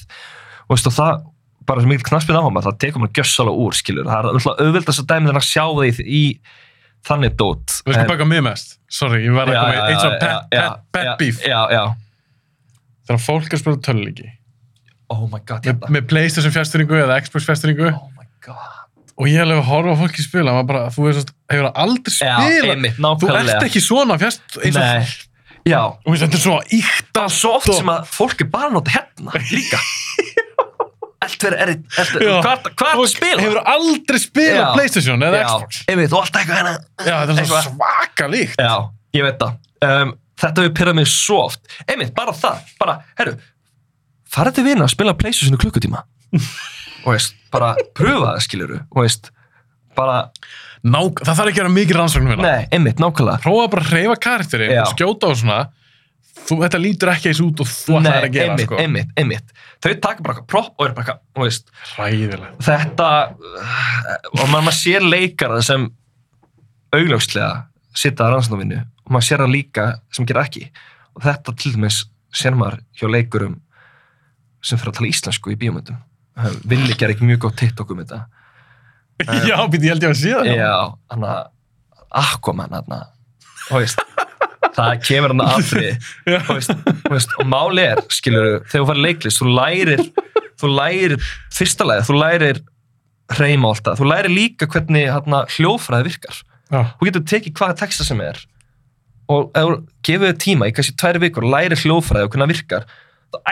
Veist, 0.72 0.88
og 0.88 0.96
það 0.96 1.26
bara 1.68 1.84
sem 1.84 1.92
mikil 1.92 2.08
knaspinu 2.08 2.40
á 2.40 2.44
hann, 2.46 2.62
það 2.64 2.80
tekur 2.86 3.04
maður 3.04 3.18
gjössalega 3.20 3.66
úr 3.66 3.76
skilur, 3.76 4.08
það 4.08 4.18
er 4.30 4.38
náttúrulega 4.38 4.68
auðvildast 4.68 5.04
að 5.04 5.10
dæmi 5.12 5.30
þegar 5.32 5.42
að 5.42 5.48
sjá 5.50 5.64
það 5.66 5.88
í, 5.90 6.06
í 6.22 6.24
þannig 7.10 7.38
dót. 7.42 7.76
Þú 7.82 7.90
veist 7.92 8.00
hvað 8.00 8.12
baka 8.14 8.28
mig 8.30 8.44
mest? 8.46 8.76
Sorry, 8.88 9.24
ég 9.26 9.36
verði 9.36 9.58
að 9.58 9.68
koma 9.68 9.90
í 9.92 9.98
svo 10.00 10.12
pet, 10.22 10.48
pet, 10.54 10.84
pet 10.96 11.12
beef. 11.20 11.42
já, 11.44 11.60
já, 11.76 11.84
Þegar 13.08 13.24
fólk 13.24 13.50
er 13.50 13.58
að 13.58 13.64
spila 13.66 13.82
töluleiki 13.84 14.30
oh 15.14 15.24
my 15.28 15.40
god, 15.42 15.62
með, 15.62 15.70
hérna. 15.70 15.94
með 15.96 16.10
Playstation 16.12 16.54
fjastringu 16.56 17.00
eða 17.00 17.20
Xbox 17.26 17.48
fjastringu 17.48 17.88
oh 17.92 18.10
my 18.18 18.28
god. 18.46 18.74
Og 19.18 19.30
ég 19.32 19.40
hef 19.40 19.48
alveg 19.48 19.62
að 19.64 19.70
horfa 19.72 19.96
fólki 20.02 20.26
spila 20.26 20.54
maður 20.54 20.68
bara, 20.72 20.82
þú 20.94 21.08
veist, 21.08 21.32
hefur 21.50 21.70
aldrei 21.72 22.14
spila 22.14 22.76
einmitt, 22.76 23.00
þú 23.02 23.32
ert 23.34 23.66
ekki 23.66 23.82
svona 23.82 24.20
fjast 24.22 24.60
eins 24.62 24.78
og, 24.78 25.16
já, 25.68 25.80
veist, 26.06 26.26
þetta 26.26 26.38
er 26.38 26.44
svo 26.44 26.58
íkt 26.78 27.10
það 27.16 27.24
er 27.24 27.36
svo 27.40 27.56
oft 27.58 27.72
sem 27.74 27.94
að 27.96 28.12
fólk 28.14 28.44
er 28.46 28.52
bara 28.54 28.70
að 28.70 28.78
nota 28.78 28.94
hérna 28.98 29.42
líka. 29.50 29.82
Allt 31.28 31.44
verið 31.44 31.64
er, 31.64 31.72
er, 31.74 32.12
hvað 32.46 32.92
er 32.92 33.00
að 33.02 33.10
spila? 33.10 33.42
hefur 33.42 33.58
aldrei 33.74 34.20
spila 34.22 34.60
Já. 34.62 34.68
Playstation 34.78 35.26
eða 35.26 35.42
Já, 35.42 35.48
Xbox. 35.50 35.80
Einmitt, 35.90 36.12
þú 36.14 36.20
alltaf 36.22 36.44
eitthvað 36.44 36.60
hérna 36.62 36.76
já, 37.10 37.16
þetta 37.18 37.42
er 37.42 37.50
svo 37.50 37.62
svaka 37.66 38.28
líkt 38.32 38.62
Já, 38.62 38.74
ég 39.18 39.26
veit 39.26 39.42
það. 39.42 39.58
Um, 39.88 40.14
Þetta 40.38 40.64
hefur 40.64 40.74
pyrrað 40.78 40.98
mig 41.00 41.08
svo 41.10 41.38
oft. 41.48 41.64
Einmitt, 41.90 42.14
bara 42.18 42.34
það, 42.38 42.74
bara, 42.78 43.00
herru 43.18 43.38
farið 44.34 44.60
til 44.60 44.68
vina 44.68 44.86
að 44.88 44.94
spila 44.94 45.16
Playstation 45.18 45.58
í 45.58 45.62
klukkutíma. 45.62 46.04
Og 47.06 47.14
veist, 47.14 47.36
bara 47.54 47.74
pröfa 47.96 48.34
það 48.34 48.44
skiluru, 48.44 48.78
og 48.92 49.06
veist 49.06 49.30
bara, 49.96 50.28
Nák, 50.88 51.22
það 51.26 51.40
þarf 51.40 51.50
ekki 51.52 51.62
að 51.62 51.64
vera 51.64 51.74
mikið 51.74 51.98
rannsóknum 51.98 52.32
hérna 52.34 52.46
nei, 52.52 52.68
einmitt, 52.76 53.00
nákvæmlega. 53.02 53.42
Prófa 53.44 53.68
bara 53.74 53.84
að 53.84 53.94
hreyfa 53.94 54.16
karakteri 54.22 54.68
Já. 54.70 54.82
og 54.84 54.92
skjóta 54.94 55.32
og 55.32 55.40
svona. 55.40 55.60
Þú, 56.48 56.58
þetta 56.62 56.80
lítur 56.80 57.12
ekki 57.12 57.32
eins 57.32 57.40
út 57.44 57.64
og 57.64 57.70
þú 57.72 57.96
ætlaðir 57.98 58.28
að 58.28 58.36
gera 58.36 58.52
einmitt, 58.52 58.68
sko. 58.68 58.78
einmitt, 58.84 59.14
einmitt. 59.20 59.56
Þau 59.84 59.90
taka 60.04 60.26
bara 60.26 60.36
eitthvað 60.36 60.50
propp 60.54 60.76
og 60.78 60.86
er 60.86 60.94
bara 60.96 61.04
eitthvað, 61.04 61.24
þú 61.34 61.48
veist 61.48 61.72
hræðilegt. 61.96 62.60
þetta 62.68 63.08
og 63.34 64.44
maður, 64.44 64.54
maður 64.54 64.78
sér 64.78 65.08
leikara 65.08 65.64
sem 65.66 65.88
augljóslega 66.96 67.50
sita 67.98 68.28
að 68.28 68.36
rannsóknarvinnu 68.36 68.80
og 68.84 69.16
maður 69.16 69.28
sér 69.32 69.44
það 69.44 69.56
líka 69.58 69.88
sem 70.14 70.30
gera 70.30 70.46
ekki. 70.48 70.68
Og 71.18 71.26
þetta 71.26 71.58
til 71.58 71.74
dæmis 71.76 72.04
sér 72.38 72.56
maður 72.60 72.84
hjá 73.00 73.10
leikurum 73.12 73.58
sem 74.64 74.80
fyrir 74.80 74.94
að 74.94 75.00
tala 75.00 75.12
íslensku 75.12 75.54
í 75.54 75.60
bíómyndum. 75.60 76.00
Villi 76.70 76.96
gera 76.98 77.16
ekki 77.16 77.28
mjög 77.28 77.46
góð 77.46 77.56
TikTok 77.64 77.94
um 77.94 78.02
þetta. 78.04 78.24
Já, 79.50 79.58
býtti, 79.68 79.88
ég 79.88 79.96
held 79.96 80.06
ég 80.06 80.12
að 80.14 80.20
sé 80.20 80.34
það. 80.36 80.52
Já, 80.58 80.74
hann 81.14 81.28
að 81.28 81.54
Aquaman 82.18 82.76
hann 82.78 82.98
veist 83.74 84.00
það 84.78 84.94
kemur 85.04 85.34
hann 85.34 85.44
aðfrið 85.44 86.10
Já. 86.34 86.40
og, 87.12 87.46
máli 87.50 87.84
er, 87.84 88.02
skilur 88.14 88.50
þegar 88.70 88.84
þú 88.84 88.88
farir 88.92 89.04
leiklist, 89.04 89.42
þú 89.42 89.54
lærir 89.58 90.04
þú 90.58 90.74
lærir, 90.74 91.16
fyrsta 91.54 91.88
lagi, 91.88 92.06
þú 92.08 92.20
lærir 92.22 92.62
hreima 93.38 93.72
alltaf, 93.74 94.00
þú 94.00 94.08
lærir 94.10 94.34
líka 94.34 94.70
hvernig 94.72 95.10
hérna, 95.12 95.44
hljófræði 95.58 96.08
virkar. 96.08 96.38
Já. 96.68 96.80
þú 97.00 97.10
getur 97.10 97.26
tekið 97.32 97.58
hvaða 97.60 97.80
texta 97.84 98.08
sem 98.08 98.22
er 98.24 98.40
og 99.32 99.52
ef 99.56 99.68
þú 99.68 99.76
gefur 100.08 100.30
þér 100.30 100.40
tíma 100.44 100.68
í 100.68 100.74
kannski 100.76 100.96
tværi 101.00 101.22
vikur 101.26 101.48
lærir 101.48 101.80
hljófræði 101.80 102.28
og 102.28 102.34
hvernig 102.34 102.48
það 102.48 102.54
virkar 102.56 102.88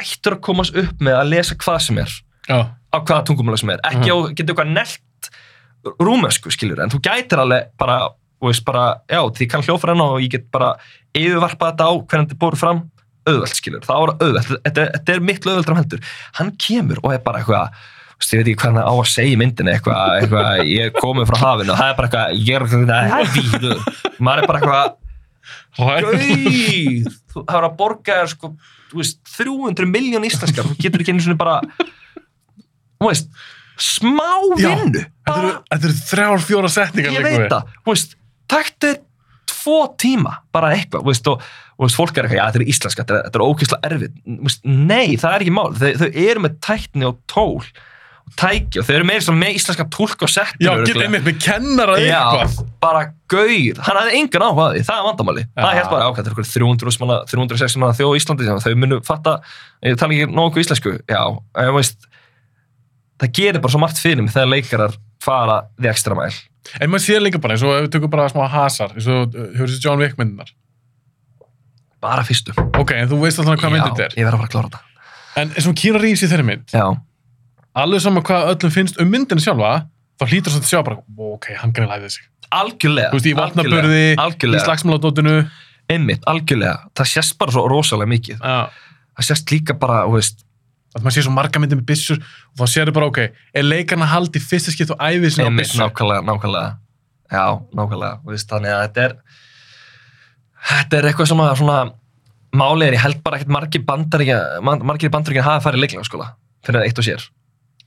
ættur 0.02 0.38
að 0.38 0.44
komast 0.48 0.78
upp 0.80 1.02
með 1.04 1.20
að 1.20 1.32
lesa 1.34 1.58
hvað 1.62 1.80
sem 1.88 2.02
er. 2.04 2.20
Já. 2.46 2.60
á 2.94 2.98
hvaða 3.02 3.24
tungumála 3.28 3.58
sem 3.60 3.72
er. 3.74 3.82
Ekki 3.90 4.12
mm 4.12 4.36
getur 4.38 4.54
eitthvað 4.54 4.74
nelt 4.76 5.30
rúmensku 6.02 6.52
skilur 6.54 6.82
en 6.82 6.94
þú 6.94 7.02
gætir 7.06 7.42
alveg 7.42 7.72
bara 7.78 7.98
veist 8.46 8.66
bara, 8.68 9.00
já, 9.10 9.22
því 9.34 9.48
kann 9.50 9.64
hljófræðina 9.66 10.06
og 10.14 10.22
ég 10.22 10.36
get 10.36 10.46
bara 10.54 10.76
yfirvarpað 11.16 11.72
þetta 11.72 11.88
á 11.90 11.94
hvernig 11.96 12.28
þetta 12.30 12.40
búið 12.42 12.60
fram 12.62 12.82
auðvelt 13.26 13.58
skilur, 13.58 13.82
það 13.86 14.02
ára 14.02 14.16
auðvelt. 14.22 14.50
Þetta, 14.68 14.86
þetta 14.96 15.14
er 15.16 15.24
miklu 15.26 15.52
auðveldra 15.52 15.78
heldur. 15.80 16.10
Hann 16.38 16.52
kemur 16.62 17.02
og 17.02 17.16
er 17.16 17.24
bara 17.26 17.42
eitthvað 17.42 17.80
ég 18.24 18.40
veit 18.40 18.50
ekki 18.52 18.62
hvernig 18.64 18.86
á 18.86 18.94
að 18.96 19.10
segja 19.12 19.34
í 19.34 19.40
myndinni 19.40 19.74
eitthvað, 19.74 20.14
eitthvað 20.22 20.62
ég 20.70 20.88
er 20.88 20.94
komið 20.96 21.28
frá 21.30 21.38
hafinu 21.42 21.74
og 21.74 21.80
það 21.82 21.90
er 21.90 21.98
bara 21.98 22.08
eitthvað, 22.08 22.28
ég 22.40 22.56
er 22.56 22.62
eitthvað 22.66 22.86
maður 24.24 24.42
er 24.42 24.48
bara 24.50 24.60
eitthvað 24.62 24.86
gauð, 25.76 27.10
þú 27.34 27.44
það 27.44 27.58
er 27.60 27.68
að 27.68 27.76
borga 27.82 28.20
sko, 28.32 28.52
þú 28.96 29.04
veist, 29.04 29.20
300 29.36 29.90
miljón 29.92 30.26
íslenskar, 30.28 30.70
þú 30.72 30.78
getur 30.82 31.04
ekki 31.04 31.16
einu 31.16 31.26
svona 31.26 31.40
bara 31.40 31.60
þú 33.00 33.10
veist 33.10 33.30
smá 33.82 34.30
vinnu 34.56 35.04
Þetta 35.26 35.36
eru, 35.42 35.52
eru 35.76 35.98
þrjár, 36.12 36.44
fjóra 36.46 36.72
setningar 36.72 37.16
ég 37.16 37.26
veit 37.26 37.52
það, 37.52 37.74
þú 37.82 37.94
veist, 37.96 38.16
taktu 38.52 38.92
tvo 39.50 39.80
tíma, 40.00 40.38
bara 40.54 40.72
eitthvað 40.76 41.08
veist, 41.10 41.28
og, 41.28 41.42
og 41.76 41.88
veist, 41.88 41.98
fólk 41.98 42.16
er 42.18 42.28
eitthvað, 42.28 42.40
já, 42.40 42.46
þetta 42.46 42.62
er 42.62 42.72
íslenska 42.74 43.04
þetta 43.04 43.18
er, 43.18 43.26
þetta 43.28 43.40
er 43.42 43.46
ógeðslega 43.46 43.90
erfið, 43.90 44.16
veist, 44.46 44.64
nei, 44.70 45.18
það 45.20 45.32
er 45.34 45.46
ekki 45.46 45.56
mál, 45.58 45.68
þau, 45.76 45.92
þau 46.02 46.10
eru 46.26 46.46
með 46.46 46.58
tækni 46.70 47.10
og 47.10 47.20
tól 47.32 47.60
tæki 48.36 48.82
og 48.82 48.88
þau 48.88 48.96
eru 48.98 49.08
meira 49.08 49.34
með 49.38 49.58
íslenska 49.60 49.86
tólk 49.94 50.24
og 50.26 50.32
settur 50.32 50.66
Já, 50.66 50.72
get 50.88 50.98
einmitt 51.04 51.28
með 51.28 51.38
kennara 51.46 51.96
Já, 52.02 52.18
eitthvað. 52.26 52.56
bara 52.84 53.04
gauð, 53.32 53.80
hann 53.86 54.00
hafði 54.02 54.18
engan 54.20 54.46
áhuga 54.48 54.66
á 54.66 54.72
því, 54.74 54.82
það 54.88 54.98
er 54.98 55.06
vandamáli. 55.10 55.46
Það 55.54 55.68
er 55.70 55.76
Já. 55.76 55.80
helt 55.80 55.94
bara 55.94 56.08
ákvæmt, 56.10 56.26
það 56.26 56.32
er 56.32 56.36
okkur 56.36 56.50
300 56.50 57.00
manna, 57.04 57.20
360 57.32 57.82
manna 57.84 57.98
þjóð 58.00 58.18
í 58.18 58.20
Íslandi 58.22 58.50
sem 58.50 58.64
þau 58.66 58.76
munu 58.82 59.00
fatta, 59.06 59.38
ég 59.86 60.02
tala 60.02 60.18
ekki 60.18 60.36
nógu 60.36 60.64
íslensku, 60.66 60.98
já, 61.06 61.22
en 61.56 61.70
þú 61.70 61.78
veist 61.78 62.10
það 63.22 63.32
gerir 63.40 63.64
bara 63.64 63.76
svo 63.76 63.82
margt 63.86 64.02
fyrir 64.04 64.26
mig 64.26 64.34
þegar 64.36 64.52
leikarar 64.52 64.98
fara 65.24 65.62
því 65.80 65.92
ekstra 65.94 66.18
mæl 66.20 66.34
En 66.82 66.90
maður 66.90 67.04
sér 67.06 67.22
líka 67.22 67.40
bara 67.40 67.56
eins 67.56 67.64
og 67.64 67.76
ef 67.78 67.84
við 67.86 67.92
tökum 67.94 68.12
bara 68.12 68.26
smá 68.32 68.48
hasar 68.50 68.92
eins 68.98 69.06
og 69.08 69.36
uh, 69.38 69.50
hefur 69.54 69.70
þessi 69.70 69.84
John 69.86 70.02
Wick 70.02 70.18
myndinar 70.20 70.50
bara 72.06 72.26
fyrstu. 72.26 72.54
Ok, 72.78 72.94
en 72.98 73.10
þú 73.10 73.20
veist 73.24 73.40
alltaf 73.42 73.60
hvað 73.62 73.76
myndið 73.76 73.94
þetta 73.96 74.06
er. 74.06 74.16
ég 74.20 74.28
verð 74.28 74.38
að 74.38 74.42
fara 74.42 74.50
að 74.50 74.54
klára 74.54 74.70
þetta. 74.70 74.82
En 75.42 75.54
eins 75.56 75.68
og 75.70 75.78
Keanu 75.80 76.02
Reeves 76.04 76.22
í 76.26 76.30
þeirri 76.32 76.46
mynd. 76.50 76.66
Já, 76.76 76.86
alveg 77.76 78.02
sama 78.04 78.24
hvað 78.26 78.54
öllum 78.54 78.74
finnst 78.74 79.00
um 79.02 79.12
myndinu 79.12 79.44
sjálfa 79.44 79.74
þá 80.20 80.26
hlýtur 80.32 80.54
það 80.54 80.64
að 80.64 80.72
sjá 80.72 80.82
bara, 80.88 80.98
"Ó, 81.20 81.24
ok, 81.36 81.46
hann 81.60 81.74
greið 81.76 81.92
læðið 81.92 82.12
sig. 82.16 82.24
Algjörlega 82.56 83.10
Þú 83.12 83.18
veist, 83.20 83.28
í 83.28 83.36
vatnaburði, 83.36 84.06
í 84.16 84.64
slagsmáladótinu 84.64 85.36
einmitt, 85.90 86.24
algjörlega. 86.30 86.90
Það 86.96 87.12
sést 87.12 87.38
bara 87.38 87.52
svo 87.52 87.68
rosalega 87.70 88.10
mikið. 88.10 88.40
Já, 88.40 88.70
það 89.18 89.28
sést 89.30 89.52
líka 89.52 89.74
bara, 89.80 90.06
þú 90.06 90.18
veist 90.20 90.46
að 90.96 91.04
maður 91.04 91.16
sé 91.18 91.24
svo 91.26 91.34
marga 91.36 91.60
myndir 91.60 91.80
með 91.82 91.88
byssur 91.92 92.18
og 92.22 92.62
þá 92.62 92.66
sér 92.72 92.92
bara, 92.96 93.10
ok, 93.12 93.20
er 93.54 93.64
leikarna 93.68 94.08
haldi 94.08 94.40
fyrsta 94.40 94.72
skipt 94.72 94.92
og 94.96 95.02
æfið 95.04 95.34
sinni 95.36 95.50
á 95.52 95.60
byssur? 95.60 95.82
nákvæmlega, 95.84 96.24
nákvæmlega. 96.24 96.78
Já, 97.32 97.46
nákvæmlega, 97.76 98.20
veist, 98.30 98.48
þannig 98.48 98.72
að 98.72 98.84
þetta 98.86 99.04
er 99.04 99.16
þetta 100.72 100.98
er 100.98 101.08
eitthvað 101.10 101.28
sem 101.28 101.44
að 101.44 101.56
svona 101.60 101.80
máli 102.56 102.88
er, 102.88 102.96
ég 102.96 103.04
held 103.04 103.24
bara 103.26 103.40
ekkert 103.40 103.52
margir 103.52 103.84
bandaríkja, 103.84 104.40
margir 104.64 105.12
bandaríkja 105.12 105.44
hafa 105.44 105.66
farið 105.68 105.84
leiklega 105.84 106.08
skóla, 106.08 106.30
fyrir 106.64 106.86
eitt 106.88 107.02
og 107.02 107.08
sér 107.08 107.26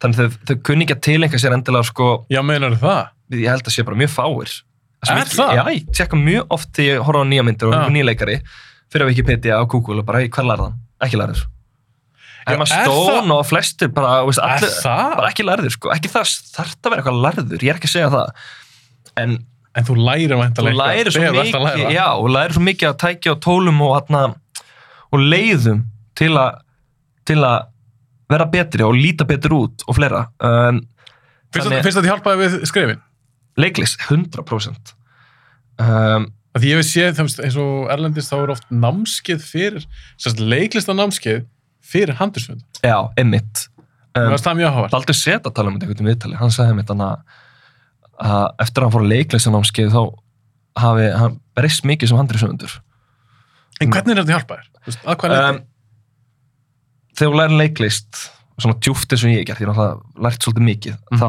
þannig 0.03 0.17
þau, 0.19 0.39
þau 0.49 0.57
kunni 0.69 0.87
ekki 0.87 0.97
að 0.97 1.05
tilenga 1.09 1.39
sér 1.43 1.57
endilega 1.57 1.89
sko, 1.89 2.09
Já, 2.31 2.41
meinar 2.47 2.77
það? 2.79 3.09
ég 3.35 3.49
held 3.51 3.67
að 3.69 3.75
sé 3.75 3.85
bara 3.85 3.97
mjög 3.99 4.15
fáir 4.15 4.55
Er 5.09 5.21
ekki- 5.23 5.37
það? 5.39 5.53
Já, 5.55 5.63
ég 5.75 5.93
tjekka 5.95 6.17
mjög 6.19 6.47
oft 6.51 6.73
þegar 6.75 6.89
ég 6.99 7.05
horfa 7.07 7.23
á 7.23 7.27
nýja 7.31 7.45
myndir 7.47 7.69
og 7.69 7.75
Já. 7.75 7.83
ja. 7.85 7.89
nýleikari 7.95 8.37
fyrir 8.91 9.05
að 9.05 9.11
Wikipedia 9.13 9.59
á 9.61 9.63
Google 9.69 9.99
og 10.03 10.07
bara, 10.07 10.19
"Hey, 10.19 10.29
hver 10.29 10.45
lærðan? 10.49 10.75
Ekki 11.03 11.17
lærður 11.21 11.45
Emma 12.49 12.65
er 12.65 12.85
Stone 12.89 13.35
og 13.35 13.45
flestir 13.47 13.89
bara, 13.93 14.23
þú 14.25 14.31
veist, 14.31 14.41
allir, 14.41 14.73
það? 14.83 15.17
bara 15.21 15.29
ekki 15.29 15.45
lærður 15.45 15.71
sko, 15.75 15.91
ekki 15.93 16.09
það 16.09 16.31
þarf 16.57 16.75
að 16.83 16.91
vera 16.91 17.03
eitthvað 17.03 17.23
lærður, 17.27 17.63
ég 17.63 17.71
er 17.71 17.77
ekki 17.79 17.91
að 17.91 17.95
segja 17.97 18.11
það 18.11 18.29
en, 19.23 19.39
En 19.79 19.85
þú 19.85 19.95
lærir 20.01 20.33
þú 20.33 20.39
væntanlega 20.43 20.79
lærir 20.81 21.11
svo 21.13 21.21
þú 21.23 21.35
mikið 21.37 21.93
já, 21.93 22.07
þú 22.19 22.31
lærir 22.35 22.53
svo 22.57 22.63
mikið 22.67 22.89
að 22.89 22.97
tækja 23.05 23.33
og 23.35 23.41
tólum 23.45 23.83
og, 23.85 23.93
atna, 24.01 24.23
og 25.13 25.21
leiðum 25.21 25.85
til 26.19 26.33
að 26.35 27.67
vera 28.29 28.47
betri 28.53 28.85
og 28.87 28.97
líta 28.97 29.27
betur 29.29 29.55
út 29.59 29.85
og 29.89 29.97
fleira 29.99 30.27
um, 30.45 30.81
Finnst 31.53 31.65
þannig- 31.69 31.87
þetta 31.87 32.03
að 32.05 32.09
hjálpaði 32.13 32.43
við 32.45 32.57
skrifin? 32.69 33.01
leiklist 33.59 34.01
100% 34.09 34.93
um, 35.85 36.29
Því 36.59 36.71
ég 36.73 36.79
veist, 36.81 36.95
eins 37.45 37.57
og 37.61 37.91
Erlendist, 37.93 38.33
þá 38.33 38.39
er 38.41 38.51
oft 38.57 38.65
námskeið 38.73 39.43
fyrir, 39.47 39.85
leiklista 40.43 40.95
námskeið 40.97 41.45
fyrir 41.87 42.17
handursfund. 42.19 42.65
já, 42.85 42.97
einmitt 43.21 43.69
Um, 44.17 44.25
það 44.25 44.33
er 44.33 44.41
áhverð. 44.67 44.91
Baldur 44.91 45.15
Seta 45.15 45.51
tala 45.55 45.69
um 45.71 45.75
þetta 45.77 45.87
einhvern 45.87 46.09
viðtali 46.09 46.39
hann 46.41 46.51
sagði 46.51 46.73
einmitt 46.73 46.89
hann 46.91 47.03
að, 47.05 47.19
að 48.25 48.47
eftir 48.65 48.81
að 48.83 48.87
hann 48.89 48.95
fór 48.97 49.05
að 49.05 49.11
leiklist 49.13 49.47
námskeið 49.53 49.91
þá 49.93 50.01
hafi 50.83 51.05
hann 51.21 51.37
breyst 51.55 51.85
mikið 51.87 52.11
sem 52.11 52.19
handriðsöndur 52.19 52.73
En 53.85 53.93
hvernig 53.93 54.17
er 54.17 54.23
þetta 54.23 54.25
að 54.25 54.33
hjálpa 54.33 54.57
þér? 54.59 54.71
Þú 54.81 54.91
veist, 54.91 55.05
að 55.05 55.19
hvað 55.21 55.35
er 55.37 55.45
um, 55.53 55.61
þegar 57.19 57.33
þú 57.33 57.39
lærir 57.41 57.59
leiklist 57.63 58.25
svona 58.59 58.79
djúft 58.83 59.13
eins 59.15 59.23
og 59.27 59.31
ég 59.33 59.47
gert, 59.47 59.61
ég 59.63 59.67
er 59.69 59.73
náttúrulega 59.73 60.25
lært 60.27 60.43
svolítið 60.47 60.67
mikið, 60.69 60.97
Mhm. 61.13 61.19
þá 61.23 61.29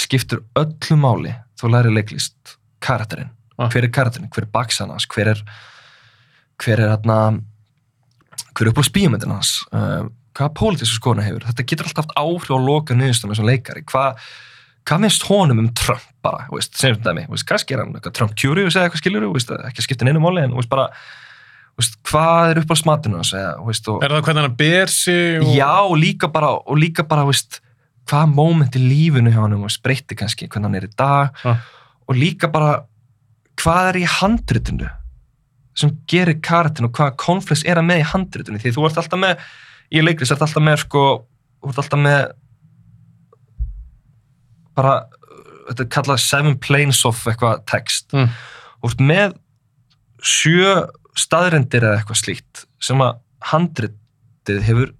skiptur 0.00 0.42
öllu 0.58 0.96
máli 1.00 1.34
þú 1.60 1.70
lærir 1.74 1.94
leiklist 1.94 2.56
karakterinn. 2.80 3.30
Ah. 3.58 3.68
hver 3.68 3.84
er 3.84 3.88
karakterinn, 3.92 4.30
hver 4.32 4.46
er 4.46 4.52
baksan 4.54 4.88
hans? 4.88 5.04
Hver 5.06 5.28
er 5.34 5.40
hver 6.62 6.78
er 6.80 6.96
hérna 6.96 7.16
hver 8.54 8.66
er 8.66 8.70
upp 8.72 8.80
á 8.80 8.84
spíumöndin 8.88 9.30
hans? 9.34 9.64
Um, 9.72 10.12
hvaða 10.34 10.54
pólitísku 10.56 10.96
skona 10.96 11.22
hefur? 11.26 11.44
Þetta 11.44 11.66
getur 11.68 11.84
alltaf 11.90 12.06
haft 12.06 12.16
áhrif 12.16 12.48
á 12.48 12.56
loka 12.56 12.94
niðurstunum 12.96 13.36
sem 13.36 13.44
leikari, 13.44 13.82
hvað 13.84 14.16
hvað 14.88 15.00
minnst 15.04 15.26
honum 15.28 15.58
um 15.60 15.68
Trump 15.76 16.00
bara, 16.24 16.46
veist, 16.50 16.72
segjum 16.74 16.96
þetta 17.02 17.14
mig, 17.14 17.26
þú 17.28 17.34
veist, 17.36 17.46
kannski 17.50 17.74
er 17.76 17.82
hann 17.84 17.92
eitthvað 17.92 18.14
Trump 18.16 18.32
curious 18.34 18.76
eða 18.76 18.88
eitthvað 18.88 19.02
skilur, 19.02 19.26
veist, 19.34 19.50
ekki 19.52 19.82
að 19.82 19.86
skipta 19.86 20.04
neinu 20.08 20.22
máli 20.24 20.42
en 20.42 20.54
veist 20.56 20.70
bara, 20.72 20.86
veist, 21.80 21.96
hvað 22.10 22.50
er 22.52 22.60
upp 22.62 22.70
á 22.72 22.76
smatinu 22.80 23.18
hans, 23.20 23.32
eða, 23.36 23.50
þú 23.58 23.66
veist, 23.70 23.88
og 23.92 24.04
Er 24.06 24.14
það 24.14 24.22
hvernig 24.28 24.46
hann 24.46 24.56
ber 24.60 24.86
sig? 24.94 25.40
Og... 25.40 25.50
já, 25.56 25.70
og 25.86 25.96
líka 26.00 26.28
bara, 26.32 26.52
og 26.60 26.78
líka 26.80 27.04
bara, 27.08 27.24
þú 27.26 27.32
veist, 27.34 27.60
hvaða 28.10 28.30
moment 28.34 28.76
í 28.78 28.82
lífinu 28.84 29.30
hjá 29.34 29.40
hann, 29.44 29.56
þú 29.58 29.82
breytti 29.84 30.16
kannski, 30.18 30.48
hvernig 30.48 30.70
hann 30.70 30.78
er 30.80 30.88
í 30.88 30.94
dag, 30.98 31.42
Ah. 31.44 31.60
og 32.08 32.16
líka 32.18 32.50
bara, 32.52 32.84
hvað 33.60 33.88
er 33.92 34.00
í 34.00 34.06
handritinu 34.08 34.88
sem 35.80 35.92
gerir 36.10 36.40
karatinn 36.42 36.88
og 36.88 36.92
hvaða 36.96 37.14
konflikt 37.16 37.64
er 37.68 37.78
að 37.78 37.86
með 37.88 38.00
í 38.02 38.06
handritinu, 38.10 38.58
því 38.58 38.72
þú 38.74 38.86
ert 38.88 38.98
alltaf 39.00 39.20
með, 39.22 39.38
í 39.92 40.02
leiklist 40.02 40.32
ert 40.34 40.42
alltaf 40.44 40.62
með, 40.66 40.80
sko, 40.86 41.04
þú 41.62 41.70
ert 41.70 41.78
alltaf 41.84 42.00
með 42.00 42.22
bara, 44.76 44.94
þetta 45.68 45.84
er 45.84 45.90
kallað 45.94 46.22
seven 46.24 46.56
planes 46.62 47.02
of 47.08 47.20
eitthvað 47.30 47.62
text, 47.70 48.10
Mm. 48.12 48.28
og 48.82 48.90
ert 48.90 49.00
með 49.00 49.34
sjö 50.22 50.88
staðrendir 51.20 51.84
eða 51.86 52.00
eitthvað 52.00 52.20
slíkt 52.22 52.64
sem 52.82 53.02
að 53.04 53.18
handritið 53.52 54.62
hefur 54.68 54.92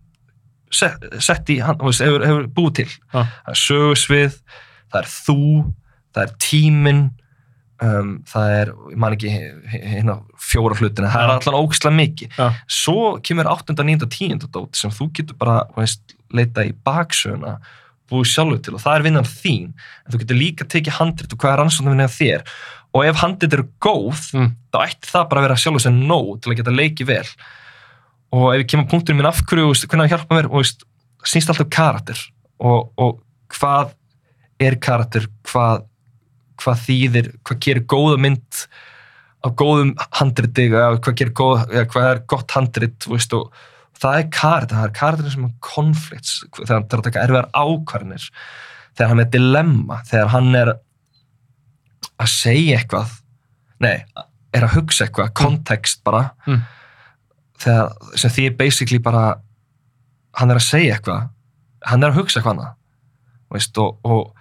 sett, 0.70 1.06
sett 1.24 1.50
í, 1.52 1.58
hand- 1.64 1.80
hefur, 1.82 2.24
hefur 2.26 2.46
búið 2.56 2.74
til 2.82 2.88
Já. 2.90 3.24
það 3.24 3.54
er 3.54 3.60
sögusvið, 3.64 4.36
það 4.92 5.00
er 5.02 5.10
þú 5.16 5.38
það 6.14 6.22
er 6.26 6.32
tíminn 6.42 7.02
um, 7.82 8.12
það 8.30 8.54
er, 8.60 8.72
ég 8.92 9.00
man 9.02 9.16
ekki 9.16 9.32
hérna 9.74 10.16
fjóra 10.40 10.78
hlutina, 10.78 11.10
það 11.12 11.26
er 11.26 11.34
allan 11.36 11.58
ógislega 11.60 11.96
mikið 11.98 12.38
Já. 12.38 12.48
svo 12.80 12.96
kemur 13.26 13.50
8. 13.50 13.76
9. 13.80 14.08
10. 14.16 14.48
dót 14.54 14.78
sem 14.78 14.94
þú 14.94 15.10
getur 15.20 15.38
bara 15.40 15.60
veist, 15.78 16.16
leita 16.34 16.66
í 16.68 16.74
baksöguna 16.86 17.58
búið 18.10 18.26
sjálfur 18.32 18.58
til 18.66 18.74
og 18.74 18.82
það 18.82 18.96
er 18.98 19.04
vinnan 19.06 19.26
þín 19.30 19.66
en 19.70 20.10
þú 20.14 20.18
getur 20.24 20.38
líka 20.40 20.66
tekið 20.66 20.96
handrit 20.98 21.34
og 21.34 21.38
hvað 21.42 21.52
er 21.52 21.60
rannsóknum 21.62 21.94
vinnan 21.94 22.10
þér 22.10 22.42
og 22.94 23.06
ef 23.06 23.20
handrit 23.22 23.52
eru 23.54 23.68
góð 23.82 24.20
Mm. 24.34 24.52
þá 24.72 24.78
ætti 24.86 25.10
það 25.10 25.28
bara 25.30 25.40
að 25.40 25.46
vera 25.48 25.58
sjálfur 25.62 25.84
sem 25.84 26.00
nóg 26.08 26.40
til 26.42 26.52
að 26.52 26.56
geta 26.60 26.74
leikið 26.74 27.06
vel 27.06 27.28
og 28.32 28.46
ef 28.54 28.60
ég 28.62 28.68
kemur 28.70 28.88
punkturinn 28.90 29.18
minn 29.20 29.30
af 29.30 29.40
hverju, 29.42 29.72
hvernig 29.86 30.06
að 30.06 30.12
hjálpa 30.14 30.36
mér 30.38 30.48
og 30.50 30.64
snýst 31.26 31.50
alltaf 31.50 31.66
um 31.66 31.70
karakter 31.74 32.20
og, 32.60 32.92
og 32.98 33.20
hvað 33.54 33.94
er 34.60 34.76
karakter, 34.82 35.26
hvað 35.48 35.86
hvað 36.60 36.80
þýðir, 36.84 37.28
hvað 37.48 37.60
gerir 37.64 37.86
góða 37.88 38.18
mynd 38.20 38.64
af 39.46 39.54
góðum 39.56 39.94
handriti 40.18 40.66
hvað 40.68 41.14
gerir 41.16 41.32
góð, 41.32 41.62
eða 41.72 41.86
hvað 41.88 42.08
er 42.10 42.18
gott 42.28 42.50
handrit 42.52 43.06
veist, 43.08 43.32
og 43.32 43.48
það 44.00 44.18
er 44.18 44.26
karakter 44.36 44.76
það 44.76 44.88
er 44.90 44.96
karakter 44.98 45.32
sem 45.32 45.46
er 45.46 45.54
konflikts 45.64 46.34
þegar 46.58 46.74
hann 46.76 46.88
þarf 46.90 47.00
að 47.00 47.06
taka 47.08 47.24
erfiðar 47.24 47.48
ákvarðinir 47.56 48.26
þegar 48.98 49.12
hann 49.14 49.24
er 49.24 49.30
dilemma 49.32 50.00
þegar 50.10 50.32
hann 50.34 50.54
er 50.60 50.72
að 52.20 52.30
segja 52.32 52.78
eitthvað 52.80 53.14
nei, 53.80 54.04
er 54.54 54.66
að 54.66 54.74
hugsa 54.76 55.06
eitthvað 55.06 55.32
kontekst 55.40 56.02
bara 56.04 56.30
Mm. 56.46 56.62
þegar, 57.60 57.92
sem 58.16 58.30
því 58.34 58.46
er 58.50 58.56
basically 58.58 58.98
bara 58.98 59.24
hann 60.38 60.50
er 60.50 60.56
að 60.60 60.66
segja 60.68 60.96
eitthvað 60.98 61.28
hann 61.90 62.02
er 62.04 62.10
að 62.12 62.18
hugsa 62.20 62.40
eitthvað 62.40 62.56
annað 62.56 62.74
veist, 63.50 63.78
og, 63.82 63.98
og 64.04 64.34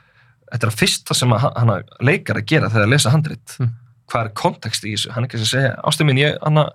þetta 0.51 0.65
er 0.68 0.72
að 0.73 0.80
fyrsta 0.81 1.15
sem 1.18 1.31
að 1.34 1.39
hann- 1.57 1.69
að 1.73 1.84
leikar 2.06 2.38
að 2.39 2.45
gera 2.51 2.69
þegar 2.69 2.85
að 2.88 2.91
lesa 2.93 3.10
handrit. 3.14 3.56
Mm. 3.60 3.72
hvað 4.10 4.26
er 4.26 4.30
kontekst 4.34 4.84
í 4.85 4.91
þessu, 4.95 5.11
hann 5.14 5.23
er 5.23 5.27
ekki 5.30 5.38
að 5.39 5.49
segja 5.53 5.73
ástum 5.85 6.07
minn, 6.10 6.18
ég, 6.18 6.38
hann 6.43 6.57
að 6.57 6.69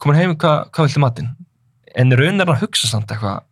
komin 0.00 0.16
heim, 0.16 0.30
hvað, 0.40 0.70
hvað 0.72 0.86
viltu 0.88 1.00
matinn? 1.04 1.30
En 1.94 2.10
raun 2.16 2.40
er 2.40 2.48
að 2.48 2.62
hugsa 2.62 2.88
samt 2.88 3.10
eitthvað 3.12 3.42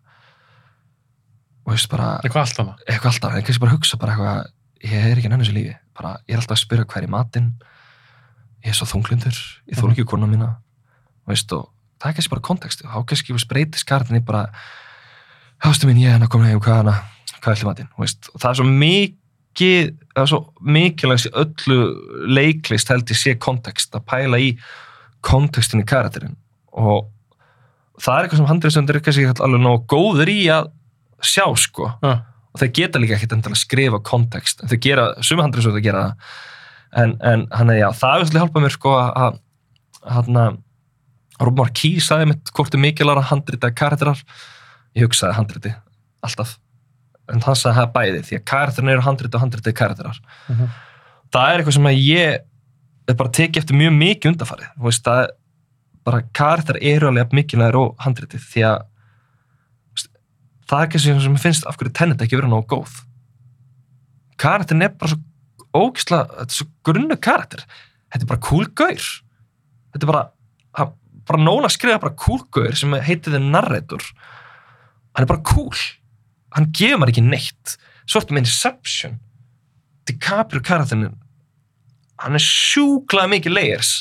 og 1.67 1.75
veist 1.75 1.91
bara 1.93 2.15
eitthvað 2.25 2.41
alltaf, 2.47 3.35
en 3.37 3.45
kannski 3.45 3.61
bara 3.61 3.75
hugsa 3.77 3.99
bara 4.01 4.15
eitthvað, 4.17 4.49
ég 4.85 5.11
er 5.11 5.19
ekki 5.19 5.31
nennu 5.31 5.44
þessu 5.44 5.57
lífi. 5.57 5.74
Bara, 5.97 6.16
ég 6.27 6.35
er 6.35 6.40
alltaf 6.40 6.57
að 6.57 6.65
spyrja 6.65 6.86
hvað 6.89 7.02
er 7.02 7.09
í 7.09 7.12
matinn. 7.12 7.51
Ég 8.65 8.73
er 8.73 8.77
svo 8.78 8.89
þunglundur 8.89 9.36
ég 9.70 9.78
þóla 9.78 9.94
ekki 9.94 10.09
kona 10.09 10.28
mína. 10.28 10.51
Veist, 11.28 11.52
og 11.57 11.69
það 12.01 12.11
er 12.11 12.16
kannski 12.19 12.35
bara 12.35 12.47
kontekstu, 12.48 12.89
þá 12.89 13.01
kannski 13.09 13.36
breytist 13.48 13.89
kartinni 13.89 14.23
bara 14.24 14.48
hástu 15.65 15.89
mín, 15.89 16.01
ég 16.01 16.11
er 16.11 16.19
hann 16.19 16.27
að 16.27 16.32
koma 16.32 16.48
heim, 16.48 16.61
hvað 16.61 16.74
er 16.74 16.82
hana? 16.82 16.97
Hvað 17.40 17.52
er 17.52 17.62
í 17.62 17.69
matinn, 17.69 17.90
og 17.97 18.40
það 18.40 18.51
er 18.51 18.59
svo 18.59 18.66
mikið 18.69 19.86
það 20.15 20.23
er 20.23 20.31
svo 20.31 20.40
mikilvægt 20.77 21.28
í 21.28 21.32
öllu 21.43 21.78
leiklist 22.36 22.93
held 22.93 23.12
ég 23.12 23.19
sé 23.19 23.35
kontekst 23.40 23.97
að 23.97 24.05
pæla 24.09 24.40
í 24.40 24.51
kontekstin 25.27 25.82
í 25.82 25.89
karakterinn. 25.89 26.36
Og 26.81 27.09
það 28.01 28.16
er 28.16 28.27
eitthvað 28.27 28.43
sem 28.43 28.51
handriðsöndir 28.51 28.98
er 28.98 29.05
kannski 29.05 29.28
alveg 29.32 29.65
nóg 29.65 29.86
góður 29.90 30.32
í 30.32 30.40
að 30.52 30.70
sjá 31.20 31.44
sko. 31.61 31.90
Já. 32.01 32.15
Og 32.51 32.62
þeir 32.62 32.72
geta 32.78 33.02
líka 33.02 33.16
ekkert 33.16 33.36
endilega 33.36 33.59
að 33.59 33.62
skrifa 33.62 34.01
kontekst 34.06 34.64
þau 34.66 34.78
gera, 34.82 35.05
sumi 35.22 35.44
handriðsöndir 35.44 35.85
gera 35.85 36.02
það. 36.06 36.32
En, 37.01 37.14
en 37.22 37.44
hann 37.55 37.70
er 37.70 37.78
já, 37.78 37.89
það 37.94 38.14
er 38.14 38.24
svolítið 38.24 38.43
hjálpað 38.43 38.64
mér 38.64 38.74
sko 38.74 38.94
að 38.98 39.39
hann 40.10 40.40
að 40.40 40.59
Robin 41.40 41.62
Marquis 41.62 42.09
sagði 42.10 42.32
mitt 42.32 42.51
hvort 42.56 42.74
er 42.74 42.82
mikilvægur 42.82 43.22
að 43.22 43.31
handrita 43.31 43.70
karakterar. 43.72 44.20
Ég 44.98 45.06
hugsaði 45.06 45.36
handriti, 45.39 45.72
alltaf. 46.27 46.56
En 47.31 47.44
hann 47.47 47.56
sagði 47.56 47.78
það 47.78 47.93
bæði 47.94 48.22
því 48.27 48.39
að 48.40 48.47
karakterin 48.51 48.93
eru 48.93 49.05
handriti 49.06 49.39
og 49.39 49.44
handriti 49.44 49.77
karakterar. 49.77 50.18
Mhm. 50.51 50.72
það 51.31 51.51
er 51.51 51.60
eitthvað 51.60 51.77
sem 51.78 51.86
að 51.86 52.01
ég 52.02 52.40
er 53.10 53.18
bara 53.18 53.31
tekið 53.31 53.62
eftir 53.62 53.78
mjög 53.78 53.93
mikið 53.98 54.32
undarfarið 54.32 54.72
þú 54.74 54.89
veist, 54.89 55.05
það 55.06 55.22
er 55.22 55.31
bara 56.06 56.22
karakter 56.36 56.78
eru 56.81 57.10
alveg 57.10 57.35
mikilvægir 57.36 57.78
og 57.81 57.93
handritið 58.05 58.47
því 58.51 58.64
að 58.70 58.86
það 60.71 60.81
er 60.83 60.89
ekki 60.89 61.03
sem 61.03 61.23
sem 61.23 61.39
finnst 61.43 61.67
af 61.69 61.79
hverju 61.79 61.93
tennet 61.99 62.23
ekki 62.23 62.39
vera 62.39 62.51
nógu 62.51 62.69
góð. 62.71 63.01
Karakterin 64.41 64.87
er 64.87 64.95
bara 64.97 65.13
svo 65.13 65.21
ógisla, 65.77 66.25
þetta 66.31 66.47
er 66.47 66.59
svo 66.59 66.69
grunnu 66.87 67.17
karakter. 67.21 67.65
Þetta 68.11 68.27
er 68.27 68.31
bara 68.31 68.67
gaur. 68.81 69.09
Þetta 69.91 70.07
er 70.07 70.11
bara, 70.11 70.25
hann, 70.79 70.93
bara 71.29 71.43
Nóla 71.43 71.71
skrifa 71.71 72.01
bara 72.03 72.15
gaur 72.17 72.77
sem 72.79 72.95
heitir 73.07 73.35
þið 73.35 73.51
narrator. 73.51 74.07
Hann 75.15 75.27
er 75.27 75.31
bara 75.31 75.43
cool. 75.51 75.83
Hann 76.55 76.71
gefur 76.75 77.03
maður 77.03 77.15
ekki 77.15 77.27
neitt. 77.27 77.77
Svo 78.07 78.23
ertu 78.23 78.35
með 78.35 78.47
Inception. 78.47 79.19
DiCaprio 80.09 80.63
karakterin 80.65 81.11
hann 82.21 82.37
er 82.37 82.45
sjúklað 82.45 83.31
mikið 83.35 83.57
layers. 83.57 83.93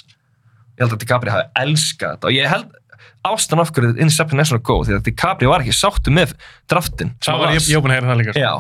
Ég 0.76 0.86
held 0.86 0.96
að 0.96 1.04
DiCaprio 1.04 1.36
hafi 1.36 1.48
elskað 1.64 2.16
þetta 2.16 2.30
og 2.30 2.36
ég 2.36 2.52
held 2.52 2.79
ástan 3.28 3.60
af 3.60 3.72
hverju 3.76 3.98
Inception 4.00 4.40
er 4.40 4.48
svona 4.48 4.64
góð 4.64 4.86
því 4.88 4.96
að 4.98 5.06
DiCaprio 5.10 5.50
var 5.52 5.64
ekki 5.66 5.76
sáttu 5.76 6.12
með 6.16 6.34
draftin 6.72 7.16
Það 7.20 7.40
var, 7.40 7.56
búin 7.60 7.92
að 7.92 7.98
heyra 7.98 8.12
það 8.14 8.20
líka. 8.22 8.34
sko. 8.34 8.40
Já, 8.44 8.54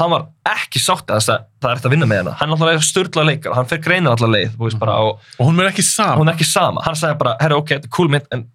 hann 0.00 0.10
var 0.10 0.26
ekki 0.54 0.78
sátt 0.82 1.06
að 1.10 1.18
þess 1.20 1.32
að 1.34 1.44
það 1.60 1.70
er 1.70 1.76
eftir 1.78 1.88
að 1.90 1.94
vinna 1.96 2.06
með 2.10 2.20
hana. 2.22 2.32
Hann 2.40 2.50
er 2.54 2.54
alltaf 2.68 2.86
störla 2.88 3.24
leikar 3.28 3.54
hann 3.58 3.66
fer 3.70 3.78
greina 3.84 4.10
allar 4.14 4.30
leið, 4.34 4.56
veist 4.58 4.78
bara, 4.78 4.96
og 5.02 5.20
Og 5.38 5.46
hún 5.50 5.60
er 5.60 5.70
ekki 5.70 5.82
saman. 5.86 6.18
hún 6.22 6.28
er 6.30 6.34
ekki 6.38 6.46
sama. 6.50 6.82
Hann 6.86 6.94
sagði 6.98 7.18
bara, 7.18 7.36
herra, 7.40 7.56
ok, 7.56 7.68
þetta 7.74 7.90
er 7.90 7.94
cool 7.94 8.08
mynd, 8.08 8.26
en 8.32 8.46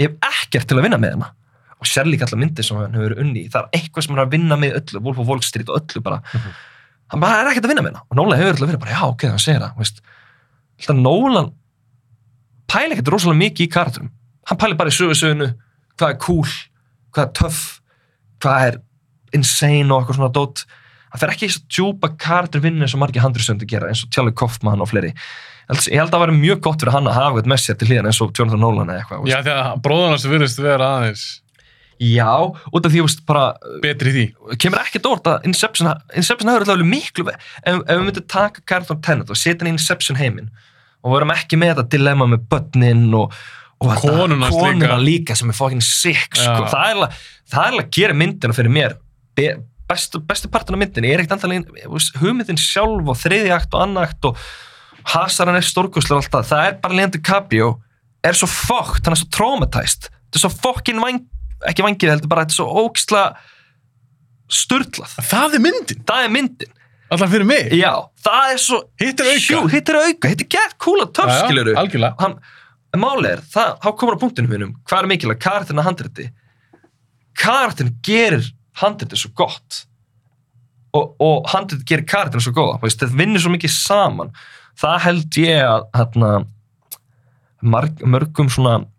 ég 0.00 0.08
hef 0.08 0.18
ekkert 0.46 0.68
til 0.68 0.78
að 0.78 0.82
vinna 0.88 0.98
með 0.98 1.16
hana. 1.18 1.30
Og 1.82 1.86
sér 1.90 2.06
líka 2.06 2.26
allar 2.28 2.38
myndir 2.38 2.62
sem 2.64 2.76
hann 2.78 2.94
hefur 2.94 3.16
unni. 3.18 3.48
Það 3.50 3.62
er 3.66 3.78
eitthvað 3.80 4.02
sem 4.06 4.14
hann 4.14 4.22
er 4.22 4.26
að 4.28 4.34
vinna 4.36 4.56
með 4.56 4.76
öllu, 4.80 5.02
Wolf 5.02 5.18
of 5.18 5.26
Wall 5.26 5.40
Street 5.42 5.68
og 5.68 5.80
öllu 5.82 6.02
bara. 6.02 6.20
Mhm. 6.32 6.52
Hann 7.10 7.20
bara 7.20 7.40
er 7.42 7.50
ekkert 7.50 7.64
að 7.66 7.72
vinna 7.74 7.82
með 7.82 7.92
hana. 7.94 8.02
Og 8.10 8.16
Nólan 8.16 8.38
hefur 8.38 8.52
alltaf 8.54 8.68
verið 8.70 8.80
bara, 8.84 8.92
já, 8.94 9.02
ok, 9.08 9.22
hann 9.28 9.38
segir 9.42 9.60
það. 9.60 10.02
Alltaf 10.78 10.96
Nólan 11.02 11.52
pæli 12.70 12.94
ekkert 12.96 13.10
rosalega 13.12 13.38
mikið 13.42 13.66
í 13.66 13.70
karakterum. 13.74 14.10
Hann 14.50 14.60
pæli 14.60 14.78
bara 14.78 14.92
í 14.92 14.96
sögusögunu, 14.96 15.52
hvað 15.98 16.14
er 16.14 16.20
cool, 16.24 16.54
hvað 17.14 17.24
er 17.26 17.32
töff, 17.38 17.62
hvað 18.42 18.68
er 18.68 18.78
insane 19.36 19.90
og 19.90 20.02
eitthvað 20.02 20.18
svona 20.18 20.32
dót? 20.34 20.64
Hann 21.12 21.20
fer 21.20 21.32
ekki 21.34 21.46
í 21.46 21.52
þess 21.52 21.62
að 21.62 21.76
djúpa 21.76 22.12
karakter 22.20 22.62
vinnu 22.64 22.86
eins 22.86 22.96
og 22.96 23.02
margir 23.02 23.24
handriðsöndu 23.24 23.68
gera 23.68 23.90
eins 23.92 24.02
og 24.06 24.12
Charlie 24.14 24.34
Kaufman 24.36 24.82
og 24.82 24.90
fleiri. 24.90 25.12
Ég 25.72 26.00
held, 26.00 26.08
að 26.08 26.16
það 26.16 26.22
væri 26.24 26.40
mjög 26.40 26.60
gott 26.64 26.82
fyrir 26.82 26.96
hann 26.96 27.06
að 27.08 27.16
hafa 27.16 27.38
eitthvað 27.38 27.52
með 27.52 27.60
sér 27.62 27.78
til 27.78 27.88
hliðan 27.88 28.08
eins 28.10 28.20
og 28.24 28.32
Jonathan 28.36 28.60
Nolan 28.64 28.90
eða 28.90 29.04
eitthvað 29.04 29.28
Já, 29.30 29.36
því 29.46 29.52
að 29.54 29.78
bróðan 29.84 30.14
hans 30.16 30.26
virðist 30.28 30.60
vera 30.60 30.88
aðeins 30.98 31.22
já, 32.02 32.32
út 32.74 32.86
af 32.86 32.92
því, 32.92 33.02
veist, 33.06 33.22
bara 33.28 33.44
betri 33.82 34.12
því. 34.12 34.24
kemur 34.58 34.82
ekkert 34.82 35.06
orð 35.06 35.30
að 35.30 35.46
Inception, 35.46 35.90
Inception 36.18 36.50
hefur 36.50 36.64
alltaf 36.66 36.86
miklu 36.88 37.26
ef, 37.30 37.36
ef 37.62 37.78
við 37.86 38.04
myndum 38.08 38.26
taka 38.26 38.64
Carlton 38.66 39.00
Tennant 39.04 39.30
og 39.30 39.38
setja 39.38 39.62
hann 39.62 39.70
í 39.70 39.74
Inception 39.76 40.18
heiminn 40.18 40.50
og 41.02 41.12
við 41.12 41.20
erum 41.20 41.34
ekki 41.34 41.58
með 41.60 41.74
þetta 41.76 41.92
dilemma 41.94 42.28
með 42.32 42.44
börnin 42.50 43.06
og, 43.18 43.36
og 43.82 44.00
Konuna 44.00 44.48
líka. 44.48 44.96
líka 45.02 45.36
sem 45.38 45.50
er 45.52 45.56
fucking 45.58 45.82
sick 45.84 46.36
sko. 46.38 46.66
Það 46.70 46.88
er 46.88 46.96
alveg 46.96 47.20
það 47.52 47.78
að 47.82 47.90
gera 47.98 48.16
myndina 48.16 48.56
fyrir 48.56 48.72
mér 48.72 48.96
Be, 49.36 49.46
bestu, 49.88 50.20
bestu 50.28 50.48
partin 50.52 50.76
af 50.76 50.80
myndinni. 50.82 51.08
Er 51.12 51.22
ekkert 51.22 51.38
andalinn 51.38 51.64
hugmyndin 52.20 52.58
sjálf 52.60 53.08
og 53.08 53.16
þriði 53.16 53.52
akt 53.56 53.72
og 53.72 53.86
annar 53.86 54.10
akt 54.10 54.28
og 54.28 54.36
hasaran 55.14 55.56
er 55.56 55.64
stórkoslega 55.64 56.20
alltaf 56.20 56.50
það. 56.50 56.66
Er 56.68 56.76
bara 56.82 56.98
Leandro 56.98 57.20
Capio 57.24 57.70
er 58.22 58.36
svo 58.38 58.46
fokkt, 58.50 59.06
hann 59.06 59.16
er 59.16 59.20
svo 59.22 59.30
traumatized. 59.32 60.10
Þetta 60.12 60.38
er 60.38 60.44
svo 60.44 60.52
fokkin 60.62 61.00
vang, 61.02 61.22
ekki 61.68 61.84
vangið 61.86 62.12
heldur 62.12 62.30
bara 62.30 62.44
þetta 62.44 62.54
er 62.54 62.60
svo 62.60 62.84
ógisla 62.84 63.24
sturlað. 64.52 65.16
Það 65.30 65.56
er 65.58 65.64
myndin, 65.64 66.04
það 66.08 66.26
er 66.26 66.32
myndin. 66.36 66.72
Alltaf 67.12 67.32
fyrir 67.32 67.44
mig. 67.48 67.72
já, 67.76 67.92
það 68.24 68.52
er 68.54 68.60
svo 68.62 68.78
Hitt 69.00 69.20
er 69.20 69.26
auka. 69.32 69.62
Hitt 69.72 69.90
er 69.92 69.98
auka, 70.00 70.28
hitt 70.32 70.44
er 70.44 70.48
gett 70.54 70.76
kúla 70.80 71.04
töff 71.12 71.28
Já, 71.28 71.34
já, 71.36 71.42
skiluru 71.44 71.74
algjörlega. 71.76 72.28
En 72.92 73.02
málið 73.02 73.30
er, 73.32 73.42
það, 73.52 73.74
þá 73.82 73.90
komur 73.98 74.16
á 74.18 74.22
punktinu 74.22 74.50
minnum 74.50 74.72
hvað 74.88 75.04
er 75.04 75.10
mikilvægt, 75.12 75.44
karakterina 75.44 75.84
handriti 75.86 76.28
karakterin 77.38 77.96
gerir 78.04 78.44
handriti 78.80 79.18
svo 79.18 79.32
gott. 79.36 79.84
Og, 80.92 81.14
og 81.24 81.48
handriti 81.52 81.86
gerir 81.88 82.06
karakterina 82.08 82.44
svo 82.44 82.54
góða. 82.56 82.80
Þetta 82.82 83.10
vinnur 83.16 83.42
svo 83.42 83.52
mikið 83.54 83.74
saman. 83.74 84.32
Það 84.80 84.98
held 85.06 85.38
ég 85.40 85.66
að 85.68 85.86
hérna, 85.96 86.32
marg, 87.62 88.02
mörgum 88.04 88.50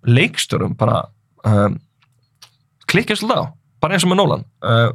leikstörum 0.05 0.77
bara 0.77 1.05
um, 1.45 1.79
klikkja 2.89 3.17
svolítið 3.17 3.41
á, 3.41 3.45
bara 3.81 3.95
eins 3.95 4.05
og 4.05 4.13
með 4.13 4.21
Nolan. 4.21 4.45
Uh, 4.61 4.91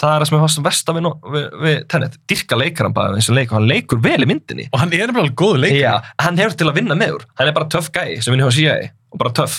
það 0.00 0.12
er 0.14 0.22
það 0.22 0.28
sem 0.28 0.36
er 0.36 0.44
fast 0.44 0.62
vest 0.64 0.92
við, 0.96 1.08
við, 1.34 1.46
við 1.64 1.78
Tenet, 1.92 2.18
dyrka 2.30 2.58
leikaran 2.58 2.96
bara 2.96 3.18
eins 3.18 3.30
og 3.30 3.36
leikur, 3.36 3.58
hann 3.58 3.68
leikur 3.68 4.02
vel 4.04 4.20
í 4.24 4.28
myndinni. 4.28 4.68
Og 4.70 4.80
hann 4.80 4.92
er 4.92 5.02
nefnilega 5.04 5.24
alveg 5.24 5.38
góður 5.40 5.64
leikari. 5.64 5.82
Já, 5.82 6.12
hann 6.24 6.40
hefur 6.40 6.60
til 6.60 6.68
að 6.70 6.78
vinna 6.80 6.98
með 6.98 7.16
úr. 7.18 7.26
Hann 7.40 7.50
er 7.50 7.56
bara 7.56 7.68
töff 7.72 7.90
gæi 7.94 8.20
sem 8.20 8.34
vinna 8.34 8.48
hjá 8.48 8.56
CIA 8.58 8.76
og 9.10 9.20
bara 9.20 9.34
töff, 9.36 9.58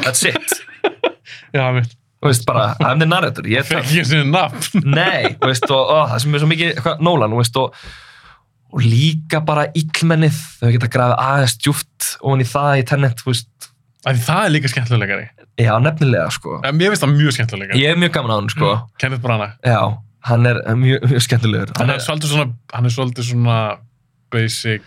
that's 0.00 0.24
it. 0.28 0.56
Já, 1.56 1.66
mitt. 1.76 1.98
Þú 2.22 2.30
veist 2.30 2.44
bara, 2.46 2.68
I'm 2.78 3.00
the 3.02 3.08
narrator. 3.08 3.46
Ég 3.50 3.66
Fekk 3.66 3.88
ég 3.96 4.06
sinni 4.06 4.30
nafn. 4.30 4.84
nei 4.98 5.34
þú 5.34 5.50
veist, 5.50 5.66
og, 5.74 5.80
og 5.90 6.12
það 6.12 6.24
sem 6.24 6.36
er 6.38 6.44
svo 6.44 6.50
mikið 6.52 6.90
Nolan, 7.02 7.34
þú 7.34 7.40
veist, 7.40 7.58
og, 7.58 7.86
og 8.72 8.84
líka 8.86 9.42
bara 9.44 9.66
illmennið, 9.76 10.38
þau 10.60 10.68
geta 10.76 10.90
grafið 10.94 11.24
aðeins 11.26 11.56
djúft 11.58 12.12
ofan 12.22 12.44
í 12.44 12.48
það 12.48 12.78
í 12.78 12.86
Tenet, 12.92 13.24
þú 13.24 13.32
veist. 13.32 13.72
Því 14.06 14.22
það 14.22 14.46
er 14.46 14.54
líka 14.54 14.70
skemmtilega 14.70 15.18
leikari. 15.18 15.41
Já, 15.60 15.72
nefnilega, 15.82 16.30
sko. 16.32 16.60
Ja, 16.64 16.72
mér 16.72 16.92
finnst 16.92 17.04
það 17.04 17.14
mjög 17.18 17.36
skemmtilega 17.36 17.78
ég 17.78 17.92
er 17.92 18.00
mjög 18.00 18.14
gaman 18.16 18.32
á 18.32 18.36
hann, 18.38 18.50
sko. 18.52 18.72
Kenneth 19.02 19.22
Branagh. 19.24 19.58
já, 19.66 19.80
hann 20.28 20.46
er 20.46 20.62
mjög, 20.78 21.06
mjög 21.10 21.26
skemmtilegur. 21.26 21.74
Hann 21.80 21.90
er 21.90 22.02
svolítið 22.04 22.34
svona, 22.34 22.48
hann 22.72 22.88
er 22.88 22.94
svolítið 22.96 23.28
svona 23.32 23.58
basic 24.32 24.82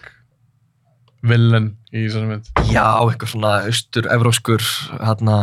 villain 1.26 1.72
í 1.94 2.06
þessari 2.08 2.30
mynd. 2.30 2.50
Já, 2.70 2.86
eitthvað 3.02 3.32
svona 3.34 3.54
austur-evróskur 3.70 4.66
hérna 5.02 5.38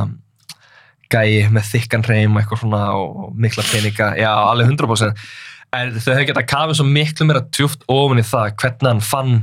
gæi 1.12 1.48
með 1.52 1.66
þykkan 1.74 2.04
hreim 2.06 2.36
og 2.36 2.42
eitthvað 2.42 2.62
svona 2.62 2.82
og 2.96 3.32
mikla 3.36 3.64
peninga, 3.68 4.12
já, 4.20 4.30
alveg 4.32 4.70
100% 4.72 5.24
en 5.72 5.94
þau 5.96 6.12
hefði 6.12 6.28
getað 6.30 6.48
kafið 6.52 6.78
svo 6.78 6.86
miklu 6.88 7.26
meira 7.28 7.42
djúft 7.48 7.84
ofan 7.90 8.20
í 8.20 8.24
það 8.26 8.54
hvernig 8.60 8.88
hann 8.90 9.02
fann 9.04 9.34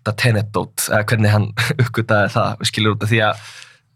þetta 0.00 0.14
tenetdót 0.22 0.86
eða 0.88 1.02
hvernig 1.10 1.34
hann 1.34 1.48
uppgötaði 1.82 2.32
það, 2.34 2.52
við 2.60 2.70
skilur 2.70 2.96
út 2.96 3.06
af 3.06 3.12
því 3.12 3.20
að 3.26 3.42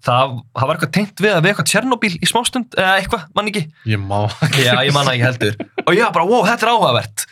það, 0.04 0.34
það 0.54 0.68
var 0.68 0.76
eitthvað 0.78 0.92
tengt 0.96 1.22
við 1.24 1.32
að 1.34 1.40
við 1.44 1.52
eitthvað 1.52 1.70
Tjernobyl 1.70 2.12
í 2.14 2.28
smástund 2.30 2.76
eða 2.78 2.96
eitthvað, 3.00 3.24
mann 3.36 3.50
ekki? 3.52 3.62
Ég 3.90 4.02
má. 4.02 4.18
Já, 4.58 4.74
ég 4.84 4.92
manna 4.96 5.14
ekki 5.14 5.26
heldur. 5.26 5.56
Og 5.84 5.94
ég 5.96 6.04
var 6.06 6.12
bara, 6.18 6.28
wow, 6.28 6.44
þetta 6.48 6.68
er 6.68 6.72
áhugavert. 6.74 7.24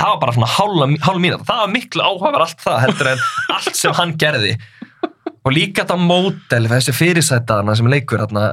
Það 0.00 0.12
var 0.14 0.20
bara 0.22 0.34
svona 0.36 0.50
hálfa 0.56 1.16
mínúta. 1.20 1.46
Það 1.48 1.62
var 1.62 1.72
miklu 1.74 2.04
áhugaverð 2.06 2.44
allt 2.46 2.62
það 2.64 2.78
heldur 2.86 3.10
en 3.10 3.24
allt 3.56 3.80
sem 3.80 3.96
hann 3.98 4.14
gerði. 4.20 4.54
Og 5.40 5.54
líka 5.56 5.84
þetta 5.84 5.96
mótel, 6.00 6.66
þessi 6.68 6.92
fyrirsæta 6.96 7.60
hana 7.60 7.74
sem 7.78 7.88
leikur 7.88 8.20
hana, 8.20 8.46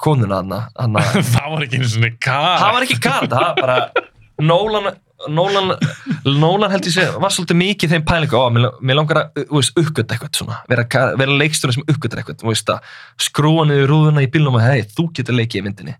konuna 0.00 0.42
hana, 0.42 0.62
hana 0.76 1.04
það 1.34 1.52
var 1.54 1.64
ekki 1.64 1.80
einu 1.80 1.90
svona 1.92 2.10
kar. 2.20 2.56
það 2.60 2.74
var 2.76 2.86
ekki 2.86 2.98
kart, 3.04 3.30
það 3.32 3.46
var 3.46 3.60
bara 3.62 3.78
Nolan, 4.44 4.90
Nolan, 5.26 5.72
Nolan 6.38 6.70
held 6.70 6.86
ég 6.86 6.94
sé, 6.94 7.04
var 7.18 7.32
svolítið 7.34 7.58
mikið 7.58 7.94
þeim 7.94 8.04
pælingu, 8.06 8.38
ó, 8.38 8.46
mér, 8.54 8.68
mér 8.86 8.98
langar 9.00 9.18
að 9.24 9.40
uppgöta 9.50 10.14
eitthvað 10.14 10.38
svona, 10.38 10.60
vera, 10.70 10.84
vera 11.18 11.34
leiksturinn 11.40 11.74
sem 11.74 11.88
uppgötar 11.90 12.22
eitthvað, 12.22 12.44
að 12.46 13.26
skrúa 13.26 13.64
niður 13.66 13.90
rúðuna 13.90 14.22
í 14.22 14.30
bílnum 14.30 14.60
og 14.60 14.62
hei, 14.62 14.84
þú 14.86 15.08
getur 15.18 15.34
leikið 15.34 15.58
í 15.58 15.64
myndinni. 15.66 15.96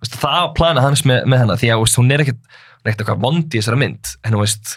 Veist, 0.00 0.16
það 0.16 0.38
var 0.40 0.54
planið 0.56 0.86
hans 0.88 1.04
með, 1.08 1.20
með 1.28 1.44
hennar 1.44 1.60
því 1.60 1.70
að 1.74 1.84
veist, 1.84 2.00
hún 2.00 2.16
er 2.16 2.24
ekkert, 2.24 2.58
er 2.80 2.94
eitthvað 2.94 3.22
vondi 3.26 3.44
í 3.44 3.60
þessara 3.60 3.82
mynd, 3.84 4.16
en 4.24 4.40
veist 4.40 4.74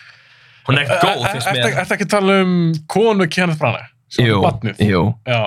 hún 0.68 0.76
er 0.76 0.84
ekkert 0.84 1.08
góð, 1.08 1.26
mér 1.48 1.72
Ertu 1.72 1.96
ekki 1.96 2.10
að 2.10 2.14
tala 2.18 2.38
um 2.44 2.54
konu 2.92 3.32
Kenneth 3.32 3.64
Branagh? 3.64 3.90
Jú, 4.20 4.44
jú. 4.84 5.04
Já. 5.24 5.42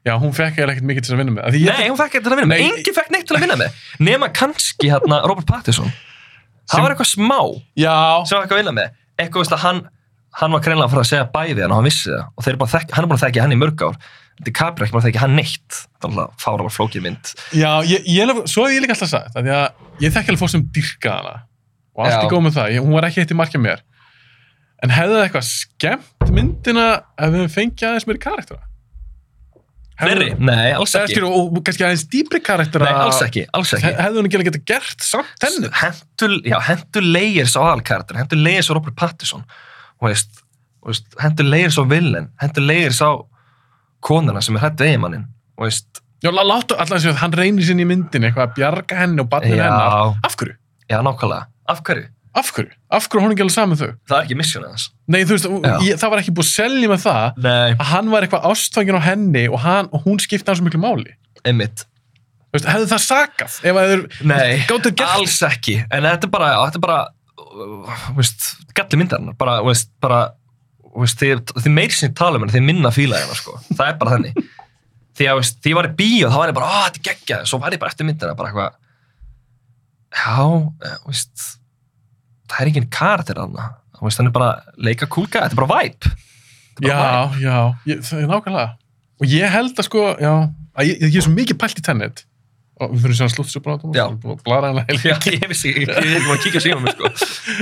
Já, 0.00 0.14
hún 0.16 0.32
fekk 0.32 0.56
eiginlega 0.56 0.78
ekkert 0.78 0.86
mikið 0.88 1.04
til 1.04 1.12
að 1.12 1.18
vinna 1.20 1.32
með. 1.36 1.56
Nei, 1.60 1.88
hún 1.90 1.98
fekk 1.98 2.14
ekkert 2.14 2.24
til 2.24 2.32
að 2.32 2.38
vinna 2.40 2.50
með, 2.54 2.62
enginn 2.70 2.96
fekk 2.96 3.10
neitt 3.12 3.26
til 3.28 3.36
að 3.36 3.42
vinna 3.44 3.56
með 3.60 3.82
nema 4.00 4.30
kannski 4.32 4.88
hérna 4.88 5.18
Robert 5.28 5.48
Pattinson 5.50 5.90
það 6.70 6.84
var 6.84 6.94
eitthvað 6.94 7.10
smá 7.10 7.38
Já, 7.78 7.96
sem 8.24 8.36
var 8.36 8.44
eitthvað 8.44 8.56
að 8.56 8.62
vinna 8.62 8.76
með. 8.76 8.94
Eitthvað 9.20 9.44
veist 9.44 9.56
að 9.56 9.64
hann 9.66 9.82
hann 10.38 10.54
var 10.54 10.62
greinlega 10.62 10.86
að 10.86 10.92
fara 10.94 11.02
að 11.02 11.10
segja 11.10 11.28
bæði 11.34 11.64
hann 11.64 11.72
og 11.74 11.80
hann 11.80 11.88
vissi 11.88 12.10
það. 12.10 12.26
Og 12.38 12.58
bara 12.60 12.72
þekki, 12.74 12.94
hann 12.94 13.04
er 13.04 13.10
búin 13.10 13.18
að 13.18 13.24
þekki 13.24 13.42
hann 13.42 13.54
í 13.54 13.58
mörg 13.58 13.84
ár. 13.86 13.96
DiCaprio 14.40 14.84
er 14.84 14.86
ekki 14.86 14.94
bara 14.94 15.02
að 15.02 15.08
þekki 15.08 15.22
hann 15.24 15.34
neitt. 15.36 15.78
Það 15.98 16.06
er 16.06 16.12
alltaf 16.12 16.44
fáralega 16.44 16.74
flókið 16.76 17.04
mynd. 17.06 17.32
Já, 17.58 17.70
ég, 17.90 18.06
ég, 18.06 18.32
svo 18.48 18.66
hef 18.66 18.76
ég 18.76 18.84
líka 18.84 18.94
alltaf 18.96 19.10
sagt, 19.10 19.40
ég 20.00 20.14
þekki 20.14 20.32
alveg 20.32 20.42
fólk 20.44 20.54
sem 20.54 20.64
dyrka 20.76 21.16
hana. 21.18 21.34
Og 21.98 22.06
allt 22.06 22.20
er 22.20 22.30
góð 22.30 22.44
með 22.46 22.56
það, 22.60 22.72
ég, 22.76 22.86
hún 22.86 22.96
var 22.96 23.08
ekki 23.10 23.24
eitt 23.24 23.34
í 23.34 23.38
markja 23.40 23.60
mér. 23.60 23.82
En 24.80 24.94
hefði 24.94 25.18
það 25.18 25.26
eitthvað 25.26 25.48
skemmt 25.50 26.32
myndina 26.32 26.86
ef 27.20 27.34
við 27.34 27.50
fengið 27.52 27.88
aðeins 27.90 28.06
meiri 28.08 28.22
karaktera? 28.22 28.69
Fleiri? 30.00 30.28
Nei, 30.38 30.72
alls 30.76 30.94
ekki 30.98 31.14
skilur, 31.16 31.34
og 31.56 31.58
kannski 31.66 31.84
aðeins 31.86 32.04
dýpri 32.12 32.40
karaktera? 32.44 32.86
Nei, 32.88 33.06
alls 33.06 33.20
ekki, 33.26 33.44
alls 33.56 33.72
ekki 33.76 33.90
ekki 33.92 34.06
alveg 34.38 34.48
getað 34.50 34.64
gert 34.72 35.06
samt 35.06 35.46
henni? 35.46 35.70
hendur, 35.80 36.36
já, 36.48 36.56
hendur 36.68 37.06
layers 37.06 37.56
á 37.56 37.60
aðalkarakter 37.66 38.20
hendur 38.20 38.40
layers 38.40 38.70
á 38.70 38.72
Robert 38.76 38.96
Pattinson 38.96 39.44
veist, 40.02 40.42
veist, 40.86 41.08
hendur 41.20 41.48
layers 41.50 41.76
á 41.76 41.84
villain 41.90 42.30
hendur 42.42 42.64
layers 42.66 43.00
á 43.04 43.10
konuna 44.00 44.40
sem 44.44 44.56
er 44.56 44.64
hættu 44.68 44.86
eiginmannin 44.88 45.26
og 45.58 45.66
veist, 45.68 46.00
Já, 46.20 46.28
lá- 46.36 46.44
láttu 46.44 46.76
alltaf 46.76 47.00
að 47.00 47.16
hann 47.22 47.32
reynir 47.32 47.64
sinni 47.64 47.86
í 47.86 47.88
myndinni 47.88 48.28
eitthvað 48.28 48.50
að 48.50 48.56
bjarga 48.58 48.96
henni 48.98 49.22
og 49.22 49.30
Já. 49.32 49.64
hennar. 49.64 50.16
Af 50.28 50.34
hverju? 50.36 50.56
já, 50.90 50.98
nákvæmlega 51.06 51.46
af 51.70 51.80
hverju? 51.86 52.08
Af 52.30 52.50
hverju? 52.54 52.70
Af 52.94 53.06
hverju 53.10 53.20
er 53.20 53.24
hún 53.26 53.32
ekki 53.34 53.42
alveg 53.42 53.54
saman 53.56 53.78
þau? 53.80 53.92
Það 54.06 54.16
er 54.16 54.26
ekki 54.26 54.36
missjónið 54.38 54.70
hans 54.70 54.84
Nei, 55.10 55.20
þú 55.26 55.34
veist, 55.34 55.46
ég, 55.86 55.96
það 55.98 56.12
var 56.12 56.20
ekki 56.22 56.34
búið 56.36 56.46
að 56.46 56.52
selja 56.54 56.90
með 56.92 57.00
það 57.04 57.40
Nei, 57.46 57.70
að 57.74 57.88
hann 57.90 58.10
var 58.12 58.26
eitthvað 58.26 58.46
ástfangin 58.52 58.98
á 58.98 59.02
henni 59.02 59.46
og, 59.50 59.58
hann, 59.64 59.88
og 59.90 60.04
hún 60.06 60.20
skipti 60.22 60.46
hann 60.46 60.60
svo 60.60 60.66
miklu 60.68 60.82
máli. 60.82 61.16
einmitt 61.42 61.86
Þú 62.50 62.58
veist, 62.58 62.68
hefði 62.70 62.90
það 62.90 63.02
sakað? 63.06 63.56
Ef 63.70 63.80
að 63.80 63.90
þeir 63.90 64.04
Nei, 64.30 64.52
gert 64.70 65.02
alls 65.06 65.38
ekki 65.46 65.76
en 65.86 66.06
þetta 66.06 66.28
er 66.28 66.32
bara, 66.36 66.52
þetta 66.66 66.80
er 66.80 66.84
bara 66.86 67.00
uh, 67.50 68.06
veist, 68.18 68.48
galli 68.78 69.00
myndarinnar 69.02 69.36
bara, 69.38 69.58
veist, 69.66 69.90
bara 70.02 70.22
veist, 70.94 71.18
þið, 71.20 71.44
þið 71.64 71.74
meir 71.76 71.94
sem 71.94 72.14
tala 72.16 72.38
um 72.38 72.46
henni, 72.46 72.56
þið 72.56 72.66
minna 72.66 72.94
fíla 72.94 73.20
hennar 73.22 73.38
sko. 73.38 73.58
það 73.70 73.86
er 73.86 73.98
bara 74.00 74.16
þannig 74.16 74.42
því 75.18 75.28
að 75.30 75.40
veist, 75.42 75.58
því 75.62 75.72
ég 75.72 75.78
var 75.78 75.88
í 75.90 75.94
bíó, 75.98 76.30
þá 76.30 76.38
var 76.40 76.52
ég 76.52 76.58
bara, 76.58 76.70
ó, 76.70 76.78
þetta 76.86 77.00
er 77.02 77.06
geggjað 77.10 77.48
svo 77.50 77.60
var 77.62 77.74
ég 77.76 77.82
bara 77.82 77.92
eftir 77.94 78.08
myndina, 78.08 78.36
bara 78.38 78.50
eitthvað 78.50 78.78
já, 80.10 80.36
eh, 80.90 80.98
veist 81.06 81.46
það 82.50 82.64
er 82.64 82.72
enginn 82.72 82.90
karakter 82.94 83.40
Þú 84.00 84.06
veist, 84.08 84.20
hann 84.20 84.30
er 84.30 84.32
bara 84.32 84.50
leika 84.80 85.06
kúlga, 85.12 85.42
þetta 85.44 85.52
er 85.52 85.60
bara 85.60 85.74
bara 86.80 86.88
Já, 86.88 87.28
vibe. 87.28 87.40
já, 87.44 87.56
ég, 87.90 87.98
það 88.08 88.22
er 88.22 88.30
nákvæmlega. 88.30 88.68
Og 89.20 89.26
ég 89.28 89.52
held 89.52 89.80
að 89.82 89.86
sko, 89.90 90.04
já, 90.16 90.30
að 90.72 90.88
ég, 90.88 91.02
ég 91.04 91.18
er 91.20 91.26
svo 91.26 91.32
mikið 91.34 91.58
pælt 91.60 91.80
í 91.82 91.84
tennet 91.84 92.22
og 92.80 92.94
við 92.94 93.02
fyrir 93.04 93.18
sér 93.18 93.28
að 93.28 93.64
bara 93.66 93.74
á 93.76 93.80
Já. 93.92 94.04
og 94.08 94.40
blara 94.46 94.70
hana 94.72 94.84
heil 94.88 94.96
ég 95.04 95.50
vissi, 95.50 95.72
ég 95.74 95.82
ég 95.84 95.90
er 95.90 96.16
ekki 96.16 96.32
að 96.32 96.40
kíkja 96.46 96.62
síma 96.64 96.80
mig 96.80 96.94
sko. 96.96 97.10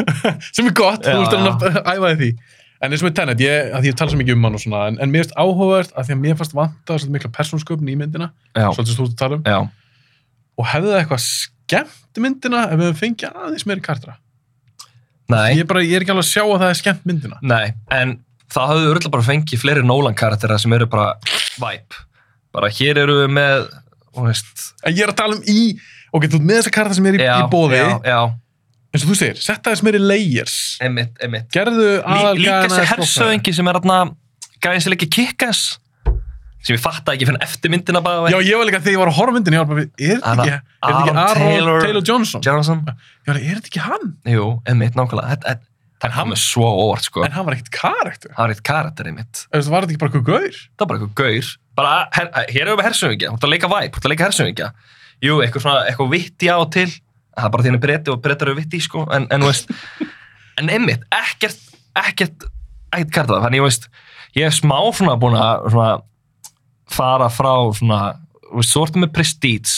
sem 0.55 0.69
er 0.71 0.77
gott, 0.79 1.03
þú 1.03 1.17
Já, 1.17 1.19
veist 1.25 1.67
að 1.67 1.81
æfa 1.97 2.13
því. 2.21 2.31
En 2.79 2.95
eins 2.95 3.03
og 3.03 3.09
með 3.09 3.17
Tenet, 3.19 3.43
ég, 3.43 3.73
að 3.75 3.89
ég 3.89 3.97
tala 3.99 4.13
svo 4.13 4.21
mikið 4.21 4.37
um 4.39 4.47
hann 4.47 4.55
og 4.61 4.63
svona, 4.63 4.85
en, 4.93 5.01
en 5.03 5.11
mér 5.11 5.25
finnst 5.25 5.35
áhugavert 5.35 5.97
að 5.99 6.07
því 6.07 6.15
að 6.15 6.21
mér 6.23 6.39
fannst 6.39 6.55
vanta 6.55 6.95
svolítið 6.95 7.17
mikla 7.17 7.31
persónsköpun 7.35 7.91
í 7.91 7.97
myndina 7.99 8.29
svolítið 8.55 8.95
stúrt 8.95 9.17
að 9.17 9.19
tala 9.25 9.41
um, 9.41 9.43
já. 9.43 9.59
Og 10.63 10.71
hefði 10.71 10.93
það 10.93 11.01
eitthvað 11.01 11.25
skemmt 11.27 12.23
myndina 12.23 12.63
ef 12.71 12.79
við 12.85 12.95
fengið 13.03 13.43
aðeins 13.43 13.67
meiri 13.67 13.83
kartra 13.89 14.15
Nei, 15.29 15.59
ég, 15.59 15.63
er 15.65 15.69
bara, 15.69 15.85
ég 15.85 15.99
er 15.99 16.05
ekki 16.05 16.15
alveg 16.15 16.25
að 16.25 16.31
sjá 16.31 16.43
að 16.47 16.57
það 16.63 16.71
er 16.73 16.81
skemmt 16.81 17.07
myndina. 17.09 17.39
Nei, 17.45 17.75
en 17.93 18.17
það 18.49 18.71
hafðu 18.73 18.91
örgulega 18.95 19.15
bara 19.19 19.27
fengið 19.27 19.61
fleiri 19.61 19.85
Nolan 19.85 20.17
karaktera 20.17 20.57
sem 20.61 20.73
eru 20.73 20.89
bara 20.89 21.11
vibe. 21.61 22.03
Bara 22.57 22.71
hér 22.73 23.03
eru 23.05 23.19
við 23.21 23.33
með, 23.37 23.67
þú 24.17 24.25
veist, 24.25 24.69
en 24.83 24.97
ég 24.97 25.05
er 25.05 25.13
að 25.13 25.19
tala 25.21 25.37
um 25.37 25.43
í, 25.53 25.75
ok, 26.17 26.29
þú 26.33 26.41
með 26.41 26.63
þessa 26.63 26.75
kartra 26.79 26.97
sem 26.97 27.11
er 27.11 27.19
í, 27.19 27.25
í 27.29 27.51
bóði 27.53 27.83
eins 28.89 29.05
og 29.05 29.11
þú 29.11 29.19
segir, 29.21 29.41
setta 29.45 29.75
þess 29.75 29.85
meiri 29.85 30.01
layers. 30.01 30.57
Einmitt, 30.81 31.13
einmitt. 31.21 31.51
gerðu 31.53 31.91
Lí, 32.01 32.23
líka 32.41 32.63
þessi 32.65 32.87
hersöðingi 32.95 33.53
sem 33.59 33.69
er 33.69 33.79
aðna 33.83 33.99
gæðin 34.65 34.85
sem 34.85 34.95
leikir 34.95 35.11
kickass 35.13 35.67
sem 36.65 36.75
ég 36.75 36.83
fatta 36.83 37.15
ekki 37.15 37.29
fyrir 37.29 37.43
eftir 37.45 37.71
myndina 37.73 38.01
bara 38.05 38.31
já, 38.33 38.39
ég 38.43 38.59
var 38.59 38.67
líka 38.69 38.81
þegar 38.83 38.97
ég 38.97 39.01
var 39.05 39.13
að 39.13 39.19
á 39.19 39.35
myndinni 39.37 39.59
ég 39.59 39.63
var 39.63 39.71
bara, 39.71 39.85
er 39.87 40.19
þetta 40.19 40.35
ekki, 40.35 40.53
er 40.53 40.61
þetta 40.83 40.99
ekki 40.99 41.15
Aaron 41.23 41.39
Taylor- 41.39 41.85
Taylor, 41.87 42.05
Johnson? 42.11 42.43
Johnson. 42.45 42.85
Já, 43.27 43.31
er 43.37 43.41
þetta 43.61 43.71
ekki 43.71 43.85
hann? 43.87 44.13
Jú, 44.27 44.47
einmitt, 44.67 44.99
nákvæmlega. 44.99 45.59
Það 45.99 46.13
kom 46.15 46.29
með 46.31 46.39
svo 46.39 46.67
óvart 46.79 47.07
sko. 47.09 47.25
En 47.27 47.33
hann 47.35 47.47
var 47.47 47.57
ekkert 47.57 47.73
karakter. 47.75 48.31
Það 48.31 48.43
var 48.45 48.53
eitt 48.55 48.63
karakter 48.69 49.09
einmitt. 49.11 49.41
Það 49.51 49.71
var 49.73 49.83
þetta 49.87 49.95
ekki 49.95 50.03
bara 50.03 50.11
eitthvað 50.13 50.29
gaur? 50.29 50.59
Það 50.59 50.83
var 50.85 50.91
bara 50.93 50.99
eitthvað 50.99 51.17
gaur. 51.19 51.49
Bara, 51.79 51.95
her, 52.15 52.29
Hér 52.53 52.63
erum 52.67 52.79
við 52.79 52.87
hersöðingja, 52.89 53.31
þú 53.33 53.39
ert 53.39 53.47
að 53.47 53.53
leika 53.55 53.71
væp 53.73 53.95
Þú 53.95 53.99
ert 53.99 54.07
að 54.07 54.13
leika 54.13 54.27
hersöðingja 54.29 54.69
Jú, 55.27 55.35
eitthvað 55.43 55.65
svona, 55.65 55.83
eitthvað 55.91 56.13
vitti 56.15 56.51
á 56.51 56.59
til. 56.75 56.87
Það 57.39 57.47
er 57.49 57.53
bara 57.55 57.63
því 57.65 57.71
hann 57.71 57.79
er 57.79 57.83
breyti 57.87 58.13
og 58.15 58.23
breytar 58.23 58.51
eru 58.51 58.59
vitti 58.59 58.81
sko. 58.83 59.05
En, 59.15 59.27
en, 59.35 59.47
veist, 59.47 59.71
en 60.63 60.71
einmitt, 60.75 61.03
ekkert 61.15 61.59
Ekkert, 61.99 62.47
ekkert 62.95 63.13
karakter 63.15 63.43
Þannig, 63.43 63.59
ég 63.59 63.67
veist, 63.67 63.89
ég 64.39 64.47
er 64.47 64.55
smá 64.55 64.77
svona 64.95 65.17
búin 65.19 65.35
að 65.39 65.67
svona, 65.75 65.91
fara 66.93 67.29
frá 67.33 67.53
svona, 67.77 68.03
veist, 68.53 68.73
svo 68.73 68.85
ertu 68.87 69.03
með 69.03 69.15
prestige 69.17 69.77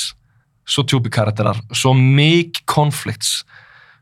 svo 0.70 0.84
tjúpi 0.86 1.10
karakterar 1.12 1.58
svo 1.74 1.94
mikið 1.98 2.64
konflikts 2.70 3.40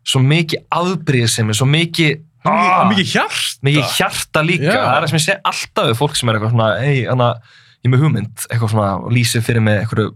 svo 0.09 0.21
mikið 0.25 0.65
afbríðisemi 0.73 1.57
svo 1.57 1.69
mikið 1.69 2.25
Ah! 2.47 2.87
mikið 2.89 3.09
hjart 3.17 3.59
mikið 3.67 3.95
hjarta 3.99 4.43
líka, 4.47 4.71
Já. 4.71 4.79
það 4.79 4.95
er 4.95 5.03
það 5.03 5.11
sem 5.11 5.19
ég 5.19 5.25
segi 5.25 5.41
alltaf 5.51 5.89
við 5.89 5.99
fólk 5.99 6.17
sem 6.17 6.31
er 6.31 6.39
eitthvað 6.39 6.55
svona, 6.55 6.69
hei, 6.85 6.97
ég 7.03 7.11
er 7.89 7.93
með 7.93 8.05
hugmynd 8.05 8.47
eitthvað 8.47 8.73
svona, 8.75 8.91
og 9.03 9.13
lýsir 9.17 9.45
fyrir 9.45 9.65
mig 9.67 9.81
eitthvað, 9.83 10.13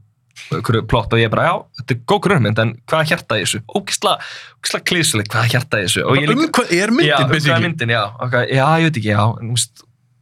eitthvað 0.54 0.86
plott 0.90 1.12
og 1.12 1.20
ég 1.20 1.28
er 1.28 1.32
bara, 1.34 1.48
já, 1.50 1.56
þetta 1.80 1.96
er 1.96 2.00
góð 2.12 2.20
grunnmynd, 2.28 2.62
en 2.62 2.72
hvað 2.88 3.10
hjarta 3.10 3.38
í 3.40 3.44
þessu? 3.44 3.62
Ógisla, 3.78 4.14
ógisla 4.60 4.82
klísulegt, 4.92 5.32
hvað 5.34 5.50
hjarta 5.56 5.82
í 5.82 5.88
þessu? 5.88 6.04
Ég 6.22 6.32
um 6.36 6.44
hvað 6.46 6.74
er 6.78 6.94
já, 6.94 6.96
myndin 7.00 7.26
um 7.26 7.34
hvað 7.34 7.50
er 7.56 7.66
myndin, 7.66 7.94
já, 7.96 8.02
okay, 8.28 8.48
já, 8.54 8.64
ég 8.78 8.88
veit 8.88 9.02
ekki, 9.02 9.12
já, 9.12 9.24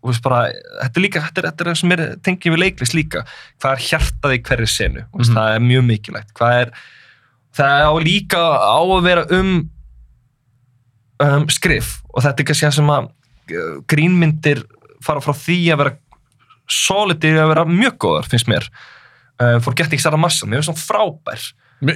þú 0.01 0.09
veist, 0.13 0.23
bara, 0.25 0.41
þetta 0.83 0.97
er 1.01 1.05
líka, 1.05 1.21
þetta 1.27 1.41
er, 1.43 1.49
þetta 1.51 1.65
er 1.65 1.71
það 1.71 1.79
sem 1.81 1.93
er 1.97 2.03
tengið 2.25 2.55
við 2.55 2.63
leiklist 2.65 2.95
líka, 2.97 3.25
hvað 3.61 3.73
er 3.77 3.85
hjartað 3.91 4.35
í 4.37 4.41
hverju 4.49 4.69
senu, 4.73 5.03
mm 5.05 5.21
Mhm. 5.21 5.35
það 5.37 5.55
er 5.55 5.61
mjög 5.67 5.85
mikilvægt, 5.91 6.33
er, 6.41 6.73
það 7.57 7.85
á 7.85 7.93
líka 8.01 8.41
á 8.41 8.81
að 8.81 9.03
vera 9.05 9.27
um 9.39 9.51
um, 11.21 11.49
skrif. 11.53 11.99
Og 12.15 12.23
þetta 12.25 12.41
er 12.43 12.49
kannski 12.49 12.67
það 12.69 12.77
sem 12.79 12.93
að 12.95 13.09
uh, 13.11 13.75
grínmyndir 13.91 14.63
fara 15.05 15.21
frá 15.25 15.35
því 15.37 15.59
að 15.75 15.83
vera 15.83 15.97
solidir 16.71 17.41
að 17.43 17.51
vera 17.55 17.65
mjög 17.67 17.97
góðar, 18.05 18.29
finnst 18.31 18.49
mér. 18.51 18.69
Uh, 19.41 19.59
Forgetting 19.65 20.01
Sarah 20.01 20.21
Massa, 20.21 20.47
mér 20.47 20.61
finnst 20.63 20.71
svona 20.71 20.85
frábær. 20.87 21.47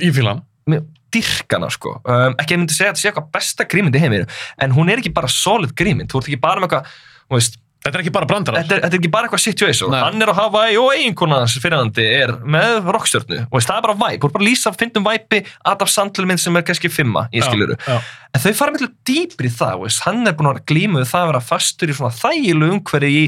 Ég 0.01 0.13
fíla 0.17 0.35
hann 0.35 0.45
mér 0.71 0.81
dyrkana 1.13 1.69
sko. 1.71 1.99
Um, 2.09 2.33
ekki 2.41 2.55
að 2.55 2.57
ég 2.57 2.61
myndi 2.63 2.75
segja 2.75 2.89
að 2.91 2.95
þetta 2.95 3.03
sé 3.03 3.09
eitthvað 3.11 3.27
besta 3.37 3.67
grínmynd 3.69 3.99
í 3.99 4.01
heiminu 4.03 4.25
en 4.65 4.73
hún 4.75 4.89
er 4.91 4.99
ekki 5.03 5.13
bara 5.15 5.29
solid 5.31 5.75
grínmynd. 5.77 6.09
Þú 6.11 6.23
ert 6.23 6.31
ekki 6.31 6.41
bara 6.41 6.63
með 6.63 6.71
eitthvað 6.71 6.95
þú 7.29 7.37
veist, 7.37 7.59
þetta 7.85 7.99
er 7.99 8.03
ekki 8.03 8.13
bara 8.15 8.29
brandarar 8.29 8.63
þetta, 8.63 8.77
er, 8.79 8.83
þetta 8.87 8.97
er 8.97 9.01
ekki 9.03 9.13
bara 9.13 9.29
eitthvað 9.29 9.43
situation 9.45 9.93
Nei. 9.93 10.01
hann 10.01 10.25
er 10.25 10.33
á 10.33 10.35
Hawaii 10.39 10.77
og 10.81 10.91
eiginkona 10.97 11.43
hans 11.43 11.57
fyrirhandi 11.61 12.05
er 12.17 12.33
með 12.41 12.89
rockstjörnu 12.89 13.41
og 13.45 13.65
það 13.65 13.77
er 13.77 13.87
bara 13.87 13.97
væp, 14.01 14.21
þú 14.23 14.29
ert 14.31 14.37
bara 14.37 14.45
að 14.45 14.49
lýsa, 14.49 14.73
fyndum 14.81 15.05
væpi 15.05 15.41
Adam 15.73 15.91
Sandler 15.93 16.29
mynd 16.31 16.41
sem 16.41 16.57
er 16.57 16.65
kannski 16.65 16.91
fimma 16.93 17.27
í 17.29 17.45
skiluru 17.45 17.77
já, 17.77 17.99
En 18.35 18.43
þau 18.43 18.55
fara 18.59 18.73
miklu 18.75 18.89
dýpri 19.07 19.47
í 19.47 19.53
það, 19.55 19.85
veist. 19.85 20.01
hann 20.09 20.27
er 20.27 20.35
búin 20.35 20.49
að 20.51 20.65
glíma 20.67 20.99
við 20.99 21.11
það 21.13 21.21
að 21.21 21.29
vera 21.31 21.43
fastur 21.53 21.93
í 21.93 21.95
svona 21.95 22.17
þægilu 22.17 22.71
umhverfi 22.75 23.11
í 23.15 23.21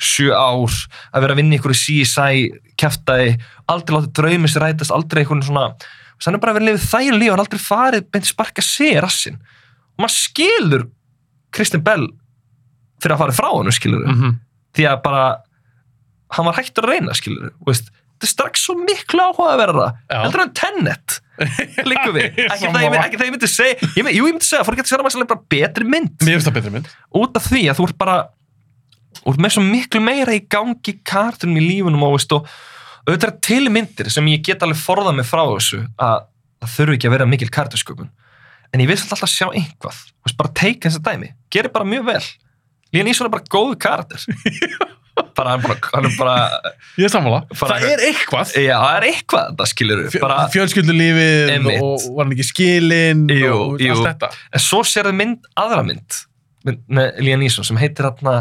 sjö 0.00 0.30
ár, 0.32 0.78
að 1.12 1.26
vera 1.26 1.34
að 1.34 1.40
vinna 1.42 1.52
í 1.52 1.58
einhverju 1.58 1.80
CSI, 1.82 2.46
kæftæði, 2.80 3.34
aldrei 3.74 3.98
látið 3.98 4.14
draumi 4.16 4.48
sér 4.48 4.64
rætast, 4.64 4.94
aldrei 4.96 5.20
einhvern 5.20 5.44
svona, 5.44 5.66
hann 6.24 6.38
er 6.38 6.40
bara 6.40 6.54
að 6.54 6.62
vera 6.62 6.64
að 6.64 6.70
lifa 6.70 6.90
þægilu 6.94 7.20
líf, 7.20 7.28
hann 7.34 7.36
er 7.36 7.44
aldrei 7.44 7.60
farið 7.66 8.08
beint 8.16 8.30
sparka 8.30 8.64
sig 8.64 8.94
í 8.94 9.04
rassin. 9.04 9.36
Og 9.98 10.06
maður 10.06 10.16
skilur 10.16 10.86
Kristinn 11.52 11.84
Bell 11.84 12.08
fyrir 13.02 13.16
að 13.16 13.22
fara 13.24 13.36
frá 13.36 13.50
hann, 13.50 13.72
skilur 13.74 14.06
mm 14.06 14.16
-hmm. 14.20 14.38
því 14.76 14.88
að 14.90 15.02
bara, 15.04 15.26
hann 16.36 16.48
var 16.48 16.58
hættur 16.58 16.86
að 16.86 16.94
reyna, 16.94 17.14
skilur. 17.14 17.52
Þetta 17.64 18.28
er 18.28 18.30
strax 18.30 18.64
svo 18.64 18.74
miklu 18.78 19.20
áhuga 19.20 19.52
að 19.52 19.60
vera 19.60 19.72
það, 19.78 19.96
heldur 20.22 20.42
hann 20.44 20.54
Tenet 20.54 21.20
líka 21.90 22.10
við, 22.14 22.28
er 22.38 22.52
ekki 22.54 22.68
það, 22.70 22.84
ég, 22.84 22.94
ekki 23.00 23.18
það 23.18 23.26
ég 23.26 23.32
myndi 23.34 23.48
segja 23.50 23.74
ég, 23.74 24.04
myndi- 24.04 24.14
jú, 24.14 24.26
ég 24.28 24.36
myndi 24.36 24.46
segja, 24.46 24.64
fór 24.64 24.76
ekki 24.76 24.84
að 24.84 24.90
segja 24.92 25.24
að 25.24 25.32
bara 25.32 25.42
betri 25.50 25.84
mynd. 25.84 26.14
Mér 26.22 26.36
finnst 26.38 26.48
það 26.48 26.56
betri 26.60 26.70
mynd. 26.76 26.92
Út 27.10 27.36
af 27.36 27.48
því 27.50 27.62
að 27.68 27.80
þú 27.80 27.88
ert 27.88 27.98
bara 27.98 28.16
ert 29.24 29.40
með 29.42 29.56
svo 29.56 29.64
miklu 29.66 30.00
meira 30.04 30.36
í 30.36 30.44
gangi 30.46 30.94
kartunum 31.02 31.58
í 31.58 31.64
lífunum 31.64 32.06
og 32.06 32.20
auðvitað 33.04 33.28
er 33.28 33.34
til 33.44 33.64
myndir 33.72 34.10
sem 34.12 34.28
ég 34.32 34.44
get 34.44 34.62
alveg 34.64 34.80
forðað 34.80 35.18
mig 35.18 35.28
frá 35.28 35.42
þessu 35.50 35.82
að 36.00 36.28
það 36.62 36.76
þurfi 36.76 36.96
ekki 36.96 37.08
að 37.08 37.14
vera 37.14 37.28
mikil 37.28 37.50
kartusköpun 37.52 38.10
en 38.72 38.82
ég 38.82 38.90
vil 38.90 38.96
alltaf 38.96 39.30
sjá 39.30 39.50
einhvað 39.50 39.98
veist, 40.24 40.38
bara 40.38 40.52
teika 40.56 40.88
þessa 40.88 41.04
dæmi, 41.04 41.30
gerir 41.52 41.72
bara 41.74 41.88
mjög 41.88 42.08
vel 42.08 42.22
Líðan 42.94 43.10
Ísson 43.12 43.28
er 43.28 43.32
bara 43.34 43.48
góðu 43.50 43.78
karakter. 43.84 44.24
Bara, 45.34 45.52
hann, 45.54 45.62
bara, 45.62 45.76
hann 45.94 46.06
er 46.08 46.14
bara 46.18 46.32
ég 46.98 47.04
er 47.06 47.10
sammála. 47.12 47.36
Bara- 47.54 47.76
það 47.78 47.84
er 47.92 48.00
eitthvað. 48.08 48.50
Já, 48.58 48.74
það 48.82 48.96
er 48.98 49.04
eitthvað 49.08 49.44
þetta 49.52 49.66
skilur 49.70 50.00
bara, 50.22 50.38
fjölskyldulífið 50.50 51.68
og 51.76 52.06
var 52.16 52.24
hann 52.26 52.34
ekki 52.34 52.46
skilinn 52.48 53.22
og 53.46 53.82
allt 53.84 54.08
þetta? 54.08 54.30
En 54.58 54.62
svo 54.64 54.80
sér 54.86 55.06
það 55.06 55.16
mynd, 55.20 55.46
aðra 55.62 55.84
mynd 55.86 56.18
með, 56.66 57.12
Líðan 57.22 57.44
Ísson 57.46 57.66
sem 57.68 57.78
heitir 57.78 58.08
hérna 58.08 58.34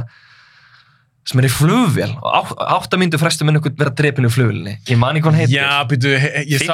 sem 1.30 1.40
er 1.40 1.48
í 1.48 1.52
flugvél. 1.54 2.12
Og 2.20 2.54
áttamyndu 2.60 3.20
frestu 3.22 3.46
minn 3.48 3.60
einhvern 3.60 3.78
vera 3.80 3.94
drepinu 3.96 4.28
í 4.28 4.34
flugvélni 4.34 4.74
ég 4.90 5.00
man 5.00 5.16
ekki 5.16 5.28
hvað 5.28 5.32
hann 5.32 5.40
heitir. 5.42 5.56
Já, 5.56 5.70
býtu, 5.88 6.12
ég 6.52 6.66
sá 6.66 6.74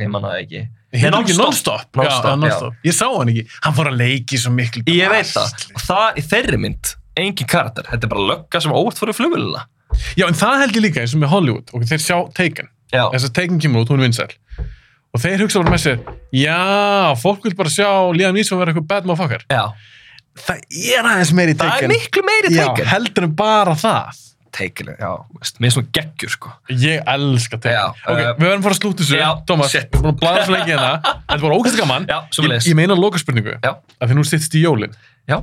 ég 0.00 0.12
man 0.12 0.26
það 0.28 0.36
ekki. 0.44 0.62
Non-Stop. 1.40 2.00
Ég 2.86 2.94
sá 2.96 3.06
hann 3.10 3.32
ekki. 3.32 3.44
Hann 3.66 3.76
fór 3.76 3.90
að 3.92 4.00
leiki 4.00 4.40
svo 4.40 4.54
miklu 4.54 4.82
ég 4.90 5.10
veit 5.12 5.30
það, 5.30 5.68
það 5.86 6.18
í 6.22 6.26
þeirri 6.32 6.62
mynd 6.64 6.94
engin 7.20 7.50
karakter, 7.50 7.86
þetta 7.90 8.06
er 8.06 8.12
bara 8.14 8.26
lögga 8.30 8.62
sem 8.62 8.72
óvart 8.74 8.98
fór 9.00 9.12
í 9.12 9.16
flugvélina. 9.16 9.66
Já, 10.16 10.26
en 10.30 10.38
það 10.38 10.60
held 10.62 10.76
ég 10.78 10.84
líka 10.86 11.02
eins 11.02 11.14
og 11.16 11.22
með 11.24 11.32
Hollywood. 11.34 11.72
Og 11.74 11.82
þeir 11.90 12.02
sjá 12.04 12.16
Taken. 12.36 12.70
Þess 12.94 13.26
að 13.26 13.34
Taken 13.36 13.60
kemur 13.62 13.84
út, 13.84 13.90
hún 13.92 14.04
vinsæl. 14.06 14.30
Og 15.10 15.22
þeir 15.22 15.42
hugsa 15.42 15.62
bara 15.62 15.74
með 15.74 15.82
sér, 15.82 16.02
já, 16.38 16.58
fólk 17.18 17.42
vil 17.48 17.56
bara 17.58 17.72
sjá 17.72 17.88
Liam 18.14 18.36
Neeson 18.36 18.60
vera 18.60 18.70
eitthvað 18.70 18.86
bad 18.92 19.08
motherfucker. 19.10 19.42
já, 19.50 19.64
Það 20.46 20.64
er 20.96 21.06
aðeins 21.10 21.32
meiri 21.36 21.54
það 21.54 21.66
er 21.70 21.76
Taken. 21.76 21.92
miklu 21.94 22.22
meiri 22.26 22.50
Já, 22.54 22.64
teikinn 22.66 22.90
heldur 22.94 23.26
en 23.28 23.34
bara 23.38 23.74
það. 23.78 24.18
teikinn, 24.50 24.88
já, 24.98 25.10
er 25.62 25.70
svona 25.70 25.86
geggjur 25.94 26.32
sko 26.34 26.50
Ég 26.74 27.04
elska 27.06 27.58
Taken. 27.60 27.76
Já, 27.76 27.84
ok, 27.90 28.18
uh, 28.18 28.32
við 28.34 28.44
verðum 28.46 28.60
að 28.60 28.66
fara 28.66 28.74
að 28.74 28.80
slúta 28.80 29.02
þessu. 29.04 29.18
já, 29.20 29.28
Thomas, 29.46 29.70
shit. 29.70 29.88
við 29.92 30.00
erum 30.00 30.10
að 30.10 30.18
blæða 30.24 30.44
svo 30.46 30.54
lengi 30.56 30.72
hérna. 30.74 30.92
Þetta 31.30 31.42
var 31.44 31.54
ógæst 31.58 31.78
gaman. 31.80 32.06
já, 32.10 32.18
Ég, 32.50 32.66
ég 32.72 32.78
meina 32.80 32.96
loka 32.98 33.18
spurningu. 33.22 33.54
Já. 33.62 33.72
Að 34.00 34.10
því 34.10 34.18
nú 34.18 34.24
sittst 34.26 34.56
í 34.58 34.64
jólinn. 34.64 34.96
já, 35.30 35.38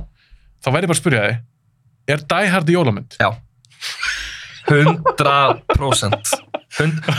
Þá 0.64 0.68
væri 0.74 0.84
ég 0.84 0.90
bara 0.92 0.96
að 0.98 1.02
spyrja 1.02 1.22
þig, 1.28 1.38
er 2.12 2.24
Die 2.34 2.48
Hard 2.52 2.68
í 2.68 2.74
jólamynd? 2.76 3.16
já 3.22 3.30
100% 4.68 6.12
Hund, 6.18 6.57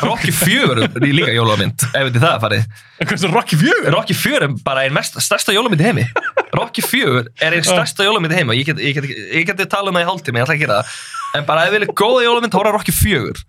Rocky 0.03 0.31
4 0.31 0.83
er 0.85 1.05
líka 1.09 1.31
jólamynd. 1.33 1.85
Ef 1.89 2.09
þetta 2.09 2.21
það 2.21 2.33
er 2.33 2.41
farið. 2.43 2.65
Hvað 2.99 3.13
er 3.15 3.21
það 3.23 3.35
Rocky 3.35 3.57
4? 3.59 3.93
Rocky 3.95 4.17
4 4.17 4.45
er 4.45 4.57
bara 4.65 4.83
einn 4.85 4.95
mest, 4.95 5.17
stærsta 5.25 5.55
jólamynd 5.55 5.81
í 5.81 5.87
heimi. 5.87 6.05
Rocky 6.53 6.83
4 6.85 7.23
er 7.41 7.55
einn 7.57 7.65
stærsta 7.65 8.05
jólamynd 8.05 8.35
í 8.35 8.39
heimi 8.39 8.59
ég 8.59 8.69
get, 8.69 8.81
ég 8.83 8.99
get, 8.99 9.49
get 9.49 9.71
talað 9.71 9.95
með 9.97 10.05
í 10.05 10.09
hálftíma, 10.11 10.41
ég 10.41 10.45
ætla 10.45 10.57
ekki 10.57 10.67
að 10.67 10.67
gera 10.67 10.81
það. 10.81 10.99
En 11.39 11.47
bara 11.49 11.63
ef 11.65 11.73
við 11.73 11.79
viljum 11.79 11.95
góða 12.03 12.27
jólamynd, 12.27 12.53
það 12.55 12.69
Rocky 12.77 12.95
4 12.99 13.47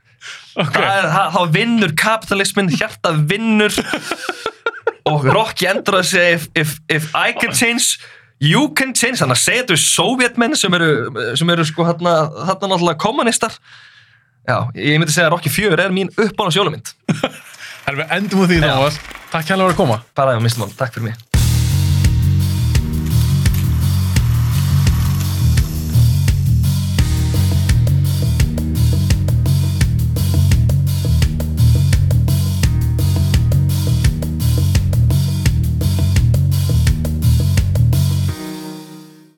Ok. 0.61 0.75
það 0.77 0.97
er, 0.99 1.07
það, 1.09 1.29
þá 1.37 1.53
vinnur 1.57 1.93
kapitalismin, 1.97 2.73
hjarta 2.77 3.13
vinnur. 3.31 3.77
Og 5.11 5.29
Rocky 5.33 5.69
endur 5.71 6.01
að 6.01 6.09
segja 6.11 6.39
if, 6.39 6.49
if, 6.59 6.75
if 6.93 7.13
I 7.17 7.33
can 7.37 7.55
change 7.57 8.01
you 8.41 8.69
can 8.77 8.95
change, 8.97 9.21
þannig 9.21 9.37
að 9.37 9.43
segja 9.45 9.63
þetta 9.63 9.77
við 9.77 9.83
sovjetmenn 9.85 10.57
sem 10.57 10.77
eru, 10.77 10.91
sem 11.37 11.53
eru 11.53 11.65
sko 11.69 11.85
hérna, 11.89 12.15
hérna 12.49 12.71
náttúrulega 12.73 13.01
kommunistar 13.01 13.57
já, 14.51 14.59
ég 14.75 15.01
myndi 15.01 15.15
segja 15.15 15.31
að 15.31 15.37
Rocky 15.37 15.53
4 15.55 15.81
er 15.87 15.95
mín 15.95 16.13
uppbána 16.17 16.55
sjólumynd 16.55 16.95
Herra, 17.87 17.97
við 18.03 18.15
endum 18.19 18.45
á 18.45 18.47
því. 18.51 18.61
Thomas. 18.67 19.01
Takk 19.31 19.51
hérlega 19.51 19.71
fyrir 19.71 19.75
að 19.75 19.81
koma. 19.81 20.01
bara 20.15 20.37
að 20.37 20.45
mistum 20.45 20.67
hann, 20.67 20.77
takk 20.79 20.99
fyrir 20.99 21.11
mig 21.11 21.30